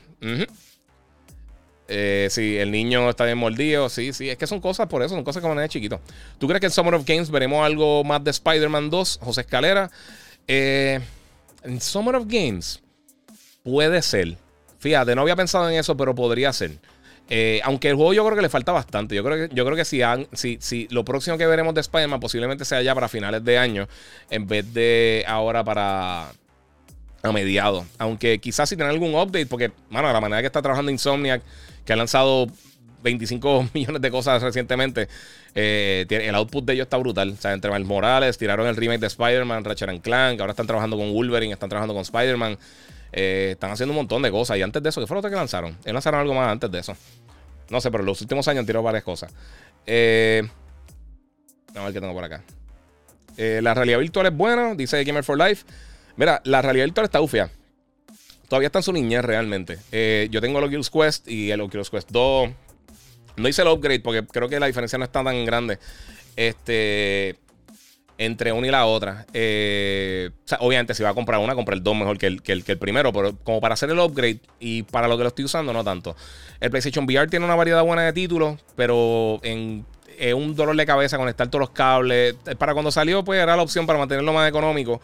Eh, 1.88 2.28
sí, 2.30 2.58
el 2.58 2.70
niño 2.72 3.08
está 3.08 3.24
bien 3.24 3.38
mordido. 3.38 3.88
Sí, 3.88 4.12
sí, 4.12 4.28
es 4.28 4.36
que 4.36 4.46
son 4.46 4.60
cosas 4.60 4.86
por 4.86 5.02
eso, 5.02 5.14
son 5.14 5.24
cosas 5.24 5.40
como 5.40 5.54
de 5.54 5.66
chiquito. 5.66 5.98
¿Tú 6.38 6.46
crees 6.46 6.60
que 6.60 6.66
en 6.66 6.72
Summer 6.72 6.92
of 6.92 7.06
Games 7.06 7.30
veremos 7.30 7.64
algo 7.64 8.04
más 8.04 8.22
de 8.22 8.32
Spider-Man 8.32 8.90
2? 8.90 9.20
José 9.22 9.40
Escalera. 9.40 9.90
Eh, 10.46 11.00
en 11.62 11.80
Summer 11.80 12.16
of 12.16 12.26
Games 12.28 12.82
puede 13.62 14.02
ser. 14.02 14.36
Fíjate, 14.78 15.14
no 15.14 15.22
había 15.22 15.36
pensado 15.36 15.70
en 15.70 15.76
eso, 15.76 15.96
pero 15.96 16.14
podría 16.14 16.52
ser. 16.52 16.72
Eh, 17.30 17.60
aunque 17.64 17.88
el 17.88 17.96
juego 17.96 18.12
yo 18.12 18.22
creo 18.24 18.36
que 18.36 18.42
le 18.42 18.48
falta 18.48 18.72
bastante. 18.72 19.14
Yo 19.14 19.24
creo 19.24 19.48
que, 19.48 19.54
yo 19.54 19.64
creo 19.64 19.76
que 19.76 19.84
si, 19.84 20.00
si, 20.32 20.58
si, 20.60 20.88
lo 20.90 21.04
próximo 21.04 21.38
que 21.38 21.46
veremos 21.46 21.74
de 21.74 21.80
Spider-Man 21.80 22.20
posiblemente 22.20 22.64
sea 22.64 22.82
ya 22.82 22.94
para 22.94 23.08
finales 23.08 23.44
de 23.44 23.58
año, 23.58 23.88
en 24.30 24.46
vez 24.46 24.72
de 24.74 25.24
ahora 25.26 25.64
para 25.64 26.32
a 27.22 27.32
mediados. 27.32 27.84
Aunque 27.98 28.38
quizás 28.38 28.68
si 28.68 28.76
tienen 28.76 28.92
algún 28.92 29.14
update, 29.14 29.46
porque, 29.46 29.72
mano, 29.88 30.12
la 30.12 30.20
manera 30.20 30.42
que 30.42 30.46
está 30.46 30.60
trabajando 30.60 30.90
Insomniac, 30.90 31.42
que 31.84 31.92
ha 31.92 31.96
lanzado 31.96 32.46
25 33.02 33.70
millones 33.74 34.02
de 34.02 34.10
cosas 34.10 34.42
recientemente, 34.42 35.08
eh, 35.54 36.06
el 36.08 36.34
output 36.34 36.64
de 36.64 36.74
ellos 36.74 36.84
está 36.84 36.98
brutal. 36.98 37.30
O 37.30 37.36
sea, 37.36 37.52
entre 37.52 37.70
Miles 37.70 37.86
Morales, 37.86 38.36
tiraron 38.36 38.66
el 38.66 38.76
remake 38.76 39.00
de 39.00 39.06
Spider-Man, 39.06 39.64
Ratchet 39.64 40.02
Clank, 40.02 40.40
ahora 40.40 40.50
están 40.50 40.66
trabajando 40.66 40.96
con 40.98 41.12
Wolverine, 41.12 41.52
están 41.52 41.70
trabajando 41.70 41.94
con 41.94 42.02
Spider-Man. 42.02 42.58
Eh, 43.16 43.50
están 43.52 43.70
haciendo 43.70 43.92
un 43.92 43.96
montón 43.96 44.22
de 44.22 44.30
cosas. 44.30 44.58
Y 44.58 44.62
antes 44.62 44.82
de 44.82 44.88
eso, 44.88 45.00
¿qué 45.00 45.06
fue 45.06 45.16
lo 45.16 45.22
que 45.22 45.30
lanzaron? 45.30 45.70
Ellos 45.84 45.94
lanzaron 45.94 46.20
algo 46.20 46.34
más 46.34 46.50
antes 46.50 46.70
de 46.70 46.80
eso. 46.80 46.96
No 47.70 47.80
sé, 47.80 47.90
pero 47.92 48.02
en 48.02 48.06
los 48.06 48.20
últimos 48.20 48.46
años 48.48 48.60
han 48.60 48.66
tirado 48.66 48.82
varias 48.82 49.04
cosas. 49.04 49.32
Eh, 49.86 50.42
vamos 51.68 51.82
a 51.82 51.84
ver 51.84 51.92
qué 51.92 52.00
tengo 52.00 52.12
por 52.12 52.24
acá. 52.24 52.42
Eh, 53.36 53.60
la 53.62 53.72
realidad 53.72 54.00
virtual 54.00 54.26
es 54.26 54.36
buena, 54.36 54.74
dice 54.74 55.02
Gamer 55.04 55.22
for 55.22 55.38
Life. 55.38 55.64
Mira, 56.16 56.40
la 56.44 56.60
realidad 56.60 56.86
virtual 56.86 57.04
está 57.04 57.20
ufia. 57.20 57.50
Todavía 58.48 58.66
está 58.66 58.80
en 58.80 58.82
su 58.82 58.92
niñez 58.92 59.24
realmente. 59.24 59.78
yo 60.30 60.40
tengo 60.40 60.58
el 60.58 60.64
Oculus 60.64 60.90
Quest 60.90 61.28
y 61.28 61.52
el 61.52 61.60
Oculus 61.60 61.90
Quest 61.90 62.10
2. 62.10 62.50
No 63.36 63.48
hice 63.48 63.62
el 63.62 63.68
upgrade 63.68 64.00
porque 64.00 64.26
creo 64.26 64.48
que 64.48 64.58
la 64.58 64.66
diferencia 64.66 64.98
no 64.98 65.04
está 65.04 65.22
tan 65.22 65.44
grande. 65.44 65.78
Este 66.36 67.36
entre 68.18 68.52
una 68.52 68.66
y 68.66 68.70
la 68.70 68.86
otra. 68.86 69.26
Eh, 69.32 70.30
obviamente, 70.60 70.94
si 70.94 71.02
va 71.02 71.10
a 71.10 71.14
comprar 71.14 71.40
una, 71.40 71.54
compra 71.54 71.74
el 71.74 71.82
2 71.82 71.96
mejor 71.96 72.18
que 72.18 72.26
el, 72.26 72.42
que, 72.42 72.52
el, 72.52 72.78
primero, 72.78 73.12
pero 73.12 73.36
como 73.44 73.60
para 73.60 73.74
hacer 73.74 73.90
el 73.90 73.98
upgrade 73.98 74.40
y 74.60 74.82
para 74.84 75.08
lo 75.08 75.16
que 75.16 75.24
lo 75.24 75.28
estoy 75.28 75.44
usando, 75.44 75.72
no 75.72 75.84
tanto. 75.84 76.16
El 76.60 76.70
PlayStation 76.70 77.04
VR 77.04 77.28
tiene 77.28 77.44
una 77.44 77.54
variedad 77.54 77.82
buena 77.82 78.02
de 78.02 78.12
títulos, 78.12 78.58
pero 78.76 79.40
en 79.42 79.84
un 80.34 80.54
dolor 80.54 80.76
de 80.76 80.86
cabeza 80.86 81.16
conectar 81.18 81.48
todos 81.48 81.60
los 81.60 81.70
cables. 81.70 82.36
Para 82.58 82.72
cuando 82.72 82.90
salió, 82.90 83.24
pues 83.24 83.40
era 83.40 83.56
la 83.56 83.62
opción 83.62 83.86
para 83.86 83.98
mantenerlo 83.98 84.32
más 84.32 84.48
económico. 84.48 85.00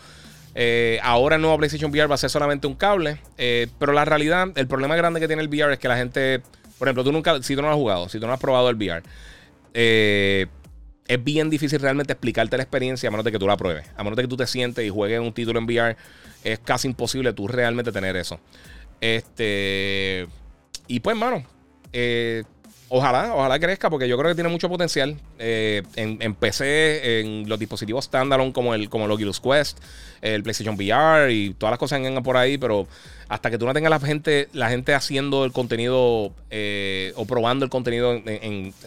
Eh, 0.54 0.98
ahora 1.02 1.36
el 1.36 1.42
nuevo 1.42 1.56
PlayStation 1.58 1.90
VR 1.90 2.08
va 2.08 2.14
a 2.14 2.18
ser 2.18 2.30
solamente 2.30 2.66
un 2.66 2.74
cable. 2.74 3.18
Eh, 3.38 3.68
pero 3.78 3.92
la 3.92 4.04
realidad, 4.04 4.48
el 4.54 4.66
problema 4.66 4.96
grande 4.96 5.20
que 5.20 5.26
tiene 5.26 5.42
el 5.42 5.48
VR 5.48 5.72
es 5.72 5.78
que 5.78 5.88
la 5.88 5.96
gente. 5.96 6.42
Por 6.78 6.88
ejemplo, 6.88 7.04
tú 7.04 7.12
nunca, 7.12 7.42
si 7.42 7.54
tú 7.54 7.62
no 7.62 7.68
has 7.68 7.74
jugado, 7.74 8.08
si 8.08 8.18
tú 8.18 8.26
no 8.26 8.32
has 8.32 8.40
probado 8.40 8.70
el 8.70 8.76
VR, 8.76 9.02
eh, 9.74 10.46
es 11.10 11.24
bien 11.24 11.50
difícil 11.50 11.80
realmente 11.80 12.12
explicarte 12.12 12.56
la 12.56 12.62
experiencia 12.62 13.08
a 13.08 13.10
menos 13.10 13.24
de 13.24 13.32
que 13.32 13.38
tú 13.40 13.48
la 13.48 13.56
pruebes. 13.56 13.84
A 13.96 14.04
menos 14.04 14.16
de 14.16 14.22
que 14.22 14.28
tú 14.28 14.36
te 14.36 14.46
sientes 14.46 14.84
y 14.84 14.90
juegues 14.90 15.18
un 15.18 15.32
título 15.32 15.58
en 15.58 15.64
VR, 15.64 15.96
es 16.44 16.60
casi 16.60 16.86
imposible 16.86 17.32
tú 17.32 17.48
realmente 17.48 17.90
tener 17.90 18.14
eso. 18.14 18.38
Este. 19.00 20.28
Y 20.86 21.00
pues, 21.00 21.16
mano, 21.16 21.44
eh, 21.92 22.44
ojalá, 22.88 23.34
ojalá 23.34 23.58
crezca, 23.58 23.90
porque 23.90 24.06
yo 24.06 24.16
creo 24.16 24.30
que 24.30 24.36
tiene 24.36 24.50
mucho 24.50 24.68
potencial 24.68 25.16
eh, 25.40 25.82
en, 25.96 26.34
PC, 26.36 27.20
en 27.20 27.48
los 27.48 27.58
dispositivos 27.58 28.04
standalone 28.04 28.52
como 28.52 28.72
el, 28.72 28.88
como 28.88 29.06
el 29.06 29.10
Oculus 29.10 29.40
Quest, 29.40 29.80
el 30.22 30.44
PlayStation 30.44 30.76
VR 30.76 31.32
y 31.32 31.54
todas 31.54 31.72
las 31.72 31.78
cosas 31.80 31.98
que 31.98 32.04
vengan 32.04 32.22
por 32.22 32.36
ahí, 32.36 32.56
pero 32.56 32.86
hasta 33.28 33.50
que 33.50 33.58
tú 33.58 33.66
no 33.66 33.74
tengas 33.74 33.90
la 33.90 33.98
gente, 33.98 34.48
la 34.52 34.70
gente 34.70 34.94
haciendo 34.94 35.44
el 35.44 35.50
contenido 35.50 36.32
eh, 36.50 37.12
o 37.16 37.24
probando 37.24 37.64
el 37.64 37.70
contenido 37.70 38.20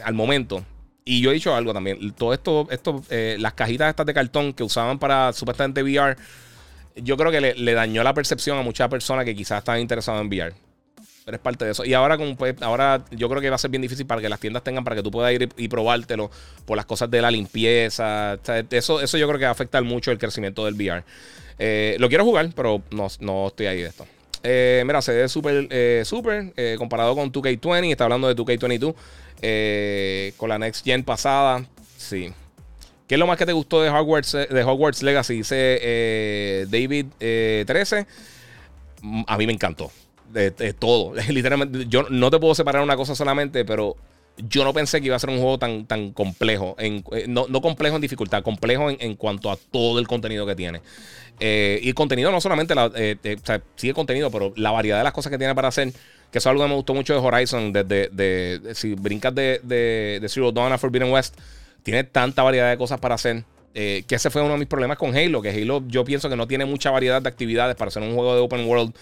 al 0.06 0.14
momento, 0.14 0.64
y 1.06 1.22
yo 1.22 1.32
he 1.32 1.34
dicho 1.34 1.54
algo 1.56 1.74
también. 1.74 2.12
Todo 2.12 2.34
esto, 2.34 2.68
esto 2.72 3.04
eh, 3.10 3.38
las 3.40 3.54
cajitas 3.54 3.90
estas 3.90 4.06
de 4.06 4.14
cartón 4.14 4.54
que 4.54 4.64
usaban 4.64 5.00
para 5.00 5.34
supuestamente 5.34 5.84
VR, 5.84 6.16
yo 6.96 7.18
creo 7.18 7.32
que 7.32 7.42
le, 7.42 7.74
dañó 7.74 8.04
la 8.04 8.14
percepción 8.14 8.58
a 8.58 8.62
muchas 8.62 8.88
personas 8.90 9.26
que 9.26 9.36
quizás 9.36 9.60
estaban 9.60 9.82
interesadas 9.82 10.22
en 10.22 10.28
VR. 10.28 10.54
Pero 11.26 11.38
es 11.38 11.42
parte 11.42 11.66
de 11.66 11.72
eso. 11.72 11.86
Y 11.86 11.94
ahora, 11.94 12.18
como 12.18 12.36
pues, 12.36 12.62
ahora 12.62 13.04
yo 13.12 13.30
creo 13.30 13.42
que 13.42 13.50
va 13.50 13.56
a 13.56 13.60
ser 13.60 13.72
bien 13.72 13.82
difícil 13.82 14.06
para 14.06 14.22
que 14.22 14.28
las 14.28 14.40
tiendas 14.40 14.64
tengan, 14.64 14.84
para 14.84 14.96
que 14.96 15.04
tú 15.04 15.10
puedas 15.10 15.34
ir 15.34 15.50
y, 15.56 15.68
probártelo 15.70 16.30
por 16.66 16.76
las 16.76 16.86
cosas 16.86 17.10
de 17.10 17.22
la 17.22 17.32
limpieza. 17.32 18.38
eso, 18.72 19.02
eso 19.02 19.18
yo 19.18 19.28
creo 19.28 19.40
que 19.40 19.46
va 19.46 19.50
a 19.50 19.54
afectar 19.54 19.84
mucho 19.84 20.12
el 20.12 20.18
crecimiento 20.18 20.66
del 20.66 20.76
VR. 20.76 21.04
Eh, 21.60 21.96
lo 22.00 22.10
quiero 22.10 22.26
jugar, 22.26 22.50
pero 22.56 22.82
no, 22.92 23.08
no 23.20 23.48
estoy 23.48 23.68
ahí 23.68 23.82
de 23.82 23.88
esto. 23.88 24.06
Eh, 24.44 24.84
mira, 24.86 25.02
se 25.02 25.14
ve 25.14 25.30
súper, 25.30 25.68
eh, 25.72 26.04
súper 26.06 26.54
comparado 26.78 27.16
con 27.16 27.32
2K20. 27.32 27.92
Está 27.92 28.04
hablando 28.04 28.28
de 28.28 28.36
2K22. 28.36 28.94
con 30.38 30.50
la 30.50 30.60
Next 30.60 30.86
Gen 30.86 31.04
pasada. 31.04 31.66
Sí. 31.98 32.32
¿Qué 33.08 33.16
es 33.16 33.20
lo 33.20 33.28
más 33.28 33.38
que 33.38 33.46
te 33.46 33.54
gustó 33.54 33.82
de 33.82 33.90
Hogwarts, 33.90 35.04
Legacy? 35.04 35.38
Dice 35.38 36.68
David 36.70 37.08
13. 37.18 38.06
Mm, 39.02 39.24
a 39.28 39.38
mí 39.38 39.48
me 39.48 39.54
encantó. 39.54 39.92
De, 40.32 40.52
todo. 40.74 41.14
Literalmente, 41.30 41.86
yo 41.88 42.04
no 42.10 42.32
te 42.32 42.40
puedo 42.40 42.56
separar 42.56 42.82
una 42.82 42.96
cosa 42.96 43.16
solamente, 43.16 43.66
pero 43.66 43.96
yo 44.38 44.64
no 44.64 44.74
pensé 44.74 45.00
que 45.00 45.08
iba 45.08 45.16
a 45.16 45.20
ser 45.20 45.30
un 45.30 45.38
juego 45.38 45.58
tan, 45.60 45.86
tan 45.86 46.12
complejo. 46.12 46.76
En, 46.80 47.04
eh, 47.12 47.26
no, 47.28 47.48
complejo 47.62 47.96
en 47.96 48.02
dificultad, 48.02 48.44
complejo 48.44 48.90
en, 48.90 49.16
cuanto 49.16 49.52
a 49.52 49.58
todo 49.58 50.00
el 50.00 50.08
contenido 50.08 50.46
que 50.46 50.56
tiene. 50.56 50.82
Eh, 51.40 51.80
y 51.84 51.90
el 51.90 51.96
contenido 51.96 52.32
no 52.32 52.42
solamente, 52.42 52.76
la, 52.76 52.92
eh, 52.96 53.18
o 53.42 53.46
sea, 53.46 53.62
el 53.82 53.94
contenido, 53.94 54.32
pero 54.32 54.54
la 54.56 54.72
variedad 54.72 54.98
de 54.98 55.04
las 55.04 55.14
cosas 55.14 55.32
que 55.32 55.38
tiene 55.38 55.54
para 55.56 55.68
hacer. 55.68 55.92
Que 56.32 56.40
eso 56.40 56.50
es 56.50 56.52
algo 56.52 56.64
que 56.64 56.70
me 56.70 56.76
gustó 56.76 56.96
mucho 56.96 57.14
de 57.14 57.20
Horizon. 57.20 57.72
Desde 57.72 58.10
de, 58.10 58.74
si 58.74 58.96
brincas 58.96 59.36
de, 59.36 59.60
de, 59.62 60.28
Zero 60.28 60.52
Dawn 60.52 60.74
a 60.74 60.80
Forbidden 60.80 61.12
West, 61.12 61.38
tiene 61.84 62.04
tanta 62.04 62.42
variedad 62.42 62.72
de 62.72 62.78
cosas 62.78 63.00
para 63.00 63.16
hacer. 63.16 63.44
Que 63.74 64.06
ese 64.08 64.30
fue 64.30 64.42
uno 64.42 64.54
de 64.54 64.60
mis 64.60 64.68
problemas 64.68 64.98
con 64.98 65.16
Halo. 65.16 65.42
Que 65.42 65.50
Halo 65.50 65.84
yo 65.88 66.04
pienso 66.06 66.30
que 66.30 66.36
no 66.36 66.48
tiene 66.48 66.66
mucha 66.66 66.92
variedad 66.92 67.22
de 67.22 67.30
actividades 67.30 67.76
para 67.76 67.90
hacer 67.90 68.04
un 68.04 68.14
juego 68.14 68.36
de 68.36 68.42
open 68.42 68.66
world 68.68 68.94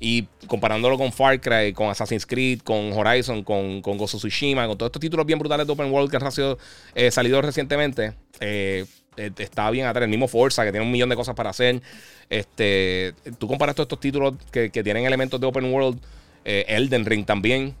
y 0.00 0.26
comparándolo 0.46 0.96
con 0.96 1.12
Far 1.12 1.40
Cry, 1.40 1.72
con 1.72 1.90
Assassin's 1.90 2.24
Creed, 2.24 2.60
con 2.60 2.92
Horizon, 2.92 3.42
con, 3.42 3.82
con 3.82 4.00
of 4.00 4.10
Tsushima, 4.10 4.66
con 4.66 4.78
todos 4.78 4.88
estos 4.88 5.00
títulos 5.00 5.26
bien 5.26 5.38
brutales 5.38 5.66
de 5.66 5.72
Open 5.72 5.90
World 5.90 6.10
que 6.10 6.16
han 6.16 6.56
eh, 6.94 7.10
salido 7.10 7.42
recientemente, 7.42 8.12
eh, 8.40 8.84
eh, 9.16 9.30
está 9.38 9.68
bien 9.70 9.86
atrás. 9.86 10.04
El 10.04 10.10
mismo 10.10 10.28
Forza, 10.28 10.64
que 10.64 10.70
tiene 10.70 10.86
un 10.86 10.92
millón 10.92 11.08
de 11.08 11.16
cosas 11.16 11.34
para 11.34 11.50
hacer. 11.50 11.82
Este, 12.30 13.14
tú 13.38 13.48
comparas 13.48 13.74
todos 13.74 13.86
estos 13.86 14.00
títulos 14.00 14.34
que, 14.52 14.70
tienen 14.70 15.04
elementos 15.04 15.40
de 15.40 15.46
Open 15.46 15.72
World, 15.72 16.00
Elden 16.44 17.04
Ring 17.04 17.26
también. 17.26 17.74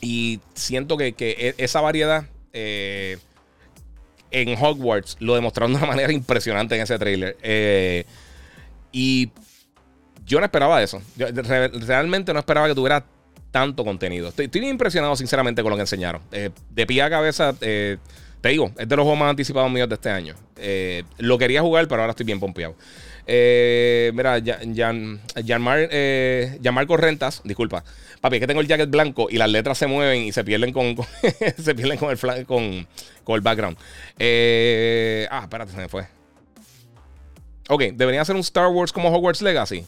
Y 0.00 0.40
siento 0.54 0.96
que, 0.96 1.12
que 1.12 1.30
e, 1.30 1.54
esa 1.58 1.80
variedad 1.80 2.26
en 4.32 4.56
Hogwarts 4.58 5.16
lo 5.20 5.34
demostraron 5.34 5.72
de 5.72 5.78
una 5.78 5.86
manera 5.94 6.12
impresionante 6.12 6.74
en 6.74 6.82
ese 6.82 6.98
trailer. 6.98 7.36
y 8.90 9.30
yo 10.26 10.38
no 10.38 10.44
esperaba 10.44 10.82
eso. 10.82 11.00
realmente 11.16 12.32
no 12.32 12.38
esperaba 12.38 12.68
que 12.68 12.74
tuviera 12.74 13.04
tanto 13.52 13.84
contenido. 13.84 14.28
Estoy, 14.28 14.68
impresionado, 14.68 15.14
sinceramente, 15.14 15.62
con 15.62 15.70
lo 15.70 15.76
que 15.76 15.82
enseñaron. 15.82 16.22
Eh, 16.32 16.50
de 16.70 16.86
pie 16.86 17.02
a 17.02 17.10
cabeza, 17.10 17.54
eh, 17.60 17.98
te 18.40 18.48
digo, 18.48 18.72
es 18.76 18.88
de 18.88 18.96
los 18.96 19.04
juegos 19.04 19.20
más 19.20 19.30
anticipados 19.30 19.70
míos 19.70 19.88
de 19.88 19.94
este 19.94 20.10
año. 20.10 20.34
Eh, 20.56 21.04
lo 21.18 21.38
quería 21.38 21.60
jugar, 21.60 21.86
pero 21.86 22.00
ahora 22.00 22.12
estoy 22.12 22.26
bien 22.26 22.40
pompeado. 22.40 22.74
Mira, 23.26 24.40
Jan, 24.74 25.20
Marco 26.72 26.96
Rentas, 26.96 27.40
disculpa. 27.44 27.84
Papi, 28.20 28.36
es 28.36 28.40
que 28.40 28.46
tengo 28.46 28.60
el 28.60 28.68
jacket 28.68 28.90
blanco 28.90 29.28
y 29.30 29.36
las 29.36 29.50
letras 29.50 29.78
se 29.78 29.86
mueven 29.86 30.22
y 30.22 30.32
se 30.32 30.44
pierden 30.44 30.72
con, 30.72 30.96
se 31.58 31.74
pierden 31.74 31.98
con 31.98 32.10
el, 32.10 32.46
con, 32.46 32.86
con 33.24 33.34
el 33.34 33.40
background. 33.40 33.76
ah, 35.30 35.40
espérate, 35.42 35.72
se 35.72 35.76
me 35.78 35.88
fue. 35.88 36.06
Ok, 37.68 37.82
debería 37.94 38.24
ser 38.24 38.34
un 38.34 38.40
Star 38.40 38.68
Wars 38.68 38.92
como 38.92 39.08
Hogwarts 39.08 39.42
Legacy. 39.42 39.84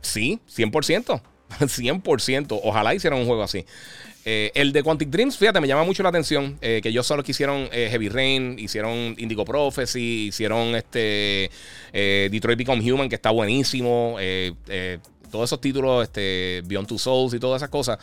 Sí, 0.00 0.40
100%. 0.48 1.20
100%. 1.58 2.60
Ojalá 2.64 2.94
hicieran 2.94 3.18
un 3.18 3.26
juego 3.26 3.42
así. 3.42 3.64
Eh, 4.24 4.50
el 4.54 4.72
de 4.72 4.82
Quantic 4.82 5.08
Dreams, 5.08 5.38
fíjate, 5.38 5.60
me 5.60 5.68
llama 5.68 5.84
mucho 5.84 6.02
la 6.02 6.10
atención. 6.10 6.58
Eh, 6.60 6.80
que 6.82 6.90
ellos 6.90 7.06
solo 7.06 7.22
que 7.22 7.32
hicieron 7.32 7.68
eh, 7.72 7.88
Heavy 7.90 8.08
Rain, 8.08 8.58
hicieron 8.58 9.14
Indigo 9.18 9.44
Prophecy, 9.44 10.26
hicieron 10.28 10.74
este 10.74 11.50
Detroit 11.92 12.58
Become 12.58 12.92
Human, 12.92 13.08
que 13.08 13.14
está 13.14 13.30
buenísimo. 13.30 14.16
todos 15.30 15.48
esos 15.48 15.60
títulos, 15.60 16.02
este, 16.02 16.62
Beyond 16.64 16.88
Two 16.88 16.98
Souls 16.98 17.34
y 17.34 17.38
todas 17.38 17.60
esas 17.60 17.70
cosas. 17.70 17.98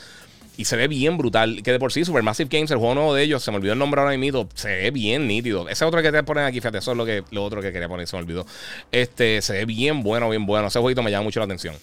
Y 0.57 0.65
se 0.65 0.75
ve 0.75 0.87
bien 0.87 1.17
brutal. 1.17 1.61
Que 1.61 1.71
de 1.71 1.77
por 1.77 1.93
sí, 1.93 2.03
Supermassive 2.03 2.49
Games, 2.51 2.71
el 2.71 2.77
juego 2.77 2.95
nuevo 2.95 3.13
de 3.13 3.21
ellos, 3.21 3.43
se 3.43 3.51
me 3.51 3.57
olvidó 3.57 3.73
el 3.73 3.79
nombre 3.79 4.01
ahora 4.01 4.17
mismo. 4.17 4.49
Se 4.55 4.69
ve 4.69 4.91
bien 4.91 5.27
nítido. 5.27 5.69
Ese 5.69 5.85
otro 5.85 6.01
que 6.01 6.11
te 6.11 6.23
ponen 6.23 6.45
aquí, 6.45 6.59
fíjate, 6.59 6.79
eso 6.79 6.91
es 6.91 6.97
lo, 6.97 7.05
que, 7.05 7.23
lo 7.29 7.43
otro 7.43 7.61
que 7.61 7.71
quería 7.71 7.87
poner, 7.87 8.07
se 8.07 8.15
me 8.15 8.23
olvidó. 8.23 8.45
Este, 8.91 9.41
se 9.43 9.53
ve 9.53 9.65
bien 9.65 10.01
bueno, 10.01 10.27
bien 10.29 10.47
bueno. 10.47 10.67
Ese 10.67 10.79
jueguito 10.79 11.03
me 11.03 11.11
llama 11.11 11.25
mucho 11.25 11.39
la 11.39 11.45
atención. 11.45 11.75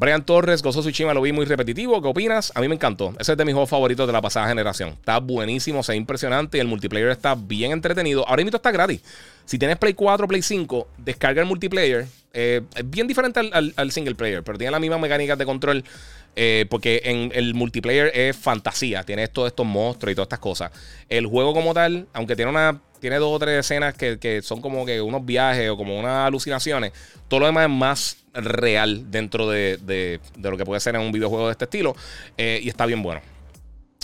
Brian 0.00 0.24
Torres, 0.24 0.62
Gozo 0.62 0.80
Tsushima 0.80 1.12
lo 1.12 1.20
vi 1.20 1.30
muy 1.30 1.44
repetitivo. 1.44 2.00
¿Qué 2.00 2.08
opinas? 2.08 2.52
A 2.54 2.62
mí 2.62 2.68
me 2.68 2.74
encantó. 2.74 3.14
Ese 3.18 3.32
es 3.32 3.38
de 3.38 3.44
mis 3.44 3.52
juegos 3.52 3.68
favoritos 3.68 4.06
de 4.06 4.14
la 4.14 4.22
pasada 4.22 4.48
generación. 4.48 4.88
Está 4.88 5.18
buenísimo, 5.18 5.82
se 5.82 5.92
ve 5.92 5.96
impresionante 5.98 6.56
y 6.56 6.60
el 6.62 6.68
multiplayer 6.68 7.10
está 7.10 7.34
bien 7.34 7.70
entretenido. 7.72 8.26
Ahora 8.26 8.42
mismo 8.42 8.56
está 8.56 8.70
gratis. 8.70 9.02
Si 9.44 9.58
tienes 9.58 9.76
Play 9.76 9.92
4 9.92 10.26
Play 10.26 10.40
5, 10.40 10.88
descarga 10.96 11.42
el 11.42 11.46
multiplayer. 11.46 12.06
Eh, 12.32 12.62
es 12.74 12.88
bien 12.88 13.08
diferente 13.08 13.40
al, 13.40 13.92
single 13.92 14.14
player, 14.14 14.42
pero 14.42 14.56
tiene 14.56 14.70
las 14.70 14.80
mismas 14.80 15.00
mecánicas 15.00 15.36
de 15.36 15.44
control. 15.44 15.84
Eh, 16.34 16.64
porque 16.70 17.02
en 17.04 17.30
el 17.34 17.52
multiplayer 17.52 18.10
es 18.14 18.34
fantasía. 18.34 19.02
Tienes 19.02 19.30
todos 19.30 19.48
estos 19.48 19.66
monstruos 19.66 20.12
y 20.12 20.14
todas 20.14 20.28
estas 20.28 20.38
cosas. 20.38 20.72
El 21.10 21.26
juego 21.26 21.52
como 21.52 21.74
tal, 21.74 22.06
aunque 22.14 22.36
tiene 22.36 22.50
una 22.50 22.80
tiene 23.00 23.16
dos 23.16 23.34
o 23.34 23.38
tres 23.38 23.60
escenas 23.60 23.94
que, 23.94 24.40
son 24.42 24.60
como 24.60 24.86
que 24.86 25.00
unos 25.00 25.24
viajes 25.24 25.70
o 25.70 25.76
como 25.76 25.98
unas 25.98 26.26
alucinaciones. 26.26 26.92
Todo 27.28 27.40
lo 27.40 27.46
demás 27.46 27.64
es 27.64 27.70
más 27.70 28.16
real 28.34 29.10
dentro 29.10 29.48
de, 29.48 30.20
lo 30.36 30.56
que 30.56 30.64
puede 30.64 30.80
ser 30.80 30.94
en 30.94 31.02
un 31.02 31.12
videojuego 31.12 31.46
de 31.46 31.52
este 31.52 31.64
estilo. 31.64 31.94
Eh, 32.36 32.60
y 32.62 32.68
está 32.68 32.86
bien 32.86 33.02
bueno. 33.02 33.20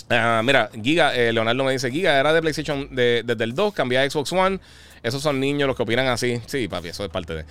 Ah, 0.08 0.40
mira, 0.44 0.70
Giga, 0.82 1.14
eh, 1.16 1.32
Leonardo 1.32 1.64
me 1.64 1.72
dice, 1.72 1.90
Giga 1.90 2.18
era 2.18 2.32
de 2.32 2.40
PlayStation 2.40 2.88
desde 2.92 3.44
el 3.44 3.54
2, 3.54 3.74
cambié 3.74 3.98
a 3.98 4.08
Xbox 4.08 4.32
One. 4.32 4.60
Esos 5.02 5.22
son 5.22 5.40
niños 5.40 5.66
los 5.66 5.76
que 5.76 5.82
opinan 5.82 6.06
así. 6.08 6.40
Sí, 6.46 6.68
papi, 6.68 6.88
eso 6.88 7.04
es 7.04 7.10
parte 7.10 7.34
de... 7.34 7.44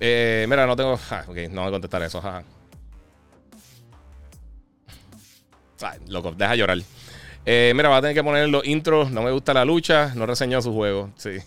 Eh, 0.00 0.46
mira, 0.48 0.66
no 0.66 0.76
tengo... 0.76 0.98
Ah, 1.10 1.24
ok, 1.26 1.36
no 1.50 1.62
voy 1.62 1.68
a 1.68 1.72
contestar 1.72 2.02
eso. 2.02 2.22
loco, 6.08 6.32
deja 6.32 6.54
llorar. 6.54 6.78
Eh, 7.50 7.72
mira, 7.74 7.88
va 7.88 7.96
a 7.96 8.00
tener 8.02 8.14
que 8.14 8.22
poner 8.22 8.46
los 8.50 8.62
intros. 8.66 9.10
No 9.10 9.22
me 9.22 9.30
gusta 9.30 9.54
la 9.54 9.64
lucha. 9.64 10.12
No 10.14 10.26
reseñó 10.26 10.60
su 10.60 10.74
juego. 10.74 11.10
Sí. 11.16 11.30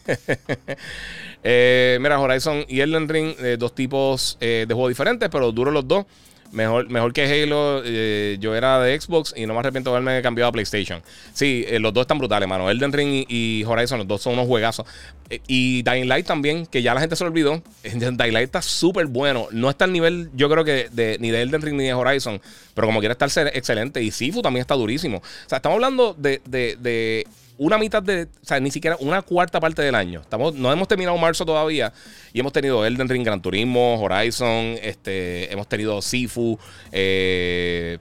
Eh, 1.43 1.97
mira, 1.99 2.19
Horizon 2.19 2.65
y 2.67 2.81
Elden 2.81 3.09
Ring, 3.09 3.33
eh, 3.39 3.55
dos 3.57 3.73
tipos 3.73 4.37
de 4.39 4.67
juegos 4.67 4.89
diferentes, 4.89 5.27
pero 5.27 5.51
duros 5.51 5.73
los 5.73 5.87
dos. 5.87 6.05
Mejor, 6.51 6.89
mejor 6.89 7.13
que 7.13 7.23
Halo, 7.23 7.81
eh, 7.85 8.37
yo 8.39 8.53
era 8.55 8.79
de 8.81 8.99
Xbox 8.99 9.33
y 9.37 9.45
no 9.45 9.53
me 9.53 9.59
arrepiento 9.59 9.89
de 9.89 9.97
haberme 9.97 10.21
cambiado 10.21 10.49
a 10.49 10.51
PlayStation. 10.51 11.01
Sí, 11.33 11.65
eh, 11.67 11.79
los 11.79 11.93
dos 11.93 12.01
están 12.01 12.17
brutales, 12.17 12.47
mano. 12.47 12.69
Elden 12.69 12.91
Ring 12.91 13.25
y, 13.27 13.63
Horizon, 13.63 13.99
los 13.99 14.07
dos 14.07 14.21
son 14.21 14.33
unos 14.33 14.47
juegazos. 14.47 14.85
Eh, 15.29 15.39
y 15.47 15.81
Dying 15.83 16.07
Light 16.07 16.25
también, 16.25 16.65
que 16.65 16.81
ya 16.81 16.93
la 16.93 16.99
gente 16.99 17.15
se 17.15 17.23
lo 17.23 17.29
olvidó. 17.29 17.63
Dying 17.83 18.33
Light 18.33 18.45
está 18.45 18.61
súper 18.61 19.05
bueno. 19.05 19.47
No 19.51 19.69
está 19.69 19.85
al 19.85 19.93
nivel, 19.93 20.29
yo 20.33 20.49
creo 20.49 20.65
que 20.65 20.89
de, 20.91 21.17
ni 21.21 21.31
de 21.31 21.41
Elden 21.41 21.61
Ring 21.61 21.77
ni 21.77 21.85
de 21.85 21.93
Horizon, 21.93 22.41
pero 22.73 22.87
como 22.87 22.99
quiera 22.99 23.13
estar 23.13 23.29
excelente. 23.53 24.03
Y 24.03 24.11
Sifu 24.11 24.41
también 24.41 24.61
está 24.61 24.75
durísimo. 24.75 25.19
O 25.19 25.49
sea, 25.49 25.57
estamos 25.57 25.75
hablando 25.75 26.13
de, 26.17 26.41
de 26.45 27.25
una 27.61 27.77
mitad 27.77 28.01
de, 28.01 28.23
o 28.23 28.45
sea, 28.45 28.59
ni 28.59 28.71
siquiera 28.71 28.97
una 29.01 29.21
cuarta 29.21 29.59
parte 29.59 29.83
del 29.83 29.93
año. 29.93 30.21
Estamos, 30.21 30.55
no 30.55 30.73
hemos 30.73 30.87
terminado 30.87 31.15
marzo 31.19 31.45
todavía 31.45 31.93
y 32.33 32.39
hemos 32.39 32.51
tenido 32.53 32.83
Elden 32.83 33.07
Ring, 33.07 33.23
Gran 33.23 33.39
Turismo, 33.39 34.01
Horizon, 34.01 34.79
este, 34.81 35.53
hemos 35.53 35.69
tenido 35.69 36.01
Sifu, 36.01 36.57
eh, 36.91 37.99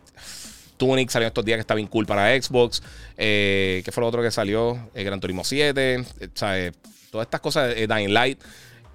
Tunic 0.78 1.11
salió 1.11 1.28
estos 1.28 1.45
días 1.45 1.59
que 1.59 1.61
está 1.61 1.74
bien 1.74 1.89
cool 1.89 2.07
para 2.07 2.41
Xbox. 2.41 2.82
Eh, 3.19 3.82
¿Qué 3.85 3.93
fue 3.93 4.01
lo 4.01 4.09
otro 4.09 4.23
que 4.23 4.31
salió? 4.31 4.89
Eh, 4.95 5.05
Gran 5.05 5.20
Turismo 5.20 5.45
7, 5.45 5.99
o 5.99 6.05
sea, 6.32 6.73
todas 7.11 7.27
estas 7.27 7.43
cosas, 7.43 7.74
Dying 7.74 8.15
Light. 8.15 8.41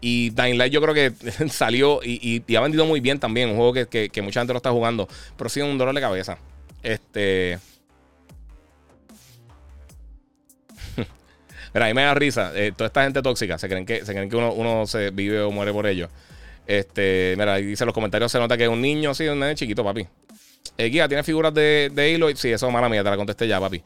Y 0.01 0.31
Dying 0.31 0.57
Light 0.57 0.73
yo 0.73 0.81
creo 0.81 0.95
que 0.95 1.13
salió 1.49 1.99
y, 2.03 2.43
ha 2.57 2.61
vendido 2.61 2.87
muy 2.87 3.01
bien 3.01 3.19
también. 3.19 3.49
Un 3.49 3.55
juego 3.57 3.71
que, 3.71 4.09
que, 4.09 4.21
mucha 4.23 4.39
gente 4.39 4.53
lo 4.53 4.57
está 4.57 4.71
jugando. 4.71 5.07
Pero 5.37 5.47
sí 5.47 5.61
un 5.61 5.77
dolor 5.77 5.93
de 5.93 6.01
cabeza. 6.01 6.39
Este. 6.81 7.59
Mira, 11.75 11.87
ahí 11.87 11.93
me 11.93 12.03
da 12.03 12.13
risa. 12.13 12.53
Eh, 12.55 12.71
toda 12.73 12.87
esta 12.87 13.03
gente 13.03 13.21
tóxica 13.21 13.57
se 13.57 13.67
creen 13.67 13.85
que, 13.85 14.05
se 14.05 14.13
creen 14.13 14.29
que 14.29 14.37
uno, 14.37 14.87
se 14.87 15.09
vive 15.09 15.41
o 15.41 15.51
muere 15.51 15.73
por 15.73 15.85
ellos. 15.85 16.09
Este, 16.65 17.35
mira, 17.37 17.55
ahí 17.55 17.65
dice 17.65 17.83
en 17.83 17.87
los 17.87 17.93
comentarios 17.93 18.31
se 18.31 18.39
nota 18.39 18.55
que 18.55 18.63
es 18.63 18.69
un 18.69 18.81
niño, 18.81 19.13
sí, 19.13 19.27
un 19.27 19.41
nene 19.41 19.55
chiquito, 19.55 19.83
papi. 19.83 20.07
Eh, 20.77 20.85
Guía, 20.85 21.09
¿tiene 21.09 21.21
figuras 21.21 21.53
de, 21.53 21.91
de 21.93 22.15
Halo? 22.15 22.33
Sí, 22.33 22.49
eso 22.49 22.67
es 22.67 22.73
mala 22.73 22.87
mía, 22.87 23.03
te 23.03 23.09
la 23.09 23.17
contesté 23.17 23.45
ya, 23.45 23.59
papi. 23.59 23.83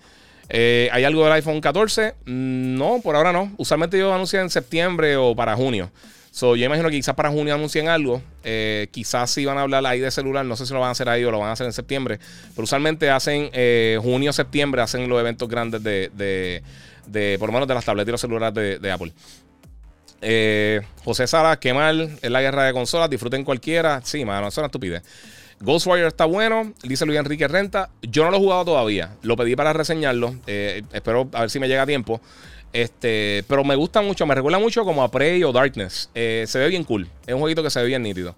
Eh, 0.49 0.87
¿Hay 0.91 1.03
algo 1.03 1.23
del 1.23 1.33
iPhone 1.33 1.59
14? 1.61 2.13
Mm, 2.25 2.77
no, 2.77 3.01
por 3.01 3.15
ahora 3.15 3.33
no. 3.33 3.51
Usualmente 3.57 3.97
yo 3.97 4.13
anuncio 4.13 4.39
en 4.39 4.51
septiembre 4.51 5.17
o 5.17 5.35
para 5.35 5.55
junio. 5.55 5.89
So, 6.29 6.55
yo 6.55 6.67
imagino 6.67 6.89
que 6.89 6.95
quizás 6.97 7.15
para 7.15 7.31
junio 7.31 7.55
anuncien 7.55 7.87
algo. 7.87 8.21
Eh, 8.43 8.87
quizás 8.91 9.31
si 9.31 9.45
van 9.45 9.57
a 9.57 9.61
hablar 9.61 9.83
ahí 9.87 9.99
de 9.99 10.11
celular. 10.11 10.45
No 10.45 10.55
sé 10.55 10.67
si 10.67 10.73
lo 10.73 10.79
van 10.79 10.89
a 10.89 10.91
hacer 10.91 11.09
ahí 11.09 11.23
o 11.23 11.31
lo 11.31 11.39
van 11.39 11.49
a 11.49 11.53
hacer 11.53 11.65
en 11.65 11.73
septiembre. 11.73 12.19
Pero 12.51 12.65
usualmente 12.65 13.09
hacen 13.09 13.49
junio, 13.99 14.31
septiembre, 14.31 14.83
hacen 14.83 15.09
los 15.09 15.19
eventos 15.19 15.49
grandes 15.49 15.81
de 15.81 16.11
de 16.13 16.61
por 17.39 17.49
lo 17.49 17.53
menos 17.53 17.67
de 17.67 17.73
las 17.73 17.85
tabletas 17.85 18.09
y 18.09 18.11
los 18.11 18.21
celulares 18.21 18.81
de, 18.81 18.91
Apple. 18.91 19.13
Eh, 20.21 20.81
José 21.03 21.27
Sara, 21.27 21.59
qué 21.59 21.73
mal 21.73 22.17
es 22.21 22.29
la 22.29 22.41
guerra 22.41 22.65
de 22.65 22.73
consolas, 22.73 23.09
disfruten 23.09 23.43
cualquiera. 23.43 24.01
Sí, 24.03 24.25
mano, 24.25 24.47
eso 24.47 24.55
es 24.55 24.57
una 24.59 24.67
estupidez. 24.67 25.03
Ghostwire 25.61 26.07
está 26.07 26.25
bueno, 26.25 26.73
dice 26.83 27.05
Luis 27.05 27.19
Enrique 27.19 27.47
Renta. 27.47 27.89
Yo 28.01 28.23
no 28.23 28.31
lo 28.31 28.37
he 28.37 28.39
jugado 28.39 28.65
todavía, 28.65 29.15
lo 29.23 29.35
pedí 29.35 29.55
para 29.55 29.73
reseñarlo. 29.73 30.35
Eh, 30.47 30.83
espero 30.93 31.29
a 31.33 31.41
ver 31.41 31.49
si 31.49 31.59
me 31.59 31.67
llega 31.67 31.83
a 31.83 31.87
tiempo. 31.87 32.21
Este, 32.71 33.43
pero 33.47 33.63
me 33.63 33.75
gusta 33.75 34.01
mucho, 34.01 34.25
me 34.25 34.35
recuerda 34.35 34.59
mucho 34.59 34.85
como 34.85 35.03
a 35.03 35.11
Prey 35.11 35.43
o 35.43 35.51
Darkness. 35.51 36.09
Eh, 36.15 36.45
se 36.47 36.59
ve 36.59 36.69
bien 36.69 36.83
cool. 36.83 37.09
Es 37.25 37.33
un 37.33 37.39
jueguito 37.39 37.63
que 37.63 37.69
se 37.69 37.81
ve 37.81 37.87
bien 37.87 38.03
nítido. 38.03 38.35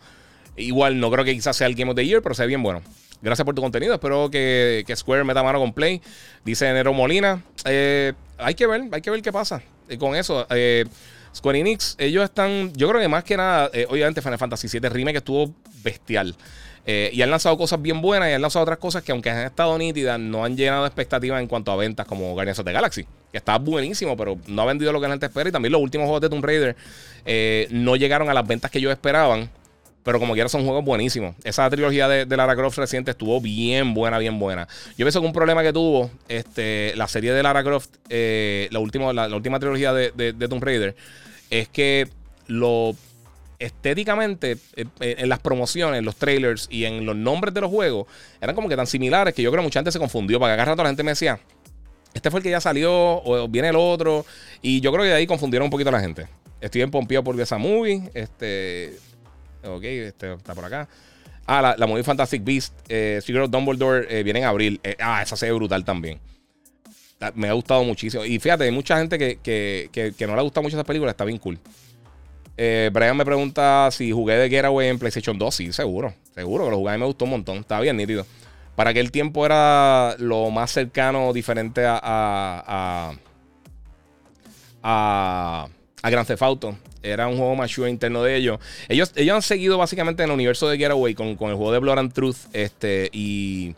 Igual 0.56 1.00
no 1.00 1.12
creo 1.12 1.26
que 1.26 1.34
quizás 1.34 1.56
sea 1.56 1.68
el 1.68 1.76
Game 1.76 1.92
of 1.92 1.96
the 1.96 2.06
Year, 2.06 2.22
pero 2.22 2.34
sea 2.34 2.46
bien 2.46 2.64
bueno. 2.64 2.82
Gracias 3.22 3.46
por 3.46 3.54
tu 3.54 3.62
contenido. 3.62 3.94
Espero 3.94 4.30
que, 4.32 4.84
que 4.88 4.96
Square 4.96 5.24
meta 5.24 5.44
mano 5.44 5.60
con 5.60 5.74
Play. 5.74 6.02
Dice 6.44 6.72
Nero 6.74 6.92
Molina. 6.94 7.44
Eh, 7.66 8.14
hay 8.38 8.56
que 8.56 8.66
ver, 8.66 8.84
hay 8.92 9.02
que 9.02 9.12
ver 9.12 9.22
qué 9.22 9.32
pasa 9.32 9.62
eh, 9.90 9.98
con 9.98 10.16
eso. 10.16 10.48
Eh, 10.50 10.86
Square 11.36 11.60
Enix, 11.60 11.96
ellos 12.00 12.24
están. 12.24 12.74
Yo 12.74 12.90
creo 12.90 13.00
que 13.00 13.08
más 13.08 13.24
que 13.24 13.38
nada, 13.38 13.70
obviamente, 13.90 14.22
Final 14.22 14.40
Fantasy 14.40 14.68
VII 14.68 14.90
Remake 14.90 15.18
estuvo 15.18 15.54
bestial. 15.84 16.36
y 16.86 17.22
han 17.22 17.30
lanzado 17.30 17.56
cosas 17.58 17.82
bien 17.82 18.02
buenas 18.02 18.30
y 18.30 18.34
han 18.34 18.42
lanzado 18.42 18.64
otras 18.64 18.80
cosas 18.80 19.04
que, 19.04 19.12
aunque 19.12 19.30
han 19.30 19.46
estado 19.46 19.78
nítidas, 19.78 20.20
no 20.20 20.44
han 20.44 20.58
llenado 20.58 20.86
expectativas 20.86 21.40
en 21.40 21.48
cuanto 21.48 21.72
a 21.72 21.78
ventas, 21.78 22.06
como 22.06 22.34
Guardians 22.34 22.60
of 22.60 22.66
the 22.66 22.74
Galaxy, 22.74 23.06
que 23.32 23.38
está 23.38 23.58
buenísimo, 23.60 24.18
pero 24.18 24.40
no 24.48 24.64
ha 24.64 24.66
vendido 24.66 24.92
lo 24.92 25.00
que 25.00 25.08
la 25.08 25.14
gente 25.14 25.28
espera. 25.28 25.48
Y 25.48 25.52
también 25.54 25.72
los 25.72 25.82
últimos 25.82 26.06
juegos 26.06 26.22
de 26.22 26.30
Tomb 26.30 26.44
Raider 26.44 26.76
no 27.70 27.96
llegaron 27.96 28.30
a 28.30 28.34
las 28.34 28.46
ventas 28.46 28.70
que 28.72 28.80
ellos 28.80 28.92
esperaban. 28.92 29.50
Pero 30.04 30.20
como 30.20 30.34
quiera 30.34 30.50
son 30.50 30.66
juegos 30.66 30.84
buenísimos. 30.84 31.36
Esa 31.44 31.70
trilogía 31.70 32.08
de, 32.08 32.38
Lara 32.38 32.56
Croft 32.56 32.78
reciente 32.78 33.12
estuvo 33.12 33.40
bien 33.40 33.94
buena, 33.94 34.18
bien 34.18 34.40
buena. 34.40 34.68
Yo 34.98 35.06
pienso 35.06 35.22
que 35.22 35.28
un 35.28 35.34
problema 35.34 35.62
que 35.62 35.72
tuvo 35.72 36.10
este, 36.28 36.94
la 36.96 37.08
serie 37.08 37.34
de 37.34 37.44
Lara 37.44 37.64
Croft, 37.64 37.90
eh, 38.10 38.68
la, 38.72 38.80
última, 38.80 39.14
la, 39.14 39.28
última 39.36 39.60
trilogía 39.60 39.94
de, 39.94 40.48
Tomb 40.50 40.64
Raider, 40.64 40.96
es 41.50 41.68
que 41.68 42.08
lo 42.48 42.96
estéticamente 43.60 44.58
eh, 44.76 44.86
eh, 45.02 45.16
en 45.20 45.30
las 45.30 45.40
promociones, 45.40 46.04
los 46.04 46.16
trailers 46.16 46.68
y 46.72 46.86
en 46.86 47.06
los 47.06 47.16
nombres 47.16 47.54
de 47.54 47.62
los 47.62 47.70
juegos 47.70 48.08
eran 48.42 48.56
como 48.56 48.68
que 48.68 48.76
tan 48.76 48.88
similares 48.88 49.36
que 49.36 49.44
yo 49.44 49.52
creo 49.52 49.62
que 49.62 49.68
mucha 49.68 49.80
gente 49.80 49.92
se 49.92 50.00
confundió. 50.00 50.40
Para 50.40 50.58
que 50.58 50.66
rato 50.66 50.82
la 50.82 50.90
gente 50.90 51.04
me 51.04 51.12
decía, 51.12 51.40
este 52.14 52.32
fue 52.32 52.40
el 52.40 52.44
que 52.44 52.50
ya 52.50 52.60
salió 52.60 52.92
o 52.92 53.48
viene 53.48 53.70
el 53.70 53.76
otro. 53.76 54.26
Y 54.64 54.82
yo 54.82 54.92
creo 54.92 55.04
que 55.04 55.10
de 55.10 55.16
ahí 55.16 55.28
confundieron 55.28 55.66
un 55.66 55.70
poquito 55.70 55.90
a 55.90 55.94
la 55.94 56.02
gente. 56.02 56.28
Estoy 56.60 56.82
en 56.82 56.92
Pompeo 56.92 57.24
por 57.24 57.40
esa 57.40 57.58
movie. 57.58 58.10
Este, 58.14 58.98
Ok, 59.64 59.84
este 59.84 60.34
está 60.34 60.56
por 60.56 60.66
acá. 60.66 60.88
Ah, 61.46 61.76
la, 61.78 61.88
Movie 61.88 62.04
Fantastic 62.04 62.44
Beast, 62.44 62.74
eh, 62.88 63.20
Secret 63.22 63.44
of 63.44 63.52
Dumbledore 63.52 64.08
eh, 64.10 64.24
viene 64.24 64.40
en 64.40 64.46
abril. 64.46 64.80
Eh, 64.84 64.96
ah, 65.00 65.22
esa 65.22 65.36
se 65.36 65.48
ve 65.48 65.52
brutal 65.52 65.84
también. 65.84 66.20
Me 67.36 67.50
ha 67.50 67.54
gustado 67.54 67.84
muchísimo. 67.84 68.26
Y 68.26 68.40
fíjate, 68.40 68.64
hay 68.64 68.72
mucha 68.72 68.98
gente 68.98 69.18
que, 69.18 69.40
que, 69.44 70.14
que, 70.18 70.28
no 70.28 70.36
le 70.36 70.42
gusta 70.42 70.62
mucho 70.62 70.76
esa 70.76 70.84
película. 70.84 71.12
Está 71.12 71.26
bien 71.26 71.38
cool. 71.38 71.60
Eh, 72.58 72.90
Brian 72.92 73.16
me 73.16 73.26
pregunta 73.26 73.90
si 73.92 74.12
jugué 74.12 74.36
de 74.38 74.50
Getaway 74.50 74.88
en 74.88 74.98
PlayStation 74.98 75.38
2. 75.38 75.54
Sí, 75.54 75.74
seguro. 75.74 76.14
Seguro 76.34 76.66
que 76.66 76.72
lo 76.72 76.78
jugué 76.78 76.96
y 76.96 76.98
me 76.98 77.06
gustó 77.06 77.26
un 77.26 77.32
montón. 77.32 77.58
Estaba 77.58 77.82
bien 77.82 77.98
nítido. 77.98 78.26
Para 78.76 78.92
aquel 78.92 79.12
tiempo 79.12 79.46
era 79.46 80.16
lo 80.18 80.50
más 80.50 80.72
cercano, 80.72 81.34
diferente 81.34 81.86
a, 81.86 82.00
a, 82.02 83.14
a, 84.82 85.68
a 86.02 86.46
Auto. 86.46 86.76
Era 87.04 87.28
un 87.28 87.38
juego 87.38 87.56
más 87.56 87.76
interno 87.78 88.24
de 88.24 88.36
ellos. 88.36 88.60
ellos. 88.88 89.12
Ellos 89.16 89.36
han 89.36 89.42
seguido 89.42 89.78
básicamente 89.78 90.24
en 90.24 90.30
el 90.30 90.36
universo 90.36 90.70
de 90.70 90.78
Getaway 90.78 91.14
con, 91.14 91.36
con 91.36 91.50
el 91.50 91.56
juego 91.56 91.72
de 91.72 91.80
Blood 91.80 92.00
and 92.00 92.14
Truth 92.14 92.38
este, 92.54 93.10
y... 93.12 93.76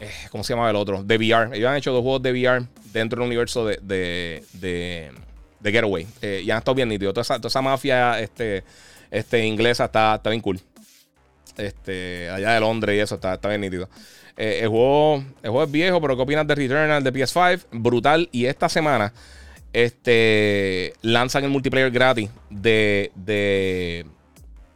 Eh, 0.00 0.10
¿Cómo 0.30 0.42
se 0.42 0.52
llama 0.52 0.68
el 0.68 0.74
otro? 0.74 1.04
De 1.04 1.16
VR. 1.16 1.56
Ellos 1.56 1.68
han 1.68 1.76
hecho 1.76 1.92
dos 1.92 2.02
juegos 2.02 2.22
de 2.22 2.32
VR 2.32 2.66
dentro 2.92 3.20
del 3.20 3.26
universo 3.28 3.64
de, 3.64 3.78
de, 3.80 4.42
de, 4.52 5.72
Getaway. 5.72 6.06
Eh, 6.20 6.42
y 6.44 6.50
han 6.50 6.58
estado 6.58 6.74
bien 6.74 6.88
nítidos. 6.88 7.14
Toda 7.14 7.22
esa, 7.22 7.36
toda 7.36 7.48
esa 7.48 7.62
mafia 7.62 8.18
este, 8.18 8.64
este, 9.12 9.46
inglesa 9.46 9.84
está, 9.84 10.16
está, 10.16 10.30
bien 10.30 10.42
cool. 10.42 10.60
Este, 11.56 12.28
allá 12.30 12.52
de 12.52 12.60
Londres 12.60 12.96
y 12.96 13.00
eso 13.00 13.14
está, 13.14 13.34
está 13.34 13.48
bien 13.48 13.60
nítido. 13.60 13.88
Eh, 14.36 14.60
el, 14.62 14.68
juego, 14.68 15.22
el 15.42 15.50
juego 15.50 15.62
es 15.62 15.70
viejo, 15.70 16.00
pero 16.00 16.16
¿qué 16.16 16.22
opinas 16.22 16.46
de 16.48 16.54
Returnal 16.56 17.04
de 17.04 17.12
PS5? 17.12 17.60
Brutal. 17.70 18.28
Y 18.32 18.46
esta 18.46 18.68
semana 18.68 19.12
este, 19.72 20.94
lanzan 21.02 21.44
el 21.44 21.50
multiplayer 21.50 21.90
gratis 21.90 22.30
de, 22.50 23.10
de 23.14 24.06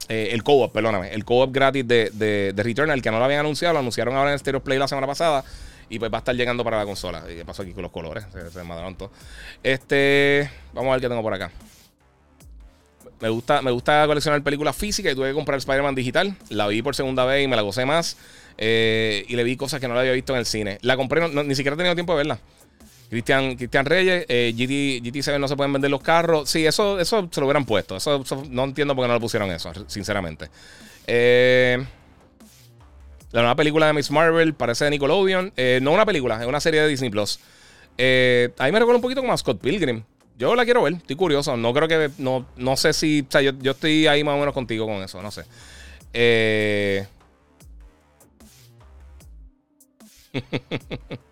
eh, 0.09 0.29
el 0.33 0.43
co-op, 0.43 0.73
perdóname, 0.73 1.13
el 1.13 1.25
co-op 1.25 1.53
gratis 1.53 1.87
de, 1.87 2.11
de, 2.13 2.53
de, 2.53 2.63
Returnal, 2.63 3.03
que 3.03 3.11
no 3.11 3.19
lo 3.19 3.25
habían 3.25 3.41
anunciado, 3.41 3.75
lo 3.75 3.81
anunciaron 3.81 4.17
ahora 4.17 4.33
en 4.33 4.39
Stereo 4.39 4.63
Play 4.63 4.79
la 4.79 4.89
semana 4.89 5.07
pasada. 5.07 5.45
Y 5.89 6.01
pues 6.01 6.13
va 6.13 6.17
a 6.17 6.19
estar 6.19 6.35
llegando 6.35 6.65
para 6.65 6.79
la 6.79 6.85
consola. 6.85 7.23
¿Y 7.31 7.37
qué 7.37 7.45
pasó 7.45 7.63
aquí 7.63 7.73
con 7.73 7.83
los 7.83 7.93
colores? 7.93 8.27
Se, 8.33 8.51
se 8.51 8.61
todo. 8.99 9.13
Este. 9.63 10.51
Vamos 10.73 10.91
a 10.91 10.93
ver 10.95 11.01
qué 11.01 11.09
tengo 11.09 11.23
por 11.23 11.33
acá. 11.33 11.53
Me 13.21 13.29
gusta, 13.29 13.63
me 13.63 13.71
gusta 13.71 14.05
coleccionar 14.07 14.43
películas 14.43 14.77
físicas 14.77 15.13
y 15.13 15.15
tuve 15.15 15.29
que 15.29 15.35
comprar 15.35 15.59
Spider-Man 15.59 15.95
digital. 15.95 16.37
La 16.51 16.67
vi 16.67 16.83
por 16.83 16.97
segunda 16.97 17.25
vez 17.25 17.45
y 17.45 17.49
me 17.49 17.57
la 17.57 17.63
gocé 17.63 17.87
más. 17.87 18.17
Eh, 18.59 19.25
y 19.29 19.37
le 19.37 19.45
vi 19.45 19.57
cosas 19.57 19.81
que 19.81 19.87
no 19.87 19.95
la 19.95 20.01
había 20.01 20.13
visto 20.13 20.33
en 20.33 20.41
el 20.41 20.47
cine. 20.47 20.79
La 20.83 20.97
compré, 20.97 21.27
ni 21.29 21.55
siquiera 21.55 21.75
he 21.75 21.77
tenido 21.77 21.95
tiempo 21.95 22.13
de 22.15 22.17
verla. 22.19 22.41
Cristian, 23.09 23.57
Cristian 23.57 23.87
Reyes, 23.87 24.27
eh, 24.29 24.53
GT, 24.57 25.03
GT7 25.05 25.39
no 25.39 25.49
se 25.49 25.57
pueden 25.57 25.73
vender 25.73 25.91
los 25.91 26.01
carros. 26.01 26.51
Sí, 26.51 26.67
eso, 26.67 26.99
eso 26.99 27.29
se 27.31 27.41
lo 27.41 27.47
hubieran 27.47 27.65
puesto. 27.65 27.97
Eso, 27.97 28.25
no 28.51 28.65
entiendo 28.65 28.95
por 28.97 29.05
qué 29.05 29.09
no 29.09 29.15
lo 29.15 29.21
pusieron 29.21 29.51
eso, 29.51 29.73
sinceramente. 29.87 30.51
Eh, 31.07 31.85
la 33.33 33.43
nueva 33.43 33.55
película 33.57 33.87
de 33.87 33.93
Miss 33.93 34.11
Marvel 34.11 34.55
parece 34.55 34.85
de 34.87 34.91
Nickelodeon. 34.93 35.53
Eh, 35.57 35.79
no 35.83 35.93
una 35.93 36.07
película, 36.07 36.41
es 36.41 36.47
una 36.47 36.61
serie 36.61 36.81
de 36.81 36.89
Disney 36.89 37.11
Plus. 37.11 37.39
Eh, 37.99 38.51
a 38.59 38.65
mí 38.67 38.73
me 38.73 38.79
recuerda 38.79 38.97
un 38.97 39.03
poquito 39.03 39.21
como 39.21 39.33
a 39.33 39.37
Scott 39.37 39.61
Pilgrim. 39.61 40.03
Yo 40.39 40.55
la 40.55 40.65
quiero 40.65 40.83
ver, 40.83 40.95
estoy 40.95 41.17
curioso. 41.17 41.57
No 41.57 41.73
creo 41.73 41.89
que. 41.89 42.11
No, 42.19 42.47
no 42.57 42.77
sé 42.77 42.93
si. 42.93 43.23
O 43.29 43.31
sea, 43.31 43.41
yo, 43.41 43.53
yo 43.61 43.73
estoy 43.73 44.07
ahí 44.07 44.23
más 44.23 44.35
o 44.35 44.39
menos 44.39 44.55
contigo 44.55 44.87
con 44.87 45.03
eso, 45.03 45.23
no 45.23 45.31
sé. 45.31 45.45
Eh. 46.13 47.07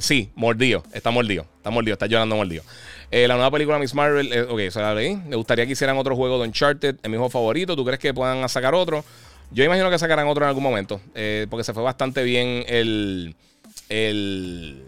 Sí, 0.00 0.30
mordido. 0.34 0.82
Está 0.92 1.10
mordido. 1.10 1.46
Está 1.56 1.70
mordido. 1.70 1.94
Está 1.94 2.06
llorando 2.06 2.36
mordido. 2.36 2.62
Eh, 3.10 3.26
la 3.26 3.34
nueva 3.34 3.50
película 3.50 3.78
Miss 3.78 3.94
Marvel, 3.94 4.32
eh, 4.32 4.42
ok, 4.42 4.70
se 4.70 4.80
la 4.80 4.94
leí. 4.94 5.16
Me 5.16 5.36
gustaría 5.36 5.66
que 5.66 5.72
hicieran 5.72 5.98
otro 5.98 6.14
juego 6.14 6.38
de 6.38 6.46
Uncharted, 6.46 6.96
es 7.02 7.10
mi 7.10 7.16
juego 7.16 7.28
favorito. 7.28 7.74
¿Tú 7.74 7.84
crees 7.84 7.98
que 7.98 8.14
puedan 8.14 8.48
sacar 8.48 8.74
otro? 8.74 9.04
Yo 9.50 9.64
imagino 9.64 9.90
que 9.90 9.98
sacarán 9.98 10.28
otro 10.28 10.44
en 10.44 10.48
algún 10.48 10.62
momento, 10.62 11.00
eh, 11.14 11.48
porque 11.50 11.64
se 11.64 11.74
fue 11.74 11.82
bastante 11.82 12.22
bien 12.22 12.64
el, 12.68 13.34
el... 13.88 14.84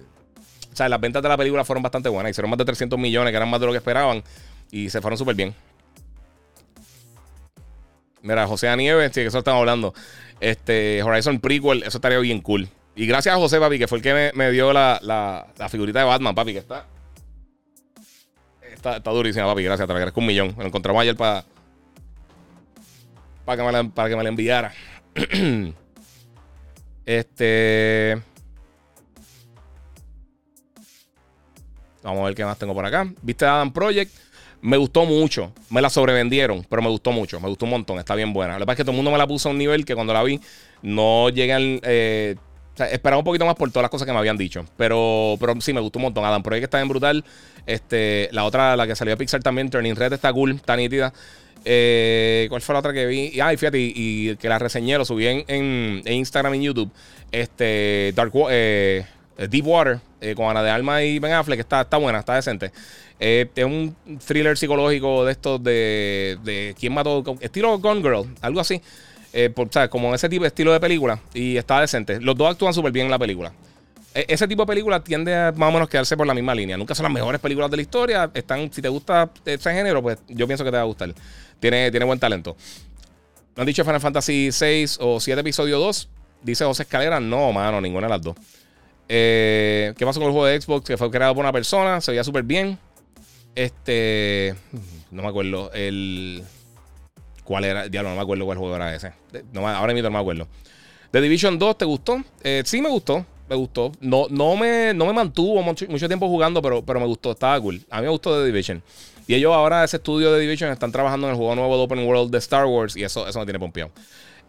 O 0.72 0.76
sea, 0.76 0.88
las 0.88 1.00
ventas 1.00 1.20
de 1.20 1.28
la 1.28 1.36
película 1.36 1.64
fueron 1.64 1.82
bastante 1.82 2.08
buenas. 2.08 2.30
Hicieron 2.30 2.48
más 2.48 2.58
de 2.58 2.64
300 2.64 2.96
millones, 2.98 3.32
que 3.32 3.36
eran 3.36 3.50
más 3.50 3.60
de 3.60 3.66
lo 3.66 3.72
que 3.72 3.78
esperaban. 3.78 4.22
Y 4.70 4.88
se 4.88 5.00
fueron 5.00 5.18
súper 5.18 5.34
bien. 5.34 5.52
Mira, 8.22 8.46
José 8.46 8.74
Nieves, 8.76 9.10
sí, 9.12 9.20
que 9.20 9.26
eso 9.26 9.38
estamos 9.38 9.58
hablando. 9.58 9.92
Este, 10.40 11.02
Horizon 11.02 11.40
Prequel, 11.40 11.82
eso 11.82 11.98
estaría 11.98 12.18
bien 12.18 12.40
cool. 12.40 12.68
Y 12.94 13.06
gracias 13.06 13.34
a 13.34 13.38
José, 13.38 13.58
papi, 13.58 13.78
que 13.78 13.88
fue 13.88 13.98
el 13.98 14.02
que 14.02 14.32
me, 14.34 14.50
dio 14.50 14.72
la, 14.72 14.98
la, 15.02 15.68
figurita 15.68 16.00
de 16.00 16.04
Batman, 16.04 16.34
papi, 16.34 16.52
que 16.52 16.58
está. 16.58 16.86
Está, 18.70 18.98
durísima, 18.98 19.46
papi. 19.46 19.62
Gracias, 19.62 19.86
te 19.86 19.92
agradezco 19.92 20.20
un 20.20 20.26
millón. 20.26 20.48
Me 20.56 20.62
lo 20.62 20.68
encontramos 20.68 21.00
ayer 21.00 21.16
para. 21.16 21.44
Para 23.44 23.56
que, 23.56 23.62
me 23.66 23.72
la, 23.72 23.84
para 23.84 24.08
que 24.08 24.16
me 24.16 24.22
la 24.22 24.28
enviara. 24.28 24.72
este. 27.06 28.20
Vamos 32.02 32.20
a 32.20 32.24
ver 32.24 32.34
qué 32.34 32.44
más 32.44 32.58
tengo 32.58 32.74
por 32.74 32.84
acá. 32.84 33.10
¿Viste 33.22 33.46
Adam 33.46 33.72
Project? 33.72 34.12
Me 34.60 34.76
gustó 34.76 35.06
mucho. 35.06 35.52
Me 35.70 35.80
la 35.80 35.88
sobrevendieron, 35.88 36.66
pero 36.68 36.82
me 36.82 36.88
gustó 36.88 37.10
mucho. 37.10 37.40
Me 37.40 37.48
gustó 37.48 37.64
un 37.64 37.70
montón. 37.70 37.98
Está 37.98 38.14
bien 38.14 38.32
buena. 38.32 38.54
Lo 38.54 38.60
que 38.60 38.66
pasa 38.66 38.72
es 38.72 38.76
que 38.78 38.84
todo 38.84 38.92
el 38.92 38.96
mundo 38.96 39.10
me 39.12 39.18
la 39.18 39.26
puso 39.26 39.48
a 39.48 39.52
un 39.52 39.58
nivel 39.58 39.84
que 39.84 39.94
cuando 39.94 40.12
la 40.12 40.22
vi 40.22 40.40
no 40.82 41.30
llegan. 41.30 41.80
Eh, 41.82 42.36
esperaba 42.78 43.18
un 43.18 43.24
poquito 43.24 43.46
más 43.46 43.54
por 43.54 43.70
todas 43.70 43.84
las 43.84 43.90
cosas 43.90 44.06
que 44.06 44.12
me 44.12 44.18
habían 44.18 44.36
dicho. 44.36 44.64
Pero, 44.76 45.36
pero 45.38 45.60
sí, 45.60 45.72
me 45.72 45.80
gustó 45.80 45.98
un 45.98 46.04
montón. 46.04 46.24
Adam 46.24 46.42
que 46.42 46.58
está 46.58 46.78
bien 46.78 46.88
brutal. 46.88 47.24
Este, 47.66 48.28
la 48.32 48.44
otra, 48.44 48.76
la 48.76 48.86
que 48.86 48.96
salió 48.96 49.14
a 49.14 49.16
Pixar 49.16 49.42
también, 49.42 49.70
Turning 49.70 49.94
Red, 49.94 50.14
está 50.14 50.32
cool, 50.32 50.52
está 50.52 50.76
nítida. 50.76 51.12
Eh, 51.64 52.46
¿Cuál 52.48 52.60
fue 52.60 52.72
la 52.72 52.80
otra 52.80 52.92
que 52.92 53.06
vi? 53.06 53.40
Ah, 53.40 53.52
y 53.52 53.56
fíjate, 53.56 53.78
y, 53.78 54.36
que 54.36 54.48
la 54.48 54.58
reseñé, 54.58 54.98
lo 54.98 55.04
subí 55.04 55.26
en, 55.26 55.44
en, 55.48 56.12
Instagram 56.12 56.54
y 56.54 56.56
en 56.58 56.62
YouTube. 56.64 56.90
Este, 57.30 58.12
Dark 58.14 58.32
eh, 58.50 59.04
Deep 59.48 59.66
Water, 59.66 60.00
eh, 60.20 60.34
con 60.34 60.50
Ana 60.50 60.62
de 60.62 60.70
Alma 60.70 61.02
y 61.02 61.18
Ben 61.18 61.32
Affleck, 61.32 61.60
está, 61.60 61.82
está 61.82 61.96
buena, 61.98 62.18
está 62.18 62.34
decente. 62.34 62.72
es 63.18 63.64
un 63.64 63.94
thriller 64.26 64.58
psicológico 64.58 65.24
de 65.24 65.32
estos 65.32 65.62
de, 65.62 66.38
de 66.42 66.74
quién 66.78 66.92
mató, 66.92 67.22
estilo 67.40 67.78
Gone 67.78 68.02
Girl, 68.02 68.26
algo 68.40 68.60
así. 68.60 68.82
Eh, 69.32 69.50
por, 69.50 69.70
como 69.88 70.14
ese 70.14 70.28
tipo 70.28 70.42
de 70.42 70.48
estilo 70.48 70.72
de 70.72 70.80
película. 70.80 71.20
Y 71.34 71.56
está 71.56 71.80
decente. 71.80 72.20
Los 72.20 72.36
dos 72.36 72.50
actúan 72.50 72.74
súper 72.74 72.92
bien 72.92 73.06
en 73.06 73.10
la 73.10 73.18
película. 73.18 73.52
E, 74.14 74.26
ese 74.28 74.46
tipo 74.46 74.62
de 74.62 74.66
película 74.66 75.02
tiende 75.02 75.34
a 75.34 75.52
más 75.52 75.70
o 75.70 75.72
menos 75.72 75.88
quedarse 75.88 76.16
por 76.16 76.26
la 76.26 76.34
misma 76.34 76.54
línea. 76.54 76.76
Nunca 76.76 76.94
son 76.94 77.04
las 77.04 77.12
mejores 77.12 77.40
películas 77.40 77.70
de 77.70 77.76
la 77.76 77.82
historia. 77.82 78.30
Están, 78.34 78.72
si 78.72 78.82
te 78.82 78.88
gusta 78.88 79.30
ese 79.44 79.72
género, 79.72 80.02
pues 80.02 80.18
yo 80.28 80.46
pienso 80.46 80.64
que 80.64 80.70
te 80.70 80.76
va 80.76 80.82
a 80.82 80.86
gustar. 80.86 81.14
Tiene, 81.60 81.90
tiene 81.90 82.04
buen 82.04 82.18
talento. 82.18 82.56
¿No 83.56 83.62
han 83.62 83.66
dicho 83.66 83.84
Final 83.84 84.00
Fantasy 84.00 84.50
6 84.50 84.98
o 85.00 85.20
7 85.20 85.40
episodio 85.40 85.78
2? 85.78 86.08
Dice 86.42 86.64
José 86.64 86.82
Escalera. 86.82 87.20
No, 87.20 87.52
mano, 87.52 87.80
ninguna 87.80 88.06
de 88.06 88.10
las 88.10 88.22
dos. 88.22 88.36
Eh, 89.08 89.92
¿Qué 89.96 90.06
pasó 90.06 90.20
con 90.20 90.28
el 90.28 90.32
juego 90.32 90.46
de 90.46 90.60
Xbox 90.60 90.86
que 90.86 90.96
fue 90.96 91.10
creado 91.10 91.34
por 91.34 91.44
una 91.44 91.52
persona? 91.52 92.00
Se 92.00 92.10
veía 92.10 92.24
súper 92.24 92.42
bien. 92.44 92.78
Este. 93.54 94.54
No 95.10 95.22
me 95.22 95.28
acuerdo. 95.28 95.70
El. 95.72 96.42
¿Cuál 97.44 97.64
era? 97.64 97.88
Diablo, 97.88 98.10
no 98.10 98.16
me 98.16 98.22
acuerdo 98.22 98.44
cuál 98.44 98.58
juego 98.58 98.76
era 98.76 98.94
ese. 98.94 99.12
No, 99.52 99.68
ahora 99.68 99.92
mismo 99.92 100.08
no 100.08 100.16
me 100.16 100.20
acuerdo. 100.20 100.46
The 101.10 101.20
Division 101.20 101.58
2, 101.58 101.78
¿te 101.78 101.84
gustó? 101.84 102.22
Eh, 102.42 102.62
sí, 102.64 102.80
me 102.80 102.88
gustó. 102.88 103.26
Me 103.48 103.56
gustó. 103.56 103.92
No, 104.00 104.26
no, 104.30 104.56
me, 104.56 104.94
no 104.94 105.04
me 105.04 105.12
mantuvo 105.12 105.62
mucho, 105.62 105.86
tiempo 105.86 106.26
jugando, 106.28 106.62
pero, 106.62 106.82
pero 106.82 107.00
me 107.00 107.06
gustó. 107.06 107.32
Estaba 107.32 107.60
cool. 107.60 107.82
A 107.90 107.98
mí 107.98 108.04
me 108.04 108.08
gustó 108.08 108.38
The 108.38 108.46
Division. 108.46 108.82
Y 109.26 109.34
ellos 109.34 109.52
ahora, 109.52 109.84
ese 109.84 109.98
estudio 109.98 110.32
de 110.32 110.40
Division, 110.40 110.70
están 110.70 110.90
trabajando 110.90 111.26
en 111.26 111.32
el 111.32 111.36
juego 111.36 111.54
nuevo 111.54 111.76
de 111.76 111.82
Open 111.82 112.06
World 112.06 112.30
de 112.30 112.38
Star 112.38 112.64
Wars. 112.64 112.96
Y 112.96 113.04
eso, 113.04 113.28
eso 113.28 113.38
me 113.38 113.44
tiene 113.44 113.58
pompeado. 113.58 113.90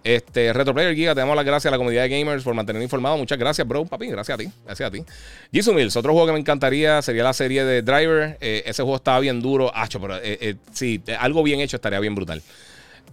Este, 0.06 0.54
Retroplayer 0.54 0.96
Giga, 0.96 1.14
te 1.14 1.22
damos 1.22 1.36
las 1.36 1.46
gracias 1.46 1.70
a 1.70 1.72
la 1.72 1.78
comunidad 1.78 2.04
de 2.04 2.10
gamers 2.10 2.44
por 2.44 2.54
mantener 2.54 2.82
informado. 2.82 3.18
Muchas 3.18 3.38
gracias, 3.38 3.68
bro, 3.68 3.84
papi. 3.84 4.08
Gracias 4.08 4.36
a 4.36 4.38
ti. 4.38 4.50
Gracias 4.66 4.88
a 4.88 4.92
ti. 4.92 5.04
Jisoo 5.52 5.74
Mills, 5.74 5.98
otro 5.98 6.14
juego 6.14 6.28
que 6.28 6.34
me 6.34 6.40
encantaría 6.40 7.02
sería 7.02 7.24
la 7.24 7.34
serie 7.34 7.66
de 7.66 7.82
Driver. 7.82 8.38
Eh, 8.40 8.64
ese 8.66 8.84
juego 8.84 8.96
estaba 8.96 9.20
bien 9.20 9.42
duro. 9.42 9.70
Acho, 9.76 10.00
pero 10.00 10.18
eh, 10.22 10.56
sí, 10.72 11.02
algo 11.20 11.44
bien 11.44 11.60
hecho 11.60 11.76
estaría 11.76 12.00
bien 12.00 12.16
brutal. 12.16 12.42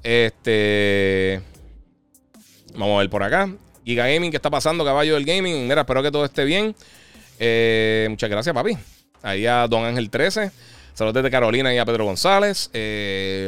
Este. 0.03 1.41
Vamos 2.75 2.97
a 2.97 2.99
ver 3.01 3.11
por 3.11 3.23
acá. 3.23 3.49
Giga 3.85 4.07
Gaming, 4.07 4.31
¿qué 4.31 4.37
está 4.37 4.51
pasando, 4.51 4.85
caballo 4.85 5.15
del 5.15 5.25
gaming? 5.25 5.67
Mira, 5.67 5.81
espero 5.81 6.03
que 6.03 6.11
todo 6.11 6.25
esté 6.25 6.45
bien. 6.45 6.75
muchas 8.11 8.31
gracias, 8.31 8.55
papi. 8.55 8.77
Ahí 9.23 9.47
a 9.47 9.67
Don 9.67 9.85
Ángel 9.85 10.11
13. 10.11 10.51
Saludos 10.95 11.15
desde 11.15 11.31
Carolina 11.31 11.75
y 11.75 11.79
a 11.79 11.85
Pedro 11.85 12.05
González. 12.05 12.71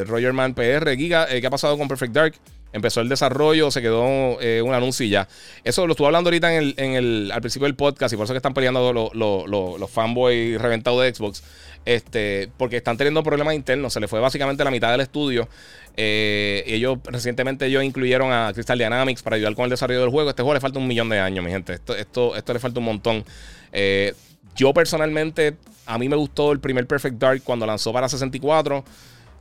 Rogerman 0.07 0.55
PR, 0.55 0.97
Giga, 0.97 1.27
¿qué 1.27 1.47
ha 1.47 1.51
pasado 1.51 1.79
con 1.79 1.89
Perfect 1.89 2.13
Dark? 2.13 2.35
empezó 2.73 3.01
el 3.01 3.09
desarrollo, 3.09 3.71
se 3.71 3.83
quedó 3.83 4.41
eh, 4.41 4.63
un 4.63 4.75
anuncio 4.75 5.07
y 5.07 5.11
ya. 5.11 5.29
Eso 5.63 5.87
lo 5.87 5.93
estuve 5.93 6.07
hablando 6.07 6.29
ahorita 6.29 6.55
en 6.55 6.95
el, 6.95 7.31
al 7.33 7.41
principio 7.41 7.67
del 7.67 7.77
podcast 7.77 8.13
y 8.13 8.17
por 8.17 8.25
eso 8.25 8.33
que 8.33 8.39
están 8.39 8.55
peleando 8.55 8.93
los, 8.93 9.15
los, 9.15 9.91
fanboys 9.91 10.61
reventados 10.61 11.03
de 11.03 11.15
Xbox. 11.15 11.43
Este, 11.85 12.49
porque 12.57 12.77
están 12.77 12.97
teniendo 12.97 13.23
problemas 13.23 13.55
internos. 13.55 13.93
Se 13.93 14.01
le 14.01 14.09
fue 14.09 14.21
básicamente 14.21 14.65
la 14.65 14.71
mitad 14.71 14.91
del 14.91 15.01
estudio. 15.01 15.49
Eh, 15.97 16.65
ellos 16.67 16.99
recientemente 17.05 17.67
ellos 17.67 17.85
incluyeron 17.85 18.33
a 18.33 18.53
Crystal 18.55 18.79
Dynamics 18.79 19.23
para 19.23 19.37
ayudar 19.37 19.55
con 19.55 19.65
el 19.65 19.71
desarrollo 19.71 20.01
del 20.01 20.11
juego. 20.11 20.31
Este 20.31 20.43
juego 20.43 20.55
le 20.55 20.61
falta 20.61 20.79
un 20.79 20.87
millón 20.87 21.09
de 21.09 21.19
años, 21.19 21.45
mi 21.45 21.51
gente. 21.51 21.75
Esto, 21.75 21.95
esto, 21.95 22.37
esto 22.37 22.53
le 22.53 22.59
falta 22.59 22.81
un 22.81 22.87
montón. 22.87 23.25
Eh, 23.73 24.15
yo 24.55 24.73
personalmente, 24.73 25.57
a 25.87 25.99
mí 25.99 26.09
me 26.09 26.17
gustó 26.17 26.53
el 26.53 26.61
primer 26.61 26.87
Perfect 26.87 27.17
Dark 27.17 27.43
cuando 27.43 27.67
lanzó 27.67 27.93
para 27.93 28.09
64. 28.09 28.85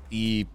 Y, 0.10 0.48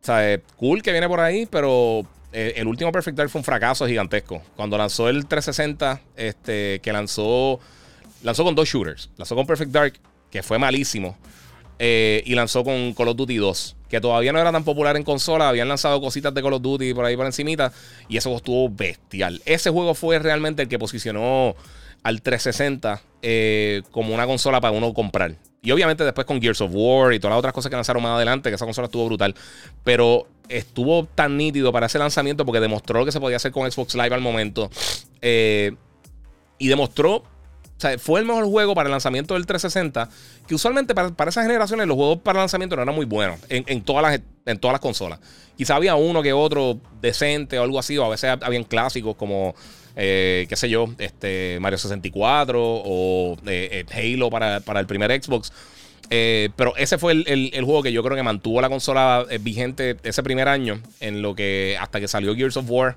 sea, 0.00 0.40
cool 0.56 0.82
que 0.82 0.92
viene 0.92 1.08
por 1.08 1.20
ahí, 1.20 1.46
pero 1.46 2.06
eh, 2.32 2.54
el 2.56 2.66
último 2.66 2.92
Perfect 2.92 3.16
Dark 3.16 3.30
fue 3.30 3.40
un 3.40 3.44
fracaso 3.44 3.86
gigantesco. 3.86 4.42
Cuando 4.56 4.78
lanzó 4.78 5.08
el 5.08 5.26
360, 5.26 6.00
este, 6.16 6.80
que 6.80 6.92
lanzó, 6.92 7.60
lanzó 8.22 8.44
con 8.44 8.54
dos 8.54 8.68
shooters. 8.68 9.10
Lanzó 9.16 9.34
con 9.34 9.46
Perfect 9.46 9.70
Dark, 9.70 9.94
que 10.30 10.42
fue 10.42 10.58
malísimo. 10.58 11.16
Eh, 11.82 12.22
y 12.26 12.34
lanzó 12.34 12.62
con 12.62 12.92
Call 12.92 13.08
of 13.08 13.16
Duty 13.16 13.38
2, 13.38 13.76
que 13.88 14.02
todavía 14.02 14.34
no 14.34 14.38
era 14.38 14.52
tan 14.52 14.64
popular 14.64 14.98
en 14.98 15.02
consola. 15.02 15.48
Habían 15.48 15.66
lanzado 15.66 15.98
cositas 15.98 16.34
de 16.34 16.42
Call 16.42 16.52
of 16.52 16.60
Duty 16.60 16.92
por 16.92 17.06
ahí 17.06 17.16
por 17.16 17.24
encimita. 17.24 17.72
Y 18.06 18.18
juego 18.18 18.36
estuvo 18.36 18.68
bestial. 18.68 19.40
Ese 19.46 19.70
juego 19.70 19.94
fue 19.94 20.18
realmente 20.18 20.60
el 20.60 20.68
que 20.68 20.78
posicionó 20.78 21.56
al 22.02 22.20
360 22.20 23.00
eh, 23.22 23.82
como 23.92 24.14
una 24.14 24.26
consola 24.26 24.60
para 24.60 24.76
uno 24.76 24.92
comprar. 24.92 25.36
Y 25.62 25.70
obviamente 25.70 26.04
después 26.04 26.26
con 26.26 26.40
Gears 26.40 26.60
of 26.60 26.70
War 26.74 27.14
y 27.14 27.18
todas 27.18 27.32
las 27.32 27.38
otras 27.38 27.54
cosas 27.54 27.70
que 27.70 27.76
lanzaron 27.76 28.02
más 28.02 28.12
adelante, 28.12 28.50
que 28.50 28.56
esa 28.56 28.66
consola 28.66 28.84
estuvo 28.84 29.06
brutal. 29.06 29.34
Pero 29.82 30.26
estuvo 30.50 31.06
tan 31.06 31.38
nítido 31.38 31.72
para 31.72 31.86
ese 31.86 31.98
lanzamiento 31.98 32.44
porque 32.44 32.60
demostró 32.60 32.98
lo 32.98 33.06
que 33.06 33.12
se 33.12 33.20
podía 33.20 33.38
hacer 33.38 33.52
con 33.52 33.70
Xbox 33.70 33.94
Live 33.94 34.14
al 34.14 34.20
momento. 34.20 34.70
Eh, 35.22 35.72
y 36.58 36.68
demostró, 36.68 37.24
o 37.80 37.82
sea, 37.82 37.98
fue 37.98 38.20
el 38.20 38.26
mejor 38.26 38.44
juego 38.44 38.74
para 38.74 38.88
el 38.88 38.90
lanzamiento 38.90 39.32
del 39.32 39.46
360, 39.46 40.10
que 40.46 40.54
usualmente 40.54 40.94
para, 40.94 41.30
esas 41.30 41.46
generaciones 41.46 41.86
los 41.86 41.96
juegos 41.96 42.18
para 42.18 42.38
lanzamiento 42.40 42.76
no 42.76 42.82
eran 42.82 42.94
muy 42.94 43.06
buenos 43.06 43.40
en, 43.48 43.82
todas, 43.82 44.02
las, 44.02 44.20
en 44.44 44.58
todas 44.58 44.74
las 44.74 44.82
consolas. 44.82 45.18
Quizá 45.56 45.76
había 45.76 45.94
uno 45.94 46.20
que 46.20 46.34
otro 46.34 46.78
decente 47.00 47.58
o 47.58 47.62
algo 47.62 47.78
así, 47.78 47.96
o 47.96 48.04
a 48.04 48.10
veces 48.10 48.36
habían 48.42 48.64
clásicos 48.64 49.16
como 49.16 49.54
eh, 49.96 50.44
qué 50.50 50.56
sé 50.56 50.68
yo, 50.68 50.90
este, 50.98 51.56
Mario 51.58 51.78
64 51.78 52.60
o 52.62 53.38
eh, 53.46 53.86
eh, 53.90 54.14
Halo 54.14 54.28
para, 54.28 54.60
para, 54.60 54.78
el 54.78 54.86
primer 54.86 55.10
Xbox. 55.10 55.50
Pero 56.10 56.76
ese 56.76 56.98
fue 56.98 57.12
el, 57.12 57.64
juego 57.64 57.82
que 57.82 57.92
yo 57.92 58.02
creo 58.02 58.16
que 58.16 58.22
mantuvo 58.22 58.60
la 58.60 58.68
consola 58.68 59.24
vigente 59.40 59.96
ese 60.02 60.22
primer 60.22 60.48
año, 60.48 60.80
en 60.98 61.22
lo 61.22 61.34
que 61.36 61.76
hasta 61.80 62.00
que 62.00 62.08
salió 62.08 62.34
Gears 62.34 62.56
of 62.56 62.68
War 62.68 62.96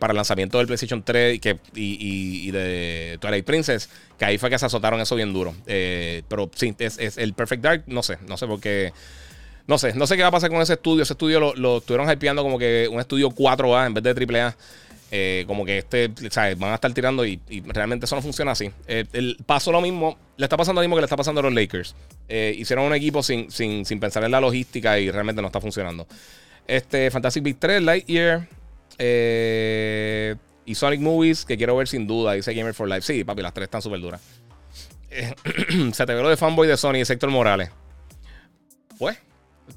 para 0.00 0.12
el 0.12 0.16
lanzamiento 0.16 0.58
del 0.58 0.66
PlayStation 0.66 1.02
3 1.02 1.34
y, 1.34 1.38
que, 1.38 1.58
y, 1.74 2.50
de 2.50 3.18
Twilight 3.20 3.44
Princess, 3.44 3.90
que 4.18 4.24
ahí 4.24 4.38
fue 4.38 4.48
que 4.48 4.58
se 4.58 4.66
azotaron 4.66 5.00
eso 5.00 5.14
bien 5.14 5.32
duro. 5.34 5.54
pero 5.66 6.50
sí, 6.54 6.74
es, 6.78 7.18
el 7.18 7.34
Perfect 7.34 7.62
Dark, 7.62 7.84
no 7.86 8.02
sé, 8.02 8.18
no 8.26 8.36
sé 8.36 8.46
por 8.46 8.60
qué. 8.60 8.92
No 9.66 9.78
sé, 9.78 9.94
no 9.94 10.06
sé 10.06 10.16
qué 10.16 10.22
va 10.22 10.28
a 10.28 10.32
pasar 10.32 10.48
con 10.50 10.62
ese 10.62 10.74
estudio. 10.74 11.02
Ese 11.02 11.12
estudio 11.12 11.40
lo, 11.40 11.54
lo 11.56 11.78
estuvieron 11.78 12.08
hypeando 12.08 12.42
como 12.42 12.56
que 12.56 12.88
un 12.90 13.00
estudio 13.00 13.30
4A 13.30 13.86
en 13.86 13.94
vez 13.94 14.04
de 14.04 14.40
AAA. 14.40 14.56
Eh, 15.10 15.44
como 15.46 15.64
que 15.64 15.78
este, 15.78 16.10
¿sabes? 16.30 16.58
Van 16.58 16.72
a 16.72 16.74
estar 16.74 16.92
tirando 16.92 17.24
y, 17.24 17.40
realmente 17.66 18.06
eso 18.06 18.16
no 18.16 18.22
funciona 18.22 18.52
así. 18.52 18.70
Eh, 18.88 19.04
el, 19.12 19.36
pasó 19.46 19.70
lo 19.70 19.80
mismo, 19.80 20.18
le 20.36 20.44
está 20.44 20.56
pasando 20.56 20.80
lo 20.80 20.84
mismo 20.84 20.96
que 20.96 21.02
le 21.02 21.06
está 21.06 21.16
pasando 21.16 21.40
a 21.40 21.44
los 21.44 21.54
Lakers. 21.54 21.94
Eh, 22.28 22.54
hicieron 22.58 22.84
un 22.84 22.94
equipo 22.94 23.22
sin, 23.22 23.50
sin, 23.50 23.84
pensar 24.00 24.24
en 24.24 24.32
la 24.32 24.40
logística 24.40 24.98
y 24.98 25.10
realmente 25.10 25.40
no 25.40 25.46
está 25.48 25.60
funcionando. 25.60 26.06
Este, 26.66 27.10
Fantastic 27.10 27.42
Big 27.42 27.56
3, 27.58 27.82
Lightyear 27.82 28.48
y 28.98 30.74
Sonic 30.74 31.00
Movies, 31.00 31.44
que 31.44 31.56
quiero 31.56 31.76
ver 31.76 31.86
sin 31.86 32.06
duda, 32.08 32.32
dice 32.32 32.52
Gamer 32.52 32.74
for 32.74 32.88
Life. 32.88 33.02
Sí, 33.02 33.22
papi, 33.22 33.42
las 33.42 33.54
tres 33.54 33.66
están 33.66 33.82
súper 33.82 34.00
duras. 34.00 34.20
se 35.92 36.06
te 36.06 36.14
ve 36.14 36.22
lo 36.22 36.28
de 36.28 36.36
fanboy 36.36 36.66
de 36.66 36.76
Sony 36.76 36.96
y 36.96 37.04
Sector 37.04 37.30
Morales. 37.30 37.70
Pues, 38.98 39.18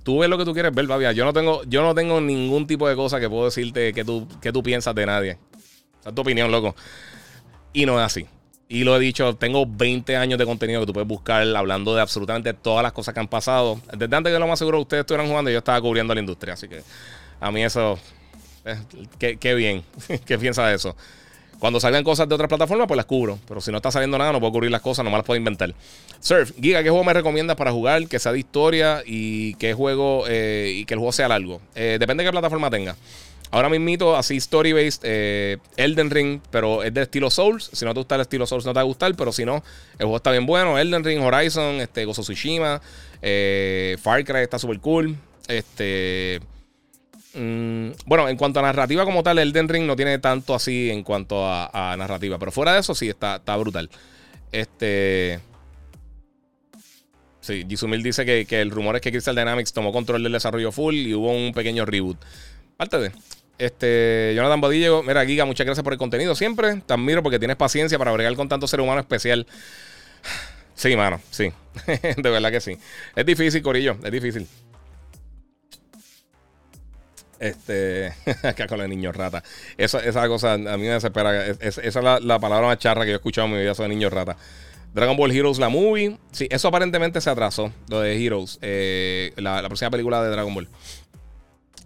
Tú 0.04 0.20
ves 0.20 0.30
lo 0.30 0.38
que 0.38 0.46
tú 0.46 0.54
quieres 0.54 0.74
ver, 0.74 0.88
Babia. 0.88 1.12
Yo 1.12 1.26
no 1.26 1.34
tengo, 1.34 1.64
yo 1.66 1.82
no 1.82 1.94
tengo 1.96 2.22
ningún 2.22 2.68
tipo 2.68 2.88
de 2.88 2.96
cosa 2.96 3.20
que 3.20 3.30
puedo 3.30 3.46
decirte 3.46 3.94
que 3.94 4.06
tú, 4.06 4.28
que 4.42 4.52
tú 4.52 4.64
piensas 4.64 4.96
de 4.96 5.06
nadie. 5.06 5.38
Esa 6.00 6.10
es 6.10 6.16
tu 6.16 6.22
opinión, 6.22 6.52
loco. 6.52 6.76
Y 7.74 7.86
no 7.86 8.00
es 8.00 8.06
así. 8.06 8.26
Y 8.72 8.84
lo 8.84 8.96
he 8.96 9.00
dicho, 9.00 9.36
tengo 9.36 9.66
20 9.66 10.16
años 10.16 10.38
de 10.38 10.46
contenido 10.46 10.80
que 10.82 10.86
tú 10.86 10.94
puedes 10.94 11.08
buscar 11.08 11.42
hablando 11.56 11.96
de 11.96 12.02
absolutamente 12.02 12.54
todas 12.54 12.84
las 12.84 12.94
cosas 12.94 13.16
que 13.16 13.20
han 13.20 13.28
pasado. 13.28 13.82
Desde 13.98 14.16
antes 14.16 14.32
que 14.32 14.38
lo 14.38 14.48
más 14.48 14.60
seguro 14.60 14.80
ustedes 14.80 15.02
estuvieran 15.02 15.28
jugando, 15.28 15.50
yo 15.50 15.58
estaba 15.58 15.82
cubriendo 15.82 16.14
la 16.14 16.20
industria. 16.20 16.54
Así 16.54 16.68
que 16.68 16.84
a 17.40 17.52
mí 17.52 17.64
eso, 17.64 17.98
eh, 18.66 18.78
qué, 19.40 19.56
bien. 19.56 19.84
¿Qué 20.26 20.38
piensas 20.38 20.70
de 20.70 20.76
eso? 20.76 20.96
Cuando 21.60 21.80
salgan 21.82 22.06
cosas 22.06 22.28
de 22.30 22.36
otras 22.36 22.48
plataformas, 22.48 22.88
pues 22.88 22.96
las 22.96 23.06
cubro. 23.06 23.38
Pero 23.48 23.60
si 23.60 23.70
no 23.70 23.78
está 23.78 23.92
saliendo 23.92 24.18
nada, 24.18 24.32
no 24.32 24.40
puedo 24.40 24.54
cubrir 24.54 24.72
las 24.72 24.82
cosas, 24.82 25.04
nomás 25.04 25.20
las 25.20 25.26
puedo 25.26 25.38
inventar. 25.38 25.76
Surf, 26.22 26.54
Giga, 26.60 26.82
¿qué 26.82 26.90
juego 26.90 27.04
me 27.04 27.14
recomiendas 27.14 27.58
para 27.58 27.72
jugar? 27.72 28.08
Que 28.08 28.18
sea 28.18 28.32
de 28.32 28.40
historia 28.40 29.04
y 29.06 29.56
que 29.56 29.74
juego 29.74 30.24
eh, 30.28 30.72
y 30.74 30.86
que 30.86 30.94
el 30.94 31.00
juego 31.00 31.12
sea 31.12 31.28
largo. 31.28 31.62
Eh, 31.76 31.98
depende 32.00 32.24
de 32.24 32.30
qué 32.30 32.32
plataforma 32.32 32.70
tenga. 32.70 32.96
Ahora 33.52 33.68
mismo, 33.68 34.16
así 34.16 34.38
story-based, 34.38 35.02
eh, 35.04 35.58
Elden 35.76 36.12
Ring, 36.12 36.40
pero 36.52 36.84
es 36.84 36.94
de 36.94 37.02
estilo 37.02 37.30
Souls. 37.30 37.70
Si 37.74 37.84
no 37.84 37.94
te 37.94 38.00
gusta 38.00 38.16
el 38.16 38.22
estilo 38.22 38.46
Souls, 38.46 38.66
no 38.66 38.72
te 38.72 38.78
va 38.78 38.82
a 38.82 38.86
gustar, 38.86 39.14
pero 39.16 39.32
si 39.34 39.44
no, 39.44 39.64
el 39.94 40.06
juego 40.06 40.18
está 40.18 40.32
bien 40.32 40.46
bueno. 40.46 40.78
Elden 40.78 41.04
Ring, 41.04 41.22
Horizon, 41.22 41.82
este, 41.82 42.06
Gozo 42.06 42.22
Tsushima, 42.22 42.80
Far 44.02 44.24
Cry 44.24 44.42
está 44.44 44.60
súper 44.60 44.80
cool. 44.80 45.18
Este. 45.48 46.40
Mm, 47.34 47.92
bueno, 48.06 48.28
en 48.28 48.38
cuanto 48.38 48.60
a 48.60 48.64
narrativa 48.64 49.06
como 49.06 49.22
tal, 49.22 49.38
Elden 49.38 49.70
Ring 49.70 49.86
no 49.86 49.96
tiene 49.96 50.18
tanto 50.20 50.56
así 50.56 50.90
en 50.90 51.04
cuanto 51.04 51.46
a, 51.48 51.96
narrativa. 51.98 52.40
Pero 52.40 52.52
fuera 52.52 52.74
de 52.74 52.80
eso, 52.80 52.96
sí, 52.96 53.10
está, 53.10 53.40
brutal. 53.58 53.90
Este. 54.52 55.40
Sí, 57.42 57.66
Jisumil 57.68 58.04
dice 58.04 58.26
que, 58.26 58.62
el 58.62 58.72
rumor 58.72 58.96
es 58.96 59.02
que 59.02 59.12
Crystal 59.12 59.36
Dynamics 59.36 59.74
tomó 59.74 59.92
control 59.92 60.24
del 60.24 60.34
desarrollo 60.34 60.72
full 60.72 60.96
y 60.96 61.14
hubo 61.14 61.32
un 61.32 61.54
pequeño 61.54 61.86
reboot. 61.86 62.18
Parte 62.78 63.00
de. 63.00 63.12
Este, 63.58 64.34
Jonathan 64.36 64.62
Bodillo, 64.62 65.04
mira, 65.04 65.26
Giga, 65.26 65.44
muchas 65.46 65.66
gracias 65.66 65.84
por 65.84 65.94
el 65.94 66.00
contenido 66.00 66.34
siempre. 66.34 66.82
Te 66.86 66.94
admiro 66.94 67.22
porque 67.22 67.40
tienes 67.40 67.58
paciencia 67.58 67.98
para 67.98 68.12
bregar 68.12 68.34
con 68.36 68.48
tanto 68.48 68.68
ser 68.68 68.82
humano 68.82 69.00
especial. 69.00 69.46
Sí, 70.76 70.96
mano, 70.96 71.20
sí. 71.30 71.52
de 71.86 72.30
verdad 72.30 72.52
que 72.52 72.62
sí. 72.62 72.78
Es 73.14 73.26
difícil, 73.26 73.62
Corillo, 73.62 73.98
es 74.02 74.12
difícil. 74.14 74.48
Este, 77.40 78.14
acá 78.44 78.68
con 78.68 78.82
el 78.82 78.90
niño 78.90 79.12
rata. 79.12 79.44
Esa, 79.78 80.00
esa 80.00 80.28
cosa 80.28 80.54
a 80.54 80.58
mí 80.58 80.84
me 80.84 80.90
desespera. 80.90 81.48
esa 81.48 81.82
es 81.82 81.96
la, 81.96 82.40
palabra 82.40 82.68
más 82.68 82.78
charra 82.78 83.02
que 83.02 83.12
yo 83.12 83.14
he 83.14 83.18
escuchado 83.18 83.48
en 83.48 83.54
mi 83.54 83.60
vida, 83.60 83.72
eso 83.72 83.84
de 83.84 83.90
niño 83.90 84.10
rata. 84.10 84.38
Dragon 84.94 85.16
Ball 85.16 85.32
Heroes, 85.32 85.60
la 85.60 85.70
movie. 85.70 86.18
Sí, 86.32 86.48
eso 86.50 86.68
aparentemente 86.68 87.22
se 87.22 87.30
atrasó, 87.30 87.72
lo 87.90 88.02
de 88.02 88.26
Heroes, 88.26 88.60
eh, 88.62 89.32
la, 89.38 89.62
próxima 89.68 89.92
película 89.92 90.22
de 90.24 90.30
Dragon 90.30 90.54
Ball. 90.54 90.68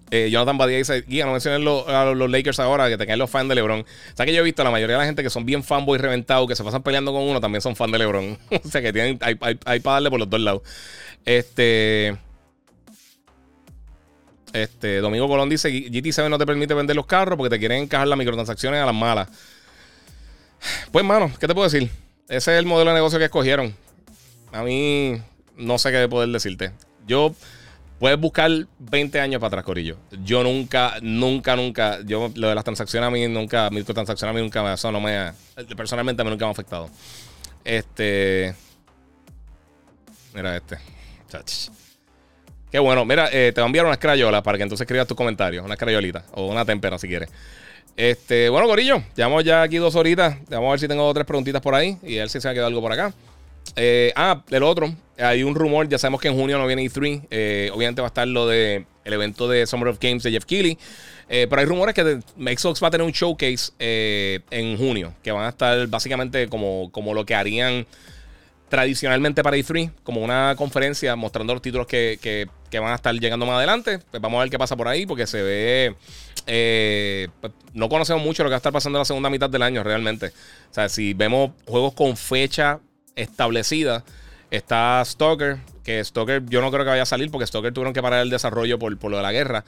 Eh, 0.10 0.30
Jonathan 0.30 0.58
Badía 0.58 0.78
dice, 0.78 1.02
guía, 1.02 1.26
no 1.26 1.32
menciones 1.32 1.60
a 1.88 2.06
los, 2.06 2.30
Lakers 2.30 2.60
ahora, 2.60 2.88
que 2.88 2.98
te 2.98 3.08
caen 3.08 3.20
los 3.20 3.30
fans 3.30 3.50
de 3.50 3.56
LeBron. 3.56 3.82
O 3.82 4.16
sea 4.16 4.26
que 4.26 4.34
yo 4.34 4.42
he 4.42 4.44
visto 4.44 4.64
la 4.64 4.70
mayoría 4.70 4.96
de 4.96 5.00
la 5.00 5.06
gente 5.06 5.24
que 5.24 5.30
son 5.32 5.44
bien 5.46 5.64
fanboys 5.64 6.00
reventados, 6.00 6.48
que 6.48 6.56
se 6.56 6.64
pasan 6.64 6.84
peleando 6.84 7.12
con 7.12 7.24
uno, 7.24 7.42
también 7.42 7.62
son 7.62 7.76
fans 7.76 7.92
de 7.92 7.98
LeBron. 7.98 8.38
o 8.64 8.70
sea 8.70 8.82
que 8.82 8.94
tienen, 8.94 9.18
hay, 9.22 9.38
hay 9.66 9.80
para 9.80 9.96
darle 9.96 10.10
por 10.10 10.20
los 10.20 10.30
dos 10.30 10.40
lados. 10.40 10.62
Este... 11.26 12.16
Este, 14.54 15.00
Domingo 15.00 15.28
Colón 15.28 15.50
dice: 15.50 15.70
GT7 15.70 16.30
no 16.30 16.38
te 16.38 16.46
permite 16.46 16.74
vender 16.74 16.96
los 16.96 17.06
carros 17.06 17.38
porque 17.38 17.50
te 17.50 17.60
quieren 17.60 17.84
encajar 17.84 18.08
las 18.08 18.18
microtransacciones 18.18 18.82
a 18.82 18.86
las 18.86 18.96
malas. 18.96 19.28
Pues, 20.92 21.04
mano, 21.04 21.32
¿qué 21.40 21.48
te 21.48 21.54
puedo 21.54 21.70
decir? 21.70 21.90
Ese 22.30 22.54
es 22.54 22.60
el 22.60 22.66
modelo 22.66 22.92
de 22.92 22.96
negocio 22.96 23.20
que 23.20 23.26
escogieron. 23.26 23.76
A 24.52 24.64
mí 24.64 25.20
no 25.58 25.78
sé 25.78 25.92
qué 25.92 26.08
poder 26.08 26.30
decirte. 26.30 26.72
Yo 27.06 27.36
puedes 28.00 28.20
buscar 28.20 28.52
20 28.80 29.20
años 29.20 29.40
para 29.40 29.48
atrás, 29.48 29.66
Corillo. 29.66 29.98
Yo 30.24 30.44
nunca, 30.44 30.96
nunca, 31.02 31.56
nunca, 31.56 32.00
yo 32.04 32.32
lo 32.36 32.50
de 32.50 32.56
las 32.56 32.64
transacciones 32.64 33.08
a 33.08 33.12
mí 33.12 33.28
nunca, 33.28 33.70
microtransacciones 33.70 34.34
a 34.34 34.36
mí 34.36 34.42
nunca, 34.42 34.74
eso 34.74 34.92
no 34.92 35.02
me, 35.02 35.34
personalmente 35.76 36.22
a 36.22 36.26
mí 36.26 36.32
nunca 36.32 36.46
me 36.46 36.50
ha 36.50 36.52
afectado. 36.52 36.90
Este, 37.64 38.54
mira 40.34 40.58
este. 40.58 40.78
Qué 42.74 42.80
bueno. 42.80 43.06
Mira, 43.06 43.30
te 43.30 43.52
voy 43.52 43.64
a 43.64 43.66
enviar 43.68 43.86
unas 43.86 44.00
crayolas 44.00 44.42
para 44.42 44.58
que 44.58 44.64
entonces 44.64 44.84
escribas 44.84 45.06
tus 45.06 45.16
comentarios. 45.16 45.64
Una 45.64 45.78
crayolita 45.78 46.26
o 46.32 46.48
una 46.48 46.66
tempera 46.66 46.98
si 46.98 47.08
quieres. 47.08 47.30
Este, 47.96 48.50
bueno, 48.50 48.68
Corillo, 48.68 49.04
llevamos 49.16 49.44
ya 49.44 49.62
aquí 49.62 49.78
dos 49.78 49.94
horitas. 49.94 50.38
Vamos 50.50 50.70
a 50.70 50.72
ver 50.72 50.80
si 50.80 50.88
tengo 50.88 51.14
tres 51.14 51.28
preguntitas 51.28 51.62
por 51.62 51.76
ahí 51.76 52.00
y 52.02 52.18
a 52.18 52.22
ver 52.22 52.30
si 52.32 52.42
se 52.42 52.50
ha 52.50 52.52
quedado 52.52 52.70
algo 52.70 52.82
por 52.82 52.92
acá. 52.92 53.14
Eh, 53.76 54.12
ah, 54.16 54.42
el 54.50 54.64
otro, 54.64 54.92
hay 55.20 55.44
un 55.44 55.54
rumor, 55.54 55.88
ya 55.88 56.00
sabemos 56.00 56.20
que 56.20 56.30
en 56.30 56.36
junio 56.36 56.58
no 56.58 56.66
viene 56.66 56.84
E3. 56.84 57.28
Eh, 57.30 57.70
obviamente 57.72 58.02
va 58.02 58.08
a 58.08 58.10
estar 58.10 58.28
lo 58.28 58.48
de 58.48 58.88
el 59.06 59.14
evento 59.14 59.48
de 59.48 59.68
Summer 59.68 59.90
of 59.90 60.00
Games 60.02 60.24
de 60.24 60.32
Jeff 60.32 60.46
Keighley. 60.46 60.76
Eh, 61.30 61.46
pero 61.48 61.60
hay 61.60 61.68
rumores 61.68 61.94
que 61.94 62.02
Xbox 62.58 62.84
va 62.84 62.88
a 62.88 62.92
tener 62.92 63.06
un 63.06 63.14
showcase 63.14 63.72
en 63.78 64.78
junio, 64.80 65.14
que 65.22 65.32
van 65.32 65.46
a 65.46 65.50
estar 65.50 65.86
básicamente 65.86 66.48
como, 66.48 66.90
como 66.92 67.14
lo 67.14 67.24
que 67.24 67.36
harían 67.36 67.86
tradicionalmente 68.74 69.44
para 69.44 69.56
E3, 69.56 69.92
como 70.02 70.22
una 70.22 70.56
conferencia 70.58 71.16
mostrando 71.16 71.54
los 71.54 71.62
títulos 71.62 71.86
que, 71.86 72.18
que, 72.20 72.80
van 72.80 72.92
a 72.92 72.96
estar 72.96 73.14
llegando 73.14 73.46
más 73.46 73.58
adelante. 73.58 74.00
Pues 74.10 74.20
vamos 74.20 74.40
a 74.40 74.42
ver 74.42 74.50
qué 74.50 74.58
pasa 74.58 74.76
por 74.76 74.88
ahí, 74.88 75.06
porque 75.06 75.28
se 75.28 75.44
ve. 75.44 75.96
Pues, 77.40 77.54
no 77.76 77.88
conocemos 77.88 78.24
mucho 78.24 78.42
lo 78.42 78.50
que 78.50 78.54
va 78.54 78.56
a 78.56 78.58
estar 78.58 78.74
pasando 78.74 78.98
en 78.98 79.02
la 79.02 79.06
segunda 79.06 79.30
mitad 79.30 79.48
del 79.48 79.62
año 79.62 79.84
realmente. 79.84 80.30
O 80.72 80.74
sea, 80.74 80.90
si 80.90 81.14
vemos 81.14 81.52
juegos 81.68 81.94
con 81.94 82.18
fecha 82.18 82.80
establecida. 83.16 84.04
Está 84.54 85.02
Stalker, 85.04 85.58
que 85.84 86.04
Stalker 86.06 86.46
yo 86.46 86.62
no 86.62 86.70
creo 86.70 86.84
que 86.84 86.92
vaya 86.92 87.02
a 87.02 87.08
salir 87.08 87.32
porque 87.32 87.48
Stalker 87.48 87.74
tuvieron 87.74 87.92
que 87.92 88.04
parar 88.04 88.22
el 88.22 88.30
desarrollo 88.30 88.78
por, 88.78 89.04
lo 89.10 89.18
de 89.18 89.24
la 89.24 89.32
guerra. 89.32 89.66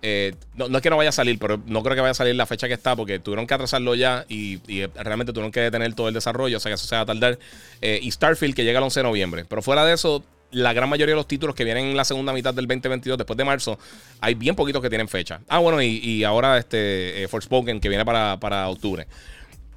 Eh, 0.00 0.32
no, 0.54 0.66
es 0.66 0.80
que 0.80 0.90
no 0.90 0.96
vaya 0.96 1.08
a 1.08 1.12
salir, 1.12 1.40
pero 1.40 1.60
no 1.66 1.82
creo 1.82 1.96
que 1.96 2.02
vaya 2.02 2.12
a 2.12 2.14
salir 2.14 2.36
la 2.36 2.46
fecha 2.46 2.68
que 2.68 2.74
está 2.74 2.94
porque 2.94 3.18
tuvieron 3.18 3.48
que 3.48 3.54
atrasarlo 3.54 3.96
ya 3.96 4.26
y, 4.28 4.60
realmente 4.94 5.32
tuvieron 5.32 5.50
que 5.50 5.58
detener 5.58 5.92
todo 5.94 6.06
el 6.06 6.14
desarrollo, 6.14 6.58
o 6.58 6.60
sea 6.60 6.70
que 6.70 6.74
eso 6.74 6.86
se 6.86 6.94
va 6.94 7.00
a 7.00 7.06
tardar. 7.06 7.36
Eh, 7.80 7.98
y 8.00 8.12
Starfield 8.12 8.54
que 8.54 8.62
llega 8.62 8.78
el 8.78 8.84
11 8.84 9.00
de 9.00 9.04
noviembre. 9.04 9.44
Pero 9.44 9.60
fuera 9.60 9.84
de 9.84 9.94
eso, 9.94 10.22
la 10.52 10.72
gran 10.72 10.88
mayoría 10.88 11.14
de 11.14 11.16
los 11.16 11.26
títulos 11.26 11.56
que 11.56 11.64
vienen 11.64 11.86
en 11.86 11.96
la 11.96 12.04
segunda 12.04 12.32
mitad 12.32 12.54
del 12.54 12.68
2022, 12.68 13.18
después 13.18 13.36
de 13.36 13.44
marzo, 13.44 13.76
hay 14.20 14.34
bien 14.34 14.54
poquitos 14.54 14.80
que 14.80 14.88
tienen 14.88 15.08
fecha. 15.08 15.40
Ah, 15.48 15.58
bueno, 15.58 15.82
y, 15.82 16.22
ahora 16.22 16.58
este 16.58 17.24
eh, 17.24 17.26
Forspoken 17.26 17.80
que 17.80 17.88
viene 17.88 18.04
para, 18.04 18.38
para 18.38 18.68
octubre. 18.68 19.08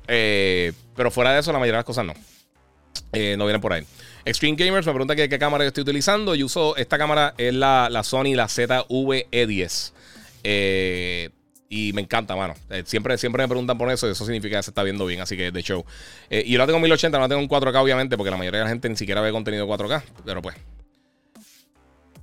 pero 0.05 1.09
fuera 1.09 1.33
de 1.33 1.39
eso, 1.39 1.51
la 1.51 1.57
mayoría 1.57 1.77
de 1.77 1.79
las 1.79 1.85
cosas 1.85 2.05
no. 2.05 2.13
Eh, 3.13 3.35
no 3.37 3.45
vienen 3.45 3.61
por 3.61 3.73
ahí. 3.73 3.83
Extreme 4.25 4.55
Gamers 4.55 4.85
me 4.85 4.93
pregunta 4.93 5.15
qué, 5.15 5.39
cámara 5.39 5.63
yo 5.63 5.69
estoy 5.69 5.83
utilizando. 5.83 6.35
Yo 6.35 6.45
uso 6.45 6.75
esta 6.75 6.97
cámara, 6.97 7.33
es 7.37 7.53
la, 7.53 8.01
Sony, 8.03 8.35
la 8.35 8.45
ZV-E10. 8.45 9.91
Eh, 10.43 11.29
y 11.69 11.93
me 11.93 12.01
encanta, 12.01 12.35
mano. 12.35 12.53
Eh, 12.69 12.83
siempre, 12.85 13.17
siempre 13.17 13.43
me 13.43 13.47
preguntan 13.47 13.77
por 13.77 13.89
eso 13.89 14.07
y 14.07 14.11
eso 14.11 14.25
significa 14.25 14.57
que 14.57 14.63
se 14.63 14.71
está 14.71 14.83
viendo 14.83 15.05
bien, 15.05 15.21
así 15.21 15.37
que 15.37 15.51
de 15.51 15.63
show. 15.63 15.85
y 16.29 16.51
yo 16.51 16.57
la 16.57 16.65
tengo 16.65 16.77
en 16.77 16.83
1080, 16.83 17.17
no 17.17 17.23
la 17.23 17.29
tengo 17.29 17.41
en 17.41 17.49
4K, 17.49 17.81
obviamente, 17.81 18.17
porque 18.17 18.31
la 18.31 18.37
mayoría 18.37 18.59
de 18.59 18.65
la 18.65 18.69
gente 18.69 18.89
ni 18.89 18.95
siquiera 18.95 19.21
ve 19.21 19.31
contenido 19.31 19.67
4K. 19.67 20.03
Pero 20.25 20.41
pues. 20.41 20.55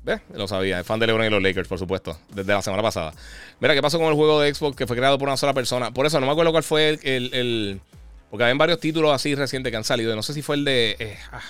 ¿Ves? 0.04 0.20
Lo 0.34 0.46
sabía. 0.46 0.80
Es 0.80 0.86
fan 0.86 1.00
de 1.00 1.06
LeBron 1.06 1.26
y 1.26 1.30
los 1.30 1.42
Lakers, 1.42 1.68
por 1.68 1.78
supuesto. 1.78 2.18
Desde 2.30 2.52
la 2.52 2.62
semana 2.62 2.82
pasada. 2.82 3.12
Mira, 3.60 3.74
¿qué 3.74 3.82
pasó 3.82 3.98
con 3.98 4.08
el 4.08 4.14
juego 4.14 4.40
de 4.40 4.54
Xbox 4.54 4.76
que 4.76 4.86
fue 4.86 4.96
creado 4.96 5.18
por 5.18 5.28
una 5.28 5.36
sola 5.36 5.52
persona? 5.52 5.92
Por 5.92 6.06
eso 6.06 6.20
no 6.20 6.26
me 6.26 6.32
acuerdo 6.32 6.52
cuál 6.52 6.62
fue 6.62 6.98
el 7.02 7.80
porque 8.30 8.44
hay 8.44 8.56
varios 8.56 8.80
títulos 8.80 9.12
así 9.12 9.34
recientes 9.34 9.70
que 9.70 9.76
han 9.76 9.84
salido. 9.84 10.14
No 10.14 10.22
sé 10.22 10.34
si 10.34 10.42
fue 10.42 10.56
el 10.56 10.64
de 10.64 10.96
eh, 10.98 11.18
ah, 11.32 11.40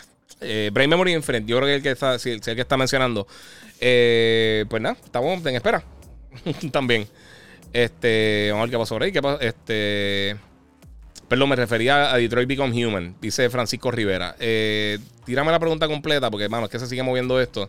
eh, 0.41 0.71
Brain 0.73 0.91
Memory 0.91 1.15
Infinite. 1.15 1.47
Yo 1.47 1.57
creo 1.57 1.69
que 1.69 1.75
el 1.77 1.83
que 1.83 1.91
está, 1.91 2.15
el 2.15 2.41
que 2.41 2.61
está 2.61 2.77
mencionando. 2.77 3.27
Eh, 3.81 4.65
pues 4.69 4.83
nada, 4.83 4.97
estamos 5.05 5.45
en 5.45 5.55
espera. 5.55 5.83
También. 6.73 7.07
Este, 7.73 8.49
vamos 8.51 8.63
a 8.63 8.65
ver 8.65 8.71
qué 8.71 8.79
pasó 8.79 8.95
por 8.95 9.03
ahí. 9.03 9.13
¿Qué 9.13 9.23
pasó? 9.23 9.41
Este. 9.41 10.37
Perdón, 11.29 11.51
me 11.51 11.57
refería 11.57 12.13
a 12.13 12.17
Detroit 12.17 12.49
Become 12.49 12.87
Human, 12.87 13.15
dice 13.21 13.51
Francisco 13.51 13.91
Rivera. 13.91 14.35
Eh, 14.41 14.99
tírame 15.27 15.53
la 15.53 15.59
pregunta 15.59 15.87
completa, 15.87 16.31
porque, 16.31 16.49
mano, 16.49 16.65
es 16.65 16.71
que 16.71 16.79
se 16.79 16.87
sigue 16.87 17.03
moviendo 17.03 17.39
esto. 17.39 17.69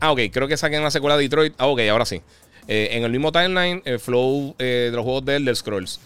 ah, 0.00 0.12
ok, 0.12 0.20
creo 0.30 0.46
que 0.46 0.56
saquen 0.58 0.80
una 0.80 0.90
secuela 0.90 1.16
de 1.16 1.22
Detroit. 1.22 1.54
Ah, 1.56 1.66
ok, 1.66 1.80
ahora 1.90 2.04
sí. 2.04 2.20
en 2.66 3.04
el 3.04 3.10
mismo 3.10 3.32
timeline, 3.32 3.80
el 3.86 3.98
flow 3.98 4.54
de 4.58 4.90
los 4.92 5.02
juegos 5.02 5.24
de 5.24 5.36
Elder 5.36 5.56
Scrolls. 5.56 5.98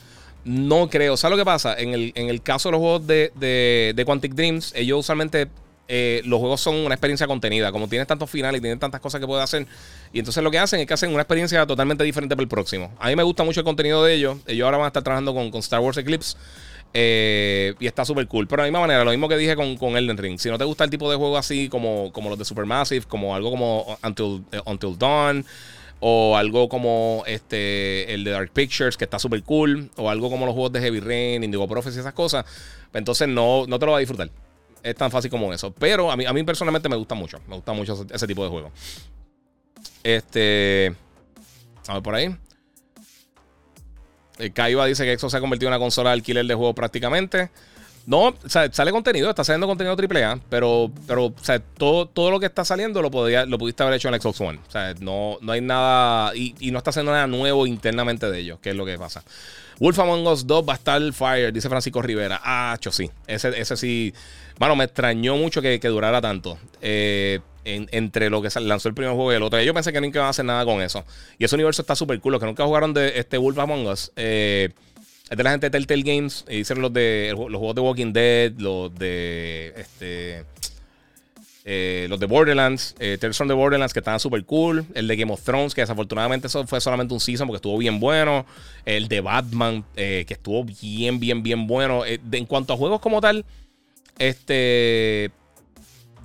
No 0.44 0.88
creo. 0.88 1.16
¿Sabes 1.16 1.36
lo 1.36 1.42
que 1.42 1.44
pasa? 1.44 1.74
En 1.78 1.94
el, 1.94 2.12
en 2.14 2.28
el 2.28 2.42
caso 2.42 2.68
de 2.68 2.72
los 2.72 2.80
juegos 2.80 3.06
de, 3.06 3.32
de, 3.94 4.04
Quantic 4.04 4.34
Dreams, 4.34 4.72
ellos 4.74 5.00
usualmente 5.00 5.48
eh, 5.88 6.22
los 6.24 6.38
juegos 6.40 6.60
son 6.60 6.76
una 6.76 6.94
experiencia 6.94 7.26
contenida. 7.26 7.72
Como 7.72 7.88
tienen 7.88 8.06
tantos 8.06 8.30
finales 8.30 8.58
y 8.58 8.62
tienen 8.62 8.78
tantas 8.78 9.00
cosas 9.00 9.20
que 9.20 9.26
pueden 9.26 9.42
hacer. 9.42 9.66
Y 10.12 10.18
entonces 10.18 10.42
lo 10.42 10.50
que 10.50 10.58
hacen 10.58 10.80
es 10.80 10.86
que 10.86 10.94
hacen 10.94 11.10
una 11.10 11.22
experiencia 11.22 11.66
totalmente 11.66 12.04
diferente 12.04 12.34
para 12.36 12.42
el 12.42 12.48
próximo. 12.48 12.92
A 12.98 13.08
mí 13.08 13.16
me 13.16 13.22
gusta 13.22 13.44
mucho 13.44 13.60
el 13.60 13.64
contenido 13.64 14.04
de 14.04 14.14
ellos. 14.14 14.38
Ellos 14.46 14.64
ahora 14.64 14.78
van 14.78 14.86
a 14.86 14.88
estar 14.88 15.02
trabajando 15.02 15.34
con, 15.34 15.54
Star 15.60 15.80
Wars 15.80 15.96
Eclipse. 15.98 16.36
Eh, 16.94 17.74
y 17.80 17.86
está 17.86 18.04
súper 18.04 18.26
cool. 18.28 18.46
Pero 18.46 18.62
de 18.62 18.68
la 18.68 18.70
misma 18.70 18.80
manera, 18.86 19.04
lo 19.04 19.10
mismo 19.10 19.28
que 19.28 19.36
dije 19.36 19.56
con, 19.56 19.96
Elden 19.96 20.16
Ring. 20.16 20.38
Si 20.38 20.48
no 20.48 20.58
te 20.58 20.64
gusta 20.64 20.84
el 20.84 20.90
tipo 20.90 21.10
de 21.10 21.16
juego 21.16 21.36
así 21.36 21.68
como, 21.68 22.12
como 22.12 22.30
los 22.30 22.38
de 22.38 22.44
Supermassive, 22.44 23.06
como 23.06 23.34
algo 23.34 23.50
como 23.50 23.98
Until, 24.02 24.44
eh, 24.52 24.60
Until 24.64 24.98
Dawn. 24.98 25.44
O 26.04 26.36
algo 26.36 26.68
como 26.68 27.22
este 27.28 28.12
el 28.12 28.24
de 28.24 28.32
Dark 28.32 28.50
Pictures, 28.52 28.96
que 28.96 29.04
está 29.04 29.20
súper 29.20 29.42
cool. 29.44 29.88
O 29.96 30.10
algo 30.10 30.30
como 30.30 30.46
los 30.46 30.54
juegos 30.54 30.72
de 30.72 30.80
Heavy 30.80 31.00
Rain, 31.00 31.44
Indigo 31.44 31.68
Prophecy, 31.68 32.00
esas 32.00 32.12
cosas. 32.12 32.44
Entonces 32.92 33.28
no, 33.28 33.66
no 33.68 33.78
te 33.78 33.86
lo 33.86 33.92
vas 33.92 33.98
a 33.98 34.00
disfrutar. 34.00 34.30
Es 34.82 34.96
tan 34.96 35.10
fácil 35.10 35.30
como 35.30 35.52
eso. 35.52 35.72
Pero 35.72 36.10
a 36.10 36.16
mí, 36.16 36.24
a 36.24 36.32
mí 36.32 36.42
personalmente 36.42 36.88
me 36.88 36.96
gusta 36.96 37.14
mucho. 37.14 37.40
Me 37.48 37.54
gusta 37.56 37.72
mucho 37.72 38.06
ese, 38.10 38.26
tipo 38.26 38.42
de 38.42 38.50
juego. 38.50 38.72
Este. 40.02 40.94
A 41.86 41.94
ver 41.94 42.02
por 42.02 42.14
ahí. 42.14 42.36
El 44.38 44.52
Kaiba 44.52 44.86
dice 44.86 45.04
que 45.04 45.12
eso 45.12 45.30
se 45.30 45.36
ha 45.36 45.40
convertido 45.40 45.68
en 45.68 45.74
una 45.74 45.78
consola 45.78 46.10
de 46.10 46.14
alquiler 46.14 46.46
de 46.46 46.54
juegos 46.54 46.74
prácticamente. 46.74 47.50
No, 48.04 48.34
sale 48.46 48.90
contenido, 48.90 49.30
está 49.30 49.44
saliendo 49.44 49.68
contenido 49.68 49.94
AAA, 49.96 50.40
pero, 50.48 50.90
pero 51.06 51.32
todo, 51.76 52.06
todo 52.06 52.32
lo 52.32 52.40
que 52.40 52.46
está 52.46 52.64
saliendo 52.64 53.00
lo, 53.00 53.12
podía, 53.12 53.46
lo 53.46 53.58
pudiste 53.58 53.84
haber 53.84 53.94
hecho 53.94 54.08
en 54.08 54.20
Xbox 54.20 54.40
One. 54.40 54.58
O 54.66 54.70
sea, 54.70 54.94
no, 54.98 55.38
no 55.40 55.52
hay 55.52 55.60
nada, 55.60 56.34
y, 56.34 56.70
no 56.72 56.78
está 56.78 56.90
haciendo 56.90 57.12
nada 57.12 57.28
nuevo 57.28 57.64
internamente 57.64 58.28
de 58.28 58.40
ellos, 58.40 58.58
que 58.58 58.70
es 58.70 58.76
lo 58.76 58.84
que 58.84 58.98
pasa. 58.98 59.22
Wolf 59.82 59.98
Among 59.98 60.24
Us 60.28 60.46
2 60.46 60.62
va 60.62 60.74
a 60.74 60.76
estar 60.76 61.12
Fire, 61.12 61.52
dice 61.52 61.68
Francisco 61.68 62.00
Rivera. 62.00 62.40
Ah, 62.44 62.76
cho, 62.78 62.92
sí. 62.92 63.10
Ese, 63.26 63.48
ese 63.60 63.76
sí. 63.76 64.14
Bueno, 64.56 64.76
me 64.76 64.84
extrañó 64.84 65.36
mucho 65.36 65.60
que, 65.60 65.76
durara 65.80 66.20
tanto. 66.20 66.56
Eh, 66.80 67.40
entre 67.64 68.30
lo 68.30 68.40
que 68.40 68.48
lanzó 68.60 68.88
el 68.88 68.94
primer 68.94 69.12
juego 69.14 69.32
y 69.32 69.34
el 69.34 69.42
otro. 69.42 69.60
Yo 69.60 69.74
pensé 69.74 69.92
que 69.92 70.00
nunca 70.00 70.18
iban 70.18 70.28
a 70.28 70.30
hacer 70.30 70.44
nada 70.44 70.64
con 70.64 70.80
eso. 70.80 71.04
Y 71.36 71.44
ese 71.46 71.56
universo 71.56 71.82
está 71.82 71.96
súper 71.96 72.20
cool. 72.20 72.30
Los 72.30 72.40
que 72.40 72.46
nunca 72.46 72.64
jugaron 72.64 72.94
de 72.94 73.18
este 73.18 73.38
Wolf 73.38 73.58
Among 73.58 73.88
Us. 73.88 74.12
Eh, 74.14 74.68
es 75.28 75.36
de 75.36 75.42
la 75.42 75.50
gente 75.50 75.68
de 75.68 75.70
Telltale 75.70 76.02
Games. 76.04 76.44
Hicieron 76.48 76.82
los 76.82 76.92
de 76.92 77.34
los 77.36 77.48
juegos 77.48 77.74
de 77.74 77.80
Walking 77.80 78.12
Dead, 78.12 78.52
los 78.58 78.94
de 78.94 79.74
este. 79.76 80.44
Eh, 81.64 82.06
los 82.08 82.18
de 82.18 82.26
Borderlands, 82.26 82.96
eh, 82.98 83.18
Tales 83.20 83.38
de 83.38 83.54
Borderlands 83.54 83.92
que 83.92 84.00
estaban 84.00 84.18
súper 84.18 84.44
cool. 84.44 84.84
El 84.94 85.06
de 85.06 85.16
Game 85.16 85.32
of 85.32 85.42
Thrones, 85.42 85.74
que 85.74 85.80
desafortunadamente 85.80 86.48
eso 86.48 86.66
fue 86.66 86.80
solamente 86.80 87.14
un 87.14 87.20
season 87.20 87.46
porque 87.46 87.56
estuvo 87.56 87.78
bien 87.78 88.00
bueno. 88.00 88.46
El 88.84 89.08
de 89.08 89.20
Batman, 89.20 89.84
eh, 89.96 90.24
que 90.26 90.34
estuvo 90.34 90.64
bien, 90.64 91.20
bien, 91.20 91.42
bien 91.42 91.66
bueno. 91.66 92.04
Eh, 92.04 92.20
en 92.32 92.46
cuanto 92.46 92.72
a 92.72 92.76
juegos 92.76 93.00
como 93.00 93.20
tal, 93.20 93.44
este. 94.18 95.30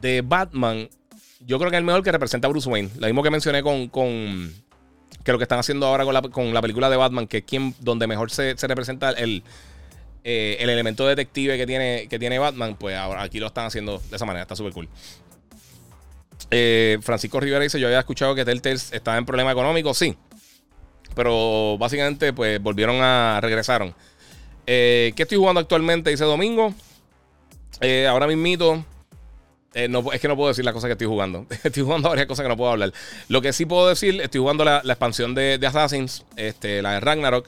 De 0.01 0.21
Batman, 0.21 0.87
yo 1.39 1.57
creo 1.57 1.71
que 1.71 1.77
es 1.77 1.79
el 1.79 1.85
mejor 1.85 2.03
que 2.03 2.11
representa 2.11 2.47
a 2.47 2.51
Bruce 2.51 2.69
Wayne. 2.69 2.89
Lo 2.97 3.07
mismo 3.07 3.23
que 3.23 3.31
mencioné 3.31 3.63
con 3.63 3.89
que 5.23 5.31
lo 5.31 5.39
que 5.39 5.43
están 5.43 5.59
haciendo 5.59 5.87
ahora 5.87 6.05
con 6.29 6.53
la, 6.53 6.61
película 6.61 6.89
de 6.89 6.97
Batman, 6.97 7.27
que 7.27 7.37
es 7.37 7.43
quien, 7.43 7.73
donde 7.79 8.05
mejor 8.05 8.29
se, 8.29 8.53
representa 8.53 9.09
el, 9.09 9.43
el 10.23 10.69
elemento 10.69 11.07
detective 11.07 11.57
que 11.57 11.65
tiene, 11.65 12.07
que 12.09 12.19
tiene 12.19 12.37
Batman, 12.37 12.77
pues 12.79 12.95
ahora 12.95 13.23
aquí 13.23 13.39
lo 13.39 13.47
están 13.47 13.65
haciendo 13.65 14.01
de 14.09 14.15
esa 14.15 14.25
manera, 14.25 14.43
está 14.43 14.55
súper 14.55 14.71
cool. 14.71 14.87
Eh, 16.51 16.97
Francisco 17.01 17.39
Rivera 17.39 17.63
dice: 17.63 17.79
Yo 17.79 17.87
había 17.87 17.99
escuchado 17.99 18.35
que 18.35 18.45
Telltale 18.45 18.75
estaba 18.75 19.17
en 19.17 19.25
problema 19.25 19.51
económico, 19.51 19.93
sí. 19.93 20.15
Pero 21.15 21.77
básicamente, 21.77 22.33
pues 22.33 22.61
volvieron 22.61 22.97
a. 23.01 23.39
regresaron. 23.41 23.93
Eh, 24.65 25.13
¿Qué 25.15 25.23
estoy 25.23 25.37
jugando 25.37 25.61
actualmente? 25.61 26.09
Dice 26.09 26.23
Domingo. 26.23 26.73
ahora 28.07 28.27
mismito. 28.27 28.83
Eh, 29.77 29.87
es 30.13 30.21
que 30.21 30.27
no 30.27 30.35
puedo 30.35 30.49
decir 30.49 30.65
las 30.65 30.73
cosas 30.73 30.87
que 30.87 30.93
estoy 30.93 31.05
jugando. 31.05 31.45
estoy 31.63 31.83
jugando 31.83 32.09
varias 32.09 32.25
cosas 32.25 32.43
que 32.43 32.49
no 32.49 32.57
puedo 32.57 32.71
hablar. 32.71 32.93
Lo 33.27 33.41
que 33.41 33.53
sí 33.53 33.65
puedo 33.67 33.87
decir, 33.87 34.19
estoy 34.21 34.41
jugando 34.41 34.65
la, 34.65 34.79
expansión 34.79 35.35
de, 35.35 35.59
Assassins, 35.65 36.25
este, 36.35 36.81
la 36.81 36.93
de 36.93 36.99
Ragnarok. 36.99 37.47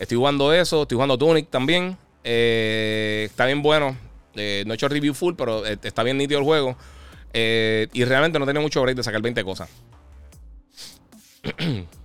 Estoy 0.00 0.16
jugando 0.16 0.52
eso, 0.52 0.82
estoy 0.82 0.96
jugando 0.96 1.16
Tunic 1.16 1.50
también. 1.50 1.96
Eh, 2.24 3.26
está 3.30 3.46
bien 3.46 3.62
bueno. 3.62 3.96
Eh, 4.34 4.64
no 4.66 4.72
he 4.72 4.76
hecho 4.76 4.88
review 4.88 5.14
full, 5.14 5.34
pero 5.36 5.64
está 5.66 6.02
bien 6.02 6.18
nítido 6.18 6.40
el 6.40 6.44
juego. 6.44 6.76
Y 7.32 8.04
realmente 8.04 8.38
no 8.38 8.46
tenía 8.46 8.60
mucho 8.60 8.82
break 8.82 8.96
de 8.96 9.02
sacar 9.02 9.22
20 9.22 9.44
cosas. 9.44 9.68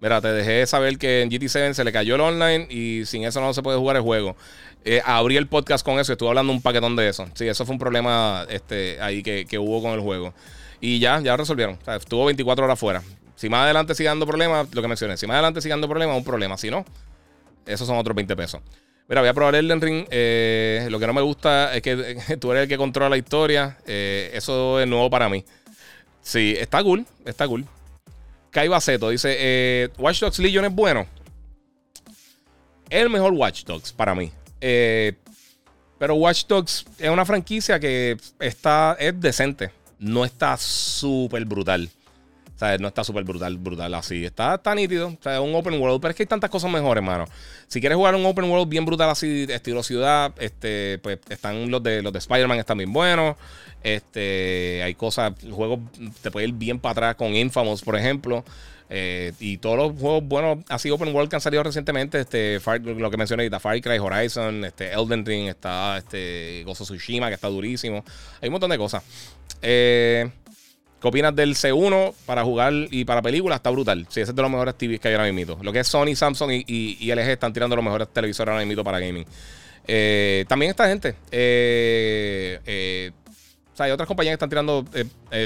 Mira, 0.00 0.20
te 0.20 0.32
dejé 0.32 0.66
saber 0.66 0.98
que 0.98 1.22
en 1.22 1.30
GT7 1.30 1.74
se 1.74 1.84
le 1.84 1.92
cayó 1.92 2.16
el 2.16 2.20
online 2.22 2.66
y 2.68 3.06
sin 3.06 3.22
eso 3.24 3.40
no 3.40 3.54
se 3.54 3.62
puede 3.62 3.78
jugar 3.78 3.94
el 3.94 4.02
juego. 4.02 4.36
Eh, 4.84 5.00
abrí 5.04 5.36
el 5.36 5.46
podcast 5.46 5.84
con 5.84 6.00
eso 6.00 6.12
estuve 6.12 6.28
hablando 6.28 6.52
un 6.52 6.60
paquetón 6.60 6.96
de 6.96 7.08
eso. 7.08 7.28
Sí, 7.34 7.46
eso 7.46 7.64
fue 7.64 7.74
un 7.74 7.78
problema 7.78 8.44
este, 8.50 9.00
ahí 9.00 9.22
que, 9.22 9.58
hubo 9.58 9.80
con 9.80 9.92
el 9.92 10.00
juego. 10.00 10.34
Y 10.80 10.98
ya, 10.98 11.20
ya 11.20 11.36
resolvieron. 11.36 11.78
estuvo 11.86 12.24
24 12.24 12.64
horas 12.64 12.80
fuera. 12.80 13.00
Si 13.36 13.48
más 13.48 13.62
adelante 13.62 13.94
sigue 13.94 14.08
dando 14.08 14.26
problemas, 14.26 14.74
lo 14.74 14.82
que 14.82 14.88
mencioné, 14.88 15.16
si 15.16 15.28
más 15.28 15.34
adelante 15.34 15.60
sigue 15.60 15.72
dando 15.72 15.88
problemas, 15.88 16.16
un 16.16 16.24
problema. 16.24 16.58
Si 16.58 16.68
no, 16.68 16.84
esos 17.64 17.86
son 17.86 17.96
otros 17.96 18.16
20 18.16 18.34
pesos. 18.34 18.60
Mira, 19.08 19.20
voy 19.20 19.28
a 19.28 19.34
probar 19.34 19.54
el 19.56 19.80
Ring. 19.80 20.06
Eh, 20.10 20.86
lo 20.90 20.98
que 20.98 21.06
no 21.06 21.12
me 21.12 21.20
gusta 21.20 21.74
es 21.74 21.82
que 21.82 22.36
tú 22.40 22.50
eres 22.52 22.64
el 22.64 22.68
que 22.68 22.76
controla 22.76 23.10
la 23.10 23.16
historia. 23.16 23.78
Eh, 23.86 24.30
eso 24.34 24.80
es 24.80 24.86
nuevo 24.86 25.10
para 25.10 25.28
mí. 25.28 25.44
Sí, 26.22 26.54
está 26.58 26.82
cool, 26.82 27.04
está 27.24 27.46
cool. 27.46 27.66
Kai 28.50 28.68
Baceto 28.68 29.10
dice: 29.10 29.36
eh, 29.38 29.88
Watch 29.98 30.20
Dogs 30.20 30.38
Legion 30.38 30.64
es 30.64 30.72
bueno. 30.72 31.06
Es 32.88 33.02
el 33.02 33.10
mejor 33.10 33.32
Watch 33.32 33.64
Dogs 33.64 33.92
para 33.92 34.14
mí. 34.14 34.30
Pero 34.60 36.14
Watch 36.14 36.46
Dogs 36.46 36.84
es 36.98 37.10
una 37.10 37.24
franquicia 37.24 37.80
que 37.80 38.16
está, 38.38 38.96
es 38.98 39.18
decente. 39.20 39.70
No 39.98 40.24
está 40.24 40.56
súper 40.56 41.44
brutal. 41.44 41.88
O 42.54 42.58
sea, 42.58 42.78
no 42.78 42.88
está 42.88 43.02
súper 43.02 43.24
brutal, 43.24 43.58
brutal 43.58 43.92
así. 43.94 44.24
Está, 44.24 44.58
tan 44.58 44.76
nítido. 44.76 45.08
O 45.08 45.18
sea, 45.22 45.34
es 45.34 45.40
un 45.40 45.54
open 45.54 45.80
world. 45.80 46.00
Pero 46.00 46.10
es 46.10 46.16
que 46.16 46.22
hay 46.22 46.28
tantas 46.28 46.50
cosas 46.50 46.70
mejores, 46.70 47.02
hermano. 47.02 47.24
Si 47.66 47.80
quieres 47.80 47.96
jugar 47.96 48.14
un 48.14 48.24
open 48.24 48.44
world 48.44 48.68
bien 48.68 48.84
brutal 48.84 49.10
así, 49.10 49.46
estilo 49.48 49.82
ciudad, 49.82 50.32
este, 50.38 50.98
pues 51.02 51.18
están 51.28 51.70
los 51.70 51.82
de 51.82 52.02
los 52.02 52.12
de 52.12 52.18
Spider-Man 52.18 52.58
están 52.58 52.78
bien 52.78 52.92
buenos. 52.92 53.36
Este, 53.82 54.82
hay 54.82 54.94
cosas, 54.94 55.32
el 55.42 55.52
juego 55.52 55.80
te 56.22 56.30
puede 56.30 56.46
ir 56.46 56.54
bien 56.54 56.78
para 56.78 56.92
atrás 56.92 57.14
con 57.16 57.34
Infamous, 57.34 57.82
por 57.82 57.96
ejemplo. 57.96 58.44
Eh, 58.94 59.32
y 59.40 59.56
todos 59.56 59.78
los 59.78 59.98
juegos 59.98 60.22
buenos 60.22 60.58
así 60.68 60.90
open 60.90 61.14
world 61.14 61.30
que 61.30 61.36
han 61.36 61.40
salido 61.40 61.62
recientemente, 61.62 62.20
este, 62.20 62.60
lo 62.82 63.10
que 63.10 63.16
mencioné 63.16 63.44
ahorita, 63.44 63.58
Far 63.58 63.80
Cry, 63.80 63.98
Horizon, 63.98 64.66
este, 64.66 64.92
Elden 64.92 65.24
Ring, 65.24 65.48
está 65.48 65.96
este, 65.96 66.62
Gozo 66.66 66.84
Tsushima, 66.84 67.28
que 67.28 67.34
está 67.34 67.48
durísimo. 67.48 68.04
Hay 68.42 68.48
un 68.48 68.52
montón 68.52 68.68
de 68.68 68.76
cosas. 68.76 69.02
Eh, 69.62 70.30
¿Qué 71.02 71.08
opinas 71.08 71.34
del 71.34 71.56
C1 71.56 72.14
para 72.26 72.44
jugar 72.44 72.72
y 72.72 73.04
para 73.04 73.20
películas? 73.20 73.56
Está 73.56 73.70
brutal. 73.70 74.06
Sí, 74.08 74.20
ese 74.20 74.30
es 74.30 74.36
de 74.36 74.40
los 74.40 74.48
mejores 74.48 74.76
TVs 74.76 75.00
que 75.00 75.08
hay 75.08 75.14
ahora 75.14 75.32
mismo. 75.32 75.58
Lo 75.60 75.72
que 75.72 75.80
es 75.80 75.88
Sony, 75.88 76.14
Samsung 76.14 76.52
y, 76.52 77.12
LG 77.12 77.28
están 77.28 77.52
tirando 77.52 77.74
los 77.74 77.84
mejores 77.84 78.06
televisores 78.12 78.52
ahora 78.52 78.64
mismo 78.64 78.84
para 78.84 79.00
gaming. 79.00 79.26
Eh, 79.88 80.44
también 80.46 80.70
esta 80.70 80.86
gente. 80.86 81.16
Eh, 81.32 83.10
o 83.72 83.76
sea, 83.76 83.86
hay 83.86 83.92
otras 83.92 84.06
compañías 84.06 84.30
que 84.30 84.34
están 84.34 84.48
tirando 84.48 84.84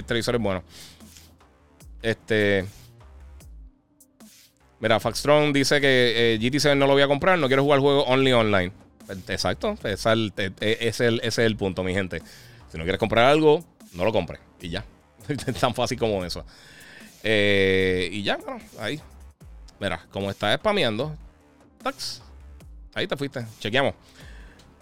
televisores 0.06 0.42
buenos. 0.42 0.62
Este. 2.02 2.66
Mira, 4.78 5.00
Faxtron 5.00 5.54
dice 5.54 5.80
que 5.80 6.34
eh, 6.34 6.38
GT7 6.38 6.76
no 6.76 6.86
lo 6.86 6.92
voy 6.92 7.02
a 7.02 7.08
comprar, 7.08 7.38
no 7.38 7.46
quiero 7.46 7.62
jugar 7.62 7.80
juego 7.80 8.04
only 8.04 8.34
online. 8.34 8.72
Exacto, 9.28 9.78
ese 9.84 10.00
es, 10.02 11.00
el, 11.00 11.20
ese 11.20 11.20
es 11.24 11.38
el 11.38 11.56
punto, 11.56 11.82
mi 11.82 11.94
gente. 11.94 12.20
Si 12.70 12.76
no 12.76 12.84
quieres 12.84 12.98
comprar 12.98 13.24
algo, 13.24 13.64
no 13.94 14.04
lo 14.04 14.12
compres. 14.12 14.40
Y 14.60 14.68
ya. 14.68 14.84
Tan 15.60 15.74
fácil 15.74 15.98
como 15.98 16.24
eso. 16.24 16.44
Eh, 17.22 18.08
y 18.12 18.22
ya, 18.22 18.36
bueno, 18.36 18.60
ahí. 18.78 19.00
Mira, 19.80 20.04
como 20.10 20.30
está 20.30 20.56
spameando. 20.56 21.14
Tax. 21.82 22.22
Ahí 22.94 23.06
te 23.06 23.16
fuiste. 23.16 23.44
Chequeamos. 23.58 23.94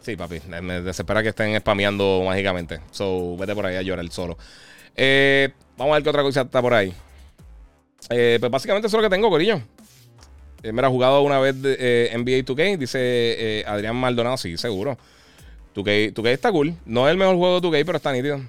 Sí, 0.01 0.17
papi. 0.17 0.41
Me 0.63 0.81
desespera 0.83 1.23
que 1.23 1.31
estén 1.31 1.59
spameando 1.59 2.23
mágicamente. 2.25 2.81
So, 2.91 3.37
vete 3.37 3.55
por 3.55 3.67
ahí 3.67 3.77
a 3.77 3.83
llorar 3.83 4.09
solo. 4.11 4.37
Eh, 4.95 5.51
vamos 5.77 5.93
a 5.93 5.95
ver 5.97 6.03
qué 6.03 6.11
otra 6.11 6.23
cosa 6.23 6.43
está 6.43 6.61
por 6.61 6.75
ahí. 6.75 6.95
pues 8.09 8.51
básicamente 8.51 8.87
eso 8.87 8.97
es 8.97 9.03
lo 9.03 9.09
que 9.09 9.15
tengo, 9.15 9.31
Corillo. 9.31 9.61
Eh, 10.65 10.73
me 10.73 10.83
jugado 10.89 11.21
una 11.21 11.39
vez 11.41 11.61
de, 11.61 11.77
eh, 11.79 12.17
NBA 12.17 12.43
2K, 12.43 12.79
dice 12.79 12.99
eh, 12.99 13.65
Adrián 13.67 13.97
Maldonado, 13.97 14.39
sí, 14.39 14.57
seguro. 14.57 14.97
2K, 15.75 16.29
está 16.29 16.51
cool. 16.51 16.75
No 16.87 17.07
es 17.07 17.13
el 17.13 17.19
mejor 17.19 17.37
juego 17.37 17.61
de 17.61 17.69
2K, 17.69 17.85
pero 17.85 17.99
está 17.99 18.13
nítido. 18.13 18.41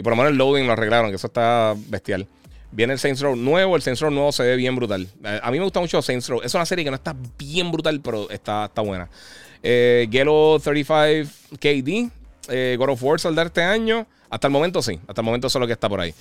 Y 0.00 0.02
por 0.02 0.12
lo 0.12 0.16
menos 0.16 0.32
el 0.32 0.38
loading 0.38 0.66
lo 0.66 0.72
arreglaron, 0.72 1.10
que 1.10 1.16
eso 1.16 1.26
está 1.26 1.74
bestial. 1.88 2.26
Viene 2.72 2.94
el 2.94 2.98
Saints 2.98 3.20
Row 3.20 3.36
nuevo, 3.36 3.76
el 3.76 3.82
Saints 3.82 4.00
Row 4.00 4.10
nuevo 4.10 4.32
se 4.32 4.42
ve 4.44 4.56
bien 4.56 4.74
brutal. 4.74 5.06
a 5.42 5.50
mí 5.50 5.58
me 5.58 5.64
gusta 5.64 5.78
mucho 5.78 6.00
Saints 6.00 6.26
Row. 6.26 6.40
Es 6.42 6.54
una 6.54 6.64
serie 6.64 6.86
que 6.86 6.90
no 6.90 6.94
está 6.94 7.14
bien 7.36 7.70
brutal, 7.70 8.00
pero 8.00 8.30
está, 8.30 8.64
está 8.64 8.80
buena. 8.80 9.10
Eh, 9.62 10.08
35 10.10 11.30
KD, 11.60 12.78
God 12.78 12.88
of 12.88 13.02
War 13.02 13.20
saldrá 13.20 13.44
este 13.44 13.62
año. 13.62 14.06
Hasta 14.30 14.46
el 14.46 14.54
momento 14.54 14.80
sí, 14.80 14.98
hasta 15.06 15.20
el 15.20 15.24
momento 15.26 15.48
eso 15.48 15.58
es 15.58 15.60
lo 15.60 15.66
que 15.66 15.74
está 15.74 15.86
por 15.86 16.00
ahí. 16.00 16.14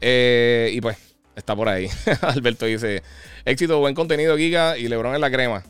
y 0.00 0.80
pues, 0.80 0.96
está 1.36 1.54
por 1.54 1.68
ahí. 1.68 1.88
Alberto 2.22 2.64
dice: 2.64 3.02
Éxito, 3.44 3.80
buen 3.80 3.94
contenido, 3.94 4.34
Giga. 4.38 4.78
Y 4.78 4.88
Lebron 4.88 5.14
en 5.14 5.20
la 5.20 5.30
crema. 5.30 5.62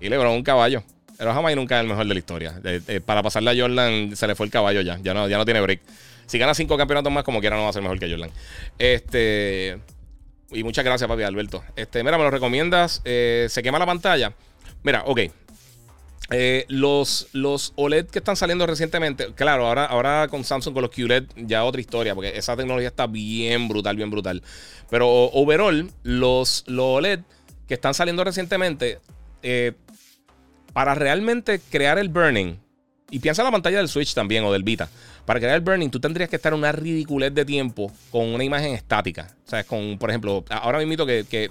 Y 0.00 0.08
Lebron 0.08 0.32
un 0.32 0.42
caballo. 0.42 0.82
Pero 1.18 1.34
jamás 1.34 1.54
nunca 1.54 1.76
es 1.76 1.82
el 1.82 1.88
mejor 1.88 2.06
de 2.06 2.14
la 2.14 2.18
historia. 2.18 2.62
para 3.04 3.22
pasarle 3.22 3.50
a 3.50 3.54
Jordan 3.54 4.16
se 4.16 4.26
le 4.26 4.34
fue 4.34 4.46
el 4.46 4.52
caballo 4.52 4.80
ya. 4.80 4.98
Ya 5.02 5.12
no, 5.12 5.28
ya 5.28 5.36
no 5.36 5.44
tiene 5.44 5.60
break. 5.60 5.82
Si 6.26 6.38
gana 6.38 6.54
cinco 6.54 6.76
campeonatos 6.76 7.12
más, 7.12 7.24
como 7.24 7.40
quiera, 7.40 7.56
no 7.56 7.62
va 7.62 7.68
a 7.68 7.72
ser 7.72 7.82
mejor 7.82 7.98
que 7.98 8.10
Jordan. 8.10 8.30
Este. 8.78 9.78
Y 10.50 10.62
muchas 10.62 10.84
gracias, 10.84 11.08
papi 11.08 11.22
Alberto. 11.22 11.64
Este, 11.76 12.02
mira, 12.04 12.18
me 12.18 12.24
lo 12.24 12.30
recomiendas. 12.30 13.02
Eh, 13.04 13.46
se 13.50 13.62
quema 13.62 13.78
la 13.78 13.86
pantalla. 13.86 14.32
Mira, 14.82 15.02
ok. 15.06 15.20
Eh, 16.30 16.64
los, 16.68 17.28
los 17.32 17.74
OLED 17.76 18.06
que 18.06 18.18
están 18.18 18.36
saliendo 18.36 18.66
recientemente, 18.66 19.34
claro, 19.34 19.66
ahora, 19.66 19.84
ahora 19.84 20.28
con 20.28 20.42
Samsung, 20.42 20.72
con 20.72 20.82
los 20.82 20.90
QLED, 20.90 21.24
ya 21.36 21.64
otra 21.64 21.82
historia, 21.82 22.14
porque 22.14 22.32
esa 22.36 22.56
tecnología 22.56 22.88
está 22.88 23.06
bien 23.06 23.68
brutal, 23.68 23.96
bien 23.96 24.10
brutal. 24.10 24.42
Pero 24.88 25.08
overall, 25.08 25.90
los, 26.02 26.64
los 26.66 26.84
OLED 26.84 27.20
que 27.68 27.74
están 27.74 27.92
saliendo 27.92 28.24
recientemente, 28.24 29.00
eh, 29.42 29.72
para 30.72 30.94
realmente 30.94 31.60
crear 31.70 31.98
el 31.98 32.08
burning, 32.08 32.56
y 33.14 33.20
piensa 33.20 33.42
en 33.42 33.46
la 33.46 33.52
pantalla 33.52 33.78
del 33.78 33.88
Switch 33.88 34.12
también 34.12 34.42
o 34.42 34.52
del 34.52 34.64
Vita, 34.64 34.88
para 35.24 35.38
crear 35.38 35.54
el 35.54 35.60
burning, 35.60 35.88
tú 35.88 36.00
tendrías 36.00 36.28
que 36.28 36.34
estar 36.34 36.52
una 36.52 36.72
ridiculez 36.72 37.32
de 37.32 37.44
tiempo 37.44 37.92
con 38.10 38.26
una 38.26 38.42
imagen 38.42 38.74
estática. 38.74 39.28
O 39.46 39.48
sea, 39.48 39.62
con, 39.62 39.98
por 39.98 40.10
ejemplo, 40.10 40.44
ahora 40.50 40.80
mismo 40.80 41.06
que, 41.06 41.24
que 41.24 41.48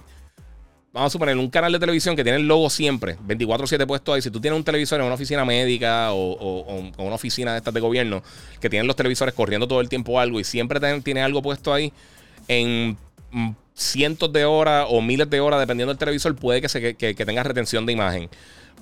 vamos 0.92 1.08
a 1.08 1.10
suponer, 1.10 1.38
un 1.38 1.50
canal 1.50 1.72
de 1.72 1.80
televisión 1.80 2.18
que 2.18 2.24
tiene 2.24 2.40
el 2.40 2.48
logo 2.48 2.70
siempre, 2.70 3.18
24-7 3.26 3.88
puesto 3.88 4.12
ahí. 4.12 4.22
Si 4.22 4.30
tú 4.30 4.42
tienes 4.42 4.58
un 4.58 4.66
televisor 4.66 5.00
en 5.00 5.06
una 5.06 5.16
oficina 5.16 5.46
médica 5.46 6.12
o, 6.12 6.84
una 6.98 7.16
oficina 7.16 7.54
de 7.54 7.60
estas 7.60 7.74
de 7.74 7.80
gobierno 7.80 8.22
que 8.60 8.70
tienen 8.70 8.86
los 8.86 8.98
televisores 8.98 9.34
corriendo 9.34 9.66
todo 9.66 9.80
el 9.80 9.88
tiempo 9.88 10.20
algo 10.20 10.42
y 10.42 10.44
siempre 10.44 10.82
tiene 11.02 11.22
algo 11.22 11.42
puesto 11.42 11.74
ahí, 11.74 11.94
en 12.50 12.98
cientos 13.74 14.34
de 14.34 14.44
horas 14.44 14.86
o 14.90 15.02
miles 15.02 15.30
de 15.30 15.40
horas, 15.40 15.62
dependiendo 15.62 15.94
del 15.94 15.98
televisor, 15.98 16.36
puede 16.36 16.62
que, 16.62 16.68
se, 16.68 16.96
que, 16.96 17.14
tenga 17.16 17.42
retención 17.42 17.86
de 17.86 17.94
imagen. 17.94 18.30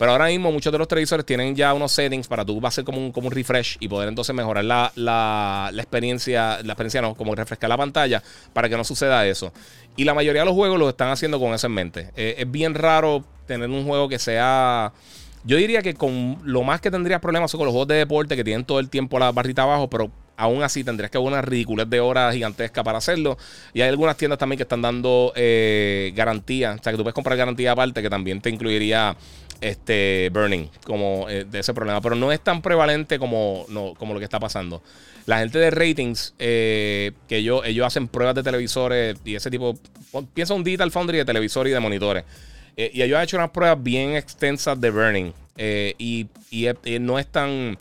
Pero 0.02 0.14
ahora 0.14 0.26
mismo 0.26 0.52
muchos 0.52 0.72
de 0.74 0.80
los 0.80 0.88
televisores 0.88 1.24
tienen 1.24 1.56
ya 1.56 1.76
unos 1.76 1.92
settings 1.92 2.28
para 2.28 2.44
tú 2.44 2.60
hacer 2.66 2.84
como 2.84 2.98
un, 2.98 3.12
como 3.12 3.28
un 3.28 3.34
refresh 3.34 3.78
y 3.80 3.88
poder 3.88 4.10
entonces 4.10 4.34
mejorar 4.34 4.66
la, 4.66 4.92
la, 4.96 5.70
la, 5.72 5.80
experiencia, 5.84 6.58
la 6.64 6.74
experiencia 6.74 7.04
no, 7.04 7.14
como 7.14 7.36
refrescar 7.36 7.70
la 7.70 7.78
pantalla 7.78 8.24
para 8.52 8.68
que 8.68 8.76
no 8.76 8.84
suceda 8.84 9.28
eso. 9.28 9.54
Y 9.96 10.04
la 10.04 10.16
mayoría 10.16 10.42
de 10.42 10.48
los 10.48 10.56
juegos 10.56 10.80
lo 10.80 10.90
están 10.90 11.10
haciendo 11.10 11.40
con 11.40 11.54
eso 11.54 11.68
en 11.68 11.74
mente. 11.74 12.10
Eh, 12.16 12.34
es 12.40 12.50
bien 12.50 12.74
raro 12.74 13.24
tener 13.46 13.70
un 13.70 13.86
juego 13.86 14.10
que 14.10 14.18
sea... 14.18 14.92
Yo 15.44 15.58
diría 15.58 15.84
que 15.84 15.94
con 15.94 16.40
lo 16.46 16.64
más 16.64 16.82
que 16.82 16.90
tendrías 16.90 17.22
problemas 17.22 17.52
son 17.52 17.60
con 17.60 17.66
los 17.66 17.74
juegos 17.74 17.90
de 17.90 17.96
deporte 17.98 18.36
que 18.36 18.44
tienen 18.44 18.66
todo 18.66 18.80
el 18.80 18.90
tiempo 18.90 19.20
la 19.20 19.32
barrita 19.32 19.62
abajo, 19.62 19.88
pero 19.88 20.10
aún 20.36 20.64
así 20.64 20.84
tendrías 20.84 21.12
que 21.12 21.20
haber 21.20 21.28
una 21.28 21.44
ridiculez 21.44 21.88
de 21.88 22.00
horas 22.00 22.34
gigantesca 22.34 22.84
para 22.84 22.98
hacerlo. 22.98 23.38
Y 23.72 23.82
hay 23.82 23.90
algunas 23.90 24.18
tiendas 24.18 24.40
también 24.40 24.58
que 24.58 24.64
están 24.64 24.82
dando 24.82 25.32
eh, 25.36 26.12
garantía, 26.16 26.76
o 26.80 26.84
sea 26.84 26.92
que 26.92 26.98
tú 26.98 27.04
puedes 27.04 27.14
comprar 27.14 27.38
garantía 27.38 27.74
aparte 27.74 28.02
que 28.02 28.10
también 28.10 28.42
te 28.42 28.50
incluiría 28.50 29.16
este 29.62 30.30
burning 30.34 30.68
como 30.84 31.30
eh, 31.30 31.46
de 31.46 31.60
ese 31.60 31.74
problema, 31.74 32.02
pero 32.02 32.16
no 32.16 32.32
es 32.32 32.42
tan 32.42 32.62
prevalente 32.62 33.20
como, 33.20 33.66
no, 33.70 33.94
como 33.98 34.14
lo 34.14 34.20
que 34.20 34.26
está 34.26 34.40
pasando. 34.40 34.82
La 35.28 35.40
gente 35.40 35.60
de 35.60 35.70
ratings, 35.70 36.34
eh, 36.40 37.12
que 37.30 37.38
ellos, 37.38 37.62
ellos 37.66 37.86
hacen 37.86 38.08
pruebas 38.08 38.36
de 38.36 38.44
televisores 38.44 39.16
y 39.24 39.36
ese 39.36 39.52
tipo, 39.52 39.78
piensa 40.34 40.56
un 40.56 40.64
Digital 40.64 40.92
Foundry 40.92 41.20
de 41.20 41.26
televisores 41.26 41.72
y 41.72 41.74
de 41.74 41.80
monitores. 41.80 42.24
Eh, 42.76 42.90
y 42.94 43.04
ellos 43.04 43.18
han 43.18 43.24
hecho 43.24 43.38
unas 43.38 43.52
pruebas 43.52 43.82
bien 43.82 44.16
extensas 44.16 44.82
de 44.82 44.90
burning. 44.90 45.32
y, 45.98 46.28
no 47.00 47.20
es 47.20 47.28
tan, 47.28 47.78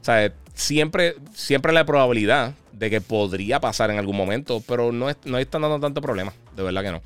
o 0.00 0.04
sea, 0.04 0.32
siempre, 0.54 1.16
siempre 1.34 1.72
la 1.72 1.86
probabilidad 1.86 2.54
de 2.72 2.90
que 2.90 3.00
podría 3.00 3.60
pasar 3.60 3.90
en 3.90 3.98
algún 3.98 4.16
momento, 4.16 4.62
pero 4.66 4.92
no, 4.92 5.08
es, 5.08 5.16
no 5.24 5.38
están 5.38 5.62
dando 5.62 5.80
tanto 5.80 6.02
problema, 6.02 6.34
de 6.54 6.62
verdad 6.62 6.82
que 6.82 6.90
no. 6.90 7.02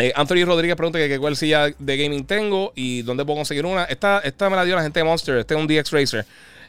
Eh, 0.00 0.12
Anthony 0.14 0.44
Rodríguez 0.44 0.76
pregunta 0.76 0.96
que, 1.00 1.18
cuál 1.18 1.36
silla 1.36 1.74
de 1.76 1.96
gaming 1.96 2.24
tengo 2.24 2.72
y 2.76 3.02
dónde 3.02 3.24
puedo 3.24 3.38
conseguir 3.38 3.66
una. 3.66 3.82
Esta, 3.82 4.22
me 4.48 4.54
la 4.54 4.64
dio 4.64 4.76
la 4.76 4.82
gente 4.82 5.00
de 5.00 5.04
Monster. 5.04 5.38
Este 5.38 5.54
es 5.54 5.60
un 5.60 5.66
DX 5.66 5.90
Racer. 5.90 6.24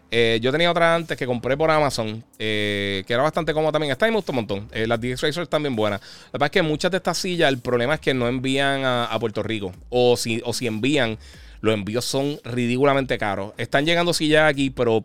Eh, 0.10 0.40
yo 0.42 0.52
tenía 0.52 0.72
otra 0.72 0.96
antes 0.96 1.16
que 1.16 1.28
compré 1.28 1.56
por 1.56 1.70
Amazon, 1.70 2.24
eh, 2.40 3.04
que 3.06 3.14
era 3.14 3.22
bastante 3.22 3.54
cómoda 3.54 3.74
también. 3.74 3.92
Esta 3.92 4.08
me 4.08 4.16
gustó 4.16 4.32
un 4.32 4.38
montón. 4.38 4.68
las 4.74 5.00
DX 5.00 5.22
Racer 5.22 5.44
están 5.44 5.62
bien 5.62 5.76
buenas. 5.76 6.02
La 6.02 6.40
verdad 6.40 6.48
es 6.48 6.52
que 6.54 6.64
muchas 6.64 6.90
de 6.90 6.98
estas 6.98 7.20
sillas, 7.20 7.50
el 7.50 7.60
problema 7.60 7.94
es 7.94 8.00
que 8.00 8.16
no 8.16 8.28
envían 8.28 8.82
a, 8.84 9.16
Puerto 9.20 9.44
Rico. 9.44 9.74
O 9.90 10.18
si, 10.18 10.42
o 10.44 10.52
si 10.52 10.66
envían, 10.66 11.20
los 11.62 11.76
envíos 11.76 12.06
son 12.06 12.40
ridículamente 12.44 13.20
caros. 13.20 13.54
Están 13.58 13.86
llegando 13.86 14.12
sillas 14.12 14.50
aquí, 14.50 14.72
pero 14.72 15.04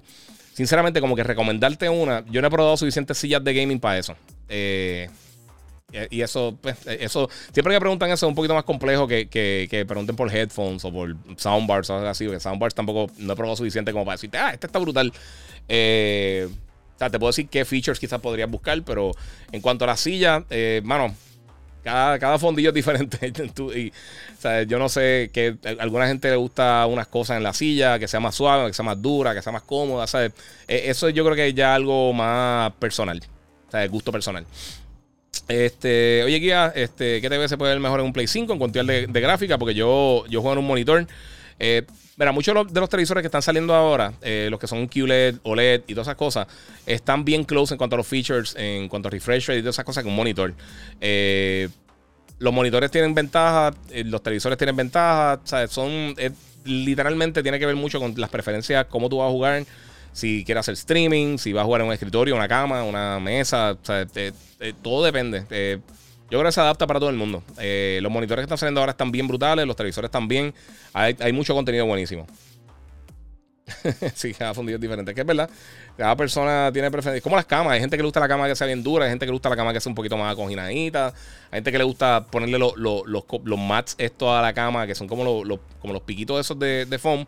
sinceramente, 0.54 1.02
como 1.02 1.14
que 1.14 1.24
recomendarte 1.24 1.90
una, 1.90 2.24
yo 2.30 2.40
no 2.40 2.48
he 2.48 2.50
probado 2.50 2.74
suficientes 2.78 3.18
sillas 3.18 3.44
de 3.44 3.52
gaming 3.52 3.80
para 3.80 3.98
eso. 3.98 4.16
Eh. 5.94 6.08
Y 6.10 6.22
eso, 6.22 6.58
pues, 6.60 6.76
eso, 6.86 7.30
siempre 7.52 7.72
que 7.72 7.80
preguntan 7.80 8.10
eso 8.10 8.26
es 8.26 8.28
un 8.28 8.34
poquito 8.34 8.54
más 8.54 8.64
complejo 8.64 9.06
que, 9.06 9.28
que, 9.28 9.84
pregunten 9.86 10.16
por 10.16 10.34
headphones 10.34 10.84
o 10.84 10.92
por 10.92 11.16
soundbars 11.36 11.88
o 11.90 11.96
algo 11.96 12.08
así, 12.08 12.24
porque 12.24 12.40
soundbars 12.40 12.74
tampoco 12.74 13.12
no 13.18 13.32
he 13.32 13.36
probado 13.36 13.56
suficiente 13.56 13.92
como 13.92 14.04
para 14.04 14.16
decirte, 14.16 14.38
ah, 14.38 14.50
este 14.52 14.66
está 14.66 14.80
brutal. 14.80 15.12
Eh, 15.68 16.48
o 16.96 16.98
sea, 16.98 17.10
te 17.10 17.18
puedo 17.18 17.30
decir 17.30 17.48
qué 17.48 17.64
features 17.64 18.00
quizás 18.00 18.20
podrías 18.20 18.50
buscar, 18.50 18.82
pero 18.82 19.12
en 19.52 19.60
cuanto 19.60 19.84
a 19.84 19.86
la 19.86 19.96
silla, 19.96 20.44
eh, 20.50 20.80
mano, 20.84 21.14
cada, 21.84 22.18
cada 22.18 22.38
fondillo 22.38 22.70
es 22.70 22.74
diferente. 22.74 23.32
y, 23.76 23.90
o 23.90 24.40
sea, 24.40 24.64
yo 24.64 24.78
no 24.80 24.88
sé 24.88 25.30
que 25.32 25.56
a 25.64 25.82
alguna 25.82 26.08
gente 26.08 26.28
le 26.28 26.36
gusta 26.36 26.86
unas 26.86 27.06
cosas 27.06 27.36
en 27.36 27.44
la 27.44 27.52
silla, 27.52 28.00
que 28.00 28.08
sea 28.08 28.18
más 28.18 28.34
suave, 28.34 28.66
que 28.66 28.74
sea 28.74 28.84
más 28.84 29.00
dura, 29.00 29.32
que 29.32 29.42
sea 29.42 29.52
más 29.52 29.62
cómoda. 29.62 30.08
¿sabes? 30.08 30.32
Eso 30.66 31.08
yo 31.10 31.24
creo 31.24 31.36
que 31.36 31.48
es 31.48 31.54
ya 31.54 31.74
algo 31.74 32.12
más 32.12 32.72
personal, 32.74 33.22
o 33.68 33.70
sea, 33.70 33.86
gusto 33.86 34.10
personal. 34.10 34.44
Este, 35.48 36.22
oye, 36.24 36.38
Guía, 36.38 36.72
este, 36.74 37.20
¿qué 37.20 37.28
TV 37.28 37.48
se 37.48 37.58
puede 37.58 37.72
ver 37.72 37.80
mejor 37.80 38.00
en 38.00 38.06
un 38.06 38.12
Play 38.12 38.26
5 38.26 38.52
en 38.52 38.58
cuestión 38.58 38.86
de, 38.86 39.06
de 39.06 39.20
gráfica? 39.20 39.58
Porque 39.58 39.74
yo, 39.74 40.24
yo 40.28 40.40
juego 40.40 40.54
en 40.54 40.58
un 40.58 40.66
monitor. 40.66 41.06
Eh, 41.58 41.82
mira, 42.16 42.32
muchos 42.32 42.72
de 42.72 42.80
los 42.80 42.88
televisores 42.88 43.22
que 43.22 43.26
están 43.26 43.42
saliendo 43.42 43.74
ahora, 43.74 44.14
eh, 44.22 44.48
los 44.50 44.58
que 44.58 44.66
son 44.66 44.86
QLED, 44.86 45.36
OLED 45.42 45.82
y 45.86 45.94
todas 45.94 46.08
esas 46.08 46.16
cosas, 46.16 46.46
están 46.86 47.24
bien 47.24 47.44
close 47.44 47.74
en 47.74 47.78
cuanto 47.78 47.96
a 47.96 47.98
los 47.98 48.06
features, 48.06 48.54
en 48.56 48.88
cuanto 48.88 49.08
a 49.08 49.10
refresh 49.10 49.48
rate 49.48 49.58
y 49.58 49.62
todas 49.62 49.76
esas 49.76 49.84
cosas 49.84 50.02
que 50.02 50.08
un 50.08 50.16
monitor. 50.16 50.54
Eh, 51.00 51.68
los 52.38 52.52
monitores 52.52 52.90
tienen 52.90 53.14
ventaja, 53.14 53.72
eh, 53.90 54.04
los 54.04 54.22
televisores 54.22 54.58
tienen 54.58 54.76
ventaja, 54.76 55.40
o 55.42 55.46
sea, 55.46 55.66
son 55.68 56.14
literalmente 56.64 57.42
tiene 57.42 57.58
que 57.58 57.66
ver 57.66 57.76
mucho 57.76 58.00
con 58.00 58.14
las 58.16 58.30
preferencias, 58.30 58.86
cómo 58.86 59.08
tú 59.08 59.18
vas 59.18 59.28
a 59.28 59.30
jugar, 59.30 59.64
si 60.14 60.44
quieres 60.44 60.60
hacer 60.60 60.74
streaming, 60.74 61.36
si 61.36 61.52
vas 61.52 61.62
a 61.62 61.64
jugar 61.66 61.82
en 61.82 61.88
un 61.88 61.92
escritorio, 61.92 62.34
una 62.34 62.48
cama, 62.48 62.82
una 62.84 63.20
mesa, 63.20 63.72
o 63.72 63.84
sea, 63.84 64.06
todo 64.80 65.04
depende. 65.04 65.44
Yo 66.30 66.38
creo 66.38 66.44
que 66.44 66.52
se 66.52 66.60
adapta 66.60 66.86
para 66.86 66.98
todo 66.98 67.10
el 67.10 67.16
mundo. 67.16 67.42
Eh, 67.58 67.98
los 68.00 68.10
monitores 68.10 68.42
que 68.42 68.44
están 68.46 68.58
saliendo 68.58 68.80
ahora 68.80 68.92
están 68.92 69.12
bien 69.12 69.28
brutales, 69.28 69.66
los 69.66 69.76
televisores 69.76 70.10
también. 70.10 70.54
Hay, 70.92 71.14
hay 71.20 71.32
mucho 71.32 71.54
contenido 71.54 71.84
buenísimo. 71.84 72.26
sí, 74.14 74.32
cada 74.34 74.54
fundido 74.54 74.76
es 74.76 74.80
diferente. 74.80 75.14
Que 75.14 75.20
es 75.20 75.26
verdad. 75.26 75.50
Cada 75.96 76.16
persona 76.16 76.70
tiene 76.72 76.90
preferencia. 76.90 77.22
como 77.22 77.36
las 77.36 77.44
camas. 77.44 77.74
Hay 77.74 77.80
gente 77.80 77.96
que 77.96 78.02
le 78.02 78.06
gusta 78.06 78.20
la 78.20 78.28
cama 78.28 78.48
que 78.48 78.56
sea 78.56 78.66
bien 78.66 78.82
dura. 78.82 79.04
Hay 79.04 79.10
gente 79.10 79.26
que 79.26 79.30
le 79.30 79.34
gusta 79.34 79.50
la 79.50 79.56
cama 79.56 79.72
que 79.72 79.80
sea 79.80 79.90
un 79.90 79.94
poquito 79.94 80.16
más 80.16 80.32
acoginadita. 80.32 81.08
Hay 81.50 81.58
gente 81.58 81.72
que 81.72 81.78
le 81.78 81.84
gusta 81.84 82.26
ponerle 82.26 82.58
los, 82.58 82.74
los, 82.76 83.58
mats 83.58 83.94
esto 83.98 84.34
a 84.34 84.40
la 84.40 84.52
cama, 84.52 84.86
que 84.86 84.94
son 84.94 85.06
como 85.06 85.44
los, 85.44 85.60
como 85.80 85.92
los 85.92 86.02
piquitos 86.02 86.40
esos 86.40 86.58
de, 86.58 86.86
de 86.86 86.98
foam. 86.98 87.26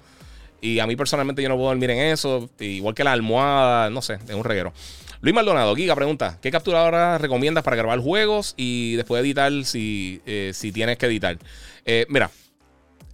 Y 0.60 0.78
a 0.78 0.86
mí 0.86 0.96
personalmente 0.96 1.42
yo 1.42 1.48
no 1.48 1.56
puedo 1.56 1.68
dormir 1.68 1.90
en 1.90 1.98
eso. 1.98 2.48
Igual 2.58 2.94
que 2.94 3.04
la 3.04 3.12
almohada. 3.12 3.90
No 3.90 4.02
sé, 4.02 4.14
es 4.14 4.34
un 4.34 4.44
reguero. 4.44 4.72
Luis 5.20 5.34
Maldonado, 5.34 5.74
Giga, 5.74 5.94
pregunta: 5.94 6.38
¿Qué 6.40 6.50
capturadora 6.50 7.18
recomiendas 7.18 7.64
para 7.64 7.76
grabar 7.76 7.98
juegos 8.00 8.54
y 8.56 8.96
después 8.96 9.22
editar 9.22 9.52
si, 9.64 10.20
eh, 10.26 10.52
si 10.54 10.72
tienes 10.72 10.98
que 10.98 11.06
editar? 11.06 11.38
Eh, 11.84 12.06
mira, 12.08 12.30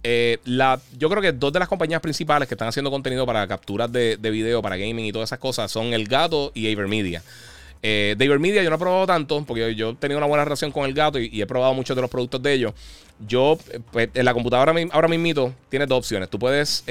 eh, 0.03 0.39
la, 0.43 0.81
yo 0.97 1.09
creo 1.09 1.21
que 1.21 1.31
dos 1.31 1.53
de 1.53 1.59
las 1.59 1.69
compañías 1.69 2.01
principales 2.01 2.47
que 2.47 2.55
están 2.55 2.67
haciendo 2.67 2.91
contenido 2.91 3.25
para 3.25 3.47
capturas 3.47 3.89
de, 3.91 4.17
video, 4.17 4.61
para 4.61 4.75
gaming 4.75 5.05
y 5.05 5.11
todas 5.13 5.29
esas 5.29 5.39
cosas 5.39 5.71
son 5.71 5.93
El 5.93 6.07
Gato 6.07 6.51
y 6.53 6.71
Avermedia. 6.71 7.23
Eh, 7.83 8.15
Avermedia 8.17 8.63
yo 8.63 8.69
no 8.69 8.77
he 8.77 8.79
probado 8.79 9.05
tanto 9.05 9.43
porque 9.45 9.75
yo 9.75 9.91
he 9.91 9.95
tenido 9.95 10.17
una 10.17 10.27
buena 10.27 10.45
relación 10.45 10.71
con 10.71 10.85
El 10.85 10.93
Gato 10.93 11.19
y, 11.19 11.41
he 11.41 11.45
probado 11.45 11.73
muchos 11.73 11.95
de 11.95 12.01
los 12.01 12.09
productos 12.09 12.41
de 12.41 12.53
ellos. 12.53 12.73
Yo, 13.27 13.57
pues, 13.91 14.09
en 14.13 14.25
la 14.25 14.33
computadora 14.33 14.73
ahora 14.91 15.07
mismo 15.07 15.53
tienes 15.69 15.87
dos 15.87 15.99
opciones. 15.99 16.29
Tú 16.29 16.39
puedes, 16.39 16.83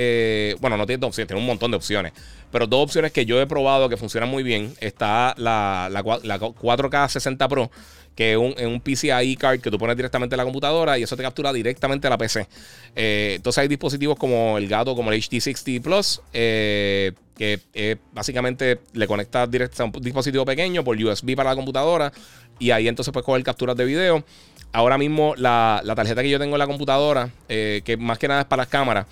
bueno, 0.60 0.76
no 0.76 0.86
tienes 0.86 1.00
dos 1.00 1.08
opciones, 1.08 1.28
tienes 1.28 1.40
un 1.40 1.46
montón 1.46 1.70
de 1.70 1.78
opciones. 1.78 2.12
Pero 2.52 2.66
dos 2.66 2.84
opciones 2.84 3.12
que 3.12 3.24
yo 3.24 3.40
he 3.40 3.46
probado 3.46 3.88
que 3.88 3.96
funcionan 3.96 4.28
muy 4.28 4.42
bien. 4.42 4.74
Está 4.80 5.34
la, 5.38 5.88
la, 5.90 6.04
4K 6.04 7.08
60 7.08 7.48
Pro, 7.48 7.70
que 8.14 8.32
es 8.32 8.38
un, 8.38 8.54
un, 8.66 8.80
PCIe 8.80 9.36
card 9.36 9.60
que 9.60 9.70
tú 9.70 9.78
pones 9.78 9.96
directamente 9.96 10.34
en 10.34 10.38
la 10.38 10.44
computadora 10.44 10.98
y 10.98 11.02
eso 11.02 11.16
te 11.16 11.22
captura 11.22 11.52
directamente 11.52 12.06
a 12.06 12.10
la 12.10 12.18
PC. 12.18 12.46
Eh, 12.94 13.32
entonces 13.36 13.62
hay 13.62 13.68
dispositivos 13.68 14.18
como 14.18 14.58
el 14.58 14.68
gato, 14.68 14.94
como 14.94 15.10
el 15.10 15.20
HD60 15.20 15.80
Plus, 15.80 16.20
eh, 16.34 17.12
que 17.42 17.98
básicamente 18.12 18.80
le 18.92 19.06
conectas 19.06 19.50
directamente 19.50 19.96
a 19.96 19.98
un 19.98 20.04
dispositivo 20.04 20.44
pequeño 20.44 20.84
por 20.84 20.96
USB 20.96 21.34
para 21.34 21.50
la 21.50 21.56
computadora 21.56 22.12
y 22.58 22.70
ahí 22.70 22.86
entonces 22.88 23.12
puedes 23.12 23.26
coger 23.26 23.42
capturas 23.42 23.76
de 23.76 23.84
video. 23.84 24.24
Ahora 24.72 24.96
mismo 24.96 25.34
la, 25.36 25.82
tarjeta 25.96 26.22
que 26.22 26.30
yo 26.30 26.38
tengo 26.38 26.54
en 26.54 26.60
la 26.60 26.66
computadora, 26.66 27.30
eh, 27.48 27.82
que 27.84 27.96
más 27.96 28.18
que 28.18 28.28
nada 28.28 28.42
es 28.42 28.46
para 28.46 28.62
las 28.62 28.68
cámaras, 28.68 29.06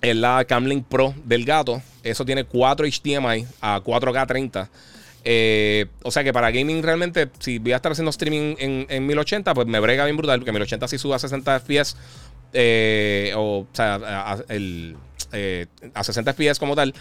es 0.00 0.16
la 0.16 0.44
Camlink 0.44 0.86
Pro 0.86 1.14
del 1.24 1.44
gato. 1.44 1.82
Eso 2.02 2.24
tiene 2.24 2.44
4 2.44 2.86
HDMI 2.86 3.46
a 3.60 3.80
4K 3.80 4.26
30. 4.26 4.70
Eh, 5.22 5.86
o 6.02 6.10
sea 6.10 6.24
que 6.24 6.32
para 6.32 6.50
gaming 6.50 6.82
realmente, 6.82 7.28
si 7.38 7.58
voy 7.58 7.72
a 7.72 7.76
estar 7.76 7.92
haciendo 7.92 8.10
streaming 8.10 8.54
en, 8.58 9.06
1080, 9.06 9.54
pues 9.54 9.66
me 9.66 9.80
brega 9.80 10.04
bien 10.04 10.16
brutal, 10.16 10.40
porque 10.40 10.52
1080 10.52 10.88
sí 10.88 10.98
sube 10.98 11.14
a 11.14 11.18
60 11.18 11.60
FPS. 11.60 11.96
Eh, 12.52 13.32
o, 13.36 13.66
sea, 13.72 13.94
a, 14.02 14.38
eh, 14.48 15.66
a 15.94 16.04
60 16.04 16.32
FPS 16.32 16.58
como 16.58 16.74
tal. 16.74 16.94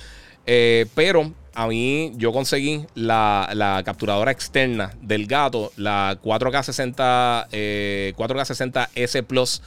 Pero 0.95 1.31
a 1.53 1.67
mí 1.67 2.11
yo 2.15 2.31
conseguí 2.31 2.85
la, 2.95 3.49
la, 3.53 3.83
capturadora 3.83 4.31
externa 4.31 4.93
del 5.01 5.27
gato, 5.27 5.71
la 5.77 6.17
4K 6.23 6.63
60, 6.63 7.47
4K 7.51 8.45
60 8.45 8.89
S 8.95 9.23
Plus. 9.23 9.61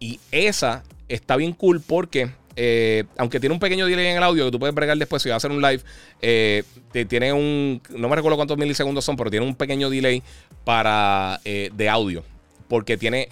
Y 0.00 0.18
esa 0.30 0.82
está 1.08 1.36
bien 1.36 1.52
cool 1.52 1.80
porque 1.80 2.30
eh, 2.58 3.04
aunque 3.18 3.38
tiene 3.38 3.52
un 3.52 3.60
pequeño 3.60 3.84
delay 3.84 4.06
en 4.06 4.16
el 4.16 4.22
audio 4.22 4.46
que 4.46 4.50
tú 4.50 4.58
puedes 4.58 4.74
bregar 4.74 4.96
después 4.96 5.22
si 5.22 5.28
vas 5.28 5.34
a 5.34 5.36
hacer 5.36 5.50
un 5.50 5.60
live, 5.60 5.82
eh, 6.22 6.64
tiene 7.06 7.32
un, 7.34 7.82
no 7.90 8.08
me 8.08 8.16
recuerdo 8.16 8.36
cuántos 8.36 8.56
milisegundos 8.56 9.04
son, 9.04 9.16
pero 9.16 9.30
tiene 9.30 9.44
un 9.44 9.54
pequeño 9.54 9.90
delay 9.90 10.22
para 10.64 11.38
eh, 11.44 11.70
de 11.74 11.88
audio, 11.90 12.24
porque 12.66 12.96
tiene 12.96 13.28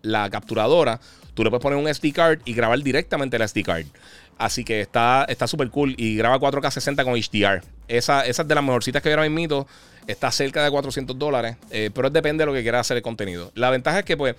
la 0.00 0.30
capturadora, 0.30 0.98
tú 1.34 1.44
le 1.44 1.50
puedes 1.50 1.62
poner 1.62 1.78
un 1.78 1.94
SD 1.94 2.12
card 2.14 2.40
y 2.46 2.54
grabar 2.54 2.82
directamente 2.82 3.36
el 3.36 3.46
SD 3.46 3.62
card. 3.62 3.86
Así 4.38 4.64
que 4.64 4.80
está 4.80 5.26
súper 5.46 5.68
cool 5.70 5.94
y 5.98 6.16
graba 6.16 6.38
4K 6.38 6.70
60 6.70 7.04
con 7.04 7.14
HDR. 7.14 7.62
Esa, 7.88 8.24
esa 8.24 8.42
es 8.42 8.48
de 8.48 8.54
las 8.54 8.64
mejorcitas 8.64 9.02
que 9.02 9.10
ahora 9.10 9.28
mismo. 9.28 9.66
Está 10.06 10.32
cerca 10.32 10.64
de 10.64 10.70
400 10.70 11.18
dólares, 11.18 11.58
pero 11.92 12.08
depende 12.08 12.40
de 12.40 12.46
lo 12.46 12.54
que 12.54 12.62
quieras 12.62 12.80
hacer 12.80 12.96
el 12.96 13.02
contenido. 13.02 13.52
La 13.54 13.68
ventaja 13.68 13.98
es 13.98 14.04
que 14.06 14.16
pues 14.16 14.36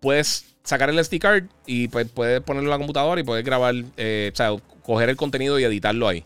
puedes 0.00 0.46
sacar 0.64 0.90
el 0.90 1.02
SD 1.02 1.18
card 1.18 1.44
y 1.66 1.88
pues 1.88 2.08
puedes 2.08 2.40
ponerlo 2.40 2.68
en 2.68 2.70
la 2.70 2.78
computadora 2.78 3.20
y 3.20 3.24
puedes 3.24 3.44
grabar, 3.44 3.74
eh, 3.96 4.30
o 4.32 4.36
sea, 4.36 4.50
coger 4.82 5.08
el 5.08 5.16
contenido 5.16 5.58
y 5.58 5.64
editarlo 5.64 6.08
ahí. 6.08 6.24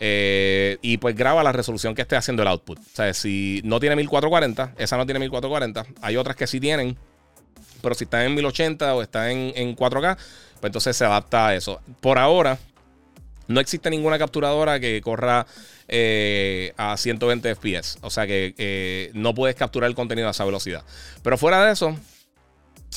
Eh, 0.00 0.78
y 0.82 0.96
pues 0.98 1.14
graba 1.14 1.44
la 1.44 1.52
resolución 1.52 1.94
que 1.94 2.02
esté 2.02 2.16
haciendo 2.16 2.42
el 2.42 2.48
output. 2.48 2.78
O 2.78 2.96
sea, 2.96 3.14
si 3.14 3.60
no 3.64 3.78
tiene 3.78 3.96
1440, 3.96 4.74
esa 4.76 4.96
no 4.96 5.06
tiene 5.06 5.20
1440. 5.20 5.86
Hay 6.02 6.16
otras 6.16 6.36
que 6.36 6.46
sí 6.46 6.58
tienen, 6.60 6.96
pero 7.82 7.94
si 7.94 8.04
está 8.04 8.24
en 8.24 8.34
1080 8.34 8.94
o 8.94 9.02
está 9.02 9.30
en, 9.30 9.76
4K, 9.76 10.16
pues 10.16 10.68
entonces 10.68 10.96
se 10.96 11.04
adapta 11.04 11.48
a 11.48 11.54
eso. 11.54 11.80
Por 12.00 12.18
ahora, 12.18 12.58
no 13.48 13.60
existe 13.60 13.90
ninguna 13.90 14.18
capturadora 14.18 14.80
que 14.80 15.00
corra 15.02 15.46
eh, 15.88 16.72
a 16.76 16.96
120 16.96 17.54
FPS. 17.54 17.98
O 18.00 18.10
sea 18.10 18.26
que 18.26 19.10
no 19.14 19.34
puedes 19.34 19.56
capturar 19.56 19.90
el 19.90 19.94
contenido 19.94 20.28
a 20.28 20.30
esa 20.30 20.44
velocidad. 20.44 20.84
Pero 21.22 21.36
fuera 21.36 21.64
de 21.66 21.72
eso, 21.72 21.96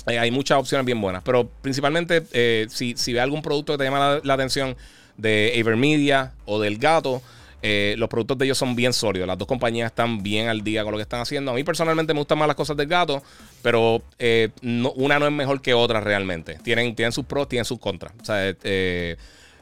eh, 0.08 0.20
hay 0.20 0.32
muchas 0.32 0.58
opciones 0.58 0.86
bien 0.86 1.02
buenas. 1.02 1.24
Pero 1.24 1.50
principalmente, 1.62 2.24
eh, 2.32 2.68
si, 2.70 2.96
si 2.98 3.14
ve 3.14 3.22
algún 3.22 3.42
producto 3.42 3.74
que 3.74 3.80
te 3.80 3.84
llama 3.86 4.20
la, 4.24 4.34
atención 4.34 4.76
de 5.18 5.58
Avermedia 5.60 6.34
o 6.46 6.60
del 6.60 6.78
gato, 6.78 7.22
eh, 7.68 7.96
los 7.98 8.10
productos 8.10 8.38
de 8.38 8.46
ellos 8.46 8.58
son 8.58 8.76
bien 8.76 8.94
sólidos. 8.94 9.28
Las 9.28 9.40
dos 9.40 9.48
compañías 9.48 9.88
están 9.88 10.22
bien 10.22 10.50
al 10.50 10.64
día 10.64 10.84
con 10.84 10.92
lo 10.92 10.98
que 10.98 11.02
están 11.02 11.22
haciendo. 11.22 11.52
A 11.52 11.56
mí 11.56 11.64
personalmente 11.64 12.14
me 12.14 12.20
gustan 12.20 12.38
más 12.38 12.48
las 12.48 12.56
cosas 12.56 12.78
del 12.78 12.88
gato, 12.88 13.24
pero 13.64 14.04
una 14.94 15.20
no 15.20 15.26
es 15.26 15.32
mejor 15.32 15.62
que 15.62 15.74
otra 15.74 16.00
realmente. 16.00 16.60
Tienen, 16.64 16.96
tienen 16.96 17.12
sus 17.12 17.26
pros, 17.26 17.50
tienen 17.50 17.66
sus 17.66 17.80
contras. 17.80 18.14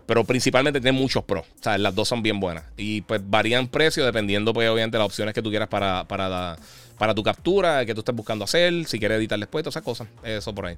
pero 0.06 0.24
principalmente 0.26 0.82
tienen 0.82 1.00
muchos 1.00 1.24
pros. 1.24 1.46
O 1.60 1.64
sea, 1.64 1.78
las 1.78 1.96
dos 1.96 2.10
son 2.10 2.22
bien 2.22 2.42
buenas. 2.42 2.66
Y 2.76 3.02
pues 3.02 3.22
varían 3.24 3.68
precios 3.70 4.06
dependiendo, 4.06 4.54
pues, 4.54 4.70
obviamente, 4.70 4.98
las 4.98 5.06
opciones 5.06 5.34
que 5.34 5.42
tú 5.42 5.50
quieras 5.50 5.70
para, 5.70 6.06
para 6.06 6.28
la 6.28 6.58
para 6.98 7.14
tu 7.14 7.24
captura, 7.24 7.86
que 7.86 7.94
tú 7.94 8.02
estés 8.02 8.16
buscando 8.16 8.46
hacer, 8.46 8.86
si 8.86 9.00
quieres 9.00 9.18
editar 9.18 9.40
después, 9.40 9.64
todas 9.64 9.76
esas 9.76 9.84
cosas. 9.84 10.08
Eso 10.24 10.54
por 10.54 10.68
ahí. 10.68 10.78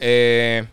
Eh, 0.00 0.64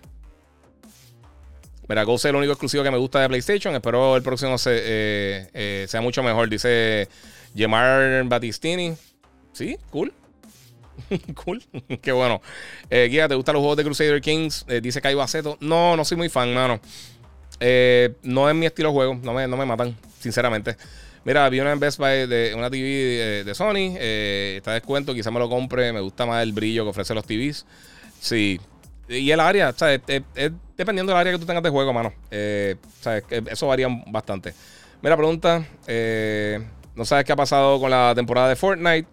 mira, 1.90 2.03
Ghost 2.03 2.26
es 2.26 2.30
el 2.30 2.35
único 2.35 2.53
exclusivo 2.53 2.84
que 2.84 2.92
me 2.92 2.98
gusta 2.98 3.19
de 3.19 3.27
PlayStation. 3.27 3.74
Espero 3.76 4.16
el 4.16 4.24
próximo 4.24 4.56
eh, 4.68 5.50
eh, 5.53 5.85
sea 5.90 6.01
mucho 6.01 6.24
mejor. 6.24 6.48
Dice 6.48 7.09
Gemar 7.56 8.24
Battistini. 8.26 8.93
Sí, 9.51 9.77
cool. 9.90 10.14
cool. 11.43 11.61
Qué 12.01 12.11
bueno. 12.11 12.42
Eh, 12.90 13.08
Guía, 13.09 13.27
¿te 13.27 13.35
gustan 13.35 13.53
los 13.53 13.61
juegos 13.61 13.77
de 13.77 13.84
Crusader 13.84 14.22
Kings? 14.22 14.66
dice 14.82 15.01
Kai 15.01 15.16
Baceto. 15.16 15.58
No, 15.59 15.98
no 15.98 16.06
soy 16.06 16.18
muy 16.18 16.30
fan, 16.30 16.53
mano. 16.53 16.80
no 17.59 18.50
es 18.50 18.56
mi 18.56 18.66
estilo 18.68 18.90
de 18.90 18.93
juego. 18.93 19.19
No 19.22 19.34
me, 19.34 19.48
no 19.48 19.58
me 19.58 19.66
matan, 19.66 19.98
sinceramente. 20.19 20.77
Mira, 21.26 21.50
vi 21.50 21.59
una 21.59 21.74
en 21.74 21.80
Best 21.80 21.98
Buy 21.98 22.27
de 22.27 22.53
una 22.56 22.69
TV 22.69 23.43
de, 23.43 23.56
Sony. 23.56 23.98
Está 23.98 24.72
de 24.72 24.76
descuento, 24.76 25.14
quizá 25.14 25.32
me 25.32 25.40
lo 25.40 25.50
compre. 25.50 25.92
Me 25.92 26.00
gusta 26.00 26.26
más 26.26 26.43
el 26.43 26.53
brillo 26.53 26.84
que 26.84 26.92
ofrece 26.92 27.14
los 27.14 27.26
TVs. 27.26 27.66
Sí. 28.22 28.59
Y 29.09 29.31
el 29.31 29.39
área, 29.39 29.73
¿sabes? 29.73 30.01
Es, 30.07 30.51
dependiendo 30.77 31.11
del 31.11 31.19
área 31.19 31.33
que 31.33 31.39
tú 31.39 31.45
tengas 31.45 31.63
de 31.63 31.69
juego, 31.69 31.91
mano. 31.91 32.13
Eh, 32.29 32.75
¿sabes? 33.01 33.23
Eso 33.29 33.67
varía 33.67 33.88
bastante. 34.07 34.53
Mira, 35.01 35.17
pregunta. 35.17 35.65
Eh, 35.88 36.63
¿No 36.95 37.05
sabes 37.05 37.25
qué 37.25 37.31
ha 37.31 37.35
pasado 37.35 37.79
con 37.79 37.89
la 37.89 38.13
temporada 38.15 38.49
de 38.49 38.55
Fortnite? 38.55 39.07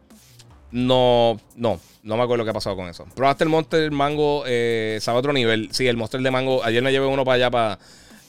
No, 0.72 1.40
no, 1.54 1.80
no 2.02 2.16
me 2.16 2.22
acuerdo 2.22 2.44
qué 2.44 2.50
ha 2.50 2.54
pasado 2.54 2.76
con 2.76 2.88
eso. 2.88 3.06
Probaste 3.14 3.44
el 3.44 3.50
Monster 3.50 3.90
Mango, 3.90 4.44
eh, 4.46 4.98
sabe 5.00 5.18
otro 5.18 5.32
nivel. 5.32 5.68
Sí, 5.72 5.86
el 5.86 5.96
Monster 5.96 6.20
de 6.20 6.30
Mango. 6.30 6.62
Ayer 6.64 6.82
me 6.82 6.92
llevé 6.92 7.06
uno 7.06 7.24
para 7.24 7.36
allá 7.36 7.50
para, 7.50 7.78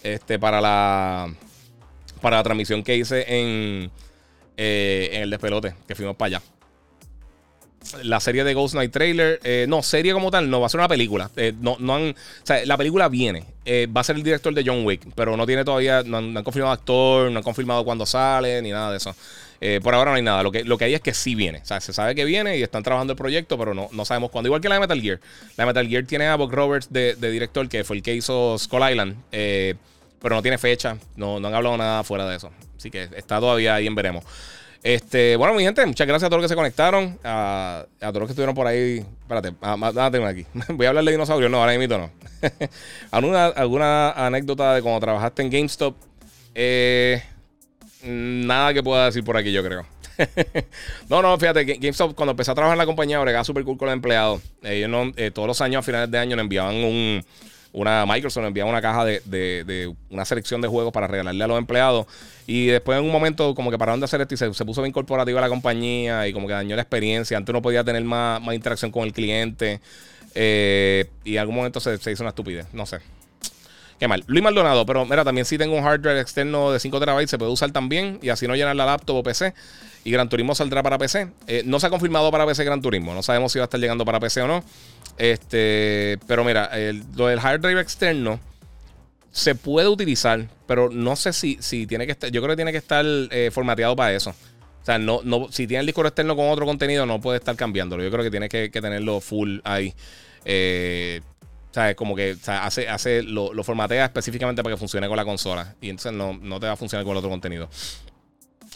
este, 0.03 0.39
para 0.39 0.61
la 0.61 1.29
para 2.21 2.37
la 2.37 2.43
transmisión 2.43 2.83
que 2.83 2.95
hice 2.95 3.25
en, 3.27 3.91
eh, 4.57 5.09
en 5.13 5.21
el 5.23 5.29
despelote, 5.29 5.75
que 5.87 5.95
fuimos 5.95 6.15
para 6.15 6.37
allá. 6.37 6.41
La 8.03 8.19
serie 8.19 8.43
de 8.43 8.53
Ghost 8.53 8.75
Night 8.75 8.91
Trailer. 8.91 9.40
Eh, 9.43 9.66
no, 9.67 9.83
serie 9.83 10.14
como 10.14 10.32
tal, 10.32 10.49
no, 10.49 10.59
va 10.59 10.67
a 10.67 10.69
ser 10.69 10.80
una 10.80 10.88
película. 10.88 11.30
Eh, 11.35 11.53
no, 11.59 11.77
no 11.80 11.95
han, 11.95 12.16
la 12.66 12.77
película 12.77 13.09
viene. 13.09 13.45
Eh, 13.66 13.88
va 13.88 14.01
a 14.01 14.03
ser 14.03 14.16
el 14.16 14.24
director 14.24 14.53
de 14.53 14.64
John 14.66 14.85
Wick, 14.85 15.07
pero 15.16 15.35
no 15.35 15.45
tiene 15.45 15.66
todavía, 15.66 16.03
no 16.03 16.17
han, 16.17 16.43
confirmado 16.43 16.74
actor, 16.74 17.32
no 17.32 17.38
han 17.38 17.43
confirmado 17.43 17.83
cuándo 17.83 18.06
sale, 18.06 18.61
ni 18.61 18.72
nada 18.72 18.91
de 18.91 18.98
eso. 18.98 19.16
por 19.82 19.93
ahora 19.93 20.11
no 20.11 20.17
hay 20.17 20.24
nada. 20.24 20.43
Lo 20.43 20.51
que, 20.51 20.64
lo 20.64 20.77
que 20.77 20.85
hay 20.85 20.93
es 20.93 21.01
que 21.01 21.14
sí 21.14 21.35
viene. 21.35 21.59
O 21.59 21.66
sea, 21.66 21.82
se 21.82 21.93
sabe 21.93 22.16
que 22.16 22.25
viene 22.25 22.57
y 22.57 22.64
están 22.64 22.83
trabajando 22.83 23.14
el 23.14 23.17
proyecto, 23.17 23.57
pero 23.57 23.74
no, 23.74 23.90
no 23.91 24.06
sabemos 24.06 24.32
cuándo. 24.32 24.48
Igual 24.48 24.61
que 24.61 24.69
la 24.69 24.75
de 24.75 24.82
Metal 24.82 25.01
Gear. 25.01 25.19
La 25.57 25.64
de 25.64 25.67
Metal 25.67 25.88
Gear 25.88 26.03
tiene 26.06 26.27
a 26.27 26.35
Bob 26.35 26.51
Roberts 26.51 26.88
de, 26.91 27.16
director, 27.16 27.67
que 27.67 27.83
fue 27.83 27.98
el 27.98 28.03
que 28.03 28.16
hizo 28.16 28.57
Skull 28.57 28.90
Island. 28.90 29.16
pero 29.32 30.35
no 30.35 30.41
tiene 30.41 30.57
fecha. 30.57 30.98
No, 31.16 31.40
no 31.40 31.48
han 31.48 31.53
hablado 31.53 31.77
nada 31.77 32.03
fuera 32.03 32.27
de 32.27 32.38
eso. 32.38 32.51
Así 32.77 32.91
que 32.91 33.09
está 33.16 33.40
todavía 33.40 33.75
ahí 33.75 33.88
en 33.88 33.95
veremos. 33.95 34.24
Este, 34.83 35.35
bueno, 35.35 35.53
mi 35.53 35.64
gente, 35.64 35.85
muchas 35.85 36.07
gracias 36.07 36.27
a 36.27 36.30
todos 36.30 36.41
los 36.41 36.49
que 36.49 36.53
se 36.53 36.56
conectaron. 36.56 37.19
A, 37.23 37.85
todos 37.99 38.15
los 38.15 38.27
que 38.27 38.31
estuvieron 38.31 38.56
por 38.56 38.67
ahí. 38.67 39.06
Espérate, 39.22 39.51
tengo 40.11 40.25
aquí. 40.25 40.45
Voy 40.69 40.85
a 40.85 40.89
hablar 40.89 41.03
de 41.03 41.11
dinosaurios. 41.11 41.51
No, 41.51 41.59
ahora 41.59 41.77
mismo 41.77 41.97
no. 41.97 42.11
¿Alguna, 43.11 43.47
¿Alguna 43.47 44.11
anécdota 44.11 44.75
de 44.75 44.81
cuando 44.81 44.99
trabajaste 44.99 45.41
en 45.41 45.49
GameStop? 45.49 45.95
Eh, 46.56 47.22
nada 48.03 48.73
que 48.73 48.83
pueda 48.83 49.06
decir 49.06 49.23
por 49.23 49.38
aquí, 49.38 49.51
yo 49.51 49.64
creo. 49.64 49.85
no, 51.09 51.22
no, 51.22 51.38
fíjate, 51.38 51.64
GameStop 51.64 52.15
cuando 52.15 52.31
empecé 52.31 52.51
a 52.51 52.56
trabajar 52.56 52.75
en 52.75 52.80
la 52.80 52.85
compañía, 52.85 53.19
bregaba 53.19 53.43
súper 53.43 53.64
cool 53.64 53.77
con 53.77 53.88
los 53.88 53.93
empleados. 53.93 54.41
Ellos 54.64 54.89
no, 54.89 55.11
eh, 55.15 55.31
todos 55.31 55.47
los 55.47 55.61
años, 55.61 55.80
a 55.80 55.83
finales 55.83 56.09
de 56.09 56.17
año, 56.17 56.35
nos 56.35 56.43
enviaban 56.43 56.75
un, 56.75 57.23
una 57.73 58.05
Microsoft 58.05 58.45
enviaba 58.45 58.69
una 58.69 58.81
caja 58.81 59.05
de, 59.05 59.95
una 60.09 60.25
selección 60.25 60.61
de 60.61 60.67
juegos 60.67 60.91
para 60.91 61.07
regalarle 61.07 61.43
a 61.43 61.47
los 61.47 61.57
empleados. 61.57 62.07
Y 62.45 62.67
después 62.67 62.97
en 62.97 63.05
un 63.05 63.11
momento 63.11 63.53
como 63.55 63.71
que 63.71 63.77
pararon 63.77 63.99
de 63.99 64.05
hacer 64.05 64.21
esto 64.21 64.33
y 64.33 64.37
se, 64.37 64.65
puso 64.65 64.81
bien 64.81 64.93
corporativa 64.93 65.41
la 65.41 65.49
compañía 65.49 66.27
y 66.27 66.33
como 66.33 66.47
que 66.47 66.53
dañó 66.53 66.75
la 66.75 66.81
experiencia. 66.81 67.37
Antes 67.37 67.51
uno 67.51 67.61
podía 67.61 67.83
tener 67.83 68.03
más, 68.03 68.41
más 68.41 68.55
interacción 68.55 68.91
con 68.91 69.03
el 69.03 69.13
cliente. 69.13 69.79
Eh, 70.33 71.09
y 71.23 71.33
en 71.33 71.39
algún 71.39 71.55
momento 71.55 71.79
se, 71.79 71.95
hizo 71.95 72.23
una 72.23 72.29
estupidez. 72.29 72.67
No 72.73 72.85
sé. 72.85 72.99
Qué 73.99 74.07
mal. 74.07 74.23
Luis 74.27 74.43
Maldonado, 74.43 74.85
pero 74.85 75.05
mira, 75.05 75.23
también 75.23 75.45
si 75.45 75.57
tengo 75.57 75.75
un 75.75 75.83
hard 75.83 76.01
drive 76.01 76.21
externo 76.21 76.71
de 76.71 76.79
5 76.79 76.99
terabytes, 76.99 77.31
se 77.31 77.37
puede 77.39 77.51
usar 77.51 77.71
también 77.71 78.19
y 78.21 78.29
así 78.29 78.47
no 78.47 78.55
llenar 78.55 78.75
la 78.75 78.85
laptop 78.85 79.17
o 79.17 79.23
PC. 79.23 79.55
Y 80.03 80.11
Gran 80.11 80.30
Turismo 80.30 80.56
saldrá 80.56 80.84
para 80.84 80.98
PC. 80.98 81.27
Eh, 81.48 81.64
no 81.66 81.80
se 81.80 81.88
ha 81.88 81.90
confirmado 81.90 82.32
para 82.32 82.45
PC 82.45 82.64
Gran 82.64 82.82
Turismo. 82.82 83.14
No 83.14 83.24
sabemos 83.24 83.51
si 83.51 83.59
va 83.59 83.64
a 83.64 83.67
estar 83.67 83.80
llegando 83.80 84.06
para 84.06 84.19
PC 84.19 84.42
o 84.42 84.48
no. 84.48 84.64
Este, 85.17 86.19
pero 86.27 86.43
mira, 86.43 86.66
el, 86.77 87.03
lo 87.16 87.27
del 87.27 87.40
hard 87.40 87.61
drive 87.61 87.82
externo 87.82 88.40
se 89.32 89.56
puede 89.56 89.88
utilizar, 89.88 90.48
pero 90.66 90.90
no 90.90 91.16
sé 91.16 91.34
si, 91.34 91.58
si 91.59 91.88
tiene 91.88 92.06
que 92.06 92.14
estar. 92.14 92.32
Yo 92.32 92.42
creo 92.42 92.53
que 92.53 92.58
tiene 92.58 92.72
que 92.72 92.77
estar 92.77 93.06
eh, 93.06 93.50
formateado 93.51 93.95
para 93.95 94.14
eso. 94.14 94.32
O 94.32 94.85
sea, 94.85 94.98
no, 94.98 95.22
no, 95.24 95.51
si 95.51 95.67
tiene 95.67 95.82
el 95.82 95.85
disco 95.85 96.06
externo 96.06 96.35
con 96.35 96.50
otro 96.50 96.66
contenido, 96.66 97.06
no 97.06 97.19
puede 97.19 97.40
estar 97.40 97.56
cambiándolo. 97.56 98.03
Yo 98.03 98.11
creo 98.11 98.24
que 98.24 98.32
tiene 98.32 98.48
que, 98.48 98.69
tenerlo 98.69 99.19
full 99.19 99.59
ahí. 99.66 99.93
Eh, 100.45 101.22
sea, 101.77 101.95
como 101.95 102.16
que 102.16 102.35
hace, 102.48 102.90
hace 102.90 103.22
lo, 103.24 103.51
formatea 103.64 104.06
específicamente 104.06 104.64
para 104.64 104.76
que 104.76 104.80
funcione 104.80 105.08
con 105.08 105.17
la 105.17 105.26
consola. 105.26 105.76
Y 105.82 105.90
entonces 105.90 106.14
no, 106.14 106.34
no 106.34 106.59
te 106.59 106.66
va 106.66 106.74
a 106.74 106.76
funcionar 106.76 107.06
con 107.06 107.11
el 107.11 107.17
otro 107.17 107.30
contenido. 107.30 107.69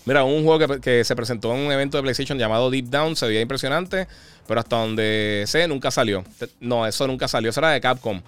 Mira, 0.05 0.23
un 0.23 0.43
juego 0.43 0.81
que, 0.81 1.03
se 1.03 1.15
presentó 1.15 1.53
en 1.53 1.59
un 1.65 1.71
evento 1.71 1.97
de 1.97 2.03
PlayStation 2.03 2.37
llamado 2.37 2.71
Deep 2.71 2.85
Down 2.85 3.15
se 3.15 3.27
veía 3.27 3.41
impresionante, 3.41 4.07
pero 4.47 4.59
hasta 4.59 4.77
donde 4.77 5.43
sé, 5.45 5.67
nunca 5.67 5.91
salió. 5.91 6.23
No, 6.59 6.87
eso 6.87 7.05
nunca 7.07 7.27
salió, 7.27 7.51
eso 7.51 7.59
era 7.59 7.71
de 7.71 7.81
Capcom. 7.81 8.21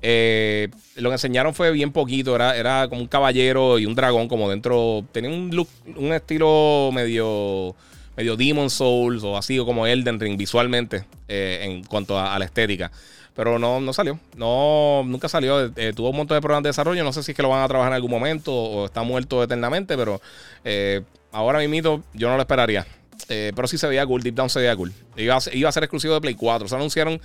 Eh, 0.00 0.68
lo 0.96 1.10
que 1.10 1.14
enseñaron 1.14 1.54
fue 1.54 1.70
bien 1.72 1.92
poquito, 1.92 2.34
era, 2.34 2.56
era 2.56 2.88
como 2.88 3.00
un 3.00 3.08
caballero 3.08 3.78
y 3.78 3.86
un 3.86 3.94
dragón 3.94 4.28
como 4.28 4.48
dentro, 4.48 5.04
tenía 5.12 5.30
un 5.30 5.50
look, 5.54 5.68
un 5.96 6.12
estilo 6.12 6.90
medio, 6.92 7.74
medio 8.16 8.36
Demon 8.36 8.70
Souls 8.70 9.22
o 9.24 9.36
así, 9.36 9.58
o 9.58 9.66
como 9.66 9.86
Elden 9.86 10.20
Ring 10.20 10.38
visualmente 10.38 11.04
eh, 11.26 11.60
en 11.62 11.84
cuanto 11.84 12.18
a, 12.18 12.38
la 12.38 12.44
estética. 12.44 12.90
Pero 13.34 13.58
no, 13.58 13.80
no 13.80 13.92
salió, 13.92 14.18
no, 14.36 15.04
nunca 15.04 15.28
salió. 15.28 15.72
Eh, 15.76 15.92
tuvo 15.94 16.10
un 16.10 16.16
montón 16.16 16.36
de 16.36 16.40
programas 16.40 16.64
de 16.64 16.70
desarrollo, 16.70 17.04
no 17.04 17.12
sé 17.12 17.22
si 17.22 17.32
es 17.32 17.36
que 17.36 17.42
lo 17.42 17.50
van 17.50 17.62
a 17.62 17.68
trabajar 17.68 17.92
en 17.92 17.96
algún 17.96 18.10
momento 18.10 18.52
o 18.52 18.86
está 18.86 19.02
muerto 19.02 19.42
eternamente, 19.44 19.96
pero 19.96 20.20
ahora 21.32 21.58
mismo 21.66 22.02
yo 22.14 22.28
no 22.28 22.36
lo 22.36 22.42
esperaría. 22.42 22.86
Eh, 23.28 23.52
pero 23.54 23.68
sí 23.68 23.78
se 23.78 23.86
veía 23.86 24.06
cool. 24.06 24.22
Deep 24.22 24.34
Down 24.34 24.50
se 24.50 24.60
veía 24.60 24.76
cool. 24.76 24.92
Iba 25.16 25.36
a, 25.36 25.40
ser 25.40 25.82
exclusivo 25.82 26.14
de 26.14 26.20
Play 26.20 26.34
4. 26.34 26.68
Se 26.68 26.74
anunciaron 26.74 27.20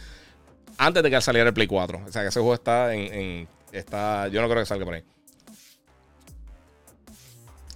antes 0.77 1.03
de 1.03 1.09
que 1.09 1.22
saliera 1.22 1.49
el 1.49 1.53
Play 1.53 1.67
4. 1.67 2.01
O 2.07 2.11
sea 2.11 2.22
que 2.22 2.30
ese 2.30 2.40
juego 2.40 2.53
está 2.53 2.93
en, 2.93 3.48
está, 3.72 4.27
yo 4.27 4.41
no 4.41 4.49
creo 4.49 4.61
que 4.61 4.65
salga 4.65 4.85
por 4.85 4.95
ahí. 4.95 5.03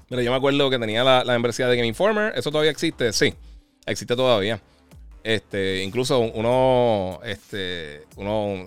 Mira, 0.10 0.24
yo 0.24 0.32
me 0.32 0.38
acuerdo 0.38 0.70
que 0.70 0.80
tenía 0.80 1.04
la, 1.04 1.24
la 1.24 1.34
membresía 1.34 1.68
de 1.68 1.76
Game 1.76 1.88
Informer. 1.88 2.34
¿Eso 2.36 2.50
todavía 2.50 2.72
existe? 2.72 3.12
Sí, 3.14 3.34
existe 3.86 4.16
todavía. 4.16 4.62
Este, 5.28 5.84
incluso 5.84 6.20
uno, 6.20 7.20
este, 7.26 8.06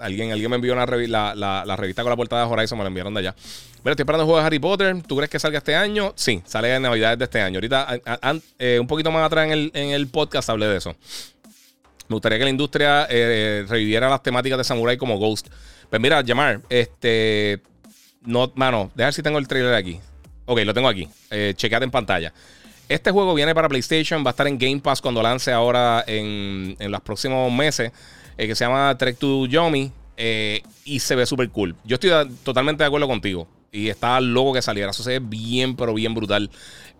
alguien, 0.03 0.29
me 0.51 0.57
envió 0.57 0.75
la, 0.75 0.85
revista 0.85 2.03
con 2.03 2.11
la 2.11 2.17
portada 2.17 2.45
de 2.45 2.53
Horizon, 2.53 2.77
me 2.77 2.85
la 2.85 2.89
enviaron 2.89 3.15
de 3.15 3.21
allá. 3.21 3.35
Pero 3.83 3.93
estoy 3.93 4.03
esperando 4.03 4.25
el 4.25 4.27
juego 4.27 4.41
de 4.41 4.47
Harry 4.47 4.59
Potter. 4.59 5.03
¿Tú 5.05 5.17
crees 5.17 5.31
que 5.31 5.39
salga 5.39 5.57
este 5.57 5.75
año? 5.75 6.13
Sí, 6.17 6.43
sale 6.45 6.75
en 6.75 6.83
Navidades 6.83 7.19
de 7.19 7.25
este 7.25 7.41
año. 7.41 7.57
Ahorita, 7.57 7.99
eh, 8.59 8.79
un 8.79 8.87
poquito 8.87 9.11
más 9.11 9.25
atrás 9.25 9.51
en 9.51 9.73
el, 9.73 10.09
podcast 10.09 10.51
hablé 10.51 10.67
de 10.67 10.77
eso. 10.77 10.95
Me 12.09 12.17
gustaría 12.17 12.37
que 12.37 12.45
la 12.45 12.51
industria 12.51 13.07
eh, 13.09 13.65
reviviera 13.67 14.11
las 14.11 14.23
temáticas 14.23 14.59
de 14.59 14.65
Samurai 14.65 14.99
como 14.99 15.17
Ghost. 15.17 15.49
Pues 15.89 16.03
mira, 16.03 16.21
llamar, 16.21 16.61
este, 16.69 17.63
no, 18.21 18.53
mano, 18.55 18.91
dejar 18.95 19.15
si 19.15 19.23
tengo 19.23 19.39
el 19.39 19.49
trailer 19.49 19.73
aquí. 19.73 19.99
Ok, 20.45 20.61
lo 20.67 20.75
tengo 20.75 20.89
aquí. 20.89 21.09
Eh, 21.31 21.55
en 21.59 21.91
pantalla. 21.91 22.35
Este 22.91 23.13
juego 23.13 23.35
viene 23.35 23.55
para 23.55 23.69
PlayStation, 23.69 24.25
va 24.25 24.31
a 24.31 24.33
estar 24.33 24.49
en 24.49 24.59
Game 24.59 24.81
Pass 24.81 25.01
cuando 25.01 25.23
lance 25.23 25.53
ahora 25.53 26.03
en, 26.09 26.75
los 26.81 27.01
próximos 27.03 27.53
meses, 27.53 27.93
eh, 28.37 28.49
que 28.49 28.57
se 28.57 28.65
llama 28.65 28.99
Trek 28.99 29.17
to 29.17 29.47
Yomi, 29.47 29.93
eh, 30.17 30.61
y 30.85 30.99
se 30.99 31.15
ve 31.15 31.25
súper 31.25 31.51
cool. 31.51 31.77
Yo 31.85 31.95
estoy 31.95 32.11
totalmente 32.43 32.83
de 32.83 32.89
acuerdo 32.89 33.07
contigo. 33.07 33.47
Y 33.71 33.91
está 33.91 34.21
loco 34.21 34.55
que 34.55 34.61
saliera. 34.61 34.91
Eso 34.91 35.05
se 35.05 35.21
ve 35.21 35.21
bien, 35.21 35.77
pero 35.77 35.95
bien 35.95 36.15
brutal. 36.15 36.51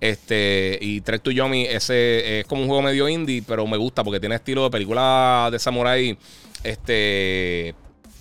Este, 0.01 0.79
y 0.81 1.01
Trek 1.01 1.23
to 1.23 1.33
Yomi 1.33 1.65
ese, 1.65 2.39
es 2.39 2.47
como 2.47 2.63
un 2.63 2.69
juego 2.69 2.83
medio 2.83 3.09
indie, 3.09 3.43
pero 3.45 3.67
me 3.67 3.77
gusta 3.77 4.05
porque 4.05 4.21
tiene 4.21 4.37
estilo 4.37 4.63
de 4.63 4.71
película 4.71 5.49
de 5.51 5.59
samurai 5.59 6.17
este, 6.63 7.75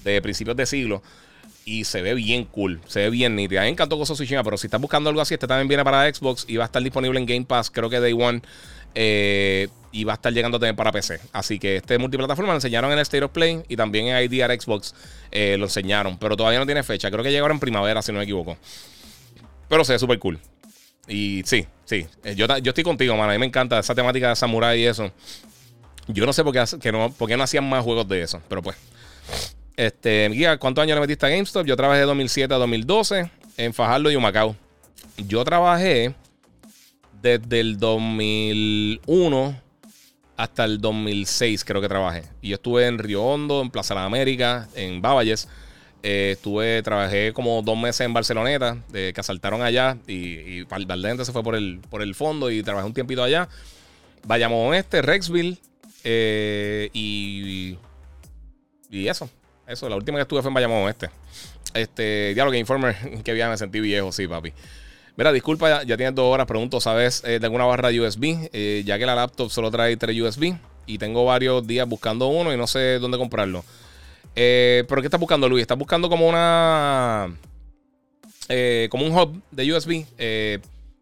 de 0.04 0.22
principios 0.24 0.58
de 0.58 0.66
siglo 0.66 1.04
y 1.66 1.84
se 1.84 2.02
ve 2.02 2.14
bien 2.14 2.46
cool, 2.46 2.82
se 2.88 3.02
ve 3.02 3.10
bien 3.10 3.36
nítido. 3.36 3.62
A 3.62 3.64
mí 3.64 3.68
me 3.68 3.74
encantó 3.74 3.96
Ghost 3.98 4.14
Tsushima, 4.14 4.44
pero 4.44 4.58
si 4.58 4.68
estás 4.68 4.82
buscando 4.82 5.10
algo 5.10 5.22
así, 5.22 5.34
este 5.34 5.48
también 5.48 5.68
viene 5.68 5.84
para 5.84 6.12
Xbox 6.14 6.46
y 6.48 6.58
va 6.58 6.64
a 6.64 6.68
estar 6.68 6.82
disponible 6.82 7.20
en 7.20 7.26
Game 7.26 7.46
Pass, 7.46 7.70
creo 7.70 7.90
que 7.90 8.00
Day 8.00 8.14
One. 8.14 8.42
Eh, 8.96 9.68
y 9.92 10.04
va 10.04 10.14
a 10.14 10.16
estar 10.16 10.32
llegando 10.32 10.60
también 10.60 10.76
para 10.76 10.92
PC. 10.92 11.20
Así 11.32 11.60
que 11.60 11.78
este 11.78 11.98
multiplataforma 11.98 12.52
lo 12.52 12.58
enseñaron 12.58 12.92
en 12.92 12.98
el 12.98 13.02
State 13.02 13.24
of 13.24 13.32
Play 13.32 13.64
y 13.68 13.76
también 13.76 14.08
en 14.08 14.24
IDR 14.24 14.60
Xbox 14.60 14.94
eh, 15.32 15.58
lo 15.58 15.66
enseñaron. 15.66 16.18
Pero 16.18 16.36
todavía 16.38 16.60
no 16.60 16.66
tiene 16.66 16.84
fecha. 16.84 17.10
Creo 17.10 17.24
que 17.24 17.32
llega 17.32 17.42
ahora 17.42 17.54
en 17.54 17.60
primavera, 17.60 18.02
si 18.02 18.12
no 18.12 18.20
me 18.20 18.24
equivoco. 18.24 18.58
Pero 19.68 19.84
se 19.84 19.94
ve 19.94 20.00
súper 20.00 20.20
cool. 20.20 20.40
Y 21.08 21.42
sí, 21.46 21.66
sí. 21.86 22.06
Eh, 22.24 22.36
yo, 22.36 22.46
yo 22.60 22.70
estoy 22.70 22.84
contigo, 22.84 23.16
mano. 23.16 23.32
A 23.32 23.34
mí 23.34 23.40
me 23.40 23.48
encanta 23.48 23.80
esa 23.80 23.96
temática 23.96 24.30
de 24.30 24.36
samurai 24.36 24.80
y 24.80 24.86
eso. 24.86 25.12
Yo 26.08 26.26
no 26.26 26.34
sé 26.34 26.44
por 26.44 26.54
qué, 26.54 26.92
no, 26.92 27.12
por 27.12 27.28
qué 27.28 27.38
no 27.38 27.44
hacían 27.44 27.68
más 27.68 27.84
juegos 27.84 28.08
de 28.08 28.22
eso. 28.22 28.42
Pero 28.48 28.62
pues. 28.62 28.76
Este, 29.80 30.28
guía, 30.28 30.58
¿cuántos 30.58 30.84
años 30.84 30.96
le 30.96 31.00
metiste 31.00 31.26
a 31.26 31.30
GameStop? 31.30 31.66
Yo 31.66 31.78
trabajé 31.78 32.02
de 32.02 32.06
2007 32.08 32.54
a 32.54 32.58
2012 32.58 33.32
en 33.56 33.74
Fajardo 33.74 34.12
y 34.12 34.18
Humacao. 34.18 34.54
Yo 35.16 35.46
trabajé 35.46 36.14
desde 37.22 37.62
el 37.62 37.78
2001 37.78 39.62
hasta 40.36 40.66
el 40.66 40.82
2006, 40.82 41.64
creo 41.64 41.82
que 41.82 41.88
trabajé. 41.88 42.24
Y 42.42 42.50
yo 42.50 42.56
estuve 42.56 42.88
en 42.88 42.98
Río 42.98 43.24
Hondo, 43.24 43.62
en 43.62 43.72
Plaza 43.72 43.94
de 43.94 44.02
la 44.02 44.06
América, 44.06 44.68
en 44.76 45.02
Bavalles. 45.02 45.48
Eh, 46.04 46.32
estuve, 46.34 46.84
trabajé 46.84 47.32
como 47.32 47.62
dos 47.62 47.78
meses 47.78 48.02
en 48.02 48.14
Barceloneta, 48.14 48.80
que 48.92 49.14
asaltaron 49.16 49.62
allá. 49.62 49.98
Y, 50.08 50.60
y 50.60 50.64
Valdente 50.64 51.24
se 51.24 51.32
fue 51.32 51.42
por 51.42 51.56
el, 51.56 51.80
por 51.90 52.02
el 52.02 52.16
fondo 52.16 52.52
y 52.52 52.62
trabajé 52.64 52.86
un 52.86 52.94
tiempito 52.94 53.24
allá. 53.24 53.48
Bayamón 54.28 54.76
Este, 54.76 55.02
Rexville. 55.02 55.58
Eh, 56.04 56.90
y, 56.92 57.78
y 58.90 59.08
eso. 59.08 59.30
Eso, 59.70 59.88
la 59.88 59.96
última 59.96 60.18
que 60.18 60.24
estuve 60.24 60.42
fue 60.42 60.50
en 60.50 60.56
Bayamón 60.56 60.90
este. 60.90 61.12
Este, 61.76 62.34
diálogo 62.34 62.54
que 62.54 62.58
Informer, 62.58 62.96
que 63.24 63.34
bien 63.34 63.50
me 63.50 63.58
sentí 63.58 63.80
viejo, 63.80 64.12
sí, 64.12 64.28
papi. 64.28 64.52
Mira, 65.16 65.32
disculpa, 65.32 65.84
ya, 65.84 65.96
tienes 65.96 66.16
dos 66.16 66.34
horas. 66.34 66.48
Pregunto, 66.48 66.82
¿sabes 66.82 67.24
eh, 67.24 67.38
de 67.40 67.46
alguna 67.46 67.66
barra 67.66 67.90
USB? 67.90 68.50
Eh, 68.52 68.82
ya 68.84 68.98
que 68.98 69.06
la 69.06 69.14
laptop 69.14 69.52
solo 69.52 69.70
trae 69.70 69.96
tres 69.96 70.20
USB 70.20 70.56
y 70.88 70.98
tengo 70.98 71.24
varios 71.24 71.68
días 71.68 71.88
buscando 71.88 72.28
uno 72.30 72.52
y 72.52 72.58
no 72.58 72.66
sé 72.66 72.98
dónde 72.98 73.20
comprarlo. 73.20 73.64
Eh, 74.36 74.86
¿Pero 74.90 75.02
qué 75.02 75.08
estás 75.08 75.20
buscando, 75.20 75.48
Luis? 75.48 75.62
¿Estás 75.62 75.78
buscando 75.78 76.10
como 76.10 76.28
una. 76.28 77.32
como 78.90 79.06
un 79.06 79.16
hub 79.16 79.40
de 79.52 79.72
USB? 79.72 80.04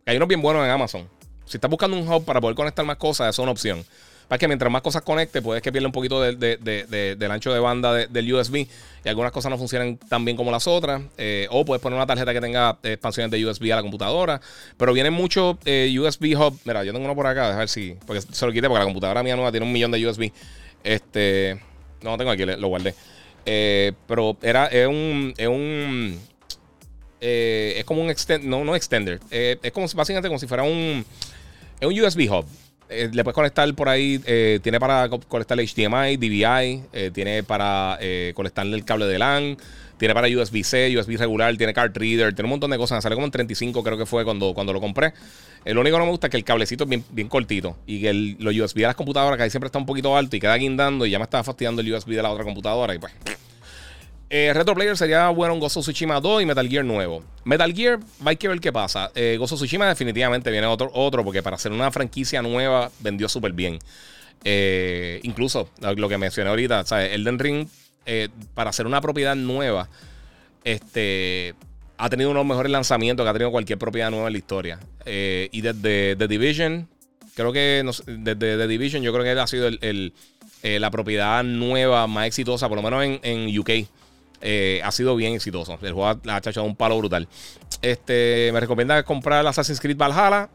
hay 0.06 0.18
unos 0.18 0.28
bien 0.28 0.42
buenos 0.42 0.66
en 0.66 0.72
Amazon. 0.72 1.08
Si 1.46 1.56
estás 1.56 1.72
buscando 1.72 1.96
un 1.96 2.06
hub 2.06 2.26
para 2.26 2.42
poder 2.42 2.56
conectar 2.56 2.86
más 2.86 2.98
cosas, 2.98 3.30
es 3.30 3.40
una 3.40 3.52
opción. 3.52 3.86
Para 4.27 4.39
que 4.39 4.47
mientras 4.47 4.72
más 4.72 4.81
cosas 4.81 5.01
conecte, 5.03 5.41
puedes 5.41 5.64
que 5.64 5.72
pierda 5.72 5.88
un 5.88 5.93
poquito 5.93 6.22
del 6.22 7.31
ancho 7.31 7.53
de 7.53 7.59
banda 7.59 7.93
del 7.93 8.33
USB 8.33 8.67
y 9.06 9.09
algunas 9.09 9.31
cosas 9.31 9.49
no 9.49 9.57
funcionan 9.57 9.97
tan 9.97 10.25
bien 10.25 10.35
como 10.35 10.51
las 10.51 10.67
otras. 10.67 11.01
Eh, 11.17 11.47
o 11.49 11.64
puedes 11.64 11.81
poner 11.81 11.95
una 11.95 12.06
tarjeta 12.06 12.33
que 12.33 12.41
tenga 12.41 12.77
expansiones 12.83 13.31
de 13.31 13.45
USB 13.45 13.72
a 13.72 13.77
la 13.77 13.81
computadora. 13.81 14.41
Pero 14.75 14.93
vienen 14.93 15.14
muchos 15.14 15.56
USB 15.65 16.35
hub. 16.38 16.59
Mira, 16.65 16.83
yo 16.83 16.91
tengo 16.91 17.06
uno 17.06 17.15
por 17.15 17.27
acá, 17.27 17.53
a 17.53 17.57
ver 17.57 17.69
si. 17.69 17.95
Porque 18.06 18.22
se 18.22 18.45
lo 18.45 18.51
quité 18.51 18.67
porque 18.67 18.80
la 18.80 18.85
computadora 18.85 19.23
mía 19.23 19.35
nueva 19.35 19.51
tiene 19.51 19.65
un 19.65 19.72
millón 19.72 19.91
de 19.91 20.06
USB. 20.06 20.31
Este. 20.83 21.59
No 22.01 22.11
lo 22.11 22.17
tengo 22.17 22.31
aquí, 22.31 22.45
lo 22.45 22.67
guardé. 22.67 22.93
pero 23.45 24.38
era, 24.41 24.67
es 24.67 24.88
un. 24.88 25.33
Es 25.38 25.47
un 25.47 26.19
eh, 27.19 27.75
es 27.77 27.85
como 27.85 28.01
un 28.01 28.09
extender, 28.09 28.47
no, 28.47 28.64
no 28.64 28.75
extender. 28.75 29.19
Eh, 29.31 29.57
es 29.61 29.72
como 29.72 29.88
básicamente 29.95 30.27
como 30.27 30.39
si 30.39 30.47
fuera 30.47 30.64
un, 30.64 31.06
es 31.80 31.88
un 31.88 31.99
USB 31.99 32.31
hub. 32.31 32.45
Eh, 32.90 33.09
le 33.11 33.24
puedes 33.24 33.35
conectar 33.35 33.74
por 33.75 33.90
ahí, 33.90 34.19
tiene 34.61 34.80
para 34.80 35.09
conectar 35.09 35.57
HDMI, 35.57 36.17
DVI, 36.17 37.11
tiene 37.14 37.43
para 37.43 37.99
conectarle 38.33 38.75
el 38.75 38.85
cable 38.85 39.06
de 39.06 39.19
LAN, 39.19 39.57
tiene 39.98 40.14
para 40.14 40.27
USB-C, 40.27 40.98
USB 40.98 41.17
regular, 41.17 41.56
tiene 41.57 41.74
card 41.74 41.95
reader, 41.95 42.33
tiene 42.33 42.45
un 42.45 42.51
montón 42.51 42.72
de 42.72 42.77
cosas. 42.77 43.03
Sale 43.03 43.16
como 43.16 43.25
en 43.25 43.32
35 43.32 43.83
creo 43.83 43.98
que 43.98 44.06
fue 44.06 44.24
cuando, 44.24 44.53
cuando 44.53 44.74
lo 44.74 44.80
compré. 44.80 45.14
lo 45.66 45.82
único 45.82 45.95
que 45.95 45.99
no 45.99 46.06
me 46.06 46.11
gusta 46.11 46.27
es 46.27 46.32
que 46.32 46.38
el 46.38 46.43
cablecito 46.43 46.83
es 46.83 46.90
bien, 46.90 47.03
bien 47.11 47.27
cortito 47.27 47.77
y 47.85 48.01
que 48.01 48.14
los 48.14 48.56
USB 48.56 48.75
de 48.75 48.83
las 48.83 48.95
computadoras 48.95 49.38
que 49.38 49.43
ahí 49.43 49.49
siempre 49.49 49.67
está 49.67 49.80
un 49.80 49.85
poquito 49.85 50.16
alto 50.16 50.35
y 50.35 50.40
queda 50.40 50.56
guindando 50.56 51.06
y 51.06 51.11
ya 51.11 51.19
me 51.19 51.24
estaba 51.24 51.43
fastidiando 51.43 51.82
el 51.82 51.91
USB 51.91 52.11
de 52.11 52.22
la 52.22 52.32
otra 52.32 52.43
computadora 52.43 52.93
y 52.93 52.99
pues... 52.99 53.14
Eh, 54.30 54.51
Retro 54.53 54.75
Player 54.75 54.97
sería 54.97 55.30
bueno 55.30 55.53
un 55.53 55.59
Gozo 55.59 55.80
Tsushima 55.80 56.19
2 56.19 56.41
y 56.41 56.45
Metal 56.45 56.67
Gear 56.67 56.83
nuevo. 56.83 57.23
Metal 57.45 57.73
Gear, 57.73 57.99
hay 58.25 58.35
que 58.35 58.47
ver 58.47 58.59
qué 58.59 58.73
pasa. 58.73 59.09
Eh, 59.15 59.38
Gozo 59.39 59.56
Tsushima 59.56 59.88
definitivamente 59.88 60.51
viene 60.51 60.67
otro, 60.67 60.91
otro, 60.93 61.23
porque 61.23 61.41
para 61.41 61.56
hacer 61.56 61.72
una 61.72 61.91
franquicia 61.91 62.41
nueva 62.41 62.91
vendió 62.99 63.30
súper 63.30 63.53
bien. 63.53 63.80
Eh, 64.43 65.22
incluso 65.23 65.69
lo 65.80 66.09
que 66.09 66.17
mencioné 66.17 66.49
ahorita, 66.49 66.85
¿sabes? 66.85 67.14
Elden 67.14 67.39
Ring, 67.39 67.67
eh, 68.06 68.27
para 68.53 68.69
hacer 68.69 68.85
una 68.85 68.99
propiedad 68.99 69.35
nueva, 69.35 69.88
este, 70.65 71.56
ha 71.97 72.09
tenido 72.09 72.30
uno 72.30 72.39
de 72.39 72.43
los 72.43 72.49
mejores 72.49 72.72
lanzamientos 72.72 73.25
que 73.25 73.30
ha 73.30 73.33
tenido 73.33 73.51
cualquier 73.51 73.80
propiedad 73.80 74.11
nueva 74.11 74.27
en 74.27 74.33
la 74.33 74.39
historia. 74.39 74.80
y 75.06 75.61
desde 75.61 76.17
The 76.17 76.27
Division, 76.27 76.89
creo 77.33 77.53
que 77.53 77.81
desde 78.07 78.57
The 78.57 78.67
Division, 78.67 79.03
yo 79.03 79.14
creo 79.14 79.23
que 79.23 79.39
ha 79.39 79.47
sido 79.47 79.69
la 80.64 80.91
propiedad 80.91 81.45
nueva 81.45 82.07
más 82.07 82.27
exitosa, 82.27 82.67
por 82.67 82.75
lo 82.75 82.83
menos 82.83 83.06
en, 83.06 83.19
en 83.23 83.57
UK. 83.57 83.88
Eh, 84.41 84.82
ha 84.83 84.91
sido 84.91 85.16
bien 85.16 85.33
exitoso. 85.33 85.74
El 85.82 85.93
juego 85.93 86.07
ha, 86.07 86.19
ha 86.27 86.38
echado 86.38 86.64
un 86.64 86.75
palo 86.75 86.98
brutal. 86.98 87.27
Este, 87.82 88.49
me 88.53 88.59
recomienda 88.59 89.01
comprar 89.03 89.45
Assassin's 89.45 89.80
Creed 89.80 89.98
Valhalla. 89.98 90.49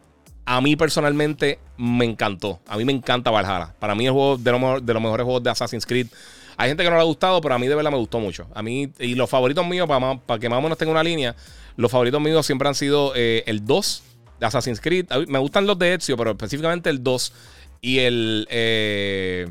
A 0.44 0.60
mí 0.60 0.76
personalmente 0.76 1.58
me 1.76 2.04
encantó. 2.04 2.60
A 2.66 2.76
mí 2.76 2.84
me 2.84 2.92
encanta 2.92 3.30
Valhalla. 3.30 3.74
Para 3.78 3.94
mí 3.94 4.06
es 4.06 4.12
juego 4.12 4.36
de, 4.36 4.52
de 4.82 4.94
los 4.94 5.02
mejores 5.02 5.24
juegos 5.24 5.42
de 5.42 5.50
Assassin's 5.50 5.86
Creed. 5.86 6.08
Hay 6.56 6.68
gente 6.68 6.84
que 6.84 6.90
no 6.90 6.96
le 6.96 7.02
ha 7.02 7.06
gustado, 7.06 7.40
pero 7.40 7.54
a 7.54 7.58
mí 7.58 7.66
de 7.66 7.74
verdad 7.74 7.90
me 7.90 7.96
gustó 7.96 8.20
mucho. 8.20 8.46
A 8.54 8.62
mí, 8.62 8.92
y 8.98 9.14
los 9.14 9.28
favoritos 9.28 9.66
míos, 9.66 9.88
para, 9.88 10.16
para 10.18 10.38
que 10.38 10.48
más 10.48 10.58
o 10.58 10.62
menos 10.62 10.78
tenga 10.78 10.92
una 10.92 11.02
línea, 11.02 11.34
los 11.76 11.90
favoritos 11.90 12.20
míos 12.20 12.44
siempre 12.44 12.68
han 12.68 12.74
sido 12.74 13.12
eh, 13.14 13.42
el 13.46 13.64
2 13.64 14.02
de 14.40 14.46
Assassin's 14.46 14.80
Creed. 14.80 15.06
Me 15.28 15.38
gustan 15.38 15.66
los 15.66 15.78
de 15.78 15.94
Ezio, 15.94 16.16
pero 16.16 16.32
específicamente 16.32 16.90
el 16.90 17.02
2 17.02 17.32
y 17.80 17.98
el. 18.00 18.46
Eh, 18.50 19.50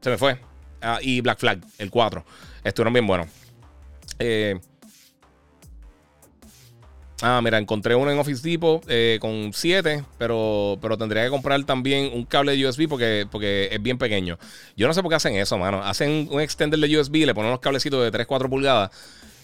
se 0.00 0.10
me 0.10 0.18
fue. 0.18 0.38
Ah, 0.80 0.98
y 1.02 1.20
Black 1.20 1.38
Flag, 1.38 1.60
el 1.78 1.90
4. 1.90 2.24
Estuvieron 2.62 2.92
bien 2.92 3.06
buenos. 3.06 3.28
Eh, 4.18 4.58
ah, 7.22 7.40
mira, 7.42 7.58
encontré 7.58 7.94
uno 7.94 8.10
en 8.10 8.18
Office 8.18 8.48
Depot 8.48 8.84
eh, 8.88 9.18
con 9.20 9.52
7, 9.52 10.04
pero, 10.18 10.78
pero 10.80 10.98
tendría 10.98 11.24
que 11.24 11.30
comprar 11.30 11.62
también 11.64 12.10
un 12.12 12.24
cable 12.24 12.56
de 12.56 12.66
USB 12.66 12.88
porque, 12.88 13.26
porque 13.30 13.68
es 13.70 13.82
bien 13.82 13.98
pequeño. 13.98 14.38
Yo 14.76 14.86
no 14.86 14.94
sé 14.94 15.02
por 15.02 15.10
qué 15.10 15.16
hacen 15.16 15.36
eso, 15.36 15.58
mano. 15.58 15.82
Hacen 15.82 16.28
un 16.30 16.40
extender 16.40 16.80
de 16.80 16.98
USB, 16.98 17.26
le 17.26 17.34
ponen 17.34 17.50
unos 17.50 17.60
cablecitos 17.60 18.02
de 18.02 18.10
3, 18.10 18.26
4 18.26 18.48
pulgadas. 18.50 18.90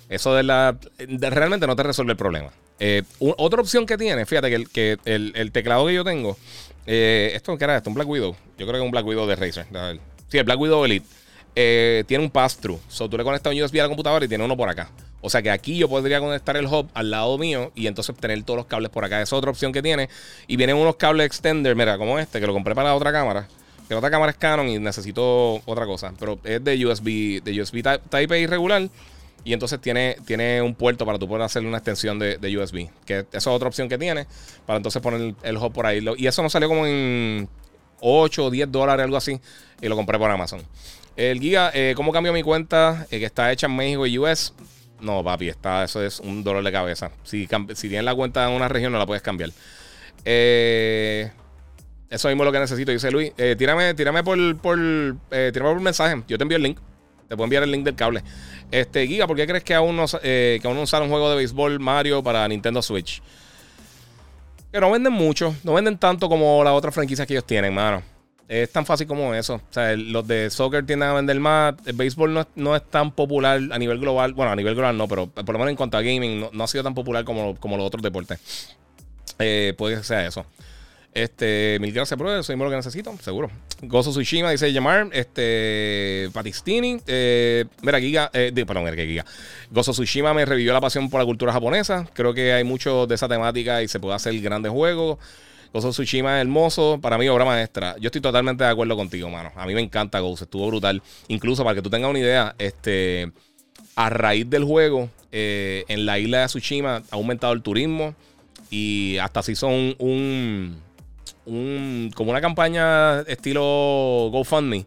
Eso 0.08 0.34
de 0.34 0.42
la. 0.42 0.76
realmente 0.98 1.66
no 1.66 1.76
te 1.76 1.82
resuelve 1.82 2.12
el 2.12 2.18
problema. 2.18 2.50
Eh, 2.78 3.02
otra 3.18 3.60
opción 3.60 3.86
que 3.86 3.96
tiene, 3.96 4.26
fíjate 4.26 4.50
que 4.50 4.56
el, 4.56 4.68
que 4.68 4.98
el, 5.04 5.52
teclado 5.52 5.86
que 5.86 5.94
yo 5.94 6.04
tengo. 6.04 6.36
¿Esto 6.84 7.56
qué 7.56 7.64
era 7.64 7.76
esto? 7.76 7.88
¿Un 7.88 7.94
Black 7.94 8.08
Widow? 8.08 8.36
Yo 8.58 8.66
creo 8.66 8.72
que 8.72 8.78
es 8.78 8.84
un 8.84 8.90
Black 8.90 9.06
Widow 9.06 9.26
de 9.26 9.36
Razer. 9.36 9.66
Sí, 10.28 10.38
el 10.38 10.44
Black 10.44 10.60
Widow 10.60 10.84
Elite. 10.84 11.06
Eh, 11.56 12.04
tiene 12.06 12.24
un 12.24 12.30
pass-through. 12.30 12.80
So, 12.88 13.08
tú 13.08 13.16
le 13.16 13.24
conectas 13.24 13.52
un 13.52 13.62
USB 13.62 13.78
a 13.78 13.82
la 13.82 13.88
computadora 13.88 14.24
y 14.24 14.28
tiene 14.28 14.44
uno 14.44 14.56
por 14.56 14.68
acá. 14.68 14.90
O 15.20 15.30
sea 15.30 15.40
que 15.40 15.50
aquí 15.50 15.78
yo 15.78 15.88
podría 15.88 16.20
conectar 16.20 16.54
el 16.58 16.66
hub 16.66 16.88
al 16.92 17.10
lado 17.10 17.38
mío 17.38 17.72
y 17.74 17.86
entonces 17.86 18.14
tener 18.16 18.42
todos 18.42 18.58
los 18.58 18.66
cables 18.66 18.90
por 18.90 19.06
acá. 19.06 19.16
Esa 19.16 19.22
es 19.22 19.32
otra 19.32 19.50
opción 19.50 19.72
que 19.72 19.80
tiene. 19.80 20.10
Y 20.46 20.56
vienen 20.56 20.76
unos 20.76 20.96
cables 20.96 21.24
extender, 21.26 21.74
mira, 21.74 21.96
como 21.96 22.18
este, 22.18 22.40
que 22.40 22.46
lo 22.46 22.52
compré 22.52 22.74
para 22.74 22.90
la 22.90 22.94
otra 22.94 23.10
cámara. 23.10 23.48
Que 23.88 23.94
la 23.94 23.98
otra 23.98 24.10
cámara 24.10 24.32
es 24.32 24.36
Canon 24.36 24.68
y 24.68 24.78
necesito 24.78 25.62
otra 25.64 25.86
cosa. 25.86 26.12
Pero 26.18 26.38
es 26.44 26.62
de 26.62 26.86
USB, 26.86 27.42
de 27.42 27.62
USB 27.62 27.82
Type 28.10 28.34
A 28.34 28.38
irregular. 28.38 28.88
Y 29.44 29.52
entonces 29.54 29.80
tiene, 29.80 30.18
tiene 30.26 30.60
un 30.60 30.74
puerto 30.74 31.06
para 31.06 31.18
tú 31.18 31.26
poder 31.26 31.42
hacerle 31.42 31.68
una 31.68 31.78
extensión 31.78 32.18
de, 32.18 32.58
USB. 32.58 32.90
Que 33.06 33.20
esa 33.20 33.38
es 33.38 33.46
otra 33.46 33.68
opción 33.68 33.88
que 33.88 33.96
tiene. 33.96 34.26
Para 34.66 34.76
entonces 34.76 35.00
poner 35.00 35.34
el, 35.42 35.56
hub 35.56 35.72
por 35.72 35.86
ahí. 35.86 36.04
Y 36.18 36.26
eso 36.26 36.42
nos 36.42 36.52
salió 36.52 36.68
como 36.68 36.86
en 36.86 37.48
8 38.00 38.44
o 38.44 38.50
10 38.50 38.70
dólares, 38.70 39.04
algo 39.04 39.16
así. 39.16 39.40
Y 39.80 39.88
lo 39.88 39.96
compré 39.96 40.18
por 40.18 40.30
Amazon. 40.30 40.60
El 41.16 41.40
Giga, 41.40 41.70
eh, 41.72 41.94
¿cómo 41.96 42.12
cambio 42.12 42.32
mi 42.32 42.42
cuenta 42.42 43.06
eh, 43.10 43.20
que 43.20 43.24
está 43.24 43.52
hecha 43.52 43.66
en 43.66 43.76
México 43.76 44.06
y 44.06 44.18
US? 44.18 44.52
No, 45.00 45.22
papi, 45.22 45.48
está, 45.48 45.84
eso 45.84 46.02
es 46.02 46.18
un 46.18 46.42
dolor 46.42 46.64
de 46.64 46.72
cabeza. 46.72 47.12
Si, 47.22 47.48
si 47.74 47.88
tienes 47.88 48.04
la 48.04 48.14
cuenta 48.14 48.48
en 48.48 48.54
una 48.54 48.68
región, 48.68 48.92
no 48.92 48.98
la 48.98 49.06
puedes 49.06 49.22
cambiar. 49.22 49.50
Eh, 50.24 51.30
eso 52.10 52.28
mismo 52.28 52.42
es 52.42 52.46
lo 52.46 52.52
que 52.52 52.58
necesito, 52.58 52.90
dice 52.90 53.10
Luis. 53.10 53.32
tírame, 53.34 53.94
tírame 53.94 54.24
por, 54.24 54.56
por, 54.58 54.76
tírame 55.30 55.72
por 55.72 55.80
mensaje. 55.80 56.22
Yo 56.26 56.36
te 56.36 56.42
envío 56.42 56.56
el 56.56 56.62
link. 56.62 56.78
Te 57.28 57.36
puedo 57.36 57.44
enviar 57.44 57.62
el 57.62 57.70
link 57.70 57.84
del 57.84 57.94
cable. 57.94 58.22
Este, 58.70 59.06
Giga, 59.06 59.26
¿por 59.26 59.36
qué 59.36 59.46
crees 59.46 59.62
que 59.62 59.74
aún 59.74 59.96
no, 59.96 60.06
que 60.06 60.60
aún 60.64 60.76
no 60.76 60.82
usaron 60.82 61.06
un 61.06 61.12
juego 61.12 61.30
de 61.30 61.36
béisbol 61.36 61.78
Mario 61.80 62.22
para 62.22 62.46
Nintendo 62.48 62.82
Switch? 62.82 63.22
Que 64.72 64.80
no 64.80 64.90
venden 64.90 65.12
mucho. 65.12 65.54
No 65.62 65.74
venden 65.74 65.96
tanto 65.98 66.28
como 66.28 66.64
las 66.64 66.72
otras 66.72 66.94
franquicias 66.94 67.26
que 67.26 67.34
ellos 67.34 67.46
tienen, 67.46 67.72
mano. 67.72 68.13
Es 68.48 68.70
tan 68.70 68.84
fácil 68.84 69.06
como 69.06 69.34
eso. 69.34 69.54
O 69.54 69.72
sea, 69.72 69.96
los 69.96 70.26
de 70.26 70.50
soccer 70.50 70.84
tienden 70.84 71.08
a 71.08 71.14
vender 71.14 71.40
más. 71.40 71.74
El 71.86 71.94
béisbol 71.94 72.46
no 72.54 72.76
es, 72.76 72.90
tan 72.90 73.12
popular 73.12 73.60
a 73.70 73.78
nivel 73.78 73.98
global. 73.98 74.34
Bueno, 74.34 74.52
a 74.52 74.56
nivel 74.56 74.74
global 74.74 74.96
no, 74.96 75.08
pero 75.08 75.26
por 75.28 75.52
lo 75.52 75.58
menos 75.58 75.70
en 75.70 75.76
cuanto 75.76 75.96
a 75.96 76.02
gaming 76.02 76.46
no, 76.52 76.64
ha 76.64 76.68
sido 76.68 76.84
tan 76.84 76.94
popular 76.94 77.24
como, 77.24 77.56
como 77.56 77.76
los 77.76 77.86
otros 77.86 78.02
deportes. 78.02 78.76
Eh, 79.38 79.74
puede 79.76 79.96
que 79.96 80.04
sea 80.04 80.26
eso. 80.26 80.44
Este, 81.14 81.78
mil 81.80 81.92
gracias, 81.92 82.20
Eso 82.20 82.52
es 82.52 82.58
lo 82.58 82.70
que 82.70 82.76
necesito, 82.76 83.16
seguro. 83.22 83.48
Gozo 83.82 84.10
Tsushima, 84.10 84.50
dice 84.50 84.72
Yamar. 84.72 85.08
Este, 85.12 86.28
Patistini. 86.32 87.00
Eh, 87.06 87.64
mira, 87.82 88.00
Giga. 88.00 88.30
Eh, 88.32 88.52
perdón, 88.66 88.84
mira, 88.84 88.96
Giga. 88.96 89.24
Gozo 89.70 89.92
Tsushima 89.92 90.34
me 90.34 90.44
revivió 90.44 90.72
la 90.72 90.80
pasión 90.80 91.08
por 91.08 91.20
la 91.20 91.24
cultura 91.24 91.52
japonesa. 91.52 92.06
Creo 92.14 92.34
que 92.34 92.52
hay 92.52 92.64
mucho 92.64 93.06
de 93.06 93.14
esa 93.14 93.28
temática 93.28 93.80
y 93.80 93.88
se 93.88 94.00
puede 94.00 94.16
hacer 94.16 94.38
grandes 94.40 94.72
juegos. 94.72 95.18
Ghost 95.74 95.88
Tsushima 95.90 96.36
es 96.38 96.42
hermoso. 96.42 97.00
Para 97.02 97.18
mí, 97.18 97.28
obra 97.28 97.44
maestra. 97.44 97.96
Yo 97.98 98.06
estoy 98.06 98.20
totalmente 98.20 98.62
de 98.62 98.70
acuerdo 98.70 98.94
contigo, 98.94 99.28
mano. 99.28 99.50
A 99.56 99.66
mí 99.66 99.74
me 99.74 99.80
encanta 99.80 100.20
Ghost. 100.20 100.42
Estuvo 100.42 100.68
brutal. 100.68 101.02
Incluso 101.26 101.64
para 101.64 101.74
que 101.74 101.82
tú 101.82 101.90
tengas 101.90 102.08
una 102.08 102.20
idea, 102.20 102.54
este, 102.58 103.32
a 103.96 104.08
raíz 104.08 104.48
del 104.48 104.62
juego, 104.62 105.10
eh, 105.32 105.84
en 105.88 106.06
la 106.06 106.20
isla 106.20 106.42
de 106.42 106.46
Tsushima 106.46 107.02
ha 107.10 107.14
aumentado 107.16 107.52
el 107.52 107.62
turismo. 107.62 108.14
Y 108.70 109.18
hasta 109.18 109.42
se 109.42 109.50
hizo 109.52 109.66
un, 109.66 110.80
un, 111.44 112.10
como 112.14 112.30
una 112.30 112.40
campaña 112.40 113.22
estilo 113.22 114.28
GoFundMe 114.30 114.86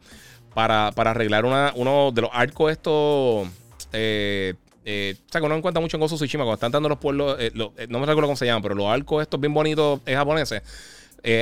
para, 0.54 0.94
para 0.94 1.12
arreglar 1.12 1.44
una, 1.44 1.74
uno 1.76 2.14
de 2.14 2.22
los 2.22 2.32
arcos 2.32 2.72
estos. 2.72 3.50
Eh, 3.92 4.54
eh, 4.90 5.18
o 5.18 5.30
sea, 5.30 5.42
que 5.42 5.46
uno 5.46 5.56
encuentra 5.58 5.82
mucho 5.82 5.98
en 5.98 6.02
Gozo 6.02 6.16
Tsushima 6.16 6.46
cuando 6.46 6.54
están 6.54 6.72
dando 6.72 6.88
los 6.88 6.98
pueblos, 6.98 7.36
eh, 7.42 7.52
eh, 7.78 7.88
no 7.90 8.00
me 8.00 8.06
recuerdo 8.06 8.28
cómo 8.28 8.38
se 8.38 8.46
llaman, 8.46 8.62
pero 8.62 8.74
los 8.74 8.88
arcos 8.88 9.22
estos 9.22 9.38
bien 9.38 9.54
bonitos 9.54 10.00
japoneses. 10.06 10.62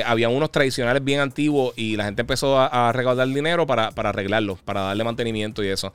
había 0.04 0.28
unos 0.28 0.50
tradicionales 0.50 1.04
bien 1.04 1.20
antiguos 1.20 1.72
y 1.76 1.94
la 1.94 2.06
gente 2.06 2.22
empezó 2.22 2.58
a, 2.58 2.90
recaudar 2.92 3.28
dinero 3.28 3.64
para, 3.64 3.92
para, 3.92 4.08
arreglarlos, 4.08 4.60
para 4.62 4.80
darle 4.80 5.04
mantenimiento 5.04 5.62
y 5.62 5.68
eso. 5.68 5.92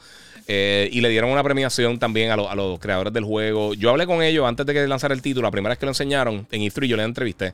y 0.47 1.01
le 1.01 1.09
dieron 1.09 1.30
una 1.30 1.43
premiación 1.43 1.99
también 1.99 2.31
a, 2.31 2.38
los 2.38 2.80
creadores 2.80 3.11
del 3.11 3.25
juego. 3.25 3.73
Yo 3.73 3.89
hablé 3.89 4.07
con 4.07 4.23
ellos 4.23 4.47
antes 4.47 4.65
de 4.65 4.73
que 4.73 4.88
lanzara 4.88 5.13
el 5.13 5.21
título, 5.21 5.47
la 5.47 5.51
primera 5.51 5.73
vez 5.73 5.77
que 5.77 5.85
lo 5.85 5.91
enseñaron 5.91 6.47
en 6.51 6.61
E3, 6.61 6.85
yo 6.85 6.95
les 6.95 7.05
entrevisté. 7.05 7.53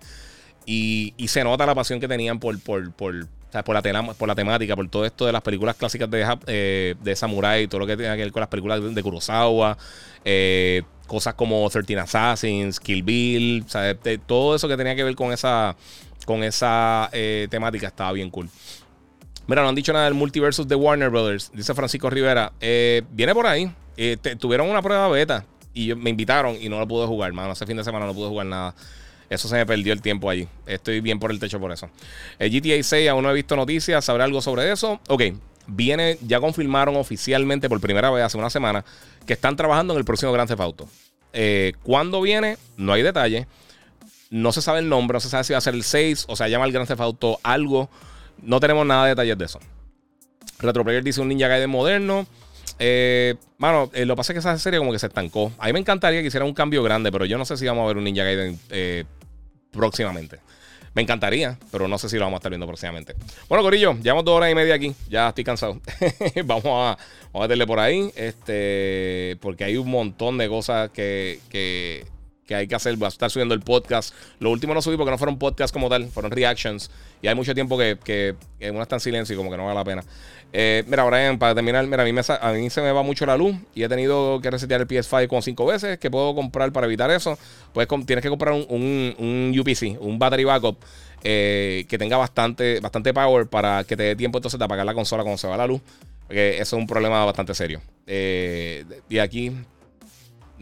Y, 0.68 1.16
se 1.28 1.44
nota 1.44 1.66
la 1.66 1.74
pasión 1.74 2.00
que 2.00 2.08
tenían 2.08 2.40
por, 2.40 2.60
por, 2.60 3.26
por, 3.64 3.74
la 3.74 4.04
por 4.14 4.28
la 4.28 4.36
temática, 4.36 4.76
por 4.76 4.88
todo 4.90 5.06
esto 5.06 5.26
de 5.26 5.32
las 5.32 5.42
películas 5.42 5.76
clásicas 5.76 6.10
de, 6.10 6.38
eh, 6.48 6.96
de 7.02 7.16
Samurai, 7.16 7.68
todo 7.68 7.80
lo 7.80 7.88
que 7.88 7.98
tiene 7.98 8.16
que 8.16 8.24
ver 8.24 8.32
con 8.32 8.42
las 8.42 8.50
películas 8.50 8.94
de, 8.94 9.04
Kurosawa, 9.04 9.78
eh, 10.26 10.84
cosas 11.08 11.34
como 11.34 11.70
13 11.70 11.98
Assassins, 11.98 12.80
Kill 12.80 13.04
Bill, 13.04 13.66
todo 14.26 14.56
eso 14.56 14.68
que 14.68 14.78
tenía 14.78 14.96
que 14.96 15.04
ver 15.04 15.16
con 15.16 15.32
esa, 15.32 15.76
con 16.26 16.44
esa 16.44 17.10
eh, 17.14 17.48
temática 17.50 17.88
estaba 17.88 18.12
bien 18.12 18.30
cool. 18.30 18.50
Mira, 19.48 19.62
no 19.62 19.70
han 19.70 19.76
dicho 19.76 19.94
nada 19.94 20.06
del 20.06 20.14
multiversus 20.14 20.68
de 20.68 20.76
Warner 20.76 21.10
Brothers, 21.10 21.52
dice 21.54 21.74
Francisco 21.74 22.10
Rivera. 22.10 22.52
viene 22.60 23.34
por 23.34 23.48
ahí. 23.48 23.72
tuvieron 24.40 24.70
una 24.70 24.82
prueba 24.82 25.08
beta 25.08 25.46
y 25.74 25.96
me 25.96 26.10
invitaron 26.10 26.58
y 26.60 26.68
no 26.68 26.80
lo 26.80 26.88
pude 26.88 27.08
jugar, 27.08 27.32
mano. 27.32 27.54
Ese 27.54 27.66
fin 27.66 27.78
de 27.78 27.84
semana 27.84 28.06
no 28.06 28.14
pude 28.14 28.28
jugar 28.28 28.48
nada. 28.48 28.76
Eso 29.30 29.48
se 29.48 29.56
me 29.56 29.66
perdió 29.66 29.94
el 29.94 30.02
tiempo 30.02 30.30
allí. 30.30 30.48
Estoy 30.66 31.02
bien 31.02 31.20
por 31.20 31.32
el 31.32 31.40
techo 31.40 31.60
por 31.60 31.72
eso. 31.72 31.90
El 32.40 32.50
GTA 32.52 32.82
6 32.82 33.10
aún 33.10 33.24
no 33.24 33.32
he 33.32 33.34
visto 33.34 33.56
noticias. 33.56 34.06
¿Sabrá 34.06 34.24
algo 34.24 34.42
sobre 34.42 34.72
eso? 34.72 35.00
Ok. 35.08 35.24
Viene, 35.68 36.18
ya 36.22 36.40
confirmaron 36.40 36.96
oficialmente 36.96 37.68
por 37.68 37.82
primera 37.82 38.10
vez 38.10 38.24
hace 38.24 38.38
una 38.38 38.50
semana 38.50 38.86
que 39.26 39.34
están 39.34 39.58
trabajando 39.58 39.94
en 39.94 40.00
el 40.00 40.06
próximo 40.06 40.32
Grand 40.32 40.48
Theft 40.48 40.62
Auto. 40.62 40.88
Eh, 41.34 41.74
¿Cuándo 41.84 42.22
viene? 42.22 42.58
No 42.78 42.94
hay 42.94 43.04
detalle. 43.04 43.48
No 44.30 44.52
se 44.54 44.62
sabe 44.62 44.80
el 44.80 44.90
nombre, 44.90 45.16
no 45.16 45.20
se 45.20 45.30
sabe 45.30 45.44
si 45.44 45.54
va 45.54 45.60
a 45.60 45.62
ser 45.62 45.74
el 45.74 45.84
6 45.84 46.26
o 46.28 46.36
sea, 46.36 46.48
llama 46.48 46.66
el 46.66 46.72
Grand 46.72 46.88
Theft 46.88 47.02
algo. 47.44 47.90
No 48.42 48.60
tenemos 48.60 48.86
nada 48.86 49.04
de 49.04 49.10
detalles 49.10 49.38
de 49.38 49.46
eso. 49.46 49.60
Retroplayer 50.60 51.04
dice 51.04 51.22
un 51.22 51.28
Ninja 51.28 51.48
Gaiden 51.48 51.70
moderno. 51.70 52.28
Eh, 52.80 53.36
eh, 53.94 54.06
lo 54.06 54.14
que 54.14 54.18
pasa 54.18 54.34
es 54.34 54.36
que 54.36 54.40
esa 54.40 54.58
serie 54.58 54.80
como 54.80 54.92
que 54.92 55.00
se 55.00 55.08
estancó. 55.08 55.52
A 55.58 55.68
mí 55.68 55.74
me 55.74 55.80
encantaría 55.80 56.22
que 56.22 56.28
hiciera 56.28 56.46
un 56.46 56.54
cambio 56.54 56.84
grande, 56.84 57.12
pero 57.12 57.26
yo 57.26 57.38
no 57.38 57.46
sé 57.46 57.58
si 57.58 57.66
vamos 57.66 57.84
a 57.84 57.88
ver 57.88 57.98
un 57.98 58.04
Ninja 58.04 58.24
Gaiden 58.24 58.60
eh, 58.70 59.06
próximamente. 59.72 60.40
Me 60.94 61.04
encantaría, 61.04 61.60
pero 61.72 61.88
no 61.88 62.00
sé 62.00 62.10
si 62.10 62.18
lo 62.18 62.24
vamos 62.24 62.38
a 62.38 62.40
estar 62.40 62.50
viendo 62.50 62.66
próximamente. 62.66 63.16
Bueno, 63.48 63.64
Corillo, 63.64 63.94
llevamos 64.02 64.26
dos 64.26 64.36
horas 64.36 64.52
y 64.52 64.56
media 64.56 64.74
aquí. 64.74 64.96
Ya 65.10 65.30
estoy 65.30 65.44
cansado. 65.44 65.80
vamos, 66.46 66.66
a, 66.66 66.98
vamos 67.32 67.48
meterle 67.48 67.68
por 67.68 67.80
ahí. 67.80 68.12
Este, 68.16 69.38
porque 69.42 69.64
hay 69.64 69.78
un 69.78 69.92
montón 69.92 70.40
de 70.40 70.50
cosas 70.50 70.90
que, 70.90 71.40
que, 71.50 72.04
que 72.48 72.56
hay 72.56 72.68
que 72.68 72.74
hacer. 72.74 73.00
Va 73.02 73.08
a 73.08 73.10
estar 73.10 73.30
subiendo 73.30 73.54
el 73.54 73.62
podcast. 73.62 74.16
Lo 74.40 74.50
último 74.50 74.74
no 74.74 74.82
subí 74.82 74.98
porque 74.98 75.12
no 75.12 75.20
fueron 75.20 75.38
podcasts 75.38 75.72
como 75.72 75.88
tal, 75.88 76.08
fueron 76.08 76.32
reactions. 76.32 76.90
Y 77.22 77.28
hay 77.28 77.36
mucho 77.36 77.54
tiempo 77.54 77.78
que, 77.78 78.00
que, 78.04 78.34
que 78.58 78.72
uno 78.72 78.82
está 78.82 78.96
en 78.96 79.02
silencio 79.02 79.36
y 79.36 79.38
como 79.38 79.52
que 79.52 79.58
no 79.58 79.66
vale 79.66 79.76
la 79.76 79.86
pena. 79.86 80.04
Eh, 80.54 80.84
mira, 80.88 81.04
Brian, 81.04 81.38
para 81.38 81.54
terminar, 81.54 81.86
mira, 81.88 82.04
a 82.04 82.06
mí, 82.06 82.14
me, 82.14 82.22
a 82.28 82.52
mí 82.54 82.70
se 82.70 82.82
me 82.82 82.92
va 82.92 83.04
mucho 83.04 83.26
la 83.26 83.38
luz 83.38 83.56
y 83.76 83.84
he 83.84 83.90
tenido 83.90 84.40
que 84.42 84.50
resetear 84.50 84.82
el 84.82 84.88
PS5 84.88 85.28
con 85.28 85.42
cinco 85.42 85.66
veces. 85.66 86.00
¿Qué 86.00 86.10
puedo 86.10 86.34
comprar 86.36 86.72
para 86.72 86.88
evitar 86.88 87.12
eso? 87.12 87.38
Pues 87.74 87.88
tienes 88.06 88.24
que 88.24 88.30
comprar 88.30 88.54
un, 88.54 88.66
un, 89.18 89.60
UPC, 89.60 90.02
un 90.02 90.18
battery 90.20 90.44
backup. 90.44 90.78
Eh, 91.24 91.86
que 91.90 91.98
tenga 91.98 92.16
bastante, 92.16 92.80
bastante 92.80 93.12
power 93.12 93.48
para 93.48 93.84
que 93.84 93.98
te 93.98 94.04
dé 94.04 94.16
tiempo 94.16 94.38
entonces 94.38 94.60
de 94.60 94.64
apagar 94.64 94.86
la 94.86 94.94
consola 94.94 95.24
cuando 95.24 95.38
se 95.38 95.48
va 95.48 95.58
la 95.58 95.68
luz. 95.68 95.82
Porque 96.28 96.60
eso 96.60 96.76
es 96.76 96.82
un 96.82 96.88
problema 96.88 97.26
bastante 97.26 97.54
serio. 97.54 97.82
Eh, 98.06 98.86
y 99.10 99.18
aquí 99.18 99.52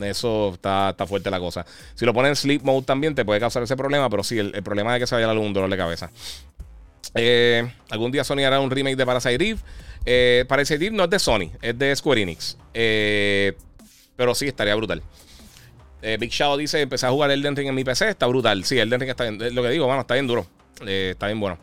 eso 0.04 0.54
está, 0.54 0.90
está, 0.90 1.06
fuerte 1.06 1.32
la 1.32 1.40
cosa. 1.40 1.66
Si 1.96 2.06
lo 2.06 2.14
pones 2.14 2.30
en 2.30 2.36
sleep 2.36 2.64
mode 2.64 2.86
también 2.86 3.16
te 3.16 3.24
puede 3.24 3.40
causar 3.40 3.64
ese 3.64 3.78
problema, 3.78 4.10
pero 4.10 4.24
sí, 4.24 4.38
el, 4.38 4.52
problema 4.64 4.96
es 4.96 5.02
que 5.02 5.08
se 5.08 5.16
vaya 5.16 5.28
la 5.28 5.34
luz 5.34 5.46
un 5.46 5.54
dolor 5.54 5.70
de 5.70 5.78
cabeza. 5.78 6.12
Eh, 7.14 7.72
algún 7.90 8.12
día 8.12 8.24
Sony 8.24 8.40
hará 8.40 8.60
un 8.60 8.72
remake 8.72 8.96
de 8.96 9.06
Parasite 9.06 9.36
Eve. 9.36 9.60
Eh, 10.06 10.46
Parasite 10.48 10.92
no 10.92 11.06
es 11.06 11.10
de 11.10 11.20
Sony, 11.20 11.52
es 11.62 11.78
de 11.78 11.96
Square 11.96 12.22
Enix. 12.22 12.58
Eh, 12.74 13.54
pero 14.16 14.36
sí, 14.36 14.48
estaría 14.48 14.76
brutal. 14.76 15.02
Eh, 16.02 16.18
Big 16.20 16.32
Shadow 16.32 16.58
dice: 16.58 16.82
Empecé 16.82 17.06
a 17.06 17.12
jugar 17.12 17.32
Elden 17.32 17.56
Ring 17.56 17.70
en 17.70 17.76
mi 17.76 17.84
PC, 17.84 18.10
está 18.10 18.28
brutal. 18.28 18.64
Sí, 18.64 18.78
Elden 18.78 19.00
Ring 19.00 19.10
está 19.10 19.30
bien. 19.30 19.56
Lo 19.56 19.62
que 19.62 19.70
digo, 19.70 19.86
bueno, 19.86 20.02
está 20.02 20.14
bien 20.14 20.28
duro. 20.28 20.46
está 20.86 21.28
bien 21.28 21.40
bueno. 21.40 21.58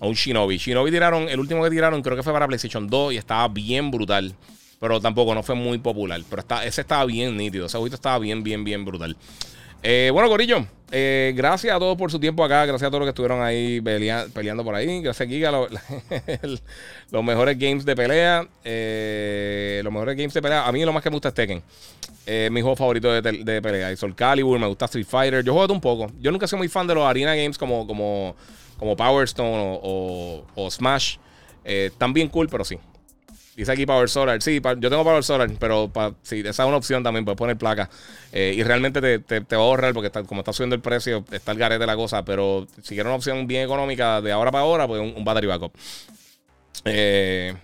O 0.00 0.08
un 0.08 0.14
Shinobi. 0.14 0.58
Shinobi 0.58 0.90
tiraron, 0.90 1.28
el 1.28 1.38
último 1.38 1.62
que 1.62 1.70
tiraron 1.70 2.02
creo 2.02 2.16
que 2.16 2.22
fue 2.22 2.32
para 2.32 2.46
PlayStation 2.48 2.88
2 2.88 3.12
y 3.12 3.16
estaba 3.16 3.46
bien 3.48 3.90
brutal. 3.90 4.34
Pero 4.80 5.00
tampoco 5.00 5.34
no 5.34 5.42
fue 5.42 5.54
muy 5.54 5.78
popular. 5.78 6.20
Pero 6.28 6.40
está, 6.42 6.64
ese 6.64 6.80
estaba 6.80 7.04
bien 7.04 7.36
nítido. 7.36 7.66
Ese 7.66 7.78
juguito 7.78 7.94
estaba 7.94 8.18
bien, 8.18 8.42
bien, 8.42 8.64
bien 8.64 8.84
brutal. 8.84 9.16
Eh, 9.86 10.08
bueno, 10.14 10.30
Corillo, 10.30 10.64
eh, 10.92 11.34
gracias 11.36 11.76
a 11.76 11.78
todos 11.78 11.98
por 11.98 12.10
su 12.10 12.18
tiempo 12.18 12.42
acá. 12.42 12.64
Gracias 12.64 12.88
a 12.88 12.90
todos 12.90 13.00
los 13.00 13.06
que 13.06 13.10
estuvieron 13.10 13.42
ahí 13.42 13.82
peleando 13.82 14.64
por 14.64 14.74
ahí. 14.74 15.02
Gracias, 15.02 15.28
Giga. 15.28 15.52
los 17.10 17.22
mejores 17.22 17.58
games 17.58 17.84
de 17.84 17.94
pelea. 17.94 18.48
Eh, 18.64 19.82
los 19.84 19.92
mejores 19.92 20.16
games 20.16 20.32
de 20.32 20.40
pelea. 20.40 20.66
A 20.66 20.72
mí 20.72 20.82
lo 20.86 20.92
más 20.94 21.02
que 21.02 21.10
me 21.10 21.16
gusta 21.16 21.28
es 21.28 21.34
Tekken. 21.34 21.62
mi 22.50 22.62
juego 22.62 22.76
favorito 22.76 23.12
de, 23.12 23.20
de 23.44 23.60
pelea. 23.60 23.92
Y 23.92 23.96
Soul 23.98 24.14
Calibur, 24.14 24.58
me 24.58 24.66
gusta 24.66 24.86
Street 24.86 25.06
Fighter. 25.06 25.44
Yo 25.44 25.52
juego 25.52 25.74
un 25.74 25.82
poco. 25.82 26.10
Yo 26.18 26.32
nunca 26.32 26.46
soy 26.46 26.56
muy 26.56 26.68
fan 26.68 26.86
de 26.86 26.94
los 26.94 27.04
Arena 27.04 27.36
Games 27.36 27.58
como, 27.58 27.86
como, 27.86 28.34
como 28.78 28.96
Power 28.96 29.24
Stone 29.24 29.80
o, 29.82 30.46
o 30.54 30.70
Smash. 30.70 31.18
están 31.62 32.14
bien 32.14 32.28
cool, 32.28 32.48
pero 32.48 32.64
sí. 32.64 32.78
Dice 33.56 33.70
aquí 33.70 33.86
Power 33.86 34.08
Solar. 34.08 34.42
Sí, 34.42 34.60
yo 34.60 34.90
tengo 34.90 35.04
Power 35.04 35.22
Solar, 35.22 35.48
pero 35.60 35.92
si 36.22 36.40
esa 36.40 36.64
es 36.64 36.68
una 36.68 36.76
opción 36.76 37.04
también, 37.04 37.24
puedes 37.24 37.38
poner 37.38 37.56
placa. 37.56 37.88
Eh, 38.32 38.52
y 38.56 38.64
realmente 38.64 39.20
te, 39.20 39.40
va 39.40 39.62
a 39.62 39.66
ahorrar 39.66 39.94
porque 39.94 40.10
como 40.26 40.40
está 40.40 40.52
subiendo 40.52 40.74
el 40.74 40.82
precio, 40.82 41.24
está 41.30 41.52
el 41.52 41.58
garete 41.58 41.86
la 41.86 41.94
cosa. 41.94 42.24
Pero 42.24 42.66
si 42.82 42.94
quieres 42.94 43.06
una 43.06 43.14
opción 43.14 43.46
bien 43.46 43.62
económica 43.62 44.20
de 44.20 44.32
ahora 44.32 44.50
para 44.50 44.62
ahora, 44.62 44.88
pues 44.88 45.00
un, 45.00 45.24
battery 45.24 45.46
backup. 45.46 45.72
Eh, 46.84 47.54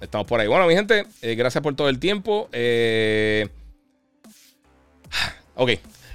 estamos 0.00 0.26
por 0.26 0.40
ahí. 0.40 0.48
Bueno, 0.48 0.66
mi 0.66 0.74
gente, 0.74 1.06
eh, 1.22 1.36
gracias 1.36 1.62
por 1.62 1.76
todo 1.76 1.88
el 1.88 2.00
tiempo. 2.00 2.48
ok. 5.54 5.70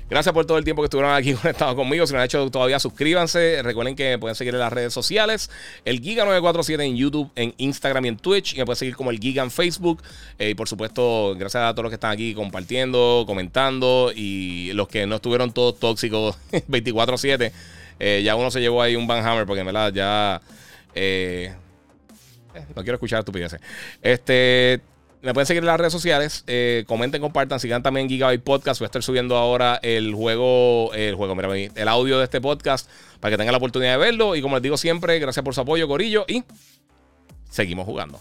Gracias 0.08 0.34
por 0.34 0.46
todo 0.46 0.60
el 0.60 0.64
tiempo 0.64 0.84
que 0.84 0.86
estuvieron 0.86 1.14
aquí 1.14 1.34
conectados 1.42 1.74
conmigo. 1.74 2.06
Si 2.06 2.14
no 2.14 2.20
han 2.20 2.26
hecho 2.26 2.50
todavía, 2.52 2.80
suscríbanse. 2.80 3.62
Recuerden 3.64 3.96
que 3.96 4.12
me 4.12 4.20
pueden 4.20 4.36
seguir 4.36 4.54
en 4.54 4.60
las 4.60 4.72
redes 4.72 4.94
sociales. 4.94 5.50
El 5.84 6.02
Giga947 6.02 6.84
en 6.84 6.96
YouTube, 6.96 7.32
en 7.36 7.56
Instagram 7.58 8.06
y 8.06 8.08
en 8.10 8.18
Twitch. 8.18 8.54
Y 8.54 8.58
me 8.58 8.66
pueden 8.66 8.78
seguir 8.78 8.96
como 8.96 9.10
el 9.10 9.20
Giga 9.20 9.42
en 9.42 9.50
Facebook. 9.50 10.04
Eh, 10.38 10.52
y 10.52 10.56
por 10.56 10.70
supuesto, 10.70 11.36
gracias 11.36 11.64
a 11.64 11.74
todos 11.74 11.86
los 11.86 11.90
que 11.90 11.96
están 11.96 12.12
aquí 12.12 12.36
compartiendo, 12.36 13.24
comentando. 13.26 14.12
Y 14.16 14.72
los 14.74 14.88
que 14.88 15.08
no 15.08 15.16
estuvieron 15.16 15.52
todos 15.52 15.80
tóxicos 15.80 16.38
24-7. 16.52 17.52
Eh, 17.98 18.22
ya 18.24 18.36
uno 18.36 18.52
se 18.52 18.62
llevó 18.62 18.84
ahí 18.84 18.96
un 18.96 19.08
Van 19.08 19.26
Hammer 19.26 19.48
porque 19.48 19.62
en 19.62 19.66
verdad 19.66 19.92
ya... 19.92 20.42
Eh, 20.94 21.52
no 22.76 22.84
quiero 22.84 22.96
escuchar 22.96 23.20
estupideces. 23.20 23.60
Este... 24.04 24.82
Me 25.26 25.34
pueden 25.34 25.48
seguir 25.48 25.64
en 25.64 25.66
las 25.66 25.80
redes 25.80 25.92
sociales. 25.92 26.44
Eh, 26.46 26.84
comenten, 26.88 27.20
compartan. 27.20 27.60
Sigan 27.60 27.82
también 27.82 28.08
Gigabyte 28.08 28.44
Podcast. 28.44 28.80
Voy 28.80 28.86
a 28.86 28.90
estar 28.90 29.02
subiendo 29.02 29.36
ahora 29.38 29.80
el 29.82 30.14
juego, 30.14 30.94
el 30.94 31.16
juego, 31.16 31.34
mira, 31.34 31.52
el 31.56 31.88
audio 31.88 32.20
de 32.20 32.26
este 32.26 32.40
podcast 32.40 32.88
para 33.20 33.32
que 33.32 33.38
tengan 33.40 33.54
la 33.54 33.58
oportunidad 33.58 33.94
de 33.94 33.98
verlo. 33.98 34.36
Y 34.36 34.44
como 34.44 34.56
les 34.56 34.62
digo 34.62 34.78
siempre, 34.78 35.18
gracias 35.18 35.44
por 35.44 35.56
su 35.56 35.62
apoyo, 35.62 35.88
Corillo. 35.88 36.26
Y 36.28 36.44
seguimos 37.50 37.86
jugando. 37.88 38.20